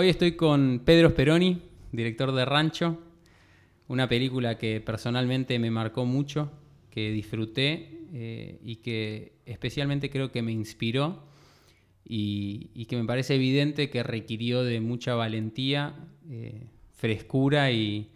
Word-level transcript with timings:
Hoy 0.00 0.10
estoy 0.10 0.36
con 0.36 0.82
Pedro 0.84 1.10
Speroni, 1.10 1.60
director 1.90 2.30
de 2.30 2.44
Rancho, 2.44 3.00
una 3.88 4.08
película 4.08 4.56
que 4.56 4.80
personalmente 4.80 5.58
me 5.58 5.72
marcó 5.72 6.04
mucho, 6.04 6.52
que 6.88 7.10
disfruté 7.10 8.06
eh, 8.12 8.60
y 8.62 8.76
que 8.76 9.32
especialmente 9.44 10.08
creo 10.08 10.30
que 10.30 10.40
me 10.40 10.52
inspiró 10.52 11.24
y, 12.04 12.86
que 12.88 12.96
me 12.96 13.04
parece 13.06 13.34
evidente 13.34 13.90
que 13.90 14.04
requirió 14.04 14.62
de 14.62 14.80
mucha 14.80 15.16
valentía, 15.16 15.96
eh, 16.30 16.68
frescura 16.94 17.72
y, 17.72 18.08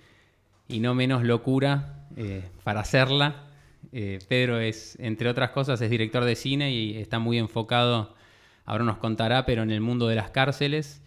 no 0.68 0.94
menos 0.94 1.24
locura 1.24 2.06
eh, 2.16 2.44
para 2.62 2.78
hacerla. 2.78 3.48
Pedro 3.90 4.60
es, 4.60 4.96
entre 5.00 5.28
otras 5.28 5.50
cosas, 5.50 5.80
es 5.80 5.90
director 5.90 6.24
de 6.24 6.36
cine 6.36 6.70
y 6.70 6.96
está 6.98 7.18
muy 7.18 7.38
enfocado, 7.38 8.14
ahora 8.66 8.84
nos 8.84 8.98
contará, 8.98 9.44
pero 9.46 9.64
en 9.64 9.72
el 9.72 9.80
mundo 9.80 10.06
de 10.06 10.14
las 10.14 10.30
cárceles 10.30 11.01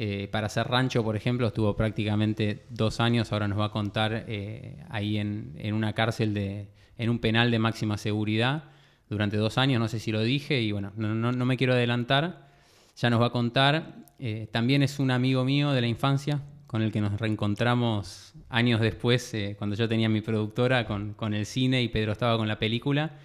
eh, 0.00 0.28
para 0.30 0.46
hacer 0.46 0.68
rancho, 0.68 1.02
por 1.02 1.16
ejemplo, 1.16 1.48
estuvo 1.48 1.74
prácticamente 1.74 2.64
dos 2.70 3.00
años, 3.00 3.32
ahora 3.32 3.48
nos 3.48 3.58
va 3.58 3.64
a 3.64 3.72
contar 3.72 4.26
eh, 4.28 4.76
ahí 4.90 5.18
en, 5.18 5.56
una 5.72 5.92
cárcel, 5.92 6.34
de, 6.34 6.68
en 6.98 7.10
un 7.10 7.18
penal 7.18 7.50
de 7.50 7.58
máxima 7.58 7.98
seguridad, 7.98 8.62
durante 9.10 9.36
dos 9.36 9.58
años, 9.58 9.80
no 9.80 9.88
sé 9.88 9.98
si 9.98 10.12
lo 10.12 10.22
dije, 10.22 10.60
y 10.62 10.70
bueno, 10.70 10.92
no, 10.94 11.32
me 11.44 11.56
quiero 11.56 11.72
adelantar, 11.72 12.48
ya 12.96 13.10
nos 13.10 13.20
va 13.20 13.26
a 13.26 13.30
contar. 13.30 14.06
Eh, 14.20 14.46
también 14.52 14.84
es 14.84 15.00
un 15.00 15.10
amigo 15.10 15.42
mío 15.44 15.72
de 15.72 15.80
la 15.80 15.88
infancia, 15.88 16.42
con 16.68 16.82
el 16.82 16.92
que 16.92 17.00
nos 17.00 17.18
reencontramos 17.18 18.34
años 18.50 18.80
después, 18.80 19.34
cuando 19.58 19.74
yo 19.74 19.88
tenía 19.88 20.08
mi 20.08 20.20
productora 20.20 20.86
con, 20.86 21.34
el 21.34 21.44
cine 21.44 21.82
y 21.82 21.88
Pedro 21.88 22.12
estaba 22.12 22.36
con 22.36 22.46
la 22.46 22.60
película. 22.60 23.18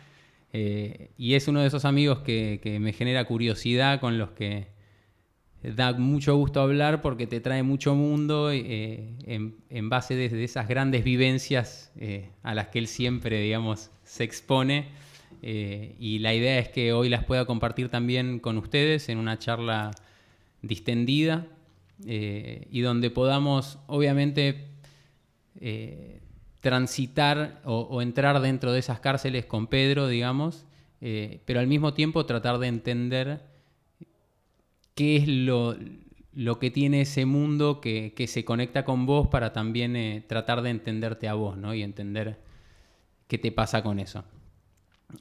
y 0.51 1.33
es 1.35 1.47
uno 1.47 1.61
de 1.61 1.67
esos 1.67 1.85
amigos 1.85 2.21
que 2.21 2.77
me 2.81 2.93
genera 2.93 3.25
curiosidad, 3.25 3.99
con 3.99 4.17
los 4.17 4.31
que 4.31 4.72
da 5.63 5.93
mucho 5.93 6.35
gusto 6.35 6.61
hablar 6.61 7.01
porque 7.01 7.25
te 7.25 7.39
trae 7.39 7.63
mucho 7.63 7.95
mundo 7.95 8.51
eh, 8.51 9.15
en, 9.25 9.89
base 9.89 10.15
de, 10.15 10.43
esas 10.43 10.67
grandes 10.67 11.05
vivencias 11.05 11.91
eh, 11.95 12.29
a 12.43 12.53
las 12.53 12.67
que 12.67 12.79
él 12.79 12.87
siempre, 12.87 13.39
digamos, 13.39 13.89
se 14.03 14.25
expone. 14.25 14.89
Eh, 15.41 15.95
y 15.99 16.19
la 16.19 16.33
idea 16.33 16.59
es 16.59 16.67
que 16.67 16.91
hoy 16.91 17.07
las 17.07 17.23
pueda 17.23 17.45
compartir 17.45 17.89
también 17.89 18.39
con 18.39 18.57
ustedes 18.57 19.07
en 19.07 19.17
una 19.17 19.39
charla 19.39 19.91
distendida 20.61 21.47
y 22.05 22.81
donde 22.81 23.09
podamos, 23.09 23.79
obviamente, 23.87 24.67
transitar 26.59 27.61
o, 27.63 28.01
entrar 28.01 28.41
dentro 28.41 28.73
de 28.73 28.79
esas 28.79 28.99
cárceles 28.99 29.45
con 29.45 29.67
Pedro, 29.67 30.07
digamos, 30.07 30.65
pero 30.99 31.61
al 31.61 31.67
mismo 31.67 31.93
tiempo 31.93 32.25
tratar 32.25 32.57
de 32.57 32.67
entender 32.67 33.52
qué 34.95 35.17
es 35.17 35.27
lo, 35.27 35.77
que 36.59 36.71
tiene 36.71 37.01
ese 37.01 37.25
mundo 37.25 37.81
que, 37.81 38.13
se 38.27 38.45
conecta 38.45 38.85
con 38.85 39.05
vos 39.05 39.27
para 39.27 39.53
también 39.53 39.95
eh, 39.95 40.25
tratar 40.27 40.61
de 40.61 40.69
entenderte 40.69 41.27
a 41.27 41.33
vos, 41.33 41.57
¿no? 41.57 41.73
Y 41.73 41.83
entender 41.83 42.41
qué 43.27 43.37
te 43.37 43.51
pasa 43.51 43.83
con 43.83 43.99
eso. 43.99 44.23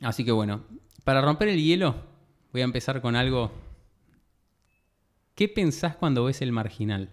Así 0.00 0.24
que 0.24 0.32
bueno, 0.32 0.64
para 1.04 1.20
romper 1.20 1.48
el 1.48 1.62
hielo, 1.62 1.94
voy 2.52 2.62
a 2.62 2.64
empezar 2.64 3.00
con 3.00 3.16
algo. 3.16 3.52
¿Qué 5.34 5.48
pensás 5.48 5.96
cuando 5.96 6.24
ves 6.24 6.42
el 6.42 6.52
marginal? 6.52 7.10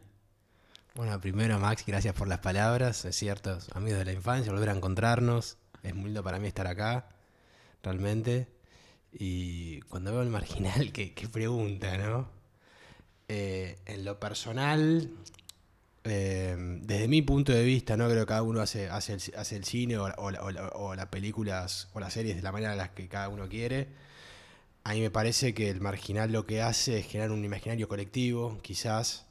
Bueno, 0.95 1.19
primero 1.21 1.57
Max, 1.59 1.83
gracias 1.85 2.13
por 2.13 2.27
las 2.27 2.39
palabras. 2.39 3.05
Es 3.05 3.15
cierto, 3.15 3.57
amigos 3.73 3.99
de 3.99 4.05
la 4.05 4.13
infancia, 4.13 4.51
volver 4.51 4.69
a 4.69 4.75
encontrarnos. 4.75 5.57
Es 5.83 5.95
muy 5.95 6.05
lindo 6.05 6.23
para 6.23 6.39
mí 6.39 6.47
estar 6.47 6.67
acá, 6.67 7.09
realmente. 7.81 8.49
Y 9.11 9.79
cuando 9.81 10.11
veo 10.11 10.21
el 10.21 10.29
marginal, 10.29 10.91
qué, 10.93 11.13
qué 11.13 11.29
pregunta, 11.29 11.97
¿no? 11.97 12.38
Eh, 13.31 13.77
en 13.85 14.05
lo 14.05 14.19
personal, 14.19 15.11
eh, 16.03 16.55
desde 16.81 17.07
mi 17.07 17.21
punto 17.21 17.51
de 17.51 17.63
vista, 17.63 17.95
no 17.95 18.09
creo 18.09 18.21
que 18.21 18.29
cada 18.29 18.41
uno 18.41 18.59
hace, 18.59 18.89
hace, 18.89 19.13
el, 19.13 19.65
cine 19.65 19.99
o, 19.99 20.95
las 20.95 21.05
películas 21.09 21.89
o 21.93 21.99
las 21.99 22.13
series 22.13 22.35
de 22.37 22.41
la 22.41 22.51
manera 22.51 22.71
en 22.71 22.79
la 22.79 22.95
que 22.95 23.07
cada 23.07 23.29
uno 23.29 23.47
quiere. 23.47 23.87
A 24.83 24.93
mí 24.93 25.01
me 25.01 25.11
parece 25.11 25.53
que 25.53 25.69
el 25.69 25.79
marginal 25.79 26.31
lo 26.31 26.47
que 26.47 26.63
hace 26.63 26.97
es 26.97 27.05
generar 27.05 27.29
un 27.31 27.45
imaginario 27.45 27.87
colectivo, 27.87 28.57
quizás 28.63 29.27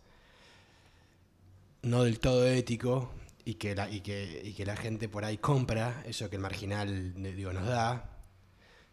no 1.83 2.05
del 2.05 2.21
todo 2.21 2.47
ético, 2.47 3.11
y 3.45 3.55
que 3.55 3.75
la, 3.75 3.91
y 3.91 4.01
que, 4.01 4.55
que 4.57 4.65
la 4.65 4.77
gente 4.77 5.09
por 5.09 5.25
ahí 5.25 5.39
compra 5.39 6.05
eso 6.07 6.31
que 6.31 6.37
el 6.37 6.43
marginal 6.43 7.15
digo, 7.35 7.53
nos 7.53 7.67
da. 7.67 8.11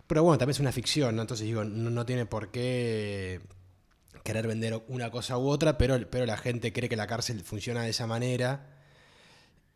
Pero 0.08 0.24
bueno, 0.24 0.40
también 0.40 0.56
es 0.56 0.60
una 0.60 0.72
ficción, 0.72 1.16
¿no? 1.16 1.22
Entonces 1.22 1.46
digo, 1.46 1.64
no 1.64 2.06
tiene 2.08 2.26
por 2.26 2.50
qué 2.50 3.42
querer 4.26 4.48
vender 4.48 4.84
una 4.88 5.12
cosa 5.12 5.38
u 5.38 5.48
otra, 5.48 5.78
pero, 5.78 6.10
pero 6.10 6.26
la 6.26 6.36
gente 6.36 6.74
cree 6.74 6.90
que 6.90 6.96
la 6.96 7.06
cárcel 7.06 7.42
funciona 7.42 7.84
de 7.84 7.92
esa 7.92 8.08
manera 8.08 8.68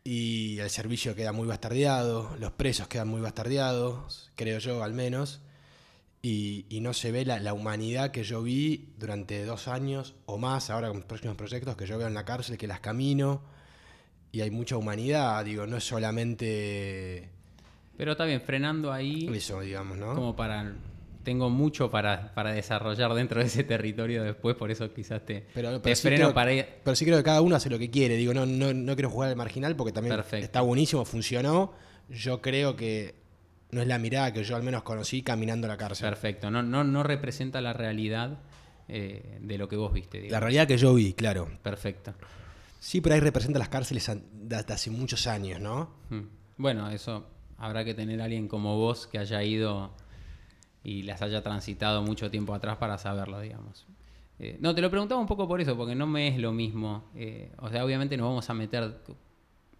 y 0.02 0.58
el 0.58 0.68
servicio 0.70 1.14
queda 1.14 1.30
muy 1.30 1.46
bastardeado, 1.46 2.36
los 2.36 2.50
presos 2.50 2.88
quedan 2.88 3.06
muy 3.06 3.20
bastardeados, 3.20 4.32
creo 4.34 4.58
yo 4.58 4.82
al 4.82 4.92
menos, 4.92 5.40
y, 6.20 6.66
no 6.82 6.94
se 6.94 7.12
ve 7.12 7.24
la, 7.24 7.54
humanidad 7.54 8.10
que 8.10 8.24
yo 8.24 8.42
vi 8.42 8.92
durante 8.98 9.44
dos 9.44 9.68
años 9.68 10.16
o 10.26 10.36
más, 10.36 10.68
ahora 10.68 10.88
con 10.88 10.96
los 10.96 11.06
próximos 11.06 11.36
proyectos 11.36 11.76
que 11.76 11.86
yo 11.86 11.96
veo 11.96 12.08
en 12.08 12.14
la 12.14 12.24
cárcel, 12.24 12.58
que 12.58 12.66
las 12.66 12.80
camino, 12.80 13.42
y 14.32 14.40
hay 14.40 14.50
mucha 14.50 14.76
humanidad, 14.76 15.44
digo, 15.44 15.64
no 15.68 15.76
es 15.76 15.84
solamente... 15.84 17.28
Pero 17.96 18.12
está 18.12 18.24
bien, 18.24 18.40
frenando 18.40 18.92
ahí... 18.92 19.28
Eso, 19.32 19.60
digamos, 19.60 19.96
¿no? 19.96 20.14
Como 20.16 20.34
para 20.34 20.74
tengo 21.22 21.50
mucho 21.50 21.90
para, 21.90 22.32
desarrollar 22.52 23.12
dentro 23.14 23.40
de 23.40 23.46
ese 23.46 23.64
territorio 23.64 24.22
después, 24.22 24.56
por 24.56 24.70
eso 24.70 24.92
quizás 24.92 25.24
te, 25.24 25.46
pero, 25.54 25.80
freno 25.80 26.32
para 26.32 26.52
ir. 26.52 26.66
Pero 26.82 26.96
sí 26.96 27.04
creo 27.04 27.18
que 27.18 27.24
cada 27.24 27.40
uno 27.42 27.56
hace 27.56 27.70
lo 27.70 27.78
que 27.78 27.90
quiere. 27.90 28.16
Digo, 28.16 28.32
no, 28.32 28.46
no, 28.46 28.72
no 28.72 28.94
quiero 28.94 29.10
jugar 29.10 29.30
al 29.30 29.36
marginal 29.36 29.76
porque 29.76 29.92
también 29.92 30.18
está 30.32 30.60
buenísimo, 30.62 31.04
funcionó. 31.04 31.72
Yo 32.08 32.40
creo 32.40 32.74
que 32.74 33.14
no 33.70 33.82
es 33.82 33.86
la 33.86 33.98
mirada 33.98 34.32
que 34.32 34.42
yo 34.42 34.56
al 34.56 34.62
menos 34.62 34.82
conocí 34.82 35.22
caminando 35.22 35.68
la 35.68 35.76
cárcel. 35.76 36.08
Perfecto, 36.08 36.50
no, 36.50 36.62
no, 36.62 36.84
no 36.84 37.02
representa 37.02 37.60
la 37.60 37.72
realidad 37.72 38.38
eh, 38.88 39.38
de 39.40 39.58
lo 39.58 39.68
que 39.68 39.76
vos 39.76 39.92
viste. 39.92 40.28
La 40.30 40.40
realidad 40.40 40.66
que 40.66 40.76
yo 40.76 40.94
vi, 40.94 41.12
claro. 41.12 41.48
Perfecto. 41.62 42.14
Sí, 42.80 43.00
pero 43.00 43.14
ahí 43.14 43.20
representa 43.20 43.58
las 43.58 43.68
cárceles 43.68 44.10
de 44.32 44.56
hace 44.56 44.90
muchos 44.90 45.26
años, 45.26 45.60
¿no? 45.60 45.90
Hmm. 46.08 46.22
Bueno, 46.56 46.90
eso 46.90 47.26
habrá 47.58 47.84
que 47.84 47.94
tener 47.94 48.20
a 48.20 48.24
alguien 48.24 48.48
como 48.48 48.76
vos 48.76 49.06
que 49.06 49.18
haya 49.18 49.42
ido 49.42 49.94
y 50.82 51.02
las 51.02 51.22
haya 51.22 51.42
transitado 51.42 52.02
mucho 52.02 52.30
tiempo 52.30 52.54
atrás 52.54 52.76
para 52.78 52.98
saberlo, 52.98 53.40
digamos. 53.40 53.86
Eh, 54.38 54.56
no, 54.60 54.74
te 54.74 54.80
lo 54.80 54.90
preguntaba 54.90 55.20
un 55.20 55.26
poco 55.26 55.46
por 55.46 55.60
eso, 55.60 55.76
porque 55.76 55.94
no 55.94 56.06
me 56.06 56.28
es 56.28 56.38
lo 56.38 56.52
mismo. 56.52 57.04
Eh, 57.14 57.52
o 57.58 57.68
sea, 57.68 57.84
obviamente 57.84 58.16
nos 58.16 58.28
vamos 58.28 58.48
a 58.48 58.54
meter 58.54 58.94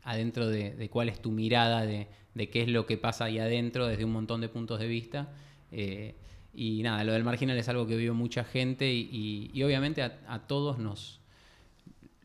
adentro 0.04 0.48
de, 0.48 0.88
cuál 0.90 1.08
es 1.08 1.20
tu 1.20 1.30
mirada, 1.30 1.86
de, 1.86 2.08
qué 2.34 2.62
es 2.62 2.68
lo 2.68 2.84
que 2.84 2.98
pasa 2.98 3.24
ahí 3.24 3.38
adentro 3.38 3.86
desde 3.86 4.04
un 4.04 4.12
montón 4.12 4.42
de 4.42 4.50
puntos 4.50 4.78
de 4.78 4.86
vista. 4.86 5.32
Eh, 5.72 6.14
y 6.52 6.82
nada, 6.82 7.04
lo 7.04 7.12
del 7.12 7.24
marginal 7.24 7.56
es 7.56 7.68
algo 7.70 7.86
que 7.86 7.96
vio 7.96 8.12
mucha 8.12 8.44
gente 8.44 8.92
y, 8.92 9.62
obviamente 9.62 10.02
a, 10.02 10.38
todos 10.46 10.78
nos... 10.78 11.20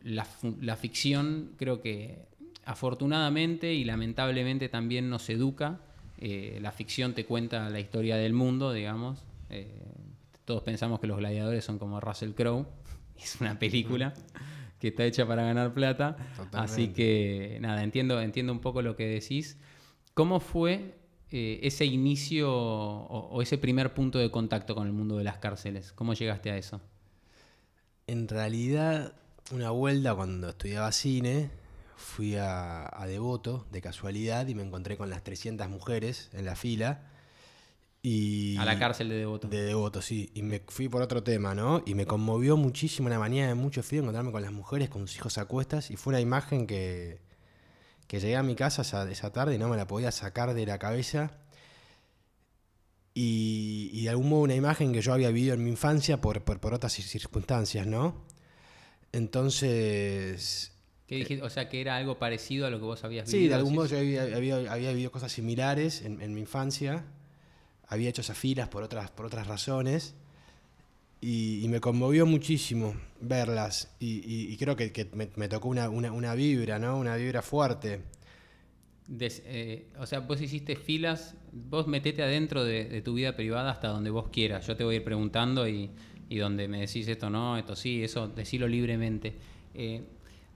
La, 0.02 0.26
la 0.60 0.76
ficción 0.76 1.52
creo 1.56 1.80
que 1.80 2.26
afortunadamente 2.64 3.74
y 3.74 3.84
lamentablemente 3.84 4.68
también 4.68 5.10
nos 5.10 5.28
educa 5.30 5.80
eh, 6.18 6.58
la 6.60 6.72
ficción 6.72 7.14
te 7.14 7.26
cuenta 7.26 7.68
la 7.68 7.80
historia 7.80 8.16
del 8.16 8.32
mundo, 8.32 8.72
digamos. 8.72 9.22
Eh, 9.50 9.70
todos 10.44 10.62
pensamos 10.62 11.00
que 11.00 11.06
los 11.06 11.18
gladiadores 11.18 11.64
son 11.64 11.78
como 11.78 12.00
Russell 12.00 12.32
Crowe. 12.32 12.66
Es 13.16 13.40
una 13.40 13.58
película 13.58 14.12
que 14.78 14.88
está 14.88 15.04
hecha 15.04 15.26
para 15.26 15.42
ganar 15.42 15.72
plata. 15.72 16.16
Así 16.52 16.88
que, 16.88 17.56
nada, 17.60 17.82
entiendo, 17.82 18.20
entiendo 18.20 18.52
un 18.52 18.60
poco 18.60 18.82
lo 18.82 18.94
que 18.94 19.06
decís. 19.06 19.56
¿Cómo 20.12 20.38
fue 20.38 20.94
eh, 21.30 21.60
ese 21.62 21.86
inicio 21.86 22.52
o, 22.52 23.40
ese 23.40 23.58
primer 23.58 23.94
punto 23.94 24.18
de 24.18 24.30
contacto 24.30 24.74
con 24.74 24.86
el 24.86 24.92
mundo 24.92 25.16
de 25.16 25.24
las 25.24 25.38
cárceles? 25.38 25.92
¿Cómo 25.92 26.12
llegaste 26.14 26.50
a 26.50 26.58
eso? 26.58 26.80
En 28.06 28.28
realidad, 28.28 29.14
una 29.50 29.70
vuelta 29.70 30.14
cuando 30.14 30.50
estudiaba 30.50 30.92
cine, 30.92 31.50
fui 31.96 32.36
a, 32.36 32.88
Devoto 33.06 33.66
de 33.72 33.80
casualidad 33.80 34.46
y 34.46 34.54
me 34.54 34.62
encontré 34.62 34.96
con 34.96 35.10
las 35.10 35.24
300 35.24 35.68
mujeres 35.68 36.30
en 36.32 36.44
la 36.44 36.54
fila. 36.54 37.10
Y, 38.02 38.56
a 38.58 38.64
la 38.64 38.78
cárcel 38.78 39.08
de 39.08 39.16
Devoto. 39.16 39.48
De 39.48 39.62
Devoto, 39.62 40.00
sí. 40.02 40.30
Y 40.34 40.42
me 40.42 40.60
fui 40.68 40.88
por 40.88 41.02
otro 41.02 41.22
tema, 41.22 41.54
¿no? 41.54 41.82
Y 41.86 41.94
me 41.94 42.06
conmovió 42.06 42.56
muchísimo 42.56 43.08
una 43.08 43.18
mañana 43.18 43.48
de 43.48 43.54
mucho 43.54 43.82
frío 43.82 44.02
encontrarme 44.02 44.30
con 44.30 44.42
las 44.42 44.52
mujeres, 44.52 44.88
con 44.90 45.08
sus 45.08 45.16
hijos 45.16 45.38
a 45.38 45.46
cuestas. 45.46 45.90
Y 45.90 45.96
fue 45.96 46.12
una 46.12 46.20
imagen 46.20 46.66
que, 46.66 47.20
que 48.06 48.20
llegué 48.20 48.36
a 48.36 48.42
mi 48.42 48.54
casa 48.54 48.82
esa, 48.82 49.32
tarde 49.32 49.54
y 49.54 49.58
no 49.58 49.68
me 49.68 49.76
la 49.76 49.86
podía 49.86 50.12
sacar 50.12 50.54
de 50.54 50.66
la 50.66 50.78
cabeza. 50.78 51.32
Y, 53.14 53.90
y, 53.94 54.04
de 54.04 54.10
algún 54.10 54.28
modo 54.28 54.42
una 54.42 54.54
imagen 54.54 54.92
que 54.92 55.00
yo 55.00 55.14
había 55.14 55.30
vivido 55.30 55.54
en 55.54 55.64
mi 55.64 55.70
infancia 55.70 56.20
por, 56.20 56.44
por, 56.44 56.60
por 56.60 56.74
otras 56.74 56.92
circunstancias, 56.92 57.86
¿no? 57.86 58.26
Entonces, 59.12 60.75
o 61.42 61.50
sea, 61.50 61.68
que 61.68 61.80
era 61.80 61.96
algo 61.96 62.18
parecido 62.18 62.66
a 62.66 62.70
lo 62.70 62.78
que 62.78 62.84
vos 62.84 63.04
habías 63.04 63.26
vivido. 63.26 63.44
Sí, 63.44 63.48
de 63.48 63.54
algún 63.54 63.74
modo 63.74 63.86
yo 63.86 63.98
había, 63.98 64.22
había, 64.24 64.90
vivido 64.92 65.10
cosas 65.12 65.32
similares 65.32 66.02
en, 66.02 66.34
mi 66.34 66.40
infancia. 66.40 67.04
Había 67.88 68.08
hecho 68.10 68.22
esas 68.22 68.38
filas 68.38 68.68
por 68.68 68.82
otras, 68.82 69.10
por 69.12 69.26
otras 69.26 69.46
razones. 69.46 70.14
y, 71.20 71.64
y 71.64 71.68
me 71.68 71.80
conmovió 71.80 72.26
muchísimo 72.26 72.94
verlas. 73.20 73.94
Y, 74.00 74.18
y- 74.24 74.52
y 74.52 74.56
creo 74.56 74.76
que, 74.76 74.92
que 74.92 75.06
me, 75.14 75.30
me 75.36 75.48
tocó 75.48 75.68
una, 75.68 75.88
una, 75.88 76.12
una 76.12 76.34
vibra, 76.34 76.78
¿no? 76.78 76.98
Una 76.98 77.16
vibra 77.16 77.42
fuerte. 77.42 78.02
Des- 79.08 79.42
eh, 79.46 79.86
o 79.98 80.06
sea, 80.06 80.20
vos 80.20 80.40
hiciste 80.40 80.74
filas, 80.74 81.36
vos 81.52 81.86
metete 81.86 82.22
adentro 82.24 82.64
de, 82.64 82.86
de 82.86 83.02
tu 83.02 83.14
vida 83.14 83.36
privada 83.36 83.70
hasta 83.70 83.88
donde 83.88 84.10
vos 84.10 84.28
quieras. 84.30 84.66
Yo 84.66 84.76
te 84.76 84.82
voy 84.84 84.94
a 84.94 84.98
ir 84.98 85.04
preguntando 85.04 85.68
y, 85.68 85.90
y 86.28 86.38
donde 86.38 86.66
me 86.66 86.80
decís 86.80 87.06
esto 87.06 87.30
no, 87.30 87.56
esto 87.56 87.76
sí, 87.76 88.02
eso, 88.02 88.26
decilo 88.28 88.66
libremente. 88.66 89.34
Eh, 89.74 90.02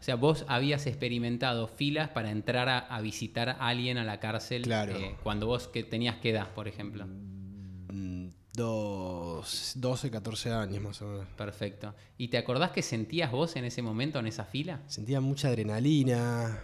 o 0.00 0.02
sea, 0.02 0.14
vos 0.16 0.44
habías 0.48 0.86
experimentado 0.86 1.68
filas 1.68 2.08
para 2.08 2.30
entrar 2.30 2.68
a, 2.70 2.78
a 2.78 3.00
visitar 3.02 3.50
a 3.50 3.52
alguien 3.68 3.98
a 3.98 4.04
la 4.04 4.18
cárcel 4.18 4.62
Claro. 4.62 4.96
eh, 4.96 5.14
cuando 5.22 5.46
vos 5.46 5.68
que 5.68 5.82
tenías 5.84 6.16
qué 6.16 6.30
edad, 6.30 6.48
por 6.54 6.66
ejemplo. 6.68 7.06
Mm, 7.06 8.28
Dos, 8.52 9.72
12, 9.76 10.10
14 10.10 10.50
años 10.52 10.82
más 10.82 11.00
o 11.02 11.06
menos. 11.06 11.26
Perfecto. 11.36 11.94
¿Y 12.18 12.28
te 12.28 12.36
acordás 12.38 12.72
que 12.72 12.82
sentías 12.82 13.30
vos 13.30 13.54
en 13.56 13.64
ese 13.64 13.80
momento, 13.80 14.18
en 14.18 14.26
esa 14.26 14.44
fila? 14.44 14.80
Sentía 14.86 15.20
mucha 15.20 15.48
adrenalina, 15.48 16.60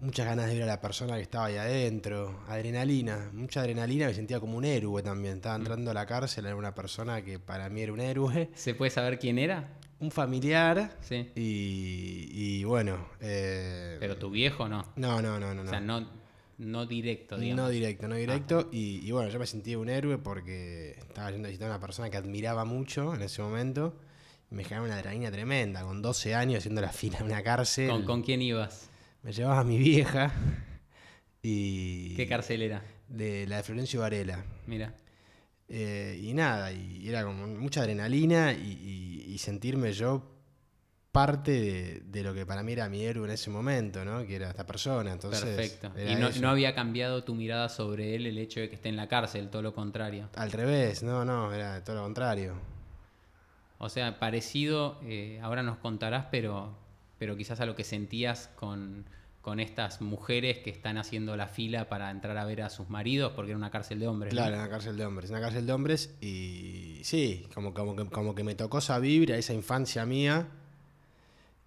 muchas 0.00 0.26
ganas 0.26 0.46
de 0.46 0.54
ver 0.54 0.62
a 0.64 0.66
la 0.66 0.80
persona 0.80 1.16
que 1.16 1.22
estaba 1.22 1.46
ahí 1.46 1.56
adentro. 1.56 2.40
Adrenalina, 2.48 3.30
mucha 3.34 3.60
adrenalina, 3.60 4.06
me 4.06 4.14
sentía 4.14 4.40
como 4.40 4.56
un 4.56 4.64
héroe 4.64 5.02
también. 5.02 5.34
Estaba 5.34 5.56
entrando 5.56 5.90
a 5.90 5.94
la 5.94 6.06
cárcel, 6.06 6.46
era 6.46 6.56
una 6.56 6.74
persona 6.74 7.22
que 7.22 7.38
para 7.38 7.68
mí 7.68 7.82
era 7.82 7.92
un 7.92 8.00
héroe. 8.00 8.50
¿Se 8.54 8.74
puede 8.74 8.90
saber 8.90 9.18
quién 9.18 9.38
era? 9.38 9.68
Un 10.00 10.10
familiar 10.10 10.96
Sí. 11.00 11.30
y, 11.36 12.28
y 12.60 12.64
bueno. 12.64 13.08
eh, 13.20 13.96
Pero 14.00 14.16
tu 14.16 14.30
viejo 14.30 14.68
no. 14.68 14.84
No, 14.96 15.22
no, 15.22 15.38
no, 15.40 15.54
no. 15.54 15.62
O 15.62 15.66
sea, 15.66 15.80
no. 15.80 16.08
no, 16.58 16.86
directo, 16.86 17.36
digamos. 17.38 17.64
No 17.64 17.70
directo, 17.70 18.08
no 18.08 18.16
directo. 18.16 18.68
Y, 18.72 19.00
y 19.06 19.10
bueno, 19.12 19.30
yo 19.30 19.38
me 19.38 19.46
sentía 19.46 19.78
un 19.78 19.88
héroe 19.88 20.18
porque 20.18 20.92
estaba 20.98 21.30
yendo 21.30 21.46
a 21.46 21.50
visitar 21.50 21.68
a 21.70 21.74
una 21.76 21.80
persona 21.80 22.10
que 22.10 22.16
admiraba 22.16 22.64
mucho 22.64 23.14
en 23.14 23.22
ese 23.22 23.40
momento. 23.42 23.98
Y 24.50 24.54
me 24.56 24.64
generaba 24.64 24.86
una 24.86 24.96
adrenalina 24.96 25.30
tremenda, 25.30 25.82
con 25.82 26.02
12 26.02 26.34
años 26.34 26.58
haciendo 26.58 26.80
la 26.82 26.92
fila 26.92 27.18
en 27.20 27.26
una 27.26 27.42
cárcel. 27.42 27.88
¿Con, 27.88 28.04
con 28.04 28.22
quién 28.22 28.42
ibas? 28.42 28.90
Me 29.22 29.32
llevaba 29.32 29.60
a 29.60 29.64
mi 29.64 29.78
vieja 29.78 30.32
y... 31.42 32.14
¿Qué 32.16 32.26
cárcel 32.26 32.62
era? 32.62 32.82
De 33.08 33.46
la 33.46 33.58
de 33.58 33.62
Florencio 33.62 34.00
Varela. 34.00 34.44
Mira. 34.66 34.94
Eh, 35.68 36.18
y 36.22 36.34
nada, 36.34 36.72
y 36.72 37.08
era 37.08 37.24
como 37.24 37.46
mucha 37.46 37.80
adrenalina 37.80 38.52
y, 38.52 38.72
y- 39.26 39.32
y 39.34 39.38
sentirme 39.38 39.92
yo 39.92 40.30
parte 41.10 41.52
de, 41.52 42.00
de 42.06 42.22
lo 42.24 42.34
que 42.34 42.44
para 42.44 42.62
mí 42.62 42.72
era 42.72 42.88
mi 42.88 43.02
héroe 43.04 43.24
en 43.26 43.32
ese 43.34 43.48
momento, 43.48 44.04
¿no? 44.04 44.26
Que 44.26 44.34
era 44.36 44.50
esta 44.50 44.66
persona. 44.66 45.12
Entonces, 45.12 45.42
Perfecto. 45.42 45.92
Y 45.98 46.16
no, 46.16 46.30
no 46.40 46.50
había 46.50 46.74
cambiado 46.74 47.22
tu 47.24 47.34
mirada 47.34 47.68
sobre 47.68 48.14
él 48.16 48.26
el 48.26 48.36
hecho 48.36 48.60
de 48.60 48.68
que 48.68 48.74
esté 48.74 48.88
en 48.88 48.96
la 48.96 49.06
cárcel, 49.08 49.48
todo 49.48 49.62
lo 49.62 49.72
contrario. 49.74 50.28
Al 50.34 50.50
revés, 50.52 51.02
no, 51.02 51.24
no, 51.24 51.52
era 51.52 51.82
todo 51.84 51.96
lo 51.96 52.02
contrario. 52.02 52.54
O 53.78 53.88
sea, 53.88 54.18
parecido, 54.18 54.98
eh, 55.04 55.38
ahora 55.42 55.62
nos 55.62 55.78
contarás, 55.78 56.26
pero, 56.30 56.76
pero 57.18 57.36
quizás 57.36 57.60
a 57.60 57.66
lo 57.66 57.74
que 57.76 57.84
sentías 57.84 58.48
con, 58.56 59.04
con 59.44 59.60
estas 59.60 60.00
mujeres 60.00 60.58
que 60.60 60.70
están 60.70 60.96
haciendo 60.96 61.36
la 61.36 61.48
fila 61.48 61.90
para 61.90 62.10
entrar 62.10 62.38
a 62.38 62.46
ver 62.46 62.62
a 62.62 62.70
sus 62.70 62.88
maridos, 62.88 63.32
porque 63.36 63.50
era 63.50 63.58
una 63.58 63.70
cárcel 63.70 64.00
de 64.00 64.08
hombres. 64.08 64.32
¿no? 64.32 64.38
Claro, 64.40 64.54
en 64.54 64.60
una 64.62 64.70
cárcel 64.70 64.96
de 64.96 65.04
hombres, 65.04 65.28
una 65.30 65.40
cárcel 65.42 65.66
de 65.66 65.72
hombres 65.74 66.14
y 66.22 67.00
sí, 67.04 67.46
como, 67.54 67.74
como, 67.74 67.94
que, 67.94 68.06
como 68.06 68.34
que 68.34 68.42
me 68.42 68.54
tocó 68.54 68.78
esa 68.78 68.98
vibra, 68.98 69.36
esa 69.36 69.52
infancia 69.52 70.06
mía 70.06 70.48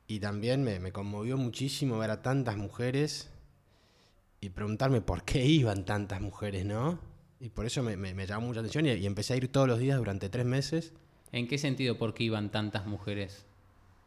y 0.07 0.19
también 0.19 0.63
me, 0.63 0.79
me 0.79 0.91
conmovió 0.91 1.37
muchísimo 1.37 1.99
ver 1.99 2.09
a 2.09 2.21
tantas 2.23 2.57
mujeres 2.57 3.29
y 4.41 4.49
preguntarme 4.49 5.01
por 5.01 5.23
qué 5.23 5.45
iban 5.45 5.85
tantas 5.85 6.19
mujeres, 6.21 6.65
¿no? 6.65 6.99
Y 7.39 7.49
por 7.49 7.65
eso 7.67 7.83
me, 7.83 7.95
me- 7.97 8.13
me 8.15 8.25
llamó 8.25 8.47
mucha 8.47 8.61
atención 8.61 8.85
y, 8.87 8.91
y 8.93 9.05
empecé 9.05 9.33
a 9.33 9.37
ir 9.37 9.51
todos 9.51 9.67
los 9.67 9.79
días 9.79 9.97
durante 9.97 10.29
tres 10.29 10.45
meses. 10.45 10.93
¿En 11.31 11.47
qué 11.47 11.57
sentido 11.57 11.97
por 11.97 12.13
qué 12.13 12.23
iban 12.23 12.49
tantas 12.51 12.85
mujeres? 12.87 13.45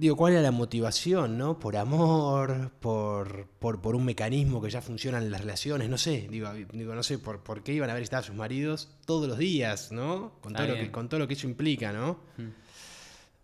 Digo, 0.00 0.16
¿cuál 0.16 0.32
era 0.32 0.40
la 0.40 0.50
motivación, 0.50 1.36
no? 1.36 1.58
Por 1.58 1.76
amor, 1.76 2.70
por, 2.80 3.46
por, 3.58 3.82
por 3.82 3.94
un 3.94 4.06
mecanismo 4.06 4.62
que 4.62 4.70
ya 4.70 4.80
funciona 4.80 5.18
en 5.18 5.30
las 5.30 5.42
relaciones, 5.42 5.90
no 5.90 5.98
sé. 5.98 6.26
Digo, 6.30 6.50
digo 6.72 6.94
no 6.94 7.02
sé, 7.02 7.18
por, 7.18 7.42
por 7.42 7.62
qué 7.62 7.74
iban 7.74 7.90
a 7.90 7.92
ver 7.92 8.02
estar 8.02 8.20
a 8.20 8.22
sus 8.22 8.34
maridos 8.34 8.88
todos 9.04 9.28
los 9.28 9.36
días, 9.36 9.92
¿no? 9.92 10.32
Con 10.40 10.52
Está 10.52 10.64
todo, 10.64 10.74
lo 10.74 10.80
que, 10.80 10.90
con 10.90 11.08
todo 11.10 11.20
lo 11.20 11.28
que 11.28 11.34
eso 11.34 11.46
implica, 11.46 11.92
¿no? 11.92 12.18
Mm. 12.38 12.48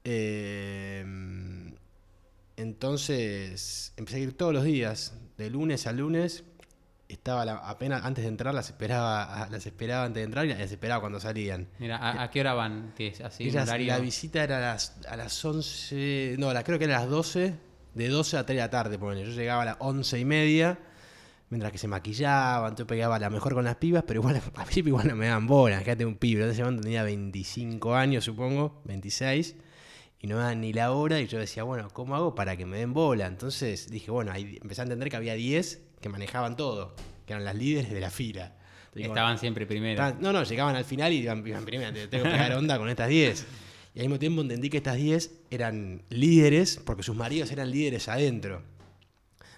Eh, 0.05 1.05
entonces, 2.56 3.93
empecé 3.99 4.17
a 4.17 4.20
ir 4.20 4.32
todos 4.35 4.55
los 4.55 4.64
días, 4.64 5.12
de 5.37 5.50
lunes 5.50 5.87
a 5.87 5.93
lunes. 5.93 6.43
Estaba 7.08 7.44
la- 7.44 7.56
apenas 7.58 8.05
antes 8.05 8.25
de 8.25 8.29
entrar, 8.29 8.53
las 8.53 8.69
esperaba, 8.69 9.47
las 9.50 9.64
esperaba 9.64 10.05
antes 10.06 10.20
de 10.20 10.25
entrar 10.25 10.44
y 10.44 10.49
las 10.49 10.58
esperaba 10.73 11.00
cuando 11.00 11.20
salían. 11.20 11.69
Mira, 11.79 11.99
¿a, 11.99 12.25
a 12.25 12.31
qué 12.31 12.41
hora 12.41 12.55
van? 12.55 12.93
¿Qué 12.97 13.08
es 13.08 13.20
así? 13.20 13.44
Ellas- 13.44 13.69
la 13.87 13.99
visita 14.00 14.43
era 14.43 14.56
a 14.58 14.61
las, 14.61 14.97
a 15.08 15.17
las 15.17 15.44
11, 15.44 16.35
no, 16.38 16.53
la, 16.53 16.64
creo 16.64 16.79
que 16.79 16.85
era 16.87 16.97
a 16.99 17.00
las 17.03 17.08
12, 17.11 17.55
de 17.94 18.08
12 18.08 18.37
a 18.37 18.44
3 18.44 18.56
de 18.56 18.62
la 18.62 18.70
tarde, 18.70 18.99
ponele. 18.99 19.25
Yo 19.25 19.32
llegaba 19.38 19.62
a 19.62 19.67
las 19.67 19.76
11 19.79 20.19
y 20.19 20.25
media, 20.25 20.79
mientras 21.49 21.70
que 21.70 21.79
se 21.79 21.87
maquillaban, 21.87 22.75
yo 22.75 22.87
pegaba 22.88 23.19
la 23.20 23.31
mejor 23.31 23.55
con 23.55 23.64
las 23.64 23.76
pibas, 23.76 24.02
pero 24.05 24.20
igual 24.20 24.37
al 24.56 24.64
principio 24.64 24.91
igual 24.91 25.06
no 25.06 25.14
me 25.14 25.26
daban 25.29 25.47
bola, 25.47 25.85
quédate 25.85 26.05
un 26.05 26.17
pibe, 26.17 26.43
en 26.44 26.50
ese 26.50 26.64
momento 26.64 26.82
tenía 26.82 27.05
25 27.05 27.94
años 27.94 28.25
supongo, 28.25 28.82
26, 28.85 29.55
y 30.20 30.26
no 30.26 30.35
me 30.37 30.41
daban 30.43 30.61
ni 30.61 30.73
la 30.73 30.91
hora, 30.91 31.20
y 31.20 31.29
yo 31.29 31.38
decía, 31.38 31.62
bueno, 31.62 31.88
¿cómo 31.93 32.17
hago 32.17 32.35
para 32.35 32.56
que 32.56 32.67
me 32.67 32.79
den 32.79 32.93
bola? 32.93 33.26
Entonces 33.26 33.88
dije, 33.91 34.11
bueno, 34.11 34.32
ahí 34.32 34.59
empecé 34.61 34.81
a 34.81 34.85
entender 34.85 35.09
que 35.09 35.17
había 35.17 35.35
10 35.35 35.82
que 36.01 36.09
manejaban 36.09 36.57
todo, 36.57 36.95
que 37.27 37.33
eran 37.33 37.45
las 37.45 37.55
líderes 37.55 37.91
de 37.93 38.01
la 38.01 38.11
fila. 38.11 38.45
Entonces, 38.47 38.95
dije, 38.95 39.09
bueno, 39.09 39.15
Estaban 39.21 39.39
siempre 39.39 39.67
primero. 39.67 40.03
Estaban- 40.03 40.23
No, 40.23 40.33
no, 40.33 40.43
llegaban 40.45 40.77
al 40.77 40.85
final 40.85 41.13
y 41.13 41.17
iban, 41.19 41.47
iban 41.47 41.65
primero. 41.65 41.93
te- 41.93 42.09
Tengo 42.09 42.25
que 42.25 42.31
pegar 42.31 42.53
onda 42.53 42.79
con 42.79 42.89
estas 42.89 43.09
10. 43.09 43.47
Y 43.95 44.01
al 44.01 44.07
mismo 44.07 44.19
tiempo 44.19 44.43
entendí 44.43 44.69
que 44.71 44.77
estas 44.79 44.97
10 44.97 45.31
eran 45.51 46.03
líderes 46.11 46.81
porque 46.85 47.03
sus 47.03 47.17
maridos 47.17 47.51
eran 47.51 47.71
líderes 47.71 48.09
adentro. 48.09 48.63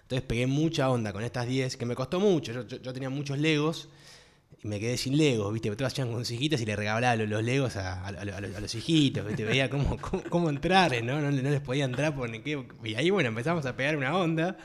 Entonces 0.02 0.26
pegué 0.26 0.46
mucha 0.46 0.88
onda 0.90 1.12
con 1.12 1.23
estas 1.23 1.46
10, 1.46 1.76
que 1.76 1.85
me 1.87 1.94
costó 1.94 2.19
mucho. 2.20 2.52
Yo, 2.52 2.67
yo- 2.67 2.81
yo 2.81 2.93
tenía 2.93 3.11
muchos 3.11 3.38
legos 3.38 3.88
y 4.62 4.67
me 4.69 4.81
quedé 4.81 4.96
sin 4.96 5.17
legos, 5.19 5.52
¿viste? 5.52 5.70
Todas 5.76 5.93
hacían 5.93 6.11
con 6.12 6.23
hijitas 6.23 6.61
y 6.61 6.64
le 6.67 6.75
regalaba 6.76 7.14
los, 7.17 7.29
los 7.29 7.43
legos 7.44 7.76
a, 7.76 8.00
a- 8.05 8.08
a- 8.08 8.20
a 8.20 8.40
los, 8.40 8.56
a 8.56 8.61
los 8.61 8.75
hijitos, 8.75 9.26
¿viste? 9.26 9.44
Veía 9.44 9.69
cómo, 9.69 9.99
cómo, 10.00 10.23
cómo 10.31 10.49
entrar, 10.50 10.90
¿no? 11.05 11.20
¿no? 11.20 11.31
no 11.31 11.50
les 11.50 11.61
podía 11.61 11.85
entrar 11.85 12.14
por 12.14 12.31
ni 12.31 12.40
qué. 12.40 12.64
Y 12.85 12.94
ahí, 12.94 13.11
bueno, 13.11 13.29
empezamos 13.29 13.67
a 13.67 13.76
pegar 13.76 13.96
una 13.96 14.17
onda. 14.17 14.56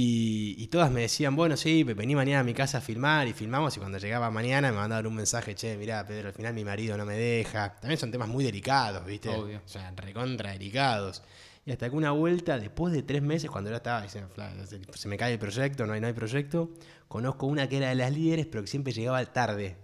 Y, 0.00 0.54
y 0.58 0.68
todas 0.68 0.92
me 0.92 1.00
decían, 1.00 1.34
bueno, 1.34 1.56
sí, 1.56 1.82
vení 1.82 2.14
mañana 2.14 2.38
a 2.38 2.44
mi 2.44 2.54
casa 2.54 2.78
a 2.78 2.80
filmar 2.80 3.26
y 3.26 3.32
filmamos 3.32 3.76
y 3.76 3.80
cuando 3.80 3.98
llegaba 3.98 4.30
mañana 4.30 4.70
me 4.70 4.76
mandaban 4.76 5.04
un 5.08 5.16
mensaje, 5.16 5.56
che, 5.56 5.76
mirá, 5.76 6.06
Pedro, 6.06 6.28
al 6.28 6.34
final 6.34 6.54
mi 6.54 6.64
marido 6.64 6.96
no 6.96 7.04
me 7.04 7.16
deja. 7.16 7.74
También 7.80 7.98
son 7.98 8.12
temas 8.12 8.28
muy 8.28 8.44
delicados, 8.44 9.04
¿viste? 9.04 9.28
Obvio. 9.30 9.58
O 9.58 9.68
sea, 9.68 9.92
recontra 9.96 10.52
delicados. 10.52 11.24
Y 11.66 11.72
hasta 11.72 11.90
que 11.90 11.96
una 11.96 12.12
vuelta, 12.12 12.60
después 12.60 12.94
de 12.94 13.02
tres 13.02 13.22
meses, 13.22 13.50
cuando 13.50 13.70
yo 13.70 13.76
estaba, 13.76 14.02
diciendo, 14.02 14.30
"Fla, 14.32 14.52
se, 14.94 15.08
me 15.08 15.16
cae 15.16 15.32
el 15.32 15.40
proyecto, 15.40 15.84
no 15.84 15.94
hay, 15.94 16.00
no 16.00 16.06
hay 16.06 16.12
proyecto, 16.12 16.70
conozco 17.08 17.46
una 17.46 17.68
que 17.68 17.78
era 17.78 17.88
de 17.88 17.96
las 17.96 18.12
líderes, 18.12 18.46
pero 18.46 18.62
que 18.62 18.68
siempre 18.68 18.92
llegaba 18.92 19.24
tarde. 19.26 19.74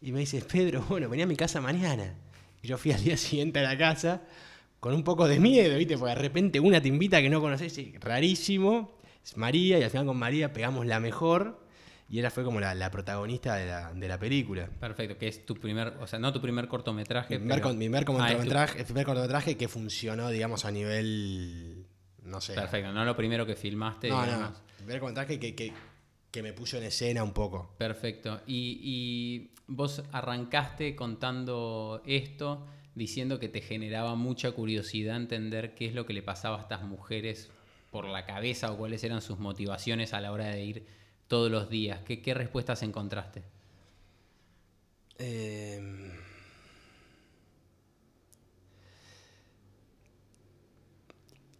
Y 0.00 0.10
me 0.10 0.18
dice, 0.18 0.42
Pedro, 0.42 0.84
bueno, 0.88 1.08
vení 1.08 1.22
a 1.22 1.26
mi 1.28 1.36
casa 1.36 1.60
mañana. 1.60 2.16
Y 2.62 2.66
yo 2.66 2.78
fui 2.78 2.90
al 2.90 3.04
día 3.04 3.16
siguiente 3.16 3.60
a 3.60 3.62
la 3.62 3.78
casa 3.78 4.22
con 4.80 4.92
un 4.92 5.04
poco 5.04 5.28
de 5.28 5.38
miedo, 5.38 5.78
¿viste? 5.78 5.96
Porque 5.96 6.16
de 6.16 6.20
repente 6.20 6.58
una 6.58 6.82
te 6.82 6.88
invita 6.88 7.22
que 7.22 7.30
no 7.30 7.40
conoces, 7.40 7.78
rarísimo. 8.00 9.01
Es 9.24 9.36
María, 9.36 9.78
y 9.78 9.82
al 9.82 9.90
final 9.90 10.06
con 10.06 10.16
María 10.18 10.52
pegamos 10.52 10.86
la 10.86 11.00
mejor. 11.00 11.60
Y 12.08 12.18
ella 12.18 12.30
fue 12.30 12.44
como 12.44 12.60
la, 12.60 12.74
la 12.74 12.90
protagonista 12.90 13.54
de 13.56 13.66
la, 13.66 13.92
de 13.94 14.06
la 14.06 14.18
película. 14.18 14.68
Perfecto, 14.78 15.16
que 15.16 15.28
es 15.28 15.46
tu 15.46 15.54
primer, 15.54 15.94
o 16.00 16.06
sea, 16.06 16.18
no 16.18 16.30
tu 16.30 16.42
primer 16.42 16.68
cortometraje. 16.68 17.34
Mi 17.34 17.38
primer, 17.38 17.56
pero- 17.58 17.68
con- 17.68 17.78
mi 17.78 17.86
primer 17.86 18.02
Ah, 18.02 18.04
tu- 18.04 18.14
cortometraje, 18.16 18.78
el 18.80 18.84
primer 18.84 19.06
cortometraje 19.06 19.56
que 19.56 19.68
funcionó, 19.68 20.28
digamos, 20.28 20.64
a 20.66 20.70
nivel. 20.70 21.86
No 22.24 22.40
sé. 22.40 22.54
Perfecto, 22.54 22.92
no 22.92 23.04
lo 23.04 23.16
primero 23.16 23.46
que 23.46 23.56
filmaste. 23.56 24.08
No, 24.10 24.26
no. 24.26 24.48
El 24.48 24.52
primer 24.76 25.00
cortometraje 25.00 25.38
que, 25.40 25.54
que, 25.54 25.72
que 26.30 26.42
me 26.42 26.52
puso 26.52 26.76
en 26.76 26.82
escena 26.84 27.24
un 27.24 27.32
poco. 27.32 27.74
Perfecto. 27.78 28.42
Y, 28.46 28.78
y 28.82 29.50
vos 29.66 30.02
arrancaste 30.12 30.94
contando 30.94 32.02
esto, 32.04 32.66
diciendo 32.94 33.38
que 33.38 33.48
te 33.48 33.62
generaba 33.62 34.16
mucha 34.16 34.52
curiosidad 34.52 35.16
entender 35.16 35.74
qué 35.74 35.86
es 35.86 35.94
lo 35.94 36.04
que 36.04 36.12
le 36.12 36.22
pasaba 36.22 36.58
a 36.58 36.60
estas 36.60 36.82
mujeres 36.82 37.50
por 37.92 38.06
la 38.06 38.24
cabeza 38.24 38.72
o 38.72 38.78
cuáles 38.78 39.04
eran 39.04 39.20
sus 39.20 39.38
motivaciones 39.38 40.14
a 40.14 40.20
la 40.20 40.32
hora 40.32 40.46
de 40.46 40.64
ir 40.64 40.86
todos 41.28 41.50
los 41.50 41.68
días. 41.68 42.00
¿Qué, 42.04 42.34
respuestas 42.34 42.82
encontraste? 42.82 43.44
Eh, 45.18 46.10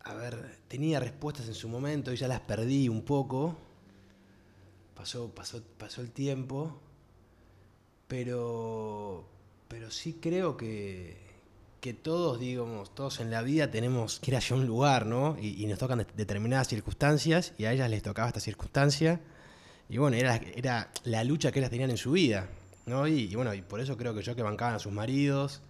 a 0.00 0.14
ver, 0.14 0.58
tenía 0.68 0.98
respuestas 0.98 1.46
en 1.48 1.54
su 1.54 1.68
momento 1.68 2.12
y 2.12 2.16
ya 2.16 2.28
las 2.28 2.40
perdí 2.40 2.88
un 2.88 3.04
poco. 3.04 3.56
Pasó, 4.94 5.34
pasó, 5.34 5.62
pasó 5.78 6.00
el 6.00 6.12
tiempo. 6.12 6.80
Pero, 8.08 9.28
pero 9.68 9.90
sí 9.90 10.14
creo 10.14 10.56
que, 10.56 11.31
que 11.82 11.92
todos, 11.92 12.38
digamos, 12.40 12.94
todos 12.94 13.18
en 13.20 13.30
la 13.30 13.42
vida 13.42 13.70
tenemos 13.70 14.20
que 14.20 14.30
ir 14.30 14.36
hacia 14.36 14.54
un 14.56 14.66
lugar, 14.66 15.04
¿no? 15.04 15.36
Y, 15.38 15.62
y 15.62 15.66
nos 15.66 15.78
tocan 15.78 15.98
de- 15.98 16.06
determinadas 16.16 16.68
circunstancias 16.68 17.52
y 17.58 17.64
a 17.64 17.72
ellas 17.72 17.90
les 17.90 18.02
tocaba 18.02 18.28
esta 18.28 18.40
circunstancia. 18.40 19.20
Y 19.88 19.98
bueno, 19.98 20.16
era, 20.16 20.36
era 20.54 20.90
la 21.04 21.24
lucha 21.24 21.50
que 21.52 21.58
ellas 21.58 21.70
tenían 21.70 21.90
en 21.90 21.96
su 21.98 22.12
vida, 22.12 22.46
¿no? 22.86 23.06
Y, 23.08 23.24
y 23.24 23.34
bueno, 23.34 23.52
y 23.52 23.62
por 23.62 23.80
eso 23.80 23.96
creo 23.96 24.14
que 24.14 24.22
yo 24.22 24.34
que 24.36 24.42
bancaban 24.42 24.74
a 24.76 24.78
sus 24.78 24.92
maridos, 24.92 25.60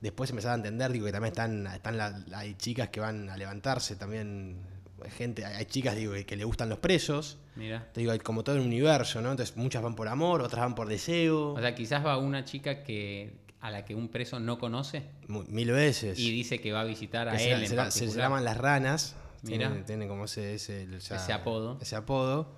Después 0.00 0.28
empezaba 0.28 0.52
a 0.52 0.56
entender, 0.58 0.92
digo, 0.92 1.06
que 1.06 1.12
también 1.12 1.32
están, 1.32 1.66
están 1.68 1.96
la- 1.96 2.22
hay 2.34 2.54
chicas 2.56 2.90
que 2.90 3.00
van 3.00 3.30
a 3.30 3.38
levantarse, 3.38 3.96
también 3.96 4.58
hay 5.02 5.10
gente, 5.10 5.46
hay 5.46 5.64
chicas, 5.64 5.96
digo, 5.96 6.12
que, 6.26 6.36
le 6.36 6.44
gustan 6.44 6.68
los 6.68 6.78
presos. 6.78 7.38
Mira. 7.56 7.88
Te 7.90 8.00
digo, 8.00 8.12
hay 8.12 8.18
como 8.18 8.44
todo 8.44 8.56
un 8.56 8.66
universo, 8.66 9.22
¿no? 9.22 9.30
Entonces 9.30 9.56
muchas 9.56 9.82
van 9.82 9.94
por 9.94 10.08
amor, 10.08 10.42
otras 10.42 10.60
van 10.62 10.74
por 10.74 10.88
deseo, 10.88 11.54
O 11.54 11.60
sea, 11.60 11.74
quizás 11.74 12.04
va 12.04 12.18
una 12.18 12.44
chica 12.44 12.82
que 12.82 13.32
a 13.64 13.70
la 13.70 13.84
que 13.86 13.94
un 13.94 14.08
preso 14.08 14.38
no 14.40 14.58
conoce 14.58 15.02
mil 15.28 15.70
veces. 15.72 16.18
y 16.18 16.30
dice 16.30 16.60
que 16.60 16.70
va 16.72 16.82
a 16.82 16.84
visitar 16.84 17.28
a 17.28 17.32
Que 17.32 17.38
se, 17.38 17.52
él 17.52 17.62
en 17.64 17.90
se- 17.90 18.10
se 18.10 18.16
llaman 18.18 18.44
las 18.44 18.58
ranas, 18.58 19.16
Mirá. 19.42 19.68
tienen, 19.68 19.84
tienen 19.86 20.06
como 20.08 20.26
ese, 20.26 20.54
ese, 20.54 20.86
ya- 21.00 21.16
Ese 21.16 21.32
apodo. 21.32 21.78
ese 21.80 21.96
apodo, 21.96 22.52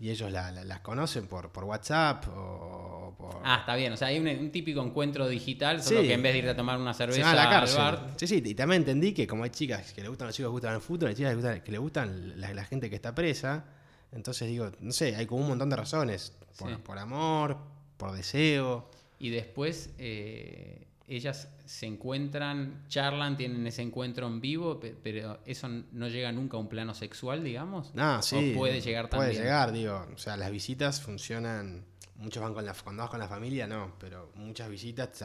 y 0.00 0.08
ellos 0.08 0.32
la- 0.32 0.50
la- 0.52 0.64
las 0.64 0.80
conocen 0.80 1.26
por, 1.26 1.50
por 1.52 1.64
WhatsApp 1.64 2.24
o 2.34 3.14
por... 3.18 3.40
Ah, 3.44 3.58
está 3.60 3.76
bien. 3.76 3.92
O 3.92 3.96
sea, 3.98 4.08
hay 4.08 4.18
un, 4.18 4.26
un 4.28 4.50
típico 4.50 4.82
encuentro 4.82 5.28
digital, 5.28 5.82
solo 5.82 6.00
Sí. 6.00 6.06
que 6.06 6.14
en 6.14 6.22
vez 6.22 6.32
de 6.32 6.38
irte 6.38 6.50
a 6.50 6.56
tomar 6.56 6.78
una 6.78 6.94
cerveza 6.94 7.30
a 7.30 7.34
la 7.34 7.42
al 7.44 7.50
cárcel. 7.50 7.76
bar, 7.78 8.10
Sí, 8.16 8.26
sí, 8.26 8.42
y 8.42 8.54
también 8.54 8.80
entendí 8.80 9.12
que 9.12 9.26
como 9.26 9.44
hay 9.44 9.50
chicas 9.50 9.92
que 9.92 10.00
le 10.02 10.08
gustan 10.08 10.26
los 10.28 10.36
chicos 10.36 10.48
que 10.48 10.52
gustan 10.52 10.74
el 10.74 10.80
fútbol, 10.80 11.10
hay 11.10 11.14
chicas 11.14 11.32
que, 11.32 11.36
gustan- 11.36 11.60
que 11.62 11.72
le 11.72 11.78
gustan 11.78 12.40
la, 12.40 12.54
la 12.54 12.64
gente 12.64 12.88
que 12.88 12.96
está 12.96 13.14
presa. 13.14 13.64
Entonces 14.10 14.48
digo, 14.48 14.70
no 14.80 14.92
sé, 14.92 15.16
hay 15.16 15.26
como 15.26 15.42
un 15.42 15.48
montón 15.48 15.68
de 15.68 15.76
razones. 15.76 16.32
Por, 16.58 16.70
Sí. 16.70 16.76
por 16.82 16.98
amor, 16.98 17.58
por 17.98 18.12
deseo. 18.12 18.88
Y 19.18 19.30
después 19.30 19.90
eh, 19.98 20.86
ellas 21.08 21.48
se 21.64 21.86
encuentran, 21.86 22.84
charlan, 22.88 23.36
tienen 23.36 23.66
ese 23.66 23.82
encuentro 23.82 24.26
en 24.26 24.40
vivo, 24.40 24.78
pe- 24.80 24.94
pero 25.02 25.40
eso 25.46 25.68
no 25.68 26.08
llega 26.08 26.30
nunca 26.32 26.56
a 26.56 26.60
un 26.60 26.68
plano 26.68 26.94
sexual, 26.94 27.42
digamos. 27.44 27.94
No, 27.94 28.22
sí. 28.22 28.52
O 28.54 28.58
puede 28.58 28.80
llegar 28.80 29.08
Puede 29.08 29.22
también. 29.22 29.42
llegar, 29.42 29.72
digo. 29.72 30.06
O 30.14 30.18
sea, 30.18 30.36
las 30.36 30.50
visitas 30.50 31.00
funcionan. 31.00 31.84
Muchos 32.16 32.42
van 32.42 32.54
con 32.54 32.64
la, 32.64 32.72
cuando 32.72 33.02
vas 33.02 33.10
con 33.10 33.20
la 33.20 33.28
familia, 33.28 33.66
no, 33.66 33.94
pero 34.00 34.32
muchas 34.36 34.70
visitas 34.70 35.22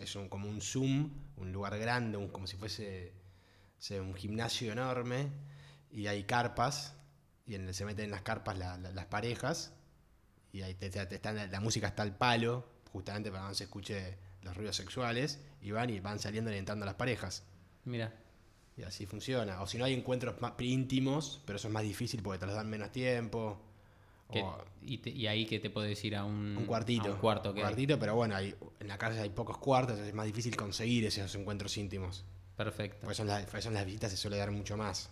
es 0.00 0.16
un- 0.16 0.28
como 0.28 0.48
un 0.48 0.60
Zoom, 0.60 1.10
un 1.36 1.52
lugar 1.52 1.78
grande, 1.78 2.16
un- 2.18 2.28
como 2.28 2.46
si 2.48 2.56
fuese 2.56 3.12
un 4.00 4.14
gimnasio 4.14 4.72
enorme, 4.72 5.28
y 5.92 6.06
hay 6.08 6.24
carpas, 6.24 6.96
y 7.46 7.54
en, 7.54 7.72
se 7.72 7.84
meten 7.84 8.06
en 8.06 8.10
las 8.10 8.22
carpas 8.22 8.58
la- 8.58 8.76
la- 8.78 8.90
las 8.90 9.06
parejas, 9.06 9.74
y 10.52 10.62
ahí 10.62 10.74
te, 10.74 10.90
te- 10.90 11.06
te 11.06 11.14
están- 11.16 11.50
la, 11.50 11.60
música 11.60 11.86
está 11.88 12.02
al 12.02 12.16
palo, 12.16 12.66
justamente 12.94 13.30
para 13.30 13.42
que 13.42 13.48
no 13.50 13.54
se 13.54 13.64
escuche 13.64 14.16
los 14.42 14.56
ruidos 14.56 14.76
sexuales, 14.76 15.40
y 15.60 15.72
van 15.72 15.90
y 15.90 16.00
van 16.00 16.18
saliendo 16.18 16.50
y 16.50 16.56
entrando 16.56 16.86
las 16.86 16.94
parejas. 16.94 17.42
Mira, 17.84 18.14
Y 18.76 18.82
así 18.82 19.04
funciona. 19.06 19.60
O 19.62 19.66
si 19.66 19.76
no 19.78 19.84
hay 19.84 19.94
encuentros 19.94 20.40
más 20.40 20.52
íntimos, 20.60 21.40
pero 21.46 21.56
eso 21.58 21.68
es 21.68 21.74
más 21.74 21.82
difícil 21.84 22.22
porque 22.22 22.38
te 22.40 22.46
los 22.46 22.54
dan 22.54 22.68
menos 22.70 22.90
tiempo. 22.92 23.60
que- 24.32 24.40
O 24.42 24.64
y, 24.82 24.98
te- 24.98 25.10
y 25.10 25.26
ahí 25.26 25.44
que 25.46 25.60
te 25.60 25.68
puedo 25.70 25.86
decir 25.86 26.16
a 26.16 26.24
un, 26.24 26.56
un 26.56 26.64
cuartito. 26.66 27.08
a 27.08 27.12
un 27.12 27.18
cuarto 27.18 27.54
cuartito, 27.54 27.98
pero 27.98 28.14
bueno, 28.16 28.34
hay, 28.34 28.54
en 28.80 28.88
la 28.88 28.96
cárcel 28.98 29.22
hay 29.22 29.28
pocos 29.30 29.58
cuartos, 29.58 29.98
es 29.98 30.12
más 30.14 30.26
difícil 30.26 30.56
conseguir 30.56 31.04
esos 31.04 31.34
encuentros 31.36 31.76
íntimos. 31.76 32.24
Perfecto. 32.56 33.00
Por 33.02 33.12
eso 33.12 33.22
en, 33.22 33.28
la- 33.28 33.44
por 33.46 33.58
eso 33.58 33.68
en 33.68 33.74
las 33.74 33.84
visitas 33.86 34.10
se 34.10 34.16
suele 34.16 34.36
dar 34.38 34.50
mucho 34.50 34.76
más. 34.76 35.10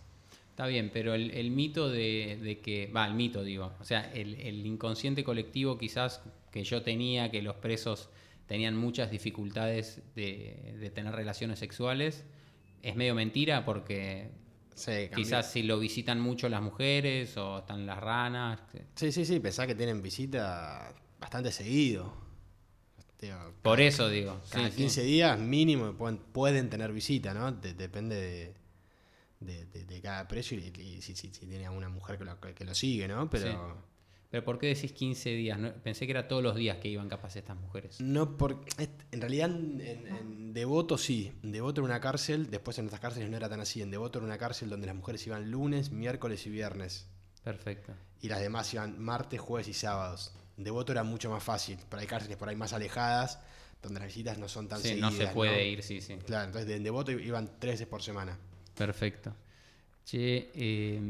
Está 0.50 0.66
bien, 0.66 0.90
pero 0.92 1.14
el, 1.14 1.30
el 1.30 1.50
mito 1.50 1.88
de, 1.88 2.38
de 2.42 2.60
que, 2.60 2.86
va, 2.94 3.06
el 3.06 3.14
mito 3.14 3.42
digo, 3.44 3.72
o 3.80 3.84
sea, 3.84 4.10
el, 4.12 4.34
el 4.40 4.66
inconsciente 4.66 5.22
colectivo 5.24 5.78
quizás 5.78 6.20
que 6.52 6.62
yo 6.62 6.82
tenía, 6.82 7.30
que 7.32 7.42
los 7.42 7.56
presos 7.56 8.10
tenían 8.46 8.76
muchas 8.76 9.10
dificultades 9.10 10.02
de, 10.14 10.76
de 10.78 10.90
tener 10.90 11.14
relaciones 11.14 11.58
sexuales, 11.58 12.24
es 12.82 12.94
medio 12.94 13.14
mentira 13.14 13.64
porque 13.64 14.30
Sí, 14.74 15.08
quizás 15.14 15.50
si 15.52 15.62
lo 15.62 15.78
visitan 15.78 16.20
mucho 16.20 16.48
las 16.48 16.62
mujeres 16.62 17.36
o 17.36 17.58
están 17.58 17.86
las 17.86 17.98
ranas. 18.00 18.60
Sí, 18.94 19.12
sí, 19.12 19.24
sí, 19.24 19.38
pensá 19.40 19.66
que 19.66 19.74
tienen 19.74 20.00
visita 20.02 20.94
bastante 21.18 21.50
seguido. 21.52 22.12
Por 23.62 23.80
eso 23.80 24.08
digo. 24.08 24.40
cada 24.50 24.66
sí, 24.66 24.72
sí. 24.72 24.76
15 24.78 25.02
días 25.02 25.38
mínimo 25.38 25.92
pueden, 25.92 26.18
pueden 26.18 26.68
tener 26.68 26.92
visita, 26.92 27.32
¿no? 27.32 27.52
De- 27.52 27.74
depende 27.74 28.54
de, 29.40 29.64
de- 29.66 30.00
cada 30.00 30.26
precio 30.26 30.58
y, 30.58 30.72
y 30.80 31.00
si, 31.02 31.14
si- 31.14 31.32
si 31.32 31.46
tiene 31.46 31.66
a 31.66 31.70
una 31.70 31.88
mujer 31.88 32.18
que 32.18 32.24
lo, 32.24 32.40
que 32.40 32.64
lo 32.64 32.74
sigue, 32.74 33.06
¿no? 33.06 33.30
Pero... 33.30 33.91
Pero 34.32 34.44
¿por 34.44 34.58
qué 34.58 34.68
decís 34.68 34.92
15 34.92 35.28
días? 35.30 35.58
No- 35.58 35.74
pensé 35.74 36.06
que 36.06 36.12
era 36.12 36.26
todos 36.26 36.42
los 36.42 36.56
días 36.56 36.78
que 36.78 36.88
iban 36.88 37.06
capaz 37.08 37.36
estas 37.36 37.54
mujeres. 37.56 38.00
No, 38.00 38.38
por, 38.38 38.64
es- 38.78 38.88
en 39.10 39.20
realidad 39.20 39.50
en, 39.50 39.78
en 39.80 40.52
Devoto 40.54 40.96
sí. 40.96 41.30
En 41.42 41.52
Devoto 41.52 41.82
era 41.82 41.86
una 41.86 42.00
cárcel, 42.00 42.50
después 42.50 42.78
en 42.78 42.86
otras 42.86 43.00
cárceles 43.02 43.28
no 43.28 43.36
era 43.36 43.48
tan 43.50 43.60
así. 43.60 43.82
En 43.82 43.90
Devoto 43.90 44.18
era 44.18 44.26
una 44.26 44.38
cárcel 44.38 44.70
donde 44.70 44.86
las 44.86 44.96
mujeres 44.96 45.26
iban 45.26 45.50
lunes, 45.50 45.90
miércoles 45.92 46.46
y 46.46 46.50
viernes. 46.50 47.06
Perfecto. 47.44 47.92
Y 48.22 48.28
las 48.28 48.40
demás 48.40 48.72
iban 48.72 48.98
martes, 48.98 49.38
jueves 49.38 49.68
y 49.68 49.74
sábados. 49.74 50.32
En 50.56 50.64
Devoto 50.64 50.92
era 50.92 51.02
mucho 51.04 51.28
más 51.30 51.44
fácil, 51.44 51.76
pero 51.90 52.00
hay 52.00 52.06
cárceles 52.06 52.38
por 52.38 52.48
ahí 52.48 52.56
más 52.56 52.72
alejadas, 52.72 53.38
donde 53.82 54.00
las 54.00 54.06
visitas 54.08 54.38
no 54.38 54.48
son 54.48 54.66
tan 54.66 54.80
Sí, 54.80 54.88
seguidas. 54.88 55.12
no 55.12 55.18
se 55.18 55.26
puede 55.28 55.68
ir, 55.68 55.82
sí, 55.82 56.00
sí. 56.00 56.16
Claro, 56.24 56.46
entonces 56.46 56.70
en 56.74 56.82
Devoto 56.84 57.12
iban 57.12 57.50
tres 57.58 57.74
veces 57.74 57.86
por 57.86 58.02
semana. 58.02 58.38
Perfecto. 58.74 59.34
Che, 60.06 60.50
eh, 60.54 61.00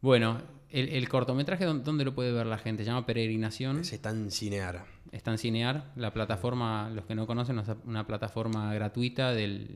bueno, 0.00 0.38
el, 0.70 0.88
el 0.90 1.08
cortometraje, 1.08 1.64
¿dó- 1.64 1.74
¿dónde 1.78 2.04
lo 2.04 2.14
puede 2.14 2.32
ver 2.32 2.46
la 2.46 2.58
gente? 2.58 2.84
Se 2.84 2.90
llama 2.90 3.06
Peregrinación. 3.06 3.84
Se 3.84 3.96
está 3.96 4.10
en 4.10 4.30
Cinear. 4.30 4.84
Está 5.12 5.30
en 5.32 5.38
Cinear. 5.38 5.92
La 5.96 6.12
plataforma, 6.12 6.90
los 6.90 7.06
que 7.06 7.14
no 7.14 7.26
conocen, 7.26 7.58
es 7.58 7.68
una 7.84 8.06
plataforma 8.06 8.72
gratuita 8.74 9.32
del, 9.32 9.70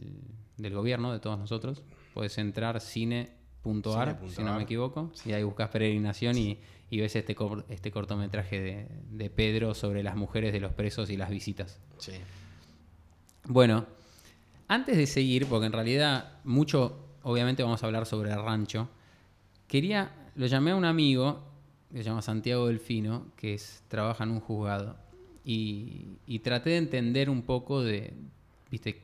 del 0.57 0.75
gobierno, 0.75 1.13
de 1.13 1.21
todos 1.21 1.39
nosotros. 1.39 1.83
Puedes 2.15 2.37
entrar 2.39 2.81
cine.ar, 2.81 3.31
Cine.ar. 3.63 4.19
si 4.31 4.43
no 4.43 4.55
me 4.57 4.65
equivoco, 4.65 5.13
y 5.25 5.33
ahí 5.33 5.43
buscas 5.43 5.69
Peregrinación 5.71 6.37
y, 6.37 6.59
y 6.91 6.99
ves 7.01 7.15
este, 7.17 7.35
cor- 7.35 7.65
este 7.69 7.91
cortometraje 7.91 8.61
de, 8.61 8.89
de 9.11 9.31
Pedro 9.31 9.75
sobre 9.75 10.03
las 10.03 10.17
mujeres 10.17 10.53
de 10.53 10.61
los 10.61 10.73
presos 10.73 11.09
y 11.11 11.17
las 11.17 11.31
visitas. 11.31 11.79
Sí. 11.99 12.13
Bueno, 13.47 13.87
antes 14.69 14.97
de 14.97 15.07
seguir, 15.07 15.47
porque 15.47 15.67
en 15.67 15.73
realidad 15.73 16.39
mucho, 16.45 17.07
obviamente 17.23 17.63
vamos 17.63 17.83
a 17.83 17.87
hablar 17.87 18.07
sobre 18.07 18.31
el 18.33 18.43
rancho, 18.43 18.89
quería, 19.71 20.11
lo 20.35 20.47
llamé 20.47 20.73
a 20.73 20.77
un 20.77 20.85
amigo, 20.85 21.45
que 21.93 21.99
se 21.99 22.05
llama 22.05 22.23
Santiago 22.23 22.67
Delfino, 22.67 23.29
que 23.37 23.55
es, 23.55 23.85
trabaja 23.87 24.25
en 24.25 24.33
un 24.33 24.41
juzgado, 24.41 24.97
y, 25.45 26.41
traté 26.43 26.71
de 26.71 26.77
entender 26.79 27.31
un 27.31 27.43
poco 27.43 27.83
de, 27.83 28.13
viste, 28.69 29.03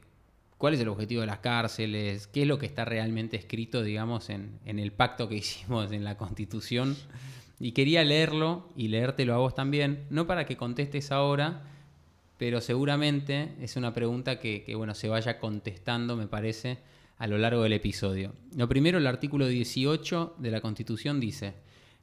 cuál 0.58 0.75
es 0.75 0.80
el 0.80 0.88
objetivo 0.88 1.20
de 1.20 1.28
las 1.28 1.38
cárceles, 1.38 2.26
qué 2.26 2.42
es 2.42 2.49
lo 2.49 2.58
que 2.58 2.66
está 2.66 2.85
realmente 2.85 3.37
escrito, 3.37 3.82
digamos, 3.82 4.28
en, 4.28 4.58
en 4.64 4.80
el 4.80 4.90
pacto 4.90 5.28
que 5.28 5.37
hicimos 5.42 5.92
en 5.92 6.04
la 6.04 6.16
Constitución. 6.16 6.96
Y 7.61 7.73
quería 7.73 8.04
leerlo 8.04 8.68
y 8.76 8.88
leértelo 8.88 9.35
a 9.35 9.38
vos 9.38 9.54
también, 9.54 10.04
no 10.11 10.26
para 10.26 10.46
que 10.46 10.56
contestes 10.56 11.12
ahora, 11.12 11.62
pero 12.38 12.61
seguramente 12.61 13.54
es 13.61 13.76
una 13.76 13.94
pregunta 13.94 14.40
que, 14.40 14.64
que, 14.64 14.75
bueno, 14.75 14.94
se 14.94 15.08
vaya 15.08 15.38
contestando, 15.38 16.16
me 16.16 16.26
parece, 16.26 16.78
a 17.18 17.26
lo 17.26 17.38
largo 17.38 17.62
del 17.62 17.73
episodio. 17.73 18.35
Lo 18.54 18.68
primero, 18.68 18.99
el 18.99 19.06
artículo 19.06 19.46
18 19.46 20.37
de 20.38 20.50
la 20.50 20.61
Constitución 20.61 21.20
dice, 21.20 21.54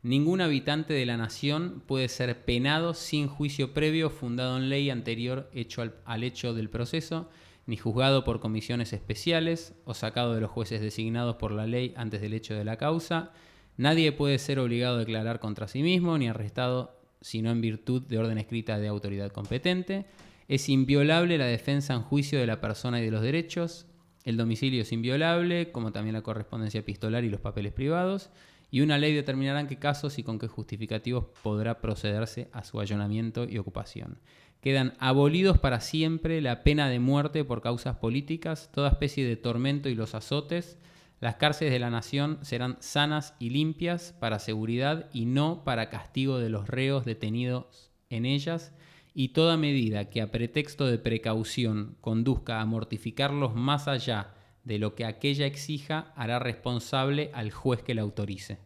ningún 0.01 0.41
habitante 0.41 0.93
de 0.93 1.05
la 1.05 1.17
nación 1.17 1.84
puede 1.86 2.08
ser 2.08 2.46
penado 2.46 2.93
sin 2.93 3.27
juicio 3.27 3.74
previo 3.74 4.10
fundado 4.10 4.58
en 4.58 4.70
ley 4.70 4.89
anterior 4.89 5.50
hecho 5.53 5.82
al, 5.82 5.96
al 6.05 6.24
hecho 6.24 6.53
del 6.53 6.70
proceso, 6.70 7.29
ni 7.65 7.77
juzgado 7.77 8.24
por 8.24 8.39
comisiones 8.39 8.91
especiales 8.91 9.74
o 9.86 9.93
sacado 9.93 10.34
de 10.36 10.41
los 10.41 10.51
jueces 10.51 10.82
designados 10.82 11.38
por 11.38 11.51
la 11.51 11.67
ley 11.67 11.93
antes 11.96 12.22
del 12.22 12.34
hecho 12.34 12.55
de 12.55 12.65
la 12.65 12.77
causa. 12.77 13.32
Nadie 13.77 14.12
puede 14.12 14.38
ser 14.39 14.60
obligado 14.60 14.98
a 14.98 15.00
declarar 15.00 15.39
contra 15.39 15.67
sí 15.67 15.82
mismo 15.82 16.17
ni 16.17 16.27
arrestado 16.27 17.00
sino 17.24 17.51
en 17.51 17.62
virtud 17.62 18.03
de 18.03 18.20
orden 18.20 18.38
escrita 18.38 18.77
de 18.77 18.89
autoridad 18.89 19.32
competente. 19.32 20.05
Es 20.50 20.67
inviolable 20.67 21.38
la 21.38 21.46
defensa 21.46 21.93
en 21.93 22.01
juicio 22.01 22.38
de 22.38 22.46
la 22.46 22.60
persona 22.60 23.00
y 23.00 23.05
de 23.05 23.12
los 23.12 23.22
derechos. 23.22 23.88
El 24.24 24.38
domicilio 24.38 24.82
es 24.82 24.92
inviolable, 24.92 25.72
como 25.72 25.92
también 25.92 26.13
la 26.13 26.22
correspondencia 26.22 26.80
epistolar 26.80 27.24
y 27.24 27.30
los 27.30 27.42
papeles 27.42 27.74
privados. 27.74 28.30
Y 28.72 28.82
una 28.82 28.98
ley 28.98 29.13
determinará 29.13 29.60
en 29.60 29.68
qué 29.68 29.77
casos 29.77 30.18
y 30.18 30.24
con 30.24 30.39
qué 30.39 30.48
justificativos 30.48 31.25
podrá 31.44 31.80
procederse 31.80 32.50
a 32.53 32.63
su 32.63 32.80
allanamiento 32.80 33.46
y 33.46 33.58
ocupación. 33.58 34.18
Quedan 34.62 34.94
abolidos 35.00 35.58
para 35.58 35.82
siempre 35.82 36.42
la 36.42 36.63
pena 36.63 36.89
de 36.89 37.00
muerte 37.00 37.44
por 37.44 37.62
causas 37.62 37.98
políticas, 37.98 38.72
toda 38.74 38.89
especie 38.89 39.27
de 39.27 39.36
tormento 39.36 39.89
y 39.89 39.96
los 39.96 40.15
azotes. 40.15 40.80
Las 41.20 41.36
cárceles 41.36 41.74
de 41.74 41.80
la 41.80 41.89
nación 41.89 42.39
serán 42.44 42.77
sanas 42.80 43.36
y 43.39 43.50
limpias 43.50 44.15
para 44.20 44.39
seguridad 44.39 45.10
y 45.13 45.25
no 45.25 45.63
para 45.65 45.89
castigo 45.89 46.39
de 46.39 46.50
los 46.50 46.68
reos 46.68 47.03
detenidos 47.03 47.92
en 48.10 48.25
ellas, 48.25 48.74
y 49.13 49.29
toda 49.29 49.58
medida 49.58 50.10
que 50.10 50.22
a 50.22 50.32
pretexto 50.32 50.88
de 50.88 50.98
precaución 50.98 51.98
conduzca 52.01 52.62
a 52.62 52.65
mortificarlos 52.65 53.55
más 53.55 53.88
allá 53.88 54.34
de 54.63 54.79
lo 54.79 54.96
que 54.96 55.05
aquella 55.05 55.46
exija 55.46 56.12
hará 56.15 56.39
responsable 56.39 57.29
al 57.34 57.51
juez 57.51 57.82
que 57.84 57.93
la 57.93 58.01
autorice. 58.01 58.58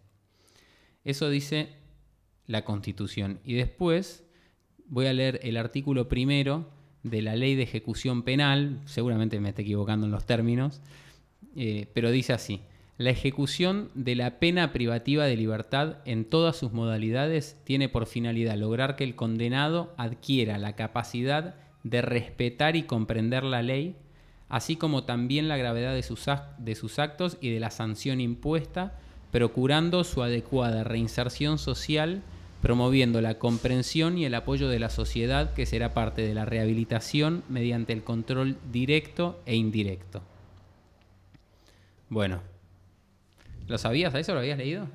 Eso 1.04 1.30
dice 1.30 1.70
la 2.46 2.64
Constitución. 2.64 3.40
Y 3.44 3.54
después 3.54 4.24
voy 4.88 5.08
a 5.08 5.14
leer 5.14 5.40
el 5.44 5.58
artículo 5.58 6.08
primero 6.08 6.70
de 7.04 7.22
la 7.22 7.36
ley 7.36 7.56
de 7.56 7.64
ejecución 7.64 8.24
penal, 8.24 8.82
seguramente 8.86 9.40
me 9.40 9.50
esté 9.50 9.62
equivocando 9.64 10.06
en 10.06 10.12
los 10.12 10.26
términos, 10.26 10.82
eh, 11.56 11.88
pero 11.94 12.12
dice 12.12 12.34
así, 12.34 12.62
la 12.98 13.12
ejecución 13.12 13.92
de 13.94 14.16
la 14.16 14.40
pena 14.40 14.74
privativa 14.74 15.26
de 15.26 15.38
libertad 15.38 15.98
en 16.06 16.26
todas 16.26 16.56
sus 16.56 16.74
modalidades 16.74 17.56
tiene 17.64 17.90
por 17.90 18.08
finalidad 18.08 18.58
lograr 18.58 18.96
que 18.96 19.04
el 19.04 19.16
condenado 19.16 19.94
adquiera 19.98 20.58
la 20.58 20.76
capacidad 20.76 21.56
de 21.84 22.02
respetar 22.02 22.76
y 22.76 22.84
comprender 22.84 23.44
la 23.44 23.62
ley, 23.62 23.96
así 24.50 24.78
como 24.78 25.04
también 25.04 25.48
la 25.48 25.58
gravedad 25.58 25.94
de 25.94 26.02
sus, 26.76 27.00
actos 27.00 27.38
y 27.40 27.52
de 27.52 27.60
la 27.60 27.70
sanción 27.70 28.20
impuesta, 28.20 28.98
procurando 29.32 30.04
su 30.04 30.24
adecuada 30.24 30.84
reinserción 30.84 31.60
social, 31.60 32.24
promoviendo 32.64 33.22
la 33.22 33.38
comprensión 33.38 34.18
y 34.18 34.26
el 34.26 34.34
apoyo 34.34 34.70
de 34.70 34.80
la 34.80 34.90
sociedad 34.90 35.54
que 35.54 35.68
será 35.68 35.94
parte 35.94 36.24
de 36.24 36.34
la 36.34 36.46
rehabilitación 36.46 37.44
mediante 37.48 37.94
el 37.94 38.04
control 38.04 38.58
directo 38.72 39.40
e 39.46 39.56
indirecto. 39.56 40.24
Bueno, 42.10 42.42
¿lo 43.68 43.78
sabías? 43.78 44.14
¿A 44.16 44.20
eso 44.20 44.34
lo 44.34 44.40
habías 44.40 44.58
leído? 44.58 44.88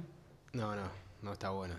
No, 0.53 0.75
no, 0.75 0.83
no 1.23 1.33
está 1.33 1.51
bueno. 1.51 1.75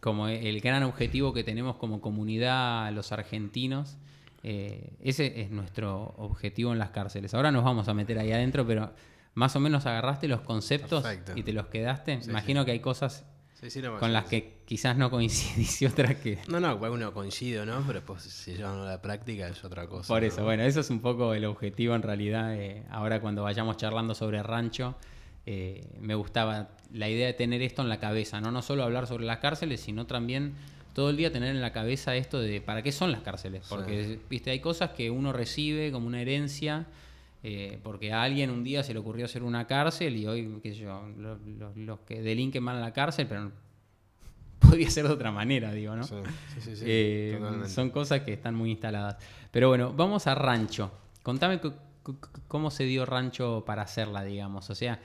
Como 0.00 0.28
el 0.28 0.60
gran 0.60 0.82
objetivo 0.84 1.32
que 1.32 1.44
tenemos 1.44 1.76
como 1.76 2.00
comunidad 2.00 2.92
los 2.92 3.12
argentinos. 3.12 3.96
Eh, 4.44 4.92
ese 5.02 5.40
es 5.40 5.50
nuestro 5.50 6.14
objetivo 6.16 6.72
en 6.72 6.78
las 6.78 6.90
cárceles. 6.90 7.34
Ahora 7.34 7.50
nos 7.50 7.64
vamos 7.64 7.88
a 7.88 7.94
meter 7.94 8.18
ahí 8.18 8.32
adentro, 8.32 8.66
pero 8.66 8.92
más 9.34 9.56
o 9.56 9.60
menos 9.60 9.86
agarraste 9.86 10.28
los 10.28 10.40
conceptos 10.42 11.04
y 11.34 11.42
te 11.42 11.52
los 11.52 11.66
quedaste. 11.66 12.20
Imagino 12.26 12.64
que 12.64 12.70
hay 12.70 12.80
cosas 12.80 13.24
con 13.98 14.12
las 14.12 14.26
que 14.26 14.62
quizás 14.64 14.96
no 14.96 15.10
coincidís 15.10 15.82
y 15.82 15.86
otras 15.86 16.14
que... 16.16 16.38
No, 16.46 16.60
no, 16.60 16.76
uno 16.76 17.12
coincido, 17.12 17.66
¿no? 17.66 17.82
Pero 17.84 17.94
después 17.94 18.22
si 18.22 18.54
llevan 18.54 18.78
a 18.78 18.84
la 18.84 19.02
práctica 19.02 19.48
es 19.48 19.64
otra 19.64 19.88
cosa. 19.88 20.06
Por 20.14 20.22
eso, 20.22 20.44
bueno, 20.44 20.62
eso 20.62 20.78
es 20.80 20.90
un 20.90 21.00
poco 21.00 21.34
el 21.34 21.44
objetivo 21.44 21.96
en 21.96 22.02
realidad. 22.02 22.54
Eh, 22.54 22.84
ahora 22.88 23.20
cuando 23.20 23.42
vayamos 23.42 23.76
charlando 23.76 24.14
sobre 24.14 24.40
rancho, 24.44 24.96
eh, 25.50 25.80
me 25.98 26.14
gustaba 26.14 26.68
la 26.92 27.08
idea 27.08 27.26
de 27.26 27.32
tener 27.32 27.62
esto 27.62 27.80
en 27.80 27.88
la 27.88 27.98
cabeza, 27.98 28.38
¿no? 28.38 28.50
No 28.50 28.60
solo 28.60 28.84
hablar 28.84 29.06
sobre 29.06 29.24
las 29.24 29.38
cárceles, 29.38 29.80
sino 29.80 30.06
también 30.06 30.52
todo 30.92 31.08
el 31.08 31.16
día 31.16 31.32
tener 31.32 31.54
en 31.54 31.62
la 31.62 31.72
cabeza 31.72 32.14
esto 32.16 32.38
de 32.38 32.60
para 32.60 32.82
qué 32.82 32.92
son 32.92 33.12
las 33.12 33.22
cárceles. 33.22 33.64
Porque, 33.66 34.18
viste, 34.28 34.50
hay 34.50 34.60
cosas 34.60 34.90
que 34.90 35.10
uno 35.10 35.32
recibe 35.32 35.90
como 35.90 36.06
una 36.06 36.20
herencia 36.20 36.86
eh, 37.42 37.78
porque 37.82 38.12
a 38.12 38.24
alguien 38.24 38.50
un 38.50 38.62
día 38.62 38.82
se 38.82 38.92
le 38.92 38.98
ocurrió 38.98 39.24
hacer 39.24 39.42
una 39.42 39.66
cárcel 39.66 40.16
y 40.16 40.26
hoy, 40.26 40.60
qué 40.62 40.74
sé 40.74 40.80
yo, 40.80 41.02
los, 41.76 42.00
que 42.00 42.20
delinquen 42.20 42.62
van 42.62 42.76
a 42.76 42.80
la 42.80 42.92
cárcel, 42.92 43.26
pero 43.26 43.50
podía 44.58 44.90
ser 44.90 45.06
de 45.06 45.14
otra 45.14 45.32
manera, 45.32 45.72
digo, 45.72 45.96
¿no? 45.96 46.04
Sí, 46.04 46.16
sí, 46.60 46.76
sí, 46.76 46.84
eh, 46.86 47.40
son 47.68 47.88
cosas 47.88 48.20
que 48.20 48.34
están 48.34 48.54
muy 48.54 48.72
instaladas. 48.72 49.16
Pero 49.50 49.68
bueno, 49.68 49.94
vamos 49.94 50.26
a 50.26 50.34
Rancho. 50.34 50.90
Contame 51.22 51.58
cómo 52.48 52.70
se 52.70 52.84
dio 52.84 53.06
Rancho 53.06 53.62
para 53.64 53.80
hacerla, 53.80 54.24
digamos. 54.24 54.68
O 54.68 54.74
sea, 54.74 55.00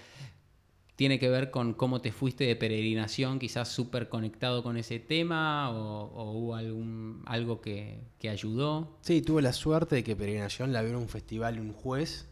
tiene 0.95 1.19
que 1.19 1.29
ver 1.29 1.49
con 1.49 1.73
cómo 1.73 2.01
te 2.01 2.11
fuiste 2.11 2.43
de 2.43 2.55
peregrinación, 2.55 3.39
quizás 3.39 3.69
súper 3.69 4.09
conectado 4.09 4.61
con 4.63 4.77
ese 4.77 4.99
tema, 4.99 5.71
o, 5.71 6.31
hubo 6.31 6.55
algún, 6.55 7.23
algo 7.25 7.61
que, 7.61 7.99
que, 8.19 8.29
ayudó. 8.29 8.97
Sí, 9.01 9.21
tuve 9.21 9.41
la 9.41 9.53
suerte 9.53 9.95
de 9.95 10.03
que 10.03 10.15
peregrinación 10.15 10.71
la 10.71 10.81
vio 10.81 10.91
en 10.91 10.97
un 10.97 11.09
festival 11.09 11.59
un 11.59 11.73
juez 11.73 12.27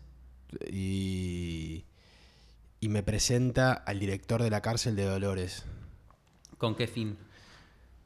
y, 0.72 1.86
y 2.80 2.90
me 2.90 3.04
presenta 3.04 3.74
al 3.74 4.00
director 4.00 4.44
de 4.44 4.50
la 4.50 4.62
cárcel 4.62 4.96
de 4.96 5.06
Dolores. 5.06 5.66
¿Con 6.58 6.76
qué 6.76 6.88
fin? 6.88 7.18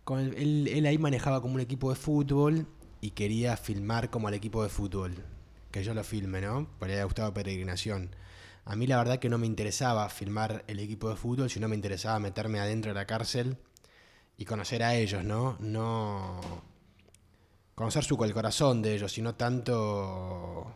Con 0.05 0.19
él, 0.19 0.67
él 0.67 0.85
ahí 0.85 0.97
manejaba 0.97 1.41
como 1.41 1.55
un 1.55 1.61
equipo 1.61 1.89
de 1.89 1.95
fútbol 1.95 2.67
y 3.01 3.11
quería 3.11 3.57
filmar 3.57 4.09
como 4.09 4.27
al 4.29 4.33
equipo 4.33 4.63
de 4.63 4.69
fútbol. 4.69 5.15
Que 5.71 5.83
yo 5.83 5.93
lo 5.93 6.03
filme, 6.05 6.39
¿no? 6.39 6.69
Porque 6.79 6.93
le 6.93 6.93
había 6.93 7.05
gustado 7.05 7.33
peregrinación. 7.33 8.09
A 8.65 8.75
mí 8.75 8.87
la 8.87 8.97
verdad 8.97 9.19
que 9.19 9.29
no 9.29 9.37
me 9.37 9.45
interesaba 9.45 10.09
filmar 10.09 10.63
el 10.67 10.79
equipo 10.79 11.09
de 11.09 11.15
fútbol, 11.15 11.49
sino 11.49 11.67
me 11.67 11.75
interesaba 11.75 12.19
meterme 12.19 12.59
adentro 12.59 12.89
de 12.89 12.95
la 12.95 13.05
cárcel 13.05 13.57
y 14.37 14.45
conocer 14.45 14.83
a 14.83 14.95
ellos, 14.95 15.23
¿no? 15.23 15.57
No 15.59 16.41
conocer 17.75 18.03
su 18.03 18.21
el 18.23 18.33
corazón 18.33 18.81
de 18.81 18.95
ellos, 18.95 19.11
sino 19.11 19.35
tanto 19.35 20.73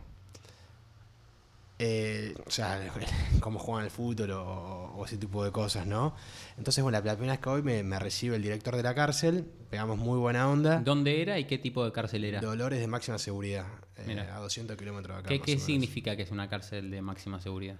eh, 1.81 2.35
o 2.45 2.51
sea, 2.51 2.91
cómo 3.39 3.57
juegan 3.57 3.85
el 3.85 3.91
fútbol 3.91 4.31
o, 4.31 5.03
ese 5.05 5.17
tipo 5.17 5.45
de 5.45 5.51
cosas, 5.51 5.87
¿no? 5.87 6.13
Entonces, 6.57 6.83
bueno, 6.83 6.97
la, 6.97 7.15
primera 7.15 7.33
vez 7.33 7.39
que 7.39 7.49
hoy 7.49 7.61
me, 7.61 7.99
recibe 7.99 8.35
el 8.35 8.41
director 8.41 8.75
de 8.75 8.83
la 8.83 8.93
cárcel, 8.93 9.45
pegamos 9.69 9.97
muy 9.97 10.19
buena 10.19 10.49
onda. 10.49 10.81
¿Dónde 10.81 11.21
era 11.21 11.39
y 11.39 11.45
qué 11.45 11.57
tipo 11.57 11.85
de 11.85 11.93
cárcel 11.93 12.25
era? 12.25 12.41
Dolores 12.41 12.81
de 12.81 12.87
máxima 12.87 13.17
seguridad, 13.17 13.65
eh, 13.95 14.19
a 14.19 14.39
200 14.39 14.75
kilómetros 14.75 15.15
de 15.15 15.19
acá. 15.35 15.43
¿Qué, 15.45 15.57
significa 15.57 16.17
que 16.17 16.23
es 16.23 16.31
una 16.31 16.49
cárcel 16.49 16.91
de 16.91 17.01
máxima 17.01 17.39
seguridad? 17.39 17.77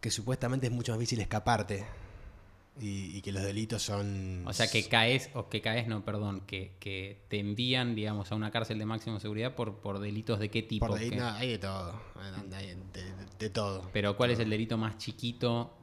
Que 0.00 0.10
supuestamente 0.10 0.66
es 0.66 0.72
mucho 0.72 0.92
más 0.92 0.98
difícil 0.98 1.20
escaparte 1.20 1.84
y, 2.78 3.20
que 3.22 3.32
los 3.32 3.42
delitos 3.42 3.82
son... 3.82 4.46
O 4.46 4.52
sea, 4.52 4.68
que 4.68 4.88
caes, 4.88 5.30
o 5.34 5.48
que 5.48 5.60
caes, 5.60 5.86
no, 5.86 6.04
perdón, 6.04 6.42
que, 6.46 6.72
que 6.78 7.22
te 7.28 7.38
envían, 7.38 7.94
digamos, 7.94 8.32
a 8.32 8.34
una 8.34 8.50
cárcel 8.50 8.78
de 8.78 8.86
máxima 8.86 9.20
seguridad 9.20 9.54
por, 9.54 9.80
por 9.80 9.98
delitos 9.98 10.38
de 10.38 10.48
qué 10.48 10.62
tipo. 10.62 10.86
Por 10.86 11.00
no, 11.00 11.28
hay 11.28 11.50
de 11.50 11.58
todo, 11.58 12.00
hay 12.52 12.76
de, 13.38 13.50
todo. 13.50 13.90
Pero 13.92 14.16
¿cuál 14.16 14.30
es 14.30 14.38
el 14.38 14.50
delito 14.50 14.78
más 14.78 14.98
chiquito 14.98 15.76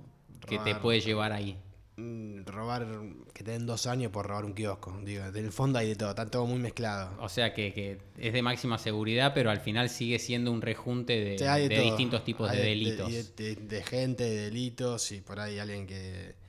que 0.48 0.58
te 0.60 0.76
puede 0.76 1.02
llevar 1.02 1.34
ahí? 1.34 1.58
Mm, 1.98 2.46
robar, 2.46 2.88
que 3.34 3.44
te 3.44 3.52
den 3.52 3.66
dos 3.66 3.88
años 3.88 4.12
por 4.12 4.28
robar 4.28 4.46
un 4.46 4.54
kiosco. 4.54 5.00
Digo, 5.04 5.26
en 5.26 5.36
el 5.36 5.52
fondo 5.52 5.80
hay 5.80 5.90
de 5.90 5.96
todo, 5.96 6.10
está 6.12 6.28
todo 6.28 6.46
muy 6.46 6.60
mezclado. 6.60 7.16
O 7.20 7.28
sea 7.28 7.54
que, 7.54 7.74
que 7.74 8.00
es 8.18 8.34
de 8.34 8.42
máxima 8.44 8.78
seguridad, 8.78 9.34
pero 9.34 9.50
al 9.50 9.60
final 9.60 9.90
sigue 9.90 10.20
siendo 10.20 10.52
un 10.52 10.62
rejunte 10.62 11.14
de, 11.14 11.68
de, 11.68 11.82
distintos 11.82 12.24
tipos 12.24 12.52
de 12.52 12.58
delitos. 12.58 13.36
de, 13.36 13.84
gente, 13.84 14.24
de 14.24 14.44
delitos, 14.44 15.12
y 15.12 15.22
por 15.22 15.40
ahí 15.40 15.58
alguien 15.58 15.88
que 15.88 16.47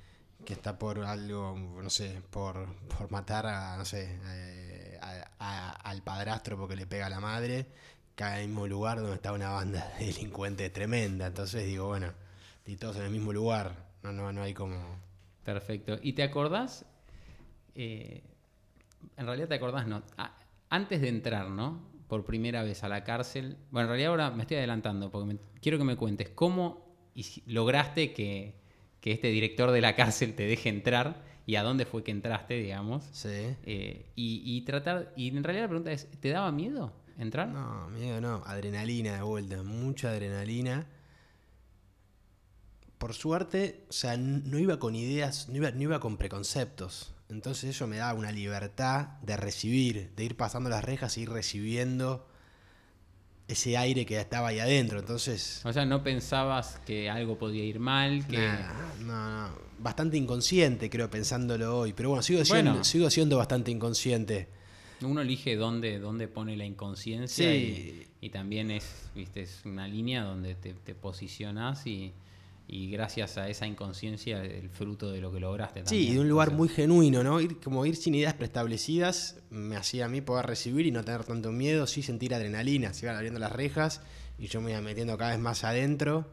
que 0.49 0.55
está 0.55 0.79
por 0.79 1.01
algo, 1.01 1.59
no 1.59 1.91
sé, 1.91 2.23
por, 2.31 2.75
por 2.87 3.11
matar 3.11 3.47
a, 3.47 3.77
no 3.77 3.85
sé, 3.85 4.19
eh, 4.29 4.99
al 5.39 6.03
padrastro 6.03 6.57
porque 6.57 6.75
le 6.75 6.87
pega 6.87 7.05
a 7.05 7.11
la 7.11 7.21
madre, 7.21 7.67
cae 8.15 8.37
en 8.37 8.41
el 8.45 8.49
mismo 8.49 8.67
lugar 8.67 8.97
donde 8.97 9.17
está 9.17 9.35
una 9.35 9.51
banda 9.51 9.93
de 9.99 10.07
delincuentes 10.07 10.73
tremenda. 10.73 11.27
Entonces 11.27 11.67
digo, 11.67 11.89
bueno, 11.89 12.15
y 12.65 12.77
todos 12.77 12.97
en 12.97 13.03
el 13.03 13.11
mismo 13.11 13.31
lugar, 13.35 13.75
no, 14.03 14.11
no, 14.11 14.33
no 14.33 14.43
hay 14.43 14.55
como... 14.55 14.79
Perfecto. 15.45 15.99
¿Y 16.01 16.15
te 16.15 16.23
acordás? 16.23 16.87
Eh, 17.75 18.23
en 19.19 19.27
realidad 19.27 19.49
te 19.49 19.55
acordás, 19.57 19.87
no. 19.87 20.03
antes 20.71 21.03
de 21.03 21.09
entrar, 21.11 21.51
¿no? 21.51 21.91
Por 22.09 22.25
primera 22.25 22.63
vez 22.63 22.83
a 22.85 22.89
la 22.89 23.05
cárcel. 23.05 23.59
Bueno, 23.71 23.89
en 23.89 23.91
realidad 23.91 24.11
ahora 24.13 24.31
me 24.31 24.45
estoy 24.45 24.57
adelantando 24.57 25.11
porque 25.11 25.37
quiero 25.61 25.77
que 25.77 25.85
me 25.85 25.97
cuentes 25.97 26.31
cómo 26.31 26.89
lograste 27.45 28.15
que 28.15 28.58
que 29.01 29.13
este 29.13 29.29
director 29.29 29.71
de 29.71 29.81
la 29.81 29.95
cárcel 29.95 30.35
te 30.35 30.45
deje 30.45 30.69
entrar 30.69 31.23
y 31.47 31.57
a 31.57 31.63
dónde 31.63 31.87
fue 31.87 32.05
que 32.05 32.11
entraste, 32.11 32.55
digamos. 32.55 33.05
Sí. 33.13 33.57
Eh, 33.65 34.11
y, 34.15 34.61
tratar. 34.63 35.13
Y 35.17 35.29
en 35.29 35.43
realidad 35.43 35.65
la 35.65 35.69
pregunta 35.69 35.93
es: 35.93 36.09
¿te 36.21 36.29
daba 36.29 36.53
miedo 36.53 36.93
entrar? 37.19 37.49
No, 37.49 37.89
miedo 37.89 38.21
no. 38.21 38.43
Adrenalina 38.45 39.15
de 39.15 39.23
vuelta, 39.23 39.63
mucha 39.63 40.11
adrenalina. 40.11 40.87
Por 42.99 43.15
suerte, 43.15 43.87
o 43.89 43.93
sea, 43.93 44.17
no 44.17 44.59
iba 44.59 44.79
con 44.79 44.95
ideas, 44.95 45.49
no 45.49 45.57
iba, 45.57 45.71
no 45.71 45.83
iba 45.83 46.01
con 46.01 46.17
preconceptos. 46.17 47.15
Entonces 47.29 47.71
eso 47.71 47.87
me 47.87 47.97
daba 47.97 48.19
una 48.19 48.33
libertad 48.33 49.19
de 49.23 49.37
recibir, 49.37 50.13
de 50.17 50.25
ir 50.25 50.37
pasando 50.37 50.69
las 50.69 50.85
rejas 50.85 51.17
e 51.17 51.21
ir 51.23 51.31
recibiendo 51.31 52.27
ese 53.49 53.79
aire 53.79 54.05
que 54.05 54.21
estaba 54.21 54.49
ahí 54.49 54.59
adentro, 54.59 55.01
entonces... 55.01 55.63
O 55.65 55.73
sea, 55.73 55.87
no 55.87 56.03
pensabas 56.03 56.79
que 56.87 57.09
algo 57.09 57.39
podía 57.39 57.65
ir 57.65 57.81
mal, 57.81 58.27
que... 58.27 58.47
no, 59.01 59.07
no, 59.07 59.51
bastante 59.79 60.19
inconsciente 60.19 60.91
creo 60.91 61.09
pensándolo 61.11 61.79
hoy, 61.79 61.95
pero 61.95 62.11
bueno, 62.11 62.23
sigo 62.23 62.45
siendo, 62.45 62.85
sigo 62.85 63.09
siendo 63.09 63.39
bastante 63.39 63.71
inconsciente. 63.71 64.49
Uno 65.01 65.23
elige 65.23 65.57
dónde, 65.57 65.99
dónde 65.99 66.29
pone 66.29 66.57
la 66.57 66.67
inconsciencia 66.67 67.55
y, 67.55 68.07
también 68.31 68.71
es, 68.71 69.11
viste, 69.15 69.43
es 69.43 69.63
una 69.65 69.89
línea 69.89 70.25
donde 70.25 70.55
te, 70.55 70.75
te 70.75 70.95
posicionas 70.95 71.87
y 71.87 72.13
y 72.71 72.91
gracias 72.91 73.39
a 73.39 73.49
esa 73.49 73.67
inconsciencia 73.67 74.45
el 74.45 74.69
fruto 74.69 75.11
de 75.11 75.23
lo 75.23 75.33
que 75.33 75.41
lograste. 75.41 75.83
También. 75.83 76.07
Sí, 76.07 76.13
de 76.13 76.21
un 76.21 76.29
lugar 76.29 76.53
muy 76.53 76.69
genuino, 76.69 77.25
¿no? 77.25 77.41
Ir, 77.41 77.59
como 77.61 77.87
ir 77.87 77.97
sin 77.97 78.15
ideas 78.15 78.35
preestablecidas 78.35 79.37
me 79.49 79.75
hacía 79.75 80.05
a 80.05 80.09
mí 80.09 80.21
poder 80.21 80.45
recibir 80.45 80.87
y 80.87 80.91
no 80.91 81.03
tener 81.03 81.25
tanto 81.25 81.51
miedo, 81.51 81.87
sí 81.87 82.03
sentir 82.03 82.35
adrenalina, 82.35 82.93
se 82.93 83.07
iban 83.07 83.17
abriendo 83.17 83.41
las 83.41 83.53
rejas 83.53 84.03
y 84.39 84.49
yo 84.49 84.61
me 84.61 84.73
iba 84.73 84.83
metiendo 84.83 85.17
cada 85.17 85.31
vez 85.31 85.41
más 85.41 85.65
adentro. 85.65 86.31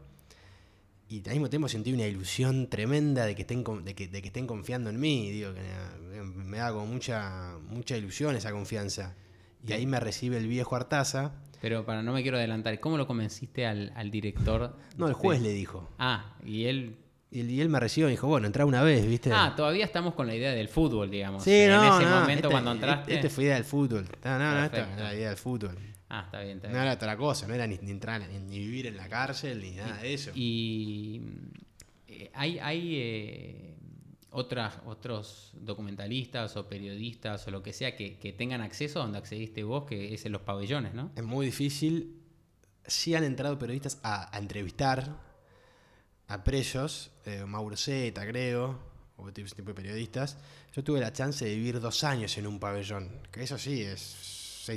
Y 1.08 1.26
al 1.26 1.34
mismo 1.34 1.48
tiempo 1.48 1.68
sentí 1.68 1.92
una 1.92 2.06
ilusión 2.06 2.68
tremenda 2.68 3.24
de 3.24 3.34
que 3.34 3.42
estén, 3.42 3.64
de 3.84 3.94
que, 3.94 4.08
de 4.08 4.20
que 4.20 4.28
estén 4.28 4.46
confiando 4.46 4.90
en 4.90 5.00
mí. 5.00 5.30
Digo, 5.30 5.54
que 5.54 6.22
me 6.22 6.58
da 6.58 6.70
como 6.72 6.86
mucha, 6.86 7.56
mucha 7.68 7.96
ilusión 7.96 8.36
esa 8.36 8.50
confianza. 8.52 9.14
Y 9.66 9.72
ahí 9.72 9.86
me 9.86 10.00
recibe 10.00 10.36
el 10.36 10.48
viejo 10.48 10.76
Artaza 10.76 11.32
pero 11.60 11.84
para 11.84 12.02
no 12.02 12.12
me 12.12 12.22
quiero 12.22 12.36
adelantar, 12.36 12.78
¿cómo 12.80 12.96
lo 12.96 13.06
convenciste 13.06 13.66
al, 13.66 14.10
director? 14.10 14.76
No, 14.96 15.08
el 15.08 15.14
juez 15.14 15.40
le 15.40 15.50
dijo. 15.50 15.88
Ah, 15.98 16.36
y 16.44 16.64
él 16.64 16.96
y 17.30 17.60
él, 17.60 17.68
me 17.68 17.80
recibió 17.80 18.08
y 18.08 18.12
dijo, 18.12 18.28
bueno, 18.28 18.46
entra 18.46 18.64
una 18.64 18.82
vez, 18.82 19.06
¿viste? 19.06 19.30
Ah, 19.32 19.52
todavía 19.56 19.84
estamos 19.84 20.14
con 20.14 20.26
la 20.26 20.34
idea 20.34 20.52
del 20.52 20.68
fútbol, 20.68 21.10
digamos. 21.10 21.42
Sí, 21.42 21.52
en 21.52 21.72
ese 21.72 22.06
momento 22.06 22.32
este, 22.32 22.48
cuando 22.48 22.72
entraste. 22.72 23.14
Este 23.14 23.28
fue 23.28 23.44
idea 23.44 23.56
del 23.56 23.64
fútbol. 23.64 24.06
No, 24.24 24.38
no, 24.38 24.54
no, 24.54 24.64
esta 24.64 24.78
era 24.78 24.96
la 24.96 25.14
idea 25.14 25.28
del 25.28 25.36
fútbol. 25.36 25.76
Ah, 26.08 26.22
está 26.24 26.40
bien, 26.40 26.56
está 26.56 26.68
bien. 26.68 26.78
No 26.78 26.82
era 26.82 26.94
otra 26.94 27.16
cosa, 27.16 27.46
no 27.48 27.54
era 27.54 27.66
ni, 27.66 27.74
entrar, 27.74 28.22
ni, 28.28 28.58
vivir 28.58 28.86
en 28.86 28.96
la 28.96 29.08
cárcel, 29.08 29.60
ni 29.60 29.72
nada 29.72 29.98
de 29.98 30.14
eso. 30.14 30.30
Y 30.34 31.20
eh, 32.06 32.30
hay, 32.32 32.58
hay 32.60 32.94
eh, 32.94 33.75
otras, 34.36 34.74
otros 34.84 35.50
documentalistas 35.54 36.56
o 36.56 36.68
periodistas 36.68 37.46
o 37.48 37.50
lo 37.50 37.62
que 37.62 37.72
sea 37.72 37.96
que, 37.96 38.18
que 38.18 38.32
tengan 38.32 38.60
acceso 38.60 39.00
a 39.00 39.02
donde 39.04 39.18
accediste 39.18 39.64
vos, 39.64 39.84
que 39.86 40.12
es 40.14 40.26
en 40.26 40.32
los 40.32 40.42
pabellones, 40.42 40.92
¿no? 40.94 41.10
Es 41.16 41.24
muy 41.24 41.46
difícil. 41.46 42.20
Sí 42.86 43.14
han 43.14 43.24
entrado 43.24 43.58
periodistas 43.58 43.98
a, 44.02 44.34
a 44.34 44.38
entrevistar 44.38 45.16
a 46.28 46.44
presos, 46.44 47.10
eh, 47.24 47.44
Mauro 47.46 47.76
Zeta, 47.76 48.26
creo, 48.26 48.78
o 49.16 49.28
ese 49.28 49.54
tipo 49.56 49.68
de 49.70 49.74
periodistas. 49.74 50.36
Yo 50.74 50.82
tuve 50.84 51.00
la 51.00 51.12
chance 51.12 51.44
de 51.44 51.54
vivir 51.54 51.80
dos 51.80 52.04
años 52.04 52.36
en 52.36 52.46
un 52.46 52.58
pabellón, 52.60 53.10
que 53.32 53.42
eso 53.42 53.56
sí 53.58 53.80
es... 53.82 54.68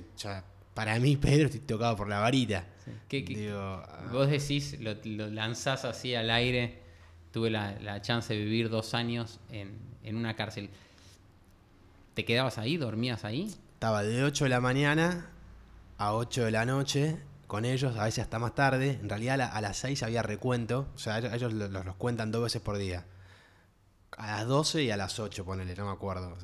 para 0.74 0.98
mí, 1.00 1.18
Pedro, 1.22 1.46
estoy 1.46 1.62
tocado 1.62 1.96
por 1.96 2.08
la 2.08 2.20
varita. 2.20 2.66
¿Qué- 3.08 3.26
qué- 3.26 3.36
Digo, 3.36 3.60
ah, 3.60 4.08
Vos 4.12 4.30
decís, 4.30 4.80
lo, 4.80 4.96
lo 5.04 5.28
lanzás 5.30 5.86
así 5.86 6.16
al 6.16 6.30
aire. 6.30 6.88
Tuve 7.32 7.50
la, 7.50 7.80
la 7.80 8.02
chance 8.02 8.34
de 8.34 8.40
vivir 8.44 8.70
dos 8.70 8.94
años 8.94 9.40
en, 9.52 9.78
en 10.04 10.16
una 10.16 10.36
cárcel. 10.36 10.70
¿Te 12.14 12.26
quedabas 12.26 12.58
ahí? 12.58 12.78
¿Dormías 12.78 13.24
ahí? 13.24 13.54
Estaba 13.74 14.04
de 14.04 14.24
8 14.24 14.46
de 14.46 14.50
la 14.50 14.60
mañana 14.62 15.30
a 15.98 16.14
8 16.14 16.46
de 16.46 16.52
la 16.52 16.66
noche 16.66 17.18
con 17.48 17.66
ellos, 17.66 17.98
a 17.98 18.04
veces 18.06 18.24
hasta 18.24 18.40
más 18.40 18.56
tarde. 18.56 19.00
En 19.02 19.10
realidad 19.10 19.36
a, 19.36 19.38
la- 19.38 19.48
a 19.48 19.62
las 19.62 19.78
6 19.78 20.04
había 20.04 20.22
recuento, 20.22 20.88
o 20.96 21.00
sea, 21.00 21.18
ellos, 21.20 21.54
los, 21.54 21.70
los 21.72 21.96
cuentan 21.96 22.32
dos 22.32 22.44
veces 22.44 22.62
por 22.62 22.78
día. 22.78 23.06
A 24.18 24.28
las 24.38 24.48
12 24.48 24.84
y 24.84 24.92
a 24.92 24.98
las 24.98 25.18
8, 25.20 25.46
ponele, 25.46 25.76
no 25.76 25.86
me 25.86 25.92
acuerdo. 25.92 26.36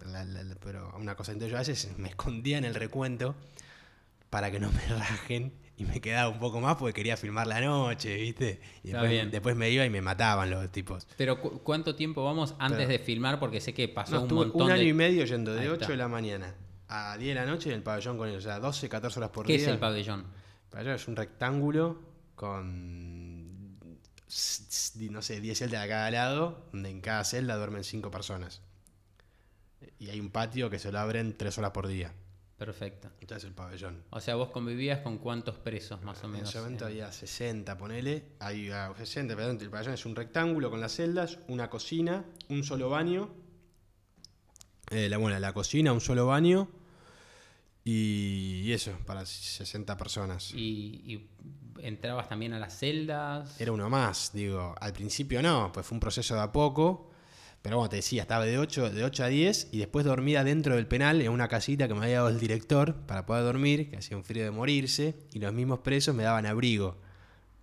Pero 0.63 0.93
una 0.97 1.15
cosa, 1.15 1.31
entonces 1.33 1.51
yo 1.51 1.57
a 1.57 1.59
veces 1.59 1.97
me 1.97 2.09
escondía 2.09 2.57
en 2.57 2.63
el 2.63 2.73
recuento 2.75 3.35
para 4.29 4.49
que 4.51 4.59
no 4.59 4.71
me 4.71 4.85
rajen 4.97 5.53
y 5.77 5.83
me 5.85 5.99
quedaba 5.99 6.29
un 6.29 6.39
poco 6.39 6.61
más 6.61 6.75
porque 6.77 6.93
quería 6.93 7.17
filmar 7.17 7.47
la 7.47 7.59
noche, 7.59 8.15
¿viste? 8.15 8.61
Y 8.83 8.89
después, 8.91 9.09
bien. 9.11 9.29
después 9.31 9.55
me 9.55 9.69
iba 9.69 9.85
y 9.85 9.89
me 9.89 10.01
mataban 10.01 10.49
los 10.49 10.71
tipos. 10.71 11.05
Pero 11.17 11.41
cu- 11.41 11.59
¿cuánto 11.63 11.95
tiempo 11.95 12.23
vamos 12.23 12.55
antes 12.59 12.77
Pero- 12.87 12.89
de 12.91 12.99
filmar? 12.99 13.39
Porque 13.39 13.59
sé 13.59 13.73
que 13.73 13.87
pasó 13.89 14.15
No, 14.15 14.21
un 14.23 14.33
montón 14.33 14.61
un 14.61 14.71
año 14.71 14.81
de... 14.83 14.87
y 14.87 14.93
medio 14.93 15.25
yendo 15.25 15.53
de 15.53 15.67
8 15.69 15.73
está. 15.81 15.87
de 15.91 15.97
la 15.97 16.07
mañana 16.07 16.55
a 16.87 17.17
10 17.17 17.35
de 17.35 17.41
la 17.41 17.45
noche 17.45 17.69
en 17.69 17.75
el 17.75 17.83
pabellón 17.83 18.17
con 18.17 18.29
ellos, 18.29 18.45
o 18.45 18.47
sea, 18.47 18.59
12, 18.59 18.87
14 18.87 19.19
horas 19.19 19.31
por 19.31 19.45
¿Qué 19.45 19.53
día. 19.57 19.63
es 19.63 19.67
el 19.71 19.79
pabellón? 19.79 20.25
Para 20.69 20.81
allá 20.83 20.95
es 20.95 21.07
un 21.07 21.15
rectángulo 21.15 21.99
con, 22.35 23.79
no 25.09 25.21
sé, 25.21 25.41
10 25.41 25.57
celdas 25.57 25.83
a 25.83 25.87
cada 25.87 26.11
lado, 26.11 26.67
donde 26.71 26.89
en 26.89 27.01
cada 27.01 27.23
celda 27.23 27.55
duermen 27.57 27.83
5 27.83 28.11
personas. 28.11 28.61
Y 29.99 30.09
hay 30.09 30.19
un 30.19 30.29
patio 30.29 30.69
que 30.69 30.79
se 30.79 30.91
lo 30.91 30.99
abren 30.99 31.35
3 31.37 31.57
horas 31.57 31.71
por 31.71 31.87
día. 31.87 32.13
Perfecto. 32.57 33.09
Entonces 33.19 33.43
el 33.49 33.53
pabellón. 33.53 34.03
O 34.11 34.21
sea, 34.21 34.35
vos 34.35 34.49
convivías 34.49 34.99
con 34.99 35.17
cuántos 35.17 35.57
presos 35.57 36.01
más 36.03 36.23
o 36.23 36.27
En 36.27 36.31
menos. 36.33 36.49
ese 36.49 36.59
momento 36.59 36.85
había 36.85 37.11
60, 37.11 37.77
ponele. 37.77 38.23
Hay 38.39 38.69
ah, 38.71 38.93
60, 38.97 39.35
perdón, 39.35 39.57
el 39.61 39.69
pabellón 39.69 39.93
es 39.93 40.05
un 40.05 40.15
rectángulo 40.15 40.69
con 40.71 40.79
las 40.79 40.93
celdas, 40.95 41.37
una 41.49 41.69
cocina, 41.69 42.23
un 42.47 42.63
solo 42.63 42.89
baño. 42.89 43.29
Eh, 44.89 45.09
la, 45.09 45.17
bueno, 45.17 45.37
la 45.39 45.51
cocina, 45.51 45.91
un 45.91 45.99
solo 46.01 46.27
baño. 46.27 46.69
Y, 47.83 48.61
y 48.63 48.71
eso, 48.73 48.97
para 49.05 49.25
60 49.25 49.95
personas. 49.97 50.51
y, 50.53 51.01
y 51.05 51.29
entrabas 51.81 52.29
también 52.29 52.53
a 52.53 52.59
las 52.59 52.77
celdas. 52.79 53.59
Era 53.59 53.71
uno 53.73 53.89
más, 53.89 54.31
digo. 54.33 54.73
Al 54.79 54.93
principio 54.93 55.41
no, 55.41 55.71
pues 55.73 55.85
fue 55.85 55.95
un 55.95 55.99
proceso 55.99 56.35
de 56.35 56.41
a 56.41 56.51
poco. 56.51 57.11
Pero 57.65 57.77
bueno, 57.77 57.89
te 57.89 57.95
decía, 57.95 58.21
estaba 58.21 58.45
de 58.45 58.59
8, 58.59 58.91
de 58.91 59.03
8 59.03 59.23
a 59.23 59.27
10 59.27 59.69
y 59.71 59.79
después 59.79 60.05
dormía 60.05 60.43
dentro 60.43 60.75
del 60.75 60.85
penal 60.85 61.19
en 61.19 61.31
una 61.31 61.47
casita 61.47 61.87
que 61.87 61.95
me 61.95 62.01
había 62.05 62.17
dado 62.17 62.29
el 62.29 62.39
director 62.39 62.93
para 63.07 63.25
poder 63.25 63.43
dormir, 63.43 63.89
que 63.89 63.97
hacía 63.97 64.15
un 64.15 64.23
frío 64.23 64.43
de 64.43 64.51
morirse, 64.51 65.15
y 65.33 65.39
los 65.39 65.51
mismos 65.51 65.79
presos 65.79 66.13
me 66.13 66.21
daban 66.21 66.45
abrigo. 66.45 66.95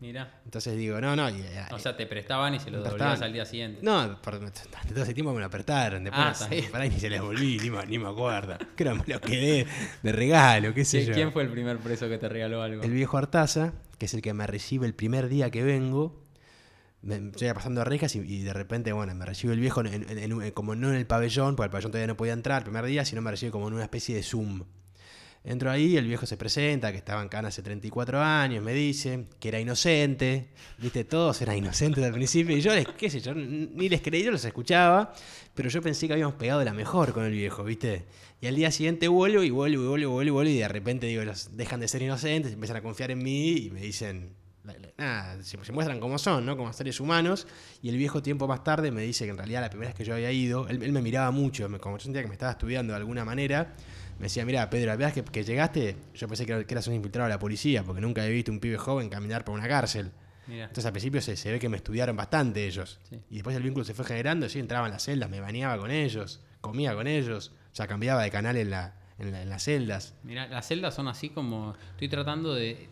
Mirá. 0.00 0.40
Entonces 0.44 0.76
digo, 0.76 1.00
no, 1.00 1.14
no, 1.14 1.30
y, 1.30 1.40
eh, 1.42 1.62
O 1.70 1.78
sea, 1.78 1.96
te 1.96 2.06
prestaban 2.06 2.52
y 2.52 2.58
se 2.58 2.72
lo 2.72 2.82
devolvías 2.82 3.22
al 3.22 3.32
día 3.32 3.44
siguiente. 3.46 3.78
no, 3.82 4.20
por, 4.22 4.40
todo 4.40 5.02
ese 5.04 5.14
tiempo 5.14 5.32
me 5.32 5.38
lo 5.38 5.46
apretaron. 5.46 6.02
Después, 6.02 6.42
Ah, 6.42 6.48
por 6.72 6.80
ahí 6.80 6.90
ni 6.90 6.98
se 6.98 7.08
les 7.08 7.20
volví, 7.22 7.58
ni, 7.62 7.70
me- 7.70 7.86
ni 7.86 7.98
me 8.00 8.08
acuerdo. 8.08 8.56
Creo 8.74 8.94
que 8.94 8.98
me 9.06 9.14
lo 9.14 9.20
quedé 9.20 9.66
de 10.02 10.10
regalo, 10.10 10.74
qué 10.74 10.84
sé 10.84 11.02
¿Qui- 11.04 11.06
yo. 11.06 11.14
¿Quién 11.14 11.32
fue 11.32 11.44
el 11.44 11.50
primer 11.50 11.78
preso 11.78 12.08
que 12.08 12.18
te 12.18 12.28
regaló 12.28 12.60
algo? 12.62 12.82
El 12.82 12.90
viejo 12.90 13.16
Artaza, 13.18 13.72
que 13.98 14.06
es 14.06 14.14
el 14.14 14.22
que 14.22 14.34
me 14.34 14.48
recibe 14.48 14.84
el 14.88 14.94
primer 14.94 15.28
día 15.28 15.50
que 15.52 15.62
vengo. 15.62 16.20
Estoy 17.08 17.52
pasando 17.52 17.82
rejas 17.84 18.14
y, 18.14 18.20
y 18.20 18.42
de 18.42 18.52
repente, 18.52 18.92
bueno, 18.92 19.12
me 19.14 19.26
recibe 19.26 19.54
el 19.54 19.60
viejo 19.60 19.80
en- 19.80 19.88
en- 20.08 20.18
en 20.18 20.32
un- 20.32 20.50
como 20.52 20.74
no 20.76 20.88
en 20.90 20.94
el 20.96 21.06
pabellón, 21.06 21.56
porque 21.56 21.66
el 21.66 21.70
pabellón 21.70 21.90
todavía 21.92 22.06
no 22.06 22.16
podía 22.16 22.32
entrar 22.32 22.58
el 22.58 22.64
primer 22.64 22.84
día, 22.86 23.04
sino 23.04 23.20
me 23.22 23.30
recibe 23.30 23.50
como 23.50 23.66
en 23.68 23.74
una 23.74 23.82
especie 23.82 24.14
de 24.14 24.22
Zoom. 24.22 24.62
Entro 25.44 25.72
ahí, 25.72 25.96
el 25.96 26.06
viejo 26.06 26.24
se 26.24 26.36
presenta, 26.36 26.92
que 26.92 26.98
estaba 26.98 27.20
en 27.20 27.28
Cana 27.28 27.48
hace 27.48 27.62
34 27.62 28.20
años, 28.22 28.62
me 28.62 28.72
dice 28.72 29.24
que 29.40 29.48
era 29.48 29.58
inocente, 29.58 30.50
viste, 30.78 31.02
todos 31.02 31.42
eran 31.42 31.56
inocentes 31.56 32.04
al 32.04 32.12
principio, 32.12 32.56
y 32.56 32.60
yo, 32.60 32.72
les, 32.72 32.86
qué 32.86 33.10
sé 33.10 33.20
yo, 33.20 33.34
ni 33.34 33.88
les 33.88 34.00
creí, 34.02 34.22
yo 34.22 34.30
los 34.30 34.44
escuchaba, 34.44 35.12
pero 35.52 35.68
yo 35.68 35.82
pensé 35.82 36.06
que 36.06 36.12
habíamos 36.12 36.36
pegado 36.36 36.62
la 36.62 36.72
mejor 36.72 37.12
con 37.12 37.24
el 37.24 37.32
viejo, 37.32 37.64
viste. 37.64 38.04
Y 38.40 38.46
al 38.46 38.54
día 38.54 38.70
siguiente 38.70 39.08
vuelvo 39.08 39.42
y 39.42 39.50
vuelvo 39.50 39.82
y 39.82 39.86
vuelvo 39.88 39.98
y 39.98 40.06
vuelvo 40.06 40.28
y 40.28 40.30
vuelvo, 40.30 40.50
y 40.52 40.58
de 40.58 40.68
repente 40.68 41.08
digo, 41.08 41.24
los 41.24 41.56
dejan 41.56 41.80
de 41.80 41.88
ser 41.88 42.02
inocentes, 42.02 42.52
empiezan 42.52 42.76
a 42.76 42.82
confiar 42.82 43.10
en 43.10 43.20
mí 43.24 43.50
y 43.66 43.70
me 43.70 43.80
dicen, 43.80 44.36
la- 44.64 44.74
la- 44.78 44.88
nada, 44.98 45.42
se, 45.42 45.62
se 45.64 45.72
muestran 45.72 45.98
como 46.00 46.18
son, 46.18 46.46
¿no? 46.46 46.56
Como 46.56 46.72
seres 46.72 47.00
humanos, 47.00 47.46
y 47.82 47.88
el 47.88 47.96
viejo 47.96 48.22
tiempo 48.22 48.46
más 48.46 48.62
tarde 48.64 48.90
me 48.90 49.02
dice 49.02 49.24
que 49.24 49.30
en 49.30 49.36
realidad 49.38 49.60
la 49.60 49.70
primera 49.70 49.88
vez 49.90 49.96
que 49.96 50.04
yo 50.04 50.14
había 50.14 50.30
ido, 50.32 50.68
él, 50.68 50.82
él 50.82 50.92
me 50.92 51.02
miraba 51.02 51.30
mucho, 51.30 51.68
me- 51.68 51.78
como 51.78 51.96
yo 51.98 52.04
sentía 52.04 52.22
que 52.22 52.28
me 52.28 52.34
estaba 52.34 52.52
estudiando 52.52 52.92
de 52.92 52.98
alguna 52.98 53.24
manera, 53.24 53.74
me 54.18 54.24
decía, 54.26 54.44
mira, 54.44 54.68
Pedro, 54.70 54.86
la 54.88 54.96
verdad 54.96 55.16
es 55.16 55.22
que, 55.24 55.30
que 55.30 55.42
llegaste, 55.44 55.96
yo 56.14 56.28
pensé 56.28 56.46
que, 56.46 56.64
que 56.64 56.74
eras 56.74 56.86
un 56.86 56.94
infiltrado 56.94 57.26
de 57.28 57.34
la 57.34 57.38
policía, 57.38 57.82
porque 57.82 58.00
nunca 58.00 58.22
había 58.22 58.34
visto 58.34 58.52
un 58.52 58.60
pibe 58.60 58.76
joven 58.78 59.08
caminar 59.08 59.44
por 59.44 59.54
una 59.58 59.66
cárcel. 59.66 60.12
Mirá. 60.46 60.64
Entonces 60.64 60.86
al 60.86 60.92
principio 60.92 61.20
se, 61.20 61.36
se 61.36 61.50
ve 61.52 61.58
que 61.58 61.68
me 61.68 61.76
estudiaron 61.76 62.16
bastante 62.16 62.66
ellos. 62.66 62.98
Sí. 63.08 63.20
Y 63.30 63.34
después 63.36 63.56
el 63.56 63.62
vínculo 63.62 63.84
se 63.84 63.94
fue 63.94 64.04
generando, 64.04 64.48
sí, 64.48 64.58
entraba 64.58 64.86
en 64.86 64.92
las 64.92 65.02
celdas, 65.04 65.30
me 65.30 65.40
bañaba 65.40 65.78
con 65.78 65.90
ellos, 65.90 66.40
comía 66.60 66.94
con 66.94 67.06
ellos, 67.06 67.52
o 67.72 67.74
sea, 67.74 67.86
cambiaba 67.86 68.22
de 68.22 68.30
canal 68.30 68.56
en, 68.56 68.70
la, 68.70 68.94
en, 69.18 69.32
la- 69.32 69.42
en 69.42 69.48
las 69.48 69.62
celdas. 69.64 70.14
Mirá, 70.24 70.46
las 70.48 70.66
celdas 70.66 70.94
son 70.94 71.06
así 71.08 71.30
como. 71.30 71.74
Estoy 71.92 72.08
tratando 72.08 72.54
de. 72.54 72.88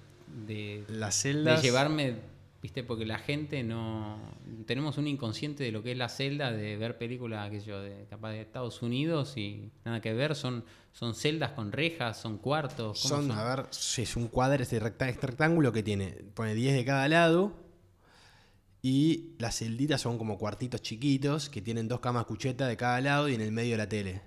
De 0.47 0.85
Las 0.88 1.23
de 1.23 1.59
llevarme, 1.62 2.16
viste, 2.62 2.83
porque 2.83 3.07
la 3.07 3.19
gente 3.19 3.62
no. 3.62 4.19
Tenemos 4.66 4.99
un 4.99 5.07
inconsciente 5.07 5.64
de 5.64 5.73
lo 5.73 5.83
que 5.83 5.93
es 5.93 5.99
la 5.99 6.09
celda, 6.09 6.53
de 6.53 6.77
ver 6.77 6.99
películas, 6.99 7.51
qué 7.51 7.61
sé 7.61 7.66
yo, 7.66 7.81
de 7.81 8.07
capaz 8.09 8.31
de 8.33 8.40
Estados 8.40 8.83
Unidos 8.83 9.37
y 9.37 9.71
nada 9.85 10.01
que 10.01 10.12
ver. 10.12 10.35
Son, 10.35 10.64
son 10.93 11.14
celdas 11.14 11.53
con 11.53 11.73
rejas, 11.73 12.21
son 12.21 12.38
cuartos. 12.38 13.03
¿cómo 13.03 13.23
Son, 13.23 13.31
a 13.33 13.57
ver, 13.57 13.66
es 13.71 14.16
un 14.16 14.29
cuadro, 14.29 14.62
este, 14.62 14.77
este 14.77 15.27
rectángulo 15.27 15.73
que 15.73 15.83
tiene, 15.83 16.09
pone 16.35 16.55
10 16.55 16.75
de 16.75 16.85
cada 16.85 17.09
lado 17.09 17.53
y 18.83 19.35
las 19.38 19.59
celditas 19.59 20.01
son 20.01 20.16
como 20.16 20.38
cuartitos 20.38 20.81
chiquitos 20.81 21.51
que 21.51 21.61
tienen 21.61 21.88
dos 21.88 22.01
camas 22.01 22.25
cucheta 22.25 22.66
de 22.66 22.77
cada 22.77 23.01
lado 23.01 23.29
y 23.29 23.35
en 23.35 23.40
el 23.40 23.53
medio 23.53 23.77
la 23.77 23.88
tele. 23.88 24.23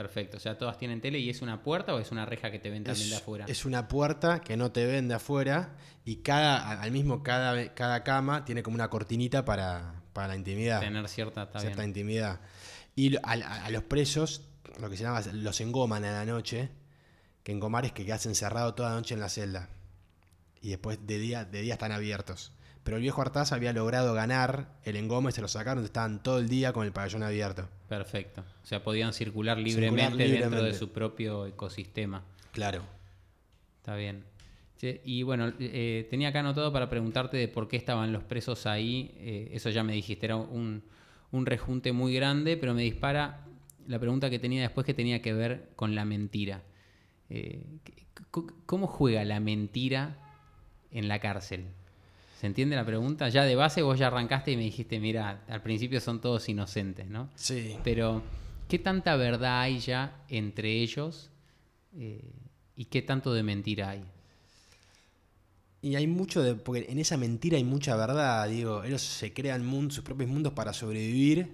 Perfecto, 0.00 0.38
o 0.38 0.40
sea, 0.40 0.56
todas 0.56 0.78
tienen 0.78 1.02
tele 1.02 1.18
y 1.18 1.28
es 1.28 1.42
una 1.42 1.62
puerta 1.62 1.94
o 1.94 1.98
es 1.98 2.10
una 2.10 2.24
reja 2.24 2.50
que 2.50 2.58
te 2.58 2.70
ven 2.70 2.84
también 2.84 3.10
de 3.10 3.16
afuera. 3.16 3.44
es 3.46 3.66
una 3.66 3.86
puerta 3.86 4.40
que 4.40 4.56
no 4.56 4.72
te 4.72 4.86
ven 4.86 5.08
de 5.08 5.14
afuera 5.14 5.76
y 6.06 6.16
cada, 6.22 6.80
al 6.80 6.90
mismo 6.90 7.22
cada, 7.22 7.74
cada 7.74 8.02
cama 8.02 8.46
tiene 8.46 8.62
como 8.62 8.76
una 8.76 8.88
cortinita 8.88 9.44
para, 9.44 10.00
para 10.14 10.28
la 10.28 10.36
intimidad. 10.36 10.80
Tener 10.80 11.06
cierta, 11.08 11.50
cierta 11.60 11.84
intimidad. 11.84 12.40
Y 12.96 13.10
lo- 13.10 13.20
a, 13.24 13.32
a- 13.32 13.64
a 13.66 13.70
los 13.70 13.82
presos, 13.82 14.40
lo 14.80 14.88
que 14.88 14.96
se 14.96 15.02
llama, 15.02 15.20
los 15.34 15.60
engoman 15.60 16.02
a 16.06 16.12
la 16.12 16.24
noche, 16.24 16.70
que 17.42 17.52
engomar 17.52 17.84
es 17.84 17.92
que 17.92 18.06
quedas 18.06 18.24
encerrado 18.24 18.72
toda 18.74 18.88
la 18.90 18.94
noche 18.96 19.12
en 19.12 19.20
la 19.20 19.28
celda. 19.28 19.68
Y 20.62 20.70
después 20.70 20.98
de 21.06 21.18
día, 21.18 21.44
de 21.44 21.60
día 21.60 21.74
están 21.74 21.92
abiertos. 21.92 22.52
Pero 22.82 22.96
el 22.96 23.02
viejo 23.02 23.20
Artaz 23.20 23.52
había 23.52 23.72
logrado 23.72 24.14
ganar 24.14 24.78
el 24.84 24.96
engome, 24.96 25.32
se 25.32 25.42
lo 25.42 25.48
sacaron, 25.48 25.84
estaban 25.84 26.22
todo 26.22 26.38
el 26.38 26.48
día 26.48 26.72
con 26.72 26.86
el 26.86 26.92
pabellón 26.92 27.22
abierto. 27.22 27.68
Perfecto. 27.88 28.42
O 28.62 28.66
sea, 28.66 28.82
podían 28.82 29.12
circular 29.12 29.58
libremente, 29.58 30.26
dentro 30.28 30.62
de 30.62 30.74
su 30.74 30.90
propio 30.90 31.46
ecosistema. 31.46 32.24
Claro. 32.52 32.82
Está 33.78 33.96
bien. 33.96 34.24
Y 35.04 35.22
bueno, 35.24 35.52
eh, 35.58 36.06
tenía 36.08 36.28
acá 36.28 36.40
anotado 36.40 36.72
para 36.72 36.88
preguntarte 36.88 37.36
de 37.36 37.48
por 37.48 37.68
qué 37.68 37.76
estaban 37.76 38.12
los 38.12 38.22
presos 38.24 38.66
ahí. 38.66 39.14
Eh, 39.18 39.50
eso 39.52 39.68
ya 39.68 39.82
me 39.82 39.92
dijiste, 39.92 40.24
era 40.24 40.36
un, 40.36 40.82
un 41.32 41.46
rejunte 41.46 41.92
muy 41.92 42.14
grande, 42.14 42.56
pero 42.56 42.72
me 42.74 42.82
dispara 42.82 43.44
la 43.86 43.98
pregunta 43.98 44.30
que 44.30 44.38
tenía 44.38 44.62
después 44.62 44.86
que 44.86 44.94
tenía 44.94 45.20
que 45.20 45.34
ver 45.34 45.70
con 45.76 45.94
la 45.94 46.04
mentira. 46.04 46.62
Eh, 47.28 47.62
¿Cómo 48.66 48.86
juega 48.86 49.24
la 49.24 49.40
mentira 49.40 50.16
en 50.90 51.08
la 51.08 51.18
cárcel? 51.18 51.66
¿Se 52.40 52.46
entiende 52.46 52.74
la 52.74 52.86
pregunta? 52.86 53.28
Ya 53.28 53.44
de 53.44 53.54
base 53.54 53.82
vos 53.82 53.98
ya 53.98 54.06
arrancaste 54.06 54.52
y 54.52 54.56
me 54.56 54.62
dijiste, 54.62 54.98
mira, 54.98 55.42
al 55.46 55.60
principio 55.60 56.00
son 56.00 56.22
todos 56.22 56.48
inocentes, 56.48 57.06
¿no? 57.06 57.28
Sí. 57.34 57.76
Pero, 57.84 58.22
¿qué 58.66 58.78
tanta 58.78 59.14
verdad 59.16 59.60
hay 59.60 59.78
ya 59.78 60.24
entre 60.30 60.80
ellos 60.80 61.28
eh, 61.98 62.32
y 62.76 62.86
qué 62.86 63.02
tanto 63.02 63.34
de 63.34 63.42
mentira 63.42 63.90
hay? 63.90 64.04
Y 65.82 65.96
hay 65.96 66.06
mucho 66.06 66.42
de. 66.42 66.54
Porque 66.54 66.86
en 66.88 66.98
esa 66.98 67.18
mentira 67.18 67.58
hay 67.58 67.64
mucha 67.64 67.94
verdad, 67.94 68.48
digo. 68.48 68.84
Ellos 68.84 69.02
se 69.02 69.34
crean 69.34 69.90
sus 69.90 70.02
propios 70.02 70.30
mundos 70.30 70.54
para 70.54 70.72
sobrevivir, 70.72 71.46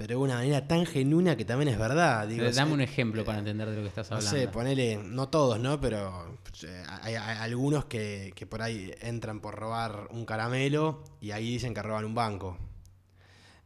pero 0.00 0.14
de 0.18 0.24
una 0.24 0.36
manera 0.36 0.66
tan 0.66 0.86
genuina 0.86 1.36
que 1.36 1.44
también 1.44 1.68
es 1.68 1.78
verdad. 1.78 2.26
Digo, 2.26 2.46
Eh, 2.46 2.52
Dame 2.52 2.72
un 2.72 2.80
ejemplo 2.80 3.22
para 3.22 3.38
entender 3.40 3.68
de 3.68 3.76
lo 3.76 3.82
que 3.82 3.88
estás 3.88 4.08
No 4.10 4.16
hablando. 4.16 4.38
sé, 4.38 4.48
ponele, 4.48 4.96
no 4.96 5.28
todos, 5.28 5.60
¿no? 5.60 5.78
Pero 5.78 6.38
eh, 6.62 6.82
hay, 7.02 7.16
hay 7.16 7.36
algunos 7.36 7.84
que, 7.84 8.32
que 8.34 8.46
por 8.46 8.62
ahí 8.62 8.94
entran 9.02 9.40
por 9.40 9.56
robar 9.56 10.08
un 10.12 10.24
caramelo 10.24 11.04
y 11.20 11.32
ahí 11.32 11.50
dicen 11.50 11.74
que 11.74 11.82
roban 11.82 12.06
un 12.06 12.14
banco. 12.14 12.56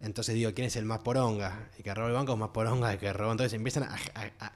Entonces 0.00 0.34
digo, 0.34 0.52
¿quién 0.54 0.66
es 0.66 0.74
el 0.74 0.84
más 0.86 0.98
poronga? 0.98 1.68
El 1.78 1.84
que 1.84 1.94
roba 1.94 2.08
el 2.08 2.14
banco 2.14 2.32
es 2.32 2.38
más 2.40 2.50
poronga 2.50 2.92
el 2.92 2.98
que 2.98 3.12
robó. 3.12 3.30
Entonces 3.30 3.52
empiezan 3.54 3.84
a, 3.84 3.94
a- 4.16 4.52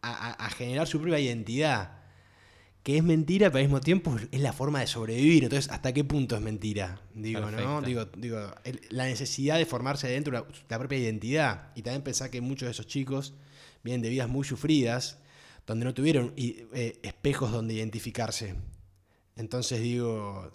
a- 0.00 0.46
a 0.46 0.50
generar 0.50 0.86
su 0.86 0.98
propia 0.98 1.18
identidad. 1.18 1.97
Que 2.82 2.96
es 2.96 3.04
mentira, 3.04 3.48
pero 3.50 3.58
al 3.58 3.64
mismo 3.64 3.80
tiempo 3.80 4.16
es 4.30 4.40
la 4.40 4.52
forma 4.52 4.80
de 4.80 4.86
sobrevivir. 4.86 5.44
Entonces, 5.44 5.70
¿hasta 5.70 5.92
qué 5.92 6.04
punto 6.04 6.36
es 6.36 6.40
mentira? 6.42 7.00
Digo, 7.14 7.40
¿no? 7.50 7.82
Digo, 7.86 8.04
digo, 8.16 8.38
el- 8.64 8.80
la 8.90 9.04
necesidad 9.04 9.58
de 9.58 9.66
formarse 9.66 10.08
dentro 10.08 10.32
de 10.32 10.40
la, 10.40 10.46
la 10.68 10.78
propia 10.78 10.98
identidad. 10.98 11.68
Y 11.74 11.82
también 11.82 12.02
pensar 12.02 12.30
que 12.30 12.40
muchos 12.40 12.66
de 12.66 12.70
esos 12.70 12.86
chicos 12.86 13.34
vienen 13.84 14.00
de 14.00 14.08
vidas 14.08 14.28
muy 14.28 14.44
sufridas, 14.44 15.18
donde 15.66 15.84
no 15.84 15.92
tuvieron 15.92 16.32
eh, 16.36 16.98
espejos 17.02 17.52
donde 17.52 17.74
identificarse. 17.74 18.54
Entonces 19.36 19.80
digo, 19.82 20.50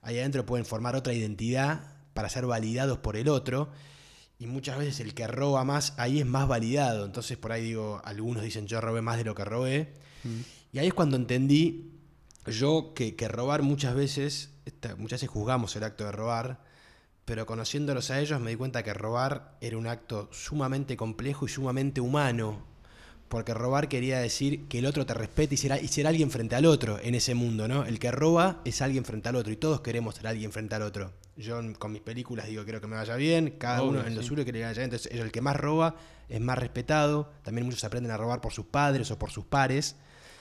ahí 0.00 0.18
adentro 0.18 0.46
pueden 0.46 0.64
formar 0.64 0.96
otra 0.96 1.12
identidad 1.12 1.96
para 2.14 2.28
ser 2.30 2.46
validados 2.46 2.98
por 2.98 3.16
el 3.16 3.28
otro. 3.28 3.70
Y 4.38 4.46
muchas 4.46 4.78
veces 4.78 5.00
el 5.00 5.14
que 5.14 5.26
roba 5.26 5.64
más, 5.64 5.94
ahí 5.98 6.18
es 6.20 6.26
más 6.26 6.48
validado. 6.48 7.04
Entonces 7.04 7.36
por 7.36 7.52
ahí 7.52 7.62
digo, 7.62 8.00
algunos 8.04 8.42
dicen 8.42 8.66
yo 8.66 8.80
robé 8.80 9.02
más 9.02 9.18
de 9.18 9.24
lo 9.24 9.34
que 9.34 9.44
robé. 9.44 9.92
Y 10.74 10.80
ahí 10.80 10.88
es 10.88 10.94
cuando 10.94 11.16
entendí 11.16 11.92
yo 12.46 12.92
que, 12.94 13.14
que 13.14 13.28
robar 13.28 13.62
muchas 13.62 13.94
veces, 13.94 14.50
esta- 14.66 14.96
muchas 14.96 15.20
veces 15.20 15.30
juzgamos 15.30 15.74
el 15.76 15.84
acto 15.84 16.04
de 16.04 16.10
robar, 16.12 16.64
pero 17.24 17.46
conociéndolos 17.46 18.10
a 18.10 18.20
ellos 18.20 18.40
me 18.40 18.50
di 18.50 18.56
cuenta 18.56 18.82
que 18.82 18.92
robar 18.92 19.56
era 19.60 19.78
un 19.78 19.86
acto 19.86 20.28
sumamente 20.32 20.96
complejo 20.96 21.46
y 21.46 21.48
sumamente 21.48 22.00
humano. 22.00 22.62
Porque 23.28 23.54
robar 23.54 23.88
quería 23.88 24.18
decir 24.18 24.66
que 24.68 24.80
el 24.80 24.86
otro 24.86 25.06
te 25.06 25.14
respete 25.14 25.54
y 25.54 25.58
ser, 25.58 25.82
y 25.82 25.88
ser 25.88 26.06
alguien 26.08 26.30
frente 26.30 26.56
al 26.56 26.66
otro 26.66 26.98
en 27.00 27.14
ese 27.14 27.34
mundo, 27.34 27.66
¿no? 27.68 27.84
El 27.86 27.98
que 28.00 28.10
roba 28.10 28.60
es 28.64 28.82
alguien 28.82 29.04
frente 29.04 29.28
al 29.28 29.36
otro 29.36 29.52
y 29.52 29.56
todos 29.56 29.80
queremos 29.80 30.16
ser 30.16 30.26
alguien 30.26 30.50
frente 30.52 30.74
al 30.74 30.82
otro. 30.82 31.12
Yo 31.36 31.60
con 31.78 31.92
mis 31.92 32.02
películas 32.02 32.46
digo, 32.46 32.64
quiero 32.64 32.80
que 32.80 32.86
me 32.88 32.96
vaya 32.96 33.16
bien, 33.16 33.54
cada 33.58 33.80
Obvio, 33.82 34.00
uno 34.00 34.06
en 34.08 34.14
lo 34.16 34.22
sí. 34.22 34.28
suyo 34.28 34.44
quiere 34.44 34.58
que 34.58 34.58
le 34.58 34.64
vaya 34.66 34.78
bien. 34.80 34.84
Entonces, 34.92 35.10
el 35.12 35.32
que 35.32 35.40
más 35.40 35.56
roba 35.56 35.96
es 36.28 36.40
más 36.40 36.58
respetado. 36.58 37.32
También 37.42 37.64
muchos 37.64 37.82
aprenden 37.84 38.10
a 38.12 38.16
robar 38.16 38.40
por 38.40 38.52
sus 38.52 38.66
padres 38.66 39.10
o 39.12 39.18
por 39.18 39.30
sus 39.30 39.44
pares. 39.46 39.96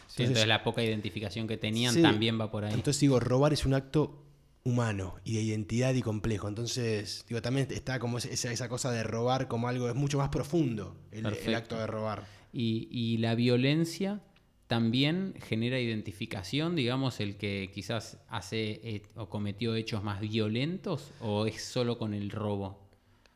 Sí, 0.08 0.24
entonces, 0.24 0.48
la 0.48 0.64
poca 0.64 0.84
identificación 0.84 1.48
que 1.48 1.58
tenían 1.58 1.94
Sí. 1.94 2.02
también 2.02 2.40
va 2.40 2.52
por 2.52 2.66
ahí. 2.66 2.74
Entonces 2.74 3.00
digo, 3.02 3.20
robar 3.20 3.54
es 3.54 3.66
un 3.66 3.74
acto 3.74 4.24
humano 4.64 5.16
y 5.24 5.36
de 5.36 5.42
identidad 5.42 5.94
y 5.94 6.02
complejo. 6.02 6.48
Entonces, 6.48 7.26
digo, 7.28 7.42
también 7.42 7.68
está 7.72 8.00
como 8.00 8.18
esa, 8.18 8.52
esa 8.52 8.70
cosa 8.70 8.92
de 8.92 9.04
robar 9.04 9.48
como 9.48 9.68
algo, 9.68 9.90
es 9.90 9.96
mucho 9.96 10.18
más 10.18 10.30
profundo 10.30 10.96
el, 11.12 11.26
acto 11.56 11.78
de 11.78 11.88
robar. 11.88 12.26
Y, 12.54 12.88
y 12.92 13.18
la 13.18 13.36
violencia 13.36 14.22
también 14.68 15.36
genera 15.40 15.80
identificación, 15.80 16.76
digamos, 16.76 17.20
el 17.20 17.36
que 17.36 17.70
quizás 17.74 18.18
hace 18.30 18.80
eh, 18.84 19.04
o 19.16 19.30
cometió 19.30 19.76
hechos 19.76 20.04
más 20.04 20.20
violentos 20.20 21.12
o 21.20 21.46
es 21.46 21.64
solo 21.64 21.98
con 21.98 22.14
el 22.14 22.32
robo. 22.32 22.80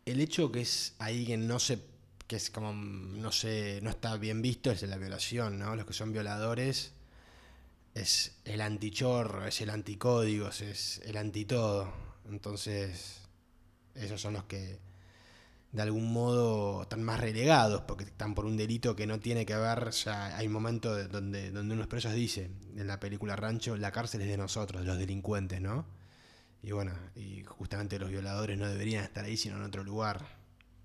El 0.06 0.22
hecho 0.22 0.52
que 0.52 0.62
es 0.62 0.96
ahí 1.00 1.26
que 1.26 1.38
no 1.38 1.60
se, 1.60 1.80
que 2.28 2.36
es 2.38 2.50
como, 2.52 2.74
no 2.74 3.32
sé, 3.32 3.80
no 3.84 3.90
está 3.90 4.18
bien 4.18 4.42
visto 4.42 4.72
es 4.72 4.82
la 4.84 4.98
violación, 4.98 5.60
¿no? 5.60 5.76
Los 5.76 5.86
que 5.86 5.94
son 5.94 6.12
violadores 6.12 6.94
es 7.94 8.38
el 8.46 8.62
antichorro, 8.62 9.46
es 9.48 9.62
el 9.62 9.70
anticódigo, 9.70 10.50
es 10.50 11.02
el 11.06 11.18
antitodo. 11.18 11.92
Entonces, 12.30 13.22
esos 13.96 14.22
son 14.22 14.34
los 14.36 14.46
que 14.46 14.80
de 15.72 15.82
algún 15.82 16.12
modo 16.14 16.84
están 16.84 17.04
más 17.04 17.20
relegados 17.20 17.82
porque 17.84 18.06
están 18.06 18.36
por 18.36 18.46
un 18.46 18.58
delito 18.58 18.96
que 18.96 19.08
no 19.08 19.20
tiene 19.20 19.46
que 19.46 19.56
ver, 19.56 19.92
ya 19.92 20.38
hay 20.38 20.48
un 20.48 20.54
momento 20.54 20.96
de- 20.96 21.08
donde, 21.08 21.52
donde 21.52 21.76
unos 21.76 21.88
presos 21.88 22.14
dice 22.14 22.50
en 22.78 22.88
la 22.88 23.00
película 23.00 23.36
Rancho, 23.36 23.78
la 23.78 23.92
cárcel 23.92 24.22
es 24.22 24.28
de 24.30 24.38
nosotros, 24.38 24.82
de 24.82 24.88
los 24.88 24.98
delincuentes, 24.98 25.62
¿no? 25.62 25.86
Y 26.64 26.72
bueno, 26.74 26.94
y 27.16 27.44
justamente 27.46 28.00
los 28.00 28.12
violadores 28.12 28.58
no 28.60 28.68
deberían 28.70 29.04
estar 29.06 29.26
ahí 29.26 29.38
sino 29.38 29.58
en 29.58 29.64
otro 29.64 29.84
lugar. 29.84 30.37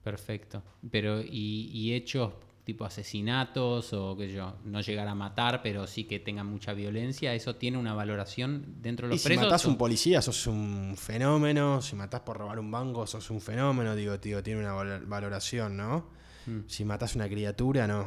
Perfecto. 0.03 0.63
Pero, 0.91 1.21
y, 1.21 1.71
y 1.73 1.95
hechos 1.95 2.33
tipo 2.65 2.85
asesinatos 2.85 3.93
o 3.93 4.17
que 4.17 4.33
yo, 4.33 4.55
no 4.65 4.81
llegar 4.81 5.09
a 5.09 5.15
matar, 5.17 5.63
pero 5.65 5.87
sí 5.89 6.05
que 6.05 6.21
tengan 6.21 6.47
mucha 6.47 6.73
violencia, 6.75 7.35
¿eso 7.35 7.57
tiene 7.57 7.77
una 7.77 7.93
valoración 7.93 8.77
dentro 8.81 9.09
de 9.09 9.15
Y 9.15 9.17
los 9.17 9.23
si 9.23 9.29
presos? 9.29 9.45
matás 9.47 9.67
o- 9.67 9.69
un 9.69 9.77
policía, 9.77 10.23
sos 10.23 10.47
un 10.47 10.95
fenómeno. 10.97 11.83
Si 11.83 11.97
matás 11.97 12.21
por 12.21 12.37
robar 12.39 12.59
un 12.61 12.71
banco, 12.71 13.07
sos 13.07 13.31
un 13.31 13.41
fenómeno. 13.41 13.97
Digo, 13.97 14.19
tío, 14.21 14.43
tiene 14.43 14.61
una 14.61 14.73
val- 14.75 15.07
valoración, 15.07 15.77
¿no? 15.77 16.07
Mm. 16.47 16.61
Si 16.69 16.85
matás 16.85 17.17
una 17.17 17.29
criatura, 17.29 17.87
no. 17.89 18.07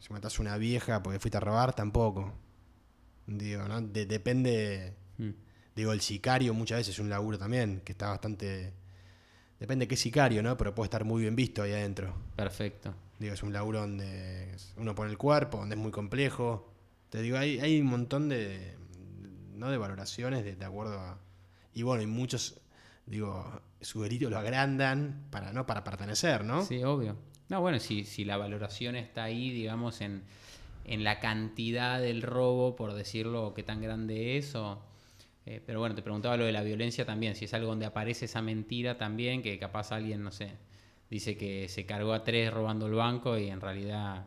Si 0.00 0.12
matás 0.12 0.40
una 0.40 0.56
vieja 0.58 1.00
porque 1.02 1.20
fuiste 1.20 1.36
a 1.36 1.40
robar, 1.40 1.72
tampoco. 1.74 2.32
Digo, 3.26 3.68
¿no? 3.68 3.80
De- 3.80 4.06
depende. 4.06 4.94
Mm. 5.18 5.30
Digo, 5.76 5.92
el 5.92 6.00
sicario 6.00 6.52
muchas 6.54 6.78
veces 6.78 6.94
es 6.94 6.98
un 6.98 7.08
laburo 7.08 7.38
también, 7.38 7.82
que 7.84 7.92
está 7.92 8.08
bastante. 8.08 8.72
Depende 9.62 9.84
de 9.84 9.88
qué 9.88 9.96
sicario, 9.96 10.42
¿no? 10.42 10.56
Pero 10.56 10.74
puede 10.74 10.86
estar 10.86 11.04
muy 11.04 11.22
bien 11.22 11.36
visto 11.36 11.62
ahí 11.62 11.70
adentro. 11.70 12.12
Perfecto. 12.34 12.92
Digo, 13.20 13.32
es 13.32 13.44
un 13.44 13.52
laburo 13.52 13.82
donde 13.82 14.56
uno 14.76 14.92
pone 14.96 15.12
el 15.12 15.16
cuerpo, 15.16 15.58
donde 15.58 15.76
es 15.76 15.80
muy 15.80 15.92
complejo. 15.92 16.68
Te 17.10 17.22
digo, 17.22 17.38
hay, 17.38 17.60
hay 17.60 17.80
un 17.80 17.86
montón 17.86 18.28
de, 18.28 18.74
¿no? 19.54 19.70
de 19.70 19.78
valoraciones 19.78 20.42
de, 20.42 20.56
de 20.56 20.64
acuerdo 20.64 20.98
a... 20.98 21.20
Y 21.74 21.84
bueno, 21.84 22.02
y 22.02 22.08
muchos, 22.08 22.60
digo, 23.06 23.62
su 23.80 24.02
delito 24.02 24.28
lo 24.28 24.36
agrandan 24.36 25.28
para, 25.30 25.52
¿no? 25.52 25.64
para 25.64 25.84
pertenecer, 25.84 26.42
¿no? 26.42 26.64
Sí, 26.64 26.82
obvio. 26.82 27.16
No, 27.48 27.60
bueno, 27.60 27.78
si, 27.78 28.02
si 28.02 28.24
la 28.24 28.36
valoración 28.38 28.96
está 28.96 29.22
ahí, 29.22 29.52
digamos, 29.52 30.00
en, 30.00 30.24
en 30.84 31.04
la 31.04 31.20
cantidad 31.20 32.00
del 32.00 32.22
robo, 32.22 32.74
por 32.74 32.94
decirlo, 32.94 33.54
qué 33.54 33.62
tan 33.62 33.80
grande 33.80 34.38
es, 34.38 34.56
o, 34.56 34.82
eh, 35.46 35.62
pero 35.64 35.80
bueno, 35.80 35.94
te 35.94 36.02
preguntaba 36.02 36.36
lo 36.36 36.44
de 36.44 36.52
la 36.52 36.62
violencia 36.62 37.04
también, 37.04 37.34
si 37.36 37.44
es 37.46 37.54
algo 37.54 37.68
donde 37.68 37.86
aparece 37.86 38.26
esa 38.26 38.42
mentira 38.42 38.96
también, 38.98 39.42
que 39.42 39.58
capaz 39.58 39.92
alguien, 39.92 40.22
no 40.22 40.30
sé, 40.32 40.52
dice 41.10 41.36
que 41.36 41.68
se 41.68 41.84
cargó 41.86 42.12
a 42.12 42.24
tres 42.24 42.52
robando 42.52 42.86
el 42.86 42.94
banco 42.94 43.36
y 43.38 43.48
en 43.48 43.60
realidad, 43.60 44.24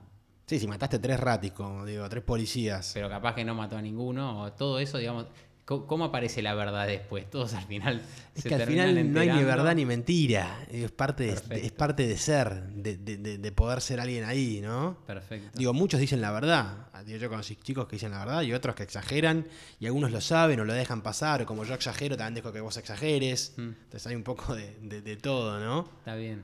Sí, 0.47 0.59
si 0.59 0.67
mataste 0.67 0.99
tres 0.99 1.19
ratis, 1.19 1.51
como 1.53 1.85
digo, 1.85 2.07
tres 2.07 2.23
policías. 2.23 2.91
pero 2.93 3.09
capaz 3.09 3.33
que 3.33 3.43
no 3.43 3.55
mató 3.55 3.77
a 3.77 3.81
ninguno, 3.81 4.41
o 4.41 4.53
todo 4.53 4.77
eso, 4.79 4.97
digamos, 4.99 5.25
¿cómo, 5.65 5.85
cómo 5.87 6.05
aparece 6.05 6.41
la 6.41 6.53
verdad 6.55 6.87
después? 6.87 7.29
Todos 7.29 7.53
al 7.53 7.63
final... 7.65 8.01
es 8.35 8.43
se 8.43 8.49
que 8.49 8.55
al 8.55 8.61
final 8.67 9.11
no 9.13 9.19
hay 9.19 9.29
ni 9.31 9.43
verdad 9.43 9.75
ni 9.75 9.85
mentira. 9.85 10.65
Es 10.71 10.91
parte 10.91 11.23
de, 11.25 11.31
es 11.65 11.71
parte 11.71 12.07
de 12.07 12.17
ser, 12.17 12.63
de, 12.69 12.97
de- 12.97 13.17
de- 13.17 13.37
de 13.37 13.51
poder 13.51 13.81
ser 13.81 13.99
alguien 13.99 14.23
ahí, 14.23 14.61
¿no? 14.61 14.97
Perfecto. 15.05 15.57
Digo, 15.57 15.73
muchos 15.73 15.99
dicen 15.99 16.21
la 16.21 16.31
verdad. 16.31 16.87
Ah, 16.93 17.03
Digo, 17.03 17.17
yo 17.19 17.29
conocí 17.29 17.55
chicos 17.57 17.87
que 17.87 17.95
dicen 17.97 18.11
la 18.11 18.19
verdad 18.19 18.41
y 18.43 18.53
otros 18.53 18.75
que 18.75 18.83
exageran. 18.83 19.45
Y 19.79 19.85
algunos 19.87 20.11
lo 20.11 20.21
saben 20.21 20.59
o 20.59 20.65
lo 20.65 20.73
dejan 20.73 21.01
pasar. 21.01 21.41
O 21.41 21.45
como 21.45 21.63
yo 21.65 21.73
exagero, 21.73 22.15
también 22.17 22.35
dejo 22.35 22.51
que 22.53 22.61
vos 22.61 22.77
exageres. 22.77 23.53
Mm. 23.57 23.61
Entonces 23.61 24.07
hay 24.07 24.15
un 24.15 24.23
poco 24.23 24.55
de, 24.55 25.17
todo, 25.21 25.59
¿no? 25.59 25.89
Está 25.99 26.15
bien. 26.15 26.43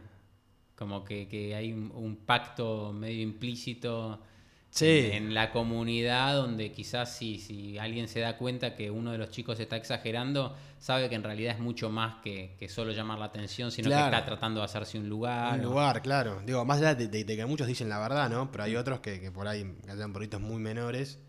Como 0.75 1.03
que, 1.05 1.27
que 1.27 1.53
hay 1.55 1.71
un, 1.73 1.91
un 1.93 2.15
pacto 2.15 2.91
medio 2.91 3.21
implícito 3.21 4.19
Sí. 4.73 5.09
en, 5.11 5.25
en 5.27 5.33
la 5.33 5.51
comunidad 5.51 6.33
donde 6.35 6.71
quizás 6.71 7.13
si, 7.15 7.37
si 7.39 7.77
alguien 7.77 8.07
se 8.07 8.21
da 8.21 8.37
cuenta 8.37 8.73
que 8.75 8.89
uno 8.89 9.11
de 9.11 9.17
los 9.17 9.29
chicos 9.29 9.59
está 9.59 9.75
exagerando, 9.75 10.55
sabe 10.79 11.09
que 11.09 11.15
en 11.15 11.23
realidad 11.23 11.53
es 11.55 11.59
mucho 11.59 11.89
más 11.89 12.21
que, 12.23 12.55
que 12.57 12.69
solo 12.69 12.93
llamar 12.93 13.19
la 13.19 13.25
atención, 13.25 13.69
sino 13.69 13.89
Claro. 13.89 14.09
que 14.09 14.15
está 14.15 14.25
tratando 14.25 14.61
de 14.61 14.65
hacerse 14.65 14.97
un 14.97 15.09
lugar. 15.09 15.59
Un 15.59 15.65
o- 15.65 15.69
lugar, 15.71 16.01
claro. 16.01 16.41
Digo, 16.45 16.63
más 16.63 16.77
allá 16.79 16.95
de, 16.95 17.09
de- 17.09 17.25
de 17.25 17.35
que 17.35 17.45
muchos 17.45 17.67
dicen 17.67 17.89
la 17.89 17.99
verdad, 17.99 18.29
¿no? 18.29 18.49
Pero 18.49 18.63
hay 18.63 18.75
otros 18.77 19.01
que, 19.01 19.19
que 19.19 19.29
por 19.29 19.47
ahí 19.47 19.69
hayan 19.89 20.13
porritos 20.13 20.39
muy 20.39 20.61
menores. 20.61 21.19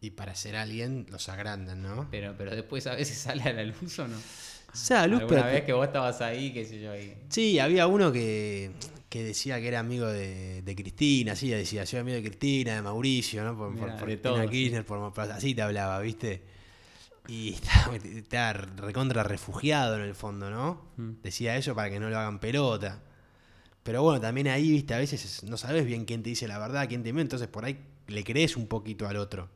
Y 0.00 0.10
para 0.12 0.34
ser 0.34 0.56
alguien 0.56 1.06
los 1.10 1.28
agrandan, 1.28 1.82
¿no? 1.82 2.08
Pero, 2.10 2.34
pero 2.38 2.54
después 2.54 2.86
a 2.86 2.94
veces 2.94 3.18
sale 3.18 3.42
a 3.42 3.52
la 3.52 3.64
luz 3.64 3.98
o 3.98 4.06
no. 4.08 4.16
Salud, 4.72 5.18
Alguna 5.22 5.42
pero- 5.42 5.52
vez 5.52 5.64
que 5.64 5.72
vos 5.72 5.84
estabas 5.86 6.20
ahí, 6.20 6.52
qué 6.52 6.64
sé 6.64 6.80
yo, 6.80 6.92
ahí. 6.92 7.12
Sí, 7.28 7.58
había 7.58 7.88
uno 7.88 8.12
que, 8.12 8.70
que 9.10 9.24
decía 9.24 9.60
que 9.60 9.68
era 9.68 9.80
amigo 9.80 10.06
de, 10.06 10.62
de 10.62 10.76
Cristina, 10.76 11.36
sí, 11.36 11.50
decía, 11.50 11.84
soy 11.84 11.98
amigo 11.98 12.16
de 12.16 12.22
Cristina, 12.22 12.76
de 12.76 12.82
Mauricio, 12.82 13.44
¿no? 13.44 13.58
Por, 13.58 13.72
Mirá, 13.72 13.96
por 13.98 14.08
sí. 14.08 14.16
Kirchner, 14.48 14.84
por- 14.86 15.12
por- 15.12 15.30
así 15.32 15.54
te 15.54 15.62
hablaba, 15.62 15.98
¿viste? 16.00 16.44
Y 17.28 17.50
estaba, 17.54 17.96
estaba 17.96 18.52
recontra 18.52 19.22
refugiado 19.24 19.96
en 19.96 20.02
el 20.02 20.14
fondo, 20.14 20.50
¿no? 20.50 20.92
Mm. 20.96 21.22
Decía 21.22 21.56
eso 21.56 21.74
para 21.74 21.90
que 21.90 22.00
no 22.00 22.08
lo 22.08 22.18
hagan 22.18 22.38
pelota. 22.40 23.02
Pero 23.82 24.02
bueno, 24.02 24.20
también 24.20 24.48
ahí, 24.48 24.70
viste, 24.70 24.94
a 24.94 24.98
veces 24.98 25.24
es- 25.24 25.44
no 25.44 25.56
sabes 25.56 25.84
bien 25.86 26.04
quién 26.04 26.22
te 26.22 26.30
dice 26.30 26.46
la 26.48 26.58
verdad, 26.58 26.88
quién 26.88 27.02
te 27.02 27.12
miente, 27.12 27.22
entonces 27.34 27.48
por 27.48 27.64
ahí 27.64 27.78
le 28.06 28.24
crees 28.24 28.56
un 28.56 28.68
poquito 28.68 29.08
al 29.08 29.16
otro. 29.16 29.48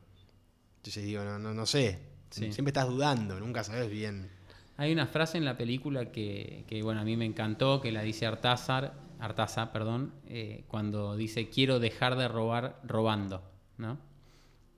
Entonces 0.77 1.03
digo, 1.05 1.23
no, 1.23 1.39
no, 1.39 1.53
no 1.53 1.65
sé. 1.65 1.99
Sí. 2.29 2.51
Siempre 2.51 2.71
estás 2.71 2.87
dudando, 2.87 3.39
nunca 3.39 3.63
sabes 3.63 3.89
bien. 3.89 4.29
Hay 4.77 4.91
una 4.91 5.07
frase 5.07 5.37
en 5.37 5.45
la 5.45 5.55
película 5.55 6.11
que, 6.11 6.65
que, 6.67 6.81
bueno, 6.83 6.99
a 6.99 7.05
mí 7.05 7.15
me 7.15 7.25
encantó, 7.25 7.79
que 7.79 7.91
la 7.93 8.01
dice 8.01 8.25
Artázar, 8.25 9.04
Artaza, 9.19 9.71
perdón, 9.71 10.13
eh, 10.27 10.63
cuando 10.67 11.15
dice 11.15 11.49
quiero 11.49 11.79
dejar 11.79 12.15
de 12.17 12.27
robar 12.27 12.79
robando, 12.83 13.43
¿no? 13.77 13.97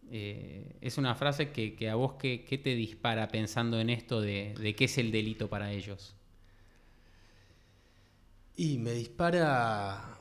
Eh, 0.10 0.78
es 0.80 0.98
una 0.98 1.16
frase 1.16 1.52
que, 1.52 1.76
que 1.76 1.90
a 1.90 1.96
vos 1.96 2.14
qué, 2.14 2.46
qué 2.46 2.58
te 2.58 2.76
dispara 2.76 3.28
pensando 3.28 3.80
en 3.80 3.90
esto 3.90 4.22
de, 4.22 4.56
de 4.60 4.76
qué 4.76 4.86
es 4.86 4.98
el 4.98 5.12
delito 5.12 5.50
para 5.50 5.72
ellos. 5.72 6.16
Y 8.56 8.78
me 8.78 8.92
dispara 8.94 10.18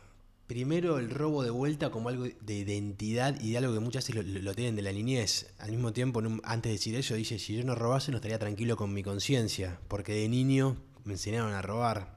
primero 0.46 0.98
el 0.98 1.10
robo 1.10 1.42
de 1.42 1.50
vuelta 1.50 1.90
como 1.90 2.08
algo 2.08 2.24
de 2.24 2.54
identidad 2.54 3.40
y 3.40 3.52
de 3.52 3.58
algo 3.58 3.74
que 3.74 3.80
muchas 3.80 4.06
veces 4.06 4.26
lo, 4.26 4.40
lo 4.40 4.54
tienen 4.54 4.76
de 4.76 4.82
la 4.82 4.92
niñez. 4.92 5.54
Al 5.58 5.70
mismo 5.70 5.92
tiempo, 5.92 6.22
antes 6.42 6.70
de 6.70 6.72
decir 6.72 6.94
eso, 6.96 7.14
dice, 7.14 7.38
si 7.38 7.56
yo 7.56 7.64
no 7.64 7.74
robase 7.74 8.10
no 8.10 8.18
estaría 8.18 8.38
tranquilo 8.38 8.76
con 8.76 8.92
mi 8.92 9.02
conciencia, 9.02 9.80
porque 9.88 10.12
de 10.12 10.28
niño 10.28 10.76
me 11.04 11.14
enseñaron 11.14 11.52
a 11.52 11.62
robar. 11.62 12.15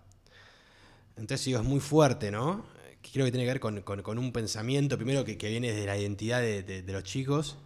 Entonces 1.20 1.46
digo, 1.46 1.60
es 1.60 1.66
muy 1.66 1.80
fuerte, 1.80 2.32
¿no? 2.32 2.66
Creo 3.14 3.26
que 3.26 3.32
tiene 3.32 3.46
que 3.46 3.54
ver 3.54 3.60
con, 3.60 4.18
un 4.18 4.32
pensamiento, 4.32 4.98
primero 4.98 5.24
que, 5.24 5.36
viene 5.36 5.72
de 5.72 5.86
la 5.86 5.98
identidad 5.98 6.42
de, 6.42 6.84
los 6.88 7.04
chicos, 7.04 7.58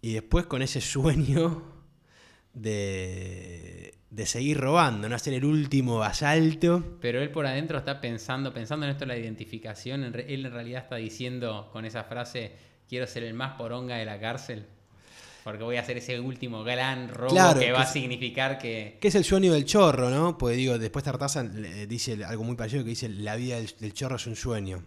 y 0.00 0.14
después 0.14 0.46
con 0.46 0.62
ese 0.62 0.80
sueño 0.80 1.62
de, 2.54 3.94
seguir 4.24 4.58
robando, 4.58 5.08
no 5.08 5.14
hacer 5.14 5.34
el 5.34 5.44
último 5.44 6.02
asalto. 6.02 6.98
Pero 7.00 7.20
él 7.20 7.30
por 7.30 7.46
adentro 7.46 7.78
está 7.78 8.00
pensando, 8.00 8.52
pensando 8.52 8.86
en 8.86 8.92
esto 8.92 9.06
la 9.06 9.16
identificación, 9.16 10.04
él 10.04 10.46
en 10.46 10.52
realidad 10.52 10.82
está 10.84 10.96
diciendo 10.96 11.68
con 11.72 11.84
esa 11.84 12.04
frase, 12.04 12.52
quiero 12.88 13.06
ser 13.06 13.24
el 13.24 13.34
más 13.34 13.56
poronga 13.56 13.96
de 13.96 14.06
la 14.06 14.18
cárcel, 14.18 14.66
porque 15.44 15.62
voy 15.64 15.76
a 15.76 15.80
hacer 15.80 15.96
ese 15.96 16.20
último 16.20 16.62
gran 16.64 17.08
robo 17.08 17.30
Claro, 17.30 17.58
que 17.60 17.72
va 17.72 17.78
que 17.78 17.84
a 17.84 17.86
significar 17.92 18.58
que... 18.58 18.98
Que 19.00 19.08
es 19.08 19.14
el 19.14 19.24
sueño 19.24 19.52
del 19.52 19.64
chorro, 19.64 20.10
¿no? 20.10 20.36
Pues 20.38 20.56
digo, 20.56 20.78
después 20.78 21.04
Tartaza 21.04 21.42
le- 21.42 21.86
dice 21.86 22.24
algo 22.24 22.44
muy 22.44 22.56
parecido 22.56 22.82
que 22.84 22.90
dice, 22.90 23.08
la 23.08 23.36
vida 23.36 23.56
del, 23.56 23.72
del 23.78 23.92
chorro 23.94 24.16
es 24.16 24.26
un 24.26 24.36
sueño. 24.36 24.82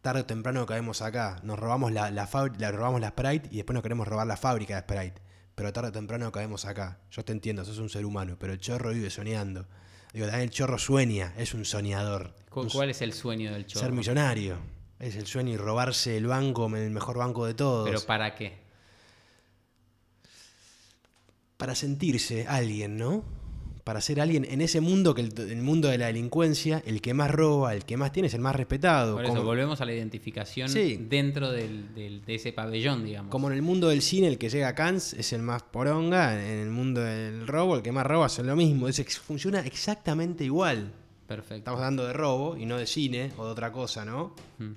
Tarde 0.00 0.20
o 0.20 0.24
temprano 0.26 0.64
caemos 0.66 1.02
acá, 1.02 1.40
nos 1.42 1.58
robamos 1.58 1.90
la, 1.92 2.10
la, 2.10 2.26
robamos 2.72 3.00
la 3.00 3.08
Sprite 3.08 3.48
y 3.50 3.56
después 3.56 3.74
nos 3.74 3.82
queremos 3.82 4.06
robar 4.06 4.26
la 4.26 4.36
fábrica 4.36 4.74
de 4.76 4.80
Sprite. 4.82 5.20
Pero 5.54 5.72
tarde 5.72 5.88
o 5.88 5.92
temprano 5.92 6.30
caemos 6.30 6.64
acá. 6.66 6.98
Yo 7.10 7.24
te 7.24 7.32
entiendo, 7.32 7.64
sos 7.64 7.78
un 7.78 7.88
ser 7.88 8.04
humano, 8.04 8.36
pero 8.38 8.52
el 8.52 8.58
chorro 8.60 8.90
vive 8.90 9.10
soñando. 9.10 9.66
Digo, 10.12 10.26
también 10.26 10.44
el 10.44 10.50
chorro 10.50 10.78
sueña, 10.78 11.34
es 11.36 11.54
un 11.54 11.64
soñador. 11.64 12.34
Un- 12.54 12.68
¿Cuál 12.70 12.90
es 12.90 13.02
el 13.02 13.12
sueño 13.12 13.52
del 13.52 13.66
chorro? 13.66 13.84
ser 13.86 13.92
millonario. 13.92 14.56
Es 14.98 15.16
el 15.16 15.26
sueño 15.26 15.52
y 15.52 15.56
robarse 15.56 16.16
el 16.16 16.26
banco, 16.26 16.66
el 16.74 16.90
mejor 16.90 17.18
banco 17.18 17.44
de 17.44 17.52
todos. 17.54 17.86
¿Pero 17.88 18.00
para 18.02 18.34
qué? 18.34 18.64
Para 21.56 21.74
sentirse 21.74 22.46
alguien, 22.46 22.96
¿no? 22.96 23.24
Para 23.84 24.00
ser 24.00 24.20
alguien 24.20 24.44
en 24.50 24.60
ese 24.62 24.80
mundo, 24.80 25.14
que 25.14 25.20
el, 25.22 25.32
el 25.48 25.62
mundo 25.62 25.86
de 25.88 25.96
la 25.96 26.06
delincuencia, 26.06 26.82
el 26.86 27.00
que 27.00 27.14
más 27.14 27.30
roba, 27.30 27.72
el 27.72 27.84
que 27.84 27.96
más 27.96 28.10
tiene 28.10 28.26
es 28.26 28.34
el 28.34 28.40
más 28.40 28.56
respetado. 28.56 29.14
Por 29.14 29.24
eso, 29.24 29.32
como, 29.34 29.44
volvemos 29.44 29.80
a 29.80 29.84
la 29.84 29.92
identificación 29.94 30.68
Sí. 30.68 30.96
dentro 31.08 31.52
del- 31.52 31.94
del- 31.94 32.24
de 32.24 32.34
ese 32.34 32.52
pabellón, 32.52 33.04
digamos. 33.04 33.30
como 33.30 33.48
en 33.48 33.54
el 33.54 33.62
mundo 33.62 33.88
del 33.88 34.02
cine, 34.02 34.26
el 34.26 34.38
que 34.38 34.48
llega 34.50 34.66
a 34.68 34.74
Cannes 34.74 35.14
es 35.14 35.32
el 35.32 35.42
más 35.42 35.62
poronga, 35.62 36.34
en 36.34 36.58
el 36.58 36.70
mundo 36.70 37.00
del 37.00 37.46
robo, 37.46 37.76
el 37.76 37.82
que 37.82 37.92
más 37.92 38.04
roba 38.04 38.26
es 38.26 38.38
lo 38.40 38.56
mismo. 38.56 38.88
Es, 38.88 39.00
funciona 39.20 39.60
exactamente 39.60 40.42
igual. 40.44 40.92
Perfecto. 41.28 41.54
Estamos 41.58 41.78
hablando 41.78 42.06
de 42.06 42.12
robo 42.12 42.56
y 42.56 42.66
no 42.66 42.78
de 42.78 42.86
cine 42.86 43.30
o 43.36 43.44
de 43.46 43.50
otra 43.52 43.70
cosa, 43.70 44.04
¿no? 44.04 44.34
Mm. 44.58 44.72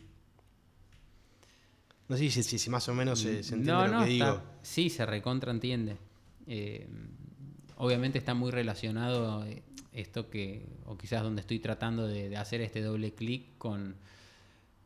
No 2.09 2.17
sé 2.17 2.29
si, 2.29 2.43
si- 2.43 2.57
si 2.59 2.69
más 2.69 2.87
o 2.89 2.93
menos 2.93 3.19
se, 3.19 3.43
se 3.43 3.55
entiende 3.55 3.71
no, 3.71 3.87
lo 3.87 3.99
no, 3.99 4.05
que 4.05 4.13
está- 4.13 4.25
digo. 4.31 4.41
sí, 4.61 4.89
se 4.89 5.05
recontraentiende. 5.05 5.97
Eh, 6.51 6.87
obviamente 7.77 8.17
está 8.17 8.33
muy 8.33 8.49
relacionado 8.51 9.45
eh, 9.45 9.61
esto 9.93 10.29
que, 10.31 10.65
o 10.85 10.97
quizás 10.97 11.21
donde 11.23 11.41
estoy 11.41 11.59
tratando 11.59 12.07
de, 12.07 12.35
hacer 12.37 12.61
este 12.61 12.81
doble 12.81 13.13
clic 13.13 13.57
con, 13.59 13.95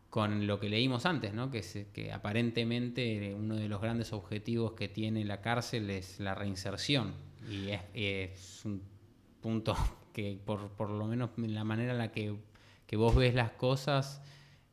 con 0.10 0.46
lo 0.46 0.60
que 0.60 0.68
leímos 0.70 1.06
antes, 1.06 1.34
¿no? 1.34 1.50
que, 1.50 1.64
se- 1.64 1.88
que 1.94 2.12
aparentemente 2.12 3.30
eh, 3.30 3.34
uno 3.34 3.56
de 3.56 3.68
los 3.70 3.82
grandes 3.82 4.12
objetivos 4.14 4.74
que 4.74 4.90
tiene 4.90 5.24
la 5.26 5.40
cárcel 5.42 5.90
es 5.90 6.20
la 6.20 6.36
reinserción. 6.36 7.14
Y 7.50 7.70
es, 7.70 7.82
es 7.94 8.66
un 8.66 8.82
punto 9.42 9.76
que 10.14 10.38
por, 10.46 10.70
por 10.72 10.90
lo 10.90 11.08
menos 11.08 11.30
en 11.38 11.54
la 11.56 11.64
manera 11.64 11.94
en 11.94 11.98
la 11.98 12.12
que, 12.12 12.36
que 12.88 12.96
vos 12.98 13.16
ves 13.16 13.34
las 13.34 13.52
cosas 13.52 14.22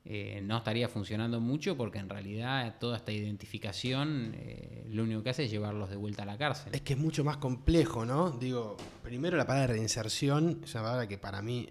eh, 0.05 0.41
no 0.43 0.57
estaría 0.57 0.89
funcionando 0.89 1.41
mucho 1.41 1.77
porque 1.77 1.99
en 1.99 2.09
realidad 2.09 2.77
toda 2.81 2.97
esta 2.97 3.13
identificación 3.13 4.33
eh, 4.35 4.87
lo 4.89 5.03
único 5.03 5.23
que 5.23 5.31
hace 5.31 5.45
es 5.45 5.51
llevarlos 5.51 5.91
de 5.91 5.97
vuelta 5.97 6.23
a 6.23 6.27
la 6.27 6.39
cárcel. 6.39 6.75
Es 6.75 6.81
que 6.81 6.95
es 6.95 6.99
mucho 6.99 7.23
más 7.23 7.37
complejo, 7.37 8.07
¿no? 8.07 8.31
Digo, 8.31 8.77
primero 9.03 9.37
la 9.37 9.47
palabra 9.47 9.75
reinserción 9.75 10.63
es 10.65 10.75
una 10.75 10.85
palabra 10.85 11.07
que 11.07 11.19
para 11.19 11.43
mí 11.43 11.69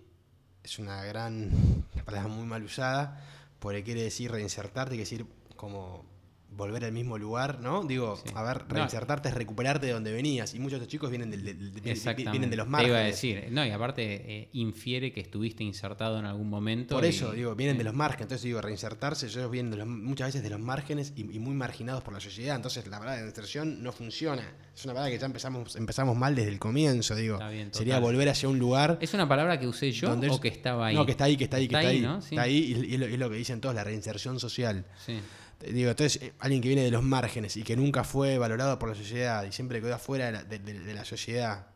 es 0.64 0.78
una 0.78 1.04
gran, 1.04 1.52
una 1.94 2.06
palabra 2.06 2.28
muy 2.30 2.46
mal 2.46 2.64
usada, 2.64 3.26
porque 3.60 3.84
quiere 3.84 4.04
decir 4.04 4.32
reinsertarte, 4.32 4.92
quiere 4.92 5.10
decir 5.10 5.26
como 5.56 6.06
volver 6.52 6.84
al 6.84 6.92
mismo 6.92 7.18
lugar, 7.18 7.60
¿no? 7.62 7.84
Digo, 7.84 8.18
Sí. 8.18 8.32
a 8.36 8.44
ver, 8.44 8.64
No. 8.68 8.76
reinsertarte 8.76 9.30
es 9.30 9.36
recuperarte 9.36 9.86
de 9.88 9.94
donde 9.94 10.12
venías, 10.12 10.54
y 10.56 10.60
muchos 10.60 10.80
de 10.80 10.84
estos 10.84 10.92
chicos 10.92 11.10
vienen, 11.10 11.32
del- 11.32 11.44
del- 11.46 11.74
del- 11.74 12.30
vienen 12.32 12.50
de 12.50 12.58
los 12.58 12.66
Te 12.66 12.70
márgenes. 12.70 12.90
iba 12.90 13.00
a 13.00 13.04
decir, 13.04 13.48
no, 13.52 13.66
y 13.66 13.70
aparte 13.72 14.04
eh, 14.42 14.50
infiere 14.54 15.14
que 15.14 15.22
estuviste 15.22 15.64
insertado 15.64 16.20
en 16.20 16.26
algún 16.26 16.50
momento. 16.50 16.96
Por 16.96 17.06
y- 17.06 17.10
eso, 17.10 17.32
digo, 17.32 17.56
vienen 17.56 17.78
de 17.78 17.84
sí. 17.84 17.86
los 17.86 17.94
márgenes. 17.94 18.24
Entonces, 18.24 18.44
digo, 18.44 18.62
reinsertarse, 18.62 19.28
ellos 19.28 19.50
vienen 19.50 19.72
de 19.72 19.78
los- 19.78 19.88
muchas 19.88 20.28
veces 20.30 20.44
de 20.44 20.50
los 20.50 20.60
márgenes 20.60 21.14
y, 21.16 21.22
y 21.22 21.40
muy 21.40 21.54
marginados 21.56 22.04
por 22.04 22.14
la 22.14 22.20
sociedad. 22.20 22.56
Entonces, 22.58 22.86
la 22.88 22.98
palabra 23.00 23.16
de 23.18 23.22
reinserción 23.24 23.82
no 23.82 23.92
funciona. 23.92 24.44
Es 24.76 24.84
una 24.86 24.94
palabra 24.94 25.12
que 25.12 25.20
ya 25.20 25.26
empezamos, 25.28 25.76
empezamos 25.76 26.18
mal 26.18 26.36
desde 26.36 26.50
el 26.52 26.60
comienzo, 26.60 27.16
digo. 27.16 27.36
Está 27.36 27.50
bien, 27.50 27.74
Sería 27.74 28.00
volver 28.00 28.28
hacia 28.30 28.50
un 28.50 28.60
lugar. 28.60 28.98
¿Es 29.02 29.14
una 29.14 29.28
palabra 29.30 29.60
que 29.60 29.68
usé 29.68 29.92
yo 29.92 30.10
donde 30.10 30.30
o 30.30 30.34
es- 30.34 30.40
que 30.40 30.48
estaba 30.50 30.88
ahí? 30.88 30.96
No, 30.96 31.06
que 31.06 31.12
está 31.12 31.26
ahí, 31.26 31.38
que 31.38 31.44
está 31.46 31.58
ahí, 31.58 31.68
que 31.68 31.76
está, 31.76 31.88
ahí. 31.90 32.02
¿no? 32.02 32.22
Sí. 32.22 32.36
Está 32.36 32.42
ahí 32.42 32.58
y, 32.58 32.92
y 32.92 32.94
es, 32.96 33.00
lo, 33.00 33.06
es 33.06 33.20
lo 33.20 33.30
que 33.30 33.36
dicen 33.38 33.62
todos, 33.62 33.76
la 33.76 33.84
reinserción 33.84 34.40
social. 34.40 34.86
Sí. 35.06 35.20
Digo, 35.60 35.90
entonces, 35.90 36.22
eh, 36.22 36.34
alguien 36.40 36.62
que 36.62 36.70
viene 36.70 36.84
de 36.84 36.92
los 36.92 37.04
márgenes 37.04 37.58
y 37.58 37.64
que 37.64 37.76
nunca 37.76 38.04
fue 38.04 38.38
valorado 38.38 38.80
por 38.80 38.90
la 38.90 38.96
sociedad 38.96 39.44
y 39.44 39.52
siempre 39.52 39.82
quedó 39.82 39.94
afuera 39.94 40.44
de 40.44 40.94
la, 40.94 41.04
sociedad 41.04 41.68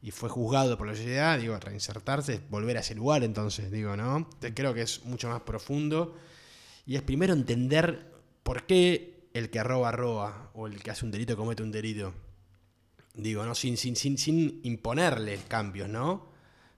y 0.00 0.12
fue 0.12 0.28
juzgado 0.28 0.78
por 0.78 0.86
la 0.86 0.94
sociedad, 0.94 1.38
digo, 1.38 1.58
reinsertarse 1.58 2.34
es 2.34 2.50
volver 2.50 2.76
a 2.76 2.80
ese 2.80 2.94
lugar 2.94 3.24
entonces, 3.24 3.70
digo, 3.70 3.96
¿no? 3.96 4.28
Creo 4.54 4.74
que 4.74 4.82
es 4.82 5.04
mucho 5.04 5.28
más 5.28 5.42
profundo 5.42 6.16
y 6.86 6.96
es 6.96 7.02
primero 7.02 7.32
entender 7.32 8.12
por 8.42 8.64
qué 8.66 9.28
el 9.34 9.50
que 9.50 9.62
roba, 9.62 9.92
roba 9.92 10.50
o 10.54 10.66
el 10.66 10.82
que 10.82 10.90
hace 10.90 11.04
un 11.04 11.10
delito 11.10 11.36
comete 11.36 11.62
un 11.62 11.72
delito. 11.72 12.14
Digo, 13.14 13.44
¿no? 13.44 13.54
Sin, 13.54 13.76
sin, 13.76 13.96
sin, 13.96 14.18
sin 14.18 14.60
imponerle 14.62 15.38
cambios, 15.48 15.88
¿no? 15.88 16.30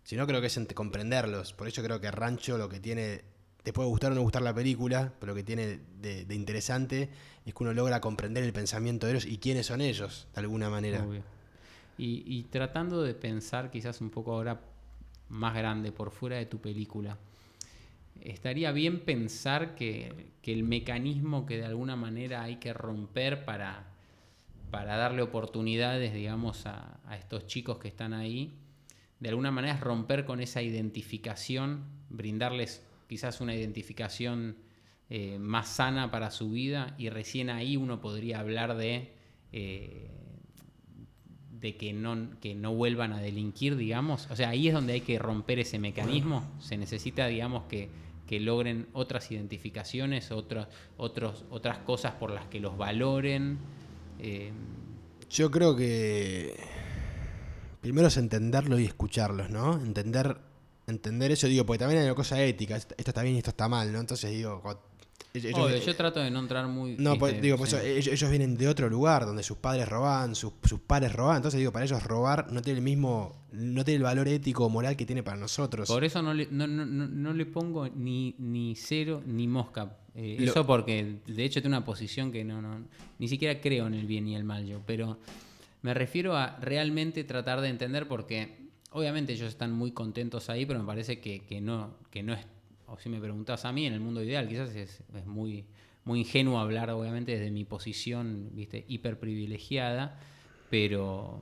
Sino 0.02 0.26
creo 0.26 0.40
que 0.40 0.48
es 0.48 0.60
comprenderlos. 0.74 1.52
Por 1.52 1.68
eso 1.68 1.82
creo 1.82 2.00
que 2.00 2.10
Rancho 2.10 2.58
lo 2.58 2.68
que 2.68 2.80
tiene, 2.80 3.22
te 3.64 3.72
puede 3.72 3.88
gustar 3.88 4.12
o 4.12 4.14
no 4.14 4.20
gustar 4.20 4.42
la 4.42 4.54
película, 4.54 5.14
pero 5.18 5.32
lo 5.32 5.36
que 5.36 5.42
tiene 5.42 5.80
de, 6.00 6.34
interesante 6.34 7.08
es 7.46 7.54
que 7.54 7.62
uno 7.62 7.72
logra 7.72 7.98
comprender 7.98 8.44
el 8.44 8.52
pensamiento 8.52 9.06
de 9.06 9.14
ellos 9.14 9.24
y 9.24 9.38
quiénes 9.38 9.66
son 9.66 9.80
ellos, 9.80 10.28
de 10.34 10.40
alguna 10.40 10.68
manera. 10.68 11.04
Y, 11.96 12.22
y 12.26 12.42
tratando 12.44 13.02
de 13.02 13.14
pensar 13.14 13.70
quizás 13.70 14.02
un 14.02 14.10
poco 14.10 14.34
ahora 14.34 14.60
más 15.30 15.54
grande, 15.54 15.92
por 15.92 16.10
fuera 16.10 16.36
de 16.36 16.44
tu 16.44 16.58
película, 16.58 17.16
estaría 18.20 18.70
bien 18.70 19.00
pensar 19.00 19.74
que, 19.74 20.32
que 20.42 20.52
el 20.52 20.62
mecanismo 20.62 21.46
que 21.46 21.56
de 21.56 21.64
alguna 21.64 21.96
manera 21.96 22.42
hay 22.42 22.56
que 22.56 22.74
romper 22.74 23.46
para, 23.46 23.86
para 24.70 24.98
darle 24.98 25.22
oportunidades, 25.22 26.12
digamos, 26.12 26.66
a, 26.66 27.00
a 27.06 27.16
estos 27.16 27.46
chicos 27.46 27.78
que 27.78 27.88
están 27.88 28.12
ahí, 28.12 28.52
de 29.20 29.30
alguna 29.30 29.50
manera 29.50 29.72
es 29.72 29.80
romper 29.80 30.26
con 30.26 30.42
esa 30.42 30.60
identificación, 30.60 31.84
brindarles 32.10 32.86
quizás 33.08 33.40
una 33.40 33.54
identificación 33.54 34.56
eh, 35.10 35.38
más 35.38 35.68
sana 35.68 36.10
para 36.10 36.30
su 36.30 36.50
vida 36.50 36.94
y 36.98 37.08
recién 37.10 37.50
ahí 37.50 37.76
uno 37.76 38.00
podría 38.00 38.40
hablar 38.40 38.76
de... 38.76 39.12
eh, 39.52 40.10
de 41.60 41.78
que 41.78 41.94
no, 41.94 42.28
que 42.40 42.54
no 42.54 42.74
vuelvan 42.74 43.14
a 43.14 43.22
delinquir, 43.22 43.76
digamos. 43.76 44.28
O 44.30 44.36
sea, 44.36 44.50
ahí 44.50 44.68
es 44.68 44.74
donde 44.74 44.92
hay 44.92 45.00
que 45.00 45.18
romper 45.18 45.58
ese 45.58 45.78
mecanismo. 45.78 46.46
Se 46.60 46.76
necesita, 46.76 47.26
digamos, 47.26 47.64
que, 47.70 47.88
que 48.26 48.38
logren 48.38 48.86
otras 48.92 49.30
identificaciones, 49.30 50.30
otros, 50.30 50.66
otros, 50.98 51.46
otras 51.48 51.78
cosas 51.78 52.12
por 52.16 52.32
las 52.32 52.44
que 52.48 52.60
los 52.60 52.76
valoren. 52.76 53.56
Eh, 54.18 54.52
Yo 55.30 55.50
creo 55.50 55.74
que 55.74 56.54
primero 57.80 58.08
es 58.08 58.18
entenderlo 58.18 58.78
y 58.78 58.84
escucharlos, 58.84 59.48
¿no? 59.48 59.76
Entender, 59.80 60.36
entender 60.86 61.32
eso, 61.32 61.46
digo, 61.46 61.64
porque 61.66 61.78
también 61.80 62.00
hay 62.00 62.06
una 62.06 62.14
cosa 62.14 62.42
ética, 62.42 62.76
esto 62.76 62.94
está 62.98 63.22
bien 63.22 63.34
y 63.36 63.38
esto 63.38 63.50
está 63.50 63.68
mal, 63.68 63.92
¿no? 63.92 64.00
Entonces 64.00 64.30
digo, 64.30 64.62
ellos- 65.32 65.52
obvio, 65.58 65.78
yo 65.78 65.96
trato 65.96 66.20
de 66.20 66.30
no 66.30 66.38
entrar 66.40 66.66
muy... 66.68 66.96
No, 66.98 67.18
pues, 67.18 67.32
viste, 67.32 67.46
digo, 67.46 67.56
por 67.58 67.66
sí. 67.68 67.74
eso, 67.76 67.84
ellos, 67.84 68.06
ellos 68.08 68.30
vienen 68.30 68.56
de 68.56 68.68
otro 68.68 68.88
lugar 68.88 69.26
donde 69.26 69.42
sus 69.42 69.56
padres 69.56 69.88
robaban, 69.88 70.34
sus, 70.36 70.52
sus 70.62 70.78
padres 70.80 71.12
robaban. 71.12 71.38
Entonces, 71.38 71.58
digo, 71.58 71.72
para 71.72 71.84
ellos 71.84 72.02
robar 72.04 72.52
no 72.52 72.62
tiene 72.62 72.78
el 72.78 72.84
mismo, 72.84 73.34
no 73.52 73.84
tiene 73.84 73.96
el 73.96 74.02
valor 74.04 74.28
ético 74.28 74.66
o 74.66 74.68
moral 74.68 74.96
que 74.96 75.04
tiene 75.06 75.22
para 75.24 75.36
nosotros. 75.36 75.88
Por 75.88 76.04
eso 76.04 76.22
no 76.22 76.32
le, 76.34 76.46
no, 76.50 76.66
no, 76.68 76.86
no, 76.86 77.08
no 77.08 77.32
le 77.34 77.46
pongo 77.46 77.88
ni, 77.88 78.36
ni 78.38 78.76
cero 78.76 79.22
ni 79.26 79.48
mosca. 79.48 79.96
Eh, 80.14 80.36
Lo- 80.38 80.52
Eso 80.52 80.64
porque 80.66 81.16
de 81.26 81.44
hecho 81.44 81.60
tengo 81.60 81.76
una 81.76 81.84
posición 81.84 82.30
que 82.30 82.44
no, 82.44 82.62
no, 82.62 82.84
ni 83.18 83.26
siquiera 83.26 83.60
creo 83.60 83.88
en 83.88 83.94
el 83.94 84.06
bien 84.06 84.28
y 84.28 84.36
el 84.36 84.44
mal 84.44 84.64
yo. 84.64 84.82
Pero 84.86 85.18
me 85.82 85.94
refiero 85.94 86.36
a 86.36 86.56
realmente 86.60 87.24
tratar 87.24 87.60
de 87.60 87.70
entender 87.70 88.06
porque 88.06 88.63
obviamente 88.94 89.34
ellos 89.34 89.48
están 89.48 89.70
muy 89.72 89.92
contentos 89.92 90.48
ahí, 90.48 90.64
pero 90.64 90.80
me 90.80 90.86
parece 90.86 91.20
que, 91.20 91.40
que 91.40 91.60
no, 91.60 91.94
que 92.10 92.22
no 92.22 92.32
es, 92.32 92.40
o 92.86 92.98
si 92.98 93.08
me 93.10 93.20
preguntas 93.20 93.64
a 93.64 93.72
mí, 93.72 93.86
en 93.86 93.92
el 93.92 94.00
mundo 94.00 94.22
ideal, 94.22 94.48
quizás 94.48 94.74
es, 94.74 95.02
es 95.14 95.26
muy, 95.26 95.66
muy 96.04 96.20
ingenuo 96.20 96.58
hablar 96.58 96.90
obviamente 96.90 97.32
desde 97.32 97.50
mi 97.50 97.64
posición, 97.64 98.50
viste, 98.54 98.84
hiper 98.88 99.18
privilegiada 99.18 100.18
pero, 100.74 101.40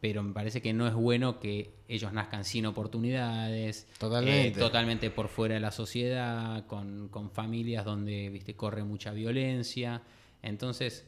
pero 0.00 0.24
me 0.24 0.32
parece 0.32 0.60
que 0.60 0.72
no 0.72 0.88
es 0.88 0.94
bueno 0.94 1.38
que 1.38 1.70
ellos 1.86 2.12
nazcan 2.12 2.44
sin 2.44 2.66
oportunidades, 2.66 3.86
Totalmente. 3.96 4.58
eh, 4.58 4.60
totalmente 4.60 5.08
por 5.10 5.28
fuera 5.28 5.54
de 5.54 5.60
la 5.60 5.70
sociedad, 5.70 6.66
con, 6.66 7.08
con 7.08 7.30
familias 7.30 7.84
donde 7.84 8.28
viste 8.30 8.56
corre 8.56 8.82
mucha 8.82 9.12
violencia. 9.12 10.02
Entonces, 10.42 11.06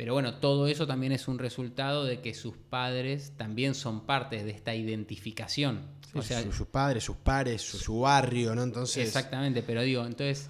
Pero 0.00 0.14
bueno, 0.14 0.36
todo 0.36 0.66
eso 0.66 0.86
también 0.86 1.12
es 1.12 1.28
un 1.28 1.38
resultado 1.38 2.04
de 2.04 2.22
que 2.22 2.32
sus 2.32 2.56
padres 2.56 3.34
también 3.36 3.74
son 3.74 4.06
parte 4.06 4.42
de 4.42 4.50
esta 4.50 4.74
identificación. 4.74 5.82
o 6.14 6.22
sea, 6.22 6.42
sus, 6.50 6.68
padres, 6.68 7.04
sus 7.04 7.16
pares, 7.16 7.60
su, 7.60 8.00
barrio, 8.00 8.54
¿no? 8.54 8.62
Entonces. 8.62 9.06
Exactamente, 9.06 9.62
pero 9.62 9.82
digo, 9.82 10.06
entonces. 10.06 10.48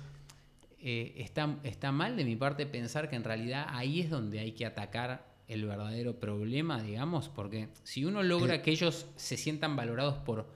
Eh, 0.81 1.15
está, 1.17 1.59
está 1.65 1.91
mal 1.91 2.17
de 2.17 2.25
mi 2.25 2.37
parte 2.37 2.65
pensar 2.65 3.11
que 3.11 3.17
en 3.17 3.25
realidad 3.25 3.67
ahí 3.71 3.99
es 3.99 4.09
donde 4.09 4.39
hay 4.39 4.53
que 4.53 4.65
atacar 4.67 5.27
el 5.49 5.65
verdadero 5.65 6.21
problema, 6.21 6.81
digamos, 6.81 7.29
porque 7.29 7.71
si 7.83 8.05
uno 8.05 8.23
logra 8.23 8.55
eh. 8.55 8.63
que 8.63 8.71
ellos 8.71 9.07
se 9.17 9.37
sientan 9.37 9.75
valorados 9.75 10.19
por 10.19 10.47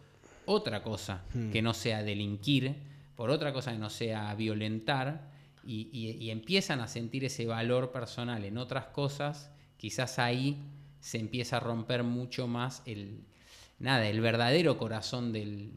otra 0.46 0.84
cosa 0.84 1.24
hmm. 1.34 1.50
que 1.50 1.62
no 1.62 1.74
sea 1.74 2.04
delinquir, 2.04 2.76
por 3.16 3.30
otra 3.30 3.52
cosa 3.52 3.72
que 3.72 3.78
no 3.78 3.90
sea 3.90 4.32
violentar, 4.36 5.33
y, 5.66 6.30
empiezan 6.30 6.80
a 6.80 6.88
sentir 6.88 7.24
ese 7.24 7.46
valor 7.46 7.92
personal 7.92 8.44
en 8.44 8.58
otras 8.58 8.86
cosas, 8.86 9.50
quizás 9.76 10.18
ahí 10.18 10.62
se 11.00 11.18
empieza 11.18 11.58
a 11.58 11.60
romper 11.60 12.02
mucho 12.02 12.46
más 12.46 12.82
el, 12.86 13.24
nada, 13.78 14.08
el 14.08 14.20
verdadero 14.20 14.78
corazón 14.78 15.32
del, 15.32 15.72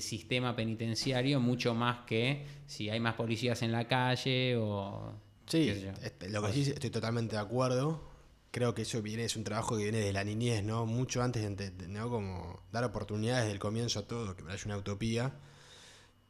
sistema 0.00 0.56
penitenciario, 0.56 1.40
mucho 1.40 1.74
más 1.74 2.06
que 2.06 2.46
si 2.66 2.88
hay 2.88 3.00
más 3.00 3.14
policías 3.14 3.62
en 3.62 3.72
la 3.72 3.86
calle 3.86 4.56
o... 4.56 5.14
Sí, 5.46 5.84
lo 6.28 6.42
que 6.42 6.52
sí 6.52 6.70
estoy 6.70 6.90
totalmente 6.90 7.36
de 7.36 7.42
acuerdo. 7.42 8.08
Creo 8.52 8.74
que 8.74 8.82
eso 8.82 9.02
viene, 9.02 9.24
es 9.24 9.36
un 9.36 9.44
trabajo 9.44 9.76
que 9.76 9.84
viene 9.84 9.98
de 9.98 10.12
la 10.12 10.24
niñez, 10.24 10.62
¿no? 10.62 10.86
Mucho 10.86 11.22
antes 11.22 11.42
de, 11.56 11.88
¿no? 11.88 12.08
Como 12.10 12.62
dar 12.70 12.84
oportunidades 12.84 13.44
desde 13.44 13.54
el 13.54 13.58
comienzo 13.58 13.98
a 13.98 14.06
todo, 14.06 14.36
que 14.36 14.42
parece 14.42 14.68
una 14.68 14.76
utopía. 14.76 15.32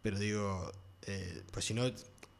Pero 0.02 0.18
digo, 0.18 0.72
eh, 1.06 1.42
pues 1.52 1.64
si 1.64 1.74
no, 1.74 1.84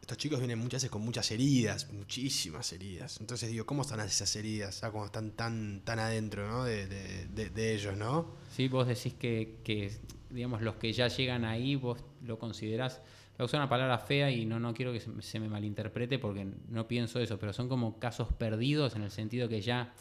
estos 0.02 0.18
chicos 0.18 0.40
vienen 0.40 0.58
muchas 0.58 0.82
veces 0.82 0.90
con 0.90 1.02
muchas 1.02 1.30
heridas, 1.30 1.90
muchísimas 1.92 2.72
heridas. 2.72 3.20
Entonces 3.20 3.50
digo, 3.50 3.64
¿cómo 3.64 3.82
están 3.82 4.00
esas 4.00 4.34
heridas? 4.34 4.82
¿Cómo 4.90 5.06
están 5.06 5.30
tan, 5.30 5.80
tan 5.84 6.00
adentro 6.00 6.46
¿no? 6.48 6.64
de, 6.64 7.74
ellos, 7.74 7.96
¿no? 7.96 8.26
Sí, 8.50 8.66
vos 8.66 8.88
decís 8.88 9.14
que, 9.14 9.92
digamos, 10.28 10.60
los 10.60 10.74
que 10.74 10.92
ya 10.92 11.06
llegan 11.06 11.44
ahí, 11.44 11.76
vos 11.76 12.00
lo 12.24 12.36
considerás, 12.40 13.00
voy 13.38 13.44
a 13.44 13.44
usar 13.44 13.60
una 13.60 13.68
palabra 13.68 13.96
fea 13.96 14.28
y 14.32 14.44
no, 14.44 14.58
no 14.58 14.74
quiero 14.74 14.92
que 14.92 14.98
se, 15.00 15.38
me 15.38 15.48
malinterprete 15.48 16.18
porque 16.18 16.48
no 16.68 16.88
pienso 16.88 17.20
eso, 17.20 17.38
pero 17.38 17.52
son 17.52 17.68
como 17.68 18.00
casos 18.00 18.32
perdidos 18.32 18.96
en 18.96 19.02
el 19.02 19.12
sentido 19.12 19.48
que 19.48 19.62
ya 19.62 19.94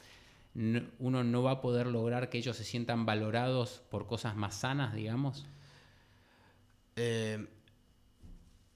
uno 0.55 1.23
no 1.23 1.43
va 1.43 1.51
a 1.51 1.61
poder 1.61 1.85
lograr 1.85 2.31
que 2.31 2.39
ellos 2.39 2.57
se 2.57 2.63
sientan 2.63 3.05
valorados 3.05 3.83
por 3.91 4.07
cosas 4.07 4.35
más 4.35 4.55
sanas, 4.55 4.95
digamos. 4.95 5.45
Eh, 6.95 7.45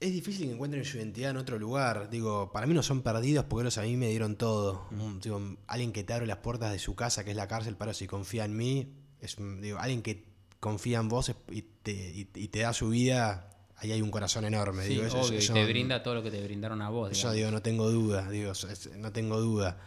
es 0.06 0.14
difícil 0.14 0.48
que 0.48 0.54
encuentren 0.54 0.86
su 0.86 0.98
identidad 0.98 1.32
en 1.32 1.38
otro 1.38 1.58
lugar. 1.60 2.10
Digo, 2.10 2.52
para 2.52 2.68
mí 2.68 2.74
no 2.74 2.84
son 2.84 3.02
perdidos 3.02 3.46
porque 3.46 3.64
ellos 3.64 3.78
a 3.78 3.84
mí 3.84 3.98
me 3.98 4.10
dieron 4.10 4.36
todo. 4.36 4.88
alguien 5.68 5.92
que 5.92 6.04
te 6.04 6.14
abre 6.14 6.28
las 6.28 6.38
puertas 6.38 6.72
de 6.72 6.80
su 6.80 6.96
casa, 6.96 7.24
que 7.24 7.32
es 7.32 7.38
la 7.38 7.48
cárcel, 7.48 7.76
para 7.76 7.94
si 7.94 8.08
confía 8.08 8.46
en 8.46 8.56
mí. 8.56 8.94
Es, 9.20 9.38
digo, 9.62 9.80
alguien 9.80 10.02
que 10.02 10.26
confía 10.60 11.00
en 11.00 11.10
vos 11.10 11.32
y 11.52 11.62
te, 11.62 12.26
te 12.26 12.60
da 12.60 12.74
su 12.74 12.90
vida, 12.90 13.50
ahí 13.78 13.92
hay 13.92 14.02
un 14.02 14.12
corazón 14.12 14.46
enorme. 14.46 14.86
digo, 14.86 15.06
y 15.06 15.48
te 15.48 15.66
brinda 15.66 16.04
todo 16.04 16.16
lo 16.16 16.24
que 16.24 16.32
te 16.32 16.44
brindaron 16.44 16.82
a 16.82 16.90
vos. 16.90 17.20
Yo 17.20 17.32
digo, 17.32 17.52
no 17.52 17.62
tengo 17.62 17.90
duda, 17.90 18.30
digo, 18.30 18.54
no 18.98 19.12
tengo 19.12 19.40
duda. 19.40 19.78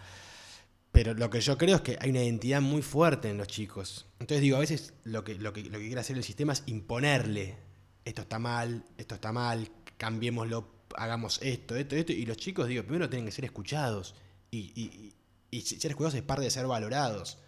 Pero 0.92 1.14
lo 1.14 1.30
que 1.30 1.40
yo 1.40 1.56
creo 1.58 1.76
es 1.76 1.82
que 1.82 1.98
hay 2.00 2.10
una 2.10 2.22
identidad 2.22 2.60
muy 2.60 2.82
fuerte 2.82 3.30
en 3.30 3.38
los 3.38 3.46
chicos. 3.46 4.06
Entonces 4.18 4.40
digo, 4.40 4.56
a 4.56 4.60
veces 4.60 4.94
lo 5.04 5.22
que, 5.22 5.34
lo 5.34 5.52
que, 5.52 5.62
lo 5.64 5.78
que 5.78 5.86
quiere 5.86 6.00
hacer 6.00 6.16
el 6.16 6.24
sistema 6.24 6.52
es 6.52 6.62
imponerle. 6.66 7.56
Esto 8.04 8.22
está 8.22 8.38
mal, 8.38 8.84
esto 8.96 9.14
está 9.14 9.32
mal, 9.32 9.70
cambiémoslo, 9.98 10.66
hagamos 10.96 11.40
esto, 11.42 11.76
esto, 11.76 11.96
esto. 11.96 12.12
Y 12.12 12.24
los 12.24 12.36
chicos, 12.36 12.68
digo, 12.68 12.82
primero 12.82 13.10
tienen 13.10 13.26
que 13.26 13.32
ser 13.32 13.44
escuchados. 13.44 14.14
Y, 14.50 15.12
y, 15.50 15.60
ser 15.60 15.90
escuchados 15.90 16.14
es 16.14 16.22
parte 16.22 16.44
de 16.44 16.50
ser 16.50 16.66
valorados 16.66 17.38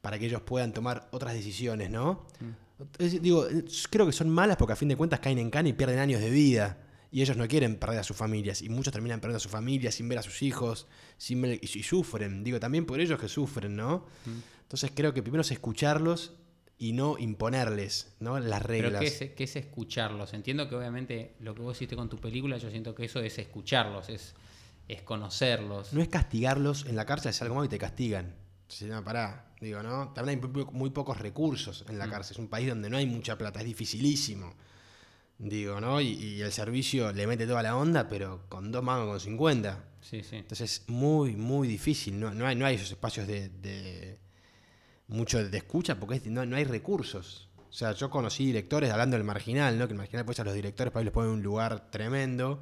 para 0.00 0.18
que 0.18 0.26
ellos 0.26 0.42
puedan 0.42 0.72
tomar 0.72 1.08
otras 1.10 1.34
decisiones, 1.34 1.90
¿no? 1.90 2.26
Mm. 2.40 3.20
digo, 3.20 3.46
creo 3.90 4.06
que 4.06 4.12
son 4.12 4.30
malas 4.30 4.56
porque 4.56 4.72
a 4.72 4.76
fin 4.76 4.88
de 4.88 4.96
cuentas 4.96 5.20
caen 5.20 5.38
en 5.38 5.50
cana 5.50 5.68
y 5.68 5.72
pierden 5.74 5.98
años 5.98 6.20
de 6.20 6.30
vida. 6.30 6.78
Y 7.12 7.22
ellos 7.22 7.36
no 7.36 7.48
quieren 7.48 7.76
perder 7.76 7.98
a 7.98 8.04
sus 8.04 8.16
familias. 8.16 8.62
Y 8.62 8.68
muchos 8.68 8.92
terminan 8.92 9.18
perdiendo 9.20 9.38
a 9.38 9.40
sus 9.40 9.50
familias 9.50 9.96
sin 9.96 10.08
ver 10.08 10.18
a 10.18 10.22
sus 10.22 10.42
hijos. 10.42 10.86
Sin 11.18 11.44
y, 11.44 11.66
sufren. 11.82 12.44
Digo, 12.44 12.60
también 12.60 12.86
por 12.86 13.00
ellos 13.00 13.18
que 13.18 13.28
sufren, 13.28 13.74
¿no? 13.74 14.06
Mm. 14.24 14.60
Entonces 14.62 14.92
creo 14.94 15.12
que 15.12 15.20
primero 15.20 15.42
es 15.42 15.50
escucharlos 15.50 16.34
y 16.80 16.94
no 16.94 17.18
imponerles 17.18 18.14
¿no? 18.20 18.40
las 18.40 18.62
reglas. 18.62 18.92
Pero 18.92 19.00
¿qué 19.00 19.24
es, 19.26 19.30
¿qué 19.32 19.44
es, 19.44 19.56
escucharlos? 19.56 20.32
Entiendo 20.32 20.66
que 20.66 20.74
obviamente 20.74 21.34
lo 21.40 21.54
que 21.54 21.60
vos 21.60 21.76
hiciste 21.76 21.94
con 21.94 22.08
tu 22.08 22.16
película, 22.16 22.56
yo 22.56 22.70
siento 22.70 22.94
que 22.94 23.04
eso 23.04 23.20
es 23.20 23.38
escucharlos, 23.38 24.08
es, 24.08 24.34
es 24.88 25.02
conocerlos. 25.02 25.92
No 25.92 26.00
es 26.00 26.08
castigarlos 26.08 26.86
en 26.86 26.96
la 26.96 27.04
cárcel, 27.04 27.30
es 27.30 27.42
algo 27.42 27.56
más 27.56 27.66
y 27.66 27.68
te 27.68 27.78
castigan. 27.78 28.34
Se 28.66 28.88
llama 28.88 29.04
pará, 29.04 29.52
digo, 29.60 29.82
¿no? 29.82 30.14
También 30.14 30.40
hay 30.42 30.64
muy 30.72 30.88
pocos 30.88 31.18
recursos 31.18 31.84
en 31.86 31.98
la 31.98 32.06
mm. 32.06 32.10
cárcel, 32.10 32.34
es 32.36 32.38
un 32.38 32.48
país 32.48 32.70
donde 32.70 32.88
no 32.88 32.96
hay 32.96 33.04
mucha 33.04 33.36
plata, 33.36 33.60
es 33.60 33.66
dificilísimo. 33.66 34.54
Digo, 35.38 35.82
¿no? 35.82 36.00
Y, 36.00 36.40
el 36.40 36.52
servicio 36.52 37.12
le 37.12 37.26
mete 37.26 37.46
toda 37.46 37.62
la 37.62 37.76
onda, 37.76 38.08
pero 38.08 38.46
con 38.48 38.72
dos 38.72 38.82
mangos 38.82 39.08
con 39.08 39.20
50. 39.20 39.84
Sí, 40.00 40.22
sí. 40.22 40.36
Entonces 40.36 40.80
es 40.80 40.88
muy, 40.88 41.36
muy 41.36 41.68
difícil. 41.68 42.18
No, 42.18 42.32
no, 42.32 42.46
hay, 42.46 42.56
no 42.56 42.64
hay 42.64 42.76
esos 42.76 42.90
espacios 42.90 43.26
de 43.26 44.18
mucho 45.10 45.46
de 45.46 45.56
escucha 45.56 45.98
porque 45.98 46.20
no, 46.26 46.46
no 46.46 46.56
hay 46.56 46.64
recursos. 46.64 47.48
O 47.68 47.72
sea, 47.72 47.92
yo 47.92 48.10
conocí 48.10 48.46
directores 48.46 48.90
hablando 48.90 49.16
del 49.16 49.24
marginal, 49.24 49.78
¿no? 49.78 49.86
Que 49.86 49.92
el 49.92 49.98
marginal 49.98 50.24
pues 50.24 50.40
a 50.40 50.44
los 50.44 50.54
directores 50.54 50.92
para 50.92 51.04
les 51.04 51.12
ponen 51.12 51.30
un 51.30 51.42
lugar 51.42 51.90
tremendo. 51.90 52.60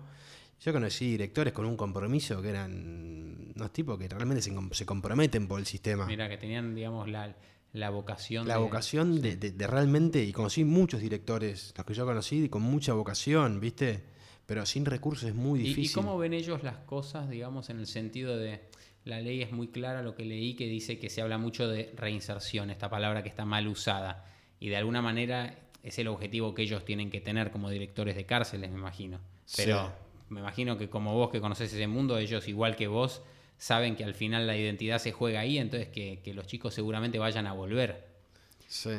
Yo 0.60 0.72
conocí 0.72 1.12
directores 1.12 1.52
con 1.52 1.64
un 1.64 1.76
compromiso 1.76 2.42
que 2.42 2.50
eran 2.50 3.52
unos 3.54 3.72
tipos 3.72 3.98
que 3.98 4.08
realmente 4.08 4.42
se, 4.42 4.86
comprometen 4.86 5.46
por 5.46 5.60
el 5.60 5.66
sistema. 5.66 6.04
Mira, 6.04 6.28
que 6.28 6.36
tenían, 6.36 6.74
digamos, 6.74 7.08
la, 7.08 7.34
la 7.72 7.90
vocación. 7.90 8.48
La 8.48 8.58
vocación 8.58 9.22
de, 9.22 9.36
de, 9.36 9.66
realmente, 9.66 10.22
y 10.22 10.32
conocí 10.32 10.64
muchos 10.64 11.00
directores, 11.00 11.72
los 11.76 11.86
que 11.86 11.94
yo 11.94 12.04
conocí, 12.04 12.48
con 12.48 12.62
mucha 12.62 12.92
vocación, 12.92 13.60
¿viste? 13.60 14.02
Pero 14.46 14.66
sin 14.66 14.84
recursos 14.84 15.28
es 15.28 15.34
muy 15.34 15.60
difícil. 15.60 15.90
¿Y 15.90 15.94
cómo 15.94 16.18
ven 16.18 16.34
ellos 16.34 16.62
las 16.62 16.78
cosas, 16.78 17.30
digamos, 17.30 17.70
en 17.70 17.78
el 17.78 17.86
sentido 17.86 18.36
de 18.36 18.60
la 19.08 19.20
ley 19.20 19.42
es 19.42 19.50
muy 19.50 19.68
clara, 19.68 20.02
lo 20.02 20.14
que 20.14 20.24
leí, 20.24 20.54
que 20.54 20.66
dice 20.66 20.98
que 20.98 21.08
se 21.08 21.22
habla 21.22 21.38
mucho 21.38 21.66
de 21.66 21.92
reinserción, 21.96 22.70
esta 22.70 22.90
palabra 22.90 23.22
que 23.22 23.28
está 23.28 23.44
mal 23.44 23.66
usada. 23.66 24.26
Y 24.60 24.68
de 24.68 24.76
alguna 24.76 25.00
manera 25.00 25.58
es 25.82 25.98
el 25.98 26.08
objetivo 26.08 26.54
que 26.54 26.62
ellos 26.62 26.84
tienen 26.84 27.10
que 27.10 27.20
tener 27.20 27.50
como 27.50 27.70
directores 27.70 28.16
de 28.16 28.26
cárceles, 28.26 28.70
me 28.70 28.78
imagino. 28.78 29.18
Pero 29.56 29.92
me 30.28 30.40
imagino 30.40 30.76
que 30.76 30.90
como 30.90 31.14
vos 31.14 31.30
que 31.30 31.40
conoces 31.40 31.72
ese 31.72 31.86
mundo, 31.86 32.18
ellos 32.18 32.46
igual 32.48 32.76
que 32.76 32.86
vos 32.86 33.22
saben 33.56 33.96
que 33.96 34.04
al 34.04 34.14
final 34.14 34.46
la 34.46 34.56
identidad 34.56 34.98
se 34.98 35.12
juega 35.12 35.40
ahí, 35.40 35.58
entonces 35.58 35.88
que, 35.88 36.20
que 36.22 36.34
los 36.34 36.46
chicos 36.46 36.74
seguramente 36.74 37.18
vayan 37.18 37.46
a 37.46 37.54
volver. 37.54 38.07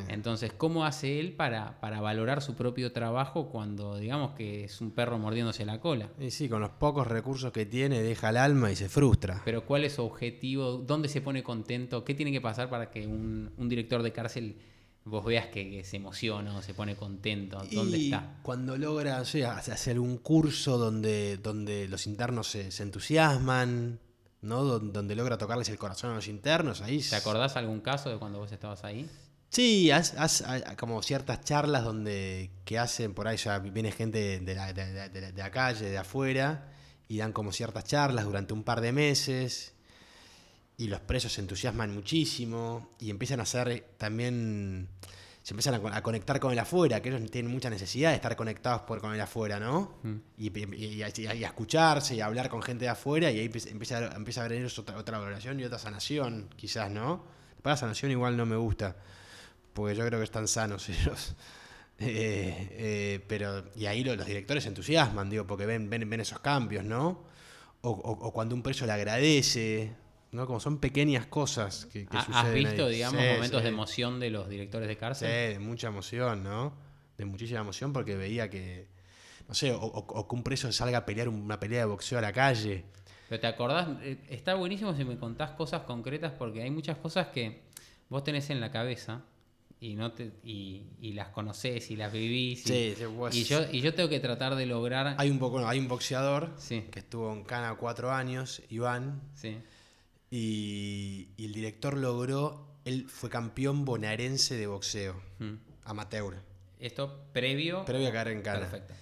Entonces, 0.08 0.52
¿cómo 0.52 0.84
hace 0.84 1.20
él 1.20 1.34
para, 1.34 1.80
para, 1.80 2.02
valorar 2.02 2.42
su 2.42 2.56
propio 2.56 2.92
trabajo 2.92 3.50
cuando 3.50 3.98
digamos 3.98 4.32
que 4.32 4.64
es 4.64 4.82
un 4.82 4.92
perro 4.92 5.20
mordiéndose 5.20 5.64
la 5.64 5.80
cola? 5.80 6.10
Y 6.20 6.32
sí, 6.32 6.50
con 6.50 6.62
los 6.62 6.72
pocos 6.72 7.06
recursos 7.06 7.52
que 7.52 7.68
tiene 7.68 8.02
deja 8.02 8.30
el 8.30 8.38
alma 8.38 8.72
y 8.72 8.76
se 8.76 8.90
frustra. 8.90 9.42
Pero 9.46 9.66
¿cuál 9.66 9.86
es 9.86 9.94
su 9.94 10.04
objetivo? 10.04 10.78
¿Dónde 10.78 11.08
se 11.08 11.22
pone 11.22 11.44
contento? 11.44 12.04
¿Qué 12.04 12.16
tiene 12.16 12.32
que 12.32 12.42
pasar 12.42 12.70
para 12.70 12.90
que 12.90 13.06
un, 13.06 13.52
director 13.70 14.02
de 14.02 14.12
cárcel 14.12 14.58
vos 15.06 15.24
veas 15.24 15.48
que, 15.48 15.84
se 15.84 15.98
emociona 15.98 16.58
o 16.58 16.64
se 16.64 16.74
pone 16.74 16.96
contento? 16.96 17.62
¿Dónde 17.72 18.06
está? 18.06 18.40
Cuando 18.42 18.76
logra 18.76 19.22
o 19.22 19.26
sea, 19.26 19.58
hacer 19.58 20.00
un 20.00 20.18
curso 20.18 20.80
donde, 20.80 21.38
donde 21.38 21.88
los 21.88 22.08
internos 22.08 22.48
se, 22.48 22.70
entusiasman, 22.82 24.00
¿no? 24.42 24.64
Donde, 24.64 25.16
logra 25.16 25.38
tocarles 25.38 25.70
el 25.70 25.78
corazón 25.78 26.10
a 26.12 26.16
los 26.16 26.28
internos, 26.28 26.82
ahí... 26.82 27.02
¿Te 27.08 27.16
acordás 27.16 27.56
algún 27.56 27.82
caso 27.82 28.10
de 28.10 28.18
cuando 28.18 28.40
vos 28.40 28.52
estabas 28.52 28.84
ahí? 28.84 29.08
Sí, 29.50 29.90
haz, 29.90 30.44
como 30.78 31.02
ciertas 31.02 31.42
charlas 31.42 31.84
donde 31.84 32.52
que 32.66 32.78
hacen, 32.78 33.16
por 33.16 33.28
ahí 33.28 33.38
ya 33.38 33.58
viene 33.58 33.92
gente 33.92 34.40
de 34.40 34.56
la, 34.56 34.72
de, 34.74 35.34
la 35.36 35.52
calle, 35.52 35.90
de 35.90 35.98
afuera, 35.98 36.72
y 37.08 37.18
dan 37.18 37.34
como 37.34 37.52
ciertas 37.52 37.84
charlas 37.84 38.26
durante 38.26 38.54
un 38.54 38.64
par 38.64 38.80
de 38.80 38.92
meses, 38.92 39.74
y 40.78 40.88
los 40.88 41.00
presos 41.00 41.34
se 41.34 41.42
entusiasman 41.42 41.92
muchísimo, 41.92 42.92
y 43.00 43.10
empiezan 43.10 43.40
a 43.40 43.44
hacer 43.44 43.96
también, 43.98 44.88
se 45.42 45.56
empiezan 45.56 45.84
a, 45.84 46.02
conectar 46.04 46.40
con 46.40 46.52
el 46.52 46.60
afuera, 46.60 47.02
que 47.02 47.10
ellos 47.10 47.32
tienen 47.32 47.52
mucha 47.52 47.72
necesidad 47.72 48.12
de 48.12 48.18
estar 48.18 48.36
conectados 48.36 48.84
por, 48.84 49.02
con 49.02 49.16
el 49.16 49.22
afuera, 49.22 49.60
¿no? 49.60 49.96
Mm. 50.04 50.16
Y, 50.38 51.02
a 51.02 51.08
escucharse 51.08 52.14
y 52.14 52.22
a 52.22 52.28
hablar 52.28 52.50
con 52.50 52.62
gente 52.62 52.86
de 52.86 52.90
afuera, 52.90 53.32
y 53.32 53.40
ahí 53.40 53.46
empieza, 53.46 54.16
empieza 54.16 54.42
a 54.42 54.46
haber 54.46 54.60
ellos 54.60 54.78
otra, 54.78 54.96
otra 54.96 55.18
valoración 55.18 55.60
y 55.60 55.64
otra 55.64 55.80
sanación, 55.80 56.50
quizás, 56.56 56.92
¿no? 56.92 57.26
Para 57.64 57.78
sanación 57.78 58.12
igual 58.12 58.38
no 58.38 58.46
me 58.46 58.56
gusta 58.56 58.96
porque 59.80 59.96
yo 59.96 60.06
creo 60.06 60.20
que 60.20 60.26
están 60.26 60.48
sanos 60.48 60.88
ellos. 60.90 61.36
Eh, 62.00 62.68
eh, 62.72 63.26
pero, 63.28 63.66
y 63.76 63.86
ahí 63.86 64.04
los 64.04 64.26
directores 64.26 64.64
se 64.64 64.70
entusiasman, 64.70 65.30
digo, 65.30 65.46
porque 65.46 65.66
ven, 65.66 65.90
ven, 65.90 66.10
ven 66.10 66.22
esos 66.22 66.40
cambios, 66.40 66.86
¿no? 66.86 67.24
O, 67.82 68.34
cuando 68.34 68.56
un 68.56 68.62
preso 68.62 68.86
le 68.86 68.92
agradece, 68.92 69.94
¿no? 70.32 70.46
Como 70.46 70.60
son 70.60 70.80
pequeñas 70.80 71.26
cosas 71.28 71.86
que, 71.86 72.06
que 72.06 72.18
suceden. 72.18 72.36
¿Has 72.36 72.54
visto, 72.54 72.88
digamos, 72.90 73.22
momentos 73.22 73.64
de 73.64 73.70
emoción 73.70 74.20
de 74.20 74.30
los 74.30 74.50
directores 74.50 74.88
de 74.88 74.98
cárcel? 74.98 75.30
Sí, 75.30 75.54
de 75.54 75.60
mucha 75.60 75.88
emoción, 75.88 76.44
¿no? 76.44 76.74
De 77.18 77.26
muchísima 77.26 77.62
emoción 77.62 77.94
porque 77.94 78.16
veía 78.16 78.50
que, 78.50 78.88
no 79.48 79.54
sé, 79.54 79.74
o, 79.74 80.28
que 80.28 80.36
un 80.36 80.44
preso 80.44 80.72
salga 80.72 81.00
a 81.00 81.06
pelear 81.06 81.30
una 81.30 81.60
pelea 81.60 81.80
de 81.80 81.86
boxeo 81.86 82.20
a 82.20 82.22
la 82.22 82.32
calle 82.32 82.86
Pero 83.28 83.42
te 83.42 83.48
acordás, 83.48 83.88
Eh, 84.02 84.18
está 84.30 84.56
buenísimo 84.56 84.94
si 84.94 85.04
me 85.06 85.18
contás 85.18 85.52
cosas 85.52 85.84
concretas 85.84 86.34
porque 86.38 86.62
hay 86.62 86.70
muchas 86.70 86.98
cosas 86.98 87.28
que 87.28 87.62
vos 88.10 88.24
tenés 88.24 88.50
en 88.50 88.60
la 88.62 88.72
cabeza 88.72 89.24
y 89.82 89.96
no 89.96 90.12
te 90.12 90.32
y, 90.44 90.88
y 91.02 91.14
las 91.14 91.30
conocés 91.30 91.90
y 91.92 91.96
las 91.96 92.12
vivís. 92.12 92.66
Y, 92.66 92.68
Sí, 92.68 92.94
sí, 92.98 93.06
vos- 93.06 93.34
y 93.36 93.44
yo, 93.46 93.62
y 93.72 93.82
yo 93.82 93.94
tengo 93.94 94.10
que 94.10 94.20
tratar 94.20 94.56
de 94.56 94.66
lograr. 94.66 95.16
Hay 95.18 95.30
un, 95.30 95.40
poco, 95.40 95.66
hay 95.68 95.80
un 95.80 95.88
boxeador 95.88 96.54
Sí. 96.58 96.86
que 96.92 97.00
estuvo 97.00 97.32
en 97.34 97.44
Cana 97.44 97.76
cuatro 97.76 98.12
años, 98.12 98.62
Iván, 98.70 99.22
Sí. 99.36 99.58
y, 100.32 101.30
y 101.38 101.46
el 101.46 101.54
director 101.54 101.98
logró, 101.98 102.68
él 102.86 103.06
fue 103.10 103.30
campeón 103.30 103.86
bonaerense 103.86 104.56
de 104.56 104.68
boxeo, 104.68 105.22
Mm. 105.40 105.56
amateur, 105.86 106.36
Esto 106.80 107.26
previo. 107.34 107.86
previo 107.86 108.10
a 108.10 108.12
caer 108.12 108.28
en 108.30 108.42
Cana. 108.42 108.60
Perfecto. 108.70 108.94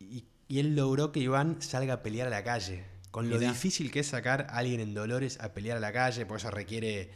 Y, 0.00 0.24
y 0.48 0.58
él 0.60 0.74
logró 0.76 1.12
que 1.12 1.20
Iván 1.20 1.60
salga 1.62 1.94
a 1.94 2.02
pelear 2.02 2.26
a 2.28 2.30
la 2.30 2.44
calle. 2.44 2.84
Con 3.10 3.28
lo 3.28 3.36
Mirá. 3.38 3.50
difícil 3.50 3.90
que 3.90 4.00
es 4.00 4.06
sacar 4.06 4.46
a 4.48 4.56
alguien 4.56 4.80
en 4.80 4.94
Dolores 4.94 5.38
a 5.40 5.52
pelear 5.52 5.76
a 5.76 5.80
la 5.80 5.92
calle, 5.92 6.24
por 6.24 6.38
eso 6.38 6.50
requiere 6.50 7.10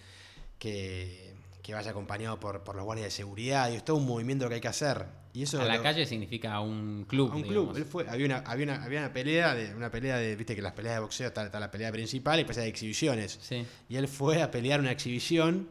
que, 0.58 1.25
que 1.66 1.74
vaya 1.74 1.90
acompañado 1.90 2.38
por, 2.38 2.62
por 2.62 2.76
los 2.76 2.84
guardias 2.84 3.06
de 3.06 3.10
seguridad. 3.10 3.68
Y 3.72 3.74
es 3.74 3.84
todo 3.84 3.96
un 3.96 4.06
movimiento 4.06 4.48
que 4.48 4.54
hay 4.54 4.60
que 4.60 4.68
hacer. 4.68 5.04
Y 5.32 5.42
eso 5.42 5.60
A 5.60 5.64
la 5.64 5.76
lo- 5.78 5.82
calle 5.82 6.06
significa 6.06 6.60
un 6.60 7.04
club. 7.08 7.32
a 7.32 7.34
un 7.34 7.42
digamos. 7.42 7.64
club. 7.72 7.76
Él 7.76 7.84
fue, 7.84 8.08
había 8.08 8.24
una, 8.26 8.36
había 8.38 8.64
una, 8.66 8.84
había 8.84 9.00
una 9.00 9.12
pelea 9.12 9.52
de, 9.54 9.74
una 9.74 9.90
pelea 9.90 10.16
de, 10.18 10.36
viste 10.36 10.54
que 10.54 10.62
las 10.62 10.72
peleas 10.74 10.94
de 10.94 11.00
boxeo 11.00 11.26
está, 11.26 11.44
está 11.44 11.58
la 11.58 11.70
pelea 11.72 11.90
principal 11.90 12.36
y 12.38 12.42
después 12.44 12.56
hay 12.58 12.68
exhibiciones. 12.68 13.38
Sí. 13.42 13.66
Y 13.88 13.96
él 13.96 14.06
fue 14.06 14.40
a 14.42 14.50
pelear 14.52 14.78
una 14.78 14.92
exhibición. 14.92 15.68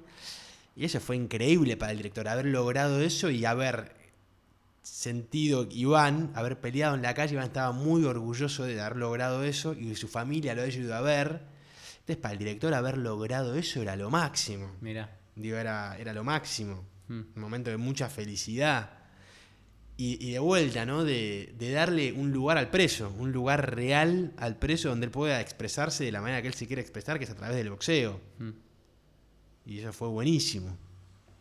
Y 0.76 0.84
eso 0.84 1.00
fue 1.00 1.16
increíble 1.16 1.78
para 1.78 1.94
el 1.94 1.98
director, 1.98 2.28
haber 2.28 2.48
logrado 2.48 3.00
eso 3.02 3.30
y 3.30 3.46
haber 3.46 3.94
sentido 4.84 5.68
Iván, 5.72 6.32
haber 6.36 6.60
peleado 6.60 6.96
en 6.96 7.02
la 7.02 7.14
calle. 7.14 7.34
Iván 7.34 7.46
estaba 7.48 7.72
muy 7.72 8.04
orgulloso 8.04 8.66
de 8.66 8.80
haber 8.82 8.98
logrado 8.98 9.44
eso 9.44 9.74
y 9.74 9.96
su 9.96 10.08
familia 10.10 10.54
lo 10.54 10.62
había 10.64 10.76
ido 10.76 10.94
a 10.94 11.02
ver. 11.02 11.42
Entonces, 12.00 12.18
para 12.18 12.34
el 12.34 12.40
director, 12.40 12.74
haber 12.74 12.98
logrado 12.98 13.56
eso 13.56 13.82
era 13.82 13.96
lo 13.96 14.10
máximo. 14.12 14.70
Mira. 14.82 15.10
Digo, 15.36 15.58
era, 15.58 15.98
era 15.98 16.14
lo 16.14 16.24
máximo. 16.24 16.86
Mm. 17.08 17.22
Un 17.36 17.42
momento 17.42 17.70
de 17.70 17.78
mucha 17.78 18.10
felicidad. 18.10 18.90
Y, 19.98 20.18
y 20.28 20.34
de 20.34 20.40
vuelta, 20.40 20.86
¿no? 20.86 21.04
De, 21.04 21.54
de 21.58 21.72
darle 21.72 22.12
un 22.12 22.32
lugar 22.32 22.58
al 22.58 22.70
preso, 22.70 23.14
un 23.18 23.32
lugar 23.32 23.76
real 23.76 24.34
al 24.38 24.58
preso 24.58 24.90
donde 24.90 25.06
él 25.06 25.12
pueda 25.12 25.40
expresarse 25.40 26.04
de 26.04 26.12
la 26.12 26.22
manera 26.22 26.42
que 26.42 26.50
él 26.50 26.54
se 26.54 26.68
quiere 26.68 26.82
expresar, 26.82 27.18
que 27.18 27.24
es 27.24 27.32
a 27.32 27.36
través 27.36 27.56
del 27.56 27.70
boxeo. 27.70 28.20
Mm. 28.40 28.50
Y 29.68 29.80
eso 29.80 29.94
fue 29.94 30.10
buenísimo. 30.10 30.78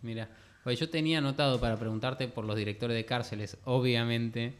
Mira, 0.02 0.28
Oye, 0.64 0.76
yo 0.76 0.88
tenía 0.88 1.18
anotado 1.18 1.60
para 1.60 1.78
preguntarte 1.78 2.26
por 2.28 2.44
los 2.46 2.56
directores 2.56 2.96
de 2.96 3.04
cárceles, 3.04 3.58
obviamente, 3.64 4.54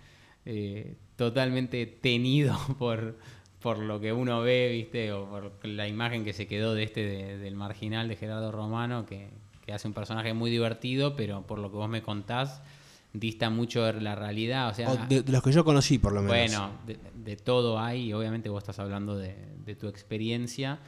eh, 0.45 0.97
totalmente 1.17 1.87
tenido 1.87 2.59
por, 2.79 3.17
por 3.65 3.79
lo 3.79 3.99
que 3.99 4.13
uno 4.13 4.43
ve, 4.43 4.69
¿viste? 4.71 5.11
O 5.13 5.27
por 5.29 5.67
la 5.67 5.89
imagen 5.89 6.23
que 6.23 6.33
se 6.35 6.47
quedó 6.47 6.75
de 6.75 6.83
este 6.85 7.03
de- 7.03 7.39
del 7.39 7.57
marginal 7.57 8.07
de 8.09 8.15
Gerardo 8.17 8.53
Romano, 8.53 9.07
que, 9.07 9.31
que 9.65 9.73
hace 9.73 9.89
un 9.89 9.95
personaje 9.95 10.35
muy 10.35 10.51
divertido, 10.51 11.17
pero 11.17 11.43
por 11.47 11.59
lo 11.59 11.71
que 11.71 11.77
vos 11.79 11.89
me 11.89 12.03
contás, 12.03 12.61
dista 13.15 13.49
mucho 13.49 13.83
de 13.85 14.01
la 14.03 14.15
realidad. 14.15 14.69
O 14.69 14.75
sea, 14.75 14.91
O 14.91 14.97
de, 15.09 15.23
de 15.23 15.33
los 15.33 15.43
que 15.43 15.51
yo 15.53 15.65
conocí, 15.65 15.99
por 15.99 16.13
lo 16.13 16.21
menos. 16.21 16.37
bueno, 16.37 16.73
de, 16.87 16.99
de 17.15 17.37
todo 17.37 17.79
hay, 17.81 18.09
y 18.09 18.13
obviamente 18.13 18.51
vos 18.51 18.63
estás 18.63 18.79
hablando 18.81 19.17
de, 19.17 19.35
de 19.65 19.75
tu 19.75 19.89
experiencia, 19.89 20.79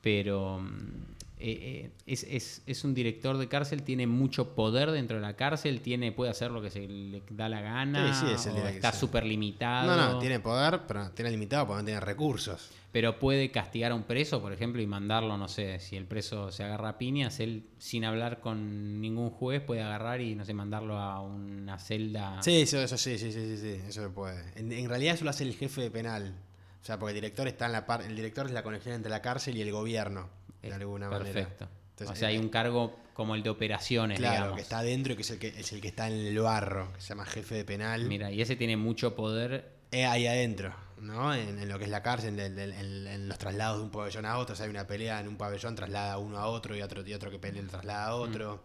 pero 0.00 0.58
mm, 0.58 1.15
eh, 1.38 1.90
es, 2.06 2.24
es- 2.24 2.62
es 2.66 2.84
un 2.84 2.94
director 2.94 3.36
de 3.38 3.48
cárcel, 3.48 3.82
tiene 3.82 4.06
mucho 4.06 4.54
poder 4.54 4.90
dentro 4.90 5.16
de 5.16 5.22
la 5.22 5.36
cárcel, 5.36 5.80
tiene, 5.80 6.12
puede 6.12 6.30
hacer 6.30 6.50
lo 6.50 6.62
que 6.62 6.70
se 6.70 6.86
le 6.88 7.22
da 7.30 7.48
la 7.48 7.60
gana, 7.60 8.06
Sí, 8.14 8.26
sí, 8.26 8.32
es 8.32 8.46
el 8.46 8.56
o 8.56 8.66
está 8.68 8.92
súper 8.92 9.24
limitado, 9.24 9.94
No, 9.96 10.12
no, 10.14 10.18
tiene 10.18 10.40
poder, 10.40 10.80
pero 10.88 11.10
tiene 11.10 11.30
limitado 11.30 11.66
porque 11.66 11.82
no 11.82 11.84
tiene 11.86 12.00
recursos. 12.00 12.70
pero 12.92 13.18
puede 13.18 13.50
castigar 13.50 13.92
a 13.92 13.94
un 13.94 14.04
preso, 14.04 14.40
por 14.40 14.54
ejemplo, 14.54 14.80
y 14.80 14.86
mandarlo, 14.86 15.36
no 15.36 15.48
sé, 15.48 15.78
si 15.80 15.96
el 15.96 16.06
preso 16.06 16.50
se 16.50 16.64
agarra 16.64 16.88
a 16.90 16.98
piñas, 16.98 17.38
él 17.40 17.64
sin 17.78 18.06
hablar 18.06 18.40
con 18.40 19.02
ningún 19.02 19.28
juez 19.28 19.60
puede 19.60 19.82
agarrar 19.82 20.22
y, 20.22 20.34
no 20.34 20.46
sé, 20.46 20.54
mandarlo 20.54 20.96
a 20.98 21.20
una 21.20 21.78
celda. 21.78 22.42
Sí, 22.42 22.62
eso, 22.62 22.80
eso 22.80 22.96
sí, 22.96 23.18
sí, 23.18 23.30
sí, 23.32 23.58
sí, 23.58 23.76
eso 23.86 24.02
se 24.04 24.08
puede. 24.08 24.42
En, 24.58 24.72
en 24.72 24.88
realidad 24.88 25.14
eso 25.14 25.24
lo 25.24 25.30
hace 25.30 25.44
el 25.44 25.52
jefe 25.54 25.82
de 25.82 25.90
penal. 25.90 26.34
O 26.82 26.84
sea, 26.86 26.98
porque 26.98 27.10
el 27.10 27.16
director 27.16 27.48
está 27.48 27.66
en 27.66 27.72
la 27.72 27.84
par, 27.84 28.00
el 28.02 28.14
director 28.16 28.46
es 28.46 28.52
la 28.52 28.62
conexión 28.62 28.94
entre 28.94 29.10
la 29.10 29.20
cárcel 29.20 29.56
y 29.56 29.60
el 29.60 29.72
gobierno, 29.72 30.28
de 30.68 30.74
alguna 30.74 31.10
Perfecto. 31.10 31.64
manera. 31.64 31.68
Entonces, 31.90 32.16
o 32.16 32.18
sea, 32.18 32.28
hay 32.28 32.36
eh, 32.36 32.40
un 32.40 32.48
cargo 32.50 32.94
como 33.14 33.34
el 33.34 33.42
de 33.42 33.48
operaciones, 33.50 34.18
Claro, 34.18 34.34
digamos. 34.34 34.56
que 34.56 34.62
está 34.62 34.78
adentro 34.80 35.14
y 35.14 35.16
que 35.16 35.22
es 35.22 35.30
el 35.30 35.38
que 35.38 35.48
es 35.48 35.72
el 35.72 35.80
que 35.80 35.88
está 35.88 36.06
en 36.08 36.14
el 36.14 36.38
barro, 36.38 36.92
que 36.92 37.00
se 37.00 37.08
llama 37.08 37.24
jefe 37.24 37.54
de 37.54 37.64
penal. 37.64 38.04
Mira, 38.04 38.30
y 38.30 38.42
ese 38.42 38.56
tiene 38.56 38.76
mucho 38.76 39.14
poder. 39.16 39.74
Eh, 39.92 40.04
ahí 40.04 40.26
adentro, 40.26 40.74
¿no? 41.00 41.32
En, 41.34 41.58
en 41.58 41.68
lo 41.68 41.78
que 41.78 41.84
es 41.84 41.90
la 41.90 42.02
cárcel, 42.02 42.38
en, 42.38 42.58
en- 42.58 42.72
en- 42.72 43.06
en 43.06 43.28
los 43.28 43.38
traslados 43.38 43.78
de 43.78 43.84
un 43.84 43.90
pabellón 43.90 44.26
a 44.26 44.36
otro. 44.36 44.52
O 44.52 44.56
sea, 44.56 44.64
hay 44.64 44.70
una 44.70 44.86
pelea 44.86 45.20
en 45.20 45.28
un 45.28 45.36
pabellón, 45.36 45.74
traslada 45.74 46.18
uno 46.18 46.36
a 46.38 46.46
otro 46.48 46.76
y 46.76 46.82
otro, 46.82 47.06
y 47.06 47.14
otro 47.14 47.30
que 47.30 47.38
pelea 47.38 47.62
lo 47.62 47.68
traslada 47.68 48.08
a 48.08 48.14
otro. 48.16 48.62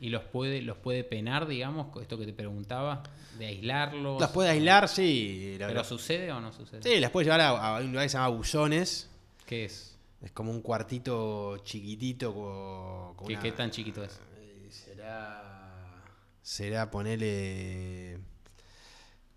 Y 0.00 0.10
los 0.10 0.22
puede, 0.24 0.60
los 0.62 0.76
puede 0.76 1.02
penar, 1.04 1.46
digamos, 1.48 1.88
esto 2.00 2.18
que 2.18 2.26
te 2.26 2.32
preguntaba, 2.34 3.02
de 3.38 3.46
aislarlos. 3.46 4.20
¿Las 4.20 4.30
puede 4.30 4.50
aislar? 4.50 4.88
Sí. 4.88 5.56
lo- 5.58 5.66
¿Pero 5.68 5.82
sucede 5.84 6.30
o 6.32 6.40
no 6.40 6.52
sucede? 6.52 6.82
sí, 6.82 7.00
las 7.00 7.10
puede 7.10 7.24
llevar 7.24 7.40
a, 7.40 7.48
a 7.76 7.80
un 7.80 7.86
lugar 7.88 8.04
que 8.04 8.08
se 8.10 8.16
llama 8.18 8.28
buzones. 8.28 9.08
¿Qué 9.46 9.64
es? 9.64 9.87
Es 10.20 10.32
como 10.32 10.50
un 10.50 10.62
cuartito 10.62 11.58
chiquitito 11.58 12.34
con, 12.34 13.14
con 13.16 13.26
¿Qué, 13.28 13.34
una- 13.34 13.42
qué 13.42 13.52
tan 13.52 13.70
chiquito 13.70 14.02
es? 14.02 14.18
Eh, 14.36 14.68
Será. 14.70 16.02
Será 16.42 16.90
ponerle 16.90 18.18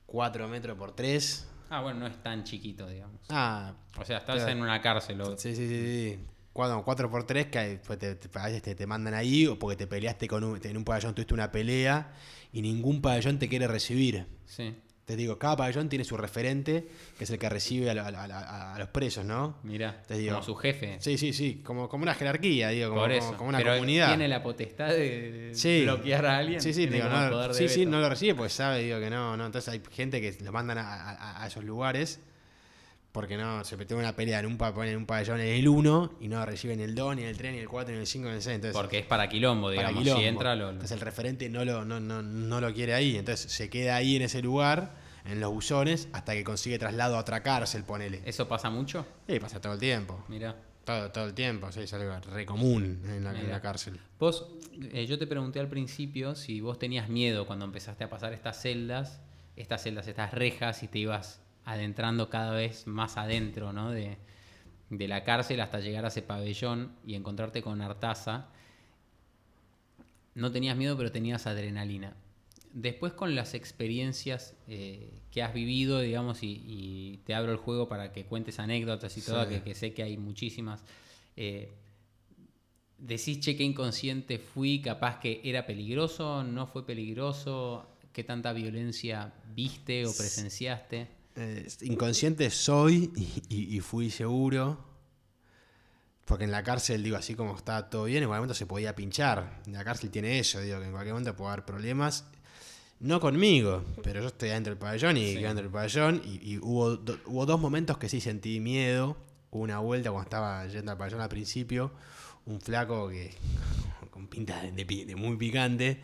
4 0.06 0.48
metros 0.48 0.78
por 0.78 0.96
3. 0.96 1.48
Ah, 1.70 1.82
bueno, 1.82 2.00
no 2.02 2.08
es 2.08 2.22
tan 2.22 2.44
chiquito, 2.44 2.88
digamos. 2.88 3.22
Ah, 3.30 3.74
O 3.98 4.04
sea, 4.06 4.18
estás 4.18 4.38
Claro. 4.38 4.52
en 4.52 4.62
una 4.62 4.82
cárcel. 4.82 5.22
o- 5.22 5.38
sí, 5.38 5.56
sí, 5.56 5.68
sí. 5.68 6.16
sí. 6.16 6.20
4, 6.54 7.10
por 7.10 7.24
3 7.26 7.46
que 7.48 7.80
pues 7.86 7.98
te, 7.98 8.16
te- 8.16 8.40
a 8.40 8.46
veces 8.48 8.62
te, 8.62 8.76
te 8.76 8.86
mandan 8.86 9.14
ahí 9.14 9.48
o 9.48 9.58
porque 9.58 9.78
te 9.78 9.88
peleaste 9.88 10.28
con 10.28 10.44
un, 10.44 10.60
en 10.62 10.76
un 10.76 10.84
pabellón, 10.84 11.16
tuviste 11.16 11.34
una 11.34 11.50
pelea 11.50 12.14
y 12.52 12.62
ningún 12.62 13.02
pabellón 13.02 13.40
te 13.40 13.48
quiere 13.48 13.68
recibir. 13.68 14.26
Sí, 14.46 14.76
Te 15.12 15.18
digo, 15.18 15.38
cada 15.38 15.58
pabellón 15.58 15.90
tiene 15.90 16.06
su 16.06 16.16
referente, 16.16 16.88
que 17.18 17.26
es 17.26 17.30
el 17.30 17.38
que 17.38 17.50
recibe 17.50 17.90
a, 17.90 17.94
lo- 17.94 18.02
a- 18.04 18.08
a- 18.08 18.76
a 18.76 18.80
los 18.80 18.88
presos, 18.88 19.26
¿no? 19.26 19.58
mira, 19.64 20.02
Te 20.08 20.18
digo. 20.18 20.32
como 20.36 20.46
su 20.46 20.56
jefe. 20.56 20.96
Sí, 21.02 21.18
sí, 21.18 21.34
sí, 21.34 21.62
como, 21.66 21.90
como 21.90 22.04
una 22.04 22.14
jerarquía, 22.14 22.70
digo, 22.70 22.90
como, 22.92 23.02
por 23.02 23.10
como- 23.12 23.22
eso. 23.28 23.38
como 23.38 23.50
una 23.50 23.58
Pero 23.58 23.74
comunidad. 23.74 24.08
tiene 24.08 24.30
la 24.30 24.42
potestad 24.42 24.88
de 24.88 25.52
Sí. 25.54 25.82
bloquear 25.84 26.26
a 26.26 26.38
alguien. 26.38 26.62
Sí, 26.62 26.74
sí, 26.74 26.86
digo, 26.86 27.10
no, 27.10 27.30
poder 27.30 27.54
sí, 27.54 27.68
sí, 27.68 27.86
no 27.86 28.00
lo 28.00 28.08
recibe 28.08 28.36
porque 28.36 28.52
sabe 28.52 28.84
digo, 28.84 29.00
que 29.02 29.10
no, 29.10 29.36
no. 29.36 29.46
Entonces 29.46 29.68
hay 29.74 29.82
gente 29.92 30.22
que 30.22 30.38
lo 30.44 30.54
mandan 30.54 30.78
a, 30.78 31.46
esos 31.46 31.66
lugares 31.66 32.22
porque 33.12 33.36
no, 33.36 33.66
se 33.66 33.76
metió 33.76 33.98
una 33.98 34.16
pelea 34.16 34.40
en 34.40 34.46
un, 34.46 34.58
en 34.86 34.96
un 34.96 35.06
pabellón 35.06 35.42
en 35.42 35.48
el 35.48 35.68
1 35.68 36.14
y 36.22 36.30
no 36.30 36.46
reciben 36.46 36.80
el 36.80 36.96
2, 36.96 37.18
ni 37.18 37.24
el 37.24 37.36
3, 37.36 37.52
ni 37.52 37.58
el 37.60 37.68
4, 37.68 37.94
ni 37.94 38.00
el 38.00 38.08
5, 38.08 38.30
ni 38.30 38.36
el 38.36 38.42
6. 38.42 38.56
Entonces, 38.56 38.78
Porque 38.78 39.00
es 39.00 39.06
para 39.06 39.28
quilombo, 39.28 39.68
para 39.68 39.74
digamos. 39.90 40.00
quilombo. 40.02 40.22
Si 40.22 40.28
entra, 40.28 40.56
lo, 40.56 40.64
lo- 40.68 40.70
Entonces 40.70 40.92
el 40.96 41.02
referente 41.02 41.50
no 41.50 41.66
lo, 41.66 41.84
no, 41.84 42.00
no, 42.00 42.22
no 42.22 42.62
lo 42.62 42.74
quiere 42.74 42.94
ahí. 42.94 43.18
Entonces 43.18 43.52
se 43.52 43.70
queda 43.70 43.98
ahí 43.98 44.16
en 44.16 44.22
ese 44.22 44.42
lugar, 44.42 44.96
en 45.26 45.40
los 45.40 45.52
buzones, 45.52 46.10
hasta 46.14 46.34
que 46.34 46.44
consigue 46.44 46.80
traslado 46.80 47.18
a 47.18 47.20
otra 47.20 47.44
cárcel, 47.44 47.84
ponele. 47.84 48.22
¿Eso 48.26 48.48
pasa 48.48 48.70
mucho? 48.70 49.06
Y 49.28 49.40
pasa 49.40 49.62
todo 49.62 49.74
el 49.74 49.80
tiempo. 49.80 50.24
Mira. 50.28 50.56
Todo, 50.84 51.12
todo 51.12 51.26
el 51.26 51.36
tiempo, 51.36 51.72
sí, 51.72 51.82
es 51.82 51.94
algo 51.94 52.20
re 52.32 52.44
común 52.44 53.04
en 53.06 53.24
la, 53.24 53.40
en 53.40 53.52
la 53.52 53.62
cárcel. 53.62 54.00
Vos, 54.18 54.48
eh, 54.94 55.06
yo 55.06 55.20
te 55.20 55.28
pregunté 55.28 55.60
al 55.60 55.68
principio 55.70 56.34
si 56.34 56.60
vos 56.60 56.80
tenías 56.80 57.08
miedo 57.08 57.46
cuando 57.46 57.66
empezaste 57.66 58.04
a 58.04 58.10
pasar 58.10 58.34
estas 58.34 58.60
celdas, 58.60 59.22
estas 59.56 59.84
celdas, 59.84 60.08
estas 60.08 60.34
rejas, 60.34 60.82
y 60.82 60.88
te 60.88 60.98
ibas 60.98 61.40
adentrando 61.66 62.32
cada 62.32 62.54
vez 62.54 62.88
más 62.88 63.18
adentro, 63.18 63.74
¿no? 63.74 63.92
De, 63.92 64.18
de 64.90 65.08
la 65.08 65.24
cárcel 65.24 65.62
hasta 65.62 65.80
llegar 65.80 66.04
a 66.04 66.08
ese 66.08 66.24
pabellón 66.24 66.96
y 67.06 67.14
encontrarte 67.14 67.62
con 67.62 67.80
Artaza. 67.82 68.48
No 70.34 70.52
tenías 70.52 70.76
miedo, 70.76 70.98
pero 70.98 71.12
tenías 71.12 71.46
adrenalina. 71.46 72.16
Después 72.74 73.14
con 73.14 73.36
las 73.36 73.54
experiencias 73.54 74.56
eh, 74.68 75.22
que 75.32 75.44
has 75.44 75.54
vivido, 75.54 76.00
digamos, 76.00 76.42
y, 76.44 76.64
y 76.66 77.18
te 77.26 77.34
abro 77.34 77.52
el 77.52 77.58
juego 77.58 77.90
para 77.90 78.12
que 78.14 78.26
cuentes 78.26 78.60
anécdotas 78.60 79.18
y 79.18 79.22
todo, 79.22 79.44
Sí. 79.44 79.50
que, 79.56 79.64
que 79.64 79.76
sé 79.76 79.94
que 79.94 80.04
hay 80.04 80.18
muchísimas. 80.18 80.84
eh, 81.36 81.74
decís, 82.98 83.40
che, 83.40 83.56
qué 83.58 83.64
inconsciente 83.64 84.38
fui, 84.38 84.80
capaz 84.82 85.20
que 85.20 85.42
era 85.44 85.66
peligroso, 85.66 86.44
no 86.44 86.68
fue 86.68 86.86
peligroso, 86.86 87.88
qué 88.14 88.24
tanta 88.24 88.54
violencia 88.54 89.34
viste 89.56 90.06
o 90.06 90.14
presenciaste. 90.16 91.08
Eh, 91.36 91.68
inconsciente 91.82 92.50
soy 92.50 93.12
y, 93.50 93.76
y- 93.76 93.80
fui 93.80 94.10
seguro. 94.12 94.90
Porque 96.26 96.44
en 96.46 96.52
la 96.52 96.64
cárcel, 96.64 97.04
digo, 97.04 97.18
así 97.18 97.34
como 97.36 97.56
estaba 97.58 97.90
todo 97.90 98.06
bien, 98.06 98.24
en 98.24 98.30
cualquier 98.30 98.42
momento 98.42 98.54
se 98.54 98.66
podía 98.66 98.96
pinchar. 98.96 99.62
En 99.66 99.74
la 99.74 99.84
cárcel 99.84 100.12
tiene 100.12 100.40
eso, 100.40 100.62
digo, 100.62 100.80
que 100.80 100.86
en 100.86 100.92
cualquier 100.92 101.14
momento 101.14 101.36
puede 101.36 101.52
haber 101.54 101.66
problemas. 101.66 102.26
No 103.02 103.20
conmigo, 103.20 103.84
pero 104.04 104.22
yo 104.22 104.28
estoy 104.28 104.50
adentro 104.50 104.72
del 104.72 104.80
pabellón 104.80 105.18
y 105.18 105.26
Sí. 105.28 105.34
quedé 105.36 105.48
dentro 105.48 105.64
del 105.64 105.72
pabellón. 105.72 106.22
Y, 106.24 106.54
y 106.54 106.58
hubo, 106.60 106.96
do- 106.98 107.18
hubo 107.26 107.46
dos 107.46 107.60
momentos 107.60 107.98
que 107.98 108.08
sí 108.08 108.22
sentí 108.22 108.60
miedo. 108.60 109.18
Hubo 109.50 109.64
una 109.64 109.80
vuelta 109.80 110.12
cuando 110.12 110.26
estaba 110.26 110.66
yendo 110.68 110.92
al 110.92 110.98
pabellón 110.98 111.22
al 111.22 111.30
principio. 111.30 111.92
Un 112.46 112.62
flaco 112.62 113.10
que, 113.10 113.32
con 114.12 114.28
pinta 114.28 114.62
de, 114.62 114.72
de 114.72 115.06
de 115.06 115.16
muy 115.16 115.36
picante, 115.36 116.00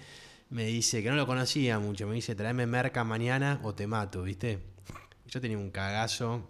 me 0.50 0.66
dice 0.66 1.04
que 1.04 1.10
no 1.10 1.16
lo 1.16 1.28
conocía 1.28 1.78
mucho. 1.80 2.08
Me 2.08 2.16
dice, 2.16 2.34
tráeme 2.36 2.66
merca 2.66 3.04
mañana 3.04 3.60
o 3.64 3.76
te 3.76 3.86
mato, 3.86 4.24
¿viste? 4.24 4.60
Yo 5.28 5.40
tenía 5.40 5.58
un 5.58 5.70
cagazo 5.70 6.50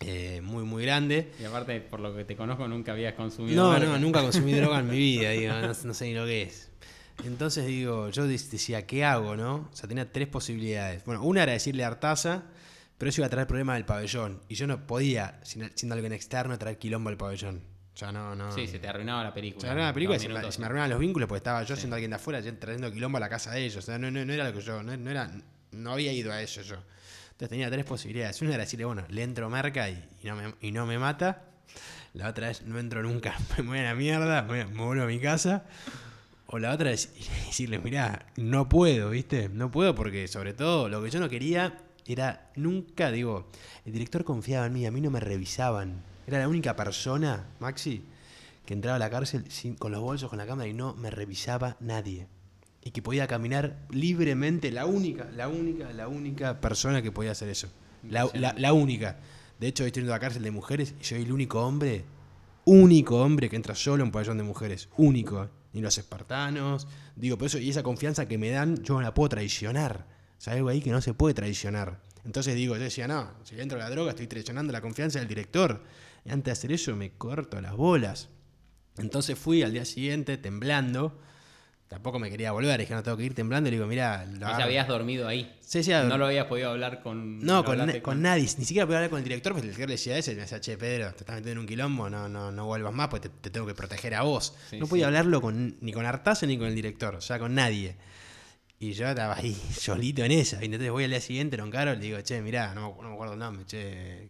eh, 0.00 0.40
muy, 0.42 0.64
muy 0.64 0.82
grande. 0.84 1.32
Y 1.40 1.44
aparte, 1.44 1.80
por 1.80 2.00
lo 2.00 2.14
que 2.14 2.24
te 2.24 2.36
conozco, 2.36 2.68
nunca 2.68 2.92
habías 2.92 3.14
consumido 3.14 3.72
No, 3.72 3.78
no, 3.78 3.98
nunca 3.98 4.20
consumí 4.20 4.52
droga 4.60 4.80
en 4.80 4.90
mi 4.90 4.98
vida, 4.98 5.30
digo, 5.30 5.52
no, 5.54 5.68
no 5.68 5.94
sé 5.94 6.04
ni 6.04 6.14
lo 6.14 6.26
que 6.26 6.42
es. 6.42 6.68
Entonces 7.24 7.66
digo, 7.66 8.10
yo 8.10 8.24
de- 8.26 8.32
decía, 8.38 8.86
¿qué 8.86 9.04
hago, 9.04 9.36
no? 9.36 9.68
O 9.72 9.76
sea, 9.76 9.88
tenía 9.88 10.10
tres 10.12 10.28
posibilidades. 10.28 11.04
Bueno, 11.04 11.22
una 11.22 11.42
era 11.42 11.52
decirle 11.52 11.84
a 11.84 11.88
Artaza, 11.88 12.44
pero 12.96 13.08
eso 13.10 13.20
iba 13.20 13.26
a 13.26 13.30
traer 13.30 13.46
problemas 13.46 13.76
del 13.76 13.84
pabellón. 13.84 14.40
Y 14.48 14.54
yo 14.54 14.66
no 14.66 14.86
podía, 14.86 15.40
siendo 15.42 15.94
alguien 15.94 16.12
externo, 16.12 16.58
traer 16.58 16.78
quilombo 16.78 17.10
al 17.10 17.16
pabellón. 17.16 17.62
O 17.94 17.98
sea, 17.98 18.12
no, 18.12 18.36
no. 18.36 18.52
Sí, 18.52 18.68
se 18.68 18.78
te 18.78 18.86
arruinaba 18.86 19.24
la 19.24 19.34
película. 19.34 19.58
O 19.58 19.60
sea, 19.62 19.72
era 19.72 19.82
una 19.82 19.92
película 19.92 20.16
y 20.16 20.20
se 20.20 20.28
me, 20.28 20.52
se 20.52 20.60
me 20.60 20.66
arruinaban 20.66 20.90
los 20.90 21.00
vínculos 21.00 21.28
porque 21.28 21.38
estaba 21.38 21.62
yo 21.64 21.74
siendo 21.74 21.96
alguien 21.96 22.10
de 22.10 22.16
afuera 22.16 22.40
trayendo 22.58 22.92
quilombo 22.92 23.16
a 23.18 23.20
la 23.20 23.28
casa 23.28 23.50
de 23.50 23.64
ellos. 23.64 23.76
O 23.78 23.82
sea, 23.82 23.98
no, 23.98 24.10
no, 24.12 24.24
no 24.24 24.32
era 24.32 24.44
lo 24.44 24.52
que 24.54 24.60
yo, 24.60 24.82
no, 24.84 24.96
no 24.96 25.10
era, 25.10 25.28
no 25.72 25.92
había 25.92 26.12
ido 26.12 26.32
a 26.32 26.40
eso 26.40 26.62
yo. 26.62 26.76
Entonces 26.76 27.48
tenía 27.50 27.68
tres 27.70 27.84
posibilidades. 27.84 28.40
Una 28.42 28.54
era 28.54 28.62
decirle, 28.62 28.84
bueno, 28.84 29.04
le 29.08 29.24
entro 29.24 29.50
merca 29.50 29.90
y, 29.90 30.08
y 30.22 30.26
no, 30.28 30.36
me, 30.36 30.54
y 30.60 30.70
no 30.70 30.86
me 30.86 30.98
mata. 31.00 31.42
La 32.14 32.28
otra 32.28 32.50
es, 32.50 32.62
no 32.62 32.78
entro 32.78 33.02
nunca, 33.02 33.36
me 33.58 33.64
voy 33.64 33.78
a 33.80 33.82
la 33.82 33.94
mierda, 33.96 34.42
me, 34.42 34.64
me 34.66 34.84
vuelvo 34.84 35.02
a 35.02 35.06
mi 35.06 35.18
casa. 35.20 35.64
O 36.50 36.58
la 36.58 36.72
otra 36.72 36.90
es 36.92 37.12
decirle, 37.46 37.78
mirá, 37.78 38.26
no 38.36 38.68
puedo, 38.68 39.10
¿viste? 39.10 39.48
No 39.48 39.70
puedo 39.70 39.94
porque 39.94 40.28
sobre 40.28 40.54
todo 40.54 40.88
lo 40.88 41.02
que 41.02 41.10
yo 41.10 41.20
no 41.20 41.28
quería 41.28 41.78
era 42.06 42.50
nunca, 42.56 43.10
digo, 43.10 43.48
el 43.84 43.92
director 43.92 44.24
confiaba 44.24 44.66
en 44.66 44.72
mí, 44.72 44.86
a 44.86 44.90
mí 44.90 45.00
no 45.00 45.10
me 45.10 45.20
revisaban. 45.20 46.02
Era 46.26 46.38
la 46.38 46.48
única 46.48 46.74
persona, 46.74 47.46
Maxi, 47.60 48.02
que 48.64 48.74
entraba 48.74 48.96
a 48.96 48.98
la 48.98 49.10
cárcel 49.10 49.44
sin- 49.50 49.74
con 49.76 49.92
los 49.92 50.00
bolsos, 50.00 50.28
con 50.30 50.38
la 50.38 50.46
cámara 50.46 50.68
y 50.68 50.72
no 50.74 50.94
me 50.94 51.10
revisaba 51.10 51.76
nadie. 51.80 52.26
Y 52.82 52.92
que 52.92 53.02
podía 53.02 53.26
caminar 53.26 53.76
libremente, 53.90 54.70
la 54.70 54.86
única, 54.86 55.26
la 55.36 55.48
única, 55.48 55.92
la 55.92 56.08
única 56.08 56.60
persona 56.62 57.02
que 57.02 57.12
podía 57.12 57.32
hacer 57.32 57.50
eso. 57.50 57.68
La, 58.08 58.26
la- 58.34 58.54
la 58.56 58.72
única. 58.72 59.18
De 59.60 59.66
hecho, 59.68 59.82
hoy 59.84 59.88
estoy 59.88 60.02
en 60.04 60.08
la 60.08 60.18
cárcel 60.20 60.42
de 60.44 60.50
mujeres 60.50 60.94
y 61.00 61.04
soy 61.04 61.22
el 61.22 61.32
único 61.32 61.60
hombre, 61.62 62.04
único 62.64 63.20
hombre 63.22 63.50
que 63.50 63.56
entra 63.56 63.74
solo 63.74 64.02
en 64.04 64.10
pabellón 64.10 64.38
de 64.38 64.44
mujeres. 64.44 64.88
Único. 64.96 65.50
Ni 65.72 65.80
los 65.80 65.98
espartanos. 65.98 66.88
Digo, 67.16 67.36
por 67.38 67.46
eso, 67.46 67.58
y 67.58 67.70
esa 67.70 67.82
confianza 67.82 68.26
que 68.26 68.38
me 68.38 68.50
dan, 68.50 68.82
yo 68.82 68.94
no 68.94 69.02
la 69.02 69.14
puedo 69.14 69.28
traicionar. 69.28 70.06
O 70.38 70.40
sea, 70.40 70.54
algo 70.54 70.68
ahí 70.68 70.80
que 70.80 70.90
no 70.90 71.00
se 71.00 71.14
puede 71.14 71.34
traicionar. 71.34 72.00
Entonces 72.24 72.54
digo, 72.54 72.76
yo 72.76 72.82
decía, 72.82 73.08
no, 73.08 73.30
si 73.44 73.58
entro 73.60 73.78
a 73.78 73.84
la 73.84 73.90
droga 73.90 74.10
estoy 74.10 74.26
traicionando 74.26 74.72
la 74.72 74.80
confianza 74.80 75.18
del 75.18 75.28
director. 75.28 75.82
Y 76.24 76.30
antes 76.30 76.44
de 76.44 76.52
hacer 76.52 76.72
eso 76.72 76.94
me 76.94 77.12
corto 77.12 77.60
las 77.60 77.76
bolas. 77.76 78.28
Entonces 78.98 79.38
fui 79.38 79.62
al 79.62 79.72
día 79.72 79.84
siguiente 79.84 80.36
temblando. 80.36 81.18
Tampoco 81.88 82.18
me 82.18 82.28
quería 82.30 82.52
volver, 82.52 82.78
dije, 82.78 82.92
no 82.92 83.02
tengo 83.02 83.16
que 83.16 83.24
ir 83.24 83.34
temblando. 83.34 83.68
Y 83.68 83.70
le 83.70 83.76
digo, 83.78 83.86
mira, 83.88 84.26
lo 84.26 84.36
Y 84.36 84.40
ya 84.40 84.46
agarro". 84.48 84.64
habías 84.64 84.88
dormido 84.88 85.26
ahí. 85.26 85.56
Sí, 85.60 85.82
sí, 85.82 85.90
No 85.90 86.18
lo 86.18 86.26
habías 86.26 86.44
podido 86.46 86.70
hablar 86.70 87.02
con. 87.02 87.38
no, 87.40 87.64
con, 87.64 87.78
na- 87.78 88.00
con 88.02 88.20
nadie, 88.20 88.42
ni 88.58 88.64
siquiera 88.66 88.84
podía 88.86 88.98
hablar 88.98 89.10
con 89.10 89.18
el 89.18 89.24
director, 89.24 89.52
porque 89.54 89.66
el 89.68 89.72
director 89.74 89.88
le 89.88 89.94
decía 89.94 90.14
a 90.14 90.18
ese, 90.18 90.34
me 90.34 90.42
decía, 90.42 90.60
che, 90.60 90.76
Pedro, 90.76 91.10
te 91.12 91.20
estás 91.20 91.36
metiendo 91.36 91.52
en 91.52 91.58
un 91.60 91.66
quilombo, 91.66 92.10
no, 92.10 92.28
no, 92.28 92.52
no 92.52 92.66
vuelvas 92.66 92.92
más, 92.92 93.08
pues 93.08 93.22
te, 93.22 93.30
te 93.30 93.48
tengo 93.48 93.66
que 93.66 93.74
proteger 93.74 94.14
a 94.14 94.22
vos. 94.22 94.54
Sí, 94.68 94.78
no 94.78 94.86
podía 94.86 95.04
sí. 95.04 95.06
hablarlo 95.06 95.40
con, 95.40 95.76
ni 95.80 95.92
con 95.92 96.04
Artaza 96.04 96.44
ni 96.46 96.58
con 96.58 96.66
el 96.66 96.74
director, 96.74 97.14
o 97.14 97.20
sea, 97.22 97.38
con 97.38 97.54
nadie. 97.54 97.96
Y 98.80 98.92
yo 98.92 99.08
estaba 99.08 99.36
ahí, 99.36 99.54
solito 99.74 100.22
en 100.24 100.32
esa. 100.32 100.60
Y 100.62 100.66
entonces 100.66 100.90
voy 100.90 101.04
al 101.04 101.10
día 101.10 101.20
siguiente, 101.22 101.56
lo 101.56 101.64
encaro, 101.64 101.94
le 101.94 102.00
digo, 102.00 102.20
che, 102.20 102.42
mirá, 102.42 102.74
no, 102.74 102.94
me- 102.94 103.02
no 103.02 103.08
me 103.08 103.14
acuerdo 103.14 103.32
el 103.32 103.38
nombre, 103.40 103.64
che, 103.64 104.28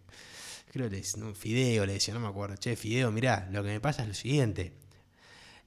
creo 0.70 0.88
que 0.88 0.96
le 0.96 1.02
no, 1.16 1.34
Fideo 1.34 1.84
le 1.86 1.94
decía, 1.94 2.14
no 2.14 2.20
me 2.20 2.28
acuerdo, 2.28 2.54
che, 2.56 2.76
Fideo, 2.76 3.10
mirá, 3.10 3.48
lo 3.50 3.64
que 3.64 3.70
me 3.70 3.80
pasa 3.80 4.02
es 4.02 4.08
lo 4.08 4.14
siguiente. 4.14 4.74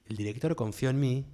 El 0.08 0.16
director 0.16 0.56
confió 0.56 0.88
en 0.90 0.98
mí, 1.00 1.26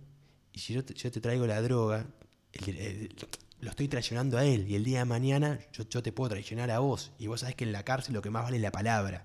y 0.59 0.61
si 0.61 0.73
yo 0.75 0.85
te, 0.85 0.93
yo 0.93 1.09
te 1.13 1.21
traigo 1.21 1.47
la 1.47 1.63
droga, 1.63 2.05
el- 2.53 2.77
el- 2.79 3.15
lo 3.61 3.71
estoy 3.71 3.87
traicionando 3.87 4.37
a 4.39 4.45
él, 4.45 4.67
y 4.69 4.75
el 4.75 4.83
día 4.83 4.99
de 4.99 5.05
mañana 5.05 5.61
yo, 5.73 5.85
yo 5.89 6.03
te 6.03 6.11
puedo 6.11 6.31
traicionar 6.31 6.69
a 6.73 6.81
vos, 6.81 7.13
y 7.17 7.29
vos 7.29 7.41
sabés 7.43 7.55
que 7.55 7.63
en 7.63 7.71
la 7.71 7.85
cárcel 7.85 8.15
lo 8.15 8.23
que 8.23 8.31
más 8.31 8.43
vale 8.43 8.57
es 8.57 8.63
la 8.63 8.73
palabra. 8.73 9.25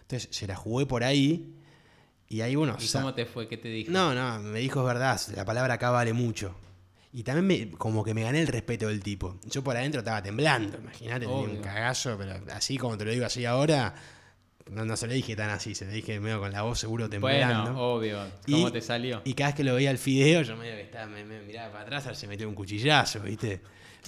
Entonces 0.00 0.28
se 0.34 0.46
la 0.46 0.56
jugué 0.56 0.86
por 0.86 1.04
ahí, 1.04 1.54
y 2.26 2.40
ahí, 2.40 2.54
bueno, 2.56 2.78
¿Y 2.80 2.88
cómo 2.88 3.12
te 3.12 3.26
fue? 3.26 3.46
¿Qué 3.48 3.58
te 3.58 3.68
dijo? 3.68 3.92
no, 3.92 4.14
no, 4.14 4.38
me 4.40 4.60
dijo 4.60 4.80
es 4.80 4.86
verdad, 4.86 5.20
la 5.36 5.44
palabra 5.44 5.74
acá 5.74 5.90
vale 5.90 6.14
mucho. 6.14 6.54
Y 7.12 7.22
también 7.22 7.46
me, 7.70 7.76
como 7.76 8.02
que 8.02 8.14
me 8.14 8.22
gané 8.22 8.40
el 8.40 8.46
respeto 8.46 8.88
del 8.88 9.02
tipo. 9.02 9.38
Yo 9.44 9.62
por 9.62 9.76
adentro 9.76 9.98
estaba 10.00 10.22
temblando, 10.22 10.78
imagínate, 10.78 11.26
tenía 11.26 11.48
un 11.50 11.58
cagazo, 11.58 12.16
pero 12.16 12.32
así 12.54 12.78
como 12.78 12.96
te 12.96 13.04
lo 13.04 13.10
digo 13.10 13.26
así 13.26 13.44
ahora, 13.44 13.94
no, 14.70 14.84
no 14.84 14.96
se 14.96 15.06
lo 15.06 15.12
dije 15.12 15.34
tan 15.36 15.50
así, 15.50 15.74
se 15.74 15.84
lo 15.86 15.92
dije 15.92 16.18
medio 16.20 16.40
con 16.40 16.52
la 16.52 16.62
voz 16.62 16.78
seguro 16.78 17.08
temblando. 17.08 17.72
Bueno, 17.72 17.92
obvio. 17.94 18.18
¿Cómo 18.46 18.68
Y- 18.68 18.72
te 18.72 18.80
salió? 18.80 19.20
Y 19.24 19.34
cada 19.34 19.48
vez 19.50 19.56
que 19.56 19.64
lo 19.64 19.74
veía 19.74 19.90
el 19.90 19.98
fideo, 19.98 20.42
yo 20.42 20.56
medio 20.56 20.74
que 20.76 20.82
estaba, 20.82 21.06
me, 21.06 21.24
me 21.24 21.40
miraba 21.42 21.72
para 21.72 21.82
atrás, 21.84 22.04
a 22.04 22.08
ver 22.08 22.16
si 22.16 22.20
se 22.22 22.26
metió 22.28 22.48
un 22.48 22.54
cuchillazo, 22.54 23.20
¿viste? 23.20 23.60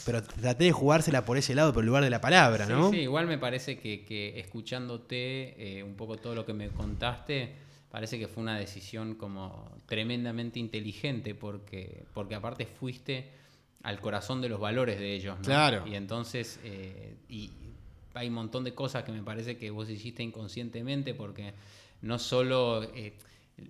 Pero 0.05 0.23
traté 0.23 0.65
de 0.65 0.73
jugársela 0.73 1.25
por 1.25 1.37
ese 1.39 1.55
lado, 1.55 1.73
por 1.73 1.83
el 1.83 1.87
lugar 1.87 2.03
de 2.03 2.11
la 2.11 2.21
palabra, 2.21 2.67
¿no? 2.67 2.91
Sí, 2.91 2.97
sí, 2.97 3.03
igual 3.03 3.27
me 3.27 3.39
parece 3.39 3.79
que, 3.79 4.05
que 4.05 4.39
escuchándote 4.41 5.79
eh, 5.79 5.83
un 5.83 5.95
poco 5.95 6.17
todo 6.17 6.35
lo 6.35 6.45
que 6.45 6.53
me 6.53 6.69
contaste, 6.69 7.53
parece 7.91 8.19
que 8.19 8.27
fue 8.27 8.43
una 8.43 8.59
decisión 8.59 9.15
como 9.15 9.71
tremendamente 9.87 10.59
inteligente, 10.59 11.35
porque, 11.35 12.05
porque 12.13 12.35
aparte 12.35 12.67
fuiste 12.67 13.31
al 13.83 14.01
corazón 14.01 14.41
de 14.41 14.49
los 14.49 14.59
valores 14.59 14.99
de 14.99 15.15
ellos, 15.15 15.37
¿no? 15.39 15.45
Claro. 15.45 15.87
Y 15.87 15.95
entonces, 15.95 16.59
eh, 16.65 17.15
y 17.29 17.51
hay 18.15 18.29
un 18.29 18.35
montón 18.35 18.65
de 18.65 18.75
cosas 18.75 19.05
que 19.05 19.13
me 19.13 19.23
parece 19.23 19.57
que 19.57 19.71
vos 19.71 19.89
hiciste 19.91 20.23
inconscientemente, 20.23 21.15
porque 21.15 21.53
no 22.03 22.19
solo 22.19 22.83
eh, 22.95 23.15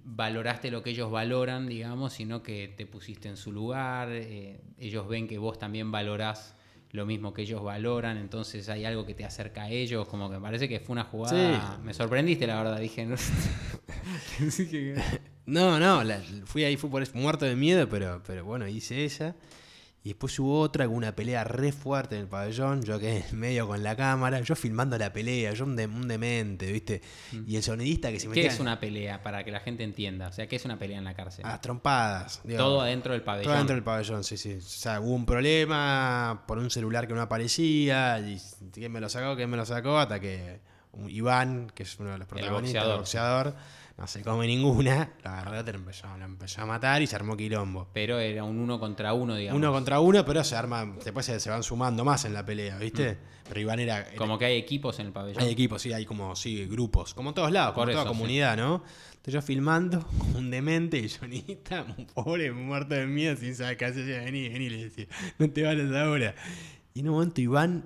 valoraste 0.05 0.71
lo 0.71 0.83
que 0.83 0.91
ellos 0.91 1.11
valoran, 1.11 1.69
digamos, 1.69 2.13
sino 2.15 2.43
que 2.43 2.73
te 2.77 2.87
pusiste 2.87 3.29
en 3.29 3.37
su 3.37 3.53
lugar, 3.53 4.09
eh, 4.11 4.61
ellos 4.79 5.07
ven 5.09 5.29
que 5.29 5.39
vos 5.39 5.59
también 5.59 5.91
valorás 5.91 6.55
lo 6.93 7.07
mismo 7.07 7.35
que 7.35 7.43
ellos 7.43 7.63
valoran, 7.63 8.19
entonces 8.19 8.69
hay 8.69 8.85
algo 8.85 9.05
que 9.05 9.15
te 9.15 9.25
acerca 9.25 9.65
a 9.65 9.71
ellos, 9.71 10.07
como 10.07 10.31
que 10.31 10.37
me 10.37 10.43
parece 10.43 10.69
que 10.69 10.79
fue 10.79 10.93
una 10.93 11.03
jugada, 11.05 11.35
me 11.83 11.93
sorprendiste 11.93 12.47
la 12.47 12.57
verdad, 12.63 12.79
dije, 12.79 13.05
no 13.05 13.17
No, 15.47 15.79
no, 15.79 16.05
la- 16.05 16.21
fui 16.45 16.65
ahí, 16.65 16.77
fui 16.77 16.89
por 16.89 17.03
eso, 17.03 17.13
muerto 17.17 17.45
de 17.45 17.57
miedo, 17.57 17.89
pero, 17.89 18.23
pero 18.27 18.45
bueno, 18.45 18.67
hice 18.69 19.05
esa. 19.05 19.35
Y 20.05 20.09
después 20.11 20.39
hubo 20.39 20.61
otra, 20.61 20.87
con 20.87 20.97
una 20.97 21.17
pelea 21.17 21.45
re 21.45 21.73
fuerte 21.73 22.17
en 22.17 22.21
el 22.23 22.29
pabellón, 22.29 22.83
yo 22.83 23.01
quedé 23.01 23.25
en 23.31 23.39
medio 23.41 23.67
con 23.67 23.83
la 23.83 23.97
cámara, 23.97 24.39
yo 24.43 24.55
filmando 24.55 24.99
la 24.99 25.11
pelea, 25.15 25.55
yo 25.55 25.65
un, 25.65 25.75
de- 25.77 25.87
un 25.87 26.07
demente, 26.07 26.71
¿viste? 26.71 27.01
Y 27.47 27.57
el 27.57 27.63
sonidista 27.63 28.13
que 28.13 28.21
se 28.21 28.29
Mm. 28.29 28.33
¿Qué 28.33 28.41
metía 28.43 28.53
es 28.53 28.61
una 28.61 28.79
pelea? 28.79 29.23
Para 29.23 29.43
que 29.45 29.51
la 29.51 29.61
gente 29.61 29.83
entienda, 29.83 30.29
o 30.29 30.33
sea, 30.33 30.47
¿qué 30.47 30.57
es 30.57 30.65
una 30.67 30.79
pelea 30.79 30.99
en 30.99 31.05
la 31.05 31.15
cárcel? 31.15 31.47
a 31.47 31.49
las 31.53 31.61
trompadas. 31.63 32.43
digo. 32.45 32.59
Todo 32.59 32.83
adentro 32.83 33.15
del 33.15 33.23
pabellón. 33.23 33.45
Todo 33.51 33.57
dentro 33.57 33.75
del 33.77 33.83
pabellón, 33.83 34.25
sí, 34.25 34.37
sí. 34.37 34.53
O 34.59 34.61
sea, 34.61 35.01
hubo 35.01 35.15
un 35.15 35.25
problema 35.25 36.45
por 36.47 36.59
un 36.59 36.71
celular 36.71 37.09
que 37.09 37.15
no 37.15 37.23
aparecía, 37.23 38.21
y 38.21 38.39
quién 38.73 38.93
me 38.93 39.01
lo 39.01 39.09
sacó, 39.09 39.35
quién 39.37 39.49
me 39.49 39.57
lo 39.57 39.65
sacó, 39.65 39.99
hasta 39.99 40.21
que 40.21 40.61
Iván, 41.09 41.71
que 41.75 41.83
es 41.85 41.99
uno 41.99 42.11
de 42.13 42.19
los 42.19 42.29
protagonistas, 42.29 42.85
el 42.85 42.91
boxeador. 42.99 43.47
boxeador, 43.47 43.75
no 43.97 44.07
se 44.09 44.23
come 44.23 44.47
ninguna, 44.47 45.13
lo 45.23 45.31
agarró, 45.31 45.63
lo 45.63 45.79
empezó, 45.79 46.07
lo 46.19 46.25
empezó 46.25 46.63
a 46.63 46.67
matar 46.67 47.01
y 47.03 47.07
se 47.07 47.15
armó 47.15 47.37
quilombo. 47.37 47.89
Pero 47.93 48.19
era 48.19 48.43
un 48.43 48.59
uno 48.59 48.81
contra 48.81 49.13
uno, 49.13 49.37
digamos. 49.37 49.57
Uno 49.59 49.73
contra 49.73 50.01
uno, 50.01 50.25
pero 50.25 50.43
se 50.43 50.57
arma, 50.57 50.85
después 51.05 51.25
se, 51.27 51.39
se 51.39 51.49
van 51.51 51.63
sumando 51.63 52.05
más 52.05 52.25
en 52.25 52.35
la 52.35 52.45
pelea, 52.45 52.77
¿viste? 52.79 53.17
Pero 53.49 53.61
Iván 53.61 53.79
era, 53.79 54.01
era- 54.01 54.17
Como 54.17 54.37
que 54.39 54.47
hay 54.47 54.57
equipos 54.57 54.99
en 54.99 55.07
el 55.07 55.13
pabellón. 55.13 55.43
hay 55.43 55.51
equipos, 55.51 55.81
sí, 55.83 55.93
hay 55.93 56.05
como, 56.07 56.35
sí, 56.35 56.65
grupos, 56.67 57.15
como 57.15 57.29
en 57.29 57.35
todos 57.37 57.53
lados, 57.53 57.75
como 57.75 57.85
Por 57.87 57.93
toda 57.93 58.03
eso, 58.05 58.13
sí. 58.13 58.19
comunidad, 58.19 58.57
¿no? 58.57 58.83
Entonces 59.13 59.35
yo 59.35 59.43
filmando, 59.43 60.05
como 60.19 60.39
un 60.39 60.51
demente, 60.51 60.99
y 60.99 61.09
Jonita, 61.09 61.85
un 61.97 62.07
pobre, 62.07 62.51
muerto 62.53 62.95
de 62.95 63.07
miedo, 63.07 63.37
sin 63.37 63.55
saber 63.55 63.77
qué 63.77 63.85
hacer, 63.85 64.05
vení, 64.07 64.49
vení, 64.49 64.71
le 64.71 64.85
decía, 64.85 65.07
no 65.39 65.49
te 65.51 65.63
vayas 65.63 65.93
ahora. 65.95 66.35
Y 66.95 67.01
en 67.01 67.09
un 67.09 67.15
momento 67.15 67.41
Iván, 67.41 67.85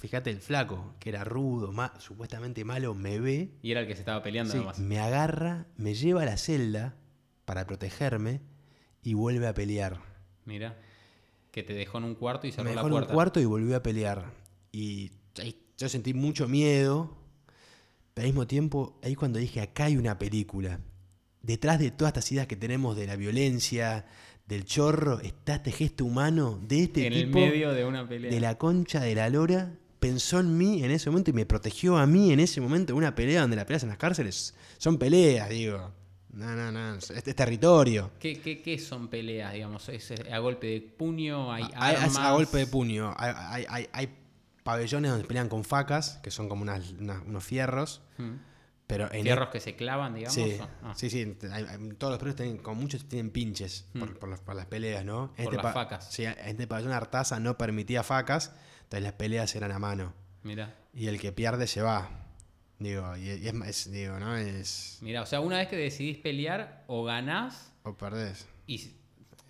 fíjate 0.00 0.30
el 0.30 0.40
flaco, 0.40 0.94
que 0.98 1.10
era 1.10 1.22
rudo, 1.24 1.72
ma- 1.72 1.92
supuestamente 2.00 2.64
malo, 2.64 2.94
me 2.94 3.20
ve, 3.20 3.50
Y 3.62 3.70
era 3.70 3.80
el 3.82 3.86
que 3.86 3.94
se 3.94 4.00
estaba 4.00 4.22
peleando 4.22 4.50
sí, 4.52 4.58
además. 4.58 4.78
me 4.78 4.98
agarra, 4.98 5.66
me 5.76 5.94
lleva 5.94 6.22
a 6.22 6.24
la 6.26 6.36
celda 6.36 6.96
para 7.44 7.66
protegerme 7.66 8.40
y 9.02 9.14
vuelve 9.14 9.46
a 9.46 9.54
pelear. 9.54 10.00
Mira. 10.44 10.76
Que 11.52 11.62
te 11.64 11.74
dejó 11.74 11.98
en 11.98 12.04
un 12.04 12.14
cuarto 12.14 12.46
y 12.46 12.52
cerró 12.52 12.64
Me 12.64 12.70
la 12.70 12.76
dejó 12.76 12.86
en 12.86 12.92
un 12.92 12.98
puerta. 13.00 13.14
cuarto 13.14 13.40
y 13.40 13.44
volvió 13.44 13.76
a 13.76 13.82
pelear. 13.82 14.32
Y 14.72 15.10
yo 15.76 15.88
sentí 15.88 16.14
mucho 16.14 16.46
miedo, 16.48 17.16
pero 18.14 18.26
al 18.26 18.32
mismo 18.32 18.46
tiempo, 18.46 18.98
ahí 19.02 19.14
cuando 19.16 19.38
dije, 19.38 19.60
acá 19.60 19.86
hay 19.86 19.96
una 19.96 20.16
película. 20.18 20.78
Detrás 21.42 21.78
de 21.80 21.90
todas 21.90 22.10
estas 22.10 22.30
ideas 22.32 22.46
que 22.46 22.54
tenemos 22.56 22.96
de 22.96 23.06
la 23.06 23.16
violencia, 23.16 24.06
del 24.46 24.64
chorro, 24.64 25.20
está 25.20 25.56
este 25.56 25.72
gesto 25.72 26.04
humano 26.04 26.60
de 26.62 26.84
este 26.84 27.06
en 27.06 27.12
el 27.14 27.24
tipo, 27.26 27.38
medio 27.40 27.72
de 27.72 27.84
una 27.84 28.08
pelea. 28.08 28.30
de 28.30 28.40
la 28.40 28.56
concha 28.58 29.00
de 29.00 29.14
la 29.14 29.28
lora. 29.28 29.72
Pensó 30.00 30.40
en 30.40 30.56
mí 30.56 30.82
en 30.82 30.90
ese 30.90 31.10
momento 31.10 31.30
y 31.30 31.34
me 31.34 31.46
protegió 31.46 31.96
a 31.98 32.06
mí 32.06 32.32
en 32.32 32.40
ese 32.40 32.60
momento. 32.60 32.96
Una 32.96 33.14
pelea 33.14 33.42
donde 33.42 33.56
las 33.56 33.66
peleas 33.66 33.82
en 33.82 33.90
las 33.90 33.98
cárceles 33.98 34.54
son 34.78 34.98
peleas, 34.98 35.48
digo. 35.50 35.92
No, 36.32 36.54
no, 36.56 36.72
no, 36.72 36.94
es, 36.94 37.10
es 37.10 37.24
territorio. 37.36 38.10
¿Qué, 38.18 38.40
qué, 38.40 38.62
qué 38.62 38.78
son 38.78 39.08
peleas, 39.08 39.52
digamos? 39.52 39.88
¿Es 39.88 40.12
a 40.32 40.38
golpe 40.38 40.68
de 40.68 40.80
puño? 40.80 41.52
¿Hay 41.52 41.64
Hay- 41.74 41.96
armas? 41.96 42.12
es 42.12 42.18
a 42.18 42.32
golpe 42.32 42.58
de 42.58 42.66
puño. 42.66 43.14
Hay, 43.16 43.64
hay- 43.68 43.88
hay- 43.92 44.16
pabellones 44.62 45.10
donde 45.10 45.26
pelean 45.26 45.48
con 45.48 45.64
facas, 45.64 46.20
que 46.22 46.30
son 46.30 46.48
como 46.48 46.62
unas- 46.62 46.92
unas- 46.92 47.22
unos 47.26 47.42
fierros. 47.44 48.02
Hmm. 48.18 48.34
Pero 48.86 49.12
en 49.12 49.22
¿Fierros 49.22 49.48
que 49.50 49.60
se 49.60 49.74
clavan, 49.76 50.14
digamos? 50.14 50.34
Sí, 50.34 50.58
ah, 50.82 50.92
sí, 50.96 51.10
sí. 51.10 51.36
hay- 51.50 51.64
todos 51.98 52.12
los 52.12 52.18
perros 52.18 52.36
tienen, 52.36 52.58
con 52.58 52.76
muchos 52.76 53.06
tienen 53.08 53.30
pinches 53.30 53.86
por, 53.98 54.18
por 54.18 54.28
las, 54.28 54.40
por 54.40 54.54
las 54.56 54.66
peleas, 54.66 55.04
¿no? 55.04 55.32
Hmm. 55.38 55.44
Por 55.44 55.54
las 55.54 55.74
facas. 55.74 56.08
Sí, 56.12 56.24
en 56.24 56.34
este 56.38 56.66
pabellón 56.66 56.92
Artaza 56.92 57.38
no 57.40 57.56
permitía 57.56 58.02
facas, 58.02 58.52
entonces 58.90 59.04
las 59.04 59.12
peleas 59.12 59.54
eran 59.54 59.70
a 59.70 59.78
mano. 59.78 60.12
Mira. 60.42 60.74
Y 60.92 61.06
el 61.06 61.20
que 61.20 61.30
pierde 61.30 61.68
se 61.68 61.80
va. 61.80 62.10
Digo, 62.80 63.16
y, 63.16 63.28
es, 63.28 63.40
es- 63.54 63.92
digo, 63.92 64.18
¿no? 64.18 64.36
Es. 64.36 64.98
Mira, 65.00 65.22
o 65.22 65.26
sea, 65.26 65.38
una 65.40 65.58
vez 65.58 65.68
que 65.68 65.76
decidís 65.76 66.16
pelear, 66.18 66.82
o 66.88 67.04
ganás, 67.04 67.72
O 67.84 67.96
perdés. 67.96 68.48
y 68.66 68.90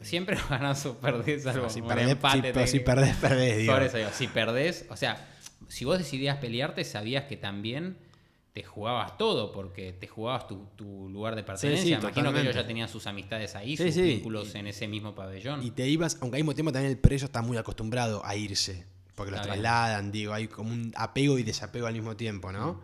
siempre 0.03 0.37
ganás 0.51 0.85
o 0.85 0.99
perdés 0.99 1.47
algo. 1.47 1.71
si 1.71 1.81
perdés, 1.81 2.09
empate 2.11 2.67
si, 2.67 2.73
si 2.73 2.81
perdés, 2.81 3.17
perdés, 3.17 3.57
digo. 3.59 3.73
Por 3.73 3.83
eso 3.83 3.97
digo, 3.97 4.11
si 4.13 4.27
perdés, 4.29 4.85
o 4.91 4.97
sea, 4.97 5.27
si 5.69 5.87
vos 5.87 5.97
decidías 5.97 6.37
pelearte, 6.37 6.85
sabías 6.85 7.25
que 7.25 7.39
también 7.39 7.97
te 8.53 8.63
jugabas 8.65 9.17
todo, 9.17 9.53
porque 9.53 9.93
te 9.95 10.07
jugabas 10.07 10.49
tu, 10.49 10.67
tu 10.77 11.09
lugar 11.09 11.35
de 11.35 11.45
pertenencia. 11.45 11.83
sí, 11.99 12.03
Imagino 12.03 12.31
que 12.35 12.41
ellos 12.43 12.55
ya 12.55 12.67
tenían 12.67 12.89
sus 12.91 13.07
amistades 13.07 13.55
ahí, 13.55 13.77
Sí, 13.79 13.91
sus 13.93 14.03
vínculos 14.03 14.55
en 14.57 14.67
ese 14.67 14.87
mismo 14.87 15.15
pabellón. 15.15 15.63
Y 15.63 15.71
te 15.71 15.89
ibas, 15.89 16.19
aunque 16.21 16.37
al 16.37 16.43
mismo 16.43 16.55
tiempo 16.55 16.73
también 16.73 16.91
el 16.91 16.99
preso 16.99 17.25
está 17.27 17.41
muy 17.41 17.57
acostumbrado 17.57 18.23
a 18.27 18.35
irse. 18.37 18.85
Porque 19.21 19.33
los 19.33 19.41
Está 19.43 19.53
bien. 19.53 19.63
trasladan, 19.63 20.11
digo, 20.11 20.33
hay 20.33 20.49
como 20.49 20.73
un 20.73 20.93
apego 20.97 21.39
y 21.39 21.43
desapego 21.43 21.87
al 21.87 21.93
mismo 21.93 22.17
tiempo, 22.17 22.51
¿no? 22.53 22.81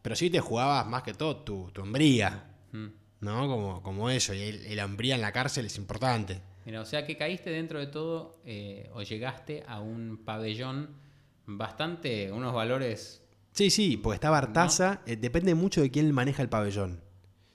Pero 0.00 0.16
sí 0.16 0.30
te 0.30 0.40
jugabas 0.40 0.86
más 0.86 1.02
que 1.02 1.12
todo 1.12 1.36
tu, 1.36 1.70
tu 1.72 1.82
hombría, 1.82 2.44
Mm. 2.72 2.86
¿no? 3.20 3.46
Como, 3.48 3.82
como 3.82 4.08
eso. 4.08 4.32
Y, 4.32 4.40
el- 4.40 4.76
la 4.76 4.86
hombría 4.86 5.14
en 5.14 5.20
la 5.20 5.30
cárcel 5.30 5.66
es 5.66 5.76
importante. 5.76 6.40
Mira, 6.64 6.80
o 6.80 6.86
sea 6.86 7.04
que 7.06 7.18
caíste 7.18 7.50
dentro 7.50 7.78
de 7.78 7.86
todo 7.88 8.38
eh, 8.46 8.88
o 8.94 9.02
llegaste 9.02 9.62
a 9.68 9.80
un 9.80 10.22
pabellón 10.24 10.88
bastante, 11.46 12.32
unos 12.32 12.54
valores 12.54 13.20
Sí, 13.52 13.68
sí, 13.70 13.96
porque 13.98 14.14
está 14.16 14.30
Bartaza, 14.30 15.02
eh, 15.06 15.16
depende 15.16 15.54
mucho 15.54 15.80
de 15.82 15.90
quién 15.90 16.10
maneja 16.12 16.42
el 16.42 16.48
pabellón. 16.48 17.00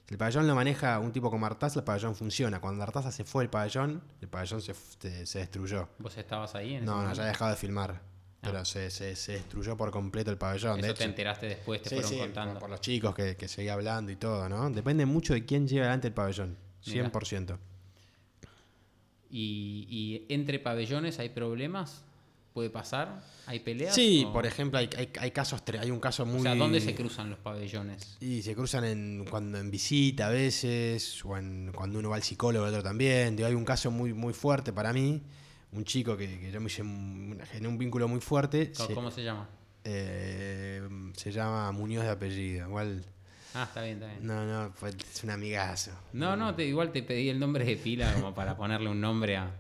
Si 0.07 0.13
el 0.13 0.17
pabellón 0.17 0.47
lo 0.47 0.55
maneja 0.55 0.97
un 0.99 1.11
tipo 1.11 1.30
como 1.30 1.45
Artaza, 1.45 1.80
el 1.80 1.84
pabellón 1.86 2.15
funciona. 2.15 2.61
Cuando 2.61 2.82
Artaza 2.84 3.11
se 3.11 3.25
fue 3.25 3.43
del 3.43 3.49
pabellón, 3.49 4.01
el 4.21 4.27
pabellón 4.30 4.61
se, 4.61 4.73
se- 4.73 5.25
se 5.25 5.39
destruyó. 5.39 5.89
¿Vos 5.99 6.15
estabas 6.17 6.55
ahí 6.55 6.69
en 6.75 6.77
ese 6.77 6.86
No, 6.86 6.91
no, 6.93 6.97
momento? 6.99 7.17
ya 7.17 7.23
ha 7.23 7.27
dejado 7.27 7.51
de 7.51 7.57
filmar. 7.57 8.01
Pero 8.42 8.64
se, 8.64 8.90
se- 8.90 9.16
se 9.18 9.34
destruyó 9.34 9.76
por 9.76 9.92
completo 9.92 10.32
el 10.32 10.38
pabellón. 10.38 10.80
de 10.80 10.88
Eso 10.88 10.96
te 10.96 11.04
enteraste 11.04 11.46
después, 11.48 11.82
te 11.82 11.90
Sí, 11.90 11.96
fueron 11.96 12.12
sí, 12.12 12.18
contando. 12.20 12.54
por, 12.54 12.62
por 12.62 12.70
los 12.70 12.82
chicos 12.82 13.14
que, 13.14 13.36
que 13.36 13.48
seguía 13.48 13.74
hablando 13.74 14.12
y 14.12 14.16
todo, 14.16 14.48
¿no? 14.48 14.70
Depende 14.70 15.06
mucho 15.06 15.34
de 15.34 15.46
quién 15.46 15.68
lleva 15.68 15.82
adelante 15.86 16.08
el 16.08 16.14
pabellón. 16.14 16.58
Mirá. 16.88 17.12
100%. 17.12 17.58
Y, 19.32 19.86
y 19.90 20.34
entre 20.34 20.58
pabellones 20.60 21.20
hay 21.20 21.30
problemas, 21.30 22.04
puede 22.54 22.70
pasar, 22.70 23.22
hay 23.46 23.60
peleas. 23.60 23.94
Sí, 23.94 24.24
o- 24.26 24.34
por 24.34 24.46
ejemplo, 24.46 24.80
hay, 24.80 24.90
hay, 24.98 25.10
hay 25.20 25.32
casos, 25.32 25.62
hay 25.80 25.92
un 25.92 26.00
caso 26.00 26.26
muy... 26.26 26.40
O 26.40 26.44
sea, 26.44 26.56
¿dónde 26.56 26.82
se 26.82 26.96
cruzan 26.96 27.30
los 27.30 27.40
pabellones? 27.40 28.18
Y 28.22 28.42
se 28.42 28.56
cruzan 28.56 28.86
en, 28.86 29.26
cuando 29.30 29.60
en 29.60 29.70
visita 29.70 30.28
a 30.28 30.30
veces, 30.30 31.24
o 31.26 31.38
en, 31.38 31.72
cuando 31.76 32.00
uno 32.00 32.10
va 32.10 32.16
al 32.16 32.24
psicólogo, 32.24 32.66
el 32.66 32.72
otro 32.74 32.84
también. 32.84 33.36
Digo, 33.36 33.48
hay 33.48 33.54
un 33.56 33.66
caso 33.66 33.92
muy, 33.92 34.14
muy 34.14 34.34
fuerte 34.34 34.74
para 34.74 34.94
mí, 34.94 35.22
un 35.72 35.84
chico 35.84 36.17
que, 36.17 36.39
que 36.39 36.51
yo 36.51 36.59
me 36.59 36.67
hice 36.67 36.82
un, 36.82 37.39
generé 37.51 37.67
un 37.67 37.78
vínculo 37.78 38.07
muy 38.07 38.20
fuerte. 38.22 38.72
¿Cómo 38.76 38.88
Se, 38.88 38.93
cómo 38.95 39.11
se 39.11 39.24
llama? 39.24 39.47
eh, 39.84 40.88
se 41.15 41.32
llama 41.32 41.72
Muñoz 41.72 42.03
de 42.03 42.09
apellido. 42.09 42.67
Igual, 42.67 43.03
Ah, 43.53 43.63
está 43.67 43.82
bien, 43.82 43.95
está 43.95 44.07
bien. 44.07 44.26
no, 44.28 44.45
no, 44.45 44.72
fue- 44.74 44.89
es 44.91 45.24
un 45.24 45.32
amigazo. 45.32 45.91
No, 46.13 46.36
no, 46.36 46.53
te- 46.55 46.65
igual 46.65 46.91
te 46.91 47.01
pedí 47.03 47.30
el 47.30 47.39
nombre 47.39 47.65
de 47.65 47.76
pila 47.78 48.13
como 48.13 48.34
para 48.36 48.55
ponerle 48.55 48.89
un 48.89 49.01
nombre 49.01 49.38
a, 49.38 49.51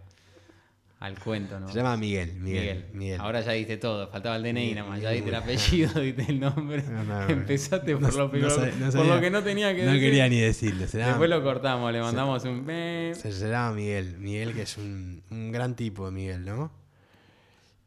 al 0.99 1.17
cuento, 1.17 1.59
¿no? 1.61 1.69
Se 1.69 1.75
llama 1.75 1.95
Miguel, 1.95 2.33
Miguel, 2.35 2.87
Miguel. 2.93 3.21
Ahora 3.21 3.39
ya 3.41 3.53
diste 3.53 3.77
todo, 3.77 4.09
faltaba 4.09 4.35
el 4.35 4.43
DNI 4.43 4.73
nada 4.73 4.89
más, 4.89 5.01
ya 5.01 5.11
diste 5.11 5.29
el 5.29 5.35
apellido, 5.35 5.99
diste 6.01 6.25
el 6.27 6.39
nombre. 6.41 6.83
No, 6.83 7.03
no, 7.05 7.21
no. 7.21 7.29
Empezaste 7.29 7.93
por 7.95 8.01
No- 8.01 8.09
lo 8.09 8.27
no 8.27 8.47
no 8.49 8.49
por 8.49 8.91
sabía- 8.91 9.15
lo 9.15 9.21
que 9.21 9.29
no 9.31 9.41
tenía 9.43 9.73
que 9.73 9.85
No 9.85 9.91
decir. 9.93 10.01
quería 10.09 10.27
ni 10.27 10.39
decirlo. 10.41 10.87
Se 10.87 10.97
llama, 10.97 11.09
Después 11.11 11.29
lo 11.29 11.41
cortamos, 11.43 11.93
le 11.93 12.01
mandamos 12.01 12.43
un 12.43 12.65
se, 12.67 13.31
se 13.31 13.49
llama 13.49 13.73
Miguel. 13.75 14.17
Miguel, 14.17 14.53
que 14.53 14.63
es 14.63 14.77
un, 14.77 15.23
un 15.31 15.51
gran 15.53 15.75
tipo 15.77 16.05
de 16.05 16.11
Miguel, 16.11 16.43
¿no? 16.43 16.71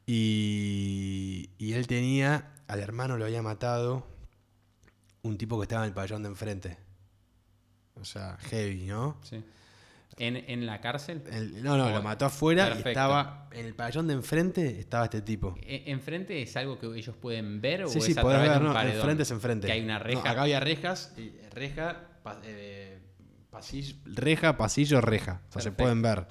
Y, 0.06 1.50
y 1.58 1.74
él 1.74 1.86
tenía, 1.86 2.50
al 2.66 2.80
hermano 2.80 3.16
lo 3.18 3.24
había 3.24 3.42
matado 3.42 4.06
un 5.22 5.38
tipo 5.38 5.58
que 5.58 5.64
estaba 5.64 5.84
en 5.84 5.88
el 5.88 5.94
pabellón 5.94 6.22
de 6.22 6.28
enfrente. 6.30 6.76
O 8.00 8.04
sea, 8.04 8.36
heavy, 8.50 8.86
¿no? 8.86 9.16
Sí. 9.22 9.44
¿En, 10.18 10.36
en 10.36 10.66
la 10.66 10.80
cárcel? 10.80 11.22
El- 11.30 11.62
no, 11.62 11.76
no, 11.76 11.90
lo 11.90 12.02
mató 12.02 12.26
afuera 12.26 12.66
perfecto. 12.66 12.88
y 12.88 12.92
estaba 12.92 13.48
en 13.52 13.66
el 13.66 13.74
pabellón 13.74 14.06
de 14.08 14.14
enfrente 14.14 14.78
estaba 14.80 15.04
este 15.04 15.22
tipo. 15.22 15.54
¿E- 15.62 15.84
¿Enfrente 15.86 16.42
es 16.42 16.56
algo 16.56 16.78
que 16.78 16.86
ellos 16.86 17.16
pueden 17.16 17.60
ver 17.60 17.84
o 17.84 17.88
Sí, 17.88 17.98
es 17.98 18.04
sí, 18.04 18.12
a 18.16 18.22
podés 18.22 18.36
través 18.36 18.50
ver, 18.50 18.58
de 18.58 18.64
un 18.64 18.68
no, 18.68 18.74
paredón? 18.74 18.96
enfrente 18.98 19.22
es 19.22 19.30
enfrente. 19.30 19.66
Que 19.66 19.72
hay 19.72 19.80
una 19.82 19.98
No, 19.98 20.04
reja. 20.04 20.30
acá 20.30 20.42
había 20.42 20.60
rejas, 20.60 21.12
y 21.16 21.32
reja, 21.54 22.00
pa- 22.22 22.40
eh, 22.44 22.98
pasillo, 23.50 23.96
reja, 24.06 24.56
pasillo, 24.56 25.00
reja. 25.00 25.40
O 25.48 25.52
sea, 25.52 25.62
se 25.62 25.72
pueden 25.72 26.02
ver. 26.02 26.26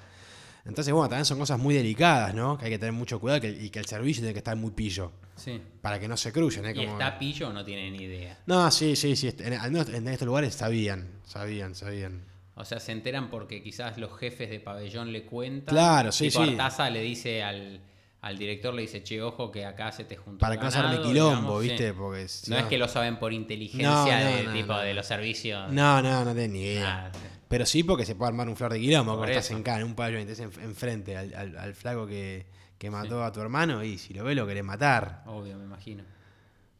Entonces, 0.64 0.92
bueno, 0.94 1.08
también 1.08 1.24
son 1.24 1.38
cosas 1.40 1.58
muy 1.58 1.74
delicadas, 1.74 2.34
¿no? 2.34 2.56
Que 2.56 2.66
hay 2.66 2.70
que 2.70 2.78
tener 2.78 2.92
mucho 2.92 3.18
cuidado 3.20 3.40
que- 3.40 3.50
y 3.50 3.70
que 3.70 3.80
el 3.80 3.86
servicio 3.86 4.20
tiene 4.22 4.32
que 4.32 4.38
estar 4.38 4.56
muy 4.56 4.70
pillo. 4.70 5.12
Sí. 5.34 5.60
Para 5.80 5.98
que 5.98 6.06
no 6.06 6.16
se 6.16 6.30
crucen, 6.30 6.66
¿eh? 6.66 6.70
¿Y 6.70 6.74
Como- 6.86 6.92
está 6.92 7.18
pillo 7.18 7.48
o 7.48 7.52
no 7.52 7.64
tiene 7.64 7.90
ni 7.90 8.04
idea? 8.04 8.38
No, 8.46 8.70
sí, 8.70 8.94
sí, 8.94 9.16
sí. 9.16 9.34
En 9.40 10.06
estos 10.06 10.26
lugares 10.26 10.54
sabían, 10.54 11.08
sabían, 11.24 11.74
sabían. 11.74 12.22
O 12.54 12.64
sea, 12.64 12.80
se 12.80 12.92
enteran 12.92 13.30
porque 13.30 13.62
quizás 13.62 13.96
los 13.98 14.16
jefes 14.18 14.50
de 14.50 14.60
pabellón 14.60 15.12
le 15.12 15.24
cuentan. 15.24 15.74
Claro, 15.74 16.12
sí, 16.12 16.30
sí. 16.30 16.38
Artaza 16.38 16.90
le 16.90 17.00
dice 17.00 17.42
al, 17.42 17.80
al 18.20 18.36
director, 18.38 18.74
le 18.74 18.82
dice, 18.82 19.02
che, 19.02 19.22
ojo 19.22 19.50
que 19.50 19.64
acá 19.64 19.90
se 19.90 20.04
te 20.04 20.16
juntó 20.16 20.38
Para 20.40 20.56
que 20.58 20.64
no 20.64 20.70
se 20.70 20.78
arme 20.78 20.90
ganado", 20.96 21.08
quilombo, 21.08 21.60
digamos, 21.60 21.62
sí. 21.62 21.68
¿viste? 21.70 21.94
Porque 21.94 22.28
si 22.28 22.50
No 22.50 22.58
es 22.58 22.64
que 22.66 22.76
lo 22.78 22.88
saben 22.88 23.18
por 23.18 23.32
inteligencia 23.32 23.88
No, 23.90 24.04
de 24.36 24.42
no, 24.44 24.52
tipo 24.52 24.76
de 24.78 24.92
los 24.94 25.06
servicios. 25.06 25.72
No, 25.72 26.02
no, 26.02 26.24
no 26.24 26.34
tenés 26.34 26.50
ni 26.50 26.60
idea. 26.60 27.10
Pero 27.48 27.66
sí 27.66 27.82
porque 27.84 28.04
se 28.04 28.14
puede 28.14 28.28
armar 28.28 28.48
un 28.48 28.56
flor 28.56 28.72
de 28.72 28.80
quilombo 28.80 29.16
cuando 29.16 29.32
estás 29.34 29.50
en, 29.50 29.62
ca- 29.62 29.78
en 29.78 29.84
un 29.84 29.94
pabellón 29.94 30.22
estás 30.28 30.40
en- 30.40 30.62
enfrente 30.62 31.16
al, 31.16 31.34
al, 31.34 31.56
al 31.58 31.74
flaco 31.74 32.06
que, 32.06 32.46
que 32.78 32.90
mató 32.90 33.24
a 33.24 33.32
tu 33.32 33.40
hermano 33.40 33.82
y 33.82 33.96
si 33.98 34.12
lo 34.14 34.24
ves 34.24 34.36
lo 34.36 34.46
querés 34.46 34.64
matar. 34.64 35.22
Obvio, 35.26 35.56
me 35.58 35.64
imagino. 35.64 36.04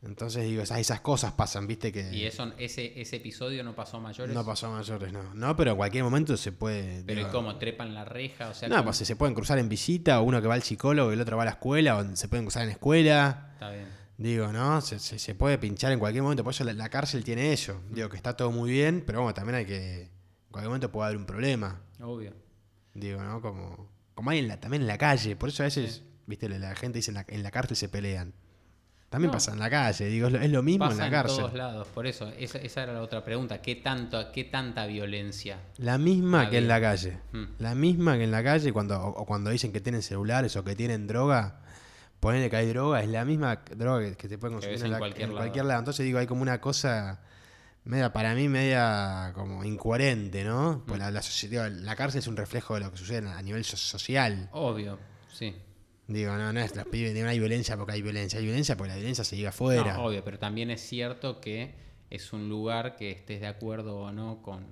Entonces 0.04 0.42
digo, 0.44 0.62
esas, 0.62 0.78
esas 0.80 1.00
cosas 1.00 1.32
pasan, 1.32 1.66
¿viste? 1.68 1.92
Que 1.92 2.12
Y 2.12 2.24
eso, 2.24 2.52
ese, 2.58 3.00
ese 3.00 3.16
episodio 3.16 3.62
no 3.62 3.74
pasó 3.74 3.98
a 3.98 4.00
mayores. 4.00 4.34
no 4.34 4.44
pasó 4.44 4.66
a 4.66 4.70
mayores, 4.70 5.12
no. 5.12 5.32
No, 5.34 5.54
pero 5.56 5.70
en 5.70 5.76
cualquier 5.76 6.02
momento 6.02 6.36
se 6.36 6.50
puede... 6.50 7.04
Pero 7.04 7.20
¿y 7.20 7.24
digo, 7.24 7.30
cómo? 7.32 7.56
¿Trepan 7.56 7.94
la 7.94 8.04
reja? 8.04 8.48
O 8.48 8.54
sea, 8.54 8.68
No, 8.68 8.82
pues 8.84 8.96
se 8.96 9.14
pueden 9.14 9.32
cruzar 9.34 9.58
en 9.60 9.68
visita, 9.68 10.20
o 10.20 10.24
uno 10.24 10.42
que 10.42 10.48
va 10.48 10.54
al 10.54 10.62
psicólogo 10.64 11.10
y 11.10 11.14
el 11.14 11.20
otro 11.20 11.36
va 11.36 11.44
a 11.44 11.46
la 11.46 11.52
escuela, 11.52 11.96
o 11.98 12.16
se 12.16 12.26
pueden 12.28 12.44
cruzar 12.46 12.64
en 12.64 12.70
escuela. 12.70 13.50
Está 13.52 13.70
bien. 13.70 13.86
Digo, 14.18 14.52
¿no? 14.52 14.80
Se, 14.80 14.98
se- 14.98 15.18
se 15.20 15.34
puede 15.36 15.56
pinchar 15.58 15.92
en 15.92 16.00
cualquier 16.00 16.22
momento. 16.24 16.42
Por 16.42 16.52
eso 16.52 16.64
la, 16.64 16.72
la 16.72 16.88
cárcel 16.88 17.22
tiene 17.22 17.52
eso. 17.52 17.80
Digo, 17.90 18.08
que 18.08 18.16
está 18.16 18.36
todo 18.36 18.50
muy 18.50 18.70
bien, 18.72 19.04
pero 19.06 19.20
bueno, 19.22 19.34
también 19.34 19.54
hay 19.56 19.66
que... 19.66 20.02
En 20.02 20.10
cualquier 20.50 20.68
momento 20.68 20.90
puede 20.90 21.06
haber 21.06 21.16
un 21.18 21.26
problema. 21.26 21.80
Obvio. 22.00 22.34
Digo, 22.94 23.22
¿no? 23.22 23.40
Como, 23.40 23.88
como 24.14 24.30
hay 24.30 24.40
en 24.40 24.48
la, 24.48 24.58
también 24.60 24.82
en 24.82 24.88
la 24.88 24.98
calle. 24.98 25.34
Por 25.36 25.48
eso 25.48 25.62
a 25.62 25.66
veces, 25.66 26.02
viste, 26.26 26.48
la, 26.48 26.58
la 26.58 26.74
gente 26.74 26.98
dice 26.98 27.12
en 27.12 27.14
la, 27.14 27.24
en 27.28 27.42
la 27.44 27.50
cárcel 27.52 27.76
se 27.76 27.88
pelean. 27.88 28.34
También 29.12 29.28
No. 29.28 29.32
pasa 29.34 29.52
en 29.52 29.58
la 29.60 29.70
calle. 29.70 30.06
Digo, 30.06 30.26
es 30.26 30.50
lo, 30.50 30.62
mismo 30.64 30.86
Pasa 30.86 30.92
en 30.94 30.98
la 30.98 31.06
en 31.06 31.12
cárcel. 31.12 31.36
todos 31.38 31.54
lados. 31.54 31.86
Por 31.94 32.06
eso, 32.06 32.28
esa, 32.38 32.58
esa 32.58 32.82
era 32.82 32.92
la 32.94 33.02
otra 33.02 33.22
pregunta. 33.24 33.62
¿Qué, 33.62 33.76
tanto, 33.76 34.32
qué 34.32 34.42
tanta 34.44 34.86
violencia? 34.86 35.58
La 35.76 35.98
misma 35.98 36.48
que 36.50 36.58
en 36.58 36.66
la 36.66 36.80
calle. 36.80 37.18
Mm. 37.32 37.44
La 37.60 37.74
misma 37.76 38.16
que 38.16 38.24
en 38.24 38.30
la 38.30 38.42
calle 38.42 38.72
cuando, 38.72 38.98
o, 39.00 39.24
cuando 39.26 39.50
dicen 39.50 39.70
que 39.70 39.80
tienen 39.80 40.02
celulares 40.02 40.56
o 40.56 40.64
que 40.64 40.74
tienen 40.74 41.06
droga. 41.06 41.60
Ponerle 42.20 42.48
que 42.50 42.56
hay 42.56 42.68
droga, 42.68 43.02
es 43.02 43.08
la 43.08 43.24
misma 43.24 43.62
droga 43.76 44.00
que, 44.10 44.16
que 44.16 44.28
te 44.28 44.38
pueden 44.38 44.54
consumir 44.56 44.82
en, 44.84 44.90
la- 44.92 44.98
cualquier 44.98 45.22
en 45.24 45.28
lado. 45.30 45.38
cualquier 45.38 45.64
lado. 45.66 45.78
Entonces 45.80 46.06
digo, 46.06 46.18
hay 46.18 46.26
como 46.26 46.40
una 46.42 46.60
cosa 46.60 47.20
media, 47.84 48.12
para 48.12 48.34
mí, 48.34 48.48
media 48.48 49.32
como 49.34 49.64
incoherente, 49.64 50.44
¿no? 50.44 50.84
Pues 50.86 50.98
Mm. 50.98 51.02
la, 51.02 51.10
la, 51.10 51.20
digo, 51.50 51.64
la 51.82 51.96
cárcel 51.96 52.20
es 52.20 52.28
un 52.28 52.36
reflejo 52.36 52.74
de 52.74 52.80
lo 52.80 52.90
que 52.92 52.96
sucede 52.96 53.28
a 53.28 53.42
nivel 53.42 53.64
so- 53.64 53.76
social. 53.76 54.48
Obvio, 54.52 54.98
sí. 55.32 55.54
Digo, 56.12 56.36
no, 56.36 56.52
no 56.52 56.60
es 56.60 56.76
los 56.76 56.86
pibes, 56.86 57.14
no 57.14 57.28
hay 57.28 57.38
violencia 57.38 57.76
porque 57.76 57.92
hay 57.92 58.02
violencia, 58.02 58.38
hay 58.38 58.44
violencia 58.44 58.76
porque 58.76 58.90
la 58.90 58.96
violencia 58.96 59.24
se 59.24 59.36
llega 59.36 59.48
afuera. 59.48 59.94
No, 59.94 60.04
obvio, 60.04 60.22
pero 60.24 60.38
también 60.38 60.70
es 60.70 60.80
cierto 60.80 61.40
que 61.40 61.74
es 62.10 62.32
un 62.32 62.48
lugar 62.48 62.96
que 62.96 63.10
estés 63.10 63.40
de 63.40 63.46
acuerdo 63.46 63.98
o 63.98 64.12
no 64.12 64.42
con, 64.42 64.66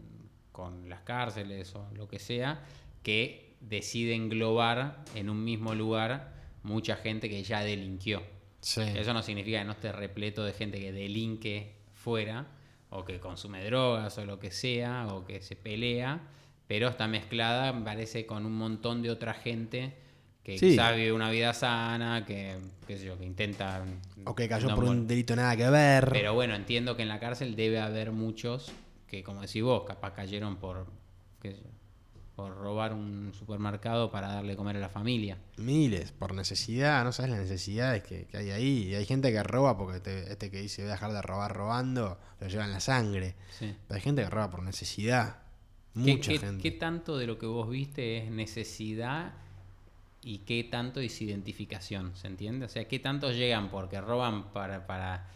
con 0.52 0.88
las 0.88 1.00
cárceles 1.00 1.74
o 1.74 1.88
lo 1.94 2.08
que 2.08 2.18
sea, 2.18 2.62
que 3.02 3.56
decide 3.60 4.14
englobar 4.14 5.04
en 5.14 5.30
un 5.30 5.42
mismo 5.42 5.74
lugar 5.74 6.34
mucha 6.62 6.96
gente 6.96 7.28
que 7.28 7.42
ya 7.42 7.62
delinquió. 7.62 8.22
Sí. 8.60 8.82
Eso 8.82 9.14
no 9.14 9.22
significa 9.22 9.58
que 9.58 9.64
no 9.64 9.72
esté 9.72 9.92
repleto 9.92 10.44
de 10.44 10.52
gente 10.52 10.78
que 10.78 10.92
delinque 10.92 11.76
fuera, 11.94 12.46
o 12.90 13.04
que 13.04 13.20
consume 13.20 13.64
drogas, 13.64 14.18
o 14.18 14.24
lo 14.26 14.38
que 14.38 14.50
sea, 14.50 15.06
o 15.08 15.24
que 15.24 15.40
se 15.40 15.56
pelea, 15.56 16.20
pero 16.66 16.88
está 16.88 17.08
mezclada, 17.08 17.72
me 17.72 17.84
parece, 17.84 18.26
con 18.26 18.44
un 18.44 18.56
montón 18.56 19.02
de 19.02 19.10
otra 19.10 19.34
gente 19.34 19.94
que 20.42 20.58
Sí. 20.58 20.70
quizás 20.70 20.96
vive 20.96 21.12
una 21.12 21.30
vida 21.30 21.52
sana, 21.52 22.24
que, 22.24 22.56
qué 22.86 22.96
sé 22.98 23.04
yo, 23.06 23.18
que 23.18 23.24
intenta... 23.26 23.84
O 24.24 24.34
que 24.34 24.48
cayó 24.48 24.68
no 24.68 24.74
por 24.74 24.84
un 24.84 25.06
delito 25.06 25.36
nada 25.36 25.56
que 25.56 25.68
ver. 25.68 26.08
Pero 26.12 26.34
bueno, 26.34 26.54
entiendo 26.54 26.96
que 26.96 27.02
en 27.02 27.08
la 27.08 27.20
cárcel 27.20 27.56
debe 27.56 27.80
haber 27.80 28.10
muchos 28.12 28.72
que, 29.06 29.22
como 29.22 29.40
decís 29.42 29.62
vos, 29.62 29.84
capaz 29.86 30.12
cayeron 30.14 30.56
por, 30.56 30.86
qué 31.42 31.52
sé 31.52 31.58
yo, 31.62 31.70
por 32.36 32.56
robar 32.56 32.94
un 32.94 33.32
supermercado 33.38 34.10
para 34.10 34.28
darle 34.28 34.56
comer 34.56 34.76
a 34.76 34.80
la 34.80 34.88
familia. 34.88 35.36
Miles, 35.58 36.12
por 36.12 36.32
necesidad, 36.34 37.04
no 37.04 37.12
sabes 37.12 37.32
las 37.32 37.40
necesidades 37.40 38.02
que, 38.02 38.24
que 38.26 38.36
hay 38.38 38.50
ahí. 38.50 38.88
Y 38.88 38.94
hay 38.94 39.04
gente 39.04 39.30
que 39.30 39.42
roba 39.42 39.76
porque 39.76 40.00
te- 40.00 40.32
este 40.32 40.50
que 40.50 40.60
dice 40.62 40.80
voy 40.82 40.88
a 40.90 40.94
dejar 40.94 41.12
de 41.12 41.20
robar 41.20 41.54
robando, 41.54 42.18
lo 42.40 42.48
lleva 42.48 42.64
en 42.64 42.72
la 42.72 42.80
sangre. 42.80 43.34
Sí. 43.58 43.74
Pero 43.86 43.96
hay 43.96 44.00
gente 44.00 44.22
que 44.22 44.30
roba 44.30 44.50
por 44.50 44.62
necesidad. 44.62 45.36
¿Qué, 45.92 46.00
Mucha 46.00 46.32
qué- 46.32 46.38
gente. 46.38 46.62
qué 46.62 46.70
tanto 46.70 47.18
de 47.18 47.26
lo 47.26 47.36
que 47.38 47.44
vos 47.46 47.68
viste 47.68 48.18
es 48.18 48.30
necesidad 48.30 49.34
y 50.22 50.38
qué 50.38 50.64
tanto 50.64 51.00
es 51.00 51.20
identificación? 51.20 52.16
¿Se 52.16 52.26
entiende? 52.26 52.66
O 52.66 52.68
sea, 52.68 52.86
¿qué 52.86 52.98
tanto 52.98 53.32
llegan 53.32 53.70
porque 53.70 54.00
roban 54.00 54.52
para, 54.52 54.86
para 54.86 55.26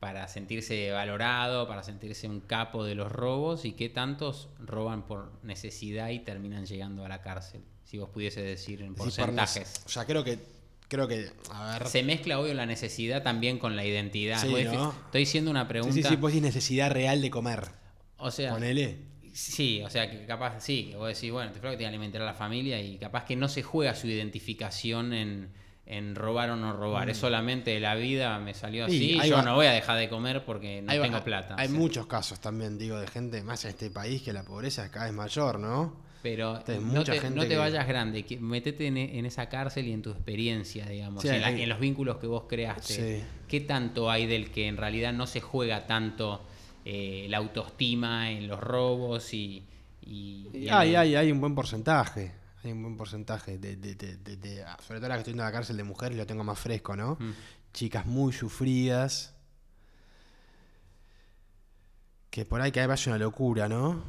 para 0.00 0.26
sentirse 0.28 0.90
valorado, 0.90 1.68
para 1.68 1.82
sentirse 1.82 2.26
un 2.26 2.40
capo 2.40 2.84
de 2.84 2.94
los 2.94 3.12
robos 3.12 3.66
y 3.66 3.72
qué 3.72 3.90
tantos 3.90 4.48
roban 4.58 5.06
por 5.06 5.30
necesidad 5.44 6.08
y 6.08 6.20
terminan 6.20 6.64
llegando 6.64 7.04
a 7.04 7.08
la 7.08 7.20
cárcel. 7.20 7.60
Si 7.84 7.98
vos 7.98 8.08
pudiese 8.08 8.40
decir 8.40 8.80
en 8.80 8.94
por 8.94 9.06
porcentajes. 9.06 9.82
o 9.84 9.88
sea, 9.90 10.06
creo 10.06 10.24
que, 10.24 10.38
creo 10.88 11.06
que, 11.06 11.30
a 11.52 11.78
ver. 11.78 11.88
Se 11.88 12.02
mezcla 12.02 12.40
obvio 12.40 12.54
la 12.54 12.64
necesidad 12.64 13.22
también 13.22 13.58
con 13.58 13.76
la 13.76 13.84
identidad. 13.84 14.40
Sí, 14.40 14.64
¿no? 14.64 14.94
Estoy 15.04 15.20
diciendo 15.20 15.50
una 15.50 15.68
pregunta. 15.68 15.94
sí, 15.94 16.02
sí, 16.02 16.16
vos 16.16 16.32
decís 16.32 16.42
necesidad 16.42 16.90
real 16.90 17.20
de 17.20 17.30
comer. 17.30 17.68
o 18.16 18.30
sea, 18.30 18.52
Ponele. 18.52 19.09
Sí, 19.32 19.80
o 19.82 19.90
sea, 19.90 20.10
que 20.10 20.24
capaz, 20.26 20.60
sí, 20.60 20.88
que 20.90 20.96
vos 20.96 21.08
decís, 21.08 21.30
bueno, 21.30 21.52
te 21.52 21.60
creo 21.60 21.70
que 21.72 21.76
tiene 21.78 21.90
que 21.92 21.96
alimentar 21.96 22.22
a 22.22 22.26
la 22.26 22.34
familia 22.34 22.80
y 22.80 22.96
capaz 22.98 23.24
que 23.24 23.36
no 23.36 23.48
se 23.48 23.62
juega 23.62 23.94
su 23.94 24.06
identificación 24.08 25.12
en, 25.12 25.50
en 25.86 26.14
robar 26.14 26.50
o 26.50 26.56
no 26.56 26.72
robar. 26.72 27.10
Es 27.10 27.18
solamente 27.18 27.78
la 27.80 27.94
vida 27.94 28.38
me 28.38 28.54
salió 28.54 28.86
Mm. 28.86 28.90
Sí, 28.90 28.96
así, 29.12 29.20
ahí 29.20 29.30
yo 29.30 29.36
va. 29.36 29.42
no 29.42 29.54
voy 29.54 29.66
a 29.66 29.72
dejar 29.72 29.98
de 29.98 30.08
comer 30.08 30.44
porque 30.44 30.82
no 30.82 30.92
tengo 31.00 31.22
plata. 31.24 31.54
Hay 31.58 31.66
o 31.68 31.70
sea. 31.70 31.78
muchos 31.78 32.06
casos 32.06 32.40
también, 32.40 32.78
digo, 32.78 32.98
de 32.98 33.06
gente 33.06 33.42
más 33.42 33.64
en 33.64 33.70
este 33.70 33.90
país 33.90 34.22
que 34.22 34.32
la 34.32 34.42
pobreza 34.44 34.84
es 34.84 34.90
cada 34.90 35.06
vez 35.06 35.14
mayor, 35.14 35.58
¿no? 35.58 36.08
Pero 36.22 36.62
no 36.68 36.80
mucha 36.82 37.12
te, 37.12 37.20
gente 37.20 37.34
no 37.36 37.42
te 37.44 37.48
que- 37.48 37.56
vayas 37.56 37.88
grande, 37.88 38.24
que- 38.26 38.38
metete 38.38 38.86
en, 38.88 38.98
en 38.98 39.24
esa 39.24 39.48
cárcel 39.48 39.86
y 39.88 39.92
en 39.92 40.02
tu 40.02 40.10
experiencia, 40.10 40.84
digamos, 40.86 41.22
Sí, 41.22 41.28
en, 41.28 41.40
la- 41.40 41.50
en 41.50 41.68
los 41.68 41.80
vínculos 41.80 42.18
que 42.18 42.26
vos 42.26 42.44
creaste. 42.46 43.18
Sí. 43.20 43.24
¿Qué 43.48 43.60
tanto 43.60 44.10
hay 44.10 44.26
del 44.26 44.50
que 44.50 44.66
en 44.68 44.76
realidad 44.76 45.12
no 45.14 45.26
se 45.26 45.40
juega 45.40 45.86
tanto 45.86 46.44
eh, 46.84 47.26
la 47.28 47.38
autoestima 47.38 48.30
en 48.30 48.46
los 48.48 48.58
robos 48.60 49.32
y... 49.34 49.64
y- 50.02 50.68
hay, 50.70 50.90
el- 50.90 50.96
hay, 50.96 51.14
hay 51.16 51.32
un 51.32 51.40
buen 51.40 51.54
porcentaje. 51.54 52.32
Hay 52.62 52.72
un 52.72 52.82
buen 52.82 52.96
porcentaje. 52.96 53.58
De, 53.58 53.76
de- 53.76 53.94
de- 53.94 54.16
de- 54.18 54.36
de- 54.36 54.64
sobre 54.86 55.00
todo 55.00 55.08
las 55.08 55.16
que 55.16 55.20
estoy 55.20 55.32
en 55.32 55.38
la 55.38 55.52
cárcel 55.52 55.76
de 55.76 55.84
mujeres, 55.84 56.16
lo 56.18 56.26
tengo 56.26 56.44
más 56.44 56.58
fresco, 56.58 56.96
¿no? 56.96 57.16
Mm. 57.20 57.32
Chicas 57.72 58.06
muy 58.06 58.32
sufridas. 58.32 59.34
Que 62.30 62.44
por 62.44 62.60
ahí 62.60 62.70
que 62.70 62.86
vaya 62.86 63.12
una 63.12 63.18
locura, 63.18 63.68
¿no? 63.68 64.02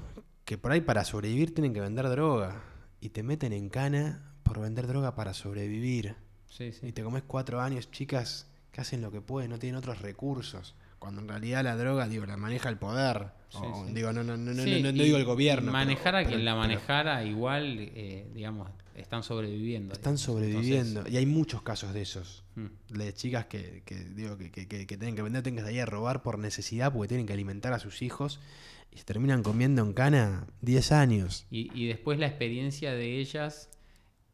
Que 0.45 0.57
por 0.57 0.71
ahí 0.71 0.81
para 0.81 1.03
sobrevivir 1.03 1.53
tienen 1.53 1.73
que 1.73 1.81
vender 1.81 2.07
droga. 2.09 2.61
Y 2.99 3.09
te 3.09 3.23
meten 3.23 3.51
en 3.53 3.69
cana 3.69 4.33
por 4.43 4.59
vender 4.59 4.85
droga 4.87 5.15
para 5.15 5.33
sobrevivir. 5.33 6.15
Sí, 6.49 6.71
sí. 6.71 6.87
Y 6.87 6.91
te 6.91 7.03
comes 7.03 7.23
cuatro 7.25 7.61
años, 7.61 7.89
chicas 7.89 8.47
que 8.71 8.81
hacen 8.81 9.01
lo 9.01 9.11
que 9.11 9.21
pueden, 9.21 9.49
no 9.49 9.57
tienen 9.59 9.77
otros 9.77 10.01
recursos. 10.01 10.75
Cuando 11.01 11.19
en 11.21 11.27
realidad 11.27 11.63
la 11.63 11.75
droga, 11.75 12.07
digo, 12.07 12.27
la 12.27 12.37
maneja 12.37 12.69
el 12.69 12.77
poder. 12.77 13.31
O, 13.53 13.85
sí. 13.87 13.93
Digo, 13.93 14.13
no, 14.13 14.23
no, 14.23 14.37
no, 14.37 14.53
no, 14.53 14.63
Sí, 14.63 14.81
no, 14.83 14.91
no 14.91 15.03
digo 15.03 15.17
el 15.17 15.25
gobierno. 15.25 15.71
Manejar 15.71 16.13
pero- 16.13 16.17
a 16.17 16.21
quien 16.21 16.31
pero- 16.33 16.43
la 16.43 16.51
pero 16.51 16.61
manejara, 16.61 17.23
igual, 17.25 17.77
eh, 17.79 18.27
digamos, 18.35 18.69
están 18.95 19.23
sobreviviendo. 19.23 19.93
Están 19.93 20.15
digamos. 20.15 20.21
sobreviviendo. 20.21 21.03
Y 21.09 21.17
hay 21.17 21.25
muchos 21.25 21.63
casos 21.63 21.91
de 21.95 22.03
esos. 22.03 22.43
Entonces, 22.55 22.91
mm. 22.91 22.97
De 22.99 23.13
chicas 23.15 23.45
que, 23.47 23.81
que, 23.83 23.95
digo, 23.95 24.37
que, 24.37 24.51
que, 24.51 24.67
que- 24.67 24.85
tienen 24.85 25.15
que 25.15 25.23
vender, 25.23 25.41
tienen 25.41 25.57
que 25.63 25.65
salir 25.67 25.81
a 25.81 25.87
robar 25.87 26.21
por 26.21 26.37
necesidad 26.37 26.93
porque 26.93 27.07
tienen 27.07 27.25
que 27.25 27.33
alimentar 27.33 27.73
a 27.73 27.79
sus 27.79 28.03
hijos. 28.03 28.39
Y 28.91 28.97
se 28.99 29.03
terminan 29.03 29.41
comiendo 29.41 29.81
en 29.81 29.93
cana 29.93 30.45
10 30.61 30.91
años. 30.91 31.47
Y, 31.49 31.71
y 31.73 31.87
después 31.87 32.19
la 32.19 32.27
experiencia 32.27 32.91
de 32.93 33.17
ellas 33.17 33.69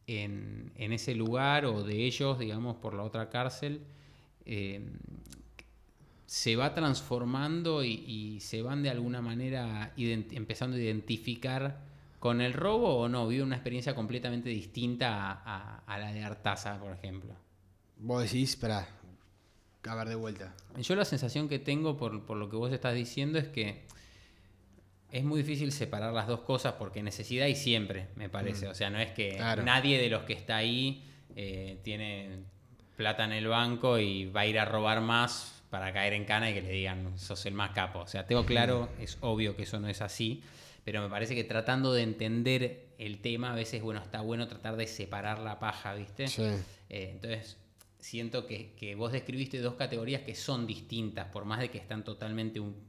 en, 0.06 0.70
en 0.76 0.92
ese 0.92 1.14
lugar 1.14 1.64
o 1.64 1.82
de 1.82 2.04
ellos, 2.04 2.38
digamos, 2.38 2.76
por 2.76 2.92
la 2.92 3.04
otra 3.04 3.30
cárcel, 3.30 3.80
eh, 4.44 4.82
se 6.28 6.56
va 6.56 6.74
transformando 6.74 7.82
y, 7.82 8.04
y 8.06 8.40
se 8.40 8.60
van 8.60 8.82
de 8.82 8.90
alguna 8.90 9.22
manera 9.22 9.94
empezando 9.96 10.76
a 10.76 10.78
identificar 10.78 11.80
con 12.18 12.42
el 12.42 12.52
robo 12.52 12.98
o 12.98 13.08
no, 13.08 13.26
vive 13.26 13.42
una 13.42 13.56
experiencia 13.56 13.94
completamente 13.94 14.50
distinta 14.50 15.16
a, 15.32 15.42
a- 15.42 15.78
a 15.86 15.98
la 15.98 16.12
de 16.12 16.22
Artaza, 16.22 16.78
por 16.78 16.92
ejemplo. 16.92 17.32
Vos 17.96 18.24
decís, 18.24 18.50
espera, 18.50 18.86
a 19.88 19.94
ver 19.94 20.08
de 20.10 20.16
vuelta. 20.16 20.54
Yo 20.78 20.94
la 20.96 21.06
sensación 21.06 21.48
que 21.48 21.58
tengo 21.58 21.96
por, 21.96 22.26
por 22.26 22.36
lo 22.36 22.50
que 22.50 22.56
vos 22.56 22.70
estás 22.72 22.94
diciendo 22.94 23.38
es 23.38 23.48
que 23.48 23.86
es 25.10 25.24
muy 25.24 25.38
difícil 25.38 25.72
separar 25.72 26.12
las 26.12 26.26
dos 26.26 26.40
cosas 26.40 26.74
porque 26.74 27.02
necesidad 27.02 27.46
hay 27.46 27.56
siempre, 27.56 28.08
me 28.16 28.28
parece. 28.28 28.68
O 28.68 28.74
sea, 28.74 28.90
no 28.90 28.98
es 28.98 29.12
que 29.12 29.30
Claro. 29.36 29.62
nadie 29.62 29.98
de 29.98 30.10
los 30.10 30.24
que 30.24 30.34
está 30.34 30.56
ahí 30.58 31.04
eh, 31.36 31.78
tiene 31.84 32.40
plata 32.96 33.24
en 33.24 33.32
el 33.32 33.46
banco 33.48 33.98
y 33.98 34.26
va 34.26 34.40
a 34.42 34.46
ir 34.46 34.58
a 34.58 34.66
robar 34.66 35.00
más 35.00 35.57
para 35.70 35.92
caer 35.92 36.12
en 36.14 36.24
cana 36.24 36.50
y 36.50 36.54
que 36.54 36.62
le 36.62 36.70
digan, 36.70 37.18
sos 37.18 37.44
el 37.46 37.54
más 37.54 37.70
capo. 37.70 38.00
O 38.00 38.06
sea, 38.06 38.26
tengo 38.26 38.44
claro, 38.46 38.88
es 39.00 39.18
obvio 39.20 39.54
que 39.56 39.62
eso 39.64 39.78
no 39.80 39.88
es 39.88 40.00
así, 40.00 40.42
pero 40.84 41.02
me 41.02 41.08
parece 41.08 41.34
que 41.34 41.44
tratando 41.44 41.92
de 41.92 42.02
entender 42.02 42.86
el 42.98 43.20
tema, 43.20 43.52
a 43.52 43.54
veces, 43.54 43.82
bueno, 43.82 44.00
está 44.00 44.20
bueno 44.22 44.48
tratar 44.48 44.76
de 44.76 44.86
separar 44.86 45.38
la 45.40 45.58
paja, 45.58 45.94
¿viste? 45.94 46.26
Sí. 46.28 46.42
Eh, 46.88 47.10
entonces, 47.12 47.58
siento 48.00 48.46
que, 48.46 48.72
que 48.74 48.94
vos 48.94 49.12
describiste 49.12 49.60
dos 49.60 49.74
categorías 49.74 50.22
que 50.22 50.34
son 50.34 50.66
distintas, 50.66 51.26
por 51.26 51.44
más 51.44 51.60
de 51.60 51.70
que 51.70 51.78
están 51.78 52.02
totalmente 52.04 52.60
un- 52.60 52.88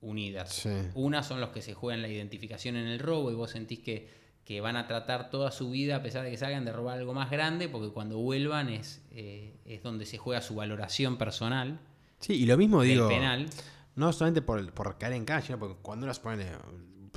unidas. 0.00 0.52
Sí. 0.54 0.70
Una 0.94 1.22
son 1.22 1.40
los 1.40 1.50
que 1.50 1.62
se 1.62 1.74
juegan 1.74 2.02
la 2.02 2.08
identificación 2.08 2.76
en 2.76 2.86
el 2.86 2.98
robo 2.98 3.30
y 3.30 3.34
vos 3.34 3.50
sentís 3.50 3.78
que, 3.80 4.08
que 4.44 4.60
van 4.60 4.76
a 4.76 4.86
tratar 4.86 5.30
toda 5.30 5.50
su 5.50 5.70
vida, 5.70 5.96
a 5.96 6.02
pesar 6.02 6.24
de 6.24 6.30
que 6.30 6.36
salgan, 6.36 6.64
de 6.64 6.72
robar 6.72 6.98
algo 6.98 7.14
más 7.14 7.30
grande, 7.30 7.68
porque 7.68 7.88
cuando 7.92 8.18
vuelvan 8.18 8.68
es, 8.70 9.02
eh, 9.12 9.54
es 9.64 9.82
donde 9.82 10.04
se 10.06 10.18
juega 10.18 10.40
su 10.42 10.54
valoración 10.54 11.16
personal 11.16 11.80
Sí, 12.24 12.34
y 12.34 12.46
lo 12.46 12.56
mismo 12.56 12.82
digo. 12.82 13.08
penal. 13.08 13.48
No 13.96 14.12
solamente 14.12 14.42
por, 14.42 14.72
por 14.72 14.98
caer 14.98 15.12
en 15.14 15.24
calle, 15.24 15.46
sino 15.46 15.58
porque 15.58 15.76
cuando 15.82 16.06
uno 16.06 16.14
pone. 16.22 16.46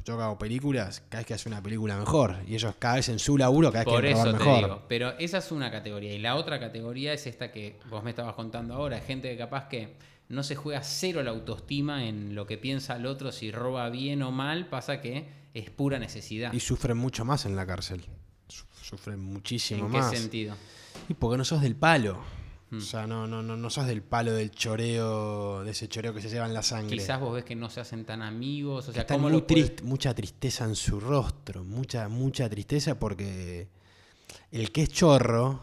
Yo 0.05 0.21
hago 0.21 0.37
películas, 0.37 1.01
cada 1.09 1.19
vez 1.19 1.25
que 1.27 1.33
hace 1.33 1.49
una 1.49 1.61
película 1.61 1.97
mejor. 1.97 2.37
Y 2.47 2.55
ellos 2.55 2.73
cada 2.79 2.95
vez 2.95 3.09
en 3.09 3.19
su 3.19 3.37
laburo, 3.37 3.71
cada 3.73 3.83
vez 3.83 3.93
Por 3.93 4.01
quieren 4.01 4.17
eso 4.17 4.31
te 4.31 4.37
mejor. 4.37 4.63
digo. 4.63 4.81
Pero 4.87 5.09
esa 5.19 5.39
es 5.39 5.51
una 5.51 5.69
categoría. 5.69 6.13
Y 6.13 6.19
la 6.19 6.35
otra 6.35 6.61
categoría 6.61 7.11
es 7.11 7.27
esta 7.27 7.51
que 7.51 7.77
vos 7.89 8.03
me 8.05 8.11
estabas 8.11 8.33
contando 8.35 8.73
ahora. 8.75 8.99
Gente 9.01 9.29
que 9.29 9.37
capaz 9.37 9.67
que 9.67 9.95
no 10.29 10.43
se 10.43 10.55
juega 10.55 10.81
cero 10.81 11.23
la 11.23 11.31
autoestima 11.31 12.05
en 12.05 12.35
lo 12.35 12.47
que 12.47 12.57
piensa 12.57 12.95
el 12.95 13.05
otro, 13.05 13.33
si 13.33 13.51
roba 13.51 13.89
bien 13.89 14.21
o 14.23 14.31
mal, 14.31 14.67
pasa 14.67 15.01
que 15.01 15.27
es 15.53 15.69
pura 15.71 15.99
necesidad. 15.99 16.53
Y 16.53 16.61
sufren 16.61 16.95
mucho 16.97 17.25
más 17.25 17.45
en 17.45 17.57
la 17.57 17.65
cárcel. 17.65 18.05
Su- 18.47 18.65
Sufren 18.81 19.19
muchísimo 19.19 19.87
¿En 19.87 19.91
qué 19.91 19.97
más. 19.97 20.17
sentido? 20.17 20.55
Y 21.09 21.15
porque 21.15 21.37
no 21.37 21.43
sos 21.43 21.61
del 21.61 21.75
palo. 21.75 22.17
Hmm. 22.70 22.78
O 22.78 22.82
sea, 22.82 23.07
no, 23.07 23.28
no, 23.28 23.41
no, 23.41 23.55
no 23.55 23.70
sos 23.70 23.88
del 23.88 24.01
palo 24.01 24.34
del 24.34 24.51
choreo, 24.51 25.63
de 25.63 25.72
ese 25.72 25.88
choreo 25.88 26.13
que 26.13 26.22
se 26.22 26.30
lleva 26.30 26.45
en 26.45 26.53
la 26.53 26.63
sangre. 26.63 26.97
Quizás 26.97 27.20
vos 27.20 27.34
ves 27.34 27.45
que 27.45 27.55
no 27.55 27.70
se 27.70 27.80
hacen 27.80 28.03
tan 28.03 28.22
amigos. 28.22 28.89
O 28.89 28.93
sea, 28.93 29.07
¿cómo 29.07 29.30
muy 29.30 29.32
lo 29.32 29.43
triste, 29.43 29.84
mucha 29.84 30.13
tristeza 30.13 30.65
en 30.65 30.76
su 30.76 30.99
rostro, 30.99 31.63
mucha, 31.63 32.09
mucha 32.09 32.49
tristeza 32.49 32.99
porque 32.99 33.70
el 34.51 34.72
que 34.72 34.84
es 34.84 34.89
chorro, 34.89 35.61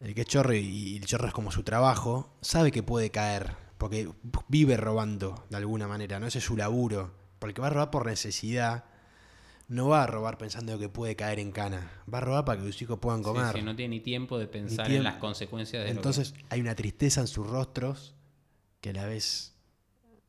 el 0.00 0.14
que 0.14 0.22
es 0.22 0.26
chorro 0.26 0.52
y, 0.54 0.58
y 0.58 0.96
el 0.96 1.06
chorro 1.06 1.28
es 1.28 1.32
como 1.32 1.50
su 1.50 1.62
trabajo, 1.62 2.34
sabe 2.42 2.70
que 2.70 2.82
puede 2.82 3.10
caer, 3.10 3.56
porque 3.78 4.10
vive 4.48 4.76
robando 4.76 5.46
de 5.48 5.56
alguna 5.56 5.88
manera, 5.88 6.20
no 6.20 6.26
ese 6.26 6.38
es 6.38 6.44
su 6.44 6.56
laburo, 6.56 7.14
porque 7.38 7.62
va 7.62 7.68
a 7.68 7.70
robar 7.70 7.90
por 7.90 8.04
necesidad, 8.04 8.84
no 9.68 9.88
va 9.88 10.04
a 10.04 10.06
robar 10.06 10.38
pensando 10.38 10.78
que 10.78 10.88
puede 10.88 11.14
caer 11.14 11.38
en 11.38 11.52
cana, 11.52 11.90
va 12.12 12.18
a 12.18 12.20
robar 12.22 12.44
para 12.44 12.60
que 12.60 12.66
sus 12.66 12.82
hijos 12.82 12.98
puedan 12.98 13.22
comer. 13.22 13.54
sí, 13.54 13.62
no 13.62 13.76
tiene 13.76 13.96
ni 13.96 14.00
tiempo 14.00 14.38
de 14.38 14.46
pensar 14.46 14.86
tiempo. 14.86 14.98
en 14.98 15.04
las 15.04 15.16
consecuencias 15.16 15.84
de 15.84 15.90
Entonces 15.90 16.34
hay 16.48 16.60
una 16.60 16.74
tristeza 16.74 17.20
en 17.20 17.26
sus 17.26 17.46
rostros 17.46 18.14
que 18.80 18.92
la 18.92 19.06
ves 19.06 19.54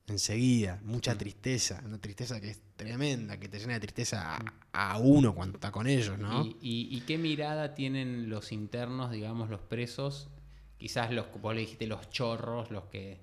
enseguida, 0.07 0.81
mucha 0.83 1.17
tristeza, 1.17 1.81
una 1.85 1.99
tristeza 1.99 2.41
que 2.41 2.49
es 2.49 2.61
tremenda, 2.75 3.39
que 3.39 3.47
te 3.47 3.59
llena 3.59 3.73
de 3.73 3.79
tristeza 3.79 4.35
a, 4.35 4.93
a 4.93 4.97
uno 4.97 5.33
cuando 5.35 5.57
está 5.57 5.71
con 5.71 5.87
ellos. 5.87 6.17
¿no? 6.17 6.43
¿Y, 6.43 6.57
y, 6.61 6.97
y 6.97 7.01
qué 7.01 7.17
mirada 7.17 7.75
tienen 7.75 8.29
los 8.29 8.51
internos, 8.51 9.11
digamos, 9.11 9.49
los 9.49 9.61
presos? 9.61 10.29
Quizás 10.77 11.11
los, 11.11 11.27
vos 11.41 11.53
le 11.53 11.61
dijiste 11.61 11.87
los 11.87 12.09
chorros, 12.09 12.71
los 12.71 12.85
que 12.85 13.19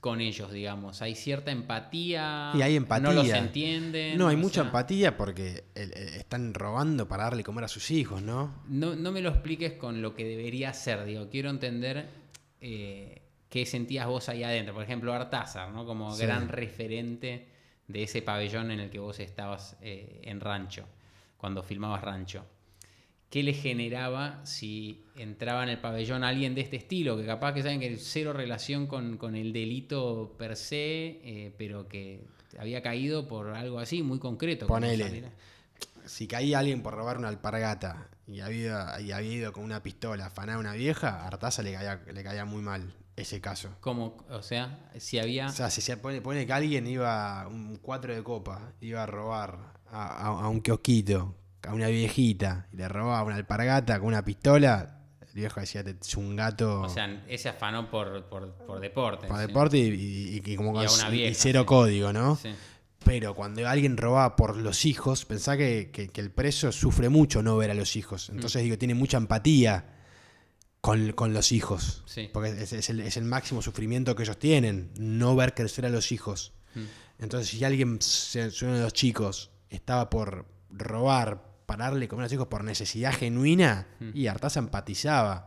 con 0.00 0.20
ellos, 0.20 0.50
digamos. 0.50 1.02
Hay 1.02 1.14
cierta 1.14 1.50
empatía. 1.50 2.52
Y 2.54 2.62
hay 2.62 2.76
empatía. 2.76 3.08
No 3.08 3.12
los 3.12 3.28
entienden. 3.28 4.18
no, 4.18 4.28
hay 4.28 4.36
mucha 4.36 4.62
sea, 4.62 4.64
empatía 4.64 5.16
porque 5.16 5.64
están 5.74 6.54
robando 6.54 7.06
para 7.06 7.24
darle 7.24 7.44
comer 7.44 7.64
a 7.64 7.68
sus 7.68 7.90
hijos, 7.90 8.22
¿no? 8.22 8.62
No, 8.68 8.96
no 8.96 9.12
me 9.12 9.20
lo 9.20 9.30
expliques 9.30 9.74
con 9.74 10.02
lo 10.02 10.14
que 10.14 10.24
debería 10.24 10.72
ser, 10.72 11.04
digo. 11.04 11.28
Quiero 11.30 11.50
entender 11.50 12.08
eh, 12.60 13.22
qué 13.48 13.64
sentías 13.66 14.06
vos 14.06 14.28
ahí 14.28 14.42
adentro. 14.42 14.74
Por 14.74 14.82
ejemplo, 14.82 15.12
Artázar, 15.12 15.70
¿no? 15.70 15.86
Como 15.86 16.12
Sí. 16.14 16.22
gran 16.24 16.48
referente 16.48 17.46
de 17.86 18.02
ese 18.02 18.20
pabellón 18.22 18.70
en 18.70 18.80
el 18.80 18.90
que 18.90 18.98
vos 18.98 19.18
estabas 19.20 19.76
eh, 19.80 20.20
en 20.24 20.40
Rancho, 20.40 20.84
cuando 21.36 21.62
filmabas 21.62 22.02
Rancho. 22.02 22.44
¿Qué 23.30 23.42
le 23.42 23.52
generaba 23.52 24.40
si 24.46 25.04
entraba 25.16 25.62
en 25.62 25.68
el 25.68 25.78
pabellón 25.78 26.24
alguien 26.24 26.54
de 26.54 26.62
este 26.62 26.76
estilo? 26.76 27.16
Que 27.18 27.26
capaz 27.26 27.52
que 27.52 27.62
saben 27.62 27.78
que 27.80 27.96
cero 27.98 28.32
relación 28.32 28.86
con, 28.86 29.18
con 29.18 29.36
el 29.36 29.52
delito 29.52 30.34
per 30.38 30.56
se, 30.56 31.20
eh, 31.22 31.54
pero 31.58 31.88
que 31.88 32.24
había 32.58 32.82
caído 32.82 33.28
por 33.28 33.50
algo 33.50 33.80
así, 33.80 34.02
muy 34.02 34.18
concreto. 34.18 34.66
Ponele. 34.66 35.24
Si 36.06 36.26
caía 36.26 36.58
alguien 36.60 36.82
por 36.82 36.94
robar 36.94 37.18
una 37.18 37.28
alpargata 37.28 38.08
y 38.26 38.40
había, 38.40 38.98
y 38.98 39.12
había 39.12 39.30
ido 39.30 39.52
con 39.52 39.62
una 39.62 39.82
pistola 39.82 40.24
a 40.24 40.26
afanar 40.28 40.56
a 40.56 40.58
una 40.58 40.72
vieja, 40.72 41.20
a 41.22 41.26
Artaza 41.26 41.62
le 41.62 41.74
caía, 41.74 42.00
le 42.10 42.24
caía 42.24 42.46
muy 42.46 42.62
mal 42.62 42.94
ese 43.14 43.42
caso. 43.42 43.68
Como, 43.80 44.16
o 44.30 44.42
sea, 44.42 44.88
si 44.96 45.18
había... 45.18 45.48
O 45.48 45.52
sea, 45.52 45.68
si 45.68 45.82
se 45.82 45.98
pone, 45.98 46.22
pone 46.22 46.46
que 46.46 46.52
alguien 46.54 46.86
iba, 46.86 47.46
un 47.46 47.76
cuatro 47.82 48.14
de 48.14 48.22
copa, 48.22 48.72
iba 48.80 49.02
a 49.02 49.06
robar 49.06 49.58
a, 49.90 50.06
a- 50.06 50.44
a 50.44 50.48
un 50.48 50.62
kiosquito, 50.62 51.34
a 51.66 51.74
una 51.74 51.88
viejita, 51.88 52.66
y 52.72 52.76
le 52.76 52.88
robaba 52.88 53.22
una 53.24 53.36
alpargata 53.36 53.98
con 53.98 54.08
una 54.08 54.24
pistola, 54.24 54.94
El 55.20 55.34
viejo 55.42 55.60
decía, 55.60 55.84
"Te- 55.84 55.96
es 56.00 56.16
un 56.16 56.34
gato 56.36 56.80
O 56.80 56.88
sea, 56.88 57.22
ese 57.28 57.48
afanó 57.50 57.90
por, 57.90 58.24
por, 58.28 58.54
por 58.66 58.80
deporte. 58.80 59.28
sí. 59.28 59.34
deporte 59.46 59.78
y, 59.78 59.82
y- 59.90 60.42
y 60.44 60.56
como 60.56 60.80
Y 60.80 60.84
a 60.84 60.88
con- 60.88 60.98
una 61.00 61.08
y 61.10 61.12
vieja, 61.12 61.34
cero 61.38 61.60
sí. 61.60 61.66
código, 61.66 62.12
¿no? 62.12 62.36
Sí. 62.36 62.48
Pero 63.04 63.34
cuando 63.34 63.66
alguien 63.68 63.96
robaba 63.96 64.34
por 64.36 64.56
los 64.56 64.84
hijos, 64.86 65.24
pensá 65.26 65.56
que, 65.56 65.90
que- 65.92 66.08
que 66.08 66.20
el 66.20 66.30
preso 66.30 66.72
sufre 66.72 67.08
mucho 67.10 67.42
no 67.42 67.56
ver 67.56 67.70
a 67.70 67.74
los 67.74 67.94
hijos. 67.94 68.30
Mm. 68.30 68.34
Entonces, 68.36 68.62
digo, 68.62 68.78
tiene 68.78 68.94
mucha 68.94 69.18
empatía 69.18 69.84
con, 70.80 71.12
con 71.12 71.32
los 71.34 71.52
hijos. 71.52 72.02
Sí. 72.06 72.30
Porque 72.32 72.50
es, 72.50 72.72
es 72.72 72.88
el, 72.90 73.00
es 73.00 73.16
el 73.16 73.24
máximo 73.24 73.62
sufrimiento 73.62 74.16
que 74.16 74.22
ellos 74.22 74.38
tienen, 74.38 74.90
no 74.98 75.36
ver 75.36 75.54
crecer 75.54 75.84
a 75.86 75.90
los 75.90 76.10
hijos. 76.12 76.52
Mm. 76.74 76.80
Entonces, 77.22 77.48
si 77.50 77.62
alguien, 77.64 78.00
si 78.00 78.38
uno 78.64 78.74
de 78.76 78.82
los 78.82 78.92
chicos, 78.92 79.50
estaba 79.70 80.08
por 80.10 80.46
robar, 80.70 81.44
pararle 81.68 82.08
comer 82.08 82.22
a 82.22 82.24
los 82.26 82.32
hijos 82.32 82.48
por 82.48 82.64
necesidad 82.64 83.12
genuina, 83.12 83.86
Mm. 84.00 84.10
y 84.14 84.26
Artaza 84.26 84.58
empatizaba. 84.58 85.46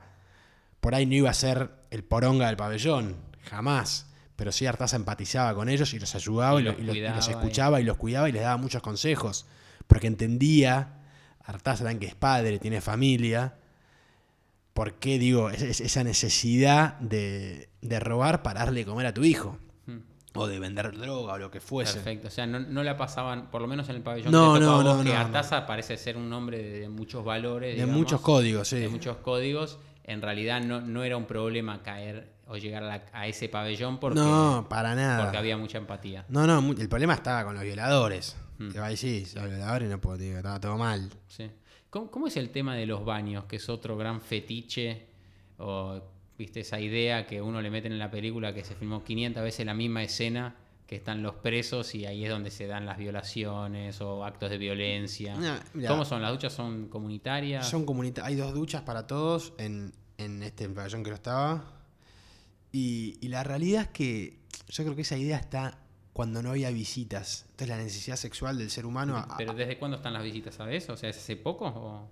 Por 0.80 0.94
ahí 0.94 1.08
no 1.08 1.16
iba 1.16 1.32
a 1.32 1.34
ser 1.34 1.72
el 1.90 2.04
poronga 2.04 2.46
del 2.46 2.58
pabellón, 2.58 3.16
jamás. 3.50 4.06
Pero 4.36 4.52
sí 4.52 4.68
Artaza 4.68 4.96
empatizaba 4.98 5.54
con 5.56 5.68
ellos 5.68 5.94
y 5.96 6.00
los 6.00 6.14
ayudaba 6.16 6.60
Y 6.60 6.62
y, 6.62 6.66
lo- 6.66 6.72
los 6.74 6.80
y 6.80 6.84
los, 6.84 6.96
y 6.96 7.00
los 7.00 7.06
cuidaba 7.08 7.26
y- 7.28 7.32
escuchaba 7.32 7.82
y 7.82 7.84
los 7.84 7.98
cuidaba 7.98 8.30
y 8.30 8.32
les 8.32 8.42
daba 8.44 8.58
muchos 8.58 8.82
consejos. 8.84 9.48
Porque 9.88 10.06
entendía, 10.08 11.00
Artaza 11.44 11.92
que 11.98 12.06
es 12.06 12.16
padre, 12.16 12.60
tiene 12.60 12.82
familia, 12.82 13.56
por 14.74 15.00
qué, 15.00 15.18
digo, 15.20 15.50
es- 15.50 15.62
es- 15.64 15.82
esa 15.82 16.04
necesidad 16.04 17.00
de, 17.00 17.70
de 17.82 18.00
robar 18.00 18.44
para 18.44 18.60
darle 18.62 18.86
comer 18.86 19.08
a 19.08 19.14
tu 19.14 19.24
hijo. 19.24 19.58
O 20.34 20.48
de 20.48 20.60
vender 20.60 20.98
droga 20.98 21.34
o 21.34 21.38
lo 21.38 21.52
que 21.52 21.60
fuese. 21.60 21.96
Perfecto. 21.96 22.30
O 22.30 22.32
sea, 22.32 22.48
no, 22.48 22.60
no 22.60 22.84
la 22.84 22.96
pasaban, 22.96 23.52
por 23.52 23.62
lo 23.62 23.68
menos 23.68 23.90
en 23.90 23.98
el 23.98 24.02
pabellón 24.02 24.32
No, 24.32 24.54
que 24.54 24.60
a 24.60 24.62
no, 24.62 24.82
vos, 24.84 24.98
no, 24.98 25.04
que 25.04 25.14
Artaza 25.14 25.66
parece 25.66 25.98
ser 25.98 26.16
un 26.16 26.32
hombre 26.32 26.58
de, 26.64 26.80
de 26.82 26.90
muchos 26.90 27.26
valores. 27.26 27.70
De 27.72 27.74
digamos, 27.82 27.98
muchos 27.98 28.22
códigos, 28.22 28.68
sí. 28.68 28.78
de 28.80 28.88
muchos 28.90 29.18
códigos. 29.18 29.78
En 30.06 30.22
realidad 30.22 30.62
no, 30.62 30.80
no 30.82 31.04
era 31.04 31.18
un 31.18 31.26
problema 31.26 31.84
caer 31.84 32.32
o 32.48 32.56
llegar 32.58 32.84
a, 32.84 32.88
la- 32.88 33.06
a 33.14 33.28
ese 33.28 33.50
pabellón 33.50 34.00
porque, 34.00 34.20
no, 34.20 34.68
para 34.70 34.96
nada. 34.96 35.24
porque 35.24 35.38
había 35.38 35.58
mucha 35.58 35.78
empatía. 35.78 36.26
No, 36.30 36.48
no, 36.48 36.72
el 36.72 36.88
problema 36.90 37.14
estaba 37.14 37.44
con 37.44 37.54
los 37.54 37.64
violadores. 37.64 38.36
Mm. 38.58 38.70
Que 38.72 38.80
va 38.80 38.92
y 38.92 38.98
sí, 38.98 39.28
los 39.36 39.46
violadores 39.50 39.90
no 39.90 40.00
puedo, 40.00 40.18
digo, 40.18 40.38
estaba 40.38 40.60
todo 40.60 40.78
mal. 40.78 41.10
Sí. 41.28 41.50
¿Cómo, 41.90 42.10
cómo 42.10 42.28
es 42.28 42.38
el 42.38 42.52
tema 42.52 42.76
de 42.76 42.86
los 42.86 43.04
baños? 43.04 43.44
Que 43.46 43.58
es 43.58 43.68
otro 43.70 43.98
gran 43.98 44.22
fetiche. 44.22 45.08
O, 45.58 46.02
viste, 46.42 46.60
esa 46.60 46.80
idea 46.80 47.26
que 47.26 47.42
uno 47.42 47.62
le 47.62 47.70
mete 47.72 47.88
en 47.88 47.98
la 48.00 48.12
película 48.12 48.54
que 48.54 48.64
se 48.64 48.76
filmó 48.76 49.04
500 49.04 49.42
veces 49.44 49.66
la 49.66 49.74
misma 49.74 50.04
escena, 50.04 50.56
que 50.88 50.96
están 50.98 51.24
los 51.24 51.36
presos 51.36 51.96
y 51.96 52.06
ahí 52.06 52.26
es 52.26 52.30
donde 52.30 52.52
se 52.52 52.68
dan 52.68 52.86
las 52.86 52.98
violaciones 52.98 54.02
o 54.02 54.26
actos 54.26 54.50
de 54.50 54.58
violencia. 54.58 55.36
No, 55.36 55.56
mirá. 55.74 55.89
¿Cómo 55.89 56.04
son? 56.04 56.22
¿Las 56.22 56.32
duchas 56.32 56.52
son 56.54 56.88
comunitarias? 56.89 57.68
Son 57.70 57.86
comunita 57.86 58.26
hay 58.26 58.36
dos 58.36 58.54
duchas 58.54 58.82
para 58.82 59.08
todos 59.08 59.54
en, 59.58 59.94
en 60.18 60.44
este 60.44 60.68
pabellón 60.68 61.04
que 61.04 61.10
lo 61.12 61.16
estaba. 61.16 61.64
Y, 62.74 63.18
y 63.22 63.28
la 63.30 63.44
realidad 63.44 63.84
es 63.84 63.88
que 63.89 64.39
yo 64.70 64.84
creo 64.84 64.96
que 64.96 65.02
esa 65.04 65.18
idea 65.18 65.38
está 65.38 65.78
cuando 66.14 66.42
no 66.44 66.50
había 66.52 66.70
visitas. 66.72 67.44
Entonces 67.52 67.70
la 67.70 67.78
necesidad 67.78 68.16
sexual 68.18 68.58
del 68.58 68.70
ser 68.70 68.86
humano... 68.86 69.16
a- 69.18 69.38
¿Pero 69.38 69.54
desde 69.54 69.78
cuándo 69.78 69.98
están 69.98 70.14
las 70.14 70.24
visitas, 70.24 70.56
sabes? 70.56 70.89
O 70.89 70.98
sea, 70.98 71.10
¿es 71.10 71.18
hace 71.18 71.38
poco? 71.38 71.66
O... 71.68 72.12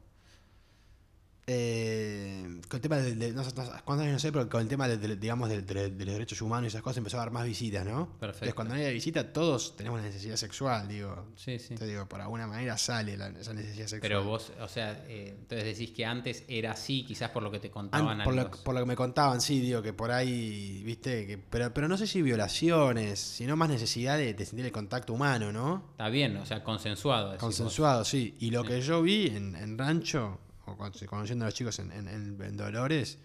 Eh, 1.52 2.62
con 2.70 2.78
el 2.78 2.82
tema 2.82 2.98
de, 2.98 3.16
de- 3.16 3.32
no 3.34 3.44
sé 3.44 3.52
cuántos 3.54 4.00
años 4.02 4.14
no 4.14 4.20
sé, 4.20 4.32
pero 4.32 4.48
con 4.48 4.62
el 4.62 4.68
tema 4.68 4.88
de, 4.88 4.98
de- 4.98 5.16
digamos 5.16 5.50
de, 5.50 5.58
los 5.62 5.98
derechos 5.98 6.42
humanos 6.42 6.66
y 6.66 6.68
esas 6.68 6.82
cosas 6.84 6.98
empezó 7.00 7.18
a 7.18 7.22
haber 7.24 7.34
más 7.34 7.46
visitas, 7.46 7.84
¿no? 7.86 8.02
Entonces 8.02 8.20
Perfecto. 8.20 8.56
cuando 8.56 8.74
no 8.76 8.80
había 8.80 8.92
visita 8.92 9.34
todos 9.34 9.76
tenemos 9.76 10.00
la 10.00 10.06
necesidad 10.06 10.36
sexual, 10.36 10.88
digo. 10.88 11.26
Sí, 11.36 11.58
sí. 11.58 11.68
Entonces 11.74 11.90
digo, 11.90 12.08
por 12.08 12.22
alguna 12.22 12.46
manera 12.48 12.78
sale 12.78 13.18
la- 13.18 13.30
esa 13.30 13.54
necesidad 13.54 13.88
sexual. 13.88 14.02
Pero 14.02 14.24
vos, 14.24 14.52
o 14.62 14.68
sea, 14.68 15.04
eh, 15.08 15.36
entonces 15.40 15.66
decís 15.66 15.92
que 15.92 16.06
antes 16.06 16.44
era 16.48 16.72
así, 16.74 17.04
quizás 17.04 17.32
por 17.32 17.42
lo 17.44 17.50
que 17.52 17.60
te 17.60 17.68
An- 17.68 17.74
contaban 17.74 18.24
por, 18.24 18.36
lo, 18.36 18.52
por 18.52 18.76
lo 18.76 18.82
que 18.82 18.86
me 18.86 18.96
contaban, 18.96 19.42
sí, 19.42 19.60
digo 19.60 19.82
que 19.82 19.94
por 19.94 20.12
ahí, 20.12 20.84
viste, 20.86 21.26
que, 21.26 21.38
pero, 21.40 21.74
pero 21.74 21.88
no 21.88 21.98
sé 21.98 22.06
si 22.06 22.22
violaciones, 22.22 23.20
sino 23.20 23.56
más 23.56 23.70
necesidad 23.70 24.18
de, 24.18 24.36
sentir 24.46 24.66
el 24.66 24.72
contacto 24.72 25.14
humano, 25.14 25.52
¿no? 25.52 25.84
Está 25.92 26.10
bien, 26.10 26.38
o 26.38 26.46
sea, 26.46 26.64
consensuado. 26.64 27.32
vos. 27.32 27.38
Consensuado, 27.40 28.06
sí. 28.06 28.36
Y 28.40 28.52
lo 28.52 28.62
Sí. 28.62 28.68
que 28.68 28.82
yo 28.82 29.02
vi 29.02 29.28
en, 29.28 29.56
en 29.56 29.78
Rancho, 29.78 30.40
conociendo 30.78 31.46
a 31.46 31.48
los 31.48 31.54
chicos 31.56 31.80
en, 31.80 31.92
en- 31.92 32.58
Dolores, 32.58 33.18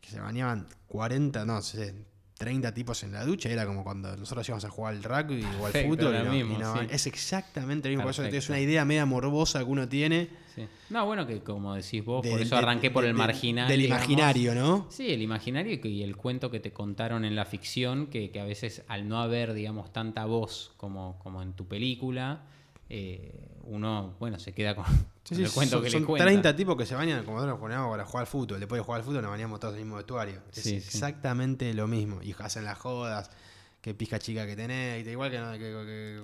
que 0.00 0.10
se 0.10 0.20
bañaban 0.20 0.66
40, 0.88 1.44
no 1.44 1.62
sé, 1.62 1.94
30 2.38 2.74
tipos 2.74 3.02
en 3.04 3.12
la 3.12 3.24
ducha, 3.24 3.48
era 3.48 3.64
como 3.64 3.84
cuando 3.84 4.16
nosotros 4.16 4.46
íbamos 4.48 4.64
a 4.64 4.68
jugar 4.70 4.94
al 4.94 5.02
rugby 5.04 5.44
o 5.60 5.66
al 5.66 5.72
Perfecto, 5.72 5.88
fútbol. 5.96 6.14
y 6.14 6.24
no- 6.24 6.34
y 6.34 6.44
mismo, 6.44 6.58
no- 6.58 6.80
sí. 6.80 6.86
Es 6.90 7.06
exactamente 7.06 7.88
lo 7.88 7.92
mismo. 7.92 8.02
Por 8.02 8.10
eso 8.10 8.22
Perfecto. 8.22 8.38
es 8.44 8.48
una 8.48 8.60
idea 8.60 8.84
media 8.84 9.06
morbosa 9.06 9.60
que 9.60 9.64
uno 9.66 9.88
tiene. 9.88 10.28
Sí. 10.54 10.66
No, 10.90 11.04
bueno, 11.06 11.26
que 11.26 11.40
como 11.40 11.74
decís 11.74 12.04
vos, 12.04 12.24
por 12.26 12.40
eso 12.40 12.56
arranqué 12.56 12.90
por 12.90 13.04
el 13.04 13.14
marginal. 13.14 13.66
Del 13.68 13.80
digamos. 13.80 14.04
imaginario, 14.04 14.54
¿no? 14.54 14.86
Sí, 14.90 15.10
el 15.12 15.22
imaginario 15.22 15.78
y 15.84 16.02
el 16.02 16.16
cuento 16.16 16.50
que 16.50 16.60
te 16.60 16.72
contaron 16.72 17.24
en 17.24 17.34
la 17.34 17.44
ficción, 17.44 18.06
que, 18.08 18.30
que 18.30 18.40
a 18.40 18.44
veces 18.44 18.82
al 18.88 19.08
no 19.08 19.20
haber, 19.20 19.52
digamos, 19.54 19.92
tanta 19.92 20.24
voz 20.26 20.72
como, 20.76 21.18
como 21.20 21.40
en 21.42 21.54
tu 21.54 21.66
película, 21.66 22.42
eh, 22.88 23.48
uno, 23.64 24.14
bueno, 24.20 24.38
se 24.38 24.52
queda 24.52 24.74
con, 24.76 24.84
Sí, 25.24 25.34
sí, 25.36 25.54
cuento 25.54 25.76
son, 25.76 25.82
que 25.84 25.90
son 25.90 26.00
le 26.02 26.06
cuentan. 26.06 26.26
30 26.28 26.54
tipos 26.56 26.76
que 26.76 26.86
se 26.86 26.94
bañan 26.94 27.24
como 27.24 27.38
nosotros 27.38 27.58
nos 27.70 27.90
para 27.90 28.04
jugar 28.04 28.20
al 28.22 28.26
fútbol. 28.26 28.60
Después 28.60 28.78
de 28.78 28.84
jugar 28.84 29.00
al 29.00 29.04
fútbol 29.06 29.22
nos 29.22 29.30
bañamos 29.30 29.58
todos 29.58 29.74
en 29.74 29.80
el 29.80 29.84
mismo 29.86 29.96
vestuario. 29.96 30.42
Es 30.52 30.62
Sí, 30.62 30.74
exactamente 30.74 31.72
lo 31.74 31.86
mismo. 31.88 32.20
Y 32.22 32.34
hacen 32.38 32.64
las 32.64 32.78
jodas, 32.78 33.30
qué 33.80 33.94
pizca 33.94 34.18
chica 34.18 34.46
que 34.46 34.54
tenés, 34.54 35.06
igual 35.06 35.30
que, 35.30 35.38
no, 35.38 35.52
que- 35.52 35.58
que- 35.58 36.14
que 36.16 36.20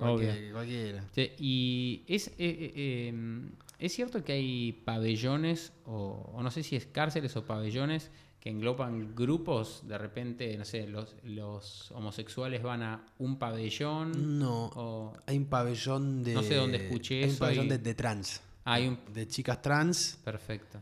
cualquiera. 0.53 1.05
Y 1.39 2.05
es, 2.09 2.29
eh, 2.29 2.33
eh, 2.39 2.73
eh, 2.77 3.43
es 3.79 3.93
cierto 3.95 4.23
que 4.23 4.33
hay 4.33 4.73
pabellones, 4.85 5.73
o, 5.87 6.31
o 6.35 6.43
no 6.43 6.51
sé 6.51 6.63
si 6.63 6.77
es 6.77 6.87
cárceles 6.87 7.35
o 7.37 7.45
pabellones, 7.45 8.11
que 8.41 8.49
engloban 8.49 9.15
grupos, 9.15 9.83
de 9.87 9.99
repente, 9.99 10.57
no 10.57 10.65
sé, 10.65 10.87
los, 10.87 11.15
los 11.25 11.91
homosexuales 11.93 12.63
van 12.63 12.83
a 12.83 13.05
un 13.19 13.39
pabellón, 13.39 14.39
No, 14.39 14.67
o 14.75 15.13
hay 15.27 15.37
un 15.37 15.45
pabellón 15.47 16.23
de. 16.23 16.35
No 16.35 16.43
sé 16.43 16.55
dónde 16.55 16.79
escuché 16.87 17.25
hay 17.25 17.31
un 17.31 17.37
pabellón 17.37 17.67
y- 17.67 17.69
de, 17.71 17.79
de 17.79 17.95
trans. 17.95 18.41
Hay 18.65 18.89
un... 18.89 18.99
De 19.13 19.27
chicas 19.29 19.61
trans. 19.63 20.19
Perfecto. 20.25 20.81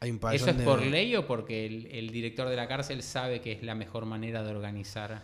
Hay 0.00 0.10
un 0.10 0.18
¿Eso 0.32 0.50
es 0.50 0.58
de- 0.58 0.64
por 0.64 0.82
ley 0.82 1.14
o 1.16 1.26
porque 1.26 1.64
el, 1.66 1.86
el 1.86 2.10
director 2.10 2.48
de 2.48 2.56
la 2.56 2.66
cárcel 2.66 3.02
sabe 3.02 3.40
que 3.40 3.52
es 3.52 3.62
la 3.62 3.74
mejor 3.74 4.04
manera 4.04 4.42
de 4.42 4.50
organizar? 4.50 5.22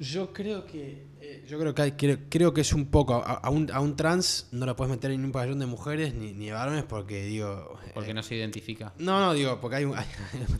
Yo 0.00 0.32
creo 0.32 0.66
que. 0.66 1.06
eh, 1.20 1.44
yo 1.48 1.56
creo 1.60 1.72
que 1.72 1.82
hay- 1.82 1.92
creo, 1.92 2.18
creo 2.28 2.52
que 2.52 2.62
es 2.62 2.72
un 2.72 2.86
poco. 2.86 3.14
A, 3.14 3.34
a 3.34 3.50
un, 3.50 3.70
a 3.70 3.78
un 3.78 3.94
trans 3.94 4.48
no 4.50 4.66
lo 4.66 4.74
puedes 4.74 4.90
meter 4.90 5.12
en 5.12 5.24
un 5.24 5.30
pabellón 5.30 5.60
de 5.60 5.66
mujeres 5.66 6.14
ni, 6.14 6.32
ni 6.32 6.46
de 6.46 6.52
varones 6.52 6.82
porque 6.82 7.24
digo. 7.26 7.78
Porque 7.94 8.10
eh, 8.10 8.14
no 8.14 8.24
se 8.24 8.34
identifica. 8.34 8.92
No, 8.98 9.20
no, 9.20 9.32
digo, 9.34 9.60
porque 9.60 9.76
hay 9.76 9.84
un. 9.84 9.96
Hay, 9.96 10.04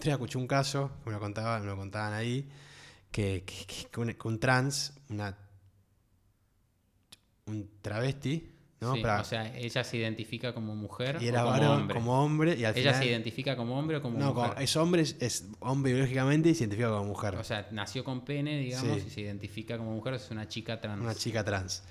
escuché 0.05 0.39
un 0.39 0.47
caso, 0.47 0.93
me 1.05 1.11
lo 1.11 1.19
contaban, 1.19 1.62
me 1.62 1.67
lo 1.67 1.77
contaban 1.77 2.12
ahí, 2.12 2.49
que, 3.11 3.43
que- 3.45 4.01
un, 4.01 4.12
que 4.15 4.29
un 4.29 4.39
trans, 4.39 4.93
una. 5.09 5.37
un 7.47 7.69
travesti, 7.83 8.51
¿no? 8.85 8.95
Sí, 8.95 9.01
Para- 9.03 9.20
o 9.20 9.24
sea, 9.24 9.57
ella 9.57 9.82
se 9.85 9.97
identifica 9.97 10.53
como 10.55 10.76
mujer 10.76 11.18
y 11.20 11.26
o 11.26 11.28
era 11.28 11.41
como 11.41 11.51
varón 11.53 11.80
hombre. 11.80 11.95
como 11.97 12.24
hombre 12.24 12.51
y 12.57 12.64
al 12.64 12.76
ella 12.76 12.91
final. 12.93 12.95
se 13.03 13.11
identifica 13.11 13.57
como 13.57 13.78
hombre 13.78 13.97
o 13.97 14.03
como 14.03 14.18
no, 14.18 14.32
mujer. 14.35 14.51
como- 14.51 14.61
es 14.61 14.76
hombre, 14.76 15.03
es, 15.03 15.16
es 15.20 15.47
hombre 15.61 15.93
biológicamente 15.93 16.49
y 16.51 16.55
se 16.55 16.64
identifica 16.64 16.89
como 16.91 17.05
mujer. 17.05 17.35
O 17.37 17.45
sea, 17.45 17.66
nació 17.72 18.05
con 18.05 18.24
pene, 18.24 18.59
digamos, 18.59 19.01
Sí. 19.01 19.05
y 19.09 19.11
se 19.11 19.20
identifica 19.22 19.76
como 19.78 19.93
mujer, 19.93 20.14
es 20.14 20.30
una 20.30 20.47
chica 20.47 20.80
trans. 20.80 21.01
una 21.03 21.14
chica 21.14 21.43
trans. 21.45 21.82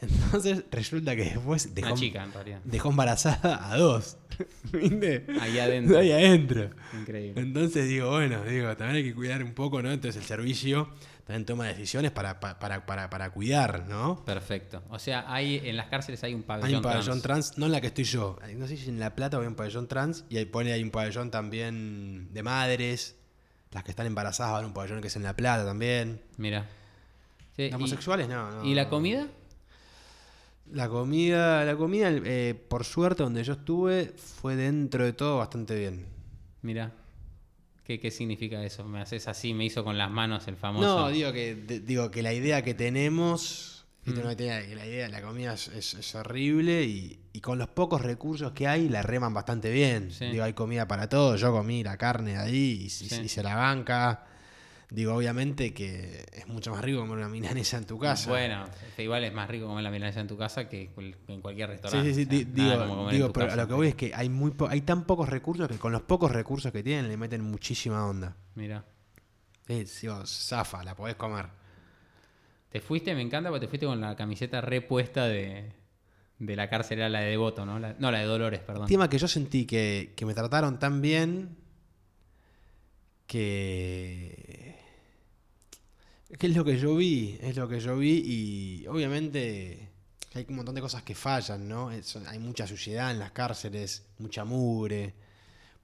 Entonces 0.00 0.64
resulta 0.72 1.14
que 1.14 1.24
después 1.24 1.74
dejó, 1.76 1.88
Una 1.92 1.96
chica, 1.96 2.24
en 2.24 2.32
realidad. 2.32 2.60
dejó 2.64 2.90
embarazada 2.90 3.70
a 3.72 3.76
dos. 3.78 4.16
¿Viste? 4.72 5.26
Ahí 5.40 5.58
adentro. 5.60 5.98
Ahí 5.98 6.10
adentro. 6.10 6.70
Increíble. 6.98 7.40
Entonces 7.40 7.88
digo, 7.88 8.10
bueno, 8.10 8.42
digo, 8.44 8.76
también 8.76 8.96
hay 8.96 9.04
que 9.04 9.14
cuidar 9.14 9.44
un 9.44 9.54
poco, 9.54 9.80
¿no? 9.80 9.92
Entonces 9.92 10.20
el 10.20 10.26
servicio 10.26 10.88
también 11.32 11.46
toma 11.46 11.66
decisiones 11.66 12.10
para, 12.10 12.38
pa- 12.40 12.58
para, 12.58 12.84
para, 12.84 13.08
para 13.08 13.30
cuidar, 13.30 13.86
¿no? 13.88 14.22
Perfecto. 14.24 14.82
O 14.90 14.98
sea, 14.98 15.24
hay 15.32 15.60
en 15.64 15.76
las 15.76 15.86
cárceles 15.86 16.22
hay 16.24 16.34
un 16.34 16.42
pabellón, 16.42 16.68
Hay 16.68 16.74
un 16.76 16.82
pabellón 16.82 17.22
trans. 17.22 17.46
trans. 17.48 17.58
no 17.58 17.66
en 17.66 17.72
la 17.72 17.80
que 17.80 17.86
estoy 17.86 18.04
yo. 18.04 18.38
No 18.56 18.66
sé 18.66 18.76
si 18.76 18.88
en 18.90 19.00
La 19.00 19.14
Plata 19.14 19.38
hay 19.38 19.46
un 19.46 19.54
pabellón 19.54 19.88
trans 19.88 20.24
y 20.28 20.36
ahí 20.36 20.44
pone 20.44 20.72
hay 20.72 20.82
un 20.82 20.90
pabellón 20.90 21.30
también 21.30 22.28
de 22.32 22.42
madres. 22.42 23.16
Las 23.70 23.82
que 23.84 23.90
están 23.92 24.06
embarazadas 24.06 24.52
van 24.52 24.64
a 24.64 24.66
un 24.66 24.74
pabellón 24.74 25.00
que 25.00 25.06
es 25.08 25.16
en 25.16 25.22
La 25.22 25.34
Plata 25.34 25.64
también. 25.64 26.20
Mira. 26.36 26.66
Sí, 27.56 27.62
¿De 27.62 27.68
y- 27.70 27.72
homosexuales? 27.72 28.28
No, 28.28 28.50
no. 28.50 28.64
¿Y 28.64 28.74
la 28.74 28.88
comida? 28.90 29.26
La 30.70 30.88
comida, 30.88 31.64
la 31.64 31.76
comida, 31.76 32.10
eh, 32.10 32.54
por 32.68 32.84
suerte, 32.84 33.22
donde 33.22 33.42
yo 33.44 33.54
estuve, 33.54 34.14
fue 34.16 34.56
dentro 34.56 35.04
de 35.04 35.12
todo 35.12 35.38
bastante 35.38 35.74
bien. 35.78 36.06
Mira. 36.62 36.92
¿Qué, 37.84 37.98
¿Qué 37.98 38.10
significa 38.10 38.62
eso? 38.64 38.84
Me 38.84 39.00
haces 39.00 39.26
así, 39.28 39.54
me 39.54 39.64
hizo 39.64 39.82
con 39.84 39.98
las 39.98 40.10
manos 40.10 40.46
el 40.48 40.56
famoso. 40.56 40.86
No, 41.00 41.08
digo 41.10 41.32
que, 41.32 41.54
de- 41.56 41.80
digo 41.80 42.10
que 42.10 42.22
la 42.22 42.32
idea 42.32 42.62
que 42.62 42.74
tenemos, 42.74 43.84
Mm. 44.04 44.14
no 44.22 44.36
tenía- 44.36 44.66
que 44.66 44.74
la 44.76 44.86
idea, 44.86 45.08
la 45.08 45.20
comida 45.22 45.54
es, 45.54 45.68
es- 45.68 45.94
es 45.94 46.14
horrible 46.14 46.84
y, 46.84 47.18
y 47.32 47.40
con 47.40 47.58
los 47.58 47.68
pocos 47.68 48.00
recursos 48.02 48.52
que 48.52 48.66
hay 48.68 48.88
la 48.88 49.02
reman 49.02 49.34
bastante 49.34 49.70
bien. 49.70 50.10
Sí. 50.10 50.26
Digo, 50.26 50.44
hay 50.44 50.52
comida 50.54 50.86
para 50.88 51.08
todo. 51.08 51.36
Yo 51.36 51.52
comí 51.52 51.82
la 51.84 51.96
carne 51.96 52.32
de 52.32 52.38
ahí 52.38 52.78
y, 52.82 52.84
y- 52.86 52.88
Sí. 52.90 53.20
y 53.24 53.28
se 53.28 53.42
la 53.42 53.54
banca. 53.56 54.26
Digo, 54.92 55.14
obviamente 55.14 55.72
que 55.72 56.26
es 56.32 56.46
mucho 56.48 56.70
más 56.70 56.84
rico 56.84 57.00
comer 57.00 57.16
una 57.16 57.28
milanesa 57.30 57.78
en 57.78 57.86
tu 57.86 57.98
casa. 57.98 58.28
Bueno, 58.28 58.66
igual 58.98 59.24
es 59.24 59.32
más 59.32 59.48
rico 59.48 59.66
comer 59.66 59.82
la 59.82 59.90
milanesa 59.90 60.20
en 60.20 60.28
tu 60.28 60.36
casa 60.36 60.68
que 60.68 60.90
en 61.28 61.40
cualquier 61.40 61.70
restaurante. 61.70 62.12
Sí, 62.12 62.26
sí, 62.26 62.30
sí. 62.30 62.44
digo, 62.44 63.32
pero 63.32 63.52
a 63.52 63.56
lo 63.56 63.66
que 63.66 63.72
voy 63.72 63.88
es 63.88 63.94
que 63.94 64.12
hay, 64.14 64.28
muy 64.28 64.52
hay 64.68 64.82
tan 64.82 65.04
pocos 65.04 65.30
recursos 65.30 65.66
que 65.66 65.78
con 65.78 65.92
los 65.92 66.02
pocos 66.02 66.30
recursos 66.30 66.70
que 66.72 66.82
tienen 66.82 67.08
le 67.08 67.16
meten 67.16 67.42
muchísima 67.42 68.06
onda. 68.06 68.36
Mira. 68.54 68.84
Sí, 69.66 70.08
zafa, 70.26 70.84
la 70.84 70.94
podés 70.94 71.14
comer. 71.14 71.46
Te 72.68 72.80
fuiste, 72.80 73.14
me 73.14 73.22
encanta, 73.22 73.48
porque 73.48 73.66
te 73.66 73.70
fuiste 73.70 73.86
con 73.86 73.98
la 74.00 74.14
camiseta 74.14 74.60
repuesta 74.60 75.26
de, 75.26 75.72
de 76.38 76.56
la 76.56 76.68
cárcel, 76.68 76.98
era 76.98 77.08
la 77.08 77.20
de 77.20 77.30
Devoto, 77.30 77.64
¿no? 77.64 77.78
no, 77.78 78.10
la 78.10 78.18
de 78.18 78.24
Dolores, 78.26 78.60
perdón. 78.60 78.84
El 78.84 78.88
tema 78.88 79.08
que 79.08 79.16
yo 79.16 79.28
sentí 79.28 79.64
que, 79.64 80.12
que 80.14 80.26
me 80.26 80.34
trataron 80.34 80.78
tan 80.78 81.00
bien 81.00 81.56
que 83.26 84.41
es 86.40 86.56
lo 86.56 86.64
que 86.64 86.78
yo 86.78 86.96
vi, 86.96 87.38
es 87.40 87.56
lo 87.56 87.68
que 87.68 87.80
yo 87.80 87.96
vi 87.96 88.22
y 88.24 88.86
obviamente 88.86 89.90
hay 90.34 90.46
un 90.48 90.56
montón 90.56 90.74
de 90.74 90.80
cosas 90.80 91.02
que 91.02 91.14
fallan, 91.14 91.68
¿no? 91.68 91.90
hay 91.90 92.38
mucha 92.38 92.66
suciedad 92.66 93.10
en 93.10 93.18
las 93.18 93.32
cárceles, 93.32 94.06
mucha 94.18 94.44
mugre, 94.44 95.14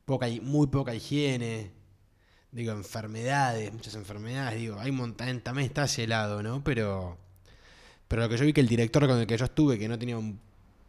poca, 0.05 0.27
muy 0.43 0.69
poca 0.69 0.95
higiene, 0.95 1.71
digo, 2.51 2.73
enfermedades, 2.73 3.73
muchas 3.73 3.95
enfermedades, 3.95 4.59
digo, 4.59 4.79
hay 4.81 4.91
también, 4.91 5.41
también 5.43 5.67
está 5.67 5.85
ese 5.85 6.07
lado, 6.07 6.43
¿no? 6.43 6.65
Pero, 6.65 7.19
pero 8.09 8.23
lo 8.23 8.29
que 8.29 8.39
yo 8.39 8.47
vi 8.47 8.55
que 8.55 8.63
el 8.63 8.69
director 8.69 9.07
con 9.07 9.19
el 9.19 9.27
que 9.27 9.37
yo 9.37 9.45
estuve, 9.45 9.79
que 9.79 9.87
no 9.87 9.99
tenía 9.99 10.17
un 10.17 10.41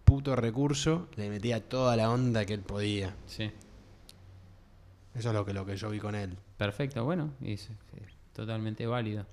puto 0.05 0.35
recurso, 0.35 1.09
le 1.17 1.29
metía 1.29 1.67
toda 1.67 1.97
la 1.97 2.09
onda 2.09 2.45
que 2.45 2.53
él 2.53 2.61
podía. 2.61 3.13
Sí. 3.27 3.51
Eso 5.15 5.29
es 5.29 5.35
lo 5.35 5.45
que, 5.45 5.53
lo 5.53 5.65
que 5.65 5.75
yo 5.75 5.89
vi 5.89 5.99
con 5.99 6.15
él. 6.15 6.37
Perfecto, 6.57 7.03
bueno, 7.03 7.33
es 7.43 7.69
totalmente 8.33 8.87
válido. 8.87 9.25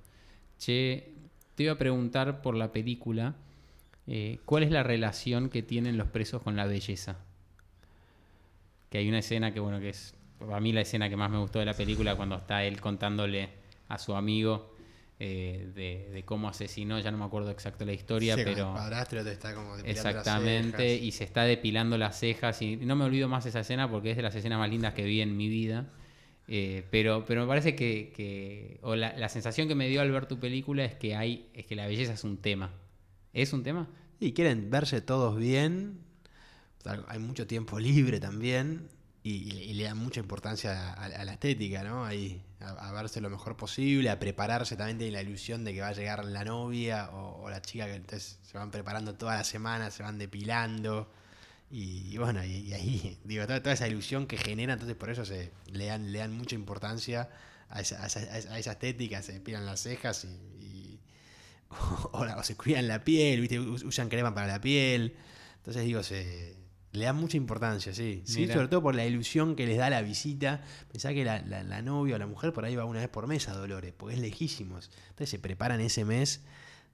Che, 0.58 1.12
te 1.54 1.62
iba 1.62 1.72
a 1.72 1.78
preguntar 1.78 2.42
por 2.42 2.54
la 2.54 2.72
película, 2.72 3.34
eh, 4.06 4.38
¿cuál 4.44 4.62
es 4.62 4.70
la 4.70 4.82
relación 4.82 5.48
que 5.50 5.62
tienen 5.62 5.96
los 5.96 6.08
presos 6.08 6.42
con 6.42 6.56
la 6.56 6.66
belleza? 6.66 7.16
Que 8.90 8.98
hay 8.98 9.08
una 9.08 9.18
escena 9.18 9.52
que, 9.52 9.60
bueno, 9.60 9.80
que 9.80 9.90
es 9.90 10.14
a 10.52 10.60
mí 10.60 10.72
la 10.72 10.82
escena 10.82 11.08
que 11.08 11.16
más 11.16 11.30
me 11.30 11.38
gustó 11.38 11.58
de 11.58 11.64
la 11.64 11.74
película 11.74 12.14
cuando 12.14 12.36
está 12.36 12.64
él 12.64 12.80
contándole 12.80 13.48
a 13.88 13.98
su 13.98 14.14
amigo 14.14 14.74
eh, 15.18 15.70
de, 15.74 16.22
cómo 16.24 16.48
asesinó, 16.48 16.98
ya 16.98 17.10
no 17.10 17.16
me 17.16 17.24
acuerdo 17.24 17.50
exacto 17.50 17.86
la 17.86 17.92
historia, 17.92 18.36
pero... 18.36 18.74
está 19.30 19.54
como 19.54 19.76
Exactamente, 19.76 20.94
y 20.94 21.12
se 21.12 21.24
está 21.24 21.44
depilando 21.44 21.96
las 21.96 22.18
cejas 22.18 22.60
y 22.60 22.76
no 22.76 22.96
me 22.96 23.04
olvido 23.04 23.28
más 23.28 23.46
esa 23.46 23.60
escena 23.60 23.90
porque 23.90 24.10
es 24.10 24.16
de 24.16 24.22
las 24.22 24.34
escenas 24.34 24.58
más 24.58 24.68
lindas 24.68 24.92
que 24.92 25.04
vi 25.04 25.22
en 25.22 25.36
mi 25.36 25.48
vida. 25.48 25.86
Eh, 26.48 26.86
pero, 26.90 27.24
pero 27.26 27.42
me 27.42 27.48
parece 27.48 27.74
que, 27.74 28.78
o 28.82 28.94
la, 28.94 29.28
sensación 29.28 29.68
que 29.68 29.74
me 29.74 29.88
dio 29.88 30.00
al 30.00 30.10
ver 30.10 30.26
tu 30.26 30.38
película 30.38 30.84
es 30.84 30.94
que 30.94 31.16
hay, 31.16 31.50
es 31.54 31.66
que 31.66 31.74
la 31.74 31.86
belleza 31.86 32.12
es 32.12 32.24
un 32.24 32.38
tema. 32.38 32.72
¿Es 33.32 33.52
un 33.52 33.62
tema? 33.62 33.88
Y 34.20 34.32
quieren 34.32 34.70
verse 34.70 35.00
todos 35.00 35.36
bien. 35.36 36.00
Hay 37.08 37.18
mucho 37.18 37.46
tiempo 37.46 37.78
libre 37.78 38.20
también. 38.20 38.88
Y, 39.22 39.74
le 39.74 39.82
dan 39.82 39.98
mucha 39.98 40.20
importancia 40.20 40.92
a, 40.92 41.24
la 41.24 41.32
estética, 41.32 41.82
¿no? 41.82 42.04
Ahí, 42.04 42.44
a, 42.60 42.92
verse 42.92 43.20
lo 43.20 43.28
mejor 43.28 43.56
posible, 43.56 44.08
a 44.08 44.20
prepararse 44.20 44.76
también 44.76 44.98
tiene 44.98 45.12
la 45.14 45.22
ilusión 45.22 45.64
de 45.64 45.74
que 45.74 45.80
va 45.80 45.88
a 45.88 45.92
llegar 45.92 46.24
la 46.24 46.44
novia 46.44 47.10
o, 47.10 47.50
la 47.50 47.60
chica 47.60 47.86
que 47.86 47.96
entonces 47.96 48.38
se 48.42 48.56
van 48.56 48.70
preparando 48.70 49.14
toda 49.16 49.34
la 49.34 49.42
semana, 49.42 49.90
se 49.90 50.04
van 50.04 50.16
depilando. 50.16 51.10
Y, 51.70 52.16
bueno, 52.18 52.44
y, 52.44 52.72
ahí, 52.72 53.18
digo, 53.24 53.46
toda, 53.46 53.72
esa 53.72 53.88
ilusión 53.88 54.26
que 54.26 54.36
genera, 54.36 54.74
entonces 54.74 54.96
por 54.96 55.10
eso 55.10 55.24
se 55.24 55.50
le 55.70 55.86
dan, 55.86 56.12
le 56.12 56.18
dan 56.20 56.36
mucha 56.36 56.54
importancia 56.54 57.28
a 57.68 57.80
esa, 57.80 58.02
a 58.02 58.06
esa, 58.06 58.72
estética, 58.72 59.22
se 59.22 59.40
pilan 59.40 59.66
las 59.66 59.80
cejas 59.80 60.24
y, 60.24 61.00
o, 62.12 62.42
se 62.42 62.56
cuidan 62.56 62.86
la 62.86 63.02
piel, 63.02 63.40
¿viste? 63.40 63.58
usan 63.58 64.08
crema 64.08 64.34
para 64.34 64.46
la 64.46 64.60
piel. 64.60 65.16
Entonces 65.56 65.84
digo, 65.84 66.02
se 66.04 66.54
le 66.92 67.04
dan 67.04 67.16
mucha 67.16 67.36
importancia, 67.36 67.92
sí. 67.92 68.22
Sí, 68.24 68.46
sobre 68.46 68.68
todo 68.68 68.82
por 68.82 68.94
la 68.94 69.04
ilusión 69.04 69.56
que 69.56 69.66
les 69.66 69.78
da 69.78 69.90
la 69.90 70.00
visita. 70.02 70.62
Pensá 70.90 71.12
que 71.12 71.24
la, 71.24 71.40
la, 71.42 71.82
novia 71.82 72.14
o 72.14 72.18
la 72.18 72.26
mujer 72.26 72.52
por 72.52 72.64
ahí 72.64 72.76
va 72.76 72.84
una 72.84 73.00
vez 73.00 73.08
por 73.08 73.26
mes 73.26 73.48
a 73.48 73.54
Dolores, 73.54 73.92
porque 73.96 74.14
es 74.14 74.20
lejísimos. 74.20 74.90
Entonces 75.08 75.30
se 75.30 75.38
preparan 75.40 75.80
ese 75.80 76.04
mes, 76.04 76.44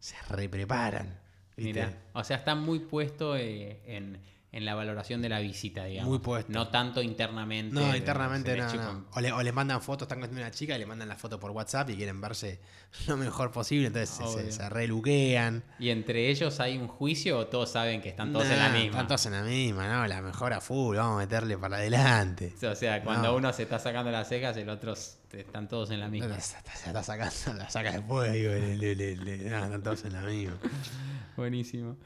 se 0.01 0.17
repreparan. 0.31 1.21
Mira, 1.57 2.03
o 2.15 2.25
sea, 2.25 2.39
está 2.39 2.55
muy 2.55 2.81
puesto 2.81 3.37
eh, 3.37 3.83
en 3.85 4.19
en 4.53 4.67
la 4.67 4.75
valoración 4.75 5.23
de 5.23 5.31
la 5.31 5.41
visita, 5.41 5.87
digamos. 5.87 6.11
Muy 6.11 6.19
puesto. 6.19 6.53
No 6.53 6.69
tanto 6.69 7.01
internamente. 7.01 7.75
No, 7.75 7.97
internamente 7.97 8.55
no, 8.55 9.07
O, 9.13 9.21
le, 9.21 9.33
o, 9.33 9.43
les 9.43 9.55
mandan 9.55 9.81
fotos, 9.81 10.07
están 10.07 10.21
con 10.21 10.31
una 10.31 10.51
chica 10.51 10.77
y 10.77 10.79
le 10.79 10.85
mandan 10.85 11.09
la 11.09 11.17
foto 11.17 11.41
por 11.41 11.53
WhatsApp 11.53 11.89
y 11.89 11.97
quieren 11.97 12.21
verse 12.21 12.61
lo 13.07 13.17
mejor 13.17 13.51
posible, 13.51 13.87
entonces 13.87 14.55
se, 14.55 14.69
reluquean. 14.69 15.65
¿Y 15.79 15.89
entre 15.89 16.29
ellos 16.29 16.61
hay 16.61 16.77
un 16.77 16.87
juicio 16.87 17.39
o 17.39 17.47
todos 17.47 17.71
saben 17.71 18.03
que 18.03 18.11
están 18.11 18.31
todos 18.31 18.45
en 18.45 18.59
la 18.59 18.69
misma? 18.69 18.91
Están 18.91 19.07
todos 19.07 19.27
en 19.27 19.33
la 19.33 19.43
misma, 19.43 19.89
¿no? 19.89 20.07
La 20.07 20.21
mejor 20.21 20.53
a 20.53 20.61
full, 20.61 20.97
vamos 20.97 21.17
a 21.17 21.19
meterle 21.21 21.57
para 21.57 21.79
adelante. 21.79 22.55
O 22.73 22.75
sea, 22.75 23.03
cuando 23.05 23.37
uno 23.37 23.53
se 23.53 23.65
está 23.65 23.79
sacando 23.79 24.11
las 24.11 24.29
cejas, 24.29 24.57
el 24.57 24.69
otro 24.69 24.95
están 25.33 25.69
todos 25.69 25.91
en 25.91 26.01
la 26.01 26.09
misma. 26.09 26.41
Se 26.41 26.57
está 26.57 27.03
sacando, 27.03 27.59
la 27.59 27.71
saca 27.71 27.93
después, 27.93 28.33
digo, 28.33 28.51
están 28.53 29.83
todos 29.83 30.05
en 30.05 30.13
la 30.15 30.23
misma. 30.23 30.59
Buenísimo. 31.37 31.97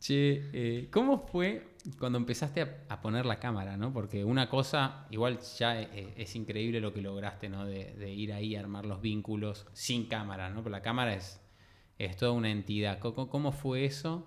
Che, 0.00 0.50
eh, 0.52 0.88
¿cómo 0.90 1.26
fue 1.26 1.75
cuando 1.98 2.18
empezaste 2.18 2.84
a, 2.88 3.00
poner 3.00 3.26
la 3.26 3.38
cámara, 3.38 3.76
¿no? 3.76 3.92
Porque 3.92 4.24
una 4.24 4.48
cosa, 4.48 5.06
igual 5.10 5.38
ya 5.58 5.80
eh, 5.80 6.14
es, 6.16 6.34
increíble 6.34 6.80
lo 6.80 6.92
que 6.92 7.00
lograste, 7.00 7.48
¿no? 7.48 7.64
De, 7.64 8.12
ir 8.12 8.32
ahí 8.32 8.56
a 8.56 8.60
armar 8.60 8.84
los 8.86 9.00
vínculos 9.00 9.66
sin 9.72 10.06
cámara, 10.06 10.48
¿no? 10.50 10.56
Porque 10.56 10.70
la 10.70 10.82
cámara 10.82 11.14
es, 11.14 11.40
es 11.98 12.16
toda 12.16 12.32
una 12.32 12.50
entidad. 12.50 12.98
¿Cómo, 12.98 13.52
fue 13.52 13.84
eso? 13.84 14.26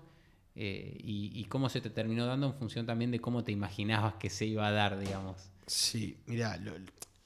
Eh, 0.54 0.96
y, 1.00 1.44
cómo 1.44 1.68
se 1.68 1.80
te 1.80 1.90
terminó 1.90 2.26
dando 2.26 2.46
en 2.46 2.54
función 2.54 2.86
también 2.86 3.10
de 3.10 3.20
cómo 3.20 3.44
te 3.44 3.52
imaginabas 3.52 4.14
que 4.14 4.30
se 4.30 4.46
iba 4.46 4.66
a 4.66 4.72
dar, 4.72 4.98
digamos? 4.98 5.50
Sí, 5.66 6.18
mira, 6.26 6.58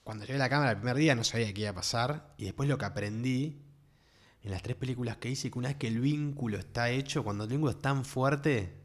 cuando 0.03 0.25
llegué 0.25 0.37
a 0.37 0.39
la 0.39 0.49
cámara 0.51 0.73
el 0.73 0.77
primer 0.79 0.97
día 0.97 1.15
no 1.15 1.25
sabía 1.25 1.53
qué 1.53 1.63
iba 1.63 1.71
a 1.71 1.75
pasar. 1.75 2.35
Y 2.39 2.45
después 2.45 2.69
lo 2.69 2.79
que 2.79 2.85
aprendí 2.85 3.63
en 4.43 4.51
las 4.51 4.63
tres 4.63 4.77
películas 4.77 5.17
que 5.17 5.31
hice, 5.31 5.51
que 5.51 5.59
una 5.59 5.69
vez 5.69 5.77
que 5.79 5.89
el 5.89 6.01
vínculo 6.01 6.59
está 6.59 6.91
hecho, 6.91 7.25
cuando 7.25 7.45
el 7.45 7.51
vínculo 7.51 7.71
es 7.71 7.79
tan 7.79 8.05
fuerte 8.05 8.84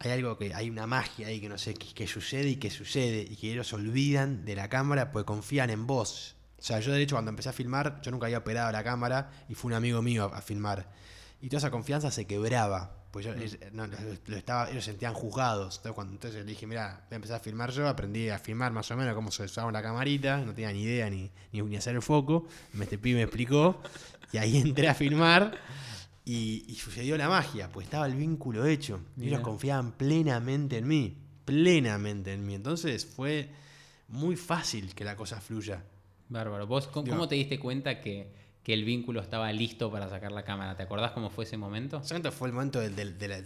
hay 0.00 0.12
algo 0.12 0.38
que, 0.38 0.54
hay 0.54 0.70
una 0.70 0.86
magia 0.86 1.28
ahí 1.28 1.40
que 1.40 1.48
no 1.48 1.58
sé, 1.58 1.74
qué 1.74 2.06
sucede 2.06 2.48
y 2.48 2.56
que 2.56 2.70
sucede, 2.70 3.26
y 3.28 3.36
que 3.36 3.52
ellos 3.52 3.72
olvidan 3.74 4.46
de 4.46 4.56
la 4.56 4.68
cámara 4.68 5.12
porque 5.12 5.26
confían 5.26 5.68
en 5.68 5.86
vos. 5.86 6.36
O 6.58 6.62
sea, 6.62 6.80
yo 6.80 6.92
de 6.92 7.02
hecho 7.02 7.16
cuando 7.16 7.30
empecé 7.30 7.50
a 7.50 7.52
filmar, 7.52 8.00
yo 8.00 8.10
nunca 8.10 8.26
había 8.26 8.38
operado 8.38 8.72
la 8.72 8.82
cámara 8.82 9.30
y 9.48 9.54
fue 9.54 9.68
un 9.68 9.74
amigo 9.74 10.00
mío 10.00 10.30
a, 10.32 10.40
filmar. 10.40 10.90
Y 11.42 11.48
toda 11.48 11.58
esa 11.58 11.70
confianza 11.70 12.10
se 12.10 12.26
quebraba. 12.26 12.96
Pues 13.10 13.26
yo, 13.26 13.32
mm. 13.32 13.76
no, 13.76 13.86
lo 14.26 14.36
estaba, 14.36 14.70
ellos 14.70 14.84
sentían 14.84 15.12
juzgados. 15.12 15.76
Entonces, 15.76 15.94
cuando, 15.94 16.14
entonces 16.14 16.40
le 16.40 16.50
dije, 16.50 16.66
mira, 16.66 17.04
voy 17.08 17.14
a 17.14 17.16
empezar 17.16 17.36
a 17.36 17.40
filmar 17.40 17.70
yo, 17.70 17.86
aprendí 17.86 18.30
a 18.30 18.38
filmar 18.38 18.72
más 18.72 18.90
o 18.90 18.96
menos 18.96 19.14
cómo 19.14 19.30
se 19.30 19.42
usaba 19.42 19.70
la 19.70 19.82
camarita, 19.82 20.38
no 20.38 20.54
tenía 20.54 20.72
ni 20.72 20.82
idea 20.82 21.10
ni, 21.10 21.30
ni, 21.52 21.60
ni 21.60 21.76
hacer 21.76 21.94
el 21.94 22.02
foco. 22.02 22.46
Este 22.80 22.96
pibe 22.96 23.16
me 23.16 23.24
explicó 23.24 23.82
y 24.32 24.38
ahí 24.38 24.56
entré 24.60 24.88
a 24.88 24.94
filmar 24.94 25.58
y, 26.24 26.74
sucedió 26.76 27.16
la 27.16 27.28
magia, 27.28 27.70
pues 27.72 27.86
estaba 27.86 28.06
el 28.06 28.14
vínculo 28.14 28.66
hecho. 28.66 29.00
Y 29.16 29.28
ellos 29.28 29.40
confiaban 29.40 29.92
plenamente 29.92 30.78
en 30.78 30.86
mí, 30.86 31.16
plenamente 31.44 32.32
en 32.32 32.46
mí. 32.46 32.54
Entonces 32.54 33.06
fue 33.06 33.48
muy 34.08 34.36
fácil 34.36 34.94
que 34.94 35.04
la 35.04 35.16
cosa 35.16 35.40
fluya. 35.40 35.82
Bárbaro. 36.28 36.66
¿Vos 36.66 36.86
cómo, 36.86 37.26
te 37.26 37.34
diste 37.34 37.58
cuenta 37.58 38.00
que, 38.00 38.38
el 38.66 38.84
vínculo 38.84 39.20
estaba 39.20 39.52
listo 39.52 39.90
para 39.90 40.08
sacar 40.08 40.30
la 40.30 40.44
cámara? 40.44 40.76
¿Te 40.76 40.84
acordás 40.84 41.10
cómo 41.10 41.28
fue 41.28 41.42
ese 41.42 41.56
momento? 41.56 41.98
Momento 41.98 42.30
fue 42.30 42.46
el 42.46 42.54
momento 42.54 42.78
de, 42.78 42.88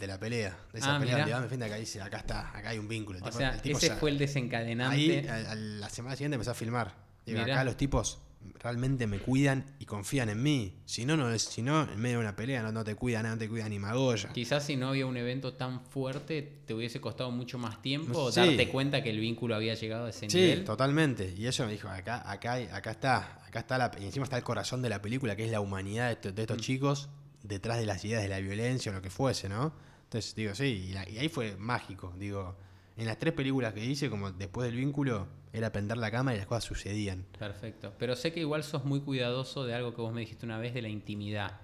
la, 0.07 0.21
pelea. 0.21 0.55
De 0.71 0.81
esa 0.81 0.97
ah, 0.97 0.99
pelea 0.99 1.25
me 1.25 1.43
defiende 1.45 1.65
acá 1.65 1.77
dice, 1.77 2.03
acá 2.03 2.19
está, 2.19 2.55
acá 2.55 2.69
hay 2.69 2.79
un 2.79 2.89
vínculo. 2.89 3.21
o 3.23 3.33
sea, 3.33 3.59
ese 3.65 3.95
fue 3.95 4.11
el 4.11 4.19
desencadenante. 4.19 5.31
Ahí, 5.31 5.79
la 5.79 5.89
semana 5.89 6.15
siguiente 6.15 6.35
empecé 6.35 6.51
a 6.51 6.55
filmar. 6.55 6.95
Digo, 7.25 7.41
acá 7.41 7.65
los 7.65 7.79
tipos 7.79 8.19
realmente 8.59 9.07
me 9.07 9.19
cuidan 9.19 9.65
y 9.79 9.85
confían 9.85 10.29
en 10.29 10.43
mí. 10.43 10.75
Si 10.85 11.05
no, 11.05 11.17
no 11.17 11.31
es, 11.31 11.43
si 11.43 11.63
no, 11.63 11.83
en 11.83 11.99
medio 11.99 12.19
de 12.19 12.25
una 12.25 12.37
pelea 12.37 12.63
no, 12.63 12.73
no 12.73 12.85
te 12.85 12.95
cuidan, 12.95 13.27
no 13.27 13.39
te 13.39 13.49
cuida 13.49 13.69
ni 13.69 13.79
Magoya. 13.79 14.31
Quizás 14.33 14.65
si 14.65 14.77
no 14.77 14.89
había 14.89 15.07
un 15.07 15.17
evento 15.17 15.55
tan 15.55 15.81
fuerte, 15.81 16.61
te 16.67 16.75
hubiese 16.75 17.01
costado 17.01 17.31
mucho 17.31 17.59
más 17.59 17.81
tiempo 17.83 18.31
darte 18.31 18.69
cuenta 18.69 19.03
que 19.03 19.11
el 19.11 19.21
vínculo 19.21 19.55
había 19.55 19.75
llegado 19.75 20.07
a 20.07 20.11
ese 20.11 20.27
nivel. 20.27 20.59
Sí, 20.59 20.65
totalmente. 20.65 21.35
Y 21.37 21.47
eso 21.47 21.65
me 21.67 21.73
dijo, 21.73 21.89
acá, 21.89 22.31
acá, 22.31 22.55
acá 22.73 22.91
está, 22.91 23.45
acá 23.47 23.61
está 23.61 23.79
la, 23.79 23.93
y 24.01 24.05
encima 24.05 24.25
está 24.25 24.37
el 24.37 24.45
corazón 24.45 24.83
de 24.83 24.89
la 24.89 25.01
película, 25.01 25.37
que 25.37 25.45
es 25.45 25.51
la 25.51 25.61
humanidad 25.61 26.19
de, 26.19 26.43
estos 26.43 26.59
mm. 26.59 26.61
chicos 26.61 27.09
detrás 27.43 27.79
de 27.79 27.87
las 27.87 28.05
ideas 28.05 28.23
de 28.23 28.29
la 28.29 28.41
violencia 28.41 28.93
o 28.93 28.95
lo 28.95 29.03
que 29.03 29.11
fuese, 29.11 29.49
¿no? 29.49 29.73
Entonces, 30.05 30.35
digo, 30.35 30.55
sí, 30.55 30.93
y 30.93 30.97
ahí 30.97 31.29
fue 31.29 31.57
mágico, 31.57 32.15
digo 32.19 32.57
en 32.97 33.07
las 33.07 33.19
tres 33.19 33.35
películas 33.35 33.75
que 33.75 33.85
hice, 33.85 34.09
como 34.09 34.31
después 34.31 34.67
del 34.67 34.77
vínculo, 34.77 35.27
era 35.55 35.71
prender 35.73 35.97
la 35.97 36.11
cámara 36.11 36.35
y 36.35 36.39
las 36.39 36.47
cosas 36.49 36.65
sucedían. 36.65 37.25
Perfecto. 37.39 37.93
Pero 37.99 38.17
sé 38.17 38.33
que 38.33 38.41
igual 38.41 38.65
sos 38.65 38.85
muy 38.85 39.01
cuidadoso 39.01 39.65
de 39.65 39.73
algo 39.75 39.95
que 39.95 40.03
vos 40.03 40.13
me 40.13 40.21
dijiste 40.21 40.45
una 40.45 40.59
vez 40.59 40.75
de 40.75 40.83
la 40.83 40.89
intimidad 40.89 41.61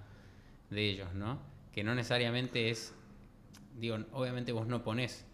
de 0.69 0.89
ellos, 0.89 1.13
¿no? 1.13 1.39
Que 1.73 1.83
no 1.83 1.93
necesariamente 1.93 2.69
es. 2.69 2.93
Digo, 3.77 3.97
obviamente 4.13 4.51
vos 4.53 4.65
no 4.65 4.83
ponés 4.83 5.25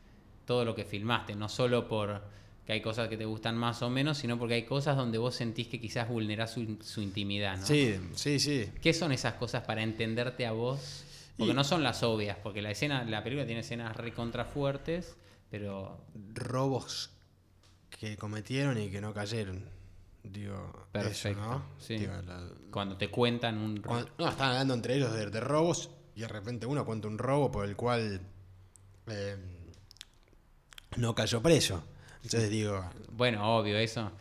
todo 0.46 0.66
lo 0.66 0.74
que 0.76 0.86
filmaste, 0.86 1.36
no 1.36 1.50
solo 1.50 1.88
por, 1.88 2.24
que 2.66 2.74
hay 2.74 2.82
cosas 2.82 3.10
que 3.10 3.18
te 3.18 3.26
gustan 3.26 3.56
más 3.58 3.82
o 3.84 3.90
menos, 3.90 4.18
sino 4.18 4.40
porque 4.40 4.56
hay 4.56 4.64
cosas 4.64 4.96
donde 4.98 5.18
vos 5.20 5.36
sentís 5.36 5.68
que 5.68 5.80
quizás 5.80 6.08
vulnerás 6.10 6.52
su, 6.54 6.78
su 6.82 7.02
intimidad, 7.02 7.58
¿no? 7.58 7.66
Sí, 7.66 7.96
sí, 8.16 8.40
sí. 8.40 8.70
¿Qué 8.82 8.94
son 8.94 9.12
esas 9.12 9.34
cosas 9.36 9.64
para 9.66 9.84
entenderte 9.84 10.46
a 10.48 10.52
vos? 10.52 11.04
Porque 11.38 11.52
Y- 11.52 11.56
no 11.56 11.64
son 11.64 11.84
las 11.84 12.02
obvias, 12.02 12.38
porque 12.42 12.62
la 12.64 12.72
escena, 12.72 13.04
la 13.04 13.24
película 13.24 13.46
tiene 13.46 13.62
escenas 13.62 13.96
recontra 13.96 14.46
fuertes, 14.46 15.16
pero 15.52 16.00
Robos 16.34 17.12
que 18.00 18.16
cometieron 18.18 18.80
y 18.80 18.90
que 18.90 19.02
no 19.02 19.14
cayeron. 19.14 19.64
Digo, 20.24 20.88
Perfecto, 20.92 21.40
eso, 21.42 21.50
¿no? 21.50 21.64
sí. 21.80 21.98
Digo, 21.98 22.14
la- 22.26 22.48
cuando 22.72 22.98
te 22.98 23.10
cuentan 23.10 23.58
un... 23.58 23.78
cuando- 23.78 24.10
no, 24.18 24.28
estaban 24.30 24.52
hablando 24.52 24.74
entre 24.74 24.96
ellos 24.96 25.14
de, 25.14 25.30
de 25.30 25.40
robos 25.40 25.90
y 26.16 26.22
de 26.22 26.28
repente 26.28 26.66
uno 26.66 26.86
cuenta 26.86 27.08
un 27.08 27.18
robo 27.18 27.50
por 27.52 27.66
el 27.66 27.76
cual 27.76 28.20
eh, 29.08 29.38
no 30.98 31.16
cayó 31.16 31.42
preso. 31.42 31.84
Entonces 32.24 32.50
digo, 32.50 32.84
Bueno, 33.12 33.58
obvio, 33.58 33.78
eso. 33.78 34.12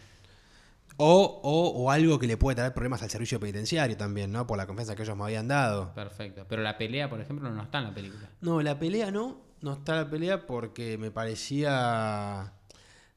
o, 0.99 1.41
o, 1.43 1.69
o 1.83 1.91
algo 1.91 2.19
que 2.21 2.27
le 2.29 2.37
puede 2.37 2.55
traer 2.57 2.73
problemas 2.73 3.03
al 3.03 3.11
servicio 3.11 3.41
penitenciario 3.41 3.97
también, 3.97 4.31
¿no? 4.31 4.47
Por 4.47 4.59
la 4.59 4.67
confianza 4.67 4.95
que 4.95 5.03
ellos 5.03 5.17
me 5.17 5.25
habían 5.25 5.49
dado. 5.49 5.93
Perfecto. 5.95 6.47
Pero 6.49 6.63
la 6.63 6.79
pelea, 6.79 7.11
por 7.11 7.21
ejemplo, 7.21 7.51
no 7.51 7.63
está 7.63 7.79
en 7.79 7.85
la 7.85 7.95
película. 7.95 8.31
No, 8.43 8.63
la 8.63 8.79
pelea 8.79 9.11
no, 9.11 9.41
no 9.61 9.73
está 9.73 9.97
la 9.97 10.09
pelea 10.09 10.47
porque 10.47 10.97
me 10.99 11.11
parecía 11.11 12.53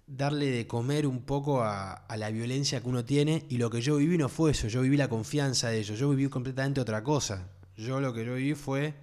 darle 0.09 0.47
de 0.47 0.67
comer 0.67 1.07
un 1.07 1.21
poco 1.21 1.61
a, 1.61 1.93
a 1.93 2.17
la 2.17 2.31
violencia 2.31 2.81
que 2.81 2.89
uno 2.89 3.05
tiene 3.05 3.45
y 3.47 3.57
lo 3.57 3.69
que 3.69 3.81
yo 3.81 3.97
viví 3.97 4.17
no 4.17 4.27
fue 4.27 4.51
eso, 4.51 4.67
yo 4.67 4.81
viví 4.81 4.97
la 4.97 5.07
confianza 5.07 5.69
de 5.69 5.79
ellos, 5.79 5.97
yo 5.99 6.09
viví 6.09 6.29
completamente 6.29 6.81
otra 6.81 7.03
cosa. 7.03 7.47
Yo 7.77 8.01
lo 8.01 8.13
que 8.13 8.25
yo 8.25 8.35
viví 8.35 8.55
fue 8.55 8.93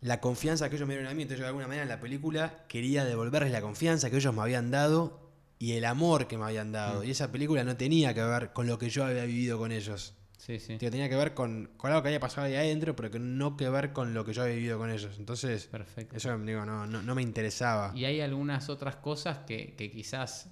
la 0.00 0.20
confianza 0.20 0.68
que 0.68 0.76
ellos 0.76 0.86
me 0.86 0.94
dieron 0.94 1.10
a 1.10 1.14
mí, 1.14 1.22
entonces 1.22 1.38
yo 1.38 1.44
de 1.44 1.48
alguna 1.48 1.66
manera 1.66 1.82
en 1.82 1.88
la 1.88 2.00
película 2.00 2.64
quería 2.68 3.04
devolverles 3.04 3.52
la 3.52 3.60
confianza 3.60 4.10
que 4.10 4.16
ellos 4.16 4.34
me 4.34 4.42
habían 4.42 4.70
dado 4.70 5.28
y 5.58 5.72
el 5.72 5.84
amor 5.84 6.28
que 6.28 6.38
me 6.38 6.44
habían 6.44 6.72
dado. 6.72 7.02
Y 7.02 7.10
esa 7.10 7.32
película 7.32 7.64
no 7.64 7.76
tenía 7.76 8.14
que 8.14 8.22
ver 8.22 8.52
con 8.52 8.66
lo 8.66 8.78
que 8.78 8.90
yo 8.90 9.04
había 9.04 9.24
vivido 9.24 9.58
con 9.58 9.72
ellos. 9.72 10.14
Sí, 10.38 10.58
sí. 10.60 10.78
Tío, 10.78 10.90
tenía 10.90 11.08
que 11.08 11.16
ver 11.16 11.34
con, 11.34 11.70
con 11.76 11.90
algo 11.90 12.02
que 12.02 12.08
había 12.08 12.20
pasado 12.20 12.46
ahí 12.46 12.54
adentro, 12.54 12.96
pero 12.96 13.10
que 13.10 13.18
no 13.18 13.56
que 13.56 13.68
ver 13.68 13.92
con 13.92 14.14
lo 14.14 14.24
que 14.24 14.32
yo 14.32 14.42
había 14.42 14.54
vivido 14.54 14.78
con 14.78 14.90
ellos. 14.90 15.16
Entonces, 15.18 15.66
Perfecto. 15.66 16.16
eso 16.16 16.38
digo, 16.38 16.64
no, 16.64 16.86
no, 16.86 17.02
no 17.02 17.14
me 17.14 17.22
interesaba. 17.22 17.92
Y 17.94 18.04
hay 18.04 18.20
algunas 18.20 18.70
otras 18.70 18.96
cosas 18.96 19.38
que, 19.38 19.74
que 19.76 19.90
quizás 19.90 20.48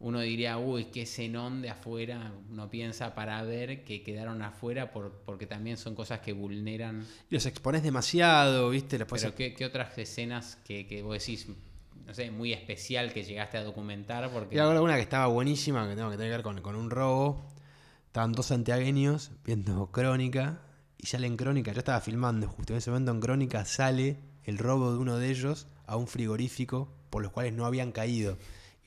uno 0.00 0.20
diría, 0.20 0.58
uy, 0.58 0.86
qué 0.86 1.06
cenón 1.06 1.60
de 1.60 1.70
afuera, 1.70 2.32
uno 2.50 2.70
piensa 2.70 3.14
para 3.14 3.42
ver 3.42 3.84
que 3.84 4.02
quedaron 4.02 4.42
afuera 4.42 4.92
por, 4.92 5.12
porque 5.24 5.46
también 5.46 5.76
son 5.76 5.94
cosas 5.94 6.20
que 6.20 6.32
vulneran. 6.32 7.04
Y 7.28 7.34
los 7.34 7.46
expones 7.46 7.82
demasiado, 7.82 8.70
¿viste? 8.70 8.96
Después 8.96 9.22
Pero 9.22 9.34
¿qué, 9.34 9.54
qué 9.54 9.66
otras 9.66 9.96
escenas 9.98 10.56
que, 10.64 10.86
que 10.86 11.02
vos 11.02 11.18
decís, 11.18 11.48
no 12.06 12.14
sé, 12.14 12.30
muy 12.30 12.52
especial 12.52 13.12
que 13.12 13.24
llegaste 13.24 13.58
a 13.58 13.64
documentar? 13.64 14.30
Porque 14.30 14.54
Y 14.54 14.58
ahora 14.58 14.80
una 14.80 14.94
que 14.94 15.02
estaba 15.02 15.26
buenísima, 15.26 15.88
que 15.88 15.96
tengo 15.96 16.10
que 16.10 16.16
tener 16.16 16.30
que 16.30 16.36
ver 16.36 16.44
con, 16.44 16.62
con 16.62 16.76
un 16.76 16.90
robo. 16.90 17.44
Estaban 18.08 18.32
dos 18.32 18.46
santiagueños 18.46 19.32
viendo 19.44 19.92
Crónica 19.92 20.62
y 20.96 21.08
sale 21.08 21.26
en 21.26 21.36
Crónica. 21.36 21.72
Yo 21.72 21.80
estaba 21.80 22.00
filmando 22.00 22.48
justo 22.48 22.72
en 22.72 22.78
ese 22.78 22.90
momento 22.90 23.12
en 23.12 23.20
Crónica 23.20 23.66
sale 23.66 24.18
el 24.44 24.56
robo 24.56 24.92
de 24.92 24.98
uno 24.98 25.18
de 25.18 25.28
ellos 25.28 25.68
a 25.86 25.96
un 25.96 26.06
frigorífico 26.06 26.90
por 27.10 27.22
los 27.22 27.32
cuales 27.32 27.52
no 27.52 27.66
habían 27.66 27.92
caído. 27.92 28.38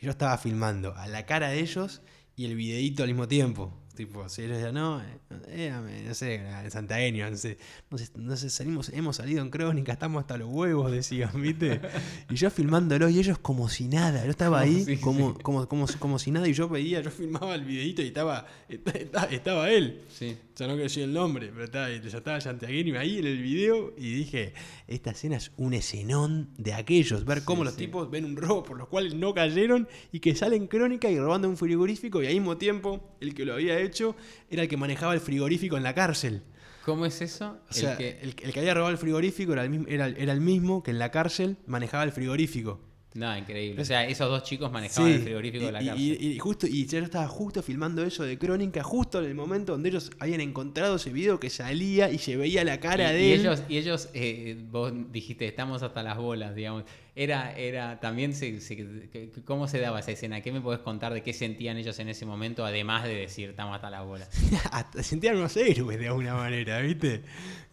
Y 0.01 0.05
yo 0.05 0.11
estaba 0.11 0.39
filmando 0.39 0.95
a 0.95 1.05
la 1.05 1.27
cara 1.27 1.49
de 1.49 1.59
ellos 1.59 2.01
y 2.35 2.45
el 2.45 2.55
videíto 2.55 3.03
al 3.03 3.09
mismo 3.09 3.27
tiempo. 3.27 3.71
Tipo, 3.95 4.27
si 4.29 4.43
ellos 4.43 4.57
decían, 4.57 4.75
no, 4.75 5.01
eh, 5.01 5.05
eh, 5.47 6.03
no 6.07 6.13
sé, 6.13 6.41
el 6.63 6.71
santiagueño, 6.71 7.29
no 7.29 7.35
sé, 7.37 7.57
no 7.89 7.97
sé, 7.97 8.09
no 8.15 8.35
sé, 8.37 8.49
salimos, 8.49 8.89
hemos 8.89 9.17
salido 9.17 9.41
en 9.41 9.49
Crónica, 9.49 9.91
estamos 9.93 10.21
hasta 10.21 10.37
los 10.37 10.47
huevos, 10.49 10.91
decían, 10.91 11.29
¿viste? 11.41 11.81
Y 12.29 12.35
yo 12.35 12.49
filmándolo 12.49 13.09
y 13.09 13.19
ellos 13.19 13.37
como 13.37 13.67
si 13.69 13.87
nada. 13.87 14.23
Yo 14.23 14.31
estaba 14.31 14.61
ahí 14.61 14.83
Sí, 14.85 14.97
como, 14.97 15.33
como, 15.39 15.67
como, 15.67 15.85
como 15.99 16.19
si 16.19 16.31
nada 16.31 16.47
y 16.47 16.53
yo 16.53 16.69
veía, 16.69 17.01
yo 17.01 17.11
filmaba 17.11 17.53
el 17.55 17.65
videito 17.65 18.01
y 18.01 18.07
estaba, 18.07 18.47
estaba, 18.69 19.25
estaba 19.27 19.69
él. 19.71 20.01
sí, 20.09 20.37
Ya 20.55 20.67
no 20.67 20.73
quiero 20.73 20.83
decir 20.83 21.03
el 21.03 21.13
nombre, 21.13 21.49
pero 21.51 21.65
estaba, 21.65 21.89
ya 21.89 22.17
estaba 22.17 22.39
Santiagueño 22.41 22.97
ahí 22.99 23.19
en 23.19 23.27
el 23.27 23.41
video 23.41 23.93
y 23.97 24.13
dije, 24.13 24.53
esta 24.87 25.11
escena 25.11 25.35
es 25.37 25.51
un 25.57 25.73
escenón 25.73 26.49
de 26.57 26.73
aquellos, 26.73 27.25
ver 27.25 27.43
cómo 27.43 27.61
Sí, 27.61 27.65
los 27.65 27.75
tipos 27.77 28.09
ven 28.09 28.25
un 28.25 28.35
robo 28.37 28.63
por 28.63 28.77
los 28.77 28.87
cuales 28.87 29.13
no 29.15 29.33
cayeron 29.33 29.87
y 30.11 30.19
que 30.19 30.35
salen 30.35 30.67
crónica 30.67 31.09
y 31.09 31.19
robando 31.19 31.49
un 31.49 31.57
frigorífico 31.57 32.21
y 32.23 32.27
al 32.27 32.33
mismo 32.33 32.57
tiempo 32.57 33.15
el 33.19 33.33
que 33.33 33.45
lo 33.45 33.53
había 33.53 33.79
hecho 33.81 34.15
era 34.49 34.63
el 34.63 34.67
que 34.67 34.77
manejaba 34.77 35.13
el 35.13 35.19
frigorífico 35.19 35.77
en 35.77 35.83
la 35.83 35.93
cárcel. 35.93 36.43
¿Cómo 36.85 37.05
es 37.05 37.21
eso? 37.21 37.59
O 37.69 37.73
sea, 37.73 37.91
el 37.91 37.97
que, 37.97 38.19
el, 38.21 38.35
el 38.41 38.53
que 38.53 38.59
había 38.59 38.73
robado 38.73 38.91
el 38.91 38.97
frigorífico 38.97 39.53
era 39.53 39.63
el, 39.63 39.69
mismo, 39.69 39.85
era, 39.87 40.07
era 40.07 40.33
el 40.33 40.41
mismo 40.41 40.81
que 40.81 40.91
en 40.91 40.99
la 40.99 41.11
cárcel 41.11 41.57
manejaba 41.67 42.03
el 42.03 42.11
frigorífico. 42.11 42.79
No, 43.13 43.37
increíble. 43.37 43.81
O 43.81 43.85
sea, 43.85 44.05
esos 44.07 44.29
dos 44.29 44.43
chicos 44.43 44.71
manejaban 44.71 45.11
el 45.11 45.19
frigorífico 45.19 45.63
y, 45.63 45.65
de 45.65 45.71
la 45.73 45.79
cárcel. 45.83 46.17
Y, 46.21 46.27
y 46.27 46.39
justo, 46.39 46.65
y 46.65 46.85
yo 46.85 46.99
estaba 46.99 47.27
justo 47.27 47.61
filmando 47.61 48.03
eso 48.05 48.23
de 48.23 48.37
Crónica, 48.37 48.83
justo 48.83 49.19
en 49.19 49.25
el 49.25 49.35
momento 49.35 49.73
donde 49.73 49.89
ellos 49.89 50.11
habían 50.19 50.39
encontrado 50.39 50.95
ese 50.95 51.11
video 51.11 51.37
que 51.37 51.49
salía 51.49 52.09
y 52.09 52.19
se 52.19 52.37
veía 52.37 52.63
la 52.63 52.79
cara 52.79 53.11
y, 53.11 53.15
de 53.17 53.27
y 53.27 53.31
él. 53.33 53.39
ellos, 53.41 53.63
y 53.67 53.77
ellos 53.77 54.09
eh, 54.13 54.57
vos 54.71 54.93
dijiste, 55.11 55.45
estamos 55.45 55.83
hasta 55.83 56.03
las 56.03 56.17
bolas, 56.17 56.55
digamos. 56.55 56.85
Era, 57.13 57.53
era, 57.57 57.99
también 57.99 58.33
se, 58.33 58.61
se- 58.61 59.29
¿cómo 59.43 59.67
se 59.67 59.79
daba 59.79 59.99
esa 59.99 60.11
escena? 60.11 60.39
¿Qué 60.39 60.53
me 60.53 60.61
podés 60.61 60.79
contar 60.79 61.13
de 61.13 61.21
qué 61.21 61.33
sentían 61.33 61.75
ellos 61.75 61.99
en 61.99 62.07
ese 62.07 62.25
momento, 62.25 62.65
además 62.65 63.03
de 63.03 63.13
decir, 63.15 63.49
estamos 63.49 63.75
hasta 63.75 63.89
las 63.89 64.05
bolas? 64.05 64.29
Sentían 65.01 65.35
unos 65.35 65.57
héroes 65.57 65.99
de 65.99 66.07
alguna 66.07 66.35
manera, 66.35 66.79
¿viste? 66.79 67.23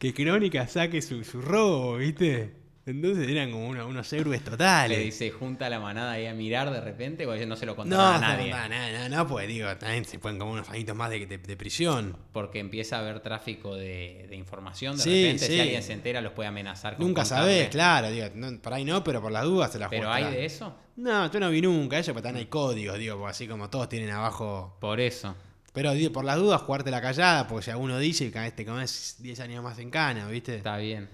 Que 0.01 0.13
Crónica 0.13 0.67
saque 0.67 1.01
su, 1.01 1.23
su 1.23 1.41
robo, 1.41 1.97
¿viste? 1.99 2.55
Entonces 2.89 3.29
eran 3.29 3.51
como 3.51 3.69
uno- 3.69 3.87
unos 3.87 4.13
héroes 4.13 4.43
Le 4.45 4.51
totales. 4.51 4.99
dice, 5.05 5.31
junta 5.31 5.69
la 5.69 5.79
manada 5.79 6.13
ahí 6.13 6.27
a 6.27 6.35
mirar 6.35 6.71
de 6.71 6.81
repente, 6.81 7.25
ellos 7.25 7.47
no 7.47 7.55
se 7.57 7.67
lo 7.67 7.73
No, 7.73 7.77
contaban 7.77 8.25
a 8.25 8.29
no, 8.29 8.37
nadie. 8.37 8.51
no, 8.51 8.69
no, 8.69 9.09
no, 9.09 9.17
no, 9.17 9.27
pues 9.29 9.47
digo, 9.49 9.69
también 9.77 10.05
se 10.05 10.19
pueden 10.19 10.39
como 10.39 10.53
unos 10.53 10.69
añitos 10.71 10.97
más 10.97 11.11
de, 11.11 11.27
de- 11.27 11.39
de 11.39 11.57
prisión. 11.57 12.17
Porque 12.33 12.59
empieza 12.59 12.97
a 12.97 13.01
haber 13.01 13.21
tráfico 13.21 13.75
de, 13.77 14.27
de 14.29 14.37
información, 14.37 14.97
de 14.97 15.03
Sí, 15.03 15.23
repente, 15.23 15.47
sí. 15.47 15.53
si 15.55 15.61
alguien 15.61 15.83
se 15.83 15.93
entera, 15.93 16.21
los 16.21 16.33
puede 16.33 16.49
amenazar. 16.49 16.97
con 16.97 17.07
Nunca 17.07 17.23
contarle. 17.23 17.53
sabés, 17.53 17.69
claro, 17.69 18.11
digo, 18.11 18.27
no, 18.35 18.59
por 18.61 18.75
ahí 18.75 18.85
no, 18.85 19.05
pero 19.05 19.21
por 19.21 19.31
las 19.33 19.45
dudas 19.45 19.71
se 19.73 19.79
las 19.79 19.91
Pero 19.91 20.11
hay 20.11 20.25
de 20.33 20.45
eso, 20.45 20.75
No, 20.97 21.31
yo 21.31 21.39
no 21.41 21.51
vi 21.51 21.61
nunca 21.63 21.99
eso, 21.99 22.13
pero 22.13 22.23
también 22.23 22.45
hay 22.47 22.51
códigos, 22.51 22.99
digo, 22.99 23.27
así 23.29 23.47
como 23.47 23.71
todos 23.71 23.89
tienen 23.89 24.11
abajo. 24.11 24.77
por 24.81 24.99
eso. 25.01 25.37
Pero 25.73 25.93
digo, 25.93 26.13
por 26.13 26.25
las 26.25 26.39
dudas, 26.39 26.63
jugarte 26.63 26.91
la 26.91 27.01
callada, 27.01 27.47
porque 27.47 27.67
si 27.67 27.71
alguno 27.71 27.99
dice 27.99 28.33
que 28.33 28.51
te 28.51 28.65
comes 28.65 29.17
10 29.21 29.39
años 29.41 29.63
más 29.63 29.79
en 29.79 29.91
cana, 29.91 30.27
¿viste? 30.27 30.57
Está 30.57 30.77
bien. 30.79 31.09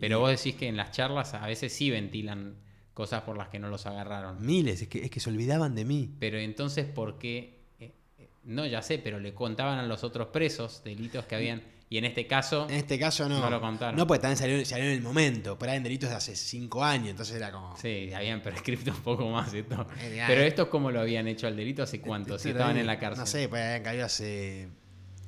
Pero 0.00 0.20
vos 0.20 0.30
decís 0.30 0.54
que 0.54 0.68
en 0.68 0.76
las 0.76 0.90
charlas 0.92 1.34
a 1.34 1.46
veces 1.46 1.72
sí 1.72 1.90
ventilan 1.90 2.56
cosas 2.94 3.22
por 3.22 3.36
las 3.36 3.48
que 3.48 3.58
no 3.58 3.68
los 3.68 3.86
agarraron. 3.86 4.44
Miles, 4.44 4.82
es 4.82 4.88
que, 4.88 5.04
es 5.04 5.10
que 5.10 5.20
se 5.20 5.30
olvidaban 5.30 5.74
de 5.74 5.84
mí. 5.84 6.14
Pero 6.18 6.38
entonces, 6.38 6.86
¿por 6.86 7.18
qué? 7.18 7.58
eh, 7.80 7.92
eh, 8.18 8.28
no, 8.44 8.66
ya 8.66 8.82
sé, 8.82 8.98
pero 8.98 9.20
le 9.20 9.34
contaban 9.34 9.78
a 9.78 9.82
los 9.84 10.02
otros 10.04 10.28
presos 10.28 10.82
delitos 10.84 11.24
que 11.26 11.34
habían. 11.36 11.62
Y 11.90 11.96
en 11.96 12.04
este 12.04 12.26
caso, 12.26 12.66
En 12.68 12.74
este 12.76 12.98
caso 12.98 13.28
no. 13.30 13.40
No 13.40 13.48
lo 13.48 13.60
contaron. 13.62 13.96
No, 13.96 14.06
porque 14.06 14.20
también 14.20 14.36
salió, 14.36 14.62
salió 14.66 14.84
en 14.84 14.90
el 14.92 15.00
momento, 15.00 15.58
pero 15.58 15.72
eran 15.72 15.82
delitos 15.82 16.10
de 16.10 16.16
hace 16.16 16.36
5 16.36 16.84
años, 16.84 17.08
entonces 17.08 17.36
era 17.36 17.50
como. 17.50 17.74
sí, 17.78 18.12
habían 18.12 18.42
prescrito 18.42 18.90
un 18.90 19.00
poco 19.02 19.26
más 19.30 19.50
Pero 19.52 20.42
esto, 20.42 20.68
¿cómo 20.68 20.90
lo 20.90 21.00
habían 21.00 21.26
hecho 21.28 21.46
al 21.46 21.56
delito? 21.56 21.82
¿Hace 21.82 22.00
cuánto? 22.00 22.38
Si 22.38 22.50
estaban 22.50 22.76
en 22.76 22.86
la 22.86 22.98
cárcel. 22.98 23.20
No 23.20 23.26
sé, 23.26 23.48
pues 23.48 23.62
habían 23.62 23.82
caído 23.84 24.04
hace 24.04 24.68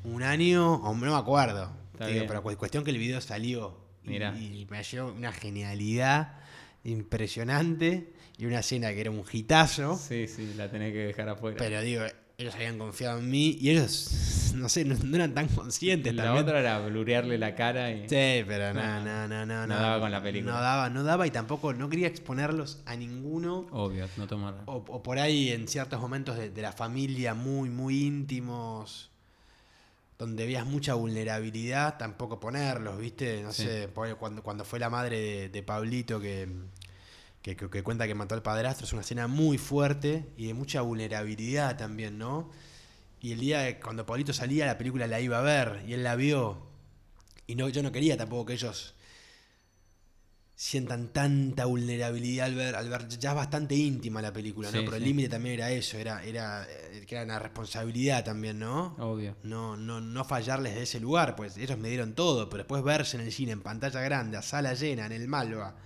un 0.04 0.22
año, 0.22 0.74
o 0.74 0.94
no 0.94 1.12
me 1.12 1.16
acuerdo. 1.16 1.72
Digo, 2.06 2.24
pero 2.26 2.42
cu- 2.42 2.56
cuestión 2.56 2.84
que 2.84 2.90
el 2.90 2.98
video 2.98 3.20
salió. 3.22 3.79
Y- 4.04 4.08
Mirá. 4.08 4.36
Y, 4.36 4.66
me 4.70 4.76
halló 4.78 5.12
una 5.12 5.32
genialidad 5.32 6.38
impresionante 6.84 8.12
y 8.38 8.46
una 8.46 8.60
escena 8.60 8.90
que 8.92 9.00
era 9.02 9.10
un 9.10 9.22
hitazo. 9.30 9.96
Sí, 9.96 10.26
sí, 10.28 10.54
la 10.56 10.70
tenés 10.70 10.92
que 10.92 10.98
dejar 11.06 11.28
afuera. 11.28 11.56
Pero 11.58 11.80
digo, 11.82 12.02
ellos 12.38 12.54
habían 12.54 12.78
confiado 12.78 13.18
en 13.18 13.28
mí 13.30 13.58
y 13.60 13.70
ellos, 13.70 14.52
no 14.56 14.68
sé, 14.70 14.84
no, 14.86 14.94
no 15.04 15.16
eran 15.16 15.34
tan 15.34 15.48
conscientes 15.48 16.14
la 16.14 16.24
también. 16.24 16.44
otra 16.44 16.60
era 16.60 16.78
blurearle 16.80 17.36
la 17.36 17.54
cara 17.54 17.90
y. 17.92 18.02
Sí, 18.08 18.44
pero 18.46 18.72
no, 18.72 18.80
No, 18.82 19.28
no, 19.28 19.28
no, 19.28 19.46
no. 19.46 19.66
no 19.66 19.74
daba 19.74 20.00
con 20.00 20.10
la 20.10 20.22
película. 20.22 20.52
No 20.54 20.60
daba, 20.60 20.88
no 20.88 21.02
daba 21.04 21.26
y 21.26 21.30
tampoco, 21.30 21.74
no 21.74 21.88
quería 21.90 22.06
exponerlos 22.08 22.82
a 22.86 22.96
ninguno. 22.96 23.66
Obvio, 23.72 24.08
no 24.16 24.26
tomar. 24.26 24.62
O, 24.66 24.76
o 24.76 25.02
por 25.02 25.18
ahí 25.18 25.50
en 25.50 25.68
ciertos 25.68 26.00
momentos 26.00 26.38
de, 26.38 26.48
de 26.48 26.62
la 26.62 26.72
familia 26.72 27.34
muy, 27.34 27.68
muy 27.68 28.06
íntimos, 28.06 29.09
donde 30.20 30.44
veías 30.44 30.66
mucha 30.66 30.92
vulnerabilidad, 30.92 31.96
tampoco 31.96 32.38
ponerlos, 32.38 32.98
¿viste? 32.98 33.42
No 33.42 33.52
Sí. 33.54 33.62
sé, 33.64 33.88
cuando, 34.18 34.42
cuando 34.42 34.64
fue 34.66 34.78
la 34.78 34.90
madre 34.90 35.18
de, 35.18 35.48
de 35.48 35.62
Pablito 35.62 36.20
que, 36.20 36.46
que, 37.40 37.56
que- 37.56 37.70
que 37.70 37.82
cuenta 37.82 38.06
que 38.06 38.14
mató 38.14 38.34
al 38.34 38.42
padrastro, 38.42 38.84
es 38.86 38.92
una 38.92 39.00
escena 39.00 39.28
muy 39.28 39.56
fuerte 39.56 40.26
y 40.36 40.46
de 40.48 40.52
mucha 40.54 40.82
vulnerabilidad 40.82 41.78
también, 41.78 42.18
¿no? 42.18 42.50
Y 43.22 43.32
el 43.32 43.40
día 43.40 43.60
de- 43.60 43.80
cuando 43.80 44.04
Pablito 44.04 44.34
salía, 44.34 44.66
la 44.66 44.76
película 44.76 45.06
la 45.06 45.20
iba 45.20 45.38
a 45.38 45.42
ver 45.42 45.82
y 45.88 45.94
él 45.94 46.04
la 46.04 46.16
vio. 46.16 46.66
Y 47.46 47.54
no, 47.54 47.70
yo 47.70 47.82
no 47.82 47.90
quería 47.90 48.18
tampoco 48.18 48.44
que 48.44 48.52
ellos 48.52 48.94
sientan 50.62 51.08
tanta 51.08 51.64
vulnerabilidad 51.64 52.44
al 52.44 52.54
ver, 52.54 52.74
al 52.74 52.86
ver 52.90 53.08
ya 53.08 53.30
es 53.30 53.34
bastante 53.34 53.74
íntima 53.74 54.20
la 54.20 54.30
película, 54.30 54.70
¿no? 54.70 54.76
Sí, 54.80 54.84
Pero 54.84 54.96
el 54.98 55.02
sí. 55.02 55.08
límite 55.08 55.30
también 55.30 55.54
era 55.54 55.70
eso, 55.70 55.96
era, 55.96 56.22
era, 56.22 56.66
eh, 56.68 57.02
que 57.06 57.14
era 57.14 57.24
una 57.24 57.38
responsabilidad 57.38 58.22
también, 58.26 58.58
¿no? 58.58 58.94
Obvio. 58.98 59.36
No, 59.42 59.74
no, 59.78 60.02
no 60.02 60.22
fallarles 60.22 60.74
de 60.74 60.82
ese 60.82 61.00
lugar, 61.00 61.34
pues 61.34 61.56
ellos 61.56 61.78
me 61.78 61.88
dieron 61.88 62.14
todo, 62.14 62.50
pero 62.50 62.64
después 62.64 62.84
verse 62.84 63.16
en 63.16 63.22
el 63.22 63.32
cine, 63.32 63.52
en 63.52 63.62
pantalla 63.62 64.02
grande, 64.02 64.36
a 64.36 64.42
sala 64.42 64.74
llena, 64.74 65.06
en 65.06 65.12
el 65.12 65.28
Malva, 65.28 65.76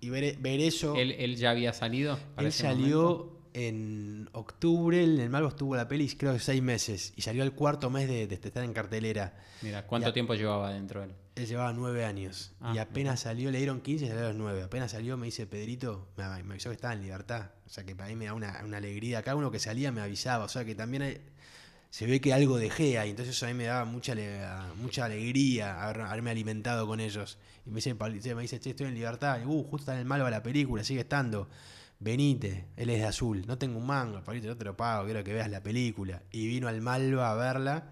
y 0.00 0.10
ver, 0.10 0.36
ver 0.36 0.60
eso, 0.60 0.94
¿Él, 0.94 1.12
él 1.12 1.36
ya 1.36 1.52
había 1.52 1.72
salido? 1.72 2.18
para 2.34 2.42
él 2.42 2.48
ese 2.48 2.64
salió 2.64 3.02
momento? 3.02 3.40
en 3.54 4.28
octubre, 4.32 5.02
en 5.02 5.18
el 5.18 5.30
Malvo 5.30 5.48
estuvo 5.48 5.74
la 5.74 5.88
peli 5.88 6.08
creo 6.14 6.34
que 6.34 6.40
seis 6.40 6.62
meses 6.62 7.14
y 7.16 7.22
salió 7.22 7.42
el 7.42 7.52
cuarto 7.52 7.88
mes 7.88 8.06
de, 8.06 8.26
de 8.26 8.34
estar 8.34 8.62
en 8.62 8.74
cartelera. 8.74 9.34
Mira, 9.62 9.86
¿cuánto 9.86 10.12
tiempo 10.12 10.34
llevaba 10.34 10.74
dentro 10.74 11.02
él? 11.02 11.12
Él 11.38 11.46
llevaba 11.46 11.72
nueve 11.72 12.04
años 12.04 12.52
Ah, 12.60 12.72
y 12.74 12.78
apenas 12.78 13.20
salió, 13.20 13.50
le 13.50 13.58
dieron 13.58 13.80
15 13.80 14.04
y 14.04 14.08
salió 14.08 14.24
a 14.24 14.28
los 14.28 14.36
nueve. 14.36 14.62
Apenas 14.62 14.90
salió, 14.90 15.16
me 15.16 15.26
dice 15.26 15.46
Pedrito, 15.46 16.08
me, 16.16 16.24
avisó 16.24 16.70
que 16.70 16.74
estaba 16.74 16.94
en 16.94 17.02
libertad. 17.02 17.50
O 17.66 17.68
sea 17.70 17.84
que 17.84 17.94
para 17.94 18.08
mí 18.08 18.16
me 18.16 18.24
da 18.26 18.34
una, 18.34 18.60
una 18.64 18.78
alegría. 18.78 19.22
Cada 19.22 19.36
uno 19.36 19.50
que 19.50 19.58
salía 19.58 19.92
me 19.92 20.00
avisaba. 20.00 20.44
O 20.44 20.48
sea 20.48 20.64
que 20.64 20.74
también 20.74 21.02
hay- 21.02 21.20
se 21.90 22.06
ve 22.06 22.20
que 22.20 22.32
algo 22.34 22.58
dejé 22.58 22.98
ahí. 22.98 23.10
Entonces 23.10 23.34
eso 23.36 23.46
a 23.46 23.48
mí 23.48 23.54
me 23.54 23.64
daba 23.64 23.84
mucha, 23.84 24.14
mucha 24.82 25.04
alegría 25.06 25.82
haber- 25.82 26.02
haberme 26.02 26.30
alimentado 26.30 26.86
con 26.86 27.00
ellos. 27.00 27.38
Y 27.66 27.70
me 27.70 27.76
dice, 27.76 27.94
me 28.34 28.42
dice, 28.42 28.58
che, 28.60 28.70
estoy 28.70 28.86
en 28.88 28.94
libertad. 28.94 29.40
Y, 29.40 29.46
uh, 29.46 29.62
justo 29.62 29.76
está 29.78 29.92
en 29.94 30.00
el 30.00 30.04
Malva 30.04 30.30
la 30.30 30.42
película, 30.42 30.82
sigue 30.84 31.00
estando. 31.00 31.48
Venite, 32.00 32.66
él 32.76 32.90
es 32.90 32.98
de 33.00 33.06
azul. 33.06 33.44
No 33.46 33.58
tengo 33.58 33.78
un 33.78 33.86
mango, 33.86 34.22
Pablito, 34.22 34.46
no 34.48 34.56
te 34.56 34.64
lo 34.64 34.76
pago, 34.76 35.04
quiero 35.04 35.24
que 35.24 35.32
veas 35.32 35.50
la 35.50 35.62
película. 35.62 36.22
Y 36.30 36.46
vino 36.46 36.68
al 36.68 36.80
Malva 36.80 37.30
a 37.30 37.34
verla. 37.34 37.90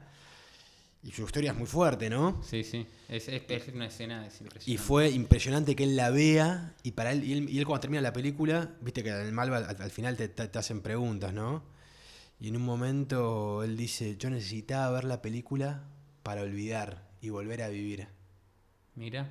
Y 1.06 1.12
su 1.12 1.22
historia 1.22 1.52
es 1.52 1.56
muy 1.56 1.66
fuerte, 1.68 2.10
¿no? 2.10 2.42
Sí, 2.42 2.64
sí. 2.64 2.84
Es, 3.08 3.28
es- 3.28 3.42
es 3.48 3.68
una 3.72 3.86
escena 3.86 4.26
es 4.26 4.40
impresionante. 4.40 4.70
Y 4.70 4.76
fue 4.76 5.08
impresionante 5.10 5.76
que 5.76 5.84
él 5.84 5.94
la 5.96 6.10
vea 6.10 6.74
y 6.82 6.90
para 6.92 7.12
él 7.12 7.22
y, 7.24 7.32
él, 7.32 7.48
y 7.48 7.58
él 7.58 7.64
cuando 7.64 7.80
termina 7.82 8.00
la 8.02 8.12
película, 8.12 8.74
viste 8.80 9.04
que 9.04 9.10
el 9.10 9.32
Malva 9.32 9.58
al, 9.58 9.80
al 9.80 9.90
final 9.90 10.16
te, 10.16 10.28
te- 10.28 10.48
te 10.48 10.58
hacen 10.58 10.80
preguntas, 10.82 11.32
¿no? 11.32 11.62
Y 12.40 12.48
en 12.48 12.56
un 12.56 12.62
momento 12.62 13.62
él 13.62 13.76
dice, 13.76 14.16
yo 14.18 14.28
necesitaba 14.30 14.90
ver 14.90 15.04
la 15.04 15.22
película 15.22 15.84
para 16.24 16.42
olvidar 16.42 17.08
y 17.20 17.30
volver 17.30 17.62
a 17.62 17.68
vivir. 17.68 18.08
Mira. 18.96 19.28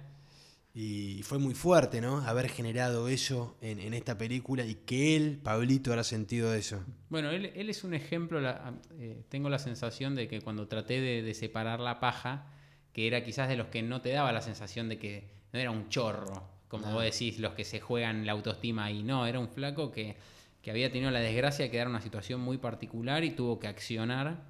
Y 0.75 1.23
fue 1.23 1.39
muy 1.39 1.53
fuerte, 1.55 2.01
¿no? 2.01 2.17
Haber 2.19 2.49
generado 2.49 3.07
eso 3.07 3.57
en, 3.61 3.79
en 3.79 3.93
esta 3.95 4.17
película 4.17 4.65
y 4.65 4.75
que 4.75 5.15
él, 5.15 5.39
Pablito, 5.41 5.91
habrá 5.91 6.03
sentido 6.03 6.53
eso. 6.53 6.83
Bueno, 7.09 7.29
él, 7.31 7.51
él 7.55 7.69
es 7.69 7.83
un 7.83 7.93
ejemplo, 7.93 8.41
la- 8.41 8.73
eh, 8.99 9.23
tengo 9.29 9.49
la 9.49 9.59
sensación 9.59 10.15
de 10.15 10.27
que 10.27 10.41
cuando 10.41 10.67
traté 10.67 10.99
de, 11.01 11.21
de 11.21 11.33
separar 11.33 11.79
la 11.79 11.99
paja, 11.99 12.47
que 12.93 13.07
era 13.07 13.23
quizás 13.23 13.47
de 13.47 13.55
los 13.57 13.67
que 13.67 13.83
no 13.83 14.01
te 14.01 14.09
daba 14.09 14.31
la 14.31 14.41
sensación 14.41 14.89
de 14.89 14.97
que 14.97 15.29
no 15.53 15.59
era 15.59 15.71
un 15.71 15.89
chorro, 15.89 16.43
como 16.67 16.87
No. 16.87 16.93
vos 16.93 17.03
decís, 17.03 17.39
los 17.39 17.53
que 17.53 17.63
se 17.63 17.79
juegan 17.79 18.25
la 18.25 18.31
autoestima 18.33 18.91
y 18.91 19.03
no, 19.03 19.27
era 19.27 19.39
un 19.39 19.49
flaco 19.49 19.91
que, 19.91 20.15
que 20.61 20.71
había 20.71 20.91
tenido 20.91 21.11
la 21.11 21.19
desgracia 21.19 21.65
de 21.65 21.71
quedar 21.71 21.85
en 21.87 21.91
una 21.91 22.01
situación 22.01 22.41
muy 22.41 22.57
particular 22.57 23.23
y 23.23 23.31
tuvo 23.31 23.59
que 23.59 23.67
accionar 23.67 24.43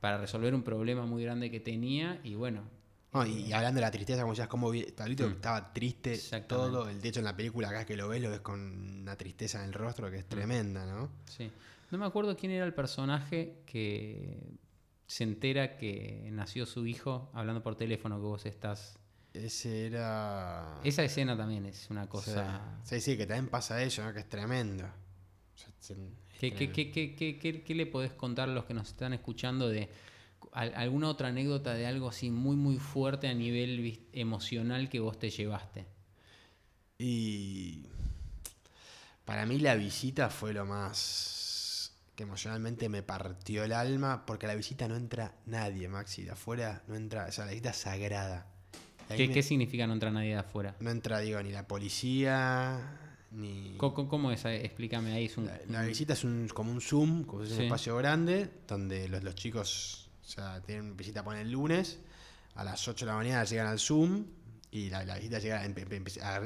para 0.00 0.18
resolver 0.18 0.54
un 0.54 0.62
problema 0.62 1.06
muy 1.06 1.22
grande 1.24 1.50
que 1.50 1.60
tenía 1.60 2.20
y 2.24 2.34
bueno, 2.34 2.62
No, 3.12 3.26
y, 3.26 3.46
y 3.46 3.52
hablando 3.52 3.76
de 3.78 3.82
la 3.86 3.90
tristeza, 3.90 4.22
como 4.22 4.32
decías, 4.32 4.48
como 4.48 4.72
Pablito 4.96 5.28
Mm. 5.28 5.32
estaba 5.32 5.72
triste 5.72 6.18
todo. 6.48 6.88
El, 6.88 7.00
de 7.00 7.08
hecho, 7.08 7.18
en 7.20 7.24
la 7.26 7.36
película, 7.36 7.68
acá 7.68 7.84
que 7.84 7.96
lo 7.96 8.08
ves, 8.08 8.22
lo 8.22 8.30
ves 8.30 8.40
con 8.40 8.60
una 9.02 9.16
tristeza 9.16 9.58
en 9.60 9.66
el 9.66 9.72
rostro 9.74 10.10
que 10.10 10.18
es 10.18 10.26
tremenda, 10.26 10.86
¿no? 10.86 11.10
Sí. 11.26 11.50
No 11.90 11.98
me 11.98 12.06
acuerdo 12.06 12.34
quién 12.36 12.52
era 12.52 12.64
el 12.64 12.72
personaje 12.72 13.58
que 13.66 14.38
se 15.06 15.24
entera 15.24 15.76
que 15.76 16.30
nació 16.32 16.64
su 16.64 16.86
hijo 16.86 17.30
hablando 17.34 17.62
por 17.62 17.76
teléfono 17.76 18.16
que 18.16 18.22
vos 18.22 18.46
estás. 18.46 18.98
Ese 19.34 19.86
era. 19.88 20.80
Esa 20.84 21.04
escena 21.04 21.36
también 21.36 21.66
es 21.66 21.90
una 21.90 22.08
cosa. 22.08 22.78
Sí, 22.84 23.00
sí, 23.02 23.16
que 23.18 23.26
también 23.26 23.48
pasa 23.48 23.82
eso, 23.82 24.02
¿no? 24.04 24.12
Que 24.14 24.20
es 24.20 24.28
tremendo. 24.28 24.84
Es- 25.54 25.90
es 25.90 25.96
¿Qué, 26.40 26.50
qué, 26.52 26.68
tremendo. 26.68 26.72
qué, 26.74 27.14
qué, 27.14 27.38
qué, 27.38 27.62
qué- 27.62 27.74
le 27.74 27.86
podés 27.86 28.12
contar 28.12 28.48
a 28.48 28.52
los 28.52 28.64
que 28.64 28.72
nos 28.74 28.88
están 28.88 29.12
escuchando 29.12 29.68
de 29.68 29.88
alguna 30.52 31.08
otra 31.08 31.28
anécdota 31.28 31.74
de 31.74 31.86
algo 31.86 32.08
así 32.08 32.30
muy, 32.30 32.56
muy 32.56 32.78
fuerte 32.78 33.28
a 33.28 33.34
nivel 33.34 34.00
emocional 34.12 34.88
que 34.88 35.00
vos 35.00 35.18
te 35.18 35.30
llevaste? 35.30 35.86
Y. 36.98 37.86
Para 39.24 39.46
mí, 39.46 39.58
la 39.58 39.74
visita 39.76 40.30
fue 40.30 40.52
lo 40.52 40.66
más. 40.66 41.92
que 42.14 42.24
emocionalmente 42.24 42.88
me 42.88 43.02
partió 43.02 43.64
el 43.64 43.72
alma, 43.72 44.26
porque 44.26 44.46
a 44.46 44.48
la 44.50 44.54
visita 44.54 44.86
no 44.88 44.96
entra 44.96 45.34
nadie, 45.46 45.88
Maxi. 45.88 46.22
De 46.22 46.32
afuera 46.32 46.82
no 46.88 46.94
entra. 46.94 47.26
O 47.26 47.32
sea, 47.32 47.44
la 47.46 47.52
visita 47.52 47.70
es 47.70 47.76
sagrada. 47.76 48.46
¿Qué, 49.08 49.28
me- 49.28 49.34
qué 49.34 49.42
significa 49.42 49.86
no 49.86 49.92
entrar 49.94 50.12
nadie 50.12 50.30
de 50.30 50.36
afuera? 50.40 50.74
No 50.80 50.90
entra, 50.90 51.20
digo, 51.20 51.42
ni 51.42 51.50
la 51.52 51.66
policía, 51.66 52.98
ni... 53.30 53.74
¿Cómo, 53.76 54.08
cómo- 54.08 54.30
es? 54.32 54.44
Explícame 54.44 55.12
ahí. 55.12 55.26
Es 55.26 55.36
un, 55.36 55.50
La, 55.68 55.82
visita 55.82 56.12
es 56.14 56.24
un, 56.24 56.48
como 56.48 56.70
un 56.72 56.80
Zoom, 56.80 57.24
como 57.24 57.42
es 57.44 57.50
un 57.52 57.56
Sí. 57.58 57.62
espacio 57.64 57.96
grande, 57.96 58.48
donde 58.68 59.08
los, 59.08 59.22
los 59.22 59.34
chicos 59.34 60.10
o 60.22 60.28
sea, 60.28 60.60
tienen 60.62 60.96
visita 60.96 61.24
ponen 61.24 61.42
el 61.42 61.50
lunes, 61.50 61.98
a 62.54 62.64
las 62.64 62.86
8 62.86 63.04
de 63.04 63.10
la 63.10 63.16
mañana 63.16 63.44
llegan 63.44 63.66
al 63.66 63.78
Zoom 63.78 64.24
y 64.70 64.88
la, 64.88 65.04
la 65.04 65.16
visita 65.16 65.38
llega, 65.38 65.62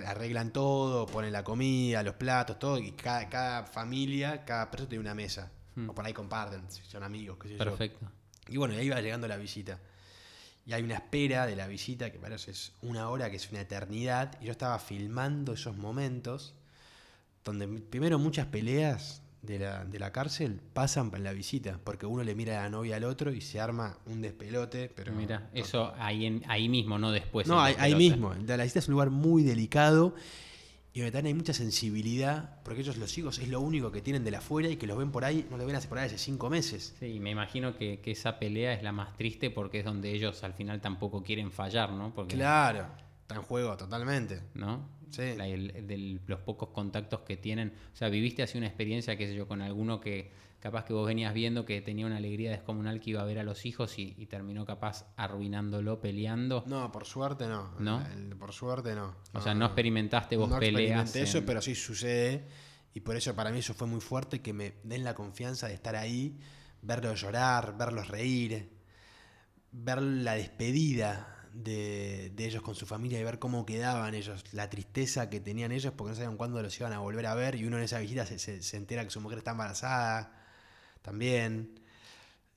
arreglan 0.06 0.52
todo, 0.52 1.06
ponen 1.06 1.32
la 1.32 1.44
comida, 1.44 2.02
los 2.02 2.16
platos, 2.16 2.58
todo, 2.58 2.78
y 2.78 2.92
cada, 2.92 3.28
cada 3.28 3.64
familia, 3.64 4.44
cada 4.44 4.70
persona 4.70 4.88
tiene 4.88 5.00
una 5.00 5.14
mesa. 5.14 5.52
Hmm. 5.76 5.90
O 5.90 5.94
por 5.94 6.04
ahí 6.04 6.12
comparten, 6.12 6.68
si 6.68 6.82
son 6.82 7.04
amigos, 7.04 7.38
qué 7.40 7.48
sé 7.48 7.54
yo. 7.54 7.58
Perfecto. 7.58 8.10
Y 8.48 8.56
bueno, 8.56 8.74
y 8.74 8.78
ahí 8.78 8.88
va 8.88 9.00
llegando 9.00 9.28
la 9.28 9.36
visita. 9.36 9.78
Y 10.64 10.72
hay 10.72 10.82
una 10.82 10.94
espera 10.94 11.46
de 11.46 11.54
la 11.54 11.68
visita 11.68 12.10
que 12.10 12.18
parece 12.18 12.50
es 12.50 12.72
una 12.82 13.08
hora, 13.10 13.30
que 13.30 13.36
es 13.36 13.50
una 13.52 13.60
eternidad. 13.60 14.36
Y 14.40 14.46
yo 14.46 14.52
estaba 14.52 14.78
filmando 14.80 15.52
esos 15.52 15.76
momentos 15.76 16.56
donde 17.44 17.68
primero 17.68 18.18
muchas 18.18 18.46
peleas 18.46 19.22
de 19.42 19.58
la, 19.60 19.84
de 19.84 19.98
la 19.98 20.10
cárcel 20.12 20.60
pasan 20.72 21.10
en 21.14 21.22
la 21.24 21.32
visita. 21.32 21.78
Porque 21.84 22.06
uno 22.06 22.24
le 22.24 22.34
mira 22.34 22.58
a 22.60 22.62
la 22.64 22.70
novia 22.70 22.96
al 22.96 23.04
otro 23.04 23.32
y 23.32 23.40
se 23.40 23.60
arma 23.60 23.96
un 24.06 24.20
despelote. 24.22 24.90
Pero 24.94 25.12
Mira, 25.12 25.48
eso 25.54 25.92
ahí, 25.98 26.26
en- 26.26 26.42
ahí 26.48 26.68
mismo, 26.68 26.98
no 26.98 27.10
después. 27.12 27.46
no, 27.46 27.60
ahí, 27.60 27.94
mismo. 27.94 28.34
La 28.46 28.56
visita 28.56 28.78
es 28.80 28.88
un 28.88 28.92
lugar 28.92 29.10
muy 29.10 29.42
delicado. 29.44 30.14
Y 30.92 31.00
donde 31.00 31.12
también 31.12 31.34
hay 31.34 31.38
mucha 31.38 31.52
sensibilidad. 31.52 32.62
Porque 32.64 32.80
ellos, 32.80 32.96
los 32.96 33.16
hijos, 33.18 33.38
es 33.38 33.48
lo 33.48 33.60
único 33.60 33.92
que 33.92 34.00
tienen 34.00 34.24
de 34.24 34.30
la 34.30 34.38
afuera 34.38 34.70
y 34.70 34.76
que 34.76 34.86
los 34.86 34.96
ven 34.96 35.12
por 35.12 35.26
ahí, 35.26 35.46
no 35.50 35.58
los 35.58 35.66
ven 35.66 35.76
hace 35.76 35.88
por 35.88 35.98
ahí 35.98 36.06
hace 36.06 36.16
cinco 36.16 36.48
meses. 36.48 36.94
Sí, 36.98 37.20
me 37.20 37.30
imagino 37.30 37.76
que, 37.76 38.00
que 38.00 38.12
esa 38.12 38.38
pelea 38.38 38.72
es 38.72 38.82
la 38.82 38.92
más 38.92 39.14
triste 39.16 39.50
porque 39.50 39.80
es 39.80 39.84
donde 39.84 40.10
ellos 40.12 40.42
al 40.42 40.54
final 40.54 40.80
tampoco 40.80 41.22
quieren 41.22 41.52
fallar, 41.52 41.92
¿no? 41.92 42.14
Porque, 42.14 42.36
Claro, 42.36 42.86
está 43.20 43.34
en 43.34 43.42
juego 43.42 43.76
totalmente. 43.76 44.40
¿no? 44.54 44.88
Sí. 45.10 45.34
La- 45.36 45.46
el- 45.48 45.86
de 45.86 46.20
los 46.26 46.40
pocos 46.40 46.70
contactos 46.70 47.20
que 47.20 47.36
tienen. 47.36 47.72
O 47.92 47.96
sea, 47.96 48.08
viviste 48.08 48.42
así 48.42 48.58
una 48.58 48.66
experiencia, 48.66 49.16
qué 49.16 49.26
sé 49.26 49.34
yo, 49.34 49.46
con 49.48 49.62
alguno 49.62 50.00
que 50.00 50.30
capaz 50.58 50.84
que 50.84 50.92
vos 50.92 51.06
venías 51.06 51.32
viendo 51.32 51.64
que 51.64 51.80
tenía 51.80 52.06
una 52.06 52.16
alegría 52.16 52.50
descomunal 52.50 52.98
que 52.98 53.10
iba 53.10 53.22
a 53.22 53.24
ver 53.24 53.38
a 53.38 53.44
los 53.44 53.66
hijos 53.66 53.98
y, 53.98 54.14
y 54.18 54.26
terminó 54.26 54.64
capaz 54.66 55.06
arruinándolo, 55.16 56.00
peleando. 56.00 56.64
No, 56.66 56.90
por 56.90 57.04
suerte 57.04 57.46
no. 57.46 57.72
¿No? 57.78 58.02
Por 58.38 58.52
suerte 58.52 58.94
no. 58.94 59.14
o 59.32 59.40
sea, 59.40 59.54
no 59.54 59.66
experimentaste 59.66 60.36
vos 60.36 60.48
no 60.48 60.58
peleas. 60.58 61.14
eso, 61.14 61.44
pero 61.46 61.60
sí 61.62 61.74
sucede. 61.74 62.46
Y 62.94 63.00
por 63.00 63.14
eso 63.16 63.34
para 63.36 63.52
mí 63.52 63.58
eso 63.58 63.74
fue 63.74 63.86
muy 63.86 64.00
fuerte, 64.00 64.40
que 64.40 64.52
me 64.54 64.74
den 64.82 65.04
la 65.04 65.14
confianza 65.14 65.68
de 65.68 65.74
estar 65.74 65.94
ahí, 65.94 66.36
verlos 66.82 67.20
llorar, 67.20 67.76
verlos 67.78 68.08
reír, 68.08 68.70
ver 69.70 70.00
la 70.02 70.34
despedida 70.34 71.35
de, 71.62 72.30
de 72.34 72.44
ellos 72.46 72.62
con 72.62 72.74
su 72.74 72.86
familia 72.86 73.18
y 73.20 73.24
ver 73.24 73.38
cómo 73.38 73.64
quedaban 73.66 74.14
ellos, 74.14 74.44
la 74.52 74.68
tristeza 74.70 75.30
que 75.30 75.40
tenían 75.40 75.72
ellos 75.72 75.92
porque 75.96 76.10
no 76.10 76.14
sabían 76.16 76.36
cuándo 76.36 76.62
los 76.62 76.78
iban 76.78 76.92
a 76.92 76.98
volver 77.00 77.26
a 77.26 77.34
ver 77.34 77.54
y 77.56 77.64
uno 77.64 77.76
en 77.78 77.84
esa 77.84 77.98
visita 77.98 78.26
se, 78.26 78.38
se- 78.38 78.62
se 78.62 78.76
entera 78.76 79.04
que 79.04 79.10
su 79.10 79.20
mujer 79.20 79.38
está 79.38 79.52
embarazada 79.52 80.32
también. 81.02 81.80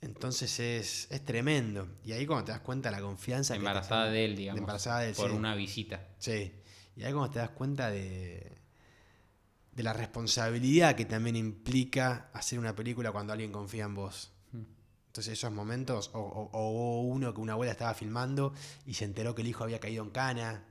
Entonces 0.02 0.60
es, 0.60 1.08
es 1.12 1.26
tremendo. 1.26 1.88
Y 2.06 2.14
ahí 2.14 2.26
cuando 2.26 2.46
te 2.46 2.52
das 2.54 2.62
cuenta 2.62 2.90
la 2.92 3.02
confianza 3.02 3.54
que 3.54 3.60
te 3.60 3.66
embarazada 3.66 4.10
de 4.10 4.26
él, 4.26 4.36
digamos. 4.36 4.60
embarazada 4.62 5.00
de 5.02 5.10
él, 5.10 5.16
por 5.16 5.30
sí. 5.30 5.36
una 5.36 5.56
visita. 5.56 6.08
Sí. 6.18 6.54
Y 6.96 7.04
ahí 7.04 7.12
cuando 7.14 7.32
te 7.32 7.40
das 7.40 7.50
cuenta 7.50 7.90
de, 7.92 8.58
de 9.74 9.84
la 9.84 9.94
responsabilidad 9.94 10.96
que 10.96 11.06
también 11.06 11.36
implica 11.36 12.30
hacer 12.34 12.60
una 12.60 12.76
película 12.76 13.12
cuando 13.12 13.34
alguien 13.34 13.52
confía 13.52 13.86
en 13.86 13.96
vos. 13.96 14.32
Entonces 15.20 15.38
esos 15.38 15.52
momentos, 15.52 16.12
o, 16.14 16.20
o- 16.20 16.50
o 16.54 17.02
uno 17.02 17.34
que 17.34 17.42
una 17.42 17.52
abuela 17.52 17.74
estaba 17.74 17.94
filmando 17.94 18.54
y 18.86 18.94
se 18.94 19.04
enteró 19.04 19.36
que 19.36 19.42
el 19.42 19.50
hijo 19.50 19.66
había 19.66 19.78
caído 19.82 20.02
en 20.02 20.12
cana. 20.12 20.64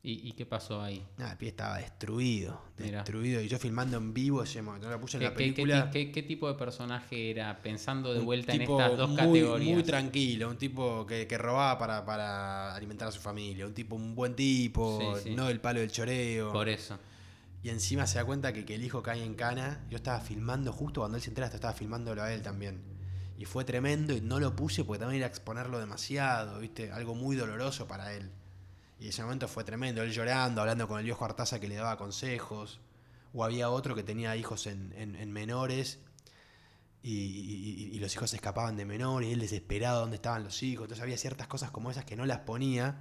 ¿Y, 0.00 0.28
y 0.28 0.32
qué 0.34 0.46
pasó 0.46 0.80
ahí? 0.80 1.04
Nada, 1.16 1.32
el 1.32 1.38
pie 1.38 1.48
estaba 1.48 1.78
destruido, 1.78 2.62
Mirá. 2.78 2.98
destruido. 2.98 3.40
Y 3.40 3.48
yo 3.48 3.58
filmando 3.58 3.96
en 3.96 4.14
vivo 4.14 4.44
ese 4.44 4.62
momento, 4.62 4.88
puse 5.00 5.16
en 5.16 5.22
¿Qué, 5.22 5.24
la 5.24 5.30
qué 5.32 5.36
película. 5.36 5.90
qué- 5.90 6.12
qué 6.12 6.22
tipo 6.22 6.46
de 6.46 6.54
personaje 6.54 7.32
era? 7.32 7.60
Pensando 7.60 8.12
de 8.14 8.20
un 8.20 8.26
vuelta 8.26 8.52
en 8.52 8.62
estas 8.62 8.96
dos 8.96 9.08
muy, 9.10 9.16
categorías. 9.16 9.74
Muy 9.74 9.82
tranquilo, 9.82 10.48
un 10.50 10.56
tipo 10.56 11.04
que, 11.04 11.26
que 11.26 11.36
robaba 11.36 11.76
para, 11.78 12.04
para 12.06 12.76
alimentar 12.76 13.08
a 13.08 13.10
su 13.10 13.20
familia, 13.20 13.66
un 13.66 13.74
tipo, 13.74 13.96
un 13.96 14.14
buen 14.14 14.36
tipo, 14.36 15.16
Sí, 15.16 15.30
sí. 15.30 15.34
no 15.34 15.48
el 15.48 15.60
palo 15.60 15.80
del 15.80 15.90
choreo. 15.90 16.52
Por 16.52 16.68
eso. 16.68 16.96
Y 17.64 17.70
encima 17.70 18.06
se 18.06 18.18
da 18.18 18.24
cuenta 18.24 18.52
que, 18.52 18.64
que 18.64 18.76
el 18.76 18.84
hijo 18.84 19.02
cae 19.02 19.24
en 19.24 19.34
cana. 19.34 19.84
Yo 19.90 19.96
estaba 19.96 20.20
filmando 20.20 20.72
justo 20.72 21.00
cuando 21.00 21.16
él 21.16 21.22
se 21.24 21.30
entera, 21.30 21.48
estaba 21.48 21.72
filmándolo 21.74 22.22
a 22.22 22.32
él 22.32 22.40
también. 22.42 22.96
Y 23.38 23.44
fue 23.44 23.64
tremendo 23.64 24.12
y 24.14 24.20
no 24.20 24.40
lo 24.40 24.54
puse 24.56 24.84
porque 24.84 24.98
también 25.00 25.22
era 25.22 25.28
exponerlo 25.28 25.78
demasiado, 25.78 26.58
¿viste? 26.58 26.90
Algo 26.92 27.14
muy 27.14 27.36
doloroso 27.36 27.86
para 27.88 28.12
él. 28.12 28.30
Y 29.00 29.08
ese 29.08 29.22
momento 29.22 29.46
fue 29.48 29.62
tremendo, 29.64 30.02
él 30.02 30.10
llorando, 30.12 30.60
hablando 30.60 30.88
con 30.88 30.98
el 30.98 31.04
viejo 31.04 31.24
Artaza 31.24 31.60
que 31.60 31.68
le 31.68 31.76
daba 31.76 31.96
consejos. 31.96 32.80
O 33.32 33.44
había 33.44 33.70
otro 33.70 33.94
que 33.94 34.02
tenía 34.02 34.34
hijos 34.36 34.66
en, 34.66 34.92
en- 34.96 35.14
en 35.14 35.30
menores 35.32 36.00
y, 37.02 37.90
y- 37.94 37.98
los 38.00 38.12
hijos 38.14 38.32
escapaban 38.34 38.76
de 38.76 38.84
menores 38.84 39.28
y 39.28 39.32
él 39.32 39.40
desesperado 39.40 40.00
dónde 40.00 40.16
estaban 40.16 40.42
los 40.44 40.62
hijos. 40.62 40.84
Entonces 40.84 41.02
había 41.02 41.16
ciertas 41.16 41.46
cosas 41.46 41.70
como 41.70 41.90
esas 41.90 42.04
que 42.04 42.16
no 42.16 42.26
las 42.26 42.40
ponía 42.40 42.96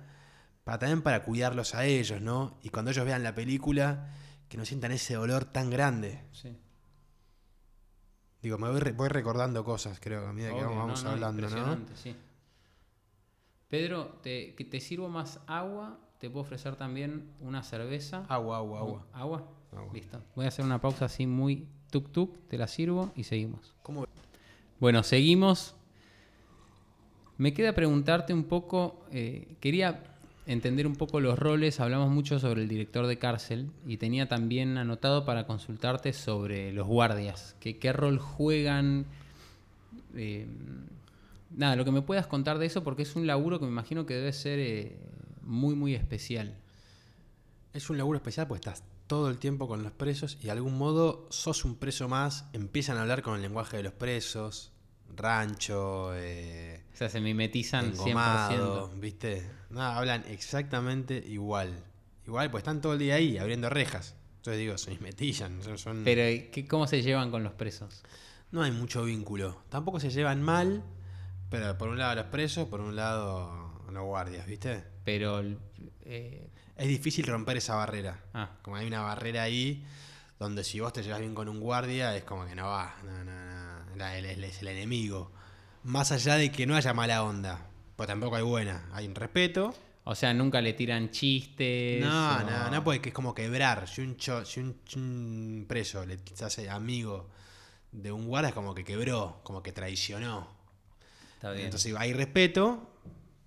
para 0.64 0.80
también 0.80 1.01
para 1.01 1.23
cuidarlos 1.23 1.76
a 1.76 1.85
ellos, 1.85 2.22
¿no? 2.22 2.57
Y 2.61 2.69
cuando 2.69 2.91
ellos 2.91 3.05
vean 3.05 3.23
la 3.23 3.34
película, 3.34 4.14
que 4.49 4.57
no 4.57 4.65
sientan 4.65 4.91
ese 4.91 5.15
dolor 5.15 5.45
tan 5.45 5.69
grande. 5.69 6.22
Sí. 6.31 6.57
Digo, 8.41 8.57
me 8.57 8.69
voy, 8.69 8.80
re- 8.80 8.91
voy 8.91 9.09
recordando 9.09 9.64
cosas, 9.64 9.99
creo, 9.99 10.27
a 10.27 10.34
medida 10.34 10.49
que 10.49 10.64
Obvio, 10.64 10.76
vamos, 10.77 11.03
no, 11.03 11.09
no, 11.09 11.14
hablando, 11.15 11.49
¿no? 11.49 11.77
sí. 11.95 12.15
Pedro, 13.69 14.19
te, 14.22 14.55
que 14.55 14.64
te 14.64 14.80
sirvo 14.80 15.09
más 15.09 15.39
agua, 15.47 15.99
te 16.19 16.30
puedo 16.30 16.43
ofrecer 16.43 16.76
también 16.76 17.31
una 17.41 17.64
cerveza. 17.64 18.26
Agua, 18.30 18.57
agua, 18.57 18.80
agua. 18.80 19.05
¿Agua? 19.14 19.47
Agua. 19.73 19.93
Listo. 19.93 20.22
Voy 20.35 20.45
a 20.45 20.47
hacer 20.47 20.64
una 20.64 20.80
pausa 20.80 21.05
así 21.05 21.27
muy 21.27 21.68
tuk 21.91 22.11
tuk, 22.11 22.47
te 22.47 22.57
la 22.57 22.68
sirvo 22.68 23.11
y 23.15 23.23
seguimos. 23.26 23.73
¿Cómo? 23.84 24.05
Bueno, 24.80 25.03
seguimos. 25.03 25.76
Me 27.38 27.53
queda 27.53 27.73
preguntarte 27.73 28.34
un 28.34 28.45
poco, 28.45 29.05
eh, 29.11 29.57
quería 29.59 30.16
entender 30.48 30.88
un 30.88 30.95
poco 30.95 31.19
los 31.19 31.38
roles, 31.38 31.80
hablamos 31.80 32.10
mucho 32.10 32.40
sobre 32.40 32.64
el 32.64 32.69
director 32.69 33.06
de 33.06 33.19
cárcel 33.19 33.69
y 33.86 33.98
tenía 33.98 34.28
también 34.28 34.78
anotado 34.78 35.26
para 35.26 35.45
consultarte 35.45 36.14
sobre 36.14 36.72
los 36.72 36.88
guardias, 36.88 37.56
que, 37.60 37.78
qué 37.78 37.91
rol 37.91 38.18
juegan, 38.18 39.06
eh, 40.15 40.48
nada, 41.56 41.76
lo 41.76 41.84
que 41.84 41.91
me 41.91 42.02
puedas 42.02 42.28
contar 42.28 42.60
de 42.60 42.65
eso 42.65 42.84
porque 42.84 43.03
es 43.03 43.15
un 43.15 43.28
laburo 43.28 43.60
que 43.60 43.65
me 43.65 43.72
imagino 43.72 44.06
que 44.06 44.14
debe 44.15 44.32
ser 44.32 44.60
eh, 44.60 44.98
muy, 45.44 45.76
muy 45.76 45.94
especial. 45.94 46.56
Es 47.74 47.90
un 47.90 47.98
laburo 47.98 48.18
especial 48.18 48.48
porque 48.48 48.69
estás 48.69 48.84
todo 49.06 49.30
el 49.30 49.38
tiempo 49.40 49.68
con 49.68 49.84
los 49.84 49.91
presos 49.91 50.38
y 50.41 50.45
de 50.45 50.52
algún 50.52 50.78
modo 50.78 51.28
sos 51.30 51.65
un 51.65 51.76
preso 51.76 52.07
más, 52.07 52.45
empiezan 52.53 52.98
a 52.98 53.02
hablar 53.02 53.22
con 53.22 53.36
el 53.36 53.41
lenguaje 53.41 53.78
de 53.78 53.84
los 53.84 53.94
presos, 53.94 54.72
rancho, 55.15 56.11
eh, 56.15 56.86
O 56.98 56.99
sea, 56.99 57.10
se 57.10 57.22
mimetizan 57.22 57.94
100%. 57.94 57.94
engomado, 57.94 58.90
¿viste? 58.95 59.48
No, 59.69 59.84
hablan 59.84 60.24
exactamente 60.30 61.24
igual. 61.28 61.84
Igual, 62.26 62.49
pues 62.49 62.61
están 62.64 62.82
todo 62.82 62.94
el 62.94 62.99
día 62.99 63.14
ahí 63.15 63.38
abriendo 63.38 63.69
rejas. 63.69 64.15
Entonces 64.38 64.60
digo, 64.60 64.80
se 64.80 64.90
mimetizan, 64.95 65.61
son- 65.78 66.02
Pero, 66.03 66.24
¿qué, 66.52 66.65
¿cómo 66.68 66.88
se 66.88 67.03
llevan 67.03 67.30
con 67.30 67.44
los 67.44 67.53
presos? 67.53 68.02
no 68.49 68.64
hay 68.64 68.72
mucho 68.72 69.03
vínculo. 69.03 69.61
Tampoco 69.69 69.99
se 69.99 70.10
llevan 70.10 70.41
mal, 70.41 70.82
pero 71.52 71.78
por 71.78 71.90
un 71.90 71.99
lado 71.99 72.15
los 72.15 72.26
presos, 72.26 72.68
por 72.68 72.82
un 72.82 72.95
lado 72.95 73.84
los 73.91 74.03
guardias, 74.03 74.48
¿viste? 74.48 74.84
Pero, 75.03 75.44
eh, 76.02 76.49
Es 76.78 76.88
difícil 76.88 77.28
romper 77.28 77.57
esa 77.57 77.76
barrera. 77.76 78.24
ah, 78.34 78.57
Como 78.64 78.76
hay 78.78 78.88
una 78.88 79.02
barrera 79.02 79.44
ahí 79.44 79.86
donde 80.40 80.64
si 80.64 80.80
vos 80.80 80.94
te 80.94 81.03
llevas 81.03 81.19
bien 81.19 81.36
con 81.36 81.48
un 81.48 81.60
guardia 81.60 82.15
es 82.18 82.24
como 82.24 82.48
que 82.48 82.56
no 82.56 82.65
va, 82.68 82.95
no, 83.03 83.24
no, 83.24 83.95
no, 83.95 84.07
es 84.07 84.61
el 84.64 84.68
enemigo. 84.69 85.32
Más 85.88 86.11
allá 86.11 86.35
de 86.35 86.51
que 86.51 86.65
no 86.68 86.76
haya 86.76 86.93
mala 86.93 87.23
onda, 87.23 87.65
pues 87.95 88.07
tampoco 88.07 88.35
hay 88.35 88.43
buena, 88.43 88.89
hay 88.91 89.07
un 89.07 89.15
respeto. 89.15 89.73
O 90.03 90.15
sea, 90.15 90.34
nunca 90.34 90.59
le 90.61 90.73
tiran 90.73 91.11
chistes. 91.11 92.01
No, 92.03 92.38
o- 92.38 92.43
no, 92.43 92.69
no, 92.72 92.84
porque 92.84 93.09
es 93.09 93.15
como 93.15 93.34
quebrar. 93.34 93.88
Si 93.88 94.01
un, 94.01 94.18
cho- 94.18 94.43
si 94.45 94.59
un, 94.59 94.77
un 94.97 95.65
preso 95.68 96.05
le 96.05 96.19
hace 96.43 96.69
amigo 96.69 97.30
de 97.93 98.11
un 98.11 98.27
guardia 98.27 98.49
es 98.49 98.53
como 98.55 98.76
que 98.76 98.84
quebró, 98.84 99.39
como 99.43 99.64
que 99.64 99.72
traicionó. 99.72 100.49
Está 101.35 101.51
bien. 101.51 101.65
Entonces 101.65 101.93
hay 101.97 102.11
respeto, 102.11 102.89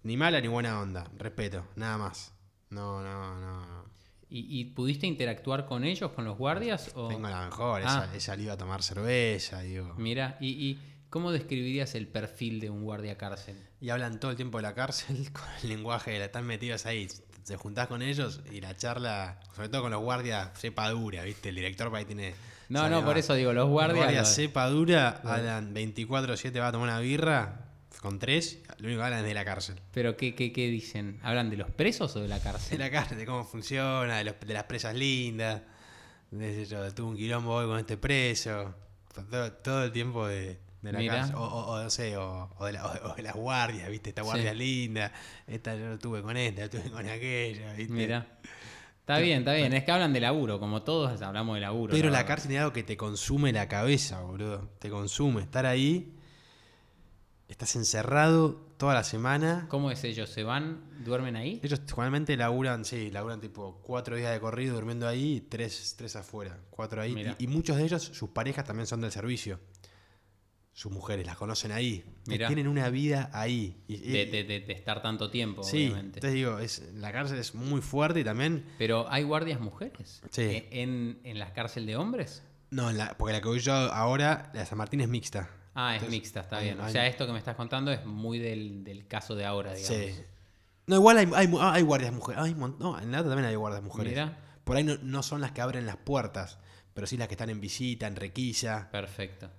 ni 0.02 0.16
mala 0.16 0.40
ni 0.40 0.48
buena 0.48 0.80
onda, 0.80 1.10
respeto, 1.18 1.66
nada 1.76 1.98
más. 1.98 2.32
No, 2.70 3.02
no, 3.02 3.38
no. 3.38 3.84
¿Y, 4.30 4.60
y 4.60 4.64
pudiste 4.66 5.06
interactuar 5.06 5.66
con 5.66 5.84
ellos, 5.84 6.12
con 6.12 6.24
los 6.24 6.38
guardias? 6.38 6.90
O... 6.94 7.08
Tengo 7.08 7.28
la 7.28 7.44
mejor, 7.44 7.82
Ah. 7.84 8.08
salido 8.18 8.52
a 8.52 8.56
tomar 8.56 8.82
cerveza, 8.82 9.60
digo. 9.60 9.92
Mira, 9.98 10.38
y, 10.40 10.48
y 10.50 10.78
cómo 11.11 11.32
describirías 11.32 11.95
el 11.95 12.07
perfil 12.09 12.61
de 12.61 12.70
un 12.70 12.82
guardia 12.85 13.19
cárcel? 13.19 13.57
Y 13.81 13.91
hablan 13.91 14.19
todo 14.20 14.31
el 14.31 14.37
tiempo 14.37 14.59
de 14.59 14.62
la 14.62 14.74
cárcel 14.74 15.31
con 15.32 15.45
el 15.62 15.69
lenguaje, 15.69 16.12
de 16.12 16.19
la- 16.20 16.24
están 16.27 16.47
metidos 16.47 16.87
ahí. 16.87 17.09
Te 17.47 17.57
juntás 17.57 17.89
con 17.89 18.01
ellos 18.03 18.41
y 18.53 18.61
la 18.61 18.77
charla, 18.77 19.41
sobre 19.57 19.69
todo 19.70 19.82
con 19.82 19.91
los 19.91 20.01
guardias, 20.03 20.51
cepa 20.59 20.89
dura, 20.91 21.24
¿viste? 21.24 21.49
El 21.49 21.57
director 21.57 21.89
para 21.89 21.99
ahí 21.99 22.05
tiene. 22.05 22.35
No, 22.69 22.89
no, 22.89 23.05
por 23.05 23.19
eso 23.19 23.35
digo, 23.35 23.53
los 23.53 23.65
Los 23.65 23.70
guardias. 23.70 23.97
guardias 24.05 24.27
los- 24.28 24.37
cepa 24.37 24.69
dura, 24.69 25.20
hablan 25.24 25.74
24-7, 25.74 26.61
va 26.61 26.69
a 26.69 26.73
tomar 26.73 26.89
una 26.89 27.01
birra 27.01 27.66
con 28.03 28.19
tres, 28.20 28.61
lo 28.78 28.87
único 28.87 29.01
que 29.01 29.05
hablan 29.05 29.20
es 29.20 29.24
de 29.27 29.35
la 29.35 29.45
cárcel. 29.45 29.81
Pero 29.93 30.16
¿qué, 30.16 30.35
qué, 30.37 30.53
qué 30.53 30.69
dicen? 30.69 31.19
¿Hablan 31.23 31.51
de 31.51 31.57
los 31.57 31.70
presos 31.70 32.15
o 32.15 32.20
de 32.20 32.28
la 32.28 32.37
De 32.37 32.43
cárcel? 32.43 32.78
la 32.78 32.91
cárcel, 32.91 33.19
de 33.19 33.27
cómo 33.27 33.45
funciona, 33.45 34.19
de, 34.19 34.24
los- 34.24 34.39
de 34.41 34.55
las 34.55 34.65
presas 34.65 34.95
lindas. 34.95 35.62
De, 36.31 36.65
yo, 36.66 36.95
tuve 36.95 37.09
un 37.09 37.16
quilombo 37.16 37.55
hoy 37.55 37.66
con 37.66 37.78
este 37.78 37.97
preso. 37.97 38.74
Todo, 39.12 39.53
todo 39.55 39.85
el 39.85 39.91
tiempo 39.93 40.28
de, 40.28 40.61
de 40.82 40.93
la 40.93 41.07
cárcel. 41.07 41.35
O, 41.36 41.43
o- 41.44 41.73
o 41.73 41.82
no 41.82 41.90
sé, 41.90 42.16
o, 42.16 42.51
o 42.59 42.65
de 42.66 42.73
la- 42.73 43.12
de 43.16 43.23
las 43.23 43.35
guardias, 43.35 43.89
¿viste? 43.90 44.11
Esta 44.11 44.23
guardia 44.23 44.52
Sí. 44.52 44.59
linda. 44.59 45.12
Esta 45.47 45.74
yo 45.77 45.98
tuve 45.98 46.23
con 46.23 46.36
esta, 46.36 46.62
yo 46.62 46.70
tuve 46.70 46.90
con 46.90 47.09
aquella, 47.09 47.73
¿viste? 47.74 47.93
Mira. 47.93 48.27
Está 49.01 49.19
bien, 49.19 49.40
está 49.40 49.55
bien. 49.55 49.73
Es 49.73 49.82
que 49.85 49.90
hablan 49.90 50.12
de 50.12 50.20
laburo, 50.20 50.61
como 50.61 50.82
todos 50.82 51.20
hablamos 51.20 51.57
de 51.57 51.61
laburo. 51.62 51.90
Pero 51.93 52.11
la 52.11 52.24
cárcel 52.27 52.52
es 52.52 52.59
algo 52.61 52.73
que 52.73 52.85
te 52.85 52.97
consume 52.97 53.52
la 53.52 53.66
cabeza, 53.66 54.20
boludo. 54.20 54.69
Te 54.78 54.89
consume. 54.89 55.43
Estar 55.43 55.66
ahí, 55.66 56.15
estás 57.48 57.74
encerrado 57.77 58.55
toda 58.77 58.94
la 58.94 59.02
semana. 59.02 59.66
¿Cómo 59.69 59.90
es 59.90 60.05
ellos? 60.05 60.31
¿Se 60.31 60.44
van? 60.44 60.81
¿Duermen 61.05 61.35
ahí? 61.35 61.61
Ellos 61.65 61.81
generalmente 61.89 62.36
laburan, 62.36 62.85
sí, 62.85 63.11
laburan 63.11 63.40
tipo 63.40 63.81
cuatro 63.82 64.15
días 64.16 64.32
de 64.32 64.39
corrido 64.39 64.77
durmiendo 64.77 65.09
ahí 65.09 65.36
y 65.36 65.40
tres, 65.40 65.94
tres 65.98 66.15
afuera. 66.15 66.59
Cuatro 66.70 67.02
ahí. 67.02 67.12
Mira. 67.15 67.35
Y, 67.39 67.44
y 67.44 67.47
muchos 67.48 67.77
de 67.78 67.85
ellos, 67.85 68.02
sus 68.02 68.31
parejas 68.31 68.65
también 68.65 68.86
son 68.86 69.01
del 69.01 69.11
servicio. 69.11 69.59
Sus 70.81 70.90
mujeres 70.90 71.27
las 71.27 71.36
conocen 71.36 71.73
ahí. 71.73 72.02
Tienen 72.24 72.66
una 72.66 72.89
vida 72.89 73.28
ahí. 73.35 73.77
Y- 73.86 73.98
De, 73.98 74.24
de- 74.24 74.44
de- 74.44 74.61
de 74.61 74.73
estar 74.73 75.02
tanto 75.02 75.31
tiempo, 75.31 75.62
sí, 75.62 75.89
obviamente. 75.89 76.20
entonces 76.20 76.32
digo, 76.35 76.59
es, 76.59 76.82
la 76.94 77.12
cárcel 77.12 77.36
es 77.39 77.55
muy 77.55 77.82
fuerte 77.82 78.20
y 78.20 78.24
también. 78.24 78.65
Pero 78.78 79.05
¿hay 79.11 79.23
guardias 79.24 79.61
mujeres? 79.61 80.23
Sí. 80.31 80.40
¿E- 80.40 80.69
¿En, 80.82 81.20
en 81.24 81.39
la 81.39 81.52
cárcel 81.52 81.85
de 81.85 81.97
hombres? 81.97 82.43
No, 82.70 82.89
en 82.89 82.97
la- 82.97 83.15
porque 83.19 83.35
la 83.35 83.43
que 83.43 83.48
voy 83.48 83.59
yo 83.61 83.74
ahora, 83.74 84.51
la 84.55 84.61
de 84.61 84.66
San 84.66 84.78
Martín 84.78 85.02
es 85.02 85.09
mixta. 85.09 85.51
Ah, 85.74 85.97
es 85.97 86.09
mixta, 86.09 86.40
está 86.40 86.57
hay- 86.57 86.65
bien. 86.69 86.81
O 86.81 86.89
sea, 86.89 87.07
esto 87.07 87.27
que 87.27 87.32
me 87.32 87.39
estás 87.39 87.57
contando 87.57 87.93
es 87.93 88.07
muy 88.07 88.39
del, 88.39 88.82
del 88.82 89.07
caso 89.07 89.35
de 89.35 89.44
ahora, 89.44 89.74
digamos. 89.74 89.98
Sí. 89.98 90.15
No, 90.86 90.97
igual 90.97 91.19
hay, 91.19 91.28
hay, 91.35 91.47
mu- 91.47 91.61
hay 91.61 91.82
guardias 91.82 92.15
mujeres. 92.15 92.43
Hay 92.43 92.55
no, 92.55 92.98
en 92.98 93.12
la 93.12 93.19
otra 93.19 93.32
también 93.32 93.51
hay 93.51 93.55
guardias 93.55 93.82
mujeres. 93.82 94.12
Mira. 94.15 94.39
Por 94.65 94.78
ahí 94.78 94.85
no, 94.85 94.97
no 95.02 95.23
son 95.23 95.43
las 95.43 95.52
que 95.52 95.61
abren 95.61 95.85
las 95.85 95.98
puertas, 95.98 96.59
pero 96.94 97.07
sí 97.07 97.19
las 97.19 97.28
que 97.28 97.35
están 97.35 97.51
en 97.51 97.61
visita, 97.61 98.07
en 98.07 98.16
requisa. 98.16 98.89
Perfecto. 98.90 99.51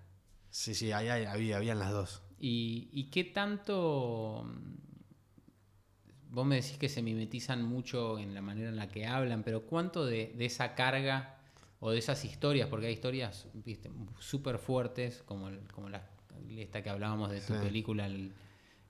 Sí, 0.51 0.75
sí, 0.75 0.91
ahí, 0.91 1.07
ahí 1.07 1.25
había, 1.25 1.57
habían 1.57 1.79
las 1.79 1.91
dos. 1.91 2.21
¿Y, 2.39 2.89
y 2.91 3.05
qué 3.05 3.23
tanto... 3.23 4.43
mm, 4.45 4.81
Vos 6.33 6.45
me 6.45 6.55
decís 6.55 6.77
que 6.77 6.87
se 6.87 7.01
mimetizan 7.01 7.61
mucho 7.63 8.17
en 8.17 8.33
la 8.33 8.41
manera 8.41 8.69
en 8.69 8.77
la 8.77 8.87
que 8.87 9.05
hablan, 9.05 9.43
pero 9.43 9.63
¿cuánto 9.63 10.05
de, 10.05 10.33
de 10.37 10.45
esa 10.45 10.75
carga 10.75 11.37
o 11.81 11.91
de 11.91 11.97
esas 11.99 12.23
historias, 12.23 12.69
porque 12.69 12.85
hay 12.87 12.93
historias 12.93 13.47
súper 14.19 14.57
fuertes, 14.57 15.23
como, 15.25 15.49
el- 15.49 15.59
como 15.73 15.89
la, 15.89 16.07
esta 16.51 16.81
que 16.83 16.89
hablábamos 16.89 17.31
de 17.31 17.41
tu 17.41 17.53
Sí. 17.53 17.59
película, 17.59 18.05
el- 18.05 18.31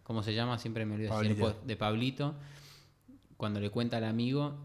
¿cómo 0.03 0.21
se 0.21 0.35
llama? 0.35 0.59
Siempre 0.59 0.85
me 0.85 0.95
olvido 0.95 1.17
decir, 1.19 1.35
Pablito. 1.35 1.65
de 1.65 1.75
Pablito, 1.77 2.35
cuando 3.37 3.59
le 3.59 3.71
cuenta 3.71 3.97
al 3.97 4.03
amigo, 4.03 4.59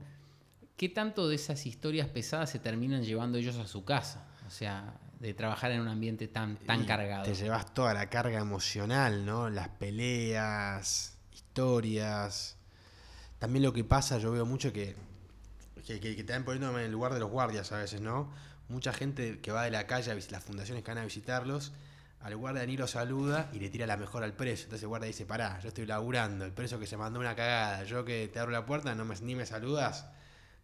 ¿qué 0.77 0.91
tanto 0.91 1.29
de 1.29 1.37
esas 1.37 1.65
historias 1.65 2.09
pesadas 2.09 2.51
se 2.51 2.59
terminan 2.59 3.05
llevando 3.05 3.39
ellos 3.39 3.57
a 3.57 3.67
su 3.67 3.85
casa? 3.87 4.29
O 4.47 4.51
sea, 4.51 5.01
de 5.21 5.35
trabajar 5.35 5.71
en 5.71 5.81
un 5.81 5.89
ambiente 5.89 6.29
tan, 6.29 6.57
tan 6.57 6.83
Y 6.83 6.87
cargado. 6.87 7.25
Te 7.25 7.35
llevas 7.35 7.73
toda 7.75 7.95
la 7.95 8.09
carga 8.11 8.39
emocional, 8.39 9.25
¿no? 9.25 9.49
Las 9.51 9.69
peleas, 9.69 11.17
historias. 11.33 12.57
También 13.39 13.63
lo 13.65 13.73
que 13.73 13.85
pasa, 13.85 14.19
yo 14.19 14.33
veo 14.33 14.47
mucho 14.47 14.73
que, 14.73 14.95
que, 15.87 16.01
que- 16.01 16.17
que 16.17 16.25
te 16.25 16.33
van 16.33 16.45
poniéndome 16.45 16.81
en 16.81 16.87
el 16.87 16.93
lugar 16.93 17.13
de 17.15 17.21
los 17.21 17.31
guardias 17.31 17.73
a 17.73 17.79
veces, 17.79 18.01
¿no? 18.01 18.31
Mucha 18.69 18.93
gente 18.93 19.41
que 19.41 19.53
va 19.53 19.65
de 19.65 19.71
la 19.71 19.87
calle, 19.87 20.11
a 20.11 20.15
las 20.15 20.45
fundaciones 20.45 20.83
que 20.83 20.91
van 20.91 20.99
a 20.99 21.05
visitarlos, 21.05 21.73
al 22.21 22.35
guardia 22.37 22.67
ni 22.67 22.77
lo 22.77 22.87
saluda 22.89 23.49
y 23.53 23.61
le 23.61 23.69
tira 23.69 23.87
la 23.87 23.97
mejor 23.97 24.25
al 24.25 24.33
preso. 24.33 24.65
Entonces 24.65 24.83
el 24.83 24.89
guardia 24.89 25.07
dice, 25.07 25.25
pará, 25.27 25.61
yo 25.61 25.69
estoy 25.69 25.87
laburando, 25.87 26.45
el 26.45 26.53
preso 26.53 26.79
que 26.79 26.87
se 26.87 26.97
mandó 26.97 27.21
una 27.21 27.37
cagada, 27.37 27.85
yo 27.85 28.05
que 28.05 28.29
te 28.29 28.39
abro 28.41 28.53
la 28.53 28.67
puerta, 28.67 28.95
no 28.95 29.05
me, 29.05 29.15
ni 29.21 29.35
me 29.37 29.47
saludas. 29.47 30.07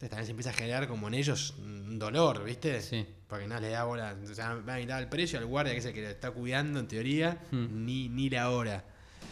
Entonces 0.02 0.10
también 0.10 0.26
se 0.26 0.30
empieza 0.32 0.50
a 0.50 0.54
generar 0.54 0.88
como 0.88 1.06
en 1.06 1.14
ellos 1.14 1.54
un 1.58 1.96
dolor, 1.98 2.42
¿viste? 2.44 2.80
Sí. 2.82 3.06
Porque 3.28 3.46
no 3.46 3.60
le 3.60 3.68
da 3.70 3.84
bola. 3.84 4.16
O 4.30 4.34
sea, 4.34 4.54
va 4.56 4.74
a 4.74 4.78
mirar 4.78 4.98
al 4.98 5.08
precio, 5.08 5.38
al 5.38 5.46
guardia 5.46 5.72
que 5.74 5.78
es 5.78 5.84
el 5.86 5.92
que 5.94 6.00
le 6.02 6.10
está 6.10 6.32
cuidando 6.32 6.80
en 6.80 6.88
teoría, 6.88 7.40
Hmm. 7.52 7.84
ni, 7.86 8.08
ni 8.08 8.28
la 8.28 8.50
hora. 8.50 8.84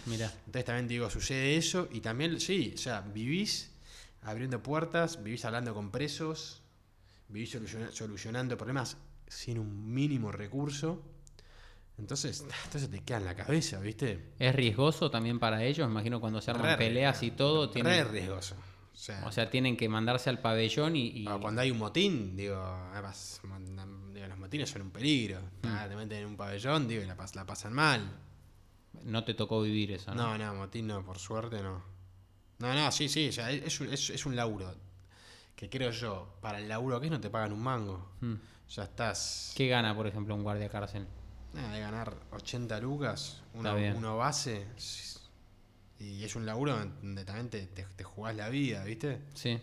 Mira. 0.07 0.33
Entonces 0.47 0.65
también 0.65 0.87
te 0.87 0.95
digo, 0.95 1.11
sucede 1.11 1.57
eso 1.57 1.89
y 1.91 2.01
también, 2.01 2.39
sí, 2.41 2.73
o 2.77 2.79
sea, 2.79 3.01
vivís 3.01 3.73
abriendo 4.23 4.63
puertas, 4.63 5.23
vivís 5.23 5.45
hablando 5.45 5.75
con 5.75 5.91
presos, 5.91 6.63
vivís 7.29 7.51
soluciona- 7.53 7.91
solucionando 7.91 8.57
problemas 8.57 8.97
sin 9.27 9.59
un 9.59 9.93
mínimo 9.93 10.31
recurso. 10.31 11.03
Entonces, 11.99 12.45
entonces 12.65 12.89
te 12.91 13.01
queda 13.01 13.19
en 13.19 13.25
la 13.25 13.35
cabeza, 13.35 13.81
¿viste? 13.81 14.31
¿Es 14.39 14.55
riesgoso 14.55 15.11
también 15.11 15.39
para 15.41 15.65
ellos? 15.65 15.87
Me 15.89 15.93
imagino 15.95 16.21
cuando 16.21 16.41
se 16.41 16.51
arman 16.53 16.67
Re- 16.67 16.77
peleas 16.77 17.23
y 17.25 17.33
todo. 17.33 17.67
Re 17.67 17.73
Tienen, 17.73 18.09
riesgoso. 18.09 18.55
O 19.01 19.03
sea, 19.03 19.25
o 19.27 19.33
sea, 19.33 19.49
tienen 19.49 19.79
que 19.79 19.89
mandarse 19.89 20.29
al 20.29 20.41
pabellón 20.41 20.95
y. 20.95 21.07
y- 21.09 21.25
Ah, 21.27 21.39
Cuando 21.41 21.63
hay 21.63 21.71
un 21.71 21.79
motín, 21.79 22.37
digo, 22.37 22.57
además, 22.93 23.41
digo, 24.13 24.27
los 24.27 24.37
motines 24.39 24.69
son 24.69 24.83
un 24.83 24.91
peligro. 24.91 25.41
Mm. 25.63 25.67
Ah, 25.69 25.87
te 25.89 25.97
meten 25.97 26.19
en 26.19 26.27
un 26.27 26.37
pabellón, 26.37 26.87
digo, 26.87 27.03
y 27.03 27.07
la, 27.07 27.17
pas- 27.17 27.35
la 27.35 27.47
pasan 27.47 27.73
mal. 27.73 28.03
no 29.05 29.25
te 29.25 29.33
tocó 29.33 29.63
vivir 29.63 29.93
eso, 29.93 30.15
¿no? 30.15 30.37
No, 30.37 30.39
no, 30.39 30.55
motín 30.55 30.87
no, 30.89 31.03
por 31.03 31.19
suerte 31.19 31.63
no. 31.63 31.83
No, 32.59 32.75
no, 32.75 32.93
sí, 32.93 33.09
sí, 33.09 33.29
o 33.29 33.33
sea, 33.33 33.51
es, 33.51 33.81
un- 33.81 33.91
es- 33.91 34.11
es 34.11 34.27
un 34.27 34.37
laburo. 34.37 34.75
Que 35.57 35.71
creo 35.71 35.91
yo, 35.93 36.37
para 36.43 36.59
el 36.59 36.69
laburo 36.69 37.01
que 37.01 37.07
es 37.07 37.13
no 37.13 37.21
te 37.21 37.31
pagan 37.31 37.53
un 37.53 37.63
mango. 37.63 38.11
Mm. 38.21 38.35
Ya 38.69 38.83
estás. 38.85 39.55
¿Qué 39.57 39.67
gana, 39.69 39.97
por 39.97 40.07
ejemplo, 40.09 40.35
un 40.35 40.43
guardia 40.43 40.69
cárcel? 40.69 41.07
Nada, 41.55 41.73
de 41.73 41.81
ganar 41.81 42.15
80 42.33 42.79
lucas, 42.81 43.43
uno, 43.55 43.75
uno 43.97 44.17
base. 44.19 44.67
Y 46.01 46.25
es 46.25 46.35
un 46.35 46.47
laburo 46.47 46.77
donde 46.77 47.25
también 47.25 47.49
te, 47.51 47.67
te- 47.67 47.85
te 47.85 48.05
jugás 48.05 48.35
la 48.35 48.49
vida, 48.49 48.83
¿viste? 48.85 49.21
Sí. 49.35 49.61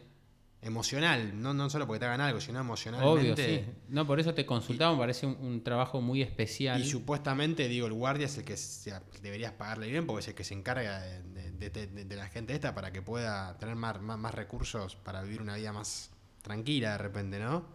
Emocional, 0.61 1.39
no, 1.39 1.53
no 1.53 1.69
solo 1.69 1.85
porque 1.85 1.99
te 1.99 2.05
hagan 2.05 2.21
algo, 2.21 2.39
sino 2.41 2.59
Obvio, 2.59 2.65
emocionalmente. 2.65 3.65
sí. 3.65 3.71
No, 3.89 4.05
por 4.07 4.19
eso 4.19 4.33
te 4.33 4.45
consultaba, 4.45 4.91
me 4.93 4.99
parece 4.99 5.25
un, 5.27 5.35
un 5.39 5.63
trabajo 5.63 6.01
muy 6.01 6.21
especial. 6.21 6.81
Y 6.81 6.85
supuestamente, 6.85 7.67
digo, 7.67 7.87
el 7.87 7.93
guardia 7.93 8.25
es 8.25 8.37
el 8.37 8.43
que 8.43 8.57
se- 8.57 8.93
deberías 9.21 9.51
pagarle 9.53 9.87
bien 9.89 10.05
porque 10.07 10.21
es 10.21 10.27
el 10.29 10.35
que 10.35 10.43
se 10.43 10.53
encarga 10.55 10.99
de, 10.99 11.21
de- 11.53 11.69
de- 11.69 11.87
de- 11.87 12.05
de 12.05 12.15
la 12.15 12.27
gente 12.27 12.53
esta 12.53 12.73
para 12.75 12.91
que 12.91 13.01
pueda 13.01 13.57
tener 13.59 13.75
más, 13.75 14.01
más, 14.01 14.17
más 14.19 14.33
recursos 14.33 14.95
para 14.95 15.21
vivir 15.23 15.41
una 15.41 15.55
vida 15.55 15.71
más 15.73 16.11
tranquila 16.41 16.91
de 16.93 16.97
repente, 16.99 17.39
¿no? 17.39 17.65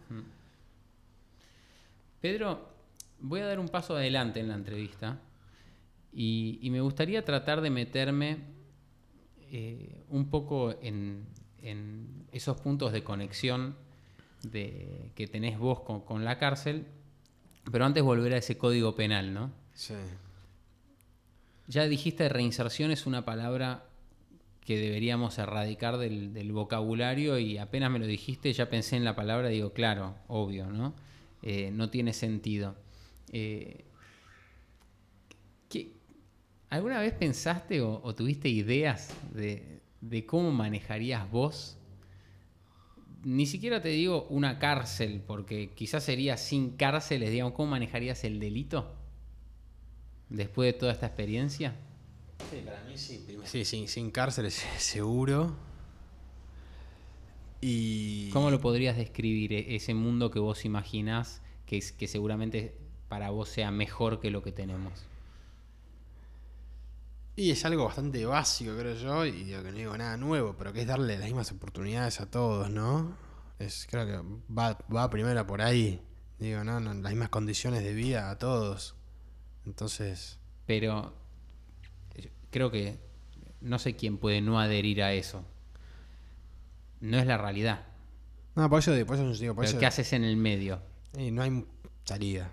Pedro, 2.21 2.69
voy 3.21 3.41
a 3.41 3.47
dar 3.47 3.59
un 3.59 3.69
paso 3.69 3.97
adelante 3.97 4.41
en 4.41 4.49
la 4.49 4.55
entrevista 4.55 5.19
y, 6.13 6.59
y 6.63 6.71
me 6.71 6.81
gustaría 6.81 7.25
tratar 7.25 7.61
de 7.61 7.71
meterme 7.71 8.39
eh, 9.51 10.03
un 10.09 10.29
poco 10.31 10.75
en, 10.83 11.25
en 11.63 12.27
esos 12.33 12.61
puntos 12.61 12.93
de 12.93 13.03
conexión 13.05 13.77
de, 14.43 15.11
que 15.15 15.27
tenés 15.27 15.59
vos 15.59 15.81
con, 15.81 16.01
con 16.01 16.25
la 16.25 16.39
cárcel, 16.39 16.87
pero 17.71 17.85
antes 17.85 18.03
volver 18.03 18.35
a 18.35 18.39
ese 18.39 18.59
código 18.59 18.95
penal, 18.95 19.33
¿no? 19.33 19.51
Sí. 19.75 19.95
Ya 21.69 21.87
dijiste 21.87 22.29
reinserción 22.29 22.91
es 22.91 23.07
una 23.07 23.25
palabra 23.25 23.85
que 24.65 24.79
deberíamos 24.79 25.39
erradicar 25.39 25.97
del, 25.97 26.33
del 26.35 26.53
vocabulario 26.53 27.39
y 27.39 27.59
apenas 27.59 27.91
me 27.91 27.99
lo 27.99 28.07
dijiste 28.07 28.53
ya 28.53 28.69
pensé 28.69 28.97
en 28.97 29.05
la 29.05 29.15
palabra 29.17 29.51
y 29.51 29.55
digo, 29.57 29.73
claro, 29.73 30.15
obvio, 30.29 30.67
¿no? 30.71 30.95
Eh, 31.43 31.71
no 31.73 31.91
tiene 31.91 32.13
sentido. 32.13 32.77
Eh, 33.33 33.85
¿qué- 33.85 33.92
¿Alguna 36.73 37.01
vez 37.01 37.13
pensaste 37.13 37.83
o, 37.83 38.01
o 38.03 38.15
tuviste 38.15 38.49
ideas 38.49 39.15
de, 39.35 39.83
de 40.01 40.25
cómo 40.25 40.51
manejarías 40.53 41.31
vos? 41.31 41.77
Ni 43.25 43.45
siquiera 43.45 43.83
te 43.83 43.91
digo 43.91 44.27
una 44.31 44.59
cárcel, 44.59 45.23
porque 45.27 45.75
quizás 45.75 46.03
sería 46.03 46.39
sin 46.39 46.71
cárceles, 46.79 47.31
digamos, 47.31 47.53
¿cómo 47.53 47.73
manejarías 47.73 48.25
el 48.25 48.41
delito? 48.41 48.91
Después 50.31 50.73
de 50.73 50.79
toda 50.79 50.93
esta 50.93 51.09
experiencia. 51.09 51.75
Sí, 52.51 52.63
para 52.65 52.83
mí 52.85 52.97
sí. 52.97 53.23
Sí, 53.45 53.67
sin, 53.67 53.87
sin 53.87 54.11
cárceles, 54.11 54.55
seguro. 54.79 55.55
Y. 57.61 58.31
¿Cómo 58.31 58.51
lo 58.51 58.63
podrías 58.63 58.97
describir 58.97 59.53
e- 59.53 59.77
ese 59.77 59.93
mundo 59.93 60.31
que 60.31 60.39
vos 60.39 60.65
imaginás 60.65 61.43
que, 61.67 61.83
que 61.99 62.09
seguramente 62.09 62.79
para 63.11 63.29
vos 63.29 63.51
sea 63.51 63.71
mejor 63.71 64.21
que 64.21 64.31
lo 64.31 64.43
que 64.43 64.53
tenemos? 64.53 65.05
Y 67.35 67.51
es 67.51 67.65
algo 67.65 67.87
bastante 67.87 68.25
básico, 68.27 68.77
creo 68.77 68.95
yo, 68.95 69.25
y 69.25 69.45
digo 69.45 69.63
que 69.63 69.71
no 69.71 69.79
digo 69.79 69.97
nada 69.97 70.17
nuevo, 70.19 70.55
pero 70.57 70.73
que 70.73 70.83
es 70.83 70.87
darle 70.87 71.17
las 71.17 71.27
mismas 71.27 71.51
oportunidades 71.51 72.21
a 72.21 72.31
todos, 72.31 72.69
¿no? 72.69 73.17
Es, 73.59 73.87
creo 73.91 74.07
que 74.07 74.21
va, 74.53 74.79
va 74.95 75.09
primero 75.09 75.47
por 75.47 75.63
ahí. 75.63 76.03
Digo, 76.39 76.63
no, 76.65 76.81
no, 76.81 76.93
las 76.93 77.13
mismas 77.13 77.31
condiciones 77.31 77.83
de 77.85 77.95
vida 77.95 78.31
a 78.31 78.37
todos. 78.39 78.97
Entonces, 79.65 80.39
Pero 80.67 81.15
eh, 82.17 82.31
creo 82.51 82.71
que 82.71 82.99
no 83.61 83.79
sé 83.79 83.97
quién 83.97 84.19
puede 84.19 84.41
no 84.41 84.61
adherir 84.61 85.03
a 85.03 85.13
eso. 85.13 85.45
No 87.01 87.19
es 87.19 87.27
la 87.27 87.39
realidad. 87.39 87.87
no, 88.55 88.69
por 88.69 88.81
eso, 88.81 88.91
por 89.07 89.17
eso 89.17 89.33
digo, 89.41 89.55
por 89.55 89.65
Pero 89.65 89.71
eso, 89.71 89.79
¿qué 89.79 89.87
haces 89.87 90.13
en 90.13 90.25
el 90.25 90.37
medio? 90.37 90.83
y 91.17 91.31
no 91.31 91.43
hay 91.43 91.65
salida, 92.05 92.51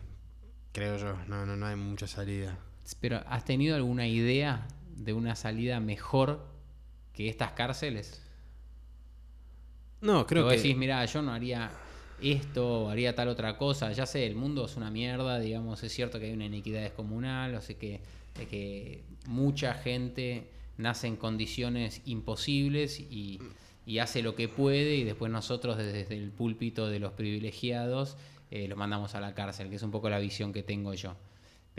creo 0.73 0.97
yo, 0.97 1.15
no, 1.27 1.45
no, 1.45 1.55
no 1.55 1.65
hay 1.65 1.75
mucha 1.75 2.07
salida. 2.07 2.57
Pero 2.95 3.21
¿has 3.27 3.45
tenido 3.45 3.75
alguna 3.75 4.07
idea 4.07 4.67
de 4.95 5.13
una 5.13 5.35
salida 5.35 5.79
mejor 5.79 6.45
que 7.13 7.29
estas 7.29 7.51
cárceles? 7.53 8.21
No, 10.01 10.25
creo 10.25 10.47
que... 10.47 10.55
decís, 10.55 10.75
mira, 10.75 11.03
yo 11.05 11.21
no 11.21 11.33
haría 11.33 11.71
esto, 12.21 12.89
haría 12.89 13.15
tal 13.15 13.27
otra 13.27 13.57
cosa. 13.57 13.91
Ya 13.91 14.05
sé, 14.05 14.25
el 14.25 14.35
mundo 14.35 14.65
es 14.65 14.75
una 14.75 14.89
mierda, 14.89 15.39
digamos, 15.39 15.83
es 15.83 15.91
cierto 15.91 16.19
que 16.19 16.27
hay 16.27 16.33
una 16.33 16.45
iniquidad 16.45 16.81
descomunal, 16.81 17.55
o 17.55 17.61
sea 17.61 17.77
que, 17.77 18.01
de 18.37 18.45
que 18.47 19.03
mucha 19.27 19.73
gente 19.73 20.49
nace 20.77 21.07
en 21.07 21.17
condiciones 21.17 22.01
imposibles 22.05 22.99
y, 22.99 23.39
y 23.85 23.99
hace 23.99 24.21
lo 24.21 24.35
que 24.35 24.47
puede 24.47 24.95
y 24.95 25.03
después 25.03 25.31
nosotros 25.31 25.77
desde, 25.77 26.15
el 26.15 26.29
púlpito 26.31 26.87
de 26.87 26.99
los 26.99 27.11
privilegiados 27.13 28.17
eh, 28.51 28.67
los 28.67 28.77
mandamos 28.77 29.15
a 29.15 29.19
la 29.19 29.33
cárcel, 29.33 29.69
que 29.69 29.75
es 29.75 29.83
un 29.83 29.91
poco 29.91 30.09
la 30.09 30.19
visión 30.19 30.53
que 30.53 30.63
tengo 30.63 30.93
yo. 30.93 31.15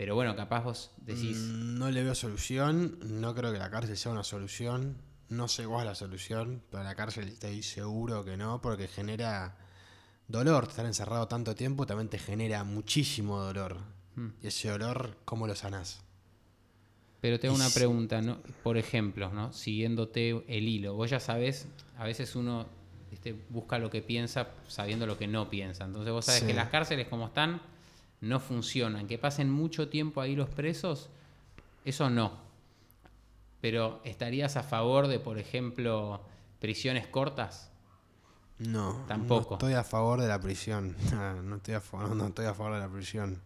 Pero 0.01 0.15
bueno, 0.15 0.35
capaz 0.35 0.63
vos 0.63 0.89
decís, 0.97 1.37
Mm, 1.37 1.77
No 1.77 1.91
le 1.91 2.01
veo 2.03 2.15
solución, 2.15 2.97
no 3.03 3.35
creo 3.35 3.53
que 3.53 3.59
la 3.59 3.69
cárcel 3.69 3.95
sea 3.95 4.11
una 4.11 4.23
solución, 4.23 4.97
no 5.29 5.47
sé 5.47 5.63
cuál 5.67 5.81
es 5.81 5.85
la 5.89 5.93
solución, 5.93 6.63
pero 6.71 6.83
la 6.83 6.95
cárcel 6.95 7.27
estoy 7.27 7.61
seguro 7.61 8.25
que 8.25 8.35
no, 8.35 8.59
porque 8.63 8.87
genera 8.87 9.55
dolor, 10.27 10.65
estar 10.67 10.87
encerrado 10.87 11.27
tanto 11.27 11.53
tiempo 11.53 11.85
también 11.85 12.09
te 12.09 12.17
genera 12.17 12.63
muchísimo 12.63 13.39
dolor. 13.41 13.77
Mm. 14.15 14.29
Y 14.41 14.47
ese 14.47 14.69
dolor, 14.69 15.17
¿cómo 15.23 15.45
lo 15.45 15.53
sanás? 15.53 16.01
Pero 17.21 17.39
tengo 17.39 17.53
Y 17.53 17.57
una 17.57 17.69
pregunta, 17.69 18.23
¿no? 18.23 18.39
por 18.63 18.77
ejemplo, 18.79 19.29
¿no? 19.31 19.53
siguiéndote 19.53 20.29
el 20.47 20.67
hilo. 20.67 20.95
Vos 20.95 21.11
ya 21.11 21.19
sabés, 21.19 21.67
a 21.99 22.05
veces 22.05 22.35
uno 22.35 22.65
este, 23.11 23.35
busca 23.49 23.77
lo 23.77 23.91
que 23.91 24.01
piensa 24.01 24.47
sabiendo 24.67 25.05
lo 25.05 25.19
que 25.19 25.27
no 25.27 25.47
piensa. 25.47 25.83
Entonces 25.85 26.11
vos 26.11 26.25
sabés 26.25 26.41
Sí. 26.41 26.47
que 26.47 26.55
las 26.55 26.69
cárceles 26.69 27.07
como 27.07 27.27
están 27.27 27.61
no 28.21 28.39
funcionan. 28.39 29.07
Que 29.07 29.17
pasen 29.17 29.49
mucho 29.49 29.89
tiempo 29.89 30.21
ahí 30.21 30.35
los 30.35 30.49
presos, 30.49 31.09
eso 31.83 32.09
no. 32.09 32.39
Pero 33.59 34.01
¿estarías 34.03 34.57
a 34.57 34.63
favor 34.63 35.07
de, 35.07 35.19
por 35.19 35.37
ejemplo, 35.37 36.21
prisiones 36.59 37.07
cortas? 37.07 37.69
No, 38.59 39.03
Tampoco. 39.07 39.51
no 39.51 39.55
estoy 39.55 39.73
a 39.73 39.83
favor 39.83 40.21
de 40.21 40.27
la 40.27 40.39
prisión. 40.39 40.95
No, 41.11 41.41
no 41.43 41.55
estoy 41.57 41.73
a 41.73 41.81
favor, 41.81 42.15
no 42.15 42.27
estoy 42.27 42.45
a 42.45 42.53
favor 42.53 42.73
de 42.73 42.79
la 42.79 42.89
prisión. 42.89 43.41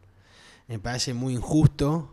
Me 0.67 0.79
parece 0.79 1.13
muy 1.13 1.33
injusto 1.33 2.11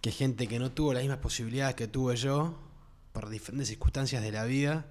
que 0.00 0.10
gente 0.10 0.46
que 0.46 0.58
no 0.58 0.70
tuvo 0.70 0.94
las 0.94 1.02
mismas 1.02 1.18
posibilidades 1.18 1.74
que 1.74 1.88
tuve 1.88 2.16
yo, 2.16 2.54
por 3.12 3.28
diferentes 3.28 3.68
circunstancias 3.68 4.22
de 4.22 4.32
la 4.32 4.44
vida, 4.44 4.86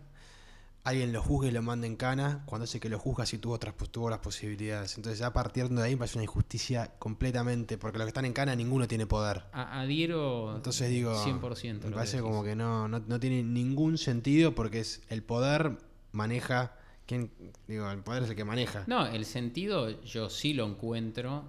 alguien 0.83 1.11
lo 1.13 1.21
juzgue 1.21 1.49
y 1.49 1.51
lo 1.51 1.61
mande 1.61 1.87
en 1.87 1.95
cana, 1.95 2.43
cuando 2.45 2.65
ese 2.65 2.79
que 2.79 2.89
lo 2.89 2.97
juzga 2.97 3.25
sí 3.25 3.37
tuvo, 3.37 3.53
otras, 3.55 3.75
tuvo 3.91 4.09
las 4.09 4.19
posibilidades. 4.19 4.95
Entonces 4.97 5.19
ya 5.19 5.31
partiendo 5.33 5.81
de 5.81 5.87
ahí 5.87 5.95
parece 5.95 6.17
una 6.17 6.23
injusticia 6.23 6.91
completamente, 6.99 7.77
porque 7.77 7.97
los 7.97 8.05
que 8.05 8.09
están 8.09 8.25
en 8.25 8.33
cana 8.33 8.55
ninguno 8.55 8.87
tiene 8.87 9.05
poder. 9.05 9.43
A- 9.51 9.81
adhiero 9.81 10.55
Entonces 10.55 10.89
digo, 10.89 11.13
100%. 11.23 11.83
me 11.85 11.91
parece 11.91 12.21
como 12.21 12.43
que 12.43 12.55
no, 12.55 12.87
no, 12.87 12.99
no 12.99 13.19
tiene 13.19 13.43
ningún 13.43 13.97
sentido 13.97 14.55
porque 14.55 14.79
es 14.79 15.01
el 15.09 15.21
poder 15.23 15.77
maneja, 16.11 16.73
¿quién? 17.05 17.31
Digo, 17.67 17.89
el 17.91 17.99
poder 17.99 18.23
es 18.23 18.29
el 18.29 18.35
que 18.35 18.45
maneja. 18.45 18.83
No, 18.87 19.05
el 19.05 19.25
sentido 19.25 20.01
yo 20.03 20.29
sí 20.29 20.53
lo 20.53 20.65
encuentro, 20.65 21.43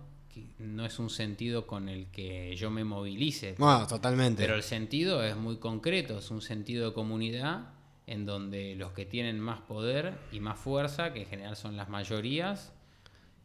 no 0.59 0.85
es 0.87 0.99
un 0.99 1.09
sentido 1.11 1.67
con 1.67 1.89
el 1.89 2.07
que 2.11 2.55
yo 2.57 2.71
me 2.71 2.85
movilice. 2.85 3.55
No, 3.59 3.87
totalmente. 3.87 4.43
Pero 4.43 4.55
el 4.55 4.63
sentido 4.63 5.23
es 5.25 5.37
muy 5.37 5.57
concreto, 5.59 6.19
es 6.19 6.31
un 6.31 6.41
sentido 6.43 6.89
de 6.89 6.95
comunidad 6.95 7.71
en 8.07 8.27
donde 8.27 8.75
los 8.75 8.93
que 8.93 9.07
tienen 9.07 9.39
más 9.41 9.61
poder 9.61 10.15
y 10.33 10.41
más 10.41 10.59
fuerza, 10.59 11.13
que 11.13 11.21
en 11.23 11.27
general 11.27 11.57
son 11.57 11.77
las 11.77 11.89
mayorías, 11.89 12.73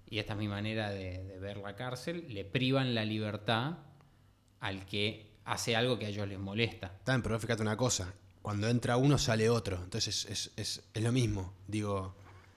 y 0.10 0.19
esta 0.19 0.34
es 0.34 0.40
mi 0.40 0.48
manera 0.48 0.90
de, 0.90 1.23
de 1.23 1.40
ver 1.40 1.57
la 1.57 1.76
cárcel, 1.76 2.26
le 2.30 2.45
privan 2.45 2.95
la 2.95 3.06
libertad 3.06 3.77
al 4.60 4.86
que 4.86 5.32
hace 5.45 5.76
algo 5.76 5.99
que 5.99 6.06
a 6.07 6.10
ellos 6.10 6.27
les 6.27 6.40
molesta. 6.40 6.91
Bien, 7.06 7.22
pero 7.22 7.40
fíjate 7.40 7.61
una 7.61 7.77
cosa, 7.77 8.14
cuando 8.41 8.68
entra 8.68 8.98
uno 8.98 9.18
sale 9.18 9.49
otro, 9.49 9.77
entonces 9.84 10.26
es, 10.30 10.52
es, 10.56 10.84
es 10.94 11.03
lo 11.03 11.11
mismo, 11.11 11.53
digo. 11.68 12.15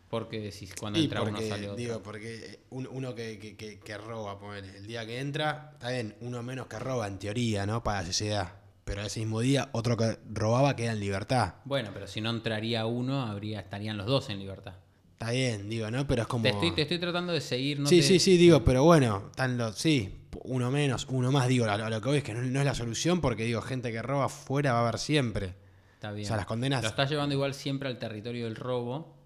Porque 0.09 0.41
decís, 0.41 0.75
cuando 0.81 0.99
entra 0.99 1.21
uno 1.23 1.39
sale 1.39 1.65
otro. 1.67 1.77
digo, 1.77 2.03
porque 2.03 2.61
un- 2.71 2.89
uno 2.91 3.15
que, 3.15 3.39
que, 3.39 3.57
que- 3.57 3.79
que 3.79 3.99
roba, 3.99 4.39
el 4.57 4.87
día 4.87 5.05
que 5.05 5.21
entra, 5.21 5.73
está 5.75 5.91
bien, 5.91 6.17
uno 6.23 6.43
menos 6.43 6.67
que 6.67 6.79
roba 6.79 7.07
en 7.07 7.19
teoría, 7.19 7.67
¿no? 7.67 7.83
Para 7.83 8.01
la 8.01 8.07
sociedad. 8.07 8.53
Pero 8.89 9.03
ese 9.03 9.21
mismo 9.21 9.41
día, 9.41 9.69
otro 9.73 9.97
que 9.97 10.19
robaba 10.33 10.75
queda 10.75 10.93
en 10.93 11.01
libertad. 11.01 11.55
Bueno, 11.65 11.91
pero 11.93 12.07
si 12.09 12.21
no 12.21 12.31
entraría 12.31 12.87
uno, 12.87 13.23
habría, 13.23 13.61
estarían 13.61 13.97
los 13.99 14.07
dos 14.07 14.31
en 14.31 14.39
libertad. 14.41 14.75
Está 15.13 15.31
bien, 15.33 15.69
digo, 15.69 15.91
¿no? 15.91 16.07
Pero 16.07 16.23
es 16.23 16.29
como... 16.29 16.43
Te, 16.45 16.49
estoy, 16.51 16.71
te 16.73 16.83
estoy 16.83 16.99
tratando 16.99 17.33
de 17.33 17.41
seguir, 17.41 17.81
¿no? 17.81 17.89
sí, 17.89 17.97
te- 17.99 18.03
sí, 18.07 18.19
sí, 18.19 18.37
digo, 18.37 18.65
pero 18.65 18.85
bueno, 18.85 19.25
están 19.31 19.59
los, 19.59 19.77
sí, 19.77 20.15
uno 20.45 20.71
menos, 20.71 21.07
uno 21.11 21.31
más, 21.33 21.49
digo, 21.49 21.65
a 21.67 21.77
lo, 21.77 21.85
a 21.87 21.91
lo 21.91 22.01
que 22.01 22.09
voy 22.09 22.19
es 22.19 22.25
que 22.25 22.33
no, 22.35 22.41
no 22.43 22.61
es 22.61 22.65
la 22.65 22.75
solución 22.75 23.21
porque 23.21 23.45
digo, 23.45 23.61
gente 23.61 23.91
que 23.93 24.01
roba 24.01 24.29
fuera 24.29 24.73
va 24.73 24.79
a 24.79 24.83
haber 24.89 24.99
siempre. 24.99 25.55
Está 25.95 26.13
bien. 26.13 26.25
O 26.25 26.29
sea, 26.29 26.37
las 26.37 26.47
condenas- 26.47 26.83
Lo 26.83 26.89
estás 26.89 27.11
llevando 27.11 27.35
igual 27.35 27.53
siempre 27.55 27.89
al 27.89 27.99
territorio 27.99 28.45
del 28.45 28.55
robo 28.57 29.17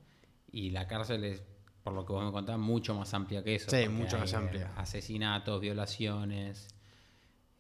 y 0.51 0.71
la 0.71 0.87
cárcel 0.89 1.23
es, 1.25 1.43
por 1.85 1.93
lo 1.93 2.07
que 2.07 2.13
vos 2.15 2.25
me 2.25 2.33
contás, 2.33 2.59
mucho 2.59 2.95
más 2.95 3.13
amplia 3.13 3.45
que 3.45 3.57
eso. 3.57 3.71
Sí, 3.71 3.89
mucho 3.91 4.19
más 4.19 4.33
eh, 4.33 4.37
amplia. 4.37 4.71
Asesinatos, 4.77 5.61
violaciones, 5.61 6.69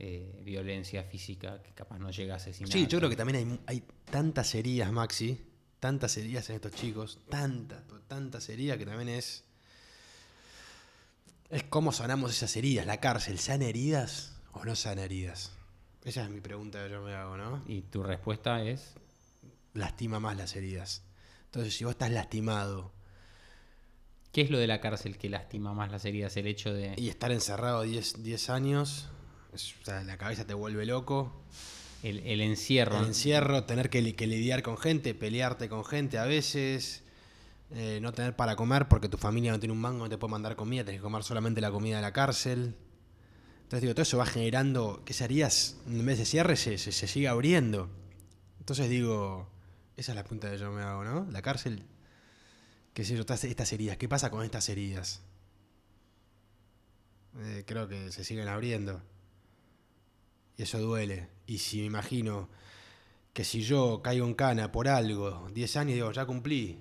eh, 0.04 0.40
violencia 0.42 1.04
física 1.04 1.62
que 1.62 1.70
capaz 1.70 2.00
no 2.00 2.10
llega 2.10 2.34
a 2.34 2.36
asesinato. 2.38 2.72
Sí, 2.72 2.88
yo 2.88 2.98
creo 2.98 3.08
que 3.08 3.14
también 3.14 3.36
hay, 3.36 3.60
hay 3.78 3.84
tantas 4.10 4.52
heridas, 4.56 4.90
Maxi, 4.90 5.40
tantas 5.78 6.16
heridas 6.16 6.50
en 6.50 6.56
estos 6.56 6.72
chicos, 6.72 7.20
tantas, 7.28 7.82
tantas 8.08 8.48
heridas 8.48 8.78
que 8.78 8.84
también 8.84 9.08
es... 9.08 9.44
Es 11.50 11.62
cómo 11.62 11.92
sanamos 11.92 12.32
esas 12.32 12.56
heridas. 12.56 12.84
La 12.84 12.98
cárcel, 12.98 13.38
¿sana 13.38 13.66
heridas 13.66 14.36
o 14.52 14.64
no 14.64 14.74
sana 14.74 15.04
heridas? 15.04 15.52
Esa 16.02 16.24
es 16.24 16.30
mi 16.30 16.40
pregunta 16.40 16.82
que 16.82 16.90
yo 16.90 17.00
me 17.02 17.14
hago, 17.14 17.36
¿no? 17.36 17.62
Y 17.68 17.82
tu 17.82 18.02
respuesta 18.02 18.60
es... 18.64 18.94
Lastima 19.72 20.18
más 20.18 20.36
las 20.36 20.56
heridas. 20.56 21.02
Entonces, 21.44 21.76
si 21.76 21.84
vos 21.84 21.92
estás 21.92 22.10
lastimado 22.10 22.92
¿Qué 24.32 24.40
es 24.40 24.50
lo 24.50 24.58
de 24.58 24.66
la 24.66 24.80
cárcel 24.80 25.18
que 25.18 25.28
lastima 25.28 25.74
más 25.74 25.92
las 25.92 26.04
heridas? 26.06 26.36
El 26.38 26.46
hecho 26.46 26.72
de... 26.72 26.94
y 26.96 27.10
estar 27.10 27.30
encerrado 27.30 27.82
10 27.82 28.22
10 28.22 28.50
años, 28.50 29.08
o 29.52 29.84
sea, 29.84 30.02
la 30.04 30.16
cabeza 30.16 30.46
te 30.46 30.54
vuelve 30.54 30.86
loco. 30.86 31.42
El, 32.02 32.18
el 32.26 32.40
encierro. 32.40 32.98
El 32.98 33.06
encierro, 33.06 33.64
tener 33.64 33.88
que, 33.90 34.02
li- 34.02 34.14
que 34.14 34.26
lidiar 34.26 34.62
con 34.62 34.76
gente, 34.76 35.14
pelearte 35.14 35.68
con 35.68 35.84
gente 35.84 36.18
a 36.18 36.24
veces, 36.24 37.02
eh, 37.70 38.00
no 38.02 38.12
tener 38.12 38.34
para 38.34 38.56
comer 38.56 38.88
porque 38.88 39.08
tu 39.08 39.18
familia 39.18 39.52
no 39.52 39.60
tiene 39.60 39.72
un 39.72 39.80
mango, 39.80 40.04
no 40.04 40.08
te 40.08 40.18
puede 40.18 40.32
mandar 40.32 40.56
comida, 40.56 40.84
tenés 40.84 41.00
que 41.00 41.02
comer 41.04 41.22
solamente 41.22 41.60
la 41.60 41.70
comida 41.70 41.96
de 41.96 42.02
la 42.02 42.12
cárcel. 42.12 42.74
Entonces 43.62 43.82
digo, 43.82 43.94
todo 43.94 44.02
eso 44.02 44.18
va 44.18 44.26
generando 44.26 45.02
que 45.04 45.12
esas 45.12 45.26
heridas, 45.26 45.76
en 45.86 46.04
vez 46.04 46.18
de 46.18 46.24
cierre, 46.24 46.56
se, 46.56 46.76
se, 46.76 46.90
se 46.92 47.06
sigue 47.06 47.28
abriendo. 47.28 47.88
Entonces 48.58 48.88
digo, 48.90 49.48
esa 49.96 50.12
es 50.12 50.16
la 50.16 50.24
punta 50.24 50.50
que 50.50 50.58
yo 50.58 50.72
me 50.72 50.82
hago, 50.82 51.04
¿no? 51.04 51.26
La 51.30 51.40
cárcel, 51.40 51.84
qué 52.94 53.04
sé 53.04 53.14
yo, 53.14 53.20
estas, 53.20 53.44
estas 53.44 53.72
heridas, 53.72 53.96
¿qué 53.96 54.08
pasa 54.08 54.28
con 54.30 54.44
estas 54.44 54.68
heridas? 54.68 55.22
Eh, 57.38 57.62
creo 57.66 57.88
que 57.88 58.10
se 58.12 58.24
siguen 58.24 58.48
abriendo. 58.48 59.00
Y 60.56 60.62
eso 60.62 60.78
duele. 60.78 61.28
Y 61.46 61.58
si 61.58 61.78
me 61.80 61.86
imagino 61.86 62.48
que 63.32 63.44
si 63.44 63.62
yo 63.62 64.00
caigo 64.02 64.26
en 64.26 64.34
cana 64.34 64.70
por 64.72 64.88
algo, 64.88 65.48
10 65.54 65.76
años, 65.76 65.94
digo, 65.94 66.12
ya 66.12 66.26
cumplí, 66.26 66.78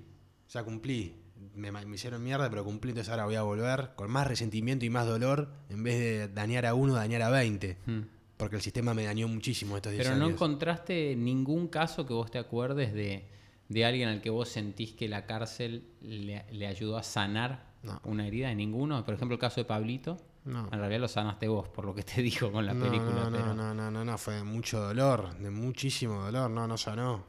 ya 0.49 0.63
cumplí. 0.63 1.15
Me, 1.55 1.71
me 1.71 1.95
hicieron 1.95 2.23
mierda, 2.23 2.49
pero 2.49 2.63
cumplí, 2.63 2.91
entonces 2.91 3.09
ahora 3.11 3.25
voy 3.25 3.35
a 3.35 3.41
volver 3.41 3.91
con 3.95 4.09
más 4.11 4.27
resentimiento 4.27 4.85
y 4.85 4.89
más 4.89 5.05
dolor, 5.07 5.49
en 5.69 5.83
vez 5.83 5.99
de 5.99 6.27
dañar 6.29 6.65
a 6.65 6.73
uno, 6.73 6.93
dañar 6.93 7.21
a 7.23 7.29
20. 7.29 7.77
Mm. 7.85 7.99
Porque 8.37 8.55
el 8.55 8.61
sistema 8.61 8.93
me 8.93 9.03
dañó 9.03 9.27
muchísimo 9.27 9.75
estos 9.75 9.91
10 9.91 10.03
Pero 10.03 10.17
no 10.17 10.25
años. 10.25 10.35
encontraste 10.35 11.15
ningún 11.15 11.67
caso 11.67 12.05
que 12.05 12.13
vos 12.13 12.31
te 12.31 12.37
acuerdes 12.39 12.93
de, 12.93 13.25
de 13.69 13.85
alguien 13.85 14.09
al 14.09 14.21
que 14.21 14.29
vos 14.29 14.49
sentís 14.49 14.93
que 14.93 15.07
la 15.07 15.25
cárcel 15.25 15.87
le, 16.01 16.45
le 16.51 16.67
ayudó 16.67 16.97
a 16.97 17.03
sanar 17.03 17.71
No. 17.83 17.99
una 18.03 18.27
herida 18.27 18.49
de 18.49 18.55
ninguno. 18.55 19.03
Por 19.05 19.13
ejemplo, 19.13 19.35
el 19.35 19.39
caso 19.41 19.61
de 19.61 19.65
Pablito. 19.65 20.17
No. 20.45 20.67
En 20.71 20.79
realidad 20.79 21.01
lo 21.01 21.07
sanaste 21.07 21.47
vos, 21.47 21.67
por 21.69 21.85
lo 21.85 21.93
que 21.93 22.03
te 22.03 22.21
dijo 22.21 22.51
con 22.51 22.65
la 22.65 22.73
no, 22.73 22.85
película. 22.85 23.11
no, 23.11 23.29
no, 23.29 23.37
pero- 23.37 23.53
no, 23.53 23.73
no, 23.73 23.91
no, 23.91 24.03
no, 24.05 24.17
fue 24.17 24.35
de 24.35 24.43
mucho 24.43 24.79
dolor, 24.79 25.37
de 25.37 25.49
muchísimo 25.51 26.23
dolor, 26.23 26.49
no, 26.49 26.67
no 26.67 26.77
sanó. 26.77 27.23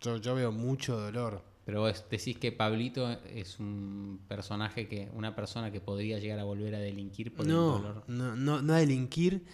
Yo, 0.00 0.16
yo 0.18 0.34
veo 0.34 0.52
mucho 0.52 0.98
dolor. 0.98 1.42
Pero 1.64 1.80
vos 1.80 2.04
decís 2.10 2.38
que 2.38 2.50
Pablito 2.52 3.10
es 3.26 3.58
un 3.60 4.20
personaje 4.26 4.88
que, 4.88 5.10
una 5.12 5.34
persona 5.34 5.70
que 5.70 5.80
podría 5.80 6.18
llegar 6.18 6.38
a 6.38 6.44
volver 6.44 6.74
a 6.74 6.78
delinquir 6.78 7.34
por 7.34 7.44
el 7.46 7.52
No, 7.52 7.78
dolor. 7.78 8.04
no, 8.06 8.36
no, 8.36 8.62
no 8.62 8.72
a 8.72 8.78
delinquir, 8.78 9.44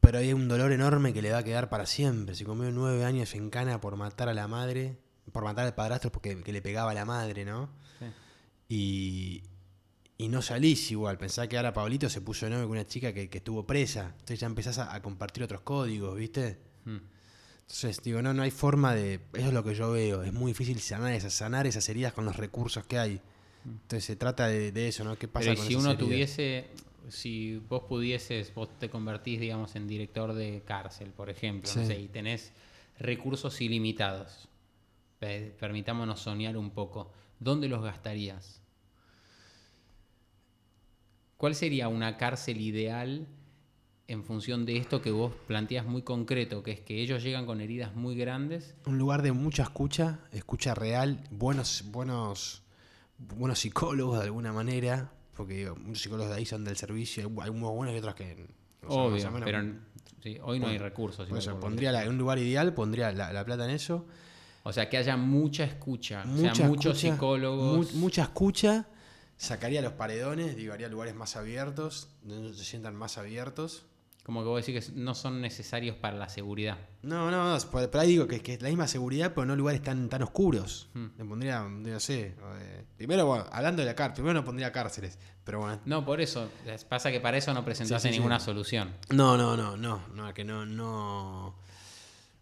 pero 0.00 0.18
hay 0.18 0.32
un 0.32 0.48
dolor 0.48 0.72
enorme 0.72 1.12
que 1.12 1.22
le 1.22 1.30
va 1.32 1.38
a 1.38 1.42
quedar 1.44 1.68
para 1.68 1.86
siempre. 1.86 2.34
Se 2.34 2.44
comió 2.44 2.70
nueve 2.72 3.04
años 3.04 3.34
en 3.34 3.50
cana 3.50 3.80
por 3.80 3.96
matar 3.96 4.28
a 4.28 4.34
la 4.34 4.48
madre, 4.48 4.98
por 5.32 5.44
matar 5.44 5.66
al 5.66 5.74
padrastro 5.74 6.10
porque 6.10 6.42
que 6.42 6.52
le 6.52 6.62
pegaba 6.62 6.90
a 6.90 6.94
la 6.94 7.04
madre, 7.04 7.44
¿no? 7.44 7.68
Sí. 8.00 8.06
Y, 8.68 9.42
y 10.18 10.28
no 10.28 10.40
salís 10.42 10.90
igual. 10.90 11.18
Pensá 11.18 11.48
que 11.48 11.56
ahora 11.56 11.72
Pablito 11.72 12.08
se 12.08 12.20
puso 12.20 12.46
de 12.46 12.50
novio 12.50 12.64
con 12.66 12.72
una 12.78 12.86
chica 12.86 13.12
que, 13.12 13.28
que 13.28 13.38
estuvo 13.38 13.66
presa. 13.66 14.12
Entonces 14.12 14.40
ya 14.40 14.46
empezás 14.46 14.78
a, 14.78 14.94
a 14.94 15.02
compartir 15.02 15.42
otros 15.44 15.60
códigos, 15.62 16.16
¿viste? 16.16 16.58
Mm. 16.84 16.96
Entonces, 17.62 18.00
digo, 18.02 18.22
no, 18.22 18.32
no 18.32 18.42
hay 18.42 18.50
forma 18.52 18.94
de. 18.94 19.20
Eso 19.34 19.48
es 19.48 19.52
lo 19.52 19.64
que 19.64 19.74
yo 19.74 19.90
veo. 19.92 20.22
Es 20.22 20.32
muy 20.32 20.52
difícil 20.52 20.80
sanar 20.80 21.12
esas, 21.14 21.34
sanar 21.34 21.66
esas 21.66 21.88
heridas 21.88 22.12
con 22.12 22.24
los 22.24 22.36
recursos 22.36 22.86
que 22.86 22.98
hay. 22.98 23.20
Entonces 23.64 24.04
se 24.04 24.16
trata 24.16 24.46
de, 24.48 24.70
de 24.72 24.88
eso, 24.88 25.04
¿no? 25.04 25.16
¿Qué 25.18 25.26
pasa 25.28 25.46
Pero 25.46 25.56
con 25.56 25.66
si 25.66 25.74
esas 25.74 25.82
uno 25.82 25.90
heridas? 25.92 26.08
tuviese, 26.08 26.66
si 27.08 27.56
vos 27.68 27.82
pudieses, 27.88 28.54
vos 28.54 28.68
te 28.78 28.88
convertís, 28.88 29.40
digamos, 29.40 29.74
en 29.74 29.88
director 29.88 30.32
de 30.32 30.62
cárcel, 30.64 31.10
por 31.10 31.28
ejemplo, 31.28 31.68
no 31.74 31.80
Sí. 31.82 31.86
sé, 31.86 32.00
y 32.00 32.08
tenés 32.08 32.52
recursos 32.98 33.60
ilimitados, 33.60 34.48
Pe- 35.18 35.54
permitámonos 35.58 36.20
soñar 36.20 36.56
un 36.56 36.70
poco, 36.70 37.12
¿dónde 37.40 37.68
los 37.68 37.82
gastarías? 37.82 38.60
¿Cuál 41.36 41.54
sería 41.54 41.88
una 41.88 42.16
cárcel 42.16 42.60
ideal 42.60 43.26
en 44.08 44.24
función 44.24 44.64
de 44.64 44.76
esto 44.78 45.02
que 45.02 45.10
vos 45.10 45.32
planteas 45.46 45.84
muy 45.84 46.02
concreto, 46.02 46.62
que 46.62 46.70
es 46.72 46.80
que 46.80 47.00
ellos 47.02 47.22
llegan 47.22 47.44
con 47.44 47.60
heridas 47.60 47.94
muy 47.94 48.16
grandes? 48.16 48.74
Un 48.86 48.98
lugar 48.98 49.22
de 49.22 49.32
mucha 49.32 49.64
escucha, 49.64 50.20
escucha 50.32 50.74
real, 50.74 51.22
buenos, 51.30 51.84
buenos, 51.90 52.62
buenos 53.18 53.58
psicólogos 53.58 54.18
de 54.20 54.24
alguna 54.26 54.52
manera, 54.52 55.10
porque 55.36 55.54
digo, 55.54 55.76
muchos 55.76 56.02
psicólogos 56.02 56.30
de 56.30 56.38
ahí 56.38 56.46
son 56.46 56.64
del 56.64 56.76
servicio, 56.76 57.30
hay 57.42 57.50
unos 57.50 57.72
buenos 57.72 57.94
y 57.94 57.98
otros 57.98 58.14
que. 58.14 58.46
Obvio, 58.88 59.30
menos. 59.32 59.42
pero 59.44 59.64
sí, 60.22 60.38
hoy 60.42 60.60
no 60.60 60.68
hay 60.68 60.78
recursos. 60.78 61.28
Eso, 61.28 61.54
que 61.54 61.60
pondría 61.60 61.90
la- 61.92 62.08
un 62.08 62.16
lugar 62.16 62.38
ideal, 62.38 62.72
pondría 62.72 63.10
la, 63.12 63.32
la 63.32 63.44
plata 63.44 63.64
en 63.64 63.70
eso. 63.72 64.06
O 64.62 64.72
sea, 64.72 64.88
que 64.88 64.96
haya 64.96 65.16
mucha 65.16 65.64
escucha, 65.64 66.22
o 66.22 66.36
sea, 66.38 66.68
muchos 66.68 66.96
escucha, 66.96 67.12
psicólogos. 67.14 67.92
mu- 67.94 68.00
mucha 68.00 68.22
escucha, 68.22 68.86
sacaría 69.36 69.82
los 69.82 69.92
paredones, 69.94 70.56
digo, 70.56 70.72
haría 70.72 70.88
lugares 70.88 71.14
más 71.14 71.36
abiertos, 71.36 72.08
donde 72.22 72.54
se 72.54 72.64
sientan 72.64 72.94
más 72.96 73.18
abiertos. 73.18 73.84
Como 74.24 74.40
que 74.42 74.48
vos 74.48 74.66
decís 74.66 74.86
que 74.88 74.92
no 74.98 75.14
son 75.14 75.40
necesarios 75.40 75.94
para 75.96 76.16
la 76.16 76.28
seguridad. 76.28 76.78
No, 77.02 77.30
no, 77.30 77.48
no, 77.56 77.70
por- 77.70 77.88
pero 77.88 78.00
ahí 78.02 78.08
digo 78.08 78.26
que, 78.26 78.42
es 78.44 78.60
la 78.60 78.68
misma 78.70 78.88
seguridad, 78.88 79.32
pero 79.32 79.44
no 79.46 79.54
lugares 79.54 79.82
tan, 79.82 80.08
tan 80.08 80.22
oscuros. 80.22 80.88
Hmm. 80.94 81.06
Le 81.16 81.24
pondría, 81.24 81.60
no 81.62 82.00
sé, 82.00 82.34
eh, 82.58 82.84
primero, 82.96 83.24
bueno, 83.26 83.46
hablando 83.52 83.82
de 83.82 83.86
la 83.86 83.94
cárcel, 83.94 84.14
primero 84.14 84.34
no 84.40 84.44
pondría 84.44 84.72
cárceles, 84.72 85.16
pero 85.44 85.60
bueno. 85.60 85.80
No, 85.84 86.04
por 86.04 86.20
eso. 86.20 86.50
es- 86.66 86.84
Pasa 86.84 87.12
que 87.12 87.20
para 87.20 87.36
eso 87.36 87.54
no 87.54 87.64
presentaste 87.64 88.08
Sí, 88.08 88.08
sí, 88.08 88.14
sí. 88.14 88.18
ninguna 88.18 88.40
solución. 88.40 88.94
No, 89.10 89.36
no, 89.36 89.56
no, 89.56 89.76
no, 89.76 90.02
no, 90.12 90.34
que 90.34 90.42
no, 90.44 90.66
no. 90.66 91.56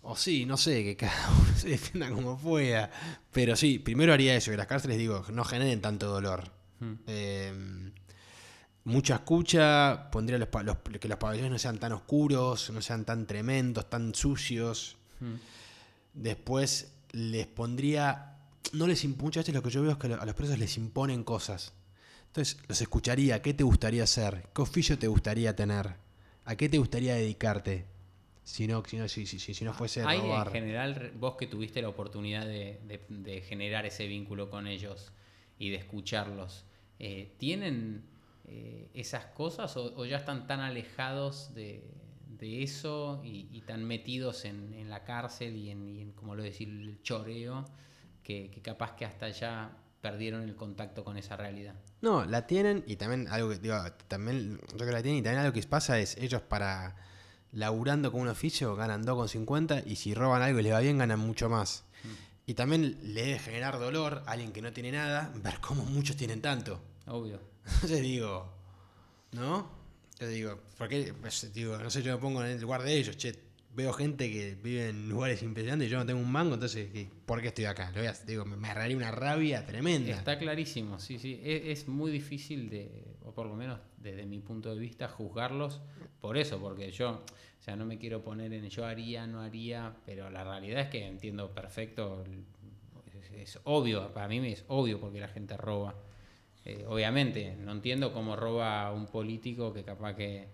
O 0.06 0.16
sí, 0.16 0.46
no 0.46 0.56
sé, 0.56 0.84
que 0.84 0.96
cada 0.96 1.12
uno 1.38 1.54
se 1.54 1.68
defienda 1.68 2.08
como 2.10 2.38
pueda. 2.38 2.90
Pero 3.30 3.56
sí, 3.56 3.78
primero 3.78 4.14
haría 4.14 4.34
eso, 4.36 4.50
que 4.50 4.56
las 4.56 4.66
cárceles, 4.66 4.96
digo, 4.96 5.22
no 5.32 5.44
generen 5.44 5.82
tanto 5.82 6.06
dolor. 6.08 6.50
Eh, 7.06 7.90
mucha 8.84 9.14
escucha, 9.14 10.10
pondría 10.10 10.38
los, 10.38 10.48
que 11.00 11.08
los 11.08 11.18
pabellones 11.18 11.50
no 11.52 11.58
sean 11.58 11.78
tan 11.78 11.92
oscuros, 11.92 12.70
no 12.70 12.82
sean 12.82 13.04
tan 13.04 13.26
tremendos, 13.26 13.88
tan 13.88 14.14
sucios. 14.14 14.96
Después 16.12 16.92
les 17.12 17.46
pondría. 17.46 18.30
No 18.72 18.86
les 18.86 19.04
Muchas 19.04 19.42
veces 19.44 19.54
lo 19.54 19.62
que 19.62 19.70
yo 19.70 19.82
veo 19.82 19.92
es 19.92 19.98
que 19.98 20.12
a 20.12 20.24
los 20.24 20.34
presos 20.34 20.58
les 20.58 20.76
imponen 20.76 21.22
cosas. 21.24 21.72
Entonces 22.26 22.58
los 22.66 22.80
escucharía. 22.80 23.40
¿Qué 23.42 23.54
te 23.54 23.62
gustaría 23.64 24.02
hacer? 24.04 24.48
¿Qué 24.54 24.62
oficio 24.62 24.98
te 24.98 25.06
gustaría 25.06 25.54
tener? 25.54 25.94
¿A 26.44 26.56
qué 26.56 26.68
te 26.68 26.78
gustaría 26.78 27.14
dedicarte? 27.14 27.86
Si 28.42 28.66
no, 28.66 28.82
si 28.86 28.96
no, 28.98 29.08
si, 29.08 29.26
si- 29.26 29.64
no 29.64 29.72
fuese 29.72 30.02
Hay 30.02 30.18
en 30.18 30.24
robar. 30.24 30.50
general, 30.52 31.12
vos 31.18 31.36
que 31.36 31.46
tuviste 31.46 31.80
la 31.80 31.88
oportunidad 31.88 32.44
de, 32.44 32.78
de- 32.86 33.00
de 33.08 33.40
generar 33.40 33.86
ese 33.86 34.06
vínculo 34.06 34.50
con 34.50 34.66
ellos 34.66 35.12
y 35.58 35.70
de 35.70 35.76
escucharlos, 35.76 36.64
eh, 36.98 37.34
¿tienen 37.38 38.04
eh, 38.46 38.88
esas 38.94 39.26
cosas 39.26 39.76
o, 39.76 39.94
o 39.96 40.04
ya 40.04 40.18
están 40.18 40.46
tan 40.46 40.60
alejados 40.60 41.54
de, 41.54 41.82
de 42.38 42.62
eso 42.62 43.20
y, 43.24 43.62
tan 43.62 43.84
metidos 43.84 44.44
en, 44.44 44.74
en 44.74 44.90
la 44.90 45.04
cárcel 45.04 45.56
y 45.56 45.70
en, 45.70 46.12
como 46.12 46.34
lo 46.34 46.42
decir, 46.42 46.68
el 46.68 47.00
choreo, 47.02 47.64
que, 48.22 48.50
capaz 48.62 48.96
que 48.96 49.04
hasta 49.04 49.28
ya 49.30 49.76
perdieron 50.00 50.42
el 50.42 50.54
contacto 50.54 51.04
con 51.04 51.16
esa 51.16 51.36
realidad? 51.36 51.74
No, 52.02 52.24
la 52.24 52.46
tienen 52.46 52.84
y 52.86 52.96
también 52.96 53.28
algo 53.28 53.48
que 53.48 53.58
digo, 53.58 53.76
también 54.08 54.60
yo 54.76 54.84
que 54.84 54.92
la 54.92 55.02
tienen 55.02 55.20
y 55.20 55.22
también 55.22 55.40
algo 55.40 55.54
que 55.54 55.62
pasa 55.62 55.98
es 55.98 56.16
ellos 56.18 56.42
para 56.42 56.96
laburando 57.52 58.12
con 58.12 58.20
un 58.22 58.28
oficio 58.28 58.76
ganan 58.76 59.04
2,50 59.04 59.84
y 59.86 59.96
si 59.96 60.12
roban 60.12 60.42
algo 60.42 60.60
y 60.60 60.64
les 60.64 60.72
va 60.72 60.80
bien 60.80 60.98
ganan 60.98 61.20
mucho 61.20 61.48
más. 61.48 61.84
Y 62.46 62.54
también 62.54 62.98
le 63.02 63.24
debe 63.24 63.38
generar 63.38 63.78
dolor 63.78 64.22
a 64.26 64.32
alguien 64.32 64.52
que 64.52 64.60
no 64.60 64.72
tiene 64.72 64.92
nada 64.92 65.32
ver 65.36 65.60
cómo 65.60 65.84
muchos 65.84 66.16
tienen 66.16 66.42
tanto. 66.42 66.80
Obvio. 67.06 67.40
Entonces 67.66 68.02
digo, 68.02 68.52
¿no? 69.32 69.68
Yo 70.20 70.28
digo, 70.28 70.60
porque 70.78 71.14
pues, 71.20 71.52
digo, 71.52 71.76
no 71.78 71.90
sé, 71.90 72.02
yo 72.02 72.14
me 72.14 72.20
pongo 72.20 72.44
en 72.44 72.52
el 72.52 72.60
lugar 72.60 72.82
de 72.82 72.94
ellos, 72.94 73.16
che, 73.16 73.34
veo 73.74 73.92
gente 73.92 74.30
que 74.30 74.54
vive 74.54 74.88
en 74.90 75.08
lugares 75.08 75.42
impresionantes 75.42 75.88
y 75.88 75.90
yo 75.90 75.98
no 75.98 76.06
tengo 76.06 76.20
un 76.20 76.30
mango, 76.30 76.54
entonces, 76.54 76.90
¿qué- 76.92 77.08
¿por 77.26 77.40
qué 77.42 77.48
estoy 77.48 77.64
acá? 77.64 77.90
Lo 77.92 77.98
voy 77.98 78.06
a- 78.06 78.12
digo, 78.26 78.44
me 78.44 78.68
agarraría 78.68 78.96
una 78.96 79.10
rabia 79.10 79.66
tremenda. 79.66 80.12
Está 80.16 80.38
clarísimo, 80.38 80.98
sí, 80.98 81.18
sí. 81.18 81.40
Es, 81.42 81.80
es 81.80 81.88
muy 81.88 82.10
difícil 82.12 82.70
de, 82.70 82.88
o 83.24 83.32
por 83.32 83.46
lo 83.46 83.54
menos 83.56 83.80
desde 83.98 84.26
mi 84.26 84.38
punto 84.40 84.72
de 84.74 84.78
vista, 84.80 85.08
juzgarlos 85.08 85.80
por 86.20 86.36
eso, 86.38 86.58
porque 86.60 86.90
yo, 86.92 87.10
o 87.58 87.62
sea, 87.62 87.74
no 87.76 87.84
me 87.84 87.98
quiero 87.98 88.22
poner 88.22 88.52
en 88.52 88.68
yo 88.68 88.84
haría, 88.86 89.26
no 89.26 89.40
haría, 89.40 89.94
pero 90.06 90.30
la 90.30 90.44
realidad 90.44 90.80
es 90.82 90.88
que 90.88 91.06
entiendo 91.06 91.52
perfecto, 91.52 92.24
es 93.36 93.58
obvio, 93.64 94.12
para 94.12 94.28
mí 94.28 94.38
es 94.46 94.64
obvio 94.68 95.00
porque 95.00 95.20
la 95.20 95.28
gente 95.28 95.56
roba. 95.56 95.94
Eh, 96.64 96.84
obviamente, 96.88 97.56
no 97.56 97.72
entiendo 97.72 98.12
cómo 98.12 98.36
roba 98.36 98.90
un 98.92 99.06
político 99.06 99.72
que 99.74 99.82
capaz 99.84 100.14
que, 100.14 100.48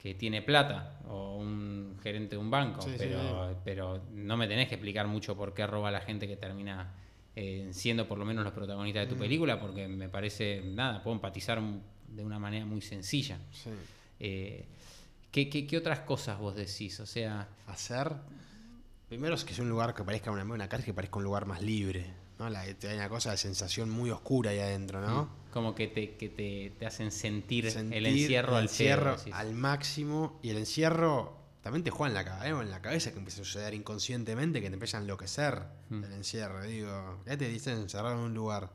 que 0.00 0.14
tiene 0.14 0.42
plata 0.42 1.00
o 1.08 1.36
un 1.36 1.98
gerente 2.02 2.36
de 2.36 2.38
un 2.38 2.50
banco, 2.50 2.82
Sí, 2.82 2.90
sí, 2.90 2.96
pero, 2.98 3.60
pero 3.64 4.02
no 4.12 4.36
me 4.36 4.46
tenés 4.46 4.68
que 4.68 4.76
explicar 4.76 5.06
mucho 5.08 5.36
por 5.36 5.54
qué 5.54 5.66
roba 5.66 5.90
la 5.90 6.00
gente 6.00 6.28
que 6.28 6.36
termina 6.36 6.94
eh, 7.34 7.68
siendo 7.72 8.06
por 8.06 8.18
lo 8.18 8.24
menos 8.24 8.44
los 8.44 8.52
protagonistas 8.52 9.08
de 9.08 9.14
tu 9.14 9.18
película, 9.20 9.60
porque 9.60 9.88
me 9.88 10.08
parece, 10.08 10.62
nada, 10.64 11.02
puedo 11.02 11.14
empatizar 11.16 11.60
de 12.08 12.24
una 12.24 12.38
manera 12.38 12.64
muy 12.64 12.80
sencilla. 12.80 13.38
Eh, 14.20 14.64
¿qué, 15.30 15.48
qué, 15.48 15.66
qué 15.66 15.76
otras 15.76 16.00
cosas 16.00 16.38
vos 16.38 16.54
decís? 16.54 16.98
O 17.00 17.06
sea, 17.06 17.48
Hacer. 17.66 18.12
Primero 19.08 19.34
es 19.34 19.44
que 19.44 19.54
sea 19.54 19.64
un 19.64 19.70
lugar 19.70 19.94
que 19.94 20.04
parezca 20.04 20.30
una, 20.30 20.44
una 20.44 20.68
cárcel 20.68 20.86
que 20.86 20.94
parezca 20.94 21.18
un 21.18 21.24
lugar 21.24 21.46
más 21.46 21.62
libre. 21.62 22.12
¿no? 22.38 22.48
La, 22.50 22.64
te 22.74 22.88
da 22.88 22.94
una 22.94 23.08
cosa 23.08 23.30
de 23.30 23.36
sensación 23.36 23.90
muy 23.90 24.10
oscura 24.10 24.50
ahí 24.50 24.58
adentro, 24.58 25.00
¿no? 25.00 25.28
Como 25.58 25.74
que 25.74 25.88
te, 25.88 26.16
que 26.16 26.28
te, 26.28 26.72
te 26.78 26.86
hacen 26.86 27.10
sentir, 27.10 27.70
Sentir 27.70 27.98
el 27.98 28.06
encierro 28.06 28.52
el 28.52 28.56
al 28.58 28.62
encierro 28.64 29.16
cero, 29.18 29.36
al 29.36 29.54
máximo. 29.54 30.38
Y 30.42 30.50
el 30.50 30.56
encierro 30.58 31.36
también 31.62 31.84
te 31.84 31.90
juega 31.90 32.08
en 32.08 32.14
la, 32.14 32.24
cabeza, 32.24 32.62
en 32.62 32.70
la 32.70 32.80
cabeza 32.82 33.12
que 33.12 33.18
empieza 33.18 33.42
a 33.42 33.44
suceder 33.44 33.74
inconscientemente, 33.74 34.60
que 34.60 34.68
te 34.68 34.74
empieza 34.74 34.98
a 34.98 35.00
enloquecer 35.02 35.62
Mm. 35.90 36.04
el 36.04 36.12
encierro. 36.12 36.62
Digo, 36.62 37.22
ya 37.26 37.36
te 37.36 37.48
dicen 37.48 37.78
encerrado 37.78 38.14
en 38.14 38.20
un 38.20 38.34
lugar. 38.34 38.70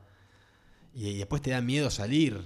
Y, 0.94 1.08
y 1.10 1.18
después 1.18 1.42
te 1.42 1.52
da 1.52 1.62
miedo 1.62 1.90
salir. 1.90 2.40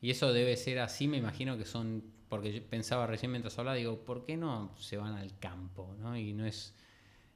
Y 0.00 0.10
eso 0.10 0.32
debe 0.32 0.56
ser 0.56 0.78
así, 0.78 1.08
me 1.08 1.18
imagino 1.18 1.58
que 1.58 1.64
son, 1.66 2.02
porque 2.28 2.52
yo 2.52 2.62
pensaba 2.64 3.06
recién 3.06 3.30
mientras 3.32 3.58
hablaba, 3.58 3.76
digo, 3.76 4.04
¿por 4.04 4.24
qué 4.24 4.36
no 4.36 4.74
se 4.78 4.96
van 4.96 5.14
al 5.14 5.38
campo? 5.38 5.94
¿no? 5.98 6.16
Y 6.16 6.32
no 6.32 6.46
es 6.46 6.74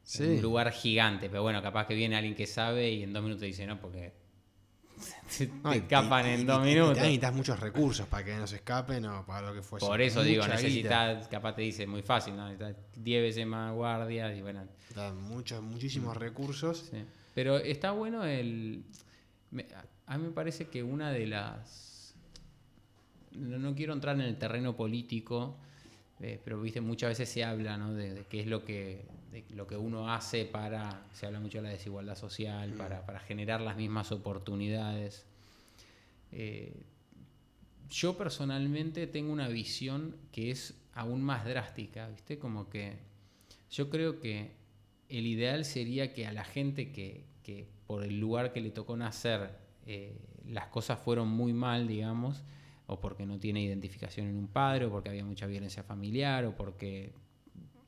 Sí. 0.02 0.22
un 0.22 0.42
lugar 0.42 0.70
gigante, 0.72 1.28
pero 1.30 1.42
bueno, 1.42 1.62
capaz 1.62 1.86
que 1.86 1.94
viene 1.94 2.16
alguien 2.16 2.34
que 2.34 2.46
sabe 2.46 2.90
y 2.92 3.02
en 3.02 3.12
dos 3.12 3.22
minutos 3.22 3.42
dice, 3.42 3.66
no, 3.66 3.80
porque 3.80 4.12
te 5.38 5.46
No, 5.62 5.74
y- 5.74 5.78
escapan 5.78 6.26
y- 6.26 6.30
en 6.30 6.40
y- 6.40 6.44
dos 6.44 6.62
y- 6.66 6.68
minutos. 6.70 6.96
necesitas 6.96 7.34
muchos 7.34 7.60
recursos 7.60 8.06
para 8.06 8.24
que 8.24 8.36
no 8.36 8.46
se 8.46 8.56
escapen 8.56 9.04
o 9.06 9.24
para 9.26 9.48
lo 9.48 9.54
que 9.54 9.62
fuese. 9.62 9.86
Por 9.86 10.00
eso 10.00 10.22
digo, 10.22 10.42
Mucha 10.42 10.54
necesitas, 10.56 11.28
capaz 11.28 11.54
te 11.56 11.62
dice, 11.62 11.86
muy 11.86 12.02
fácil, 12.02 12.36
¿no? 12.36 12.48
Necesitas 12.48 12.76
10 12.96 13.22
veces 13.22 13.46
más 13.46 13.72
guardias 13.74 14.36
y 14.36 14.42
bueno, 14.42 14.64
Necesitas 14.64 15.14
muchos, 15.14 15.62
muchísimos 15.62 16.16
recursos. 16.16 16.88
Sí. 16.90 17.04
Pero 17.34 17.56
está 17.58 17.90
bueno 17.90 18.24
el. 18.24 18.84
a 20.06 20.18
mí 20.18 20.24
me 20.26 20.30
parece 20.32 20.66
que 20.68 20.82
una 20.82 21.10
de 21.10 21.26
las. 21.26 22.14
No, 23.32 23.58
no 23.58 23.74
quiero 23.74 23.92
entrar 23.92 24.14
en 24.14 24.22
el 24.22 24.36
terreno 24.38 24.76
político, 24.76 25.56
eh, 26.20 26.40
pero 26.44 26.60
viste, 26.60 26.80
muchas 26.80 27.10
veces 27.10 27.28
se 27.28 27.42
habla 27.42 27.76
¿no? 27.76 27.92
de, 27.92 28.14
de 28.14 28.24
qué 28.26 28.40
es 28.40 28.46
lo 28.46 28.64
que, 28.64 29.04
de 29.34 29.44
lo 29.54 29.66
que 29.66 29.76
uno 29.76 30.12
hace 30.12 30.44
para. 30.44 31.06
Se 31.12 31.26
habla 31.26 31.40
mucho 31.40 31.58
de 31.58 31.64
la 31.64 31.70
desigualdad 31.70 32.16
social, 32.16 32.72
para, 32.74 33.04
para 33.04 33.18
generar 33.18 33.60
las 33.60 33.76
mismas 33.76 34.12
oportunidades. 34.12 35.26
Eh, 36.30 36.72
yo 37.90 38.16
personalmente 38.16 39.06
tengo 39.06 39.32
una 39.32 39.48
visión 39.48 40.16
que 40.32 40.50
es 40.50 40.74
aún 40.94 41.22
más 41.22 41.44
drástica, 41.44 42.08
¿viste? 42.08 42.38
Como 42.38 42.70
que 42.70 42.98
yo 43.70 43.90
creo 43.90 44.20
que 44.20 44.52
el 45.08 45.26
ideal 45.26 45.64
sería 45.64 46.12
que 46.12 46.26
a 46.26 46.32
la 46.32 46.44
gente 46.44 46.92
que, 46.92 47.24
que 47.42 47.66
por 47.86 48.04
el 48.04 48.20
lugar 48.20 48.52
que 48.52 48.60
le 48.60 48.70
tocó 48.70 48.96
nacer 48.96 49.58
eh, 49.86 50.16
las 50.46 50.68
cosas 50.68 50.98
fueron 51.00 51.28
muy 51.28 51.52
mal, 51.52 51.88
digamos, 51.88 52.42
o 52.86 53.00
porque 53.00 53.26
no 53.26 53.38
tiene 53.38 53.62
identificación 53.62 54.28
en 54.28 54.36
un 54.36 54.48
padre, 54.48 54.86
o 54.86 54.90
porque 54.90 55.08
había 55.08 55.24
mucha 55.24 55.46
violencia 55.46 55.82
familiar, 55.82 56.44
o 56.44 56.54
porque 56.56 57.12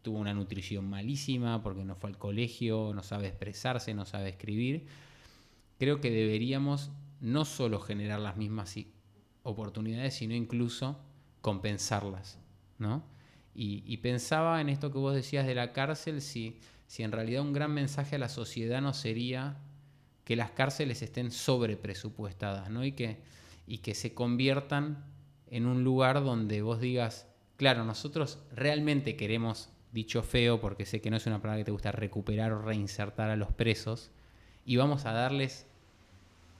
tuvo 0.07 0.19
una 0.21 0.33
nutrición 0.33 0.89
malísima, 0.89 1.65
porque 1.65 1.85
no 1.85 1.97
fue 1.97 2.11
al 2.11 2.17
colegio, 2.17 2.93
no 2.95 3.03
sabe 3.03 3.27
expresarse, 3.27 3.93
no 3.93 4.07
sabe 4.07 4.29
escribir. 4.29 4.87
Creo 5.81 6.01
que 6.01 6.13
deberíamos 6.13 6.93
no 7.21 7.45
solo 7.45 7.81
generar 7.81 8.21
las 8.21 8.37
mismas 8.37 8.77
oportunidades, 9.43 10.15
sino 10.15 10.33
incluso 10.33 11.01
compensarlas, 11.41 12.39
¿no? 12.79 13.03
Y, 13.53 13.83
y 13.85 13.97
pensaba 13.97 14.61
en 14.61 14.69
esto 14.69 14.93
que 14.93 14.99
vos 14.99 15.13
decías 15.13 15.45
de 15.45 15.57
la 15.57 15.73
cárcel, 15.73 16.23
si, 16.23 16.61
si 16.87 17.03
en 17.03 17.11
realidad 17.11 17.43
un 17.43 17.53
gran 17.53 17.75
mensaje 17.75 18.15
a 18.15 18.21
la 18.21 18.29
sociedad 18.29 18.81
no 18.81 18.95
sería 18.95 19.57
que 20.23 20.37
las 20.37 20.53
cárceles 20.53 21.03
estén 21.03 21.33
sobrepresupuestadas, 21.33 22.71
¿no? 22.71 22.85
Y 22.85 22.93
que, 22.93 23.19
y 23.67 23.79
que 23.79 23.97
se 23.97 24.15
conviertan 24.15 25.05
en 25.49 25.67
un 25.67 25.83
lugar 25.83 26.23
donde 26.23 26.63
vos 26.63 26.79
digas, 26.79 27.27
claro, 27.57 27.85
nosotros 27.85 28.39
realmente 28.53 29.17
queremos, 29.17 29.69
dicho 29.93 30.23
feo, 30.23 30.61
porque 30.61 30.85
sé 30.87 31.01
que 31.01 31.11
no 31.11 31.17
es 31.17 31.27
una 31.27 31.41
palabra 31.41 31.59
que 31.61 31.65
te 31.65 31.71
gusta, 31.71 31.93
recuperar 31.93 32.53
o 32.53 32.61
reinsertar 32.63 33.31
a 33.31 33.37
los 33.37 33.53
presos, 33.53 34.11
y 34.65 34.77
vamos 34.77 35.07
a 35.07 35.13
darles 35.13 35.67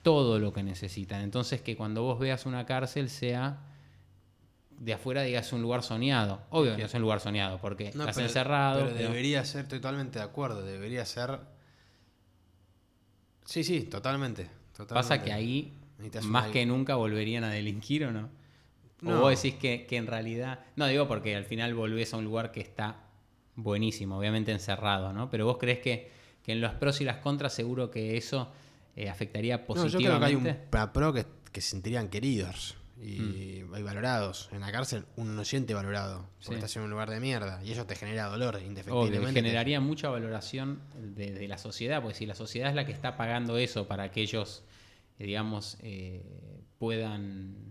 todo 0.01 0.39
lo 0.39 0.53
que 0.53 0.63
necesitan. 0.63 1.21
Entonces 1.21 1.61
que 1.61 1.75
cuando 1.75 2.03
vos 2.03 2.19
veas 2.19 2.45
una 2.45 2.65
cárcel 2.65 3.09
sea 3.09 3.59
de 4.79 4.93
afuera 4.93 5.23
digas 5.23 5.51
un 5.53 5.61
lugar 5.61 5.81
soñado. 5.83 6.41
Obvio 6.51 6.73
que 6.75 6.81
no 6.83 6.85
es 6.85 6.93
un 6.93 7.01
lugar 7.01 7.19
soñado, 7.19 7.57
porque 7.59 7.85
No, 7.95 8.01
estás 8.03 8.15
pero- 8.15 8.27
encerrado. 8.27 8.79
Pero 8.85 8.95
pero- 8.95 9.09
debería 9.09 9.43
ser, 9.43 9.67
totalmente 9.67 10.19
de 10.19 10.25
acuerdo, 10.25 10.63
debería 10.63 11.03
ser... 11.05 11.39
Sí, 13.45 13.63
sí, 13.63 13.81
totalmente. 13.83 14.49
totalmente. 14.75 14.93
Pasa 14.93 15.23
que 15.23 15.31
ahí, 15.33 15.73
más 16.23 16.49
que 16.51 16.65
nunca, 16.65 16.95
volverían 16.95 17.43
a 17.43 17.49
delinquir 17.49 18.05
o 18.05 18.11
no. 18.11 18.29
O 19.05 19.19
vos 19.19 19.41
decís 19.41 19.57
que, 19.59 19.85
que 19.85 19.97
en 19.97 20.07
realidad. 20.07 20.59
No, 20.75 20.87
digo 20.87 21.07
porque 21.07 21.35
al 21.35 21.45
final 21.45 21.73
volvés 21.73 22.13
a 22.13 22.17
un 22.17 22.25
lugar 22.25 22.51
que 22.51 22.61
está 22.61 23.03
buenísimo, 23.57 24.17
obviamente 24.17 24.53
encerrado, 24.53 25.11
¿no? 25.11 25.29
Pero 25.29 25.45
vos 25.45 25.57
crees 25.57 25.79
que, 25.79 26.09
que 26.43 26.53
en 26.53 26.61
los 26.61 26.73
pros 26.75 27.01
y 27.01 27.03
las 27.03 27.17
contras, 27.17 27.53
seguro 27.53 27.91
que 27.91 28.15
eso 28.15 28.49
eh, 28.95 29.09
afectaría 29.09 29.57
No, 29.57 29.61
yo 29.61 29.65
positivamente. 29.67 30.07
creo 30.07 30.19
que 30.19 30.77
hay 30.77 30.83
un 30.85 30.91
pro 30.93 31.11
que, 31.13 31.25
que 31.51 31.59
se 31.61 31.71
sentirían 31.71 32.07
queridos 32.07 32.77
y, 33.01 33.61
Mm. 33.67 33.83
valorados. 33.83 34.49
En 34.51 34.61
la 34.61 34.71
cárcel 34.71 35.05
uno 35.17 35.33
no 35.33 35.43
siente 35.45 35.73
valorado, 35.73 36.21
porque 36.37 36.45
Sí. 36.47 36.53
estás 36.55 36.75
en 36.77 36.83
un 36.83 36.89
lugar 36.89 37.09
de 37.09 37.19
mierda 37.19 37.61
y 37.63 37.71
eso 37.73 37.85
te 37.85 37.95
genera 37.95 38.25
dolor, 38.27 38.59
indefectiblemente. 38.65 39.33
generaría 39.41 39.79
mucha 39.81 40.09
valoración 40.09 40.79
de, 40.95 41.31
de 41.33 41.47
la 41.47 41.57
sociedad, 41.57 42.01
porque 42.01 42.17
si 42.17 42.25
la 42.25 42.33
sociedad 42.35 42.69
es 42.69 42.75
la 42.75 42.85
que 42.85 42.91
está 42.93 43.17
pagando 43.17 43.57
eso 43.57 43.87
para 43.87 44.09
que 44.11 44.21
ellos, 44.21 44.63
eh, 45.19 45.25
digamos, 45.25 45.77
eh, 45.81 46.23
puedan... 46.79 47.66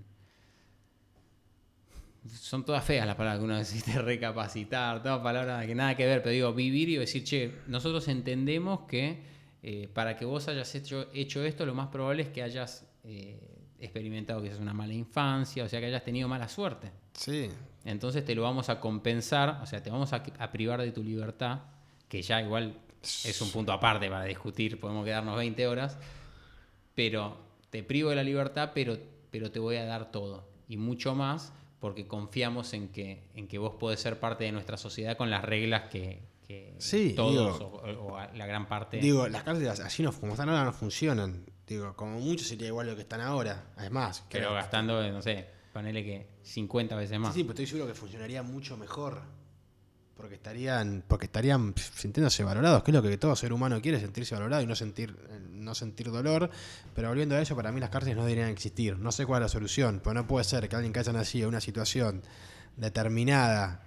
Son 2.29 2.65
todas 2.65 2.85
feas 2.85 3.07
las 3.07 3.17
palabras 3.17 3.39
que 3.39 3.45
uno 3.45 3.55
necesita 3.59 4.01
recapacitar, 4.03 5.03
todas 5.03 5.21
palabras 5.21 5.67
que 5.67 5.75
nada 5.75 5.97
que 5.97 6.07
ver, 6.07 6.23
pero 6.23 6.33
digo, 6.33 6.53
vivir 6.53 6.89
y 6.89 6.97
decir, 6.97 7.25
che, 7.25 7.53
nosotros 7.67 8.09
entendemos 8.09 8.81
que 8.89 9.23
eh, 9.63 9.89
para 9.93 10.17
que 10.17 10.25
vos 10.25 10.47
hayas 10.49 10.75
hecho, 10.75 11.09
hecho 11.13 11.45
esto, 11.45 11.67
lo 11.67 11.75
más 11.75 11.89
probable 11.89 12.23
es 12.23 12.29
que 12.29 12.43
hayas 12.43 12.87
eh, 13.05 13.39
experimentado 13.79 14.43
quizás 14.43 14.59
una 14.59 14.75
mala 14.75 14.95
infancia, 14.95 15.65
o 15.65 15.69
sea, 15.69 15.81
que 15.81 15.87
hayas 15.87 16.05
tenido 16.05 16.29
mala 16.29 16.49
suerte. 16.49 16.93
Sí, 17.15 17.49
Entonces 17.85 18.25
te 18.25 18.35
lo 18.35 18.43
vamos 18.43 18.69
a 18.69 18.79
compensar, 18.79 19.61
o 19.63 19.67
sea, 19.67 19.83
te 19.83 19.91
vamos 19.91 20.13
a, 20.13 20.23
a 20.39 20.53
privar 20.53 20.81
de 20.83 20.93
tu 20.93 21.03
libertad, 21.03 21.61
que 22.09 22.23
ya 22.23 22.41
igual 22.41 22.79
es 23.03 23.41
un 23.41 23.51
punto 23.51 23.73
aparte 23.73 24.09
para 24.09 24.25
discutir, 24.25 24.79
podemos 24.79 25.05
quedarnos 25.05 25.37
20 25.37 25.67
horas, 25.67 25.99
pero 26.95 27.37
te 27.71 27.83
privo 27.83 28.11
de 28.11 28.17
la 28.17 28.23
libertad, 28.23 28.73
pero, 28.75 28.97
pero 29.31 29.51
te 29.51 29.59
voy 29.59 29.77
a 29.77 29.85
dar 29.85 30.11
todo 30.11 30.49
y 30.69 30.77
mucho 30.77 31.15
más 31.15 31.53
porque 31.87 32.09
confiamos 32.09 32.73
en 32.73 32.89
que, 32.89 33.29
en 33.37 33.47
que 33.47 33.59
vos 33.59 33.75
podés 33.79 34.01
ser 34.01 34.19
parte 34.19 34.43
de 34.43 34.51
nuestra 34.51 34.77
sociedad 34.77 35.17
con 35.17 35.31
las 35.31 35.45
reglas 35.45 35.85
que, 35.89 36.21
que 36.45 36.75
Sí, 36.79 37.13
todos 37.15 37.61
digo- 37.61 37.81
o, 38.03 38.19
la 38.35 38.45
gran 38.45 38.67
parte... 38.67 38.97
digo, 38.97 39.29
las 39.29 39.45
cárceles 39.45 39.79
así 39.79 40.03
no, 40.03 40.13
como 40.13 40.33
están 40.33 40.49
ahora 40.49 40.65
no 40.65 40.73
funcionan. 40.73 41.47
Digo, 41.65 41.95
como 41.95 42.19
mucho 42.19 42.45
sería 42.45 42.67
igual 42.67 42.89
lo 42.89 42.97
que 42.97 43.03
están 43.03 43.21
ahora. 43.21 43.67
Además, 43.77 44.25
pero 44.29 44.47
creo- 44.49 44.55
gastando, 44.55 45.01
no 45.13 45.23
sé, 45.23 45.47
ponele 45.73 46.03
que 46.03 46.27
50 46.43 46.97
veces 46.97 47.21
más. 47.21 47.33
Sí, 47.33 47.39
sí, 47.41 47.45
pero 47.45 47.53
estoy 47.53 47.67
seguro 47.69 47.87
que 47.87 47.95
funcionaría 47.95 48.43
mucho 48.43 48.77
mejor. 48.77 49.23
Porque 50.17 50.37
estarían, 50.37 51.05
porque 51.07 51.27
estarían 51.27 51.75
sintiéndose 51.77 52.43
valorados, 52.43 52.83
que 52.83 52.91
es 52.91 52.95
lo 52.95 53.03
que 53.03 53.19
todo 53.19 53.37
ser 53.37 53.53
humano 53.53 53.83
quiere, 53.83 54.01
sentirse 54.01 54.35
valorado 54.35 54.63
y 54.63 54.67
no 54.67 54.75
sentir, 54.75 55.15
eh, 55.29 55.39
no 55.51 55.75
sentir 55.75 56.11
dolor. 56.11 56.51
Pero 56.95 57.09
volviendo 57.09 57.35
a 57.35 57.41
eso, 57.41 57.55
para 57.55 57.71
mí 57.71 57.81
las 57.81 57.91
cárceles 57.91 58.17
no 58.17 58.25
deberían 58.25 58.49
existir. 58.49 58.99
No 58.99 59.13
sé 59.13 59.27
cuál 59.27 59.43
es 59.43 59.47
la 59.47 59.49
solución, 59.51 60.01
pero 60.03 60.15
no 60.15 60.27
puede 60.27 60.45
ser 60.45 60.69
que 60.69 60.77
alguien 60.77 60.93
que 60.93 61.01
haya 61.01 61.13
nacido 61.13 61.45
en 61.45 61.49
una 61.51 61.61
situación 61.61 62.23
determinada 62.77 63.83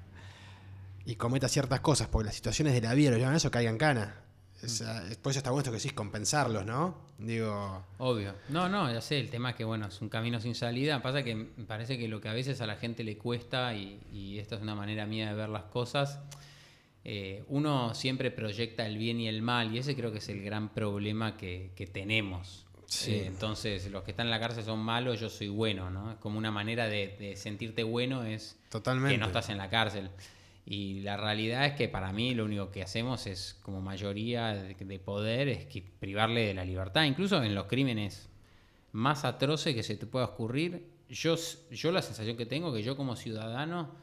y 1.06 1.15
cometa 1.15 1.47
ciertas 1.47 1.80
cosas 1.80 2.07
porque 2.07 2.27
las 2.27 2.35
situaciones 2.35 2.73
de 2.73 2.81
la 2.81 2.93
vida 2.93 3.10
lo 3.11 3.18
llevan 3.18 3.34
a 3.34 3.38
eso, 3.38 3.49
caigan 3.49 3.77
cana. 3.80 4.28
O 4.64 4.68
sea, 4.68 5.03
por 5.22 5.31
eso 5.31 5.40
está 5.40 5.52
bueno 5.52 5.61
esto 5.61 5.72
que 5.72 5.77
decís, 5.77 5.94
compensarlos, 5.94 6.65
¿no? 6.65 7.10
Digo, 7.18 7.86
Obvio. 7.98 8.34
No, 8.49 8.68
no, 8.69 8.91
ya 8.91 9.02
sé, 9.02 9.19
el 9.19 9.30
tema 9.30 9.52
es 9.52 9.56
que, 9.56 9.64
bueno, 9.64 9.88
es 9.88 10.02
un 10.02 10.10
camino 10.10 10.40
sin 10.40 10.56
salida. 10.56 11.02
Pasa 11.02 11.23
que 11.23 11.36
me 11.36 11.65
parece 11.65 11.98
que 11.98 12.07
lo 12.07 12.19
que 12.22 12.30
a 12.30 12.34
veces 12.34 12.60
a 12.61 12.65
la 12.65 12.76
gente 12.76 13.03
le 13.03 13.18
cuesta, 13.18 13.73
y, 13.73 14.02
y 14.11 14.40
esta 14.40 14.56
es 14.56 14.61
una 14.61 14.76
manera 14.76 15.06
mía 15.06 15.30
de 15.30 15.36
ver 15.36 15.49
las 15.49 15.64
cosas, 15.64 16.19
eh, 17.06 17.44
uno 17.48 17.94
siempre 17.95 18.31
proyecta 18.31 18.86
el 18.86 18.98
bien 18.98 19.19
y 19.19 19.27
el 19.27 19.41
mal, 19.41 19.73
y 19.73 19.80
ese 19.80 19.95
creo 19.95 20.11
que 20.11 20.18
es 20.18 20.30
el 20.30 20.44
gran 20.44 20.69
problema 20.69 21.38
que, 21.38 21.72
que 21.76 21.88
tenemos. 21.88 22.65
Sí. 22.86 23.14
Eh, 23.14 23.27
entonces, 23.27 23.90
los 23.91 24.03
que 24.03 24.11
están 24.11 24.27
en 24.27 24.31
la 24.31 24.40
cárcel 24.40 24.64
son 24.64 24.80
malos, 24.80 25.19
yo 25.19 25.30
soy 25.30 25.48
bueno, 25.48 25.90
¿no? 25.90 26.11
Es 26.11 26.18
como 26.18 26.38
una 26.38 26.52
manera 26.52 26.88
de, 26.88 27.15
de 27.19 27.36
sentirte 27.36 27.84
bueno 27.84 28.23
es 28.23 28.57
totalmente. 28.69 29.14
que 29.14 29.19
no 29.19 29.27
estás 29.27 29.49
en 29.49 29.57
la 29.57 29.69
cárcel. 29.69 30.10
Y 30.65 30.99
la 31.02 31.18
realidad 31.18 31.65
es 31.65 31.73
que 31.73 31.90
para 31.90 32.11
mí 32.14 32.36
lo 32.36 32.45
único 32.45 32.69
que 32.72 32.84
hacemos 32.84 33.26
es, 33.27 33.57
como 33.64 33.81
mayoría 33.81 34.53
de, 34.53 34.76
de 34.76 34.99
poder, 34.99 35.48
es 35.49 35.65
que 35.65 35.81
privarle 35.99 36.45
de 36.45 36.53
la 36.53 36.64
libertad. 36.64 37.06
Incluso 37.06 37.41
en 37.44 37.56
los 37.56 37.65
crímenes 37.65 38.30
más 38.91 39.26
atroces 39.26 39.73
que 39.73 39.81
se 39.84 39.95
te 39.95 40.06
pueda 40.06 40.26
ocurrir, 40.26 40.88
yo, 41.10 41.36
yo 41.72 41.91
la 41.91 42.02
sensación 42.03 42.38
que 42.38 42.45
tengo 42.45 42.72
que 42.73 42.84
yo 42.84 42.95
como 42.95 43.15
ciudadano, 43.15 43.95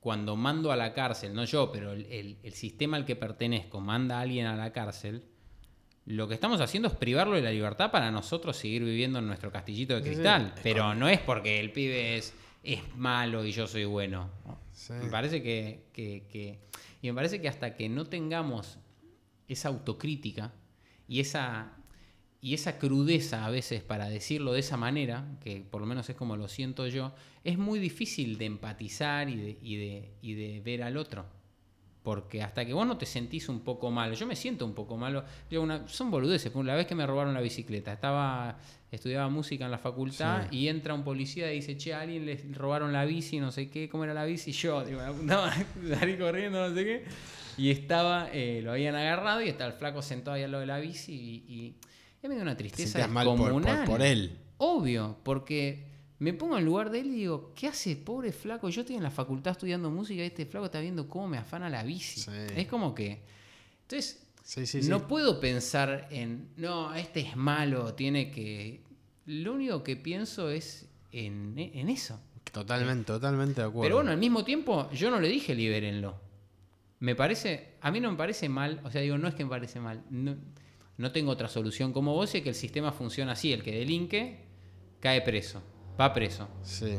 cuando 0.00 0.36
mando 0.36 0.72
a 0.72 0.76
la 0.76 0.92
cárcel, 0.94 1.34
no 1.34 1.44
yo, 1.44 1.70
pero 1.72 1.92
el, 1.92 2.06
el- 2.06 2.36
el 2.42 2.52
sistema 2.54 2.96
al 2.96 3.04
que 3.04 3.16
pertenezco, 3.16 3.80
manda 3.80 4.18
a 4.18 4.22
alguien 4.22 4.46
a 4.46 4.56
la 4.56 4.72
cárcel, 4.72 5.24
lo 6.06 6.26
que 6.26 6.34
estamos 6.34 6.60
haciendo 6.60 6.88
es 6.88 6.94
privarlo 6.94 7.36
de 7.36 7.42
la 7.42 7.50
libertad 7.50 7.90
para 7.90 8.10
nosotros 8.10 8.56
seguir 8.56 8.82
viviendo 8.84 9.18
en 9.18 9.26
nuestro 9.26 9.52
castillito 9.52 9.94
de 9.94 10.00
Sí, 10.00 10.06
sí. 10.08 10.14
cristal. 10.14 10.54
Pero 10.62 10.94
no 10.94 11.08
es 11.08 11.20
porque 11.20 11.60
el 11.60 11.70
pibe 11.72 12.16
es, 12.16 12.34
es 12.64 12.80
malo 12.96 13.44
y 13.44 13.52
yo 13.52 13.66
soy 13.66 13.84
bueno. 13.84 14.28
Me 15.04 15.10
parece 15.10 15.42
que- 15.42 16.58
Y 17.02 17.06
me 17.08 17.14
parece 17.14 17.40
que 17.40 17.48
hasta 17.48 17.74
que 17.74 17.88
no 17.88 18.06
tengamos 18.06 18.78
esa 19.48 19.68
autocrítica 19.68 20.52
y 21.08 21.20
esa, 21.20 21.72
y 22.40 22.54
esa 22.54 22.78
crudeza 22.78 23.44
a 23.44 23.50
veces 23.50 23.82
para 23.82 24.08
decirlo 24.08 24.52
de 24.52 24.60
esa 24.60 24.76
manera, 24.76 25.26
que 25.42 25.60
por 25.60 25.80
lo 25.80 25.86
menos 25.86 26.08
es 26.08 26.16
como 26.16 26.36
lo 26.36 26.48
siento 26.48 26.86
yo, 26.86 27.12
es 27.44 27.58
muy 27.58 27.78
difícil 27.78 28.38
de 28.38 28.46
empatizar 28.46 29.28
y 29.28 29.36
de, 29.36 29.58
y 29.62 29.76
de, 29.76 30.10
y 30.22 30.34
de 30.34 30.60
ver 30.60 30.82
al 30.82 30.96
otro. 30.96 31.26
Porque 32.02 32.42
hasta 32.42 32.64
que 32.64 32.72
vos 32.72 32.86
no 32.86 32.96
te 32.96 33.04
sentís 33.04 33.48
un 33.50 33.60
poco 33.60 33.90
malo, 33.90 34.14
yo 34.14 34.26
me 34.26 34.34
siento 34.34 34.64
un 34.64 34.72
poco 34.74 34.96
malo. 34.96 35.24
Yo 35.50 35.60
una, 35.60 35.86
son 35.86 36.10
boludeces. 36.10 36.54
La 36.54 36.74
vez 36.74 36.86
que 36.86 36.94
me 36.94 37.06
robaron 37.06 37.34
la 37.34 37.42
bicicleta, 37.42 37.92
estaba 37.92 38.58
estudiaba 38.90 39.28
música 39.28 39.64
en 39.64 39.70
la 39.70 39.78
facultad 39.78 40.48
Sí. 40.50 40.58
y 40.58 40.68
entra 40.68 40.94
un 40.94 41.04
policía 41.04 41.52
y 41.52 41.56
dice, 41.56 41.76
che, 41.76 41.94
a 41.94 42.00
alguien 42.00 42.26
le 42.26 42.36
robaron 42.52 42.92
la 42.92 43.04
bici, 43.04 43.38
no 43.38 43.52
sé 43.52 43.70
qué, 43.70 43.88
¿cómo 43.88 44.04
era 44.04 44.14
la 44.14 44.24
bici? 44.24 44.50
Y 44.50 44.52
yo, 44.52 44.84
digo, 44.84 45.00
madre, 45.22 45.66
salí 45.98 46.16
corriendo, 46.18 46.68
no 46.68 46.74
sé 46.74 46.84
qué. 46.84 47.04
Y 47.56 47.70
estaba, 47.70 48.28
eh, 48.32 48.60
lo 48.62 48.72
habían 48.72 48.94
agarrado 48.94 49.42
y 49.42 49.48
está 49.48 49.66
el 49.66 49.74
flaco 49.74 50.02
sentado 50.02 50.34
ahí 50.36 50.42
al 50.42 50.50
lado 50.52 50.60
de 50.62 50.66
la 50.66 50.78
bici 50.80 51.12
y, 51.12 51.52
y 51.52 51.74
es 52.22 52.28
medio 52.28 52.42
una 52.42 52.56
Te 52.56 52.64
tristeza 52.64 52.92
sentías 52.92 53.10
mal 53.10 53.26
por, 53.26 53.36
por- 53.36 53.46
descomunal. 53.62 53.84
por 53.86 54.02
él. 54.02 54.38
Obvio, 54.58 55.18
porque 55.22 55.86
me 56.18 56.32
pongo 56.34 56.58
en 56.58 56.64
lugar 56.64 56.90
de 56.90 57.00
él 57.00 57.06
y 57.08 57.10
digo, 57.16 57.52
¿qué 57.54 57.66
hace 57.68 57.96
pobre 57.96 58.32
flaco? 58.32 58.68
Yo 58.68 58.80
estoy 58.82 58.96
en 58.96 59.02
la 59.02 59.10
facultad 59.10 59.52
estudiando 59.52 59.90
música 59.90 60.22
y 60.22 60.26
este 60.26 60.46
flaco 60.46 60.66
está 60.66 60.80
viendo 60.80 61.08
cómo 61.08 61.28
me 61.28 61.38
afana 61.38 61.68
la 61.70 61.82
bici. 61.82 62.20
Sí. 62.20 62.30
Es 62.56 62.66
como 62.66 62.94
que... 62.94 63.20
Entonces, 63.82 64.22
Sí, 64.42 64.66
sí, 64.66 64.82
sí. 64.82 64.88
no 64.88 65.06
puedo 65.06 65.40
pensar 65.40 66.08
en, 66.10 66.48
no, 66.56 66.94
este 66.94 67.20
es 67.20 67.36
malo, 67.36 67.94
tiene 67.94 68.30
que... 68.30 68.82
Lo 69.26 69.54
único 69.54 69.82
que 69.84 69.96
pienso 69.96 70.50
es 70.50 70.88
en, 71.12 71.54
en 71.56 71.88
eso. 71.88 72.20
Totalmente, 72.50 73.04
totalmente 73.04 73.60
de 73.60 73.66
acuerdo. 73.68 73.82
Pero 73.82 73.96
bueno, 73.96 74.10
al 74.10 74.18
mismo 74.18 74.44
tiempo, 74.44 74.90
yo 74.92 75.10
no 75.10 75.20
le 75.20 75.28
dije 75.28 75.54
libérenlo. 75.54 76.18
Me 76.98 77.14
parece, 77.14 77.74
a 77.80 77.90
mí 77.90 78.00
no 78.00 78.10
me 78.10 78.16
parece 78.16 78.48
mal, 78.48 78.80
o 78.84 78.90
sea, 78.90 79.00
digo, 79.00 79.16
no 79.16 79.28
es 79.28 79.34
que 79.34 79.44
me 79.44 79.50
parece 79.50 79.80
mal, 79.80 80.04
no, 80.10 80.36
no 80.98 81.12
tengo 81.12 81.30
otra 81.30 81.48
solución 81.48 81.92
como 81.94 82.12
vos, 82.12 82.28
sé 82.28 82.42
que 82.42 82.50
el 82.50 82.54
sistema 82.54 82.92
funciona 82.92 83.32
así, 83.32 83.52
el 83.52 83.62
que 83.62 83.72
delinque 83.72 84.44
cae 85.00 85.22
preso, 85.22 85.62
va 85.98 86.12
preso. 86.12 86.46
Sí. 86.62 86.96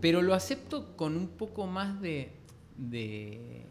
Pero 0.00 0.22
lo 0.22 0.34
acepto 0.34 0.96
con 0.96 1.16
un 1.16 1.28
poco 1.28 1.68
más 1.68 2.00
de, 2.00 2.32
de, 2.76 3.64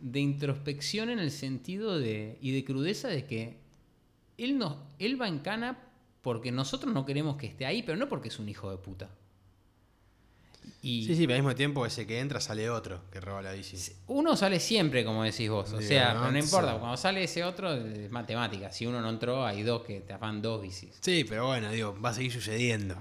de 0.00 0.20
introspección 0.20 1.10
en 1.10 1.18
el 1.18 1.30
sentido 1.30 1.98
de, 1.98 2.38
y 2.40 2.52
de 2.52 2.64
crudeza 2.64 3.08
de 3.08 3.26
que 3.26 3.56
él, 4.38 4.58
no, 4.58 4.78
él 4.98 5.20
va 5.20 5.28
en 5.28 5.40
cana 5.40 5.78
porque 6.22 6.52
nosotros 6.52 6.92
no 6.92 7.06
queremos 7.06 7.36
que 7.36 7.46
esté 7.46 7.66
ahí, 7.66 7.82
pero 7.82 7.96
no 7.96 8.08
porque 8.08 8.28
es 8.28 8.38
un 8.38 8.48
hijo 8.48 8.70
de 8.70 8.78
puta. 8.78 9.10
Y 10.82 11.04
Sí, 11.06 11.14
sí, 11.14 11.26
pero 11.26 11.36
al 11.36 11.42
mismo 11.42 11.54
tiempo 11.54 11.84
ese 11.84 12.06
que 12.06 12.20
entra 12.20 12.40
sale 12.40 12.68
otro 12.70 13.02
que 13.10 13.20
roba 13.20 13.42
la 13.42 13.52
bici. 13.52 13.76
uno 14.06 14.36
sale 14.36 14.60
siempre, 14.60 15.04
como 15.04 15.24
decís 15.24 15.48
vos. 15.48 15.72
O 15.72 15.80
sea, 15.80 16.14
¿no? 16.14 16.30
no 16.30 16.38
importa, 16.38 16.78
cuando 16.78 16.96
sale 16.96 17.24
ese 17.24 17.44
otro 17.44 17.72
es 17.74 18.10
matemática. 18.10 18.70
Si 18.70 18.86
uno 18.86 19.00
no 19.00 19.08
entró, 19.10 19.44
hay 19.44 19.62
dos 19.62 19.82
que 19.82 20.00
te 20.00 20.12
afan 20.12 20.40
dos 20.40 20.62
bicis. 20.62 20.98
Sí, 21.00 21.24
pero 21.28 21.46
bueno, 21.46 21.70
digo, 21.70 21.98
va 22.00 22.10
a 22.10 22.14
seguir 22.14 22.32
sucediendo. 22.32 22.96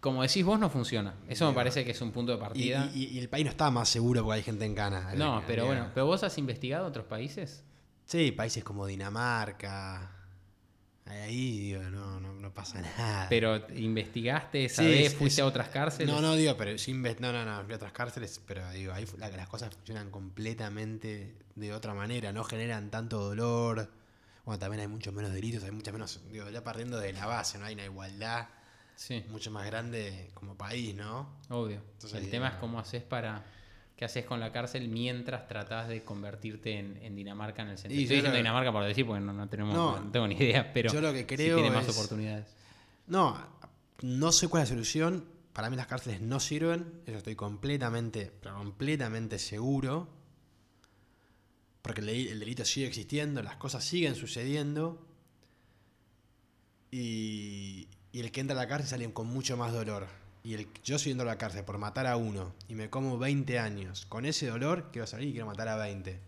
Como 0.00 0.22
decís 0.22 0.44
vos, 0.44 0.58
no 0.60 0.68
funciona. 0.70 1.14
Eso 1.28 1.48
me 1.48 1.54
parece 1.54 1.84
que 1.84 1.90
es 1.92 2.00
un 2.00 2.12
punto 2.12 2.32
de 2.32 2.38
partida. 2.38 2.90
y- 2.94 3.04
y 3.06 3.18
el 3.18 3.28
país 3.28 3.44
no 3.44 3.50
está 3.50 3.70
más 3.70 3.88
seguro 3.88 4.22
porque 4.22 4.36
hay 4.38 4.42
gente 4.42 4.64
en 4.64 4.74
cana. 4.74 5.12
no, 5.14 5.42
pero 5.46 5.66
bueno, 5.66 5.90
¿pero 5.94 6.06
vos 6.06 6.22
has 6.22 6.36
investigado 6.38 6.86
otros 6.86 7.06
países? 7.06 7.64
Sí, 8.04 8.30
países 8.32 8.62
como 8.62 8.86
Dinamarca. 8.86 10.12
Ahí, 11.06 11.60
digo, 11.60 11.82
no, 11.84 12.18
no, 12.18 12.32
no 12.34 12.52
pasa 12.52 12.80
nada. 12.80 13.26
Pero 13.28 13.64
investigaste, 13.76 14.68
Sí, 14.68 14.74
sabés, 14.74 15.06
es- 15.12 15.14
fuiste 15.14 15.40
es- 15.40 15.44
a 15.44 15.46
otras 15.46 15.68
cárceles. 15.68 16.12
No, 16.12 16.20
no 16.20 16.34
digo, 16.34 16.56
pero 16.56 16.76
sin 16.78 17.00
no, 17.02 17.32
no, 17.32 17.44
no, 17.44 17.62
fui 17.64 17.72
a 17.74 17.76
otras 17.76 17.92
cárceles, 17.92 18.40
pero 18.44 18.68
digo, 18.72 18.92
ahí 18.92 19.06
la- 19.16 19.28
las 19.30 19.48
cosas 19.48 19.72
funcionan 19.74 20.10
completamente 20.10 21.36
de 21.54 21.72
otra 21.72 21.94
manera, 21.94 22.32
no 22.32 22.42
generan 22.42 22.90
tanto 22.90 23.20
dolor. 23.20 23.88
Bueno, 24.44 24.58
también 24.58 24.80
hay 24.80 24.88
muchos 24.88 25.14
menos 25.14 25.32
delitos, 25.32 25.62
hay 25.62 25.70
muchas 25.70 25.92
menos, 25.92 26.20
digo, 26.30 26.50
ya 26.50 26.62
partiendo 26.64 26.98
de 26.98 27.12
la 27.12 27.26
base, 27.26 27.58
no 27.58 27.66
hay 27.66 27.74
una 27.74 27.84
igualdad 27.84 28.48
Sí, 28.96 29.22
mucho 29.30 29.50
más 29.50 29.66
grande 29.66 30.30
como 30.34 30.56
país, 30.56 30.94
¿no? 30.94 31.28
obvio. 31.50 31.82
Entonces, 31.92 32.24
el 32.24 32.30
tema 32.30 32.46
es 32.48 32.52
digo, 32.54 32.60
cómo 32.62 32.78
haces 32.80 33.02
para. 33.02 33.44
¿Qué 33.96 34.04
haces 34.04 34.26
con 34.26 34.40
la 34.40 34.52
cárcel 34.52 34.88
mientras 34.88 35.46
tratás 35.48 35.88
de 35.88 36.02
convertirte 36.04 36.78
en, 36.78 36.98
en 37.02 37.14
Dinamarca 37.16 37.62
en 37.62 37.68
el 37.68 37.78
centro? 37.78 37.98
Y 37.98 38.02
Estoy 38.02 38.16
diciendo 38.16 38.30
lo- 38.36 38.36
Dinamarca 38.42 38.70
por 38.72 38.84
decir, 38.84 39.06
porque 39.06 39.20
no, 39.22 39.32
no 39.32 39.48
tenemos, 39.48 39.74
No, 39.74 39.98
no 40.00 40.10
tengo 40.10 40.26
ni 40.28 40.34
idea, 40.34 40.70
pero 40.72 40.92
yo 40.92 41.00
lo 41.00 41.12
que 41.14 41.20
si 41.20 41.24
creo 41.26 41.56
tiene 41.56 41.70
más 41.70 41.88
es- 41.88 41.96
oportunidades. 41.96 42.46
No, 43.06 43.38
no 44.02 44.32
sé 44.32 44.48
cuál 44.48 44.64
es 44.64 44.68
la 44.70 44.74
solución. 44.74 45.24
Para 45.54 45.70
mí 45.70 45.76
las 45.76 45.86
cárceles 45.86 46.20
no 46.20 46.40
sirven, 46.40 47.00
eso 47.06 47.16
estoy 47.16 47.34
completamente, 47.36 48.30
pero 48.42 48.56
completamente 48.56 49.38
seguro. 49.38 50.08
Porque 51.80 52.00
el 52.02 52.38
delito 52.38 52.64
sigue 52.66 52.86
existiendo, 52.88 53.42
las 53.42 53.56
cosas 53.56 53.82
siguen 53.84 54.14
sucediendo. 54.14 55.06
Y, 56.90 57.88
y 58.16 58.20
el 58.20 58.32
que 58.32 58.40
entra 58.40 58.56
a 58.56 58.62
la 58.62 58.66
cárcel 58.66 58.88
sale 58.88 59.12
con 59.12 59.26
mucho 59.26 59.58
más 59.58 59.74
dolor. 59.74 60.06
Y 60.42 60.54
el, 60.54 60.68
yo 60.82 60.98
si 60.98 61.10
entro 61.10 61.28
a 61.28 61.32
la 61.32 61.36
cárcel 61.36 61.64
por 61.64 61.76
matar 61.76 62.06
a 62.06 62.16
uno 62.16 62.54
y 62.66 62.74
me 62.74 62.88
como 62.88 63.18
20 63.18 63.58
años, 63.58 64.06
con 64.06 64.24
ese 64.24 64.46
dolor 64.46 64.88
quiero 64.90 65.06
salir 65.06 65.28
y 65.28 65.32
quiero 65.32 65.44
matar 65.44 65.68
a 65.68 65.76
20. 65.76 66.18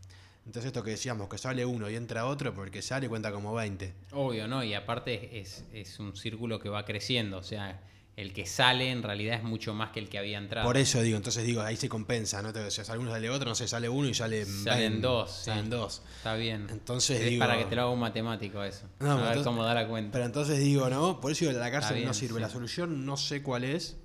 Entonces 0.44 0.66
esto 0.66 0.82
que 0.82 0.90
decíamos, 0.90 1.30
que 1.30 1.38
sale 1.38 1.64
uno 1.64 1.88
y 1.88 1.96
entra 1.96 2.26
otro, 2.26 2.52
porque 2.52 2.82
sale 2.82 3.08
cuenta 3.08 3.32
como 3.32 3.54
20. 3.54 3.94
Obvio, 4.12 4.46
¿no? 4.48 4.62
Y 4.62 4.74
aparte 4.74 5.40
es, 5.40 5.64
es 5.72 5.98
un 5.98 6.14
círculo 6.14 6.60
que 6.60 6.68
va 6.68 6.84
creciendo. 6.84 7.38
O 7.38 7.42
sea, 7.42 7.80
el 8.20 8.32
que 8.32 8.46
sale 8.46 8.90
en 8.90 9.04
realidad 9.04 9.36
es 9.36 9.44
mucho 9.44 9.74
más 9.74 9.90
que 9.92 10.00
el 10.00 10.08
que 10.08 10.18
había 10.18 10.38
entrado. 10.38 10.66
Por 10.66 10.76
eso 10.76 11.00
digo, 11.02 11.16
entonces 11.16 11.46
digo, 11.46 11.62
ahí 11.62 11.76
se 11.76 11.88
compensa, 11.88 12.42
¿no? 12.42 12.52
Si 12.68 12.82
sale 12.84 12.98
uno, 12.98 13.12
sale 13.12 13.30
otro, 13.30 13.48
no 13.48 13.54
sé, 13.54 13.68
sale 13.68 13.88
uno 13.88 14.08
y 14.08 14.14
sale 14.14 14.44
Salen 14.44 14.92
20, 14.94 15.06
dos, 15.06 15.30
Salen 15.30 15.64
sí. 15.66 15.70
dos. 15.70 16.02
Está 16.16 16.34
bien. 16.34 16.66
Entonces 16.68 17.20
es 17.20 17.30
digo. 17.30 17.38
para 17.46 17.56
que 17.56 17.66
te 17.66 17.76
lo 17.76 17.82
haga 17.82 17.90
un 17.92 18.00
matemático 18.00 18.64
eso. 18.64 18.86
No, 18.98 19.12
a 19.12 19.14
ver 19.14 19.24
entonces- 19.26 19.44
cómo 19.44 19.62
da 19.62 19.72
la 19.72 19.86
cuenta. 19.86 20.10
Pero 20.12 20.24
entonces 20.24 20.58
digo, 20.58 20.90
¿no? 20.90 21.20
Por 21.20 21.30
eso 21.30 21.44
digo, 21.46 21.56
la 21.60 21.70
cárcel 21.70 21.94
bien, 21.96 22.08
no 22.08 22.12
sirve. 22.14 22.34
sí. 22.34 22.40
La 22.40 22.50
solución 22.50 23.06
no 23.06 23.16
sé 23.16 23.40
cuál 23.42 23.62
es. 23.62 23.96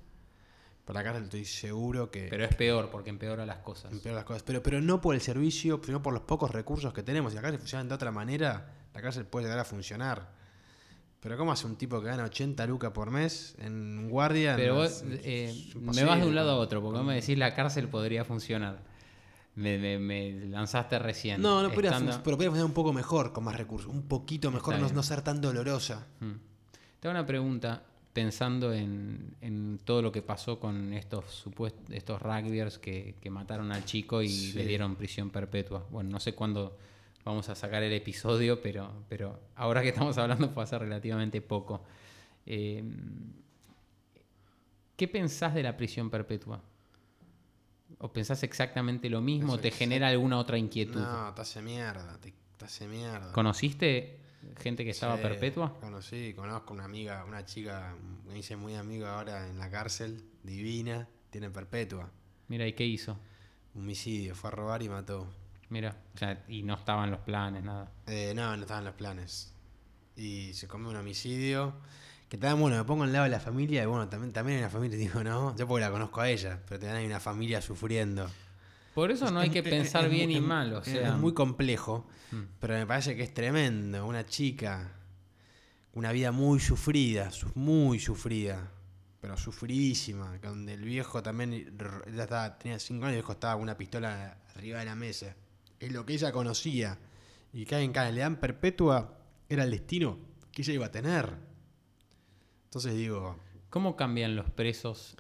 Para 0.85 0.99
la 0.99 1.03
cárcel 1.05 1.23
estoy 1.23 1.45
seguro 1.45 2.11
que 2.11 2.27
Pero 2.29 2.45
es 2.45 2.53
peor 2.53 2.91
porque 2.91 3.09
empeora 3.09 3.45
las 3.47 3.59
cosas. 3.59 3.91
empeora 3.93 4.17
las 4.17 4.25
cosas. 4.25 4.43
Pero, 4.43 4.61
pero 4.61 4.79
no 4.79 5.01
por 5.01 5.15
el 5.15 5.21
servicio, 5.21 5.81
sino 5.83 6.03
por 6.03 6.13
los 6.13 6.21
pocos 6.23 6.51
recursos 6.51 6.93
que 6.93 7.01
tenemos. 7.01 7.31
Si 7.31 7.35
la 7.37 7.41
cárcel 7.41 7.59
funciona 7.59 7.83
de 7.85 7.93
otra 7.95 8.11
manera, 8.11 8.73
la 8.93 9.01
cárcel 9.01 9.25
puede 9.25 9.45
llegar 9.45 9.59
a 9.59 9.65
funcionar. 9.65 10.42
Pero 11.23 11.37
¿cómo 11.37 11.53
hace 11.53 11.65
un 11.65 11.77
tipo 11.77 12.01
que 12.01 12.07
gana 12.07 12.25
80 12.25 12.67
lucas 12.67 12.91
por 12.91 13.09
mes 13.09 13.55
en 13.59 14.09
guardia? 14.09 14.55
Pero 14.57 14.73
No, 14.75 14.81
vos 14.81 15.03
eh, 15.07 15.71
me 15.75 16.03
vas 16.03 16.19
de 16.19 16.27
un 16.27 16.35
lado 16.35 16.51
a 16.51 16.55
otro, 16.57 16.81
porque 16.81 16.97
vos 16.97 17.07
me 17.07 17.15
decís 17.15 17.37
la 17.37 17.55
cárcel 17.55 17.87
podría 17.87 18.25
funcionar. 18.25 18.83
Me, 19.55 19.77
me- 19.77 19.99
me 19.99 20.33
lanzaste 20.47 20.99
recién. 20.99 21.41
No, 21.41 21.61
no 21.63 21.71
podría 21.71 21.91
Estando- 21.91 22.11
fun- 22.11 22.21
pero 22.23 22.35
podría 22.37 22.49
funcionar 22.51 22.69
un 22.69 22.73
poco 22.73 22.91
mejor, 22.91 23.31
con 23.31 23.43
más 23.45 23.55
recursos. 23.55 23.89
Un 23.89 24.03
poquito 24.03 24.51
mejor, 24.51 24.77
no, 24.79 24.89
no 24.89 25.03
ser 25.03 25.21
tan 25.21 25.39
dolorosa. 25.39 26.07
Mm. 26.19 26.31
Te 26.99 27.07
hago 27.07 27.17
una 27.17 27.25
pregunta 27.25 27.83
pensando 28.11 28.73
en, 28.73 29.35
en 29.41 29.79
todo 29.85 30.01
lo 30.01 30.11
que 30.11 30.21
pasó 30.21 30.59
con 30.59 30.93
estos 30.93 31.25
supuestos 31.31 31.83
estos 31.91 32.21
rugbyers 32.21 32.77
que, 32.79 33.15
que 33.21 33.29
mataron 33.29 33.71
al 33.71 33.85
chico 33.85 34.21
y 34.21 34.29
Sí. 34.29 34.53
le 34.53 34.65
dieron 34.65 34.95
prisión 34.97 35.29
perpetua. 35.29 35.85
Bueno, 35.89 36.09
no 36.09 36.19
sé 36.19 36.33
cuándo 36.35 36.77
vamos 37.23 37.49
a 37.49 37.55
sacar 37.55 37.83
el 37.83 37.93
episodio, 37.93 38.61
pero, 38.61 39.05
pero 39.09 39.39
ahora 39.55 39.81
que 39.81 39.89
estamos 39.89 40.17
hablando 40.17 40.49
fue 40.49 40.63
hace 40.63 40.77
relativamente 40.77 41.41
poco. 41.41 41.83
Eh, 42.45 42.83
¿Qué 44.95 45.07
pensás 45.07 45.53
de 45.53 45.63
la 45.63 45.75
prisión 45.75 46.09
perpetua? 46.09 46.61
¿O 47.99 48.11
pensás 48.11 48.43
exactamente 48.43 49.09
lo 49.09 49.21
mismo? 49.21 49.53
Pienso 49.53 49.61
¿Te 49.61 49.71
genera 49.71 50.07
alguna 50.09 50.37
otra 50.37 50.57
inquietud? 50.57 50.99
No, 50.99 51.33
te 51.33 51.41
hace 51.41 51.61
mierda, 51.61 52.19
te, 52.19 52.33
te 52.57 52.65
hace 52.65 52.87
mierda. 52.87 53.31
¿Conociste 53.31 54.19
gente 54.59 54.83
que 54.83 54.91
estaba 54.91 55.15
Sí, 55.15 55.21
perpetua? 55.21 55.77
Conocí, 55.79 56.33
conozco 56.33 56.73
una 56.73 56.85
amiga, 56.85 57.23
una 57.25 57.45
chica, 57.45 57.95
me 58.27 58.37
hice 58.37 58.55
muy 58.55 58.75
amiga 58.75 59.17
ahora 59.17 59.47
en 59.47 59.57
la 59.57 59.69
cárcel, 59.69 60.23
divina, 60.43 61.07
tiene 61.29 61.49
perpetua. 61.49 62.11
Mira, 62.49 62.67
¿y 62.67 62.73
qué 62.73 62.85
hizo? 62.85 63.17
Homicidio, 63.75 64.35
fue 64.35 64.49
a 64.49 64.51
robar 64.51 64.83
y 64.83 64.89
mató. 64.89 65.27
Mira, 65.69 65.95
o 66.13 66.17
sea, 66.17 66.43
y 66.47 66.63
no 66.63 66.75
estaban 66.75 67.09
los 67.11 67.19
planes, 67.21 67.63
nada. 67.63 67.91
Eh, 68.07 68.33
no, 68.35 68.55
no 68.55 68.61
estaban 68.61 68.85
los 68.85 68.93
planes. 68.93 69.53
Y 70.15 70.53
se 70.53 70.67
comió 70.67 70.89
un 70.89 70.95
homicidio. 70.97 71.73
Que 72.29 72.37
también, 72.37 72.61
bueno, 72.61 72.77
me 72.77 72.83
pongo 72.83 73.03
al 73.03 73.13
lado 73.13 73.25
de 73.25 73.29
la 73.29 73.39
familia 73.39 73.83
y 73.83 73.85
bueno, 73.85 74.09
también, 74.09 74.33
también 74.33 74.57
hay 74.57 74.63
una 74.63 74.71
familia, 74.71 74.97
digo, 74.97 75.23
no, 75.23 75.55
yo 75.55 75.67
porque 75.67 75.81
la 75.85 75.91
conozco 75.91 76.19
a 76.21 76.29
ella, 76.29 76.59
pero 76.67 76.79
también 76.79 76.97
hay 76.97 77.05
una 77.05 77.19
familia 77.19 77.61
sufriendo. 77.61 78.29
Por 78.95 79.11
eso 79.11 79.29
no 79.31 79.39
hay 79.39 79.49
que 79.49 79.63
pensar 79.63 80.07
bien 80.09 80.29
y 80.31 80.39
mal, 80.39 80.73
o 80.73 80.83
sea. 80.83 81.09
Es 81.09 81.13
muy 81.15 81.33
complejo, 81.33 82.07
Mm. 82.31 82.43
pero 82.59 82.73
me 82.75 82.87
parece 82.87 83.15
que 83.15 83.21
es 83.23 83.33
tremendo. 83.33 84.05
Una 84.07 84.25
chica, 84.25 84.91
una 85.93 86.11
vida 86.11 86.31
muy 86.31 86.59
sufrida, 86.59 87.29
su- 87.31 87.51
muy 87.55 87.99
sufrida, 87.99 88.71
pero 89.21 89.37
sufridísima, 89.37 90.37
donde 90.41 90.73
el 90.73 90.81
viejo 90.83 91.21
también, 91.21 91.53
ella 91.53 92.23
estaba, 92.23 92.57
tenía 92.57 92.79
cinco 92.79 93.05
años 93.05 93.13
y 93.13 93.17
el 93.17 93.21
viejo 93.21 93.33
estaba 93.33 93.53
con 93.53 93.63
una 93.63 93.77
pistola 93.77 94.37
arriba 94.55 94.79
de 94.79 94.85
la 94.85 94.95
mesa. 94.95 95.35
Es 95.83 95.91
lo 95.91 96.05
que 96.05 96.13
ella 96.13 96.31
conocía. 96.31 96.97
Y 97.51 97.65
cae 97.65 97.83
en 97.83 97.93
dan 97.93 98.39
perpetua, 98.39 99.17
era 99.49 99.63
el 99.63 99.71
destino 99.71 100.17
que 100.51 100.61
ella 100.61 100.73
iba 100.73 100.85
a 100.87 100.91
tener. 100.91 101.29
Entonces 102.65 102.95
digo, 102.95 103.37
¿Cómo 103.73 103.95
cambian 103.95 104.35
los 104.35 104.51
presos 104.51 105.17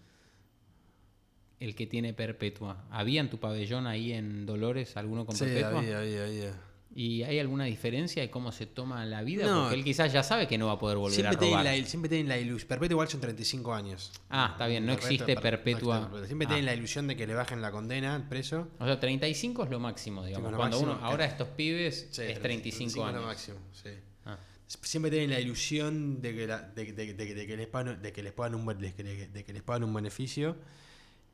el 1.59 1.73
que 1.73 1.87
tiene 1.87 2.13
perpetua? 2.13 2.85
¿Había 2.91 3.19
en 3.19 3.31
tu 3.31 3.39
pabellón 3.39 3.87
ahí 3.87 4.13
en 4.13 4.45
Dolores 4.45 4.95
alguno 4.95 5.25
con 5.25 5.35
sí, 5.35 5.45
perpetua? 5.45 5.79
había, 5.79 5.97
había, 5.97 6.23
había. 6.25 6.61
¿Y 6.95 7.23
hay 7.23 7.39
alguna 7.39 7.63
diferencia 7.65 8.21
de 8.21 8.29
cómo 8.29 8.51
se 8.51 8.67
toma 8.67 9.03
la 9.05 9.23
vida? 9.23 9.47
No. 9.47 9.61
Porque 9.63 9.75
él 9.77 9.83
quizás 9.83 10.13
ya 10.13 10.21
sabe 10.21 10.47
que 10.47 10.59
no 10.59 10.67
va 10.67 10.73
a 10.73 10.77
poder 10.79 10.97
volver 10.97 11.25
a 11.25 11.31
tienen, 11.31 11.49
robar. 11.57 11.65
la, 11.65 11.85
siempre 11.87 12.07
tienen 12.09 12.27
la 12.29 12.37
ilusión. 12.37 12.67
Perpetua 12.67 12.93
igual 12.93 13.07
son 13.07 13.19
35 13.21 13.73
años. 13.73 14.11
Ah, 14.29 14.49
está 14.51 14.67
bien, 14.67 14.85
no 14.85 14.93
existe 14.93 15.33
no 15.33 15.41
perpetua. 15.41 16.01
existe. 16.09 16.27
Siempre 16.27 16.45
Ah. 16.45 16.49
tienen 16.49 16.65
la 16.65 16.75
ilusión 16.75 17.07
de 17.07 17.15
que 17.15 17.25
le 17.25 17.33
bajen 17.33 17.61
la 17.61 17.71
condena 17.71 18.13
al 18.13 18.27
preso. 18.29 18.67
O 18.79 18.85
sea, 18.85 18.99
35 18.99 19.63
es 19.63 19.69
lo 19.71 19.79
máximo, 19.79 20.23
digamos. 20.23 20.51
lo 20.51 20.57
Cuando 20.57 20.77
máximo, 20.77 20.97
uno, 20.99 21.05
ahora 21.05 21.25
estos 21.25 21.47
pibes 21.47 22.09
Sí, 22.11 22.21
es 22.21 22.39
35 22.39 23.01
es 23.01 23.09
años. 23.09 23.21
lo 23.21 23.27
máximo, 23.27 23.57
sí. 23.71 23.89
Ah. 24.25 24.37
Siempre 24.67 25.09
tienen 25.09 25.31
la 25.31 25.39
ilusión 25.39 26.21
de 26.21 26.35
que, 26.35 26.47
la- 26.47 26.61
de, 26.61 26.93
de- 26.93 27.13
de- 27.15 27.33
de 27.35 27.47
que 27.47 27.57
les 27.57 27.67
pagan, 27.67 28.01
de 28.01 28.11
que 28.13 28.21
les 28.21 28.33
pagan 28.33 28.53
un, 28.55 28.65
buen- 28.65 28.77
de 28.77 28.93
que, 28.93 29.03
de 29.03 29.43
que 29.43 29.53
les 29.53 29.63
pagan 29.63 29.83
un 29.83 29.93
beneficio. 29.93 30.55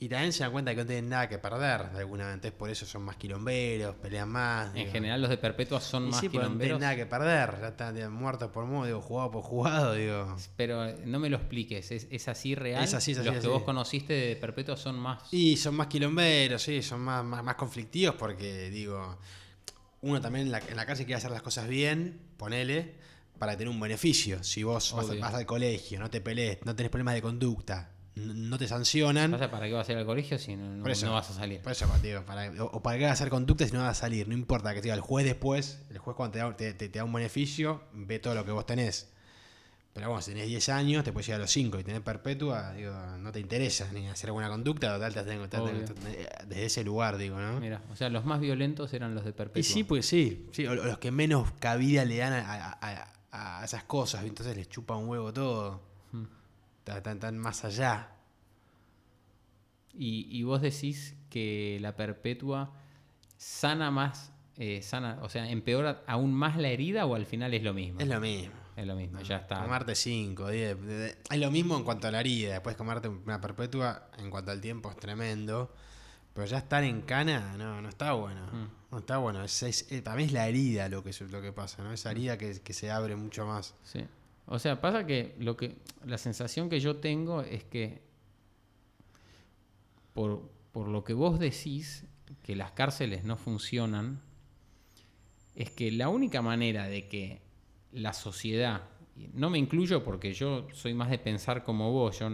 Y 0.02 0.08
también 0.08 0.32
se 0.32 0.44
dan 0.44 0.54
cuenta 0.54 0.72
que 0.72 0.78
no 0.78 0.86
tienen 0.86 1.10
nada 1.10 1.28
que 1.28 1.38
perder 1.40 1.92
de 1.92 2.00
alguna 2.00 2.24
manera. 2.24 2.34
Entonces 2.36 2.58
por 2.58 2.70
eso 2.70 2.86
son 2.86 3.02
más 3.04 3.18
quilomberos, 3.18 3.96
pelean 3.96 4.30
más. 4.30 4.68
En 4.70 4.74
digo. 4.76 4.92
general 4.94 5.20
los 5.20 5.30
de 5.30 5.38
perpetua 5.38 5.82
son 5.82 6.08
Y 6.08 6.12
más 6.12 6.22
sí, 6.22 6.30
porque 6.30 6.48
no 6.48 6.58
tienen 6.58 6.78
quilomberos. 6.78 6.80
nada 6.80 6.96
que 6.96 7.06
perder. 7.06 7.58
Ya 7.60 7.68
están 7.68 8.14
muertos 8.14 8.50
por 8.52 8.66
modo, 8.66 8.86
digo, 8.86 9.02
jugado 9.02 9.32
por 9.32 9.44
jugado, 9.44 9.94
digo. 9.96 10.38
Pero 10.56 10.86
eh, 10.86 11.02
no 11.06 11.20
me 11.20 11.30
lo 11.30 11.36
expliques, 11.36 11.92
¿es, 11.92 12.08
es 12.10 12.28
así 12.30 12.56
real? 12.56 12.82
Es 12.82 12.94
así, 12.94 13.12
es 13.12 13.18
así, 13.18 13.28
Los 13.28 13.36
es 13.36 13.42
que 13.42 13.50
vos 13.50 13.64
conociste 13.64 14.14
de 14.14 14.36
perpetua 14.38 14.78
son 14.78 14.98
más... 14.98 15.24
Y 15.34 15.58
son 15.58 15.76
más 15.76 15.88
quilomberos, 15.88 16.62
sí, 16.62 16.82
son 16.82 17.02
más, 17.02 17.26
más, 17.26 17.44
más 17.44 17.56
conflictivos 17.56 18.16
porque, 18.16 18.70
digo, 18.70 19.20
uno 20.00 20.22
también 20.22 20.46
en 20.46 20.54
la, 20.54 20.60
en 20.60 20.78
la 20.78 20.86
cárcel 20.86 21.08
quiere 21.08 21.18
hacer 21.18 21.32
las 21.32 21.42
cosas 21.42 21.68
bien, 21.68 22.22
ponele, 22.38 22.96
para 23.38 23.58
tener 23.58 23.68
un 23.68 23.80
beneficio. 23.82 24.42
Si 24.46 24.64
vos 24.64 24.94
vas, 24.96 25.20
vas 25.20 25.34
al 25.34 25.46
colegio, 25.46 26.00
no 26.00 26.10
te 26.10 26.22
pelees, 26.22 26.60
no 26.64 26.74
tenés 26.74 26.90
problemas 26.90 27.16
de 27.16 27.22
conducta, 27.22 27.92
no 28.20 28.58
te 28.58 28.68
sancionan. 28.68 29.32
Pasa, 29.32 29.50
¿Para 29.52 29.68
qué 29.68 29.74
vas 29.74 29.88
a 29.90 29.91
ir 29.91 29.98
al 29.98 30.06
colegio 30.06 30.38
si 30.38 30.56
no, 30.56 30.76
no- 30.76 30.82
Por 30.84 30.91
eso. 30.91 31.06
no 31.06 31.14
vas 31.14 31.30
a 31.30 31.34
salir? 31.34 31.62
Por 31.62 31.72
eso, 31.72 31.86
digo, 32.04 32.24
para, 32.26 32.52
o, 32.64 32.66
o 32.68 32.82
para 32.84 32.98
qué 32.98 33.04
vas 33.06 33.12
a 33.12 33.14
hacer 33.14 33.30
conducta 33.30 33.66
si 33.66 33.74
no 33.74 33.80
vas 33.80 33.98
a 33.98 34.02
salir. 34.02 34.28
No 34.28 34.34
importa 34.34 34.70
que 34.74 34.78
te 34.82 34.84
diga 34.84 34.96
el 34.96 35.02
juez 35.02 35.26
después, 35.26 35.82
el 35.90 35.98
juez 35.98 36.16
cuando 36.16 36.34
te 36.34 36.40
da, 36.40 36.56
te, 36.56 36.74
te- 36.74 36.90
te 36.90 37.00
da 37.00 37.06
un 37.06 37.14
beneficio, 37.14 37.84
ve 37.94 38.20
todo 38.20 38.36
lo 38.36 38.46
que 38.46 38.52
vos 38.52 38.66
tenés. 38.66 39.12
Pero 39.91 40.08
bueno, 40.10 40.22
si 40.22 40.32
tenés 40.32 40.48
10 40.48 40.70
años, 40.70 41.04
te 41.04 41.12
puedes 41.12 41.26
llegar 41.28 41.41
a 41.41 41.44
los 41.44 41.52
5 41.52 41.80
y 41.80 41.84
tenés 41.84 42.02
perpetua, 42.02 42.74
digo, 42.74 42.94
no 43.18 43.32
te 43.32 43.40
interesa 43.40 43.91
ni 43.91 44.08
hacer 44.08 44.30
alguna 44.30 44.48
conducta, 44.48 44.94
total, 44.94 45.14
te 45.14 45.24
tengo- 45.24 45.48
desde 46.48 46.66
ese 46.66 46.84
lugar, 46.84 47.18
digo, 47.18 47.38
¿no? 47.40 47.60
Mira, 47.60 47.82
o 47.91 47.96
sea, 47.96 48.08
los 48.10 48.24
más 48.24 48.40
violentos 48.40 48.94
eran 48.94 49.16
los 49.16 49.26
de 49.26 49.34
perpetua. 49.34 49.60
Y 49.60 49.64
sí, 49.64 49.84
pues 49.84 50.06
sí, 50.06 50.48
sí, 50.52 50.68
o 50.68 50.72
o 50.72 50.76
los 50.76 51.00
que 51.00 51.12
menos 51.12 51.52
cabida 51.60 52.06
le 52.06 52.18
dan 52.18 52.34
a, 52.34 52.40
a- 52.54 52.80
a- 53.32 53.62
a 53.62 53.66
esas 53.66 53.84
cosas, 53.84 54.24
entonces 54.26 54.56
les 54.56 54.70
chupa 54.70 54.96
un 54.96 55.10
huevo 55.10 55.34
todo. 55.34 55.82
Están 56.98 57.20
tan, 57.20 57.34
tan 57.34 57.38
más 57.38 57.64
allá. 57.66 58.10
Y, 59.94 60.28
y 60.30 60.44
vos 60.44 60.61
decís 60.61 61.16
que 61.30 61.78
la 61.82 61.95
perpetua 61.95 62.72
sana 63.38 63.91
más, 63.91 64.32
eh, 64.57 64.82
sana, 64.82 65.20
o 65.22 65.30
sea, 65.30 65.49
empeora 65.49 66.03
aún 66.07 66.34
más 66.34 66.57
la 66.57 66.70
herida 66.70 67.06
o 67.06 67.16
al 67.16 67.26
final 67.26 67.53
es 67.53 67.64
lo 67.64 67.74
mismo. 67.74 67.99
Es 67.99 68.07
lo 68.07 68.20
mismo. 68.20 68.53
Es 68.76 68.88
lo 68.88 68.95
mismo, 68.95 69.20
ya 69.22 69.38
está. 69.38 69.61
Comerte 69.61 69.94
5, 69.94 70.49
10. 70.49 70.78
Es 71.30 71.38
lo 71.40 71.52
mismo 71.52 71.76
en 71.76 71.84
cuanto 71.84 72.07
a 72.07 72.11
la 72.11 72.22
herida. 72.22 72.53
Después 72.53 72.78
comerte 72.78 73.10
una 73.10 73.41
perpetua, 73.41 74.10
en 74.18 74.30
cuanto 74.30 74.52
al 74.52 74.61
tiempo, 74.61 74.90
es 74.90 74.95
tremendo. 74.95 75.74
Pero 76.34 76.45
ya 76.48 76.60
estar 76.60 76.84
en 76.86 77.02
cana, 77.02 77.56
no, 77.57 77.82
no 77.82 77.90
está 77.90 78.14
bueno. 78.14 78.45
Mm. 78.48 78.68
No 78.91 78.98
está 78.99 79.18
bueno. 79.18 79.44
Es, 79.44 79.64
es- 79.64 79.91
eh, 79.91 80.02
para 80.02 80.16
mí 80.16 80.24
es 80.24 80.32
la 80.32 80.48
herida 80.48 80.88
lo 80.88 81.03
que, 81.03 81.11
lo 81.30 81.41
que 81.41 81.52
pasa, 81.52 81.84
¿no? 81.84 81.91
Esa 81.91 82.11
herida 82.11 82.38
que, 82.38 82.61
que 82.61 82.72
se 82.74 82.90
abre 82.90 83.18
mucho 83.18 83.45
más. 83.45 83.76
Sí. 83.84 84.06
O 84.52 84.58
sea, 84.58 84.82
pasa 84.82 85.06
que 85.06 85.36
lo 85.38 85.56
que 85.56 85.76
la 86.06 86.18
sensación 86.18 86.70
que 86.70 86.80
yo 86.80 86.96
tengo 86.96 87.42
es 87.42 87.64
que 87.64 88.02
por, 90.14 90.50
por 90.72 90.88
lo 90.88 91.04
que 91.04 91.14
vos 91.14 91.40
decís 91.40 92.06
que 92.42 92.56
las 92.56 92.72
cárceles 92.72 93.24
no 93.24 93.38
funcionan, 93.38 94.20
es 95.54 95.70
que 95.70 95.92
la 95.92 96.10
única 96.10 96.42
manera 96.42 96.88
de 96.88 97.08
que 97.08 97.42
la 97.92 98.12
sociedad, 98.12 98.82
no 99.34 99.52
me 99.52 99.60
incluyo 99.60 100.04
porque 100.04 100.34
yo 100.34 100.68
soy 100.74 100.96
más 100.96 101.12
de 101.12 101.20
pensar 101.20 101.64
como 101.64 101.92
vos, 101.92 102.18
yo 102.18 102.32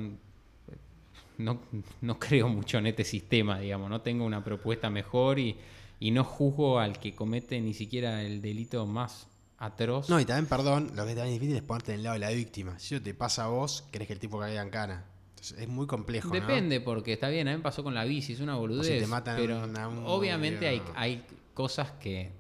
no, 1.38 1.60
no 2.00 2.18
creo 2.18 2.48
mucho 2.48 2.78
en 2.78 2.88
este 2.88 3.04
sistema, 3.04 3.60
digamos, 3.60 3.90
no 3.90 4.00
tengo 4.00 4.24
una 4.24 4.42
propuesta 4.42 4.90
mejor 4.90 5.38
y, 5.38 5.58
y 6.00 6.12
no 6.12 6.24
juzgo 6.24 6.80
al 6.80 6.98
que 6.98 7.14
comete 7.14 7.60
ni 7.60 7.74
siquiera 7.74 8.24
el 8.24 8.42
delito 8.42 8.86
más 8.86 9.28
atroz. 9.58 10.10
No, 10.10 10.20
y 10.20 10.26
también, 10.26 10.48
perdón, 10.48 10.92
lo 10.96 11.04
que 11.06 11.12
es 11.12 11.16
también 11.18 11.36
difícil 11.40 11.56
es 11.56 11.64
ponerte 11.64 11.92
en 11.94 11.98
el 12.00 12.04
lado 12.04 12.14
de 12.16 12.20
la 12.20 12.30
víctima. 12.32 12.78
Si 12.80 12.96
eso 12.96 13.04
te 13.04 13.14
pasa 13.14 13.46
a 13.46 13.48
vos, 13.48 13.84
querés 13.92 14.08
que 14.08 14.14
el 14.14 14.20
tipo 14.20 14.40
caiga 14.40 14.62
en 14.62 14.70
cana. 14.70 15.06
Entonces, 15.30 15.60
es 15.60 15.68
muy 15.68 15.88
complejo, 15.88 16.28
¿no? 16.30 16.34
Depende, 16.34 16.82
porque 16.82 17.14
está 17.14 17.30
bien, 17.30 17.48
a 17.48 17.52
mí 17.52 17.58
me 17.58 17.64
pasó 17.64 17.84
con 17.84 17.94
la 17.94 18.04
bici, 18.06 18.34
es 18.34 18.40
una 18.40 18.56
boludez. 18.56 18.88
si 18.88 19.00
te 19.00 19.08
matan 19.08 19.38
pero 19.38 19.60
a 19.62 19.88
un- 19.88 20.04
obviamente 20.06 20.68
hay, 20.68 20.82
hay 20.96 21.24
cosas 21.54 21.92
que, 22.00 22.32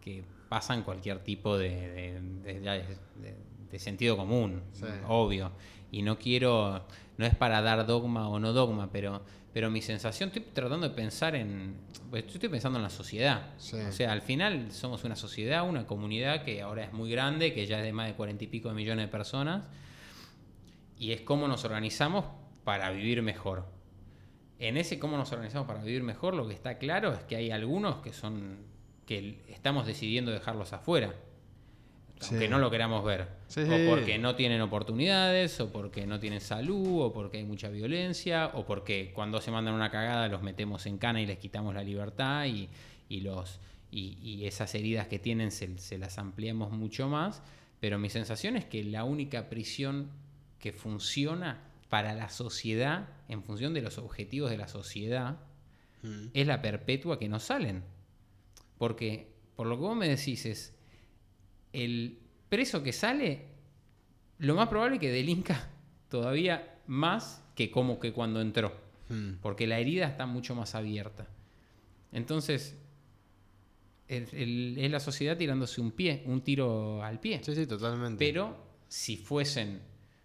que 0.00 0.24
pasan 0.48 0.82
cualquier 0.82 1.18
tipo 1.24 1.56
de, 1.58 1.70
de- 1.70 2.20
de- 2.54 2.62
ya 2.62 2.72
de- 2.74 2.86
de- 3.16 3.36
de 3.70 3.78
sentido 3.78 4.16
común, 4.16 4.62
Sí. 4.74 4.84
obvio. 5.08 5.52
Y 5.90 6.02
no 6.02 6.18
quiero, 6.18 6.84
no 7.18 7.26
es 7.26 7.34
para 7.34 7.60
dar 7.62 7.86
dogma 7.86 8.28
o 8.28 8.38
no 8.38 8.52
dogma, 8.52 8.90
pero, 8.92 9.22
pero 9.52 9.70
mi 9.70 9.82
sensación, 9.82 10.28
estoy 10.28 10.42
tratando 10.52 10.88
de 10.88 10.94
pensar 10.94 11.34
en, 11.34 11.76
pues, 12.10 12.24
estoy 12.26 12.48
pensando 12.48 12.78
en 12.78 12.82
la 12.82 12.90
sociedad. 12.90 13.50
Sí. 13.58 13.76
O 13.76 13.92
sea, 13.92 14.12
al 14.12 14.22
final 14.22 14.72
somos 14.72 15.04
una 15.04 15.16
sociedad, 15.16 15.68
una 15.68 15.86
comunidad 15.86 16.44
que 16.44 16.62
ahora 16.62 16.84
es 16.84 16.92
muy 16.92 17.10
grande, 17.10 17.52
que 17.52 17.66
ya 17.66 17.78
es 17.78 17.84
de 17.84 17.92
más 17.92 18.08
de 18.08 18.14
cuarenta 18.14 18.44
y 18.44 18.46
pico 18.46 18.68
de 18.68 18.74
millones 18.74 19.06
de 19.06 19.10
personas 19.10 19.64
y 21.02 21.10
es 21.10 21.20
cómo 21.22 21.48
nos 21.48 21.64
organizamos 21.64 22.26
para 22.62 22.90
vivir 22.90 23.22
mejor. 23.22 23.66
En 24.60 24.76
ese 24.76 25.00
cómo 25.00 25.16
nos 25.16 25.32
organizamos 25.32 25.66
para 25.66 25.82
vivir 25.82 26.04
mejor, 26.04 26.34
lo 26.34 26.46
que 26.46 26.54
está 26.54 26.78
claro 26.78 27.12
es 27.12 27.18
que 27.24 27.34
hay 27.34 27.50
algunos 27.50 27.96
que 27.96 28.12
son 28.12 28.58
que 29.04 29.42
estamos 29.48 29.84
decidiendo 29.84 30.30
dejarlos 30.30 30.72
afuera. 30.72 31.12
Sí. 32.22 32.34
Aunque 32.34 32.48
no 32.48 32.58
lo 32.58 32.70
queramos 32.70 33.04
ver. 33.04 33.28
Sí, 33.48 33.60
o 33.60 33.90
porque 33.90 34.18
no 34.18 34.34
tienen 34.36 34.60
oportunidades, 34.60 35.60
o 35.60 35.70
porque 35.72 36.06
no 36.06 36.18
tienen 36.20 36.40
salud, 36.40 37.02
o 37.02 37.12
porque 37.12 37.38
hay 37.38 37.44
mucha 37.44 37.68
violencia, 37.68 38.50
o 38.54 38.64
porque 38.64 39.12
cuando 39.14 39.40
se 39.40 39.50
mandan 39.50 39.74
una 39.74 39.90
cagada 39.90 40.28
los 40.28 40.42
metemos 40.42 40.86
en 40.86 40.98
cana 40.98 41.20
y 41.20 41.26
les 41.26 41.38
quitamos 41.38 41.74
la 41.74 41.82
libertad 41.82 42.46
y, 42.46 42.68
y 43.08 43.20
los, 43.20 43.60
y, 43.90 44.18
y 44.22 44.46
esas 44.46 44.74
heridas 44.74 45.06
que 45.08 45.18
tienen 45.18 45.50
se, 45.50 45.78
se 45.78 45.98
las 45.98 46.18
ampliamos 46.18 46.70
mucho 46.72 47.08
más. 47.08 47.42
Pero 47.80 47.98
mi 47.98 48.08
sensación 48.08 48.56
es 48.56 48.64
que 48.64 48.84
la 48.84 49.04
única 49.04 49.48
prisión 49.48 50.10
que 50.58 50.72
funciona 50.72 51.60
para 51.88 52.14
la 52.14 52.28
sociedad, 52.30 53.08
en 53.28 53.42
función 53.42 53.74
de 53.74 53.82
los 53.82 53.98
objetivos 53.98 54.50
de 54.50 54.56
la 54.58 54.68
sociedad, 54.68 55.36
Mm. 56.04 56.30
es 56.34 56.46
la 56.48 56.60
perpetua 56.60 57.16
que 57.16 57.28
no 57.28 57.38
salen. 57.38 57.84
Porque, 58.78 59.28
por 59.54 59.66
lo 59.68 59.76
que 59.76 59.82
vos 59.82 59.96
me 59.96 60.08
decís, 60.08 60.46
es 60.46 60.74
el 61.72 62.18
preso 62.48 62.82
que 62.82 62.92
sale, 62.92 63.46
lo 64.38 64.54
más 64.54 64.68
probable 64.68 64.96
es 64.96 65.00
que 65.00 65.10
delinca 65.10 65.70
todavía 66.08 66.80
más 66.86 67.42
que 67.54 67.70
como 67.70 67.98
que 67.98 68.12
cuando 68.12 68.40
entró. 68.40 68.72
Mm. 69.08 69.34
Porque 69.40 69.66
la 69.66 69.78
herida 69.78 70.06
está 70.06 70.26
mucho 70.26 70.54
más 70.54 70.74
abierta. 70.74 71.28
Entonces, 72.12 72.76
es 74.08 74.90
la 74.90 75.00
sociedad 75.00 75.36
tirándose 75.36 75.80
un 75.80 75.92
pie, 75.92 76.22
un 76.26 76.42
tiro 76.42 77.02
al 77.02 77.18
pie. 77.20 77.40
Sí, 77.42 77.54
sí, 77.54 77.66
totalmente. 77.66 78.18
Pero 78.18 78.56
si 78.88 79.16
fuesen, 79.16 79.80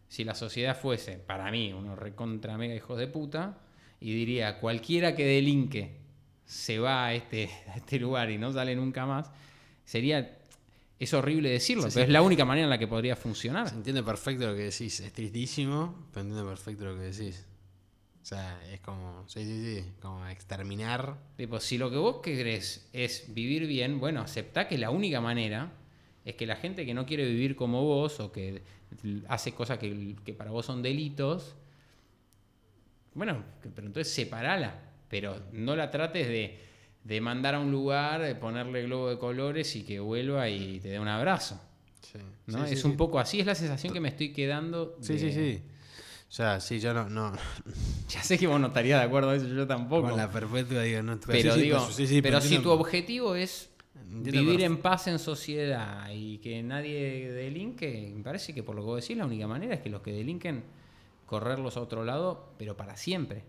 si 0.09 0.23
la 0.23 0.35
sociedad 0.35 0.77
fuese, 0.77 1.17
para 1.17 1.49
mí, 1.51 1.71
unos 1.71 1.97
recontra 1.97 2.57
mega 2.57 2.75
hijos 2.75 2.97
de 2.97 3.07
puta, 3.07 3.59
y 3.99 4.13
diría, 4.13 4.59
cualquiera 4.59 5.15
que 5.15 5.25
delinque 5.25 5.97
se 6.45 6.79
va 6.79 7.05
a 7.05 7.13
este, 7.13 7.49
a 7.69 7.77
este 7.77 7.99
lugar 7.99 8.29
y 8.29 8.37
no 8.37 8.51
sale 8.51 8.75
nunca 8.75 9.05
más, 9.05 9.31
sería, 9.85 10.37
es 10.99 11.13
horrible 11.13 11.49
decirlo, 11.49 11.83
Sí, 11.83 11.89
pero 11.93 12.05
sí. 12.05 12.09
es 12.09 12.13
la 12.13 12.21
única 12.21 12.43
manera 12.45 12.65
en 12.65 12.69
la 12.69 12.77
que 12.77 12.87
podría 12.87 13.15
funcionar. 13.15 13.69
Se 13.69 13.75
entiende 13.75 14.03
perfecto 14.03 14.47
lo 14.47 14.55
que 14.55 14.63
decís. 14.63 14.99
Es 14.99 15.13
tristísimo, 15.13 16.07
pero 16.11 16.21
entiendo 16.21 16.47
perfecto 16.49 16.85
lo 16.85 16.95
que 16.95 17.01
decís. 17.11 17.45
O 18.21 18.25
sea, 18.25 18.59
es 18.71 18.81
como, 18.81 19.23
sí, 19.29 19.45
sí, 19.45 19.75
sí, 19.81 19.91
como 20.01 20.27
exterminar. 20.27 21.15
Tipo, 21.37 21.59
si 21.59 21.77
lo 21.77 21.89
que 21.89 21.97
vos 21.97 22.17
querés 22.21 22.89
es 22.91 23.25
vivir 23.33 23.67
bien, 23.67 23.99
bueno, 23.99 24.21
aceptá 24.21 24.67
que 24.67 24.77
la 24.77 24.89
única 24.89 25.21
manera 25.21 25.71
es 26.25 26.35
que 26.35 26.45
la 26.45 26.57
gente 26.57 26.85
que 26.85 26.93
no 26.93 27.05
quiere 27.05 27.25
vivir 27.25 27.55
como 27.55 27.83
vos 27.83 28.19
o 28.19 28.31
que 28.33 28.61
hace 29.29 29.53
cosas 29.53 29.77
que, 29.77 30.15
que 30.25 30.33
para 30.33 30.51
vos 30.51 30.65
son 30.65 30.81
delitos, 30.81 31.55
bueno, 33.13 33.43
pero 33.75 33.87
entonces 33.87 34.13
separala, 34.13 34.79
pero 35.09 35.41
no 35.53 35.75
la 35.75 35.89
trates 35.89 36.27
de, 36.27 36.59
de 37.07 37.21
mandar 37.21 37.55
a 37.55 37.59
un 37.59 37.71
lugar, 37.71 38.21
de 38.21 38.35
ponerle 38.35 38.83
globo 38.83 39.09
de 39.09 39.17
colores 39.17 39.75
y 39.77 39.83
que 39.83 39.99
vuelva 40.01 40.49
y 40.49 40.79
te 40.81 40.89
dé 40.89 40.99
un 40.99 41.07
abrazo. 41.07 41.59
Sí, 42.01 42.19
¿no? 42.47 42.67
Sí, 42.67 42.73
es 42.73 42.81
sí, 42.81 42.87
un 42.87 42.97
poco 42.97 43.17
así, 43.19 43.39
es 43.39 43.45
la 43.45 43.55
sensación 43.55 43.93
que 43.93 43.99
me 44.01 44.09
estoy 44.09 44.33
quedando. 44.33 44.97
Sí, 45.01 45.13
de- 45.13 45.19
sí, 45.19 45.31
sí. 45.31 45.61
O 46.29 46.31
sea, 46.31 46.59
sí, 46.59 46.79
yo 46.81 46.93
no, 46.93 47.09
no. 47.09 47.31
Ya 48.09 48.21
sé 48.23 48.37
que 48.37 48.45
vos 48.47 48.59
no 48.59 48.67
estarías 48.67 48.99
de 48.99 49.05
acuerdo 49.05 49.29
a 49.29 49.35
eso, 49.37 49.47
yo 49.47 49.65
tampoco. 49.65 50.09
Con 50.09 50.17
la 50.17 50.29
perpetua 50.29 50.81
digo, 50.81 51.01
no. 51.01 51.17
pero 51.25 51.55
digo, 51.55 51.77
pues, 51.95 52.09
sí, 52.09 52.21
pero 52.21 52.41
si 52.41 52.47
entiendo- 52.47 52.73
tu 52.73 52.79
objetivo 52.81 53.35
es 53.35 53.69
vivir 54.09 54.61
en 54.61 54.77
paz 54.81 55.07
en 55.07 55.19
sociedad 55.19 56.09
y 56.13 56.37
que 56.39 56.61
nadie 56.63 57.31
delinque, 57.31 58.11
me 58.15 58.23
parece 58.23 58.53
que 58.53 58.63
por 58.63 58.75
lo 58.75 58.81
que 58.81 58.85
vos 58.87 59.01
decís, 59.01 59.15
la 59.17 59.25
única 59.25 59.47
manera 59.47 59.75
es 59.75 59.81
que 59.81 59.89
los 59.89 60.01
que 60.01 60.11
delinquen, 60.11 60.63
correrlos 61.25 61.77
a 61.77 61.81
otro 61.81 62.03
lado, 62.03 62.53
pero 62.57 62.75
para 62.75 62.95
siempre. 62.97 63.43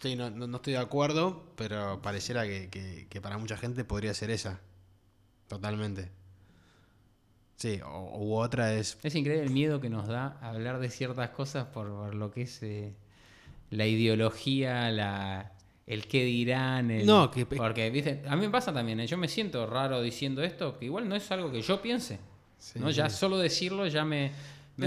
Sí, 0.00 0.16
no, 0.16 0.30
no, 0.30 0.46
no 0.46 0.56
estoy 0.56 0.72
de 0.74 0.78
acuerdo, 0.78 1.44
pero 1.56 2.00
pareciera 2.02 2.44
que, 2.46 2.68
que- 2.70 3.06
que 3.10 3.20
para 3.20 3.36
mucha 3.38 3.56
gente 3.56 3.84
podría 3.84 4.14
ser 4.14 4.30
esa. 4.30 4.60
Totalmente. 5.48 6.10
Sí, 7.56 7.80
o, 7.84 8.18
u 8.18 8.34
otra 8.36 8.72
es. 8.74 8.98
Es 9.02 9.14
increíble 9.14 9.44
el 9.44 9.50
miedo 9.50 9.80
que 9.80 9.90
nos 9.90 10.06
da 10.08 10.38
hablar 10.40 10.78
de 10.78 10.88
ciertas 10.88 11.30
cosas 11.30 11.66
por, 11.66 11.88
por 11.90 12.14
lo 12.14 12.30
que 12.30 12.42
es 12.42 12.62
eh, 12.62 12.94
la 13.70 13.86
ideología, 13.86 14.90
la, 14.90 15.52
el 15.86 16.06
qué 16.06 16.24
dirán. 16.24 16.90
el- 16.90 17.04
No, 17.06 17.30
que- 17.30 17.44
Porque, 17.44 17.90
¿viste? 17.90 18.22
a 18.26 18.36
mí 18.36 18.46
me 18.46 18.50
pasa 18.50 18.72
también, 18.72 19.00
¿eh? 19.00 19.06
yo 19.06 19.18
me 19.18 19.28
siento 19.28 19.66
raro 19.66 20.00
diciendo 20.00 20.42
esto, 20.42 20.78
que 20.78 20.86
igual 20.86 21.06
no 21.08 21.14
es 21.16 21.30
algo 21.30 21.52
que 21.52 21.60
yo 21.60 21.82
piense. 21.82 22.18
Sí, 22.58 22.78
¿no? 22.78 22.90
Ya 22.90 23.10
sí. 23.10 23.16
solo 23.18 23.36
decirlo 23.38 23.86
ya 23.86 24.04
me, 24.06 24.32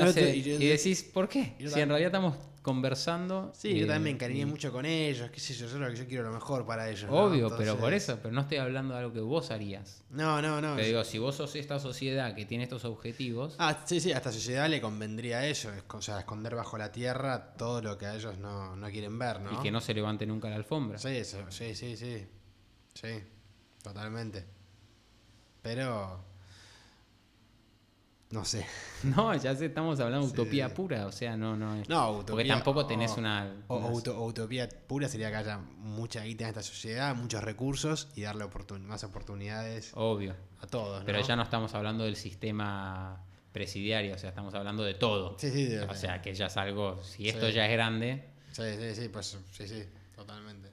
hace... 0.02 0.14
te- 0.32 0.36
y 0.38 0.40
Y, 0.40 0.68
decís, 0.68 1.04
¿por 1.04 1.30
qué? 1.30 1.54
Si 1.60 1.80
en 1.80 1.90
realidad 1.90 2.08
estamos 2.08 2.36
conversando... 2.64 3.52
Sí, 3.54 3.76
yo 3.78 3.86
también 3.86 4.04
me 4.04 4.10
encariñé 4.10 4.42
y- 4.42 4.46
mucho 4.46 4.72
con 4.72 4.86
ellos, 4.86 5.30
qué 5.30 5.40
sé 5.40 5.54
yo, 5.54 5.68
yo, 5.68 5.78
lo 5.78 5.88
que 5.92 5.96
yo 5.96 6.08
quiero 6.08 6.24
lo 6.24 6.32
mejor 6.32 6.66
para 6.66 6.90
ellos. 6.90 7.12
¿no? 7.12 7.26
Obvio, 7.26 7.56
pero 7.56 7.78
por 7.78 7.94
eso, 7.94 8.18
pero 8.20 8.34
no 8.34 8.42
estoy 8.42 8.58
hablando 8.58 8.96
de 8.96 9.02
algo 9.02 9.14
que 9.14 9.20
vos 9.20 9.52
harías. 9.52 10.04
No, 10.10 10.42
no, 10.42 10.60
no. 10.62 10.76
Te 10.76 10.84
digo, 10.86 11.04
si 11.04 11.20
vos 11.20 11.36
sos 11.36 11.56
esta 11.56 11.80
sociedad 11.80 12.34
que 12.34 12.46
tiene 12.46 12.64
estos 12.64 12.86
objetivos, 12.86 13.56
Ah, 13.60 13.84
sí, 13.86 14.00
sí, 14.00 14.12
a 14.12 14.18
esta 14.18 14.32
sociedad 14.32 14.68
le 14.68 14.82
convendría 14.82 15.46
eso, 15.46 15.72
es, 15.72 15.84
o 15.88 16.02
sea, 16.02 16.18
esconder 16.20 16.56
bajo 16.56 16.78
la 16.78 16.92
tierra 16.92 17.54
todo 17.58 17.82
lo 17.82 17.98
que 18.00 18.08
a 18.08 18.16
ellos 18.16 18.40
no, 18.40 18.76
no 18.76 18.90
quieren 18.90 19.20
ver, 19.20 19.42
¿no? 19.42 19.54
y 19.54 19.62
que 19.62 19.70
no 19.72 19.80
se 19.82 19.94
levante 19.94 20.26
nunca 20.26 20.50
la 20.50 20.56
alfombra. 20.56 20.98
Sí, 20.98 21.10
eso, 21.10 21.38
sí, 21.50 21.76
sí, 21.76 21.96
sí. 21.96 22.26
Sí, 22.96 23.22
totalmente. 23.84 24.46
Pero. 25.62 26.24
No 28.34 28.44
sé. 28.46 28.66
No, 29.04 29.36
ya 29.36 29.56
sé, 29.56 29.68
estamos 29.68 30.00
hablando 30.00 30.26
de 30.28 30.34
Sí, 30.34 30.42
utopía 30.42 30.74
pura, 30.74 31.06
o 31.06 31.12
sea, 31.12 31.38
no, 31.38 31.56
no 31.56 31.76
es. 31.76 31.88
No, 31.88 32.10
utopía. 32.14 32.32
Porque 32.34 32.48
tampoco 32.48 32.88
tenés 32.88 33.12
o- 33.12 33.20
una. 33.20 33.64
O, 33.68 33.78
una- 33.78 33.90
utopía 34.22 34.68
pura 34.88 35.08
sería 35.08 35.30
que 35.30 35.36
haya 35.36 35.60
mucha 35.60 36.24
guita 36.24 36.46
en 36.46 36.50
esta 36.50 36.64
sociedad, 36.64 37.16
muchos 37.16 37.44
recursos 37.44 38.08
y 38.16 38.22
darle 38.22 38.44
oportun- 38.46 38.80
más 38.82 39.04
oportunidades 39.04 39.92
Obvio. 39.94 40.36
a 40.62 40.66
todos. 40.68 41.02
¿no? 41.02 41.06
Pero 41.06 41.22
ya 41.22 41.36
no 41.36 41.44
estamos 41.44 41.76
hablando 41.76 42.06
del 42.06 42.16
sistema 42.16 43.24
presidiario, 43.52 44.16
o 44.16 44.18
sea, 44.18 44.30
estamos 44.30 44.54
hablando 44.56 44.84
de 44.84 44.96
todo. 44.96 45.38
Sí, 45.38 45.52
sí, 45.52 45.66
de- 45.66 45.82
O 45.82 45.94
sea, 45.94 46.20
que 46.24 46.34
ya 46.34 46.48
es 46.48 46.58
algo. 46.58 47.04
Si 47.04 47.30
esto 47.30 47.46
Sí. 47.50 47.54
ya 47.54 47.68
es 47.68 47.72
grande. 47.72 48.24
Sí, 48.52 48.64
sí, 48.80 48.96
sí, 49.02 49.10
pues 49.10 49.38
sí, 49.52 49.68
sí, 49.68 49.84
totalmente. 50.16 50.70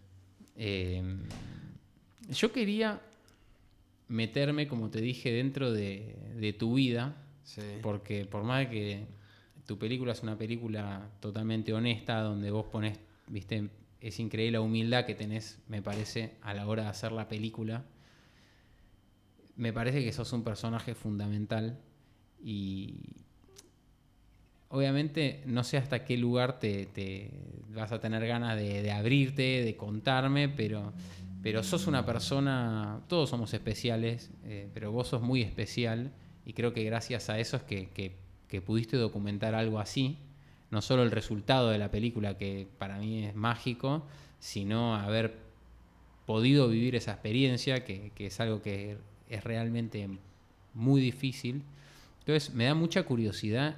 eh, 0.56 1.02
yo 2.30 2.52
quería 2.52 3.00
meterme, 4.08 4.66
como 4.66 4.88
te 4.90 5.00
dije, 5.00 5.30
dentro 5.30 5.72
de, 5.72 6.16
de 6.36 6.52
tu 6.52 6.74
vida. 6.74 7.16
Sí. 7.54 7.62
Porque 7.82 8.26
por 8.26 8.44
más 8.44 8.68
que 8.68 9.06
tu 9.66 9.76
película 9.76 10.12
es 10.12 10.22
una 10.22 10.38
película 10.38 11.10
totalmente 11.18 11.72
honesta, 11.72 12.20
donde 12.20 12.50
vos 12.50 12.66
pones, 12.66 12.98
viste, 13.26 13.70
es 14.00 14.20
increíble 14.20 14.52
la 14.52 14.60
humildad 14.60 15.04
que 15.04 15.14
tenés, 15.14 15.58
me 15.68 15.82
parece, 15.82 16.36
a 16.42 16.54
la 16.54 16.66
hora 16.66 16.84
de 16.84 16.88
hacer 16.90 17.10
la 17.12 17.28
película. 17.28 17.84
Me 19.56 19.72
parece 19.72 20.04
que 20.04 20.12
sos 20.12 20.32
un 20.32 20.44
personaje 20.44 20.94
fundamental 20.94 21.78
y 22.42 23.00
obviamente 24.68 25.42
no 25.46 25.64
sé 25.64 25.76
hasta 25.76 26.04
qué 26.04 26.16
lugar 26.16 26.60
te, 26.60 26.86
te 26.86 27.30
vas 27.74 27.90
a 27.90 28.00
tener 28.00 28.26
ganas 28.26 28.56
de, 28.56 28.82
de 28.82 28.92
abrirte, 28.92 29.64
de 29.64 29.76
contarme, 29.76 30.48
pero, 30.48 30.92
pero 31.42 31.64
sos 31.64 31.88
una 31.88 32.06
persona, 32.06 33.00
todos 33.08 33.28
somos 33.28 33.52
especiales, 33.54 34.30
eh, 34.44 34.70
pero 34.72 34.92
vos 34.92 35.08
sos 35.08 35.20
muy 35.20 35.42
especial 35.42 36.12
y 36.46 36.52
creo 36.52 36.72
que 36.72 36.84
gracias 36.84 37.28
a 37.30 37.38
eso 37.38 37.56
es 37.56 37.62
que, 37.62 37.88
que- 37.90 38.12
que 38.48 38.60
pudiste 38.60 38.96
documentar 38.96 39.54
algo 39.54 39.78
así, 39.78 40.16
no 40.70 40.82
solo 40.82 41.02
el 41.04 41.10
resultado 41.12 41.70
de 41.70 41.78
la 41.78 41.90
película, 41.90 42.36
que 42.36 42.66
para 42.78 42.98
mí 42.98 43.24
es 43.24 43.34
mágico, 43.36 44.02
sino 44.40 44.94
haber 44.96 45.36
podido 46.26 46.68
vivir 46.68 46.96
esa 46.96 47.12
experiencia, 47.12 47.84
que, 47.84 48.12
que 48.14 48.26
es 48.26 48.40
algo 48.40 48.62
que 48.62 48.96
es 49.28 49.44
realmente 49.44 50.08
muy 50.74 51.00
difícil. 51.00 51.62
Entonces 52.20 52.54
me 52.54 52.64
da 52.64 52.74
mucha 52.74 53.04
curiosidad 53.04 53.76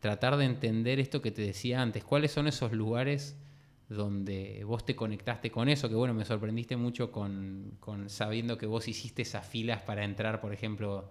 tratar 0.00 0.36
de 0.36 0.46
entender 0.46 0.98
esto 1.00 1.20
que 1.22 1.30
te 1.30 1.42
decía 1.42 1.82
antes, 1.82 2.04
cuáles 2.04 2.32
son 2.32 2.46
esos 2.46 2.72
lugares 2.72 3.36
donde 3.88 4.62
vos 4.64 4.84
te 4.86 4.94
conectaste 4.96 5.50
con 5.50 5.68
eso, 5.68 5.88
que 5.88 5.94
bueno, 5.94 6.14
me 6.14 6.24
sorprendiste 6.24 6.76
mucho 6.76 7.10
con, 7.12 7.72
con 7.80 8.08
sabiendo 8.08 8.56
que 8.56 8.66
vos 8.66 8.88
hiciste 8.88 9.22
esas 9.22 9.46
filas 9.46 9.82
para 9.82 10.04
entrar, 10.04 10.40
por 10.40 10.52
ejemplo, 10.54 11.10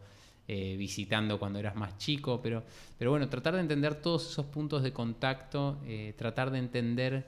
eh, 0.49 0.75
visitando 0.77 1.37
cuando 1.39 1.59
eras 1.59 1.75
más 1.75 1.97
chico, 1.99 2.41
pero, 2.41 2.63
pero 2.97 3.11
bueno, 3.11 3.29
tratar 3.29 3.53
de 3.55 3.61
entender 3.61 3.95
todos 4.01 4.29
esos 4.31 4.47
puntos 4.47 4.83
de 4.83 4.91
contacto, 4.93 5.79
eh, 5.85 6.13
tratar 6.17 6.51
de 6.51 6.59
entender 6.59 7.27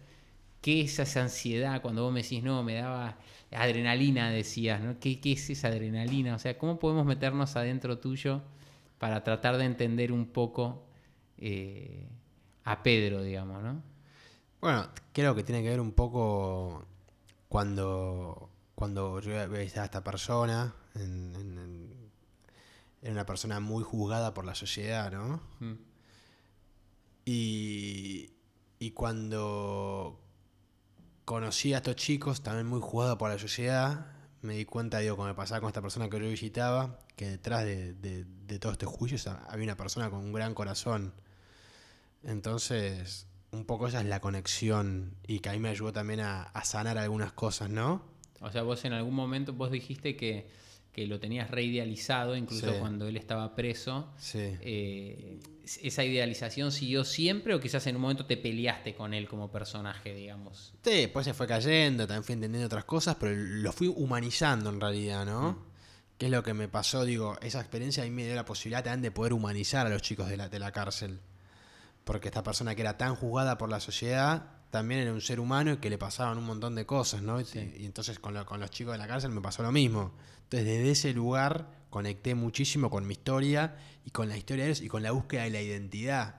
qué 0.61 0.81
es 0.81 0.99
esa 0.99 1.21
ansiedad 1.21 1.81
cuando 1.81 2.03
vos 2.03 2.13
me 2.13 2.23
decís, 2.23 2.43
no, 2.43 2.63
me 2.63 2.75
daba 2.75 3.17
adrenalina, 3.51 4.29
decías, 4.31 4.81
¿no? 4.81 4.99
¿Qué, 4.99 5.19
qué 5.19 5.33
es 5.33 5.49
esa 5.49 5.67
adrenalina? 5.69 6.35
O 6.35 6.39
sea, 6.39 6.57
¿cómo 6.57 6.79
podemos 6.79 7.05
meternos 7.05 7.55
adentro 7.55 7.99
tuyo 7.99 8.41
para 8.99 9.23
tratar 9.23 9.57
de 9.57 9.65
entender 9.65 10.11
un 10.11 10.27
poco 10.27 10.83
eh, 11.37 12.07
a 12.63 12.83
Pedro, 12.83 13.23
digamos, 13.23 13.63
¿no? 13.63 13.81
Bueno, 14.61 14.87
creo 15.13 15.35
que 15.35 15.43
tiene 15.43 15.63
que 15.63 15.69
ver 15.69 15.79
un 15.81 15.91
poco 15.93 16.85
cuando, 17.49 18.49
cuando 18.75 19.19
yo 19.19 19.31
veía 19.49 19.81
a 19.81 19.85
esta 19.85 20.03
persona, 20.03 20.73
en- 20.95 21.35
en- 21.35 21.57
era 23.01 23.11
una 23.11 23.25
persona 23.25 23.59
muy 23.59 23.83
juzgada 23.83 24.33
por 24.33 24.45
la 24.45 24.55
sociedad, 24.55 25.11
¿no? 25.11 25.41
Mm. 25.59 25.73
Y, 27.25 28.31
y 28.79 28.91
cuando 28.91 30.19
conocí 31.25 31.73
a 31.73 31.77
estos 31.77 31.95
chicos, 31.95 32.41
también 32.41 32.67
muy 32.67 32.81
juzgados 32.81 33.17
por 33.17 33.29
la 33.29 33.39
sociedad, 33.39 34.07
me 34.41 34.55
di 34.55 34.65
cuenta, 34.65 34.99
digo, 34.99 35.15
cuando 35.15 35.33
me 35.33 35.37
pasaba 35.37 35.61
con 35.61 35.69
esta 35.69 35.81
persona 35.81 36.09
que 36.09 36.19
yo 36.19 36.27
visitaba, 36.27 36.99
que 37.15 37.29
detrás 37.29 37.63
de, 37.63 37.93
de, 37.93 38.25
de 38.25 38.59
todo 38.59 38.71
este 38.71 38.85
juicio 38.85 39.37
había 39.49 39.65
una 39.65 39.77
persona 39.77 40.09
con 40.09 40.19
un 40.19 40.33
gran 40.33 40.53
corazón. 40.53 41.13
Entonces, 42.23 43.27
un 43.51 43.65
poco 43.65 43.87
esa 43.87 44.01
es 44.01 44.07
la 44.07 44.19
conexión 44.19 45.15
y 45.27 45.39
que 45.39 45.49
ahí 45.49 45.59
me 45.59 45.69
ayudó 45.69 45.93
también 45.93 46.21
a, 46.21 46.43
a 46.43 46.63
sanar 46.65 46.97
algunas 46.97 47.33
cosas, 47.33 47.69
¿no? 47.69 48.03
O 48.39 48.51
sea, 48.51 48.63
vos 48.63 48.83
en 48.85 48.93
algún 48.93 49.13
momento 49.13 49.53
vos 49.53 49.71
dijiste 49.71 50.15
que, 50.15 50.49
que 50.91 51.07
lo 51.07 51.19
tenías 51.19 51.49
reidealizado, 51.49 52.35
incluso 52.35 52.71
Sí. 52.71 52.77
cuando 52.79 53.07
él 53.07 53.15
estaba 53.17 53.55
preso. 53.55 54.11
Sí. 54.17 54.39
Eh, 54.61 55.39
¿Esa 55.83 56.03
idealización 56.03 56.71
siguió 56.71 57.05
siempre 57.05 57.53
o 57.55 57.59
quizás 57.61 57.87
en 57.87 57.95
un 57.95 58.01
momento 58.01 58.25
te 58.25 58.35
peleaste 58.35 58.93
con 58.95 59.13
él 59.13 59.27
como 59.29 59.49
personaje, 59.51 60.13
digamos? 60.13 60.73
Sí, 60.83 60.91
después 60.91 61.25
se 61.25 61.33
fue 61.33 61.47
cayendo, 61.47 62.05
también 62.07 62.23
fui 62.25 62.33
entendiendo 62.33 62.65
otras 62.65 62.83
cosas, 62.85 63.15
pero 63.19 63.33
lo 63.35 63.71
fui 63.71 63.87
humanizando 63.87 64.69
en 64.69 64.81
realidad, 64.81 65.25
¿no? 65.25 65.63
¿Qué 66.17 66.25
es 66.25 66.31
lo 66.31 66.43
que 66.43 66.53
me 66.53 66.67
pasó? 66.67 67.05
Digo, 67.05 67.37
esa 67.41 67.61
experiencia 67.61 68.03
a 68.03 68.05
mí 68.05 68.11
me 68.11 68.25
dio 68.25 68.35
la 68.35 68.43
posibilidad 68.45 68.83
también 68.83 69.01
de 69.01 69.11
poder 69.11 69.33
humanizar 69.33 69.87
a 69.87 69.89
los 69.89 70.01
chicos 70.01 70.27
de 70.29 70.37
la, 70.37 70.49
de 70.49 70.59
la 70.59 70.71
cárcel. 70.71 71.19
Porque 72.03 72.27
esta 72.27 72.43
persona 72.43 72.75
que 72.75 72.81
era 72.81 72.97
tan 72.97 73.15
juzgada 73.15 73.57
por 73.57 73.69
la 73.69 73.79
sociedad 73.79 74.47
también 74.71 75.01
era 75.01 75.13
un 75.13 75.21
ser 75.21 75.39
humano 75.39 75.73
y 75.73 75.77
que 75.77 75.89
le 75.89 75.97
pasaban 75.97 76.37
un 76.37 76.45
montón 76.45 76.75
de 76.75 76.85
cosas, 76.85 77.21
¿no? 77.21 77.43
Sí. 77.45 77.73
Y, 77.79 77.85
entonces 77.85 78.19
con, 78.19 78.33
lo- 78.33 78.45
con 78.45 78.59
los 78.59 78.71
chicos 78.71 78.93
de 78.93 78.97
la 78.97 79.07
cárcel 79.07 79.31
me 79.31 79.41
pasó 79.41 79.63
lo 79.63 79.71
mismo. 79.71 80.13
Entonces 80.51 80.67
desde 80.67 80.91
ese 80.91 81.13
lugar 81.13 81.71
conecté 81.89 82.35
muchísimo 82.35 82.89
con 82.89 83.07
mi 83.07 83.13
historia 83.13 83.77
y 84.05 84.09
con 84.11 84.27
la 84.27 84.35
historia 84.35 84.65
de 84.65 84.71
ellos 84.71 84.81
y 84.83 84.89
con 84.89 85.01
la 85.01 85.11
búsqueda 85.11 85.43
de 85.43 85.49
la 85.49 85.61
identidad. 85.61 86.35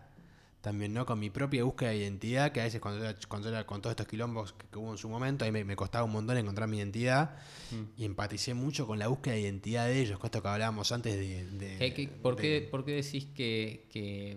También, 0.60 0.92
¿no? 0.92 1.06
Con 1.06 1.18
mi 1.18 1.30
propia 1.30 1.64
búsqueda 1.64 1.88
de 1.90 1.96
identidad, 1.96 2.52
que 2.52 2.60
a 2.60 2.64
veces 2.64 2.78
cuando 2.80 3.02
era, 3.04 3.18
cuando 3.26 3.48
era 3.48 3.64
con 3.66 3.80
todos 3.80 3.92
estos 3.92 4.06
quilombos 4.06 4.52
que, 4.52 4.66
que 4.68 4.78
hubo 4.78 4.92
en 4.92 4.98
su 4.98 5.08
momento, 5.08 5.46
ahí 5.46 5.50
me, 5.50 5.64
me 5.64 5.74
costaba 5.76 6.04
un 6.04 6.12
montón 6.12 6.36
encontrar 6.36 6.68
mi 6.68 6.76
identidad 6.76 7.36
Mm. 7.72 7.84
y 8.00 8.04
empaticé 8.04 8.52
mucho 8.52 8.86
con 8.86 8.98
la 8.98 9.08
búsqueda 9.08 9.32
de 9.34 9.40
identidad 9.40 9.86
de 9.86 9.98
ellos, 10.02 10.18
con 10.18 10.26
esto 10.28 10.42
que 10.42 10.48
hablábamos 10.48 10.92
antes 10.92 11.14
de... 11.16 11.46
de- 11.46 11.78
¿Qué- 11.78 11.94
qué- 11.94 12.08
por, 12.08 12.36
de- 12.36 12.42
qué, 12.42 12.68
por 12.70 12.84
qué 12.84 12.92
decís 12.92 13.26
que, 13.34 13.86
que 13.90 14.36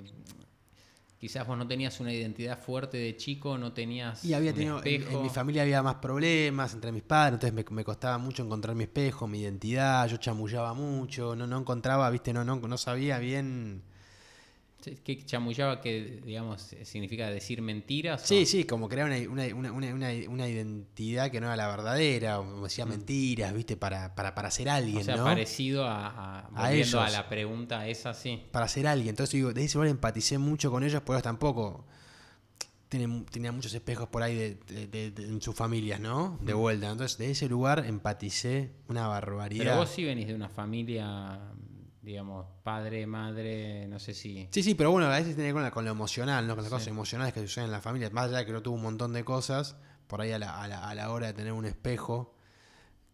quizás 1.19 1.47
vos 1.47 1.57
no 1.57 1.67
tenías 1.67 1.99
una 1.99 2.13
identidad 2.13 2.59
fuerte 2.59 2.97
de 2.97 3.15
chico, 3.17 3.57
no 3.57 3.73
tenías 3.73 4.23
Y 4.25 4.33
había 4.33 4.51
un 4.51 4.55
tenido, 4.57 4.83
en, 4.83 4.87
espejo? 5.01 5.17
en 5.17 5.23
mi 5.23 5.29
familia 5.29 5.61
había 5.63 5.81
más 5.83 5.95
problemas 5.95 6.73
entre 6.73 6.91
mis 6.91 7.03
padres, 7.03 7.33
entonces 7.35 7.53
me, 7.53 7.75
me 7.75 7.83
costaba 7.83 8.17
mucho 8.17 8.43
encontrar 8.43 8.75
mi 8.75 8.83
espejo, 8.83 9.27
mi 9.27 9.39
identidad, 9.41 10.07
yo 10.07 10.17
chamullaba 10.17 10.73
mucho, 10.73 11.35
no, 11.35 11.47
no 11.47 11.59
encontraba, 11.59 12.09
viste, 12.09 12.33
no, 12.33 12.43
no, 12.43 12.55
no 12.57 12.77
sabía 12.77 13.19
bien. 13.19 13.83
¿Qué 15.03 15.23
chamullaba 15.25 15.81
que, 15.81 16.21
digamos, 16.25 16.73
significa 16.83 17.29
decir 17.29 17.61
mentiras? 17.61 18.23
o- 18.23 18.27
Sí, 18.27 18.45
sí, 18.45 18.63
como 18.65 18.87
crear 18.89 19.07
una, 19.07 19.17
una, 19.53 19.71
una, 19.73 19.93
una, 20.29 20.47
identidad 20.49 21.31
que 21.31 21.39
no 21.41 21.47
era 21.47 21.55
la 21.55 21.67
verdadera, 21.67 22.39
o 22.39 22.63
decía 22.63 22.85
mentiras, 22.85 23.53
viste, 23.53 23.77
para, 23.77 24.13
para, 24.15 24.33
para 24.35 24.51
ser 24.51 24.69
alguien, 24.69 24.97
Mm. 24.97 25.01
O 25.01 25.03
sea, 25.03 25.15
¿no? 25.17 25.23
parecido 25.25 25.85
a, 25.85 26.07
a, 26.07 26.39
A 26.39 26.49
volviendo 26.49 26.99
a 26.99 27.03
ellos. 27.05 27.11
la 27.13 27.27
pregunta 27.29 27.87
esa, 27.87 28.13
sí. 28.13 28.41
Para 28.51 28.67
ser 28.67 28.87
alguien. 28.87 29.09
Entonces 29.09 29.33
digo, 29.33 29.53
de 29.53 29.63
ese 29.63 29.77
lugar 29.77 29.89
empaticé 29.89 30.37
mucho 30.37 30.69
con 30.71 30.83
ellos, 30.83 31.01
pero 31.05 31.21
tampoco 31.21 31.85
tiene, 32.89 33.25
tenía 33.31 33.51
muchos 33.51 33.73
espejos 33.73 34.07
por 34.07 34.21
ahí 34.23 34.35
de, 34.35 34.87
de- 34.87 35.11
de- 35.11 35.23
en 35.23 35.41
sus 35.41 35.55
familias, 35.55 35.99
¿no? 35.99 36.37
De 36.41 36.53
vuelta. 36.53 36.91
Entonces, 36.91 37.17
de 37.17 37.31
ese 37.31 37.49
lugar 37.49 37.83
empaticé 37.85 38.71
una 38.87 39.07
barbaridad. 39.07 39.63
Pero 39.65 39.77
vos 39.77 39.89
sí 39.89 40.03
venís 40.03 40.27
de 40.27 40.35
una 40.35 40.49
familia, 40.49 41.39
digamos, 42.05 42.45
padre, 42.63 43.05
madre, 43.07 43.87
no 43.87 43.99
sé 43.99 44.13
si... 44.13 44.47
Sí, 44.51 44.63
sí, 44.63 44.75
pero 44.75 44.91
bueno, 44.91 45.07
a 45.07 45.17
veces 45.17 45.35
tiene 45.35 45.49
que 45.49 45.59
ver 45.59 45.71
con, 45.71 45.83
lo 45.83 45.91
emocional, 45.91 46.45
¿no? 46.47 46.55
Con 46.55 46.63
las 46.63 46.69
Sí. 46.69 46.75
cosas 46.75 46.87
emocionales 46.87 47.33
que 47.33 47.41
suceden 47.41 47.65
en 47.65 47.71
la 47.71 47.81
familia. 47.81 48.09
Más 48.11 48.25
allá 48.29 48.37
de 48.39 48.45
que 48.45 48.51
no 48.53 48.61
tuvo 48.61 48.75
un 48.75 48.83
montón 48.83 49.11
de 49.13 49.23
cosas, 49.25 49.75
por 50.07 50.21
ahí 50.21 50.31
a 50.31 50.39
la, 50.39 50.61
a 50.61 50.67
la- 50.67 50.87
a 50.87 50.93
la 50.95 51.11
hora 51.11 51.27
de 51.27 51.33
tener 51.33 51.51
un 51.51 51.65
espejo 51.65 52.33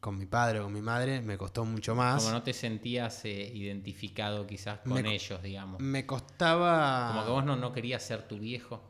con 0.01 0.17
mi 0.17 0.25
padre 0.25 0.59
o 0.59 0.63
con 0.63 0.73
mi 0.73 0.81
madre, 0.81 1.21
me 1.21 1.37
costó 1.37 1.63
mucho 1.63 1.95
más. 1.95 2.21
Como 2.23 2.31
no 2.35 2.43
te 2.43 2.53
sentías 2.53 3.23
eh, 3.25 3.51
identificado 3.53 4.45
quizás 4.47 4.79
con 4.79 5.01
Me 5.03 5.13
ellos, 5.15 5.41
digamos. 5.41 5.79
Me 5.81 6.05
costaba... 6.05 7.07
Como 7.13 7.25
que 7.25 7.31
vos 7.31 7.45
no, 7.45 7.55
no 7.55 7.71
querías 7.71 8.01
ser 8.03 8.27
tu 8.27 8.37
viejo 8.39 8.81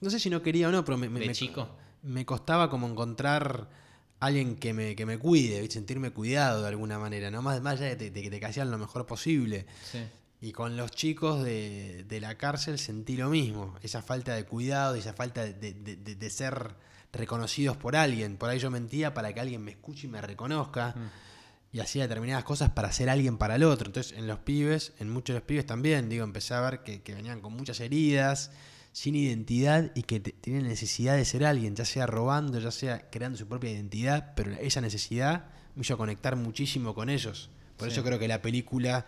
No 0.00 0.10
sé 0.10 0.18
si 0.18 0.30
no 0.30 0.42
quería 0.42 0.68
o 0.68 0.72
no, 0.72 0.84
pero 0.84 0.96
me, 0.98 1.08
me- 1.08 1.20
de 1.20 1.26
me- 1.28 1.32
chico. 1.34 1.68
me 2.02 2.24
costaba 2.26 2.68
como 2.70 2.86
encontrar 2.88 3.68
alguien 4.20 4.56
que 4.56 4.72
me, 4.72 4.96
que 4.96 5.04
me 5.06 5.18
cuide, 5.18 5.68
sentirme 5.70 6.10
cuidado 6.10 6.62
de 6.62 6.68
alguna 6.68 6.98
manera, 6.98 7.30
¿no? 7.30 7.42
Más, 7.42 7.60
más 7.60 7.80
allá 7.80 7.94
de, 7.96 8.10
de 8.10 8.22
que 8.22 8.30
te 8.30 8.44
hacían 8.44 8.70
lo 8.70 8.78
mejor 8.78 9.06
posible. 9.06 9.66
Sí. 9.90 9.98
Y 10.40 10.52
con 10.52 10.76
los 10.76 10.90
chicos 10.90 11.42
de, 11.42 12.04
de 12.06 12.20
la 12.20 12.36
cárcel 12.36 12.78
sentí 12.78 13.16
lo 13.16 13.30
mismo, 13.30 13.74
esa 13.82 14.02
falta 14.02 14.34
de 14.34 14.44
cuidado, 14.44 14.94
esa 14.94 15.12
falta 15.14 15.42
de, 15.44 15.72
de- 15.72 16.30
ser 16.30 16.74
reconocidos 17.12 17.76
por 17.76 17.96
alguien. 17.96 18.36
Por 18.36 18.50
ahí 18.50 18.58
yo 18.58 18.70
mentía 18.70 19.14
para 19.14 19.32
que 19.32 19.40
alguien 19.40 19.62
me 19.62 19.70
escuche 19.70 20.06
y 20.06 20.10
me 20.10 20.20
reconozca. 20.20 20.94
Y 21.72 21.80
hacía 21.80 22.02
determinadas 22.04 22.44
cosas 22.44 22.70
para 22.70 22.92
ser 22.92 23.08
alguien 23.10 23.36
para 23.36 23.56
el 23.56 23.64
otro. 23.64 23.86
Entonces, 23.88 24.16
en 24.16 24.26
los 24.28 24.38
pibes, 24.38 24.92
en 25.00 25.10
muchos 25.10 25.34
de 25.34 25.40
los 25.40 25.46
pibes 25.46 25.66
también, 25.66 26.08
digo, 26.08 26.22
empecé 26.24 26.54
a 26.54 26.60
ver 26.60 26.82
que, 26.84 27.02
que 27.02 27.14
venían 27.14 27.40
con 27.40 27.52
muchas 27.52 27.80
heridas, 27.80 28.52
sin 28.94 29.16
identidad 29.16 29.90
y 29.96 30.02
que 30.04 30.20
tienen 30.20 30.68
necesidad 30.68 31.16
de 31.16 31.24
ser 31.24 31.44
alguien, 31.44 31.74
ya 31.74 31.84
sea 31.84 32.06
robando, 32.06 32.60
ya 32.60 32.70
sea 32.70 33.10
creando 33.10 33.36
su 33.36 33.48
propia 33.48 33.72
identidad, 33.72 34.34
pero 34.36 34.52
esa 34.52 34.80
necesidad 34.80 35.46
me 35.74 35.82
hizo 35.82 35.98
conectar 35.98 36.36
muchísimo 36.36 36.94
con 36.94 37.10
ellos. 37.10 37.50
Por 37.76 37.88
Sí. 37.88 37.94
eso 37.94 38.04
creo 38.04 38.20
que 38.20 38.28
la 38.28 38.40
película 38.40 39.04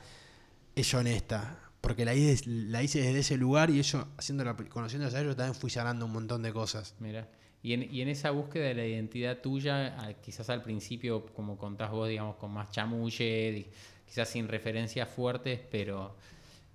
es 0.74 0.92
honesta. 0.92 1.60
Porque 1.80 2.04
la 2.04 2.16
hice, 2.16 2.42
la 2.48 2.82
hice 2.82 3.00
desde 3.00 3.20
ese 3.20 3.36
lugar 3.36 3.70
y 3.70 3.78
eso, 3.78 4.08
haciéndolo, 4.16 4.56
conociéndolos 4.68 5.14
a 5.14 5.20
ellos, 5.20 5.36
también 5.36 5.54
fui 5.54 5.70
sanando 5.70 6.04
un 6.06 6.12
montón 6.12 6.42
de 6.42 6.52
cosas. 6.52 6.96
Mira. 6.98 7.28
Y 7.62 7.74
en, 7.74 7.94
y 7.94 8.00
en 8.00 8.08
esa 8.08 8.32
búsqueda 8.32 8.64
de 8.64 8.74
la 8.74 8.84
identidad 8.84 9.38
tuya, 9.40 10.16
quizás 10.20 10.50
al 10.50 10.62
principio, 10.62 11.26
como 11.26 11.56
contás 11.56 11.92
vos, 11.92 12.08
digamos, 12.08 12.36
con 12.36 12.50
más 12.50 12.70
chamulle, 12.72 13.68
quizás 14.04 14.28
sin 14.28 14.48
referencias 14.48 15.08
fuertes, 15.08 15.60
pero, 15.70 16.16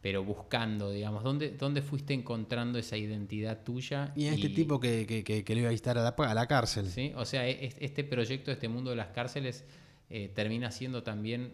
pero 0.01 0.23
buscando, 0.23 0.89
digamos, 0.91 1.23
¿dónde, 1.23 1.51
¿dónde 1.51 1.81
fuiste 1.81 2.13
encontrando 2.13 2.79
esa 2.79 2.97
identidad 2.97 3.63
tuya? 3.63 4.11
Y 4.15 4.25
en 4.25 4.33
este 4.33 4.49
tipo 4.49 4.79
que, 4.79 5.05
que, 5.05 5.23
que, 5.23 5.43
que 5.43 5.53
le 5.53 5.61
iba 5.61 5.69
a 5.69 5.71
visitar 5.71 5.97
a 5.97 6.01
la, 6.03 6.09
a 6.17 6.33
la 6.33 6.47
cárcel. 6.47 6.89
¿sí? 6.89 7.11
O 7.15 7.25
sea, 7.25 7.47
e- 7.47 7.65
es- 7.67 7.75
este 7.79 8.03
proyecto, 8.03 8.51
este 8.51 8.67
mundo 8.67 8.89
de 8.89 8.95
las 8.95 9.09
cárceles, 9.09 9.63
eh, 10.09 10.31
termina 10.33 10.71
siendo 10.71 11.03
también 11.03 11.53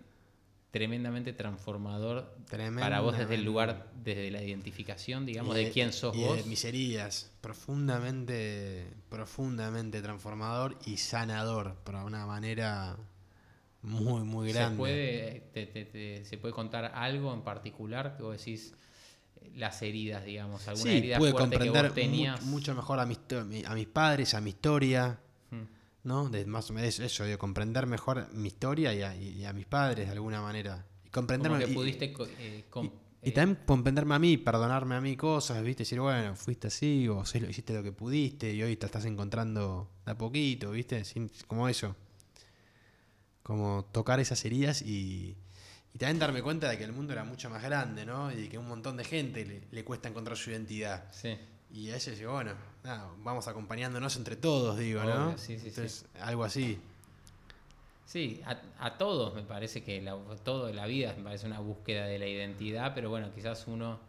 tremendamente 0.72 1.34
transformador 1.34 2.36
para 2.80 3.00
vos 3.02 3.18
desde 3.18 3.36
el 3.36 3.44
lugar, 3.44 3.90
desde 4.04 4.30
la 4.32 4.44
identificación, 4.44 5.26
digamos, 5.26 5.56
de 5.56 5.72
quién 5.72 5.92
sos 5.94 6.16
y 6.16 6.20
vos. 6.22 6.38
De 6.38 6.44
mis 6.44 6.64
heridas. 6.66 7.32
Profundamente, 7.42 8.88
profundamente 9.10 10.02
transformador 10.02 10.78
y 10.86 10.98
sanador, 10.98 11.78
pero 11.84 12.00
de 12.00 12.06
una 12.06 12.26
manera 12.26 12.98
muy, 13.82 14.24
muy 14.24 14.52
grande. 14.52 14.76
¿Se 14.76 14.78
puede, 14.78 15.44
te- 15.54 15.66
te- 15.68 15.86
te- 15.86 16.26
¿Se 16.26 16.38
puede 16.38 16.54
contar 16.54 16.92
algo 16.94 17.34
en 17.34 17.42
particular 17.42 18.16
que 18.18 18.24
vos 18.24 18.38
decís 18.38 18.74
eh, 19.42 19.52
las 19.56 19.82
heridas, 19.82 20.26
digamos? 20.26 20.68
¿Alguna 20.68 20.92
sí, 20.92 20.98
herida 20.98 21.18
pude 21.18 21.32
fuerte 21.32 21.50
que 21.50 21.66
comprender 21.66 21.86
vos 21.86 21.94
tenías? 21.94 22.42
mu- 22.44 22.52
mucho 22.52 22.76
mejor 22.76 23.00
a 23.00 23.06
mi- 23.06 23.64
a 23.66 23.74
mis 23.76 23.88
padres, 23.88 24.34
a 24.34 24.42
mi 24.42 24.50
historia. 24.52 25.20
¿no? 26.04 26.30
De 26.30 26.46
más 26.46 26.70
o 26.70 26.74
menos 26.74 27.00
eso, 27.02 27.26
de 27.26 27.38
comprender 27.38 27.86
mejor 27.86 28.32
mi 28.34 28.48
historia 28.48 28.94
y 28.94 29.02
a, 29.02 29.14
y 29.14 29.44
a 29.44 29.52
mis 29.52 29.66
padres 29.66 30.06
de 30.06 30.14
alguna 30.14 30.42
manera. 30.42 30.86
Y 31.04 31.10
Como 31.10 31.12
comprenderme 31.12 31.60
que 31.66 31.72
y- 31.72 31.74
pudiste 31.74 32.14
co- 32.14 32.26
eh, 32.40 32.64
com- 32.70 32.90
y 33.22 33.30
eh, 33.30 33.32
también 33.34 33.60
comprenderme 33.66 34.16
a 34.16 34.20
mí, 34.20 34.38
perdonarme 34.38 34.96
a 34.96 35.02
mí 35.02 35.18
cosas, 35.18 35.62
¿viste? 35.64 35.82
Decir, 35.84 36.00
bueno, 36.00 36.34
fuiste 36.38 36.68
así, 36.68 37.10
o 37.10 37.24
hiciste 37.24 37.74
lo 37.74 37.84
que 37.84 37.92
pudiste, 37.92 38.54
y 38.54 38.64
hoy 38.64 38.78
te 38.78 38.86
estás 38.86 39.04
encontrando 39.04 39.90
de 40.06 40.12
a 40.14 40.18
poquito, 40.18 40.72
¿viste? 40.72 41.04
Sin- 41.04 41.30
como 41.46 41.68
eso. 41.68 41.94
Como 43.48 43.86
tocar 43.94 44.20
esas 44.20 44.44
heridas 44.44 44.82
y, 44.82 45.38
y 45.94 45.98
también 45.98 46.20
darme 46.20 46.44
cuenta 46.44 46.70
de 46.70 46.78
que 46.78 46.84
el 46.84 46.92
mundo 46.92 47.14
era 47.14 47.24
mucho 47.24 47.50
más 47.50 47.64
grande, 47.64 48.06
¿no? 48.06 48.30
Y 48.32 48.50
que 48.50 48.58
un 48.58 48.68
montón 48.68 48.98
de 48.98 49.06
gente 49.06 49.46
le, 49.46 49.62
le 49.72 49.84
cuesta 49.86 50.10
encontrar 50.10 50.38
su 50.38 50.52
identidad. 50.52 51.06
sí. 51.12 51.38
Y 51.70 51.90
a 51.90 51.98
ese 51.98 52.16
digo, 52.16 52.32
bueno, 52.32 52.54
nada, 52.84 53.12
vamos 53.18 53.46
acompañándonos 53.50 54.16
entre 54.16 54.38
todos, 54.38 54.78
digo, 54.78 55.04
¿no? 55.04 55.28
Obvio, 55.28 55.38
sí, 55.38 55.56
sí, 55.56 55.60
sí. 55.60 55.68
Entonces, 55.68 56.06
algo 56.22 56.46
así. 56.46 56.80
Sí, 58.06 58.42
a, 58.46 58.62
a 58.80 58.98
todos 58.98 59.36
me 59.36 59.42
parece 59.42 59.84
que 59.84 60.02
la, 60.02 60.18
todo 60.46 60.70
en 60.70 60.78
la 60.78 60.86
vida 60.86 61.14
me 61.18 61.24
parece 61.26 61.46
una 61.46 61.60
búsqueda 61.60 62.06
de 62.06 62.20
la 62.20 62.26
identidad, 62.28 62.94
pero 62.96 63.10
bueno, 63.10 63.34
quizás 63.36 63.68
uno, 63.68 64.00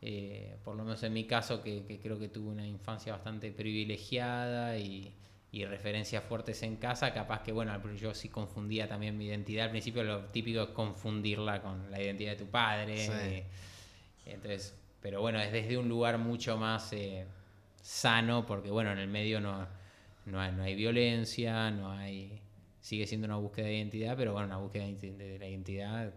eh, 0.00 0.56
por 0.64 0.76
lo 0.76 0.84
menos 0.84 1.02
en 1.02 1.12
mi 1.12 1.24
caso, 1.26 1.62
que, 1.62 1.84
que 1.84 1.98
creo 1.98 2.18
que 2.18 2.28
tuve 2.28 2.48
una 2.48 2.66
infancia 2.66 3.12
bastante 3.12 3.52
privilegiada 3.52 4.78
y, 4.78 5.12
y 5.50 5.64
referencias 5.64 6.22
fuertes 6.24 6.62
en 6.62 6.76
casa, 6.76 7.12
capaz 7.12 7.42
que 7.42 7.52
bueno, 7.52 7.72
yo 7.94 8.14
sí 8.14 8.28
confundía 8.28 8.86
también 8.86 9.16
mi 9.16 9.26
identidad. 9.26 9.66
Al 9.66 9.70
principio 9.70 10.04
lo 10.04 10.26
típico 10.26 10.62
es 10.62 10.68
confundirla 10.70 11.62
con 11.62 11.90
la 11.90 12.02
identidad 12.02 12.32
de 12.32 12.36
tu 12.36 12.46
padre. 12.50 12.98
Sí. 12.98 13.12
eh, 13.12 13.46
entonces, 14.26 14.74
pero 15.00 15.20
bueno, 15.20 15.40
es 15.40 15.50
desde 15.52 15.78
un 15.78 15.88
lugar 15.88 16.18
mucho 16.18 16.58
más 16.58 16.92
eh, 16.92 17.26
sano, 17.80 18.44
porque 18.44 18.70
bueno, 18.70 18.92
en 18.92 18.98
el 18.98 19.08
medio 19.08 19.40
no, 19.40 19.66
no, 20.26 20.40
hay, 20.40 20.52
no 20.52 20.62
hay 20.62 20.74
violencia, 20.74 21.70
no 21.70 21.90
hay... 21.90 22.42
Sigue 22.80 23.06
siendo 23.06 23.26
una 23.26 23.36
búsqueda 23.36 23.66
de 23.66 23.76
identidad, 23.76 24.16
pero 24.16 24.32
bueno, 24.32 24.46
una 24.46 24.58
búsqueda 24.58 24.86
de 24.86 25.38
la 25.38 25.46
identidad 25.46 26.12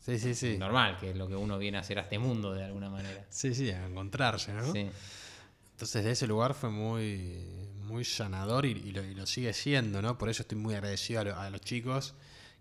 Sí, 0.00 0.18
sí, 0.18 0.34
sí. 0.34 0.56
normal, 0.56 0.96
que 0.98 1.10
es 1.10 1.16
lo 1.16 1.28
que 1.28 1.36
uno 1.36 1.58
viene 1.58 1.76
a 1.76 1.80
hacer 1.80 1.98
a 1.98 2.02
este 2.02 2.18
mundo 2.18 2.54
de 2.54 2.64
alguna 2.64 2.88
manera. 2.88 3.26
Sí, 3.28 3.54
sí, 3.54 3.70
a 3.70 3.86
encontrarse, 3.86 4.52
¿no? 4.52 4.72
Sí. 4.72 4.88
Entonces 5.72 6.04
de 6.04 6.12
ese 6.12 6.26
lugar 6.26 6.54
fue 6.54 6.70
muy, 6.70 7.36
muy 7.88 8.04
sanador 8.04 8.66
y, 8.66 8.70
y 8.72 8.92
lo, 8.92 9.02
y 9.04 9.14
lo 9.14 9.26
sigue 9.26 9.52
siendo, 9.52 10.00
¿no? 10.02 10.16
Por 10.18 10.28
eso 10.28 10.42
estoy 10.42 10.58
muy 10.58 10.74
agradecido 10.74 11.20
a, 11.20 11.24
lo- 11.24 11.36
a 11.38 11.50
los 11.50 11.60
chicos 11.60 12.14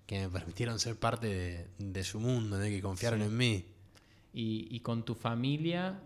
que 0.05 0.19
me 0.21 0.29
permitieron 0.29 0.79
ser 0.79 0.95
parte 0.97 1.27
de, 1.27 1.67
de 1.77 2.03
su 2.03 2.19
mundo, 2.19 2.57
de 2.57 2.69
que 2.69 2.81
confiaron 2.81 3.19
Sí. 3.19 3.25
en 3.25 3.37
mí. 3.37 3.65
Y, 4.33 4.67
y 4.71 4.79
con 4.79 5.03
tu 5.03 5.15
familia, 5.15 5.99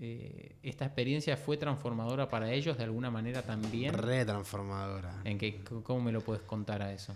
eh, 0.00 0.56
¿esta 0.62 0.84
experiencia 0.86 1.36
fue 1.36 1.56
transformadora 1.56 2.28
para 2.28 2.52
ellos 2.52 2.76
de 2.76 2.84
alguna 2.84 3.10
manera 3.10 3.42
también? 3.42 3.94
Re 3.94 4.24
transformadora. 4.24 5.20
¿En 5.24 5.38
qué, 5.38 5.62
¿Cómo 5.84 6.00
me 6.02 6.10
lo 6.12 6.20
puedes 6.22 6.42
contar 6.42 6.82
a 6.82 6.92
eso? 6.92 7.14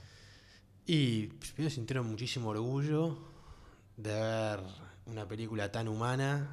Y 0.87 1.27
primero 1.27 1.71
sintieron 1.75 2.07
muchísimo 2.09 2.51
orgullo 2.51 3.19
de 3.97 4.13
ver 4.13 4.61
una 5.07 5.27
película 5.27 5.71
tan 5.73 5.89
humana 5.89 6.49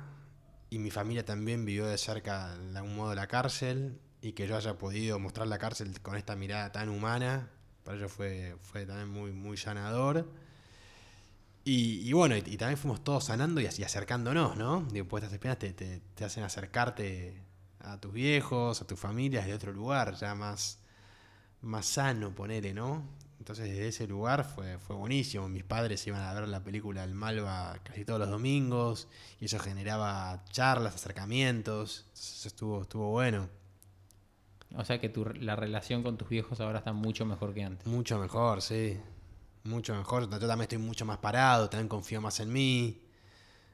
y 0.70 0.80
mi 0.80 0.90
familia 0.90 1.24
también 1.24 1.64
vivió 1.66 1.86
de 1.86 1.98
cerca 1.98 2.58
de 2.58 2.78
algún 2.78 2.96
modo 2.96 3.14
la 3.16 3.28
cárcel 3.28 4.00
y 4.26 4.34
que 4.34 4.48
yo 4.48 4.58
haya 4.58 4.76
podido 4.78 5.20
mostrar 5.20 5.48
la 5.48 5.60
cárcel 5.60 6.02
con 6.02 6.16
esta 6.16 6.36
mirada 6.36 6.72
tan 6.72 6.90
humana, 6.90 7.50
para 7.84 7.98
ellos 7.98 8.12
fue, 8.12 8.56
fue 8.62 8.86
también 8.86 9.10
muy, 9.10 9.32
muy 9.32 9.56
sanador. 9.56 10.28
Y, 11.64 12.08
y 12.08 12.14
bueno, 12.14 12.36
y, 12.36 12.40
y 12.46 12.58
también 12.58 12.78
fuimos 12.78 13.04
todos 13.04 13.26
sanando 13.26 13.60
y, 13.62 13.66
así 13.66 13.84
acercándonos, 13.84 14.56
¿no? 14.58 14.82
Digo, 14.92 15.08
pues 15.08 15.24
estas 15.24 15.34
experiencias 15.36 15.76
te, 15.78 15.86
te- 16.00 16.02
te 16.16 16.26
hacen 16.26 16.44
acercarte 16.44 17.42
a 17.80 18.00
tus 18.00 18.14
viejos, 18.14 18.82
a 18.82 18.88
tus 18.88 19.00
familias 19.00 19.46
de 19.46 19.54
otro 19.54 19.72
lugar, 19.74 20.16
ya 20.16 20.36
más, 20.36 20.80
más 21.62 21.86
sano, 21.88 22.34
ponele, 22.36 22.74
¿no? 22.74 23.04
Entonces 23.40 23.70
desde 23.70 23.90
ese 23.90 24.08
lugar 24.08 24.46
fue, 24.46 24.80
fue 24.80 24.96
buenísimo. 24.96 25.50
Mis 25.50 25.64
padres 25.64 26.06
iban 26.08 26.22
a 26.22 26.34
ver 26.34 26.48
la 26.48 26.64
película 26.64 27.04
El 27.04 27.16
Malva 27.16 27.80
casi 27.84 28.06
todos 28.06 28.20
los 28.20 28.30
domingos 28.30 29.08
y 29.40 29.46
eso 29.46 29.60
generaba 29.60 30.44
charlas, 30.52 30.96
acercamientos. 30.96 32.06
Entonces 32.10 32.46
estuvo, 32.48 32.82
estuvo 32.84 33.12
bueno. 33.12 33.50
O 34.78 34.84
sea 34.86 35.00
que 35.00 35.10
tu, 35.10 35.26
la 35.26 35.56
relación 35.56 36.04
con 36.04 36.18
tus 36.18 36.28
viejos 36.30 36.60
ahora 36.60 36.80
está 36.80 36.92
mucho 36.94 37.26
mejor 37.26 37.54
que 37.54 37.64
antes. 37.64 37.88
Mucho 37.88 38.20
mejor, 38.20 38.62
sí. 38.62 39.00
Mucho 39.64 39.96
mejor. 39.96 40.24
Yo 40.30 40.40
también 40.40 40.62
estoy 40.62 40.78
mucho 40.78 41.06
más 41.06 41.18
parado, 41.18 41.70
también 41.70 41.88
confío 41.88 42.22
más 42.22 42.40
en 42.40 42.52
mí. 42.52 43.02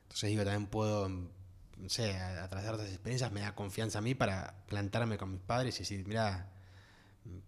Entonces 0.04 0.30
digo, 0.30 0.44
también 0.44 0.68
puedo, 0.68 1.10
no 1.10 1.90
sé, 1.90 2.16
a, 2.18 2.44
a 2.44 2.48
través 2.50 2.68
de 2.68 2.74
otras 2.74 2.90
experiencias 2.90 3.32
me 3.32 3.42
da 3.42 3.56
confianza 3.56 4.00
a 4.00 4.02
mí 4.02 4.14
para 4.16 4.54
plantarme 4.68 5.18
con 5.18 5.32
mis 5.32 5.42
padres 5.42 5.76
y 5.78 5.80
decir, 5.80 6.06
mira, 6.08 6.50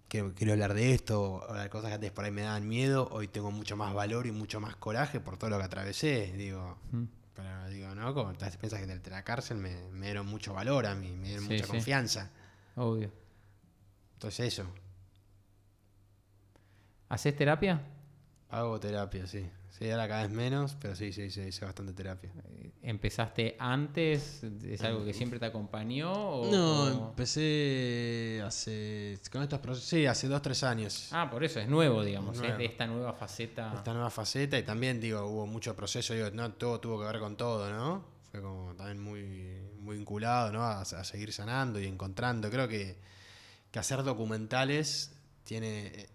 quiero, 0.07 0.33
quiero 0.33 0.53
hablar 0.53 0.73
de 0.73 0.93
esto, 0.93 1.21
o 1.47 1.53
de 1.53 1.69
cosas 1.69 1.89
que 1.89 1.95
antes 1.95 2.11
por 2.11 2.25
ahí 2.25 2.31
me 2.31 2.41
daban 2.41 2.67
miedo, 2.67 3.07
hoy 3.11 3.27
tengo 3.27 3.51
mucho 3.51 3.75
más 3.77 3.93
valor 3.93 4.27
y 4.27 4.31
mucho 4.31 4.59
más 4.59 4.75
coraje 4.75 5.19
por 5.19 5.37
todo 5.37 5.49
lo 5.49 5.57
que 5.57 5.63
atravesé, 5.65 6.33
digo. 6.37 6.77
Mm. 6.91 7.03
Pero 7.35 7.69
digo, 7.69 7.95
¿no? 7.95 8.13
Como 8.13 8.31
estas 8.31 8.49
experiencias 8.49 8.81
que 8.81 9.09
de 9.09 9.11
la 9.11 9.23
cárcel 9.23 9.57
me, 9.57 9.89
me 9.91 10.05
dieron 10.07 10.25
mucho 10.27 10.53
valor 10.53 10.85
a 10.85 10.95
mí, 10.95 11.11
me 11.11 11.27
dieron 11.29 11.45
Sí, 11.45 11.53
mucha 11.53 11.65
sí. 11.65 11.71
confianza. 11.71 12.29
Obvio. 12.75 13.11
Entonces 14.23 14.53
eso, 14.53 14.65
¿Haces 17.09 17.35
terapia? 17.35 17.81
hago 18.49 18.79
terapia, 18.79 19.27
sí. 19.27 19.45
Sí, 19.71 19.89
ahora 19.91 20.07
cada 20.07 20.21
vez 20.23 20.31
menos, 20.31 20.77
pero 20.79 20.95
sí, 20.95 21.11
sí, 21.11 21.29
sí, 21.29 21.41
hice 21.41 21.65
bastante 21.65 21.91
terapia. 21.91 22.31
Eh, 22.51 22.71
¿Empezaste 22.83 23.57
antes? 23.59 24.43
¿Es 24.63 24.81
algo 24.83 25.03
que 25.03 25.13
siempre 25.13 25.39
te 25.39 25.45
acompañó? 25.47 26.09
o- 26.13 26.51
No, 26.51 27.09
empecé 27.09 28.41
hace. 28.45 29.19
Con 29.29 29.41
estos 29.43 29.59
procesos. 29.59 29.89
Sí, 29.89 30.05
hace 30.05 30.27
dos, 30.29 30.41
tres 30.41 30.63
años. 30.63 31.09
Ah, 31.11 31.29
por 31.29 31.43
eso 31.43 31.59
es 31.59 31.67
nuevo, 31.67 32.01
digamos. 32.03 32.37
Nuevo. 32.37 32.53
Es 32.53 32.57
de 32.59 32.65
esta 32.65 32.87
nueva 32.87 33.11
faceta. 33.13 33.73
Esta 33.75 33.91
nueva 33.93 34.09
faceta 34.11 34.57
y 34.57 34.63
también, 34.63 35.01
digo, 35.01 35.25
hubo 35.25 35.45
mucho 35.47 35.75
proceso. 35.75 36.13
Digo, 36.13 36.29
no 36.31 36.53
todo 36.53 36.79
tuvo 36.79 36.99
que 37.01 37.05
ver 37.07 37.19
con 37.19 37.35
todo, 37.35 37.69
¿no? 37.69 38.05
Fue 38.31 38.41
como 38.41 38.73
también 38.75 38.99
muy, 39.03 39.59
muy 39.79 39.97
vinculado, 39.97 40.51
¿no? 40.53 40.61
A, 40.63 40.81
a 40.81 41.03
seguir 41.03 41.33
sanando 41.33 41.79
y 41.81 41.87
encontrando. 41.87 42.49
Creo 42.49 42.67
que, 42.69 42.95
que 43.73 43.79
hacer 43.79 44.03
documentales 44.03 45.11
tiene. 45.43 45.87
eh, 45.87 46.09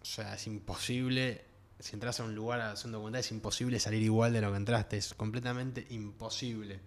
O 0.00 0.04
sea, 0.06 0.34
es 0.36 0.46
imposible. 0.46 1.44
Si 1.80 1.94
entras 1.94 2.18
a 2.20 2.24
un 2.24 2.34
lugar 2.34 2.60
a 2.60 2.72
hacer 2.72 2.86
un 2.86 2.92
documental, 2.92 3.20
es 3.20 3.30
imposible 3.32 3.78
salir 3.80 4.02
igual 4.02 4.32
de 4.32 4.40
lo 4.40 4.50
que 4.52 4.56
entraste. 4.56 4.96
Es 4.96 5.12
completamente 5.14 5.84
imposible. 5.90 6.80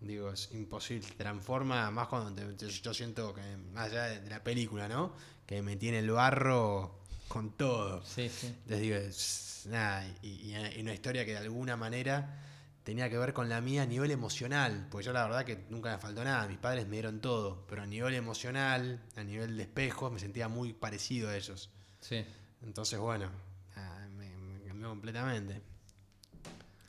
Digo, 0.00 0.30
es 0.32 0.50
imposible. 0.52 1.08
Transforma 1.16 1.90
más 1.90 2.08
cuando 2.08 2.32
te- 2.34 2.52
te- 2.54 2.68
yo 2.70 2.92
siento 2.94 3.32
que, 3.34 3.40
más 3.72 3.90
allá 3.90 4.04
de, 4.04 4.20
de 4.20 4.30
la 4.30 4.42
película, 4.44 4.88
¿no? 4.88 5.12
Que 5.46 5.62
me 5.62 5.76
tiene 5.76 6.00
el 6.00 6.10
barro 6.10 6.98
con 7.28 7.52
todo. 7.52 8.04
Sí, 8.04 8.28
sí. 8.28 8.54
Les 8.66 8.80
digo, 8.80 8.96
es- 8.96 9.62
nada, 9.66 10.06
y, 10.22 10.28
y- 10.28 10.56
y 10.78 10.80
una 10.82 10.94
historia 10.94 11.24
que 11.24 11.32
de 11.32 11.38
alguna 11.38 11.76
manera 11.76 12.44
tenía 12.88 13.10
que 13.10 13.18
ver 13.18 13.34
con 13.34 13.50
la 13.50 13.60
mía 13.60 13.82
a 13.82 13.86
nivel 13.86 14.10
emocional, 14.10 14.86
pues 14.90 15.04
yo 15.04 15.12
la 15.12 15.22
verdad 15.22 15.44
que 15.44 15.66
nunca 15.68 15.92
me 15.92 15.98
faltó 15.98 16.24
nada, 16.24 16.48
mis 16.48 16.56
padres 16.56 16.86
me 16.86 16.92
dieron 16.92 17.20
todo, 17.20 17.66
pero 17.68 17.82
a 17.82 17.86
nivel 17.86 18.14
emocional, 18.14 19.02
a 19.14 19.22
nivel 19.22 19.58
de 19.58 19.64
espejos, 19.64 20.10
me 20.10 20.18
sentía 20.18 20.48
muy 20.48 20.72
parecido 20.72 21.28
a 21.28 21.36
ellos. 21.36 21.68
sí. 22.00 22.24
Entonces, 22.62 22.98
bueno, 22.98 23.28
nada, 23.76 24.08
me, 24.16 24.34
me 24.34 24.64
cambió 24.64 24.88
completamente. 24.88 25.60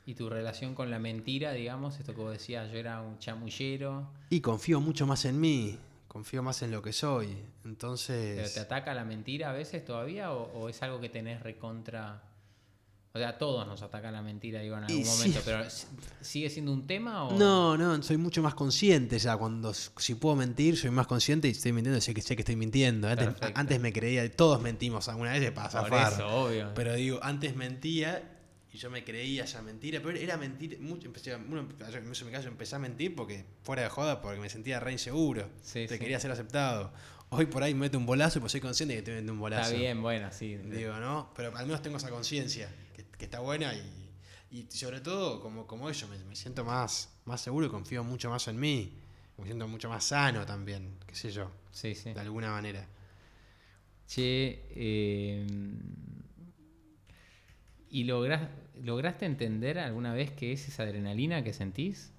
¿Y 0.06 0.14
tu 0.14 0.30
relación 0.30 0.74
con 0.74 0.90
la 0.90 0.98
mentira, 0.98 1.52
digamos? 1.52 2.00
Esto 2.00 2.14
que 2.14 2.22
vos 2.22 2.32
decías, 2.32 2.72
yo 2.72 2.78
era 2.78 3.02
un 3.02 3.18
chamullero. 3.18 4.08
Y 4.30 4.40
confío 4.40 4.80
mucho 4.80 5.06
más 5.06 5.26
en 5.26 5.38
mí, 5.38 5.78
confío 6.08 6.42
más 6.42 6.62
en 6.62 6.70
lo 6.70 6.80
que 6.80 6.94
soy. 6.94 7.26
¿Pero 7.26 7.72
Entonces, 7.74 8.54
te 8.54 8.60
ataca 8.60 8.94
la 8.94 9.04
mentira 9.04 9.50
a 9.50 9.52
veces 9.52 9.84
todavía 9.84 10.32
o, 10.32 10.50
o 10.60 10.70
es 10.70 10.82
algo 10.82 10.98
que 10.98 11.10
tenés 11.10 11.42
recontra... 11.42 12.22
O 13.12 13.18
sea, 13.18 13.36
todos 13.38 13.66
nos 13.66 13.82
ataca 13.82 14.12
la 14.12 14.22
mentira, 14.22 14.60
digo, 14.60 14.76
en 14.78 14.84
Y 14.84 14.86
algún 14.86 15.04
sí. 15.04 15.10
momento, 15.10 15.40
pero 15.44 15.60
¿s- 15.64 15.86
¿sigue 16.20 16.48
siendo 16.48 16.72
un 16.72 16.86
tema 16.86 17.24
o...? 17.24 17.36
no, 17.36 17.76
no, 17.76 18.00
soy 18.04 18.16
mucho 18.18 18.40
más 18.40 18.54
consciente 18.54 19.18
ya. 19.18 19.36
Cuando 19.36 19.74
si 19.74 20.14
puedo 20.14 20.36
mentir, 20.36 20.76
soy 20.76 20.90
más 20.90 21.08
consciente 21.08 21.48
y 21.48 21.50
estoy 21.50 21.72
mintiendo, 21.72 22.00
sé 22.00 22.14
que 22.14 22.22
sé 22.22 22.36
que 22.36 22.42
estoy 22.42 22.54
mintiendo. 22.54 23.08
Antes, 23.08 23.26
Perfecto. 23.26 23.58
antes 23.60 23.80
me 23.80 23.92
creía, 23.92 24.30
todos 24.30 24.62
mentimos 24.62 25.08
alguna 25.08 25.32
vez 25.32 25.50
para 25.50 25.68
Por 25.68 25.90
zafar. 25.90 26.12
eso, 26.12 26.28
obvio. 26.28 26.70
Pero 26.74 26.94
digo, 26.94 27.18
antes 27.22 27.56
mentía 27.56 28.36
y 28.72 28.78
yo 28.78 28.88
me 28.90 29.02
creía 29.02 29.42
esa 29.42 29.60
mentira, 29.60 29.98
pero 30.04 30.16
era 30.16 30.36
mentira. 30.36 30.76
Mucho, 30.78 31.08
empecé, 31.08 31.34
uno, 31.34 31.66
yo, 31.90 31.98
en 31.98 32.26
mi 32.26 32.30
caso 32.30 32.46
empecé 32.46 32.76
a 32.76 32.78
mentir 32.78 33.16
porque 33.16 33.44
fuera 33.64 33.82
de 33.82 33.88
joda, 33.88 34.22
porque 34.22 34.38
me 34.38 34.48
sentía 34.48 34.78
re 34.78 34.92
inseguro. 34.92 35.48
Sí, 35.62 35.86
Te 35.88 35.94
sí. 35.94 35.98
quería 35.98 36.20
ser 36.20 36.30
aceptado. 36.30 36.92
Hoy 37.30 37.46
por 37.46 37.62
ahí 37.64 37.74
me 37.74 37.80
meto 37.80 37.98
un 37.98 38.06
bolazo 38.06 38.38
y 38.38 38.40
pues 38.40 38.52
soy 38.52 38.60
consciente 38.60 38.92
de 38.94 38.96
que 38.96 39.00
estoy 39.00 39.14
metiendo 39.14 39.32
un 39.32 39.40
bolazo. 39.40 39.62
Está 39.70 39.76
bien, 39.76 40.00
bueno, 40.00 40.28
sí. 40.32 40.56
Digo, 40.56 40.94
¿no? 41.00 41.32
Pero 41.36 41.56
al 41.56 41.66
menos 41.66 41.82
tengo 41.82 41.96
esa 41.96 42.10
conciencia, 42.10 42.68
que, 43.20 43.26
está 43.26 43.38
buena 43.40 43.72
y, 43.74 44.10
y 44.50 44.66
sobre 44.70 45.00
todo, 45.00 45.40
como, 45.40 45.66
como 45.66 45.88
ellos, 45.88 46.08
me, 46.10 46.18
me 46.24 46.34
siento 46.34 46.64
más, 46.64 47.10
más 47.26 47.40
seguro 47.40 47.66
y 47.66 47.70
confío 47.70 48.02
mucho 48.02 48.28
más 48.30 48.48
en 48.48 48.58
mí. 48.58 48.96
Me 49.38 49.44
siento 49.46 49.68
mucho 49.68 49.88
más 49.88 50.04
sano 50.04 50.44
también, 50.44 50.98
qué 51.06 51.14
sé 51.14 51.30
yo, 51.30 51.50
Sí, 51.70 51.94
sí. 51.94 52.12
de 52.12 52.20
alguna 52.20 52.50
manera. 52.50 52.86
Che, 54.06 54.64
eh, 54.74 55.46
¿y 57.90 58.04
logras- 58.04 58.48
lograste 58.82 59.24
entender 59.26 59.78
alguna 59.78 60.12
vez 60.14 60.30
qué 60.32 60.52
es 60.52 60.68
esa 60.68 60.82
adrenalina 60.84 61.42
que 61.42 61.52
sentís? 61.52 62.10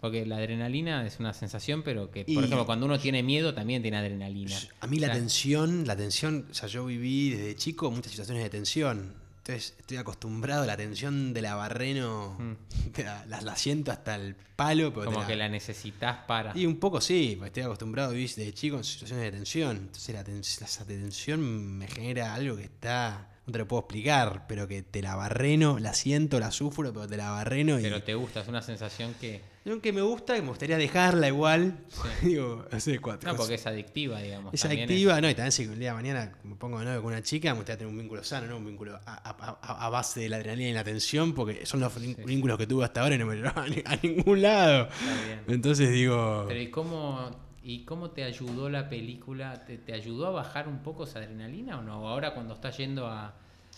Porque 0.00 0.26
la 0.26 0.36
adrenalina 0.36 1.06
es 1.06 1.18
una 1.18 1.32
sensación, 1.32 1.82
pero 1.82 2.10
que, 2.10 2.24
por 2.24 2.34
Y- 2.34 2.38
ejemplo, 2.38 2.66
cuando 2.66 2.84
uno 2.86 2.98
tiene 2.98 3.22
miedo 3.22 3.54
también 3.54 3.80
tiene 3.80 3.96
adrenalina. 3.96 4.56
A 4.80 4.86
mí 4.86 4.98
la 4.98 5.06
O 5.06 5.10
sea, 5.10 5.18
tensión, 5.20 5.86
la 5.86 5.96
tensión, 5.96 6.46
o 6.50 6.54
sea, 6.54 6.68
yo 6.68 6.84
viví 6.84 7.30
desde 7.30 7.56
chico 7.56 7.90
muchas 7.90 8.10
situaciones 8.12 8.42
de 8.44 8.50
tensión. 8.50 9.14
Entonces 9.46 9.74
estoy 9.78 9.98
acostumbrado 9.98 10.62
a 10.62 10.66
la 10.66 10.74
tensión 10.74 11.34
de 11.34 11.42
la 11.42 11.54
barreno, 11.54 12.38
la, 12.96 13.26
la- 13.26 13.40
la 13.42 13.56
siento 13.56 13.92
hasta 13.92 14.14
el 14.14 14.34
palo. 14.56 14.90
Pero 14.94 15.04
Como 15.04 15.20
la- 15.20 15.26
que 15.26 15.36
la 15.36 15.50
necesitas 15.50 16.16
para. 16.26 16.56
Y 16.56 16.64
un 16.64 16.80
poco 16.80 16.98
sí, 17.02 17.34
porque 17.36 17.48
estoy 17.48 17.62
acostumbrado 17.64 18.08
a 18.08 18.12
vivir 18.14 18.28
desde 18.34 18.54
chico 18.54 18.78
en 18.78 18.84
situaciones 18.84 19.24
de 19.26 19.32
tensión. 19.32 19.76
Entonces 19.76 20.14
la 20.14 20.24
tens- 20.24 20.62
esa 20.64 20.86
tensión 20.86 21.42
me 21.76 21.86
genera 21.88 22.32
algo 22.32 22.56
que 22.56 22.64
está, 22.64 23.28
no 23.46 23.52
te 23.52 23.58
lo 23.58 23.68
puedo 23.68 23.80
explicar, 23.82 24.46
pero 24.48 24.66
que 24.66 24.82
te 24.82 25.02
la 25.02 25.16
barreno, 25.16 25.78
la 25.78 25.92
siento, 25.94 26.40
la 26.40 26.50
sufro, 26.50 26.92
pero 26.92 27.06
te 27.06 27.16
la 27.16 27.30
barreno 27.30 27.78
y... 27.78 27.82
Pero 27.82 28.02
te 28.02 28.14
gusta, 28.14 28.40
es 28.40 28.48
una 28.48 28.62
sensación 28.62 29.14
que. 29.20 29.40
Aunque 29.66 29.92
me 29.94 30.02
gusta, 30.02 30.34
que 30.34 30.42
me 30.42 30.48
gustaría 30.48 30.76
dejarla 30.76 31.28
igual. 31.28 31.78
Sí. 31.88 32.08
Digo, 32.28 32.66
no 32.70 32.80
sé 32.80 32.98
cuánto. 32.98 33.26
No, 33.26 33.34
porque 33.36 33.54
es 33.54 33.66
adictiva, 33.66 34.20
digamos. 34.20 34.52
Es 34.52 34.64
adictiva, 34.64 35.20
no, 35.22 35.28
y 35.30 35.34
también 35.34 35.52
si 35.52 35.62
el 35.64 35.78
día 35.78 35.90
de 35.90 35.94
mañana 35.94 36.32
me 36.44 36.54
pongo 36.56 36.78
de 36.80 36.84
novio 36.86 37.02
con 37.02 37.12
una 37.12 37.22
chica, 37.22 37.50
me 37.52 37.56
gustaría 37.60 37.78
tener 37.78 37.92
un 37.92 37.98
vínculo 37.98 38.22
sano, 38.24 38.46
no 38.46 38.56
un 38.58 38.66
vínculo 38.66 38.94
a, 38.94 39.00
a- 39.06 39.58
a- 39.62 39.86
a 39.86 39.88
base 39.90 40.20
de 40.20 40.28
la 40.28 40.36
adrenalina 40.36 40.68
y 40.70 40.72
la 40.74 40.84
tensión, 40.84 41.34
porque 41.34 41.64
son 41.66 41.80
los 41.80 41.92
sí. 41.94 42.14
vínculos 42.26 42.58
que 42.58 42.66
tuve 42.66 42.84
hasta 42.84 43.00
ahora 43.02 43.14
y 43.14 43.18
no 43.18 43.26
me 43.26 43.36
llevaban 43.36 43.72
a 43.86 43.96
ningún 44.02 44.42
lado. 44.42 44.84
Está 44.88 45.24
bien. 45.26 45.40
Entonces 45.48 45.90
digo, 45.90 46.44
Pero 46.48 46.60
¿y 46.60 46.70
cómo, 46.70 47.30
¿y 47.64 47.84
cómo 47.84 48.10
te 48.10 48.22
ayudó 48.24 48.68
la 48.68 48.88
película? 48.88 49.64
¿Te, 49.64 49.78
te 49.78 49.94
ayudó 49.94 50.26
a 50.26 50.30
bajar 50.30 50.68
un 50.68 50.80
poco 50.82 51.04
esa 51.04 51.18
adrenalina 51.18 51.78
o 51.78 51.82
no? 51.82 52.06
Ahora 52.06 52.34
cuando 52.34 52.54
estás 52.54 52.76
yendo 52.76 53.08
a, 53.08 53.34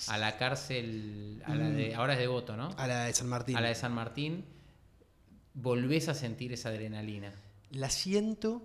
a 0.09 0.19
la 0.19 0.37
cárcel, 0.37 1.41
a 1.47 1.55
la 1.55 1.71
de, 1.71 1.95
ahora 1.95 2.15
es 2.15 2.19
de 2.19 2.27
voto, 2.27 2.57
¿no? 2.57 2.71
Mm. 2.71 2.75
a 2.77 2.87
la 2.87 3.05
de 3.05 3.15
San 3.15 3.29
Martín. 3.29 3.57
A 3.57 3.61
la 3.61 3.69
de 3.69 3.75
San 3.77 3.93
Martín, 3.95 4.45
volvés 5.55 6.09
a 6.09 6.15
sentir 6.15 6.53
esa 6.53 6.71
adrenalina. 6.71 7.33
La 7.71 7.89
siento, 7.89 8.63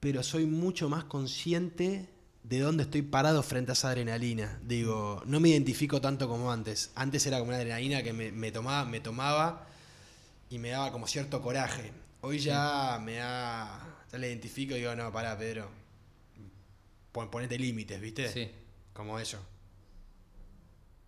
pero 0.00 0.22
soy 0.22 0.44
mucho 0.44 0.88
más 0.90 1.04
consciente 1.04 2.10
de 2.42 2.60
dónde 2.60 2.82
estoy 2.82 3.00
parado 3.00 3.42
frente 3.42 3.72
a 3.72 3.74
esa 3.74 3.88
adrenalina. 3.88 4.60
Digo, 4.62 5.22
no 5.24 5.40
me 5.40 5.48
identifico 5.48 6.02
tanto 6.02 6.28
como 6.28 6.52
antes. 6.52 6.92
Antes 6.94 7.26
era 7.26 7.38
como 7.38 7.48
una 7.48 7.56
adrenalina 7.56 8.02
que 8.02 8.12
me, 8.12 8.30
me 8.32 8.52
tomaba, 8.52 8.84
me 8.84 9.00
tomaba 9.00 9.66
y 10.50 10.58
me 10.58 10.70
daba 10.70 10.92
como 10.92 11.06
cierto 11.06 11.40
coraje. 11.40 11.90
Hoy 12.20 12.38
ya 12.38 13.00
me 13.02 13.16
da. 13.16 13.93
Ya 14.14 14.18
le 14.18 14.28
identifico 14.28 14.74
y 14.76 14.78
digo, 14.78 14.94
no, 14.94 15.10
pará, 15.12 15.36
Pedro. 15.36 15.68
Pon- 17.10 17.28
ponete 17.32 17.58
límites, 17.58 18.00
¿viste? 18.00 18.28
Sí. 18.28 18.48
Como 18.92 19.18
eso. 19.18 19.44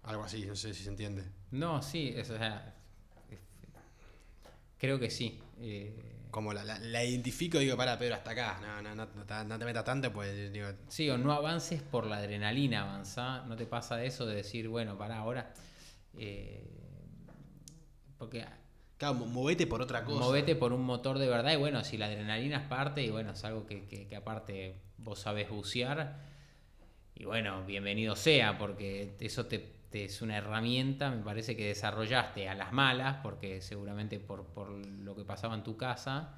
Algo 0.02 0.24
así, 0.24 0.44
no 0.44 0.56
sé 0.56 0.74
si 0.74 0.82
se 0.82 0.88
entiende. 0.88 1.22
No, 1.52 1.82
sí, 1.82 2.12
es- 2.16 2.30
o 2.30 2.36
sea, 2.36 2.74
creo 4.78 4.98
que 4.98 5.08
sí. 5.10 5.40
Eh, 5.60 6.02
Como 6.32 6.52
la, 6.52 6.64
la- 6.64 6.80
la 6.80 7.04
identifico 7.04 7.58
y 7.60 7.64
digo, 7.64 7.76
pará, 7.76 7.96
Pedro, 7.96 8.16
hasta 8.16 8.32
acá. 8.32 8.58
No, 8.60 8.82
no, 8.82 8.94
no, 8.96 9.06
no 9.44 9.58
te- 9.58 9.64
metas 9.64 9.84
tanto, 9.84 10.12
pues 10.12 10.52
digo, 10.52 10.66
Sí, 10.88 11.08
o 11.08 11.16
no 11.16 11.32
avances 11.32 11.80
por 11.80 12.06
la 12.06 12.16
adrenalina, 12.16 12.82
avanza. 12.82 13.44
¿No 13.46 13.54
te 13.56 13.66
pasa 13.66 14.02
eso 14.02 14.26
de 14.26 14.34
decir, 14.34 14.68
bueno, 14.68 14.98
para 14.98 15.18
ahora? 15.18 15.54
eh, 16.18 16.60
porque 18.18 18.44
Claro, 18.98 19.14
mo- 19.14 19.26
movete 19.26 19.66
por 19.66 19.82
otra 19.82 20.04
cosa. 20.04 20.18
movete 20.18 20.56
por 20.56 20.72
un 20.72 20.82
motor 20.82 21.18
de 21.18 21.28
verdad 21.28 21.52
y 21.52 21.56
bueno, 21.56 21.84
si 21.84 21.96
la 21.98 22.06
adrenalina 22.06 22.58
es 22.58 22.66
parte 22.66 23.02
y 23.02 23.10
bueno, 23.10 23.32
es 23.32 23.44
algo 23.44 23.66
que, 23.66 23.86
que- 23.86 24.06
que 24.06 24.16
aparte 24.16 24.76
vos 24.98 25.18
sabés 25.18 25.50
bucear 25.50 26.16
y 27.14 27.24
bueno, 27.24 27.64
bienvenido 27.66 28.16
sea 28.16 28.56
porque 28.58 29.14
eso 29.20 29.46
te, 29.46 29.58
te 29.90 30.04
es 30.04 30.22
una 30.22 30.36
herramienta, 30.38 31.10
me 31.10 31.22
parece 31.22 31.56
que 31.56 31.66
desarrollaste 31.68 32.48
a 32.48 32.54
las 32.54 32.72
malas 32.72 33.18
porque 33.22 33.60
seguramente 33.60 34.18
por, 34.18 34.44
por 34.46 34.70
lo 34.70 35.14
que 35.14 35.24
pasaba 35.24 35.54
en 35.54 35.62
tu 35.62 35.76
casa. 35.76 36.34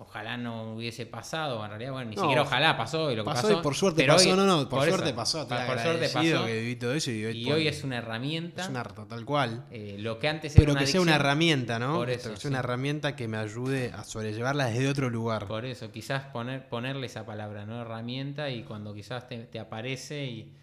Ojalá 0.00 0.36
no 0.36 0.74
hubiese 0.74 1.06
pasado, 1.06 1.60
en 1.64 1.70
realidad, 1.70 1.90
bueno, 1.90 2.10
ni 2.10 2.14
No, 2.14 2.22
siquiera 2.22 2.42
ojalá 2.42 2.76
pasó 2.76 3.10
y 3.10 3.16
lo 3.16 3.24
que 3.24 3.30
pasó, 3.30 3.48
pasó. 3.48 3.58
y 3.58 3.62
por 3.64 3.74
suerte 3.74 4.02
pero 4.02 4.14
pasó, 4.14 4.30
hoy- 4.30 4.36
no, 4.36 4.46
no, 4.46 4.68
por, 4.68 4.86
eso, 4.86 4.96
suerte 4.96 5.12
pasó. 5.12 5.42
estoy 5.42 5.58
por 5.66 5.78
suerte 5.80 6.08
pasó. 6.08 6.46
que 6.46 6.52
viví 6.60 6.76
todo 6.76 6.94
eso 6.94 7.10
y 7.10 7.24
hoy, 7.24 7.36
Y 7.36 7.44
por- 7.46 7.54
hoy 7.54 7.66
es 7.66 7.82
una 7.82 7.96
herramienta. 7.98 8.62
es 8.62 8.68
una 8.68 8.84
tal 8.84 9.24
cual. 9.24 9.64
eh, 9.72 9.96
lo 9.98 10.20
que 10.20 10.28
antes 10.28 10.54
era 10.54 10.60
Pero 10.62 10.70
una 10.72 10.80
que 10.82 10.86
sea 10.86 11.00
una 11.00 11.16
herramienta, 11.16 11.80
¿no? 11.80 11.96
Por 11.96 12.06
Que 12.06 12.14
eso, 12.14 12.36
sea 12.36 12.48
una 12.48 12.58
sí. 12.60 12.64
herramienta 12.64 13.16
que 13.16 13.26
me 13.26 13.38
ayude 13.38 13.90
a 13.92 14.04
sobrellevarla 14.04 14.66
desde 14.66 14.88
otro 14.88 15.10
lugar. 15.10 15.48
Por 15.48 15.64
eso, 15.64 15.90
quizás 15.90 16.22
poner, 16.26 16.68
ponerle 16.68 17.06
esa 17.06 17.26
palabra, 17.26 17.66
¿no? 17.66 17.80
Herramienta, 17.82 18.50
y 18.50 18.62
cuando 18.62 18.94
quizás 18.94 19.26
te, 19.26 19.38
te 19.46 19.58
aparece 19.58 20.26
y, 20.26 20.54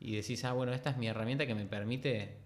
y 0.00 0.16
decís, 0.16 0.42
ah, 0.46 0.54
bueno, 0.54 0.72
esta 0.72 0.88
es 0.88 0.96
mi 0.96 1.08
herramienta 1.08 1.46
que 1.46 1.54
me 1.54 1.66
permite 1.66 2.38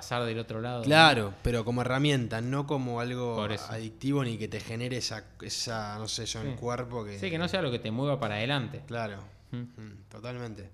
pasar 0.00 0.24
del 0.24 0.38
otro 0.38 0.60
lado. 0.60 0.78
¿no? 0.78 0.84
Claro, 0.84 1.34
pero 1.42 1.64
como 1.64 1.80
herramienta, 1.82 2.40
no 2.40 2.66
como 2.66 3.00
algo 3.00 3.42
adictivo 3.68 4.22
ni 4.24 4.38
que 4.38 4.48
te 4.48 4.60
genere 4.60 4.96
esa, 4.98 5.24
esa 5.42 5.98
no 5.98 6.06
sé, 6.08 6.24
eso 6.24 6.40
en 6.40 6.48
el 6.48 6.56
cuerpo 6.56 7.04
que... 7.04 7.18
Sí, 7.18 7.30
que 7.30 7.38
no 7.38 7.48
sea 7.48 7.62
lo 7.62 7.70
que 7.70 7.78
te 7.78 7.90
mueva 7.90 8.18
para 8.20 8.36
adelante. 8.36 8.82
Claro, 8.86 9.18
Mm, 9.50 9.56
Mm, 9.80 10.04
totalmente. 10.10 10.70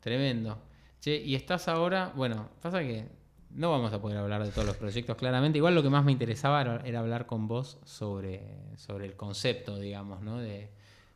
Tremendo. 0.00 0.58
Che, 1.00 1.16
y 1.16 1.34
estás 1.34 1.66
ahora, 1.68 2.12
bueno, 2.14 2.48
pasa 2.60 2.80
que 2.80 3.06
no 3.50 3.70
vamos 3.70 3.92
a 3.92 4.00
poder 4.00 4.18
hablar 4.18 4.44
de 4.44 4.50
todos 4.50 4.66
los 4.66 4.76
proyectos 4.76 5.16
claramente. 5.16 5.58
Igual 5.58 5.74
lo 5.74 5.82
que 5.82 5.90
más 5.90 6.04
me 6.04 6.12
interesaba 6.12 6.60
era, 6.60 6.82
era 6.84 7.00
hablar 7.00 7.26
con 7.26 7.48
vos 7.48 7.78
sobre, 7.84 8.42
sobre 8.76 9.06
el 9.06 9.14
concepto, 9.16 9.78
digamos, 9.78 10.20
¿no? 10.20 10.38
De, 10.38 10.68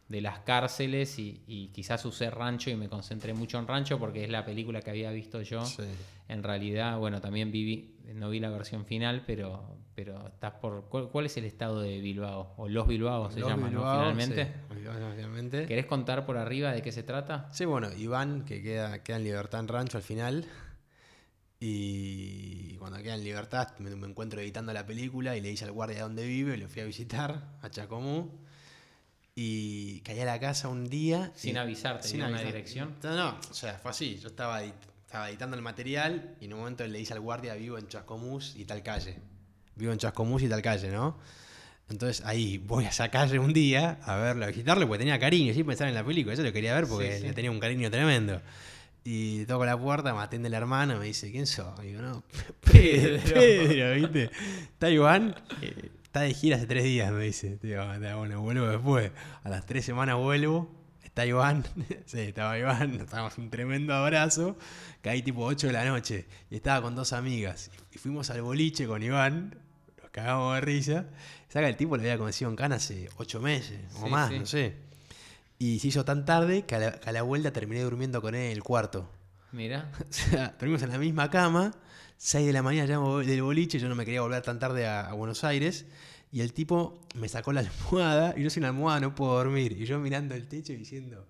de 0.08 0.20
las 0.20 0.40
cárceles 0.40 1.18
y, 1.18 1.42
y 1.46 1.68
quizás 1.68 2.04
usé 2.04 2.30
Rancho 2.30 2.70
y 2.70 2.76
me 2.76 2.88
concentré 2.88 3.34
mucho 3.34 3.58
en 3.58 3.66
Rancho 3.66 3.98
porque 3.98 4.24
es 4.24 4.30
la 4.30 4.44
película 4.44 4.80
que 4.80 4.90
había 4.90 5.10
visto 5.10 5.40
yo. 5.42 5.64
Sí. 5.64 5.82
En 6.28 6.42
realidad, 6.42 6.98
bueno, 6.98 7.20
también 7.20 7.52
viví, 7.52 7.96
no 8.14 8.30
vi 8.30 8.40
la 8.40 8.48
versión 8.48 8.86
final, 8.86 9.24
pero, 9.26 9.76
pero 9.94 10.26
estás 10.28 10.52
por. 10.54 10.88
¿cuál, 10.88 11.08
cuál 11.10 11.26
es 11.26 11.36
el 11.36 11.44
estado 11.44 11.80
de 11.82 12.00
Bilbao? 12.00 12.54
O 12.56 12.68
los 12.68 12.86
Bilbao 12.88 13.30
se 13.30 13.40
llaman, 13.40 13.74
¿no? 13.74 13.80
Finalmente. 13.80 14.44
sí, 14.46 14.50
los 14.70 14.78
Bilbao, 14.78 15.12
finalmente. 15.14 15.66
¿Querés 15.66 15.84
contar 15.86 16.24
por 16.24 16.36
arriba 16.38 16.72
de 16.72 16.80
qué 16.80 16.92
se 16.92 17.02
trata? 17.02 17.48
Sí, 17.52 17.66
bueno, 17.66 17.92
Iván, 17.92 18.44
que 18.46 18.62
queda, 18.62 19.02
queda 19.02 19.16
en 19.18 19.24
libertad 19.24 19.60
en 19.60 19.68
rancho 19.68 19.98
al 19.98 20.02
final. 20.02 20.46
Y 21.60 22.76
cuando 22.76 22.98
queda 23.02 23.14
en 23.14 23.24
libertad 23.24 23.68
me, 23.78 23.94
me 23.96 24.06
encuentro 24.06 24.40
editando 24.40 24.72
la 24.72 24.84
película 24.86 25.36
y 25.36 25.40
le 25.40 25.50
hice 25.50 25.64
al 25.64 25.72
guardia 25.72 26.02
dónde 26.02 26.26
vive, 26.26 26.56
lo 26.56 26.68
fui 26.68 26.82
a 26.82 26.84
visitar, 26.84 27.56
a 27.62 27.70
Chacomú. 27.70 28.30
Y 29.36 30.00
caí 30.00 30.20
a 30.20 30.24
la 30.26 30.38
casa 30.38 30.68
un 30.68 30.88
día. 30.88 31.32
Sin 31.34 31.56
y- 31.56 31.58
avisarte, 31.58 32.06
sin 32.08 32.18
dio 32.18 32.26
una 32.26 32.36
avisar. 32.36 32.52
dirección. 32.52 32.94
No, 33.02 33.14
no, 33.16 33.38
o 33.50 33.54
sea, 33.54 33.74
fue 33.78 33.90
así. 33.90 34.18
Yo 34.18 34.28
estaba, 34.28 34.62
edit- 34.62 34.72
estaba 35.14 35.28
editando 35.30 35.54
el 35.56 35.62
material 35.62 36.34
y 36.40 36.46
en 36.46 36.54
un 36.54 36.58
momento 36.58 36.84
le 36.84 36.98
hice 36.98 37.12
al 37.12 37.20
guardia 37.20 37.54
vivo 37.54 37.78
en 37.78 37.86
Chascomús 37.86 38.54
y 38.56 38.64
tal 38.64 38.82
calle. 38.82 39.14
Vivo 39.76 39.92
en 39.92 39.98
Chascomús 39.98 40.42
y 40.42 40.48
tal 40.48 40.60
calle, 40.60 40.90
¿no? 40.90 41.16
Entonces 41.88 42.26
ahí 42.26 42.58
voy 42.58 42.84
a 42.86 42.88
esa 42.88 43.08
calle 43.12 43.38
un 43.38 43.52
día 43.52 44.00
a 44.02 44.16
verlo, 44.16 44.44
a 44.44 44.48
visitarlo, 44.48 44.88
porque 44.88 44.98
tenía 44.98 45.16
cariño, 45.20 45.54
sin 45.54 45.64
pensar 45.66 45.86
en 45.86 45.94
la 45.94 46.02
película. 46.04 46.34
Eso 46.34 46.42
lo 46.42 46.52
quería 46.52 46.74
ver 46.74 46.88
porque 46.88 47.12
Sí, 47.12 47.20
sí. 47.20 47.26
le 47.28 47.32
tenía 47.32 47.52
un 47.52 47.60
cariño 47.60 47.92
tremendo. 47.92 48.40
Y 49.04 49.44
toco 49.44 49.64
la 49.64 49.78
puerta, 49.78 50.12
me 50.12 50.20
atiende 50.20 50.48
el 50.48 50.54
hermano, 50.54 50.98
me 50.98 51.04
dice, 51.06 51.30
¿quién 51.30 51.46
sos? 51.46 51.78
Y 51.84 51.88
digo, 51.88 52.02
no, 52.02 52.24
Pedro, 52.72 53.22
Pedro, 53.34 53.94
¿viste? 53.94 54.30
¿Está 54.64 54.90
Iván? 54.90 55.36
Eh, 55.62 55.90
Está 56.02 56.22
de 56.22 56.34
gira 56.34 56.56
hace 56.56 56.66
tres 56.66 56.82
días, 56.82 57.12
me 57.12 57.22
dice. 57.22 57.56
Digo, 57.62 57.82
"Ah, 57.82 57.98
bueno, 58.16 58.40
vuelvo 58.40 58.66
después. 58.66 59.12
A 59.44 59.48
las 59.48 59.64
tres 59.64 59.84
semanas 59.84 60.16
vuelvo. 60.16 60.68
Está 61.14 61.26
Iván. 61.26 61.62
sí, 62.06 62.18
estaba 62.18 62.58
Iván. 62.58 62.98
Nos 62.98 63.08
damos 63.08 63.38
un 63.38 63.48
tremendo 63.48 63.94
abrazo. 63.94 64.58
Caí 65.00 65.22
tipo 65.22 65.44
8 65.44 65.68
de 65.68 65.72
la 65.72 65.84
noche. 65.84 66.26
Y 66.50 66.56
estaba 66.56 66.82
con 66.82 66.96
dos 66.96 67.12
amigas. 67.12 67.70
Y 67.92 67.98
fuimos 67.98 68.30
al 68.30 68.42
boliche 68.42 68.88
con 68.88 69.00
Iván. 69.00 69.56
Nos 70.02 70.10
cagamos 70.10 70.56
de 70.56 70.60
risa. 70.62 71.06
Saca 71.48 71.68
el 71.68 71.76
tipo 71.76 71.96
lo 71.96 72.02
había 72.02 72.18
conocido 72.18 72.50
en 72.50 72.56
Cana 72.56 72.76
hace 72.76 73.08
8 73.16 73.40
meses 73.40 73.78
o 74.00 74.06
Sí, 74.06 74.10
más, 74.10 74.28
sí. 74.30 74.38
no 74.40 74.46
sé. 74.46 74.74
Y 75.56 75.78
se 75.78 75.86
hizo 75.86 76.04
tan 76.04 76.24
tarde 76.24 76.64
que 76.64 76.74
a, 76.74 76.78
la, 76.80 76.92
que 76.98 77.08
a 77.08 77.12
la 77.12 77.22
vuelta 77.22 77.52
terminé 77.52 77.82
durmiendo 77.82 78.20
con 78.20 78.34
él 78.34 78.46
en 78.46 78.50
el 78.50 78.64
cuarto. 78.64 79.08
Mira, 79.52 79.92
O 80.00 80.12
sea, 80.12 80.56
dormimos 80.58 80.82
en 80.82 80.90
la 80.90 80.98
misma 80.98 81.30
cama, 81.30 81.70
6 82.16 82.44
de 82.44 82.52
la 82.52 82.62
mañana 82.62 82.88
llamo 82.92 83.18
del 83.20 83.40
boliche, 83.40 83.78
yo 83.78 83.88
no 83.88 83.94
me 83.94 84.04
quería 84.04 84.20
volver 84.22 84.42
tan 84.42 84.58
tarde 84.58 84.88
a, 84.88 85.02
a 85.08 85.12
Buenos 85.12 85.44
Aires, 85.44 85.86
y 86.34 86.40
el 86.40 86.52
tipo 86.52 87.00
me 87.14 87.28
sacó 87.28 87.52
la 87.52 87.60
almohada, 87.90 88.34
y 88.36 88.42
yo 88.42 88.50
sin 88.50 88.64
almohada 88.64 88.98
no 89.00 89.14
puedo 89.14 89.34
dormir, 89.34 89.72
y 89.78 89.86
yo 89.86 89.98
mirando 90.00 90.34
el 90.34 90.48
techo 90.48 90.72
y 90.72 90.76
diciendo, 90.76 91.26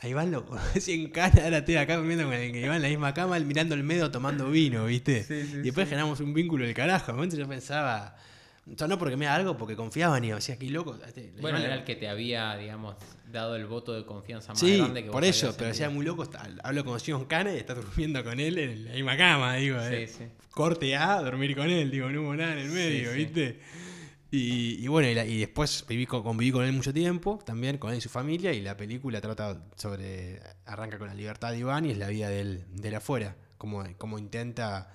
a 0.00 0.08
Iván 0.08 0.30
lo 0.32 0.44
conocí 0.44 0.92
en 0.92 1.10
cana, 1.10 1.44
ahora 1.44 1.58
estoy 1.58 1.76
acá 1.76 1.96
durmiendo 1.96 2.24
con 2.24 2.34
el, 2.34 2.54
Iván 2.56 2.76
en 2.76 2.82
la 2.82 2.88
misma 2.88 3.14
cama, 3.14 3.36
él 3.36 3.46
mirando 3.46 3.74
el 3.76 3.84
medio 3.84 4.10
tomando 4.10 4.50
vino, 4.50 4.84
¿viste? 4.86 5.22
Sí, 5.22 5.42
sí, 5.46 5.56
y 5.58 5.62
después 5.62 5.88
generamos 5.88 6.18
un 6.20 6.34
vínculo 6.34 6.64
del 6.64 6.74
carajo, 6.74 7.06
en 7.06 7.10
un 7.12 7.16
momento 7.18 7.36
yo 7.36 7.46
pensaba... 7.48 8.16
O 8.68 8.76
sea, 8.76 8.88
no 8.88 8.98
porque 8.98 9.16
me 9.16 9.28
haga 9.28 9.36
algo, 9.36 9.56
porque 9.56 9.76
confiaba 9.76 10.18
en 10.18 10.24
Iván. 10.24 10.38
Decía, 10.40 10.58
qué 10.58 10.68
loco. 10.70 10.98
este, 11.06 11.32
bueno, 11.40 11.56
era 11.58 11.76
el 11.76 11.84
que 11.84 11.94
te 11.94 12.08
había, 12.08 12.56
digamos, 12.56 12.96
dado 13.30 13.54
el 13.54 13.64
voto 13.66 13.92
de 13.92 14.04
confianza 14.04 14.48
más 14.54 14.58
Sí, 14.58 14.78
grande 14.78 15.04
que 15.04 15.10
por 15.10 15.20
vos 15.22 15.30
eso, 15.30 15.46
habías 15.46 15.56
pero 15.56 15.68
decía 15.68 15.88
muy 15.88 16.04
loco, 16.04 16.24
está- 16.24 16.48
hablo 16.64 16.84
con 16.84 16.98
Sion 16.98 17.26
Cana 17.26 17.54
y 17.54 17.58
está 17.58 17.74
durmiendo 17.74 18.24
con 18.24 18.40
él 18.40 18.58
en 18.58 18.84
la 18.86 18.90
misma 18.94 19.16
cama, 19.16 19.54
digo, 19.54 19.78
eh. 19.80 20.08
Sí, 20.08 20.14
sí. 20.18 20.24
corte 20.50 20.96
A, 20.96 21.22
dormir 21.22 21.54
con 21.54 21.70
él, 21.70 21.92
digo, 21.92 22.10
no 22.10 22.22
hubo 22.22 22.34
nada 22.34 22.54
en 22.54 22.58
el 22.58 22.70
medio, 22.72 23.12
sí. 23.12 23.18
¿viste? 23.18 23.60
Y, 24.36 24.84
y 24.84 24.88
bueno, 24.88 25.08
y, 25.08 25.14
la- 25.14 25.26
y 25.26 25.38
después 25.38 25.84
viví 25.88 26.06
con, 26.06 26.22
conviví 26.22 26.52
con 26.52 26.64
él 26.64 26.72
mucho 26.72 26.92
tiempo, 26.92 27.38
también 27.44 27.78
con 27.78 27.90
él 27.92 27.98
y 27.98 28.00
su 28.00 28.08
familia, 28.08 28.52
y 28.52 28.60
la 28.60 28.76
película 28.76 29.20
trata 29.20 29.62
sobre, 29.76 30.40
arranca 30.66 30.98
con 30.98 31.08
la 31.08 31.14
libertad 31.14 31.52
de 31.52 31.58
Iván 31.58 31.86
y 31.86 31.90
es 31.92 31.98
la 31.98 32.08
vida 32.08 32.28
de 32.28 32.40
él, 32.40 32.64
de 32.72 32.88
él 32.88 32.94
afuera, 32.94 33.36
cómo, 33.58 33.84
cómo 33.98 34.18
intenta 34.18 34.92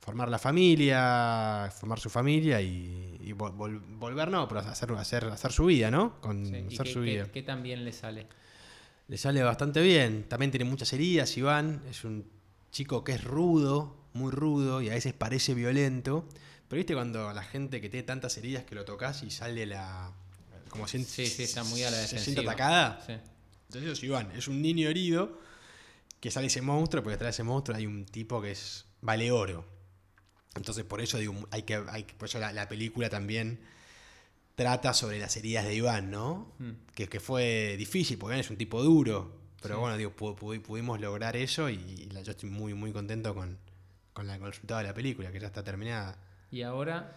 formar 0.00 0.28
la 0.28 0.38
familia, 0.38 1.70
formar 1.78 1.98
su 2.00 2.10
familia 2.10 2.60
y, 2.60 3.16
y 3.20 3.32
vol- 3.32 3.56
vol- 3.56 3.80
volver, 3.98 4.30
no, 4.30 4.48
pero 4.48 4.60
hacer, 4.60 4.90
hacer, 4.92 5.24
hacer 5.26 5.52
su 5.52 5.66
vida, 5.66 5.90
¿no? 5.90 6.20
Con, 6.20 6.44
Sí, 6.46 6.56
¿Y 6.68 6.74
hacer 6.74 6.86
qué, 6.86 6.92
su 6.92 7.00
vida. 7.00 7.26
qué 7.32 7.42
tan 7.42 7.62
bien 7.62 7.84
le 7.84 7.92
sale? 7.92 8.26
Le 9.08 9.16
sale 9.18 9.42
bastante 9.42 9.80
bien. 9.80 10.24
También 10.28 10.50
tiene 10.50 10.64
muchas 10.64 10.92
heridas, 10.92 11.36
Iván. 11.36 11.82
Es 11.88 12.04
un 12.04 12.24
chico 12.70 13.04
que 13.04 13.12
es 13.12 13.22
rudo, 13.24 13.96
muy 14.14 14.30
rudo 14.32 14.80
y 14.82 14.88
a 14.88 14.94
veces 14.94 15.12
parece 15.12 15.54
violento. 15.54 16.24
Pero 16.72 16.78
viste 16.80 16.94
cuando 16.94 17.30
la 17.34 17.42
gente 17.42 17.82
que 17.82 17.90
tiene 17.90 18.02
tantas 18.04 18.34
heridas 18.38 18.64
que 18.64 18.74
lo 18.74 18.86
tocas 18.86 19.22
y 19.24 19.30
sale 19.30 19.66
la. 19.66 20.10
como 20.70 20.88
si 20.88 21.04
Sí, 21.04 21.26
sí, 21.26 21.42
está 21.42 21.64
muy 21.64 21.82
a 21.82 21.90
la 21.90 21.98
se 22.06 22.18
siente 22.18 22.40
atacada. 22.40 22.98
Sí. 23.06 23.12
Entonces 23.68 23.92
es 23.98 24.02
Iván, 24.02 24.30
es 24.34 24.48
un 24.48 24.62
niño 24.62 24.88
herido 24.88 25.38
que 26.18 26.30
sale 26.30 26.46
ese 26.46 26.62
monstruo, 26.62 27.02
porque 27.02 27.12
detrás 27.16 27.26
de 27.26 27.30
ese 27.32 27.42
monstruo 27.42 27.76
hay 27.76 27.84
un 27.84 28.06
tipo 28.06 28.40
que 28.40 28.52
es 28.52 28.86
vale 29.02 29.30
oro. 29.30 29.66
Entonces 30.54 30.82
por 30.86 31.02
eso 31.02 31.18
digo, 31.18 31.34
hay 31.50 31.64
que, 31.64 31.74
hay, 31.90 32.04
por 32.04 32.26
eso 32.26 32.38
la, 32.38 32.54
la 32.54 32.66
película 32.70 33.10
también 33.10 33.60
trata 34.54 34.94
sobre 34.94 35.18
las 35.18 35.36
heridas 35.36 35.66
de 35.66 35.74
Iván, 35.74 36.10
¿no? 36.10 36.54
Mm. 36.58 36.70
Que, 36.94 37.06
que 37.06 37.20
fue 37.20 37.74
difícil, 37.76 38.16
porque 38.16 38.32
Iván 38.36 38.40
es 38.40 38.48
un 38.50 38.56
tipo 38.56 38.82
duro. 38.82 39.40
Pero 39.60 39.74
Sí. 39.74 39.80
bueno, 39.82 39.98
digo, 39.98 40.16
pu- 40.16 40.34
pu- 40.38 40.62
pudimos 40.62 40.98
lograr 41.02 41.36
eso 41.36 41.68
y 41.68 42.08
la- 42.12 42.22
yo 42.22 42.30
estoy 42.32 42.48
muy, 42.48 42.72
muy 42.72 42.92
contento 42.92 43.34
con, 43.34 43.58
con, 44.14 44.26
la, 44.26 44.38
con 44.38 44.46
el 44.46 44.52
resultado 44.52 44.78
de 44.80 44.86
la 44.86 44.94
película, 44.94 45.30
que 45.30 45.38
ya 45.38 45.48
está 45.48 45.62
terminada. 45.62 46.18
Y 46.52 46.62
ahora, 46.62 47.12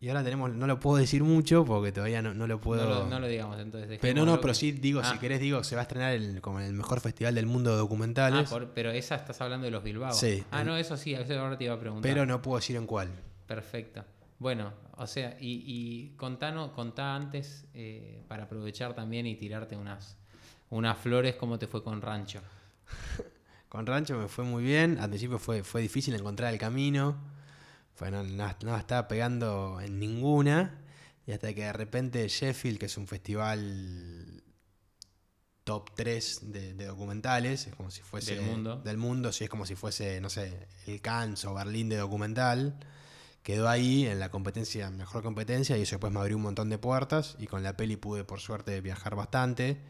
Y 0.00 0.08
ahora 0.08 0.24
tenemos, 0.24 0.52
no 0.52 0.66
lo 0.66 0.80
puedo 0.80 0.96
decir 0.96 1.22
mucho 1.22 1.64
porque 1.64 1.92
todavía 1.92 2.20
no, 2.22 2.34
no 2.34 2.48
lo 2.48 2.60
puedo. 2.60 2.82
no, 2.82 2.90
lo, 3.04 3.06
no 3.06 3.20
lo 3.20 3.28
digamos 3.28 3.60
entonces. 3.60 3.98
pero 4.02 4.18
no, 4.18 4.24
no, 4.26 4.40
pero 4.40 4.52
sí 4.54 4.72
digo, 4.72 5.04
si 5.04 5.14
Ah. 5.14 5.20
querés 5.20 5.38
digo, 5.40 5.62
se 5.62 5.76
va 5.76 5.82
a 5.82 5.84
estrenar 5.84 6.12
el, 6.14 6.40
como 6.40 6.58
el 6.58 6.72
mejor 6.72 6.98
festival 7.00 7.36
del 7.36 7.46
mundo 7.46 7.70
de 7.70 7.76
Ah, 7.76 7.78
documentales. 7.78 8.50
por- 8.50 8.70
pero 8.70 8.90
esa 8.90 9.14
estás 9.14 9.40
hablando 9.40 9.64
de 9.66 9.70
los 9.70 9.84
Bilbao. 9.84 10.12
Sí. 10.12 10.42
Ah, 10.50 10.64
no, 10.64 10.76
eso 10.76 10.96
sí, 10.96 11.14
eso 11.14 11.38
ahora 11.38 11.56
te 11.56 11.64
iba 11.64 11.74
a 11.74 11.78
preguntar. 11.78 12.10
pero 12.10 12.26
no 12.26 12.42
puedo 12.42 12.56
decir 12.58 12.74
en 12.74 12.86
cuál. 12.86 13.10
Perfecto. 13.46 14.04
Bueno, 14.40 14.72
o 14.96 15.06
sea, 15.06 15.36
y, 15.38 15.62
y 15.64 16.16
contanos, 16.16 16.72
contá 16.72 17.14
antes, 17.14 17.64
eh, 17.74 18.22
para 18.26 18.44
aprovechar 18.44 18.94
también 18.94 19.24
y 19.26 19.36
tirarte 19.36 19.76
unas, 19.76 20.16
unas 20.70 20.98
flores, 20.98 21.36
cómo 21.36 21.60
te 21.60 21.68
fue 21.68 21.84
con 21.84 22.00
Rancho. 22.02 22.40
Con 23.68 23.86
Rancho 23.86 24.18
me 24.18 24.28
fue 24.28 24.44
muy 24.44 24.62
bien. 24.64 24.98
Al 25.00 25.08
principio 25.08 25.38
fue, 25.38 25.62
fue 25.62 25.80
difícil 25.80 26.14
encontrar 26.14 26.52
el 26.52 26.58
camino. 26.58 27.16
Fue, 27.94 28.10
no, 28.10 28.22
no- 28.24 28.56
no 28.64 28.76
estaba 28.76 29.08
pegando 29.08 29.80
en 29.80 29.98
ninguna. 29.98 30.78
Y 31.26 31.32
hasta 31.32 31.54
que 31.54 31.62
de 31.64 31.72
repente 31.72 32.26
Sheffield, 32.28 32.78
que 32.78 32.86
es 32.86 32.96
un 32.96 33.06
festival 33.06 34.42
top 35.64 35.90
3 35.94 36.52
de, 36.52 36.74
de 36.74 36.86
documentales, 36.86 37.66
es 37.68 37.74
como 37.74 37.90
si 37.90 38.02
fuese. 38.02 38.34
Del 38.36 38.44
mundo. 38.44 38.76
Del 38.76 38.96
mundo, 38.96 39.32
sí, 39.32 39.44
es 39.44 39.50
como 39.50 39.64
si 39.66 39.74
fuese, 39.76 40.20
no 40.20 40.28
sé, 40.30 40.66
el 40.86 41.00
Cannes 41.00 41.44
o 41.44 41.54
Berlín 41.54 41.88
de 41.88 41.96
documental. 41.96 42.78
Quedó 43.42 43.68
ahí 43.68 44.06
en 44.06 44.20
la 44.20 44.30
competencia, 44.30 44.90
mejor 44.90 45.22
competencia, 45.22 45.76
y 45.76 45.82
eso 45.82 45.92
después 45.96 46.12
me 46.12 46.20
abrió 46.20 46.36
un 46.36 46.42
montón 46.44 46.68
de 46.70 46.78
puertas. 46.78 47.36
Y 47.38 47.46
con 47.46 47.62
la 47.62 47.76
peli 47.76 47.96
pude, 47.96 48.24
por 48.24 48.40
suerte, 48.40 48.80
viajar 48.80 49.14
bastante. 49.16 49.80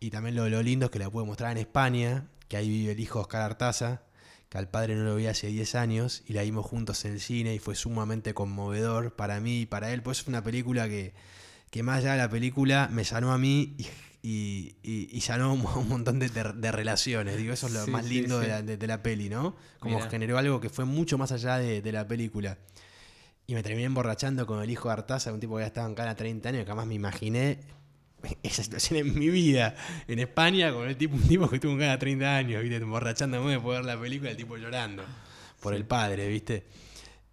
Y 0.00 0.10
también 0.10 0.34
lo, 0.36 0.48
lo 0.48 0.62
lindo 0.62 0.86
es 0.86 0.92
que 0.92 0.98
la 0.98 1.10
pude 1.10 1.24
mostrar 1.24 1.52
en 1.52 1.58
España, 1.58 2.28
que 2.48 2.56
ahí 2.56 2.68
vive 2.68 2.92
el 2.92 3.00
hijo 3.00 3.18
de 3.18 3.22
Oscar 3.22 3.42
Artaza, 3.42 4.02
que 4.50 4.58
al 4.58 4.68
padre 4.68 4.94
no 4.96 5.04
lo 5.04 5.16
vi 5.16 5.26
hace 5.28 5.46
10 5.46 5.74
años, 5.76 6.22
y 6.26 6.34
la 6.34 6.42
vimos 6.42 6.66
juntos 6.66 7.04
en 7.06 7.12
el 7.12 7.20
cine 7.20 7.54
y 7.54 7.58
fue 7.58 7.74
sumamente 7.74 8.34
conmovedor 8.34 9.14
para 9.16 9.40
mí 9.40 9.60
y 9.62 9.66
para 9.66 9.92
él. 9.92 10.02
Pues 10.02 10.20
es 10.20 10.26
una 10.26 10.42
película 10.42 10.88
que, 10.88 11.14
que 11.70 11.82
más 11.82 11.98
allá 11.98 12.12
de 12.12 12.18
la 12.18 12.28
película 12.28 12.88
me 12.92 13.04
sanó 13.04 13.32
a 13.32 13.38
mí 13.38 13.76
y, 13.78 13.86
y- 14.22 14.76
y- 14.82 15.08
y 15.16 15.20
sanó 15.22 15.54
un, 15.54 15.88
montón 15.88 16.18
de, 16.18 16.28
de- 16.28 16.52
de 16.52 16.72
relaciones. 16.72 17.36
Digo, 17.38 17.52
eso 17.54 17.68
es 17.68 17.72
lo 17.74 17.84
Sí, 17.84 17.90
más 17.92 18.04
lindo 18.04 18.40
sí. 18.40 18.46
De, 18.46 18.48
la, 18.52 18.62
de- 18.62 18.86
la 18.86 19.02
peli, 19.02 19.28
¿no? 19.30 19.54
Como 19.78 19.96
Mirá. 19.96 20.10
generó 20.10 20.36
algo 20.36 20.60
que 20.60 20.68
fue 20.68 20.84
mucho 20.84 21.16
más 21.16 21.32
allá 21.32 21.56
de, 21.58 21.80
de 21.80 21.92
la 21.92 22.06
película. 22.08 22.58
Y 23.46 23.54
me 23.54 23.62
terminé 23.62 23.84
emborrachando 23.86 24.46
con 24.46 24.62
el 24.62 24.70
hijo 24.70 24.88
de 24.88 24.94
Artaza, 24.94 25.32
un 25.32 25.40
tipo 25.40 25.56
que 25.56 25.62
ya 25.62 25.66
estaba 25.68 25.88
en 25.88 25.94
cara 25.94 26.16
30 26.16 26.48
años, 26.50 26.62
que 26.64 26.66
jamás 26.68 26.86
me 26.86 26.94
imaginé 26.94 27.60
esa 28.42 28.62
situación 28.62 28.98
en 29.00 29.18
mi 29.18 29.28
vida. 29.28 29.74
En 30.08 30.18
España, 30.18 30.72
con 30.72 30.88
el 30.88 30.96
tipo, 30.96 31.16
un 31.16 31.26
tipo 31.28 31.48
que 31.48 31.58
tuvo 31.58 31.72
en 31.72 31.78
cara 31.80 31.98
30 31.98 32.36
años, 32.36 32.62
¿viste? 32.62 32.76
Emborrachándome 32.76 33.52
de 33.52 33.58
ver 33.58 33.84
la 33.84 33.98
película, 34.00 34.30
el 34.30 34.36
tipo 34.36 34.56
llorando 34.56 35.02
por 35.60 35.74
el 35.74 35.84
padre, 35.84 36.28
¿viste? 36.28 36.64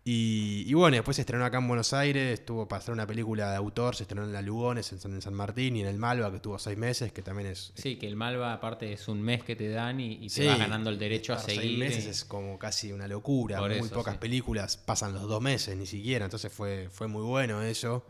Y, 0.09 0.63
y 0.65 0.73
bueno, 0.73 0.95
después 0.95 1.15
se 1.17 1.23
estrenó 1.23 1.43
acá 1.43 1.57
en 1.57 1.67
Buenos 1.67 1.91
Aires, 1.91 2.39
estuvo 2.39 2.65
para 2.65 2.79
hacer 2.79 2.93
una 2.93 3.05
película 3.05 3.51
de 3.51 3.57
autor, 3.57 3.93
se 3.93 4.03
estrenó 4.03 4.23
en 4.23 4.31
la 4.31 4.41
Lugones, 4.41 4.89
en 4.93 4.99
San, 5.01 5.11
en 5.13 5.21
San 5.21 5.33
Martín 5.33 5.75
y 5.75 5.81
en 5.81 5.87
el 5.87 5.97
Malva, 5.97 6.29
que 6.29 6.37
estuvo 6.37 6.57
seis 6.57 6.77
meses, 6.77 7.11
que 7.11 7.21
también 7.21 7.49
es... 7.49 7.73
Sí, 7.75 7.97
que 7.97 8.07
el 8.07 8.15
Malva 8.15 8.53
aparte 8.53 8.93
es 8.93 9.09
un 9.09 9.21
mes 9.21 9.43
que 9.43 9.57
te 9.57 9.67
dan 9.67 9.99
y, 9.99 10.13
y 10.13 10.29
te 10.29 10.29
Sí, 10.29 10.45
vas 10.45 10.59
ganando 10.59 10.91
el 10.91 10.97
derecho 10.97 11.33
a 11.33 11.35
estar 11.35 11.49
seis 11.49 11.59
seguir. 11.59 11.79
meses 11.79 12.05
es 12.05 12.23
como 12.23 12.57
casi 12.57 12.93
una 12.93 13.05
locura. 13.09 13.57
Por 13.59 13.69
muy 13.71 13.79
eso, 13.79 13.93
pocas 13.95 14.13
sí. 14.13 14.19
películas 14.21 14.77
pasan 14.77 15.11
los 15.11 15.23
dos 15.23 15.41
meses, 15.41 15.75
ni 15.75 15.85
siquiera. 15.85 16.23
Entonces 16.23 16.53
fue, 16.53 16.87
fue 16.89 17.07
muy 17.09 17.23
bueno 17.23 17.61
eso. 17.61 18.05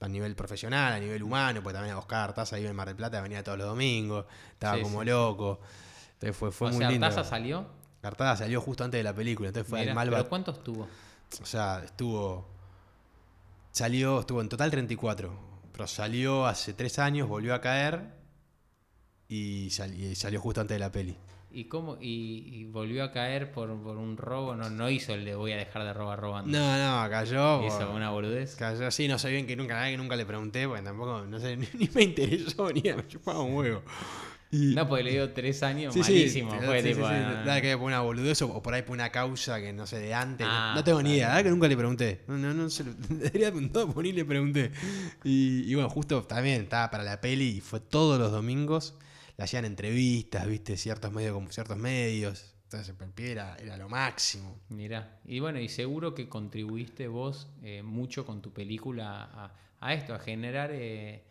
A 0.00 0.08
nivel 0.08 0.34
profesional, 0.34 0.94
a 0.94 0.98
nivel 0.98 1.22
humano, 1.22 1.62
porque 1.62 1.74
también 1.74 1.94
Oscar 1.96 2.20
Artaza 2.30 2.56
vive 2.56 2.70
en 2.70 2.76
Mar 2.76 2.88
del 2.88 2.96
Plata, 2.96 3.20
venía 3.20 3.44
todos 3.44 3.58
los 3.58 3.66
domingos, 3.66 4.24
estaba 4.52 4.76
Sí, 4.76 4.82
como 4.82 5.00
sí. 5.02 5.08
loco. 5.08 5.60
Entonces 6.14 6.36
fue, 6.36 6.50
fue 6.52 6.68
o 6.68 6.70
muy 6.70 6.78
sea, 6.80 6.90
lindo. 6.90 7.06
Artaza 7.06 7.28
salió. 7.28 7.66
Artaza 8.02 8.44
salió 8.44 8.60
justo 8.62 8.82
antes 8.84 8.98
de 8.98 9.04
la 9.04 9.14
película, 9.14 9.48
entonces 9.48 9.68
fue 9.68 9.80
Mirá, 9.80 9.92
al 9.92 9.94
Malva. 9.96 10.16
¿Pero 10.18 10.28
cuántos 10.30 10.64
tuvo? 10.64 10.88
O 11.42 11.44
sea, 11.46 11.82
estuvo. 11.84 12.48
Salió, 13.72 14.20
estuvo 14.20 14.40
en 14.40 14.48
total 14.48 14.70
34. 14.70 15.32
Pero 15.72 15.86
salió 15.86 16.46
hace 16.46 16.72
tres 16.74 16.98
años, 16.98 17.28
volvió 17.28 17.54
a 17.54 17.60
caer 17.60 18.14
y, 19.28 19.70
sal- 19.70 19.94
y 19.94 20.14
salió 20.16 20.40
justo 20.40 20.60
antes 20.60 20.74
de 20.74 20.78
la 20.80 20.90
peli. 20.90 21.16
¿Y 21.52 21.64
cómo? 21.64 21.96
Y, 22.00 22.44
y 22.52 22.64
volvió 22.64 23.02
a 23.02 23.10
caer 23.12 23.50
por, 23.50 23.76
por 23.82 23.96
un 23.96 24.16
robo. 24.16 24.54
No, 24.54 24.70
no 24.70 24.88
hizo 24.88 25.14
el 25.14 25.24
de 25.24 25.34
voy 25.34 25.52
a 25.52 25.56
dejar 25.56 25.82
de 25.84 25.92
robar 25.92 26.20
robando. 26.20 26.56
No, 26.56 27.02
no, 27.04 27.10
cayó. 27.10 27.66
Hizo 27.66 27.78
por- 27.86 27.88
una 27.96 28.10
boludez. 28.10 28.54
Cayó 28.56 28.86
así, 28.86 29.08
no 29.08 29.18
sé 29.18 29.30
bien 29.30 29.46
que 29.46 29.56
nunca, 29.56 29.74
verdad 29.74 29.90
que 29.90 29.96
nunca 29.96 30.16
le 30.16 30.26
pregunté, 30.26 30.66
porque 30.68 30.82
tampoco, 30.82 31.24
no 31.28 31.40
sé, 31.40 31.56
ni, 31.58 31.66
ni 31.74 31.88
me 31.94 32.02
interesó, 32.02 32.70
ni 32.72 32.82
me 32.82 33.06
chupaba 33.08 33.40
un 33.42 33.54
huevo. 33.54 33.82
Y- 34.52 34.74
No, 34.74 34.88
porque 34.88 35.04
le 35.04 35.12
dio 35.12 35.32
tres 35.32 35.62
años, 35.62 35.92
Sí, 35.94 36.00
malísimo. 36.00 36.50
sí, 36.52 36.58
fue 36.66 36.82
sí, 36.82 36.88
tipo, 36.88 37.06
sí. 37.08 37.14
ah, 37.14 37.58
que 37.60 37.76
por 37.76 37.86
una 37.86 38.00
boludez 38.00 38.42
o, 38.42 38.60
por 38.62 38.74
ahí 38.74 38.82
por 38.82 38.94
una 38.94 39.10
causa 39.10 39.60
que 39.60 39.72
no 39.72 39.86
sé 39.86 39.98
de 40.00 40.12
antes. 40.14 40.46
no- 40.46 40.52
Ah, 40.52 40.72
no, 40.76 40.82
tengo 40.84 41.02
ni 41.02 41.14
idea, 41.14 41.28
verdad 41.28 41.44
que 41.44 41.50
nunca 41.50 41.68
le 41.68 41.76
pregunté. 41.76 42.20
No, 42.28 42.36
no, 42.36 42.54
no 42.54 42.68
se 42.70 42.84
lo, 42.84 42.92
debería 43.08 43.50
preguntado, 43.50 43.92
por 43.92 44.02
ni 44.04 44.12
le 44.12 44.24
pregunté. 44.24 44.70
Y, 45.24 45.70
y 45.70 45.74
bueno, 45.74 45.88
justo 45.90 46.22
también 46.22 46.62
estaba 46.62 46.90
para 46.90 47.02
la 47.04 47.20
peli 47.20 47.56
y 47.58 47.60
fue 47.60 47.80
todos 47.80 48.18
los 48.20 48.30
domingos. 48.32 48.94
Le 49.40 49.44
hacían 49.44 49.64
entrevistas, 49.64 50.46
viste, 50.46 50.76
ciertos 50.76 51.10
medios 51.12 51.32
como 51.32 51.50
ciertos 51.50 51.78
medios. 51.78 52.52
Entonces 52.64 52.94
el 53.00 53.10
pie 53.10 53.32
era, 53.32 53.56
era 53.56 53.78
lo 53.78 53.88
máximo. 53.88 54.60
Mirá. 54.68 55.18
Y 55.24 55.40
bueno, 55.40 55.58
y 55.58 55.70
seguro 55.70 56.14
que 56.14 56.28
contribuiste 56.28 57.08
vos 57.08 57.48
eh, 57.62 57.82
mucho 57.82 58.26
con 58.26 58.42
tu 58.42 58.52
película 58.52 59.22
a, 59.32 59.54
a 59.80 59.94
esto, 59.94 60.12
a 60.14 60.18
generar 60.18 60.72
eh, 60.74 61.24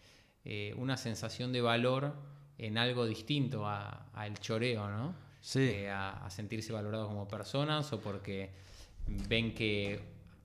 eh, 0.44 0.74
una 0.78 0.98
sensación 0.98 1.54
de 1.54 1.62
valor 1.62 2.16
en 2.58 2.80
algo 2.80 3.06
distinto 3.06 3.68
a- 3.68 4.10
al 4.14 4.40
choreo, 4.40 4.90
¿no? 4.90 5.14
Sí. 5.40 5.86
A, 5.86 6.26
a 6.26 6.32
sentirse 6.32 6.74
valorados 6.74 7.10
como 7.10 7.28
personas 7.28 7.94
o 7.94 8.02
porque 8.02 8.50
ven 9.06 9.54
que 9.54 10.00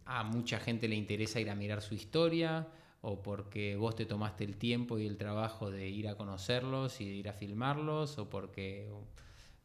a 0.05 0.23
mucha 0.23 0.61
gente 0.61 0.86
le 0.86 0.97
interesa 0.97 1.41
ir 1.41 1.49
a 1.49 1.55
mirar 1.55 1.81
su 1.81 1.95
historia 1.95 2.69
o 3.06 3.22
porque 3.22 3.76
vos 3.76 3.94
te 3.94 4.06
tomaste 4.06 4.44
el 4.44 4.56
tiempo 4.56 4.98
y 4.98 5.06
el 5.06 5.18
trabajo 5.18 5.70
de 5.70 5.89
ir 5.89 6.09
a 6.09 6.16
conocerlos 6.16 7.01
y 7.02 7.05
de 7.05 7.12
ir 7.12 7.28
a 7.28 7.35
filmarlos 7.35 8.18
o 8.18 8.31
porque 8.31 8.90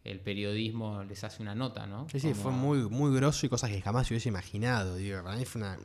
el 0.03 0.19
periodismo 0.19 1.03
les 1.03 1.23
hace 1.23 1.41
una 1.41 1.55
nota, 1.55 1.87
¿no? 1.87 2.07
Sí, 2.09 2.19
sí, 2.19 2.31
Como- 2.31 2.41
fue 2.41 2.51
muy, 2.51 2.89
muy 2.89 3.15
grosso 3.15 3.45
y 3.45 3.49
cosas 3.49 3.69
que 3.69 3.81
jamás 3.81 4.07
se 4.07 4.13
hubiese 4.13 4.27
imaginado. 4.29 4.95
Digo, 4.97 5.23
para 5.23 5.37
mí 5.37 5.45
fue 5.45 5.61
una. 5.61 5.77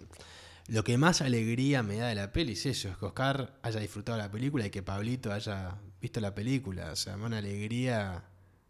Lo 0.66 0.82
que 0.82 0.96
más 0.98 1.20
alegría 1.20 1.82
me 1.82 1.96
da 1.98 2.08
de 2.08 2.14
la 2.16 2.32
peli 2.32 2.52
es 2.54 2.66
eso, 2.66 2.88
es 2.88 2.96
que 2.96 3.04
Oscar 3.06 3.52
haya 3.62 3.78
disfrutado 3.80 4.18
la 4.18 4.30
película 4.30 4.66
y 4.66 4.70
que 4.70 4.82
Pablito 4.82 5.32
haya 5.32 5.76
visto 6.00 6.20
la 6.20 6.34
película. 6.34 6.90
O 6.90 6.96
sea, 6.96 7.14
me 7.16 7.22
da 7.22 7.26
una 7.28 7.38
alegría 7.38 8.24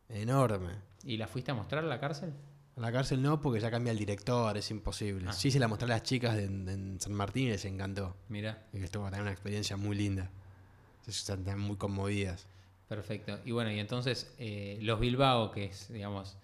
enorme. 0.08 0.72
¿Y 1.04 1.16
la 1.16 1.26
fuiste 1.26 1.52
a 1.52 1.54
mostrar 1.54 1.84
a 1.84 1.86
la 1.86 2.00
cárcel? 2.00 2.32
A 2.76 2.80
la 2.80 2.90
cárcel 2.92 3.22
no, 3.22 3.40
porque 3.40 3.60
ya 3.60 3.70
cambia 3.70 3.92
el 3.92 3.98
director, 3.98 4.56
es 4.56 4.70
imposible. 4.70 5.26
Ah. 5.28 5.32
Sí 5.32 5.50
se 5.50 5.58
la 5.60 5.68
mostré 5.68 5.86
a 5.86 5.88
las 5.90 6.02
chicas 6.02 6.34
de, 6.36 6.44
en- 6.44 6.68
en 6.68 7.00
San 7.00 7.12
Martín 7.12 7.46
y 7.46 7.50
les 7.50 7.64
encantó. 7.64 8.16
Mira, 8.28 8.66
Y 8.72 8.78
que 8.78 8.84
estuvo 8.86 9.04
también 9.04 9.22
una 9.22 9.32
experiencia 9.32 9.76
muy 9.76 9.96
linda. 9.96 10.30
Están 11.06 11.40
están 11.40 11.58
muy 11.60 11.76
conmovidas. 11.76 12.46
perfecto. 12.88 13.38
Y 13.44 13.52
bueno, 13.52 13.70
y 13.70 13.78
entonces 13.78 14.32
eh, 14.38 14.78
Los 14.82 14.98
Bilbao, 15.00 15.50
que 15.52 15.64
es, 15.66 15.92
digamos, 15.92 16.36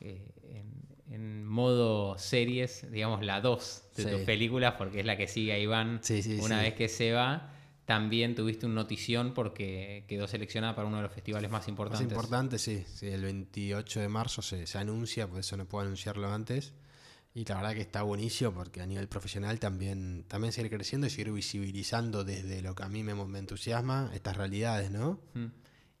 eh, 0.00 0.26
en, 0.44 1.14
en 1.14 1.44
modo 1.46 2.16
series, 2.18 2.90
digamos, 2.90 3.22
la 3.24 3.40
2 3.40 3.82
de 3.96 4.02
Sí. 4.04 4.10
tus 4.10 4.20
películas, 4.22 4.74
porque 4.78 5.00
es 5.00 5.06
la 5.06 5.16
que 5.16 5.28
sigue 5.28 5.52
a 5.52 5.58
Iván 5.58 6.00
Sí, 6.02 6.22
sí, 6.22 6.38
una 6.40 6.60
vez 6.62 6.74
que 6.74 6.88
se 6.88 7.12
va. 7.12 7.50
También 7.84 8.34
tuviste 8.34 8.66
un 8.66 8.74
notición 8.74 9.34
porque 9.34 10.04
quedó 10.06 10.28
seleccionada 10.28 10.74
para 10.76 10.86
uno 10.86 10.98
de 10.98 11.02
los 11.02 11.12
festivales 11.12 11.50
más 11.50 11.62
Más 11.62 11.68
importantes. 11.68 12.08
importante, 12.08 12.58
sí, 12.58 12.84
sí, 12.94 13.08
el 13.08 13.22
28 13.22 14.00
de 14.00 14.08
marzo 14.08 14.40
se, 14.40 14.66
se 14.66 14.78
anuncia, 14.78 15.26
por 15.28 15.40
eso 15.40 15.56
no 15.56 15.66
puedo 15.66 15.84
anunciarlo 15.84 16.32
antes. 16.32 16.74
Y 17.34 17.44
la 17.46 17.56
verdad 17.56 17.74
que 17.74 17.80
está 17.80 18.02
buenísimo 18.02 18.52
porque 18.52 18.82
a 18.82 18.86
nivel 18.86 19.08
profesional 19.08 19.58
también, 19.58 20.24
también 20.28 20.52
seguir 20.52 20.70
creciendo 20.70 21.06
y 21.06 21.10
seguir 21.10 21.32
visibilizando 21.32 22.24
desde 22.24 22.60
lo 22.60 22.74
que 22.74 22.82
a 22.82 22.88
mí 22.88 23.02
me, 23.02 23.14
me 23.14 23.38
entusiasma 23.38 24.10
estas 24.14 24.36
realidades, 24.36 24.90
¿no? 24.90 25.18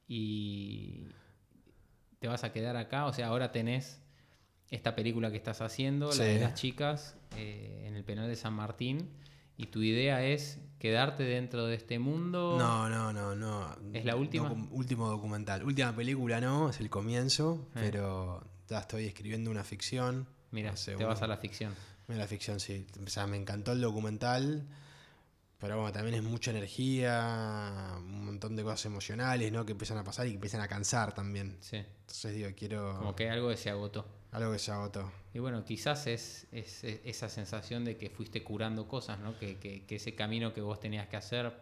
Y 0.06 1.06
te 2.18 2.28
vas 2.28 2.44
a 2.44 2.52
quedar 2.52 2.76
acá, 2.76 3.06
o 3.06 3.12
sea, 3.12 3.28
ahora 3.28 3.50
tenés 3.50 4.00
esta 4.70 4.94
película 4.94 5.30
que 5.30 5.36
estás 5.38 5.60
haciendo, 5.62 6.12
la 6.12 6.24
de 6.24 6.40
las 6.40 6.54
chicas, 6.54 7.16
eh, 7.36 7.84
en 7.86 7.96
el 7.96 8.04
penal 8.04 8.28
de 8.28 8.36
San 8.36 8.52
Martín, 8.52 9.08
y 9.56 9.66
tu 9.66 9.82
idea 9.82 10.24
es 10.24 10.58
quedarte 10.82 11.22
dentro 11.22 11.64
de 11.66 11.76
este 11.76 12.00
mundo. 12.00 12.56
No, 12.58 12.88
no, 12.88 13.12
no, 13.12 13.36
no. 13.36 13.76
¿Es 13.94 14.04
la 14.04 14.16
última? 14.16 14.50
Docu- 14.50 14.68
último 14.72 15.08
documental. 15.08 15.62
Última 15.64 15.94
película 15.94 16.40
no, 16.40 16.70
es 16.70 16.80
el 16.80 16.90
comienzo, 16.90 17.68
Eh. 17.76 17.78
pero 17.90 18.42
ya 18.68 18.80
estoy 18.80 19.06
escribiendo 19.06 19.48
una 19.48 19.62
ficción. 19.62 20.26
Mira, 20.50 20.74
te 20.74 20.96
vas 21.04 21.22
a 21.22 21.28
la 21.28 21.36
ficción. 21.36 21.72
Mira, 22.08 22.22
la 22.22 22.26
ficción, 22.26 22.58
sí. 22.58 22.84
O 23.06 23.08
sea, 23.08 23.28
me 23.28 23.36
encantó 23.36 23.70
el 23.72 23.80
documental, 23.80 24.66
pero 25.58 25.76
bueno, 25.76 25.92
también 25.92 26.16
es 26.16 26.22
mucha 26.24 26.50
energía, 26.50 27.94
un 27.98 28.24
montón 28.26 28.56
de 28.56 28.64
cosas 28.64 28.84
emocionales, 28.86 29.52
¿no? 29.52 29.64
Que 29.64 29.72
empiezan 29.72 29.98
a 29.98 30.04
pasar 30.04 30.26
y 30.26 30.30
que 30.30 30.34
empiezan 30.34 30.60
a 30.62 30.66
cansar 30.68 31.14
también. 31.14 31.58
Sí. 31.60 31.76
Entonces 31.76 32.34
digo, 32.34 32.50
quiero 32.56 32.96
Como 32.98 33.14
que 33.14 33.30
algo 33.30 33.48
que 33.50 33.56
se 33.56 33.70
agotó. 33.70 34.04
Algo 34.32 34.52
que 34.52 34.58
se 34.58 34.70
agotó. 34.72 35.10
Y 35.34 35.38
bueno, 35.38 35.64
quizás 35.64 36.06
es, 36.06 36.46
es- 36.52 36.84
es 36.84 37.00
esa 37.04 37.28
sensación 37.28 37.84
de 37.84 37.96
que 37.96 38.10
fuiste 38.10 38.42
curando 38.42 38.86
cosas, 38.88 39.18
¿no? 39.20 39.38
Que, 39.38 39.58
que- 39.58 39.84
que 39.86 39.96
ese 39.96 40.14
camino 40.14 40.52
que 40.52 40.60
vos 40.60 40.80
tenías 40.80 41.06
que 41.08 41.16
hacer, 41.16 41.52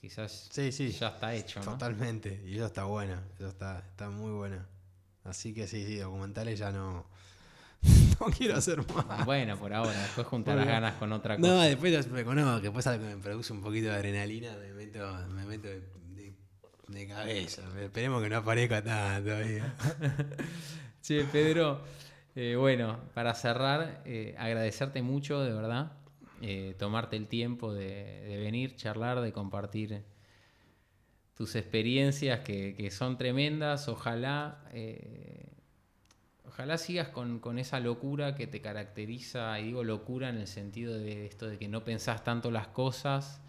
quizás 0.00 0.48
Sí, 0.50 0.72
sí. 0.72 0.90
ya 0.92 1.08
está 1.08 1.34
hecho, 1.34 1.60
¿no? 1.60 1.72
Totalmente. 1.72 2.42
Y 2.46 2.56
eso 2.56 2.66
está 2.66 2.84
bueno, 2.84 3.20
eso 3.38 3.48
está, 3.48 3.78
está 3.80 4.08
muy 4.10 4.30
bueno. 4.32 4.64
Así 5.24 5.52
que 5.54 5.66
sí, 5.66 5.84
sí, 5.86 5.96
documentales 5.96 6.58
ya 6.58 6.70
no, 6.70 7.06
no 8.20 8.26
quiero 8.26 8.56
hacer 8.56 8.78
más. 8.94 9.24
Bueno, 9.24 9.58
por 9.58 9.72
ahora, 9.72 9.98
después 10.02 10.26
juntar 10.26 10.56
las 10.56 10.66
ganas 10.66 10.94
con 10.96 11.12
otra 11.12 11.36
cosa. 11.38 11.48
No, 11.48 11.60
después 11.62 12.08
me 12.08 12.24
conozco, 12.24 12.60
después 12.60 12.86
algo 12.86 13.06
que 13.08 13.14
me 13.16 13.22
produce 13.22 13.52
un 13.52 13.62
poquito 13.62 13.88
de 13.88 13.94
adrenalina, 13.94 14.54
me 14.56 14.72
meto, 14.74 15.28
me 15.30 15.44
meto 15.46 15.68
de, 15.68 15.80
de- 16.14 16.34
de 16.88 17.08
cabeza. 17.08 17.62
Esperemos 17.80 18.22
que 18.22 18.28
no 18.28 18.36
aparezca 18.36 18.82
tanto 18.84 19.30
todavía. 19.30 19.74
Che, 21.04 21.24
Pedro, 21.24 21.82
eh, 22.34 22.56
bueno, 22.56 22.98
para 23.12 23.34
cerrar, 23.34 24.00
eh, 24.06 24.34
agradecerte 24.38 25.02
mucho, 25.02 25.42
de 25.42 25.52
verdad, 25.52 25.92
eh, 26.40 26.74
tomarte 26.78 27.14
el 27.16 27.26
tiempo 27.26 27.74
de, 27.74 28.38
venir, 28.42 28.74
charlar, 28.76 29.20
de 29.20 29.30
compartir 29.30 30.02
tus 31.34 31.56
experiencias 31.56 32.40
que, 32.40 32.90
son 32.90 33.18
tremendas. 33.18 33.86
Ojalá, 33.88 34.64
ojalá 36.46 36.78
sigas 36.78 37.08
con, 37.08 37.58
esa 37.58 37.80
locura 37.80 38.34
que 38.34 38.46
te 38.46 38.62
caracteriza, 38.62 39.60
y 39.60 39.64
digo 39.64 39.84
locura 39.84 40.30
en 40.30 40.38
el 40.38 40.46
sentido 40.46 40.94
de 40.94 41.26
esto 41.26 41.48
de 41.48 41.58
que 41.58 41.68
no 41.68 41.84
pensás 41.84 42.24
tanto 42.24 42.50
las 42.50 42.68
cosas, 42.68 43.42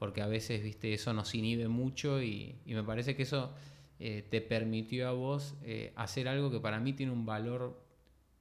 porque 0.00 0.22
a 0.22 0.26
veces, 0.26 0.60
viste, 0.60 0.92
eso 0.92 1.12
nos 1.12 1.36
inhibe 1.36 1.68
mucho 1.68 2.20
y 2.20 2.58
me 2.66 2.82
parece 2.82 3.14
que 3.14 3.22
eso 3.22 3.54
eh, 3.98 4.26
te 4.30 4.40
permitió 4.40 5.08
a 5.08 5.12
vos 5.12 5.54
eh, 5.62 5.92
hacer 5.96 6.28
algo 6.28 6.50
que 6.50 6.60
para 6.60 6.80
mí 6.80 6.92
tiene 6.92 7.12
un 7.12 7.26
valor 7.26 7.82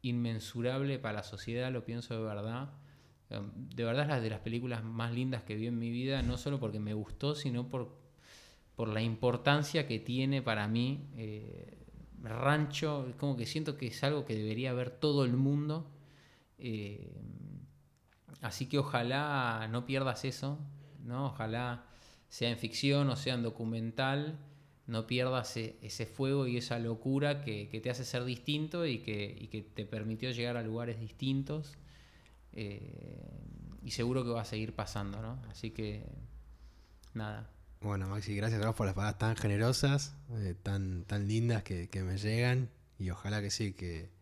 inmensurable 0.01 0.99
para 0.99 1.15
la 1.15 1.23
sociedad, 1.23 1.71
lo 1.71 1.85
pienso 1.85 2.15
de 2.15 2.23
verdad. 2.23 2.73
Eh, 3.29 3.41
De 3.55 3.83
verdad 3.83 4.03
es 4.03 4.09
la 4.09 4.21
de 4.21 4.29
las 4.29 4.39
películas 4.41 4.83
más 4.83 5.11
lindas 5.13 5.43
que 5.43 5.55
vi 5.55 5.67
en 5.67 5.79
mi 5.79 5.89
vida, 5.91 6.21
no 6.21 6.37
solo 6.37 6.59
porque 6.59 6.79
me 6.79 6.93
gustó, 6.93 7.35
sino 7.35 7.69
por, 7.69 7.95
por 8.75 8.89
la 8.89 9.01
importancia 9.01 9.87
que 9.87 9.99
tiene 9.99 10.41
para 10.41 10.67
mí. 10.67 11.07
eh, 11.17 11.77
rancho, 12.23 13.13
como 13.19 13.37
que 13.37 13.45
siento 13.45 13.77
que 13.77 13.87
es 13.87 14.03
algo 14.03 14.25
que 14.25 14.35
debería 14.35 14.73
ver 14.73 14.89
todo 14.89 15.25
el 15.25 15.33
mundo. 15.33 15.91
Así 18.41 18.67
que 18.67 18.77
ojalá 18.79 19.67
no 19.71 19.85
pierdas 19.85 20.25
eso, 20.25 20.59
¿no? 21.03 21.27
Ojalá 21.27 21.85
sea 22.29 22.49
en 22.49 22.57
ficción 22.57 23.09
o 23.09 23.15
sea 23.15 23.35
en 23.35 23.43
documental, 23.43 24.37
no 24.87 25.07
pierdas 25.07 25.57
e- 25.57 25.77
ese 25.81 26.05
fuego 26.05 26.47
y 26.47 26.57
esa 26.57 26.79
locura 26.79 27.41
que, 27.41 27.67
te 27.81 27.89
hace 27.89 28.05
ser 28.05 28.23
distinto 28.25 28.85
y 28.85 28.99
que, 28.99 29.69
te 29.73 29.85
permitió 29.85 30.31
llegar 30.31 30.57
a 30.57 30.63
lugares 30.63 30.99
distintos. 30.99 31.73
Eh, 32.53 32.79
y 33.83 33.91
seguro 33.91 34.23
que 34.23 34.29
va 34.29 34.41
a 34.41 34.45
seguir 34.45 34.73
pasando, 34.73 35.21
¿no? 35.21 35.39
Así 35.49 35.71
que, 35.71 36.03
nada. 37.13 37.49
Bueno, 37.81 38.07
Maxi, 38.07 38.35
gracias 38.35 38.61
a 38.61 38.67
vos 38.67 38.75
por 38.75 38.85
las 38.85 38.95
palabras 38.95 39.19
tan 39.19 39.35
generosas, 39.35 40.15
eh, 40.31 40.55
tan, 40.61 41.03
tan 41.05 41.27
lindas 41.27 41.63
que 41.63 42.03
me 42.03 42.17
llegan. 42.17 42.69
Y 42.97 43.09
ojalá 43.09 43.41
que 43.41 43.51
sí, 43.51 43.73
que, 43.73 44.14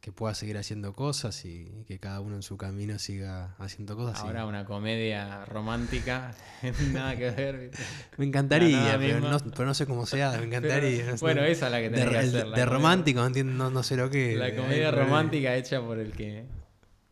que 0.00 0.12
pueda 0.12 0.32
seguir 0.34 0.56
haciendo 0.56 0.92
cosas 0.94 1.44
y, 1.44 1.70
y 1.80 1.84
que 1.84 1.98
cada 1.98 2.20
uno 2.20 2.36
en 2.36 2.42
su 2.42 2.56
camino 2.56 2.98
siga 2.98 3.54
haciendo 3.58 3.96
cosas. 3.96 4.22
y- 4.22 4.26
Ahora 4.26 4.46
una 4.46 4.64
comedia 4.64 5.44
romántica, 5.44 6.32
nada 6.92 7.16
que 7.16 7.30
ver. 7.30 7.70
Me 8.16 8.24
encantaría, 8.24 8.96
pero 8.98 9.20
no, 9.20 9.38
pero 9.38 9.66
no 9.66 9.74
sé 9.74 9.86
cómo 9.86 10.06
sea, 10.06 10.32
me 10.38 10.44
encantaría. 10.46 11.04
Pero, 11.04 11.16
bueno, 11.18 11.42
esa 11.42 11.66
es 11.66 11.72
la 11.72 11.78
que 11.80 11.90
de, 11.90 11.96
tenés 11.96 12.10
que 12.10 12.18
hacer. 12.38 12.46
de 12.48 12.64
romántico, 12.64 13.20
no, 13.20 13.26
entiendo, 13.26 13.52
no, 13.52 13.70
no 13.70 13.82
sé 13.82 13.96
lo 13.96 14.08
que. 14.08 14.36
La 14.36 14.54
comedia 14.54 14.90
romántica 14.92 15.54
hecha 15.56 15.80
por 15.80 15.98
el 15.98 16.12
que. 16.12 16.44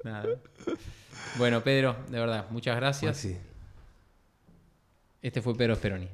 Nada. 0.05 0.27
Bueno, 1.39 1.63
Pedro, 1.65 1.97
de 2.09 2.21
verdad, 2.21 2.47
muchas 2.51 2.77
gracias. 2.77 3.17
Maxi, 3.17 3.37
Este 5.23 5.43
fue 5.43 5.57
Pedro 5.57 5.75
Speroni. 5.75 6.09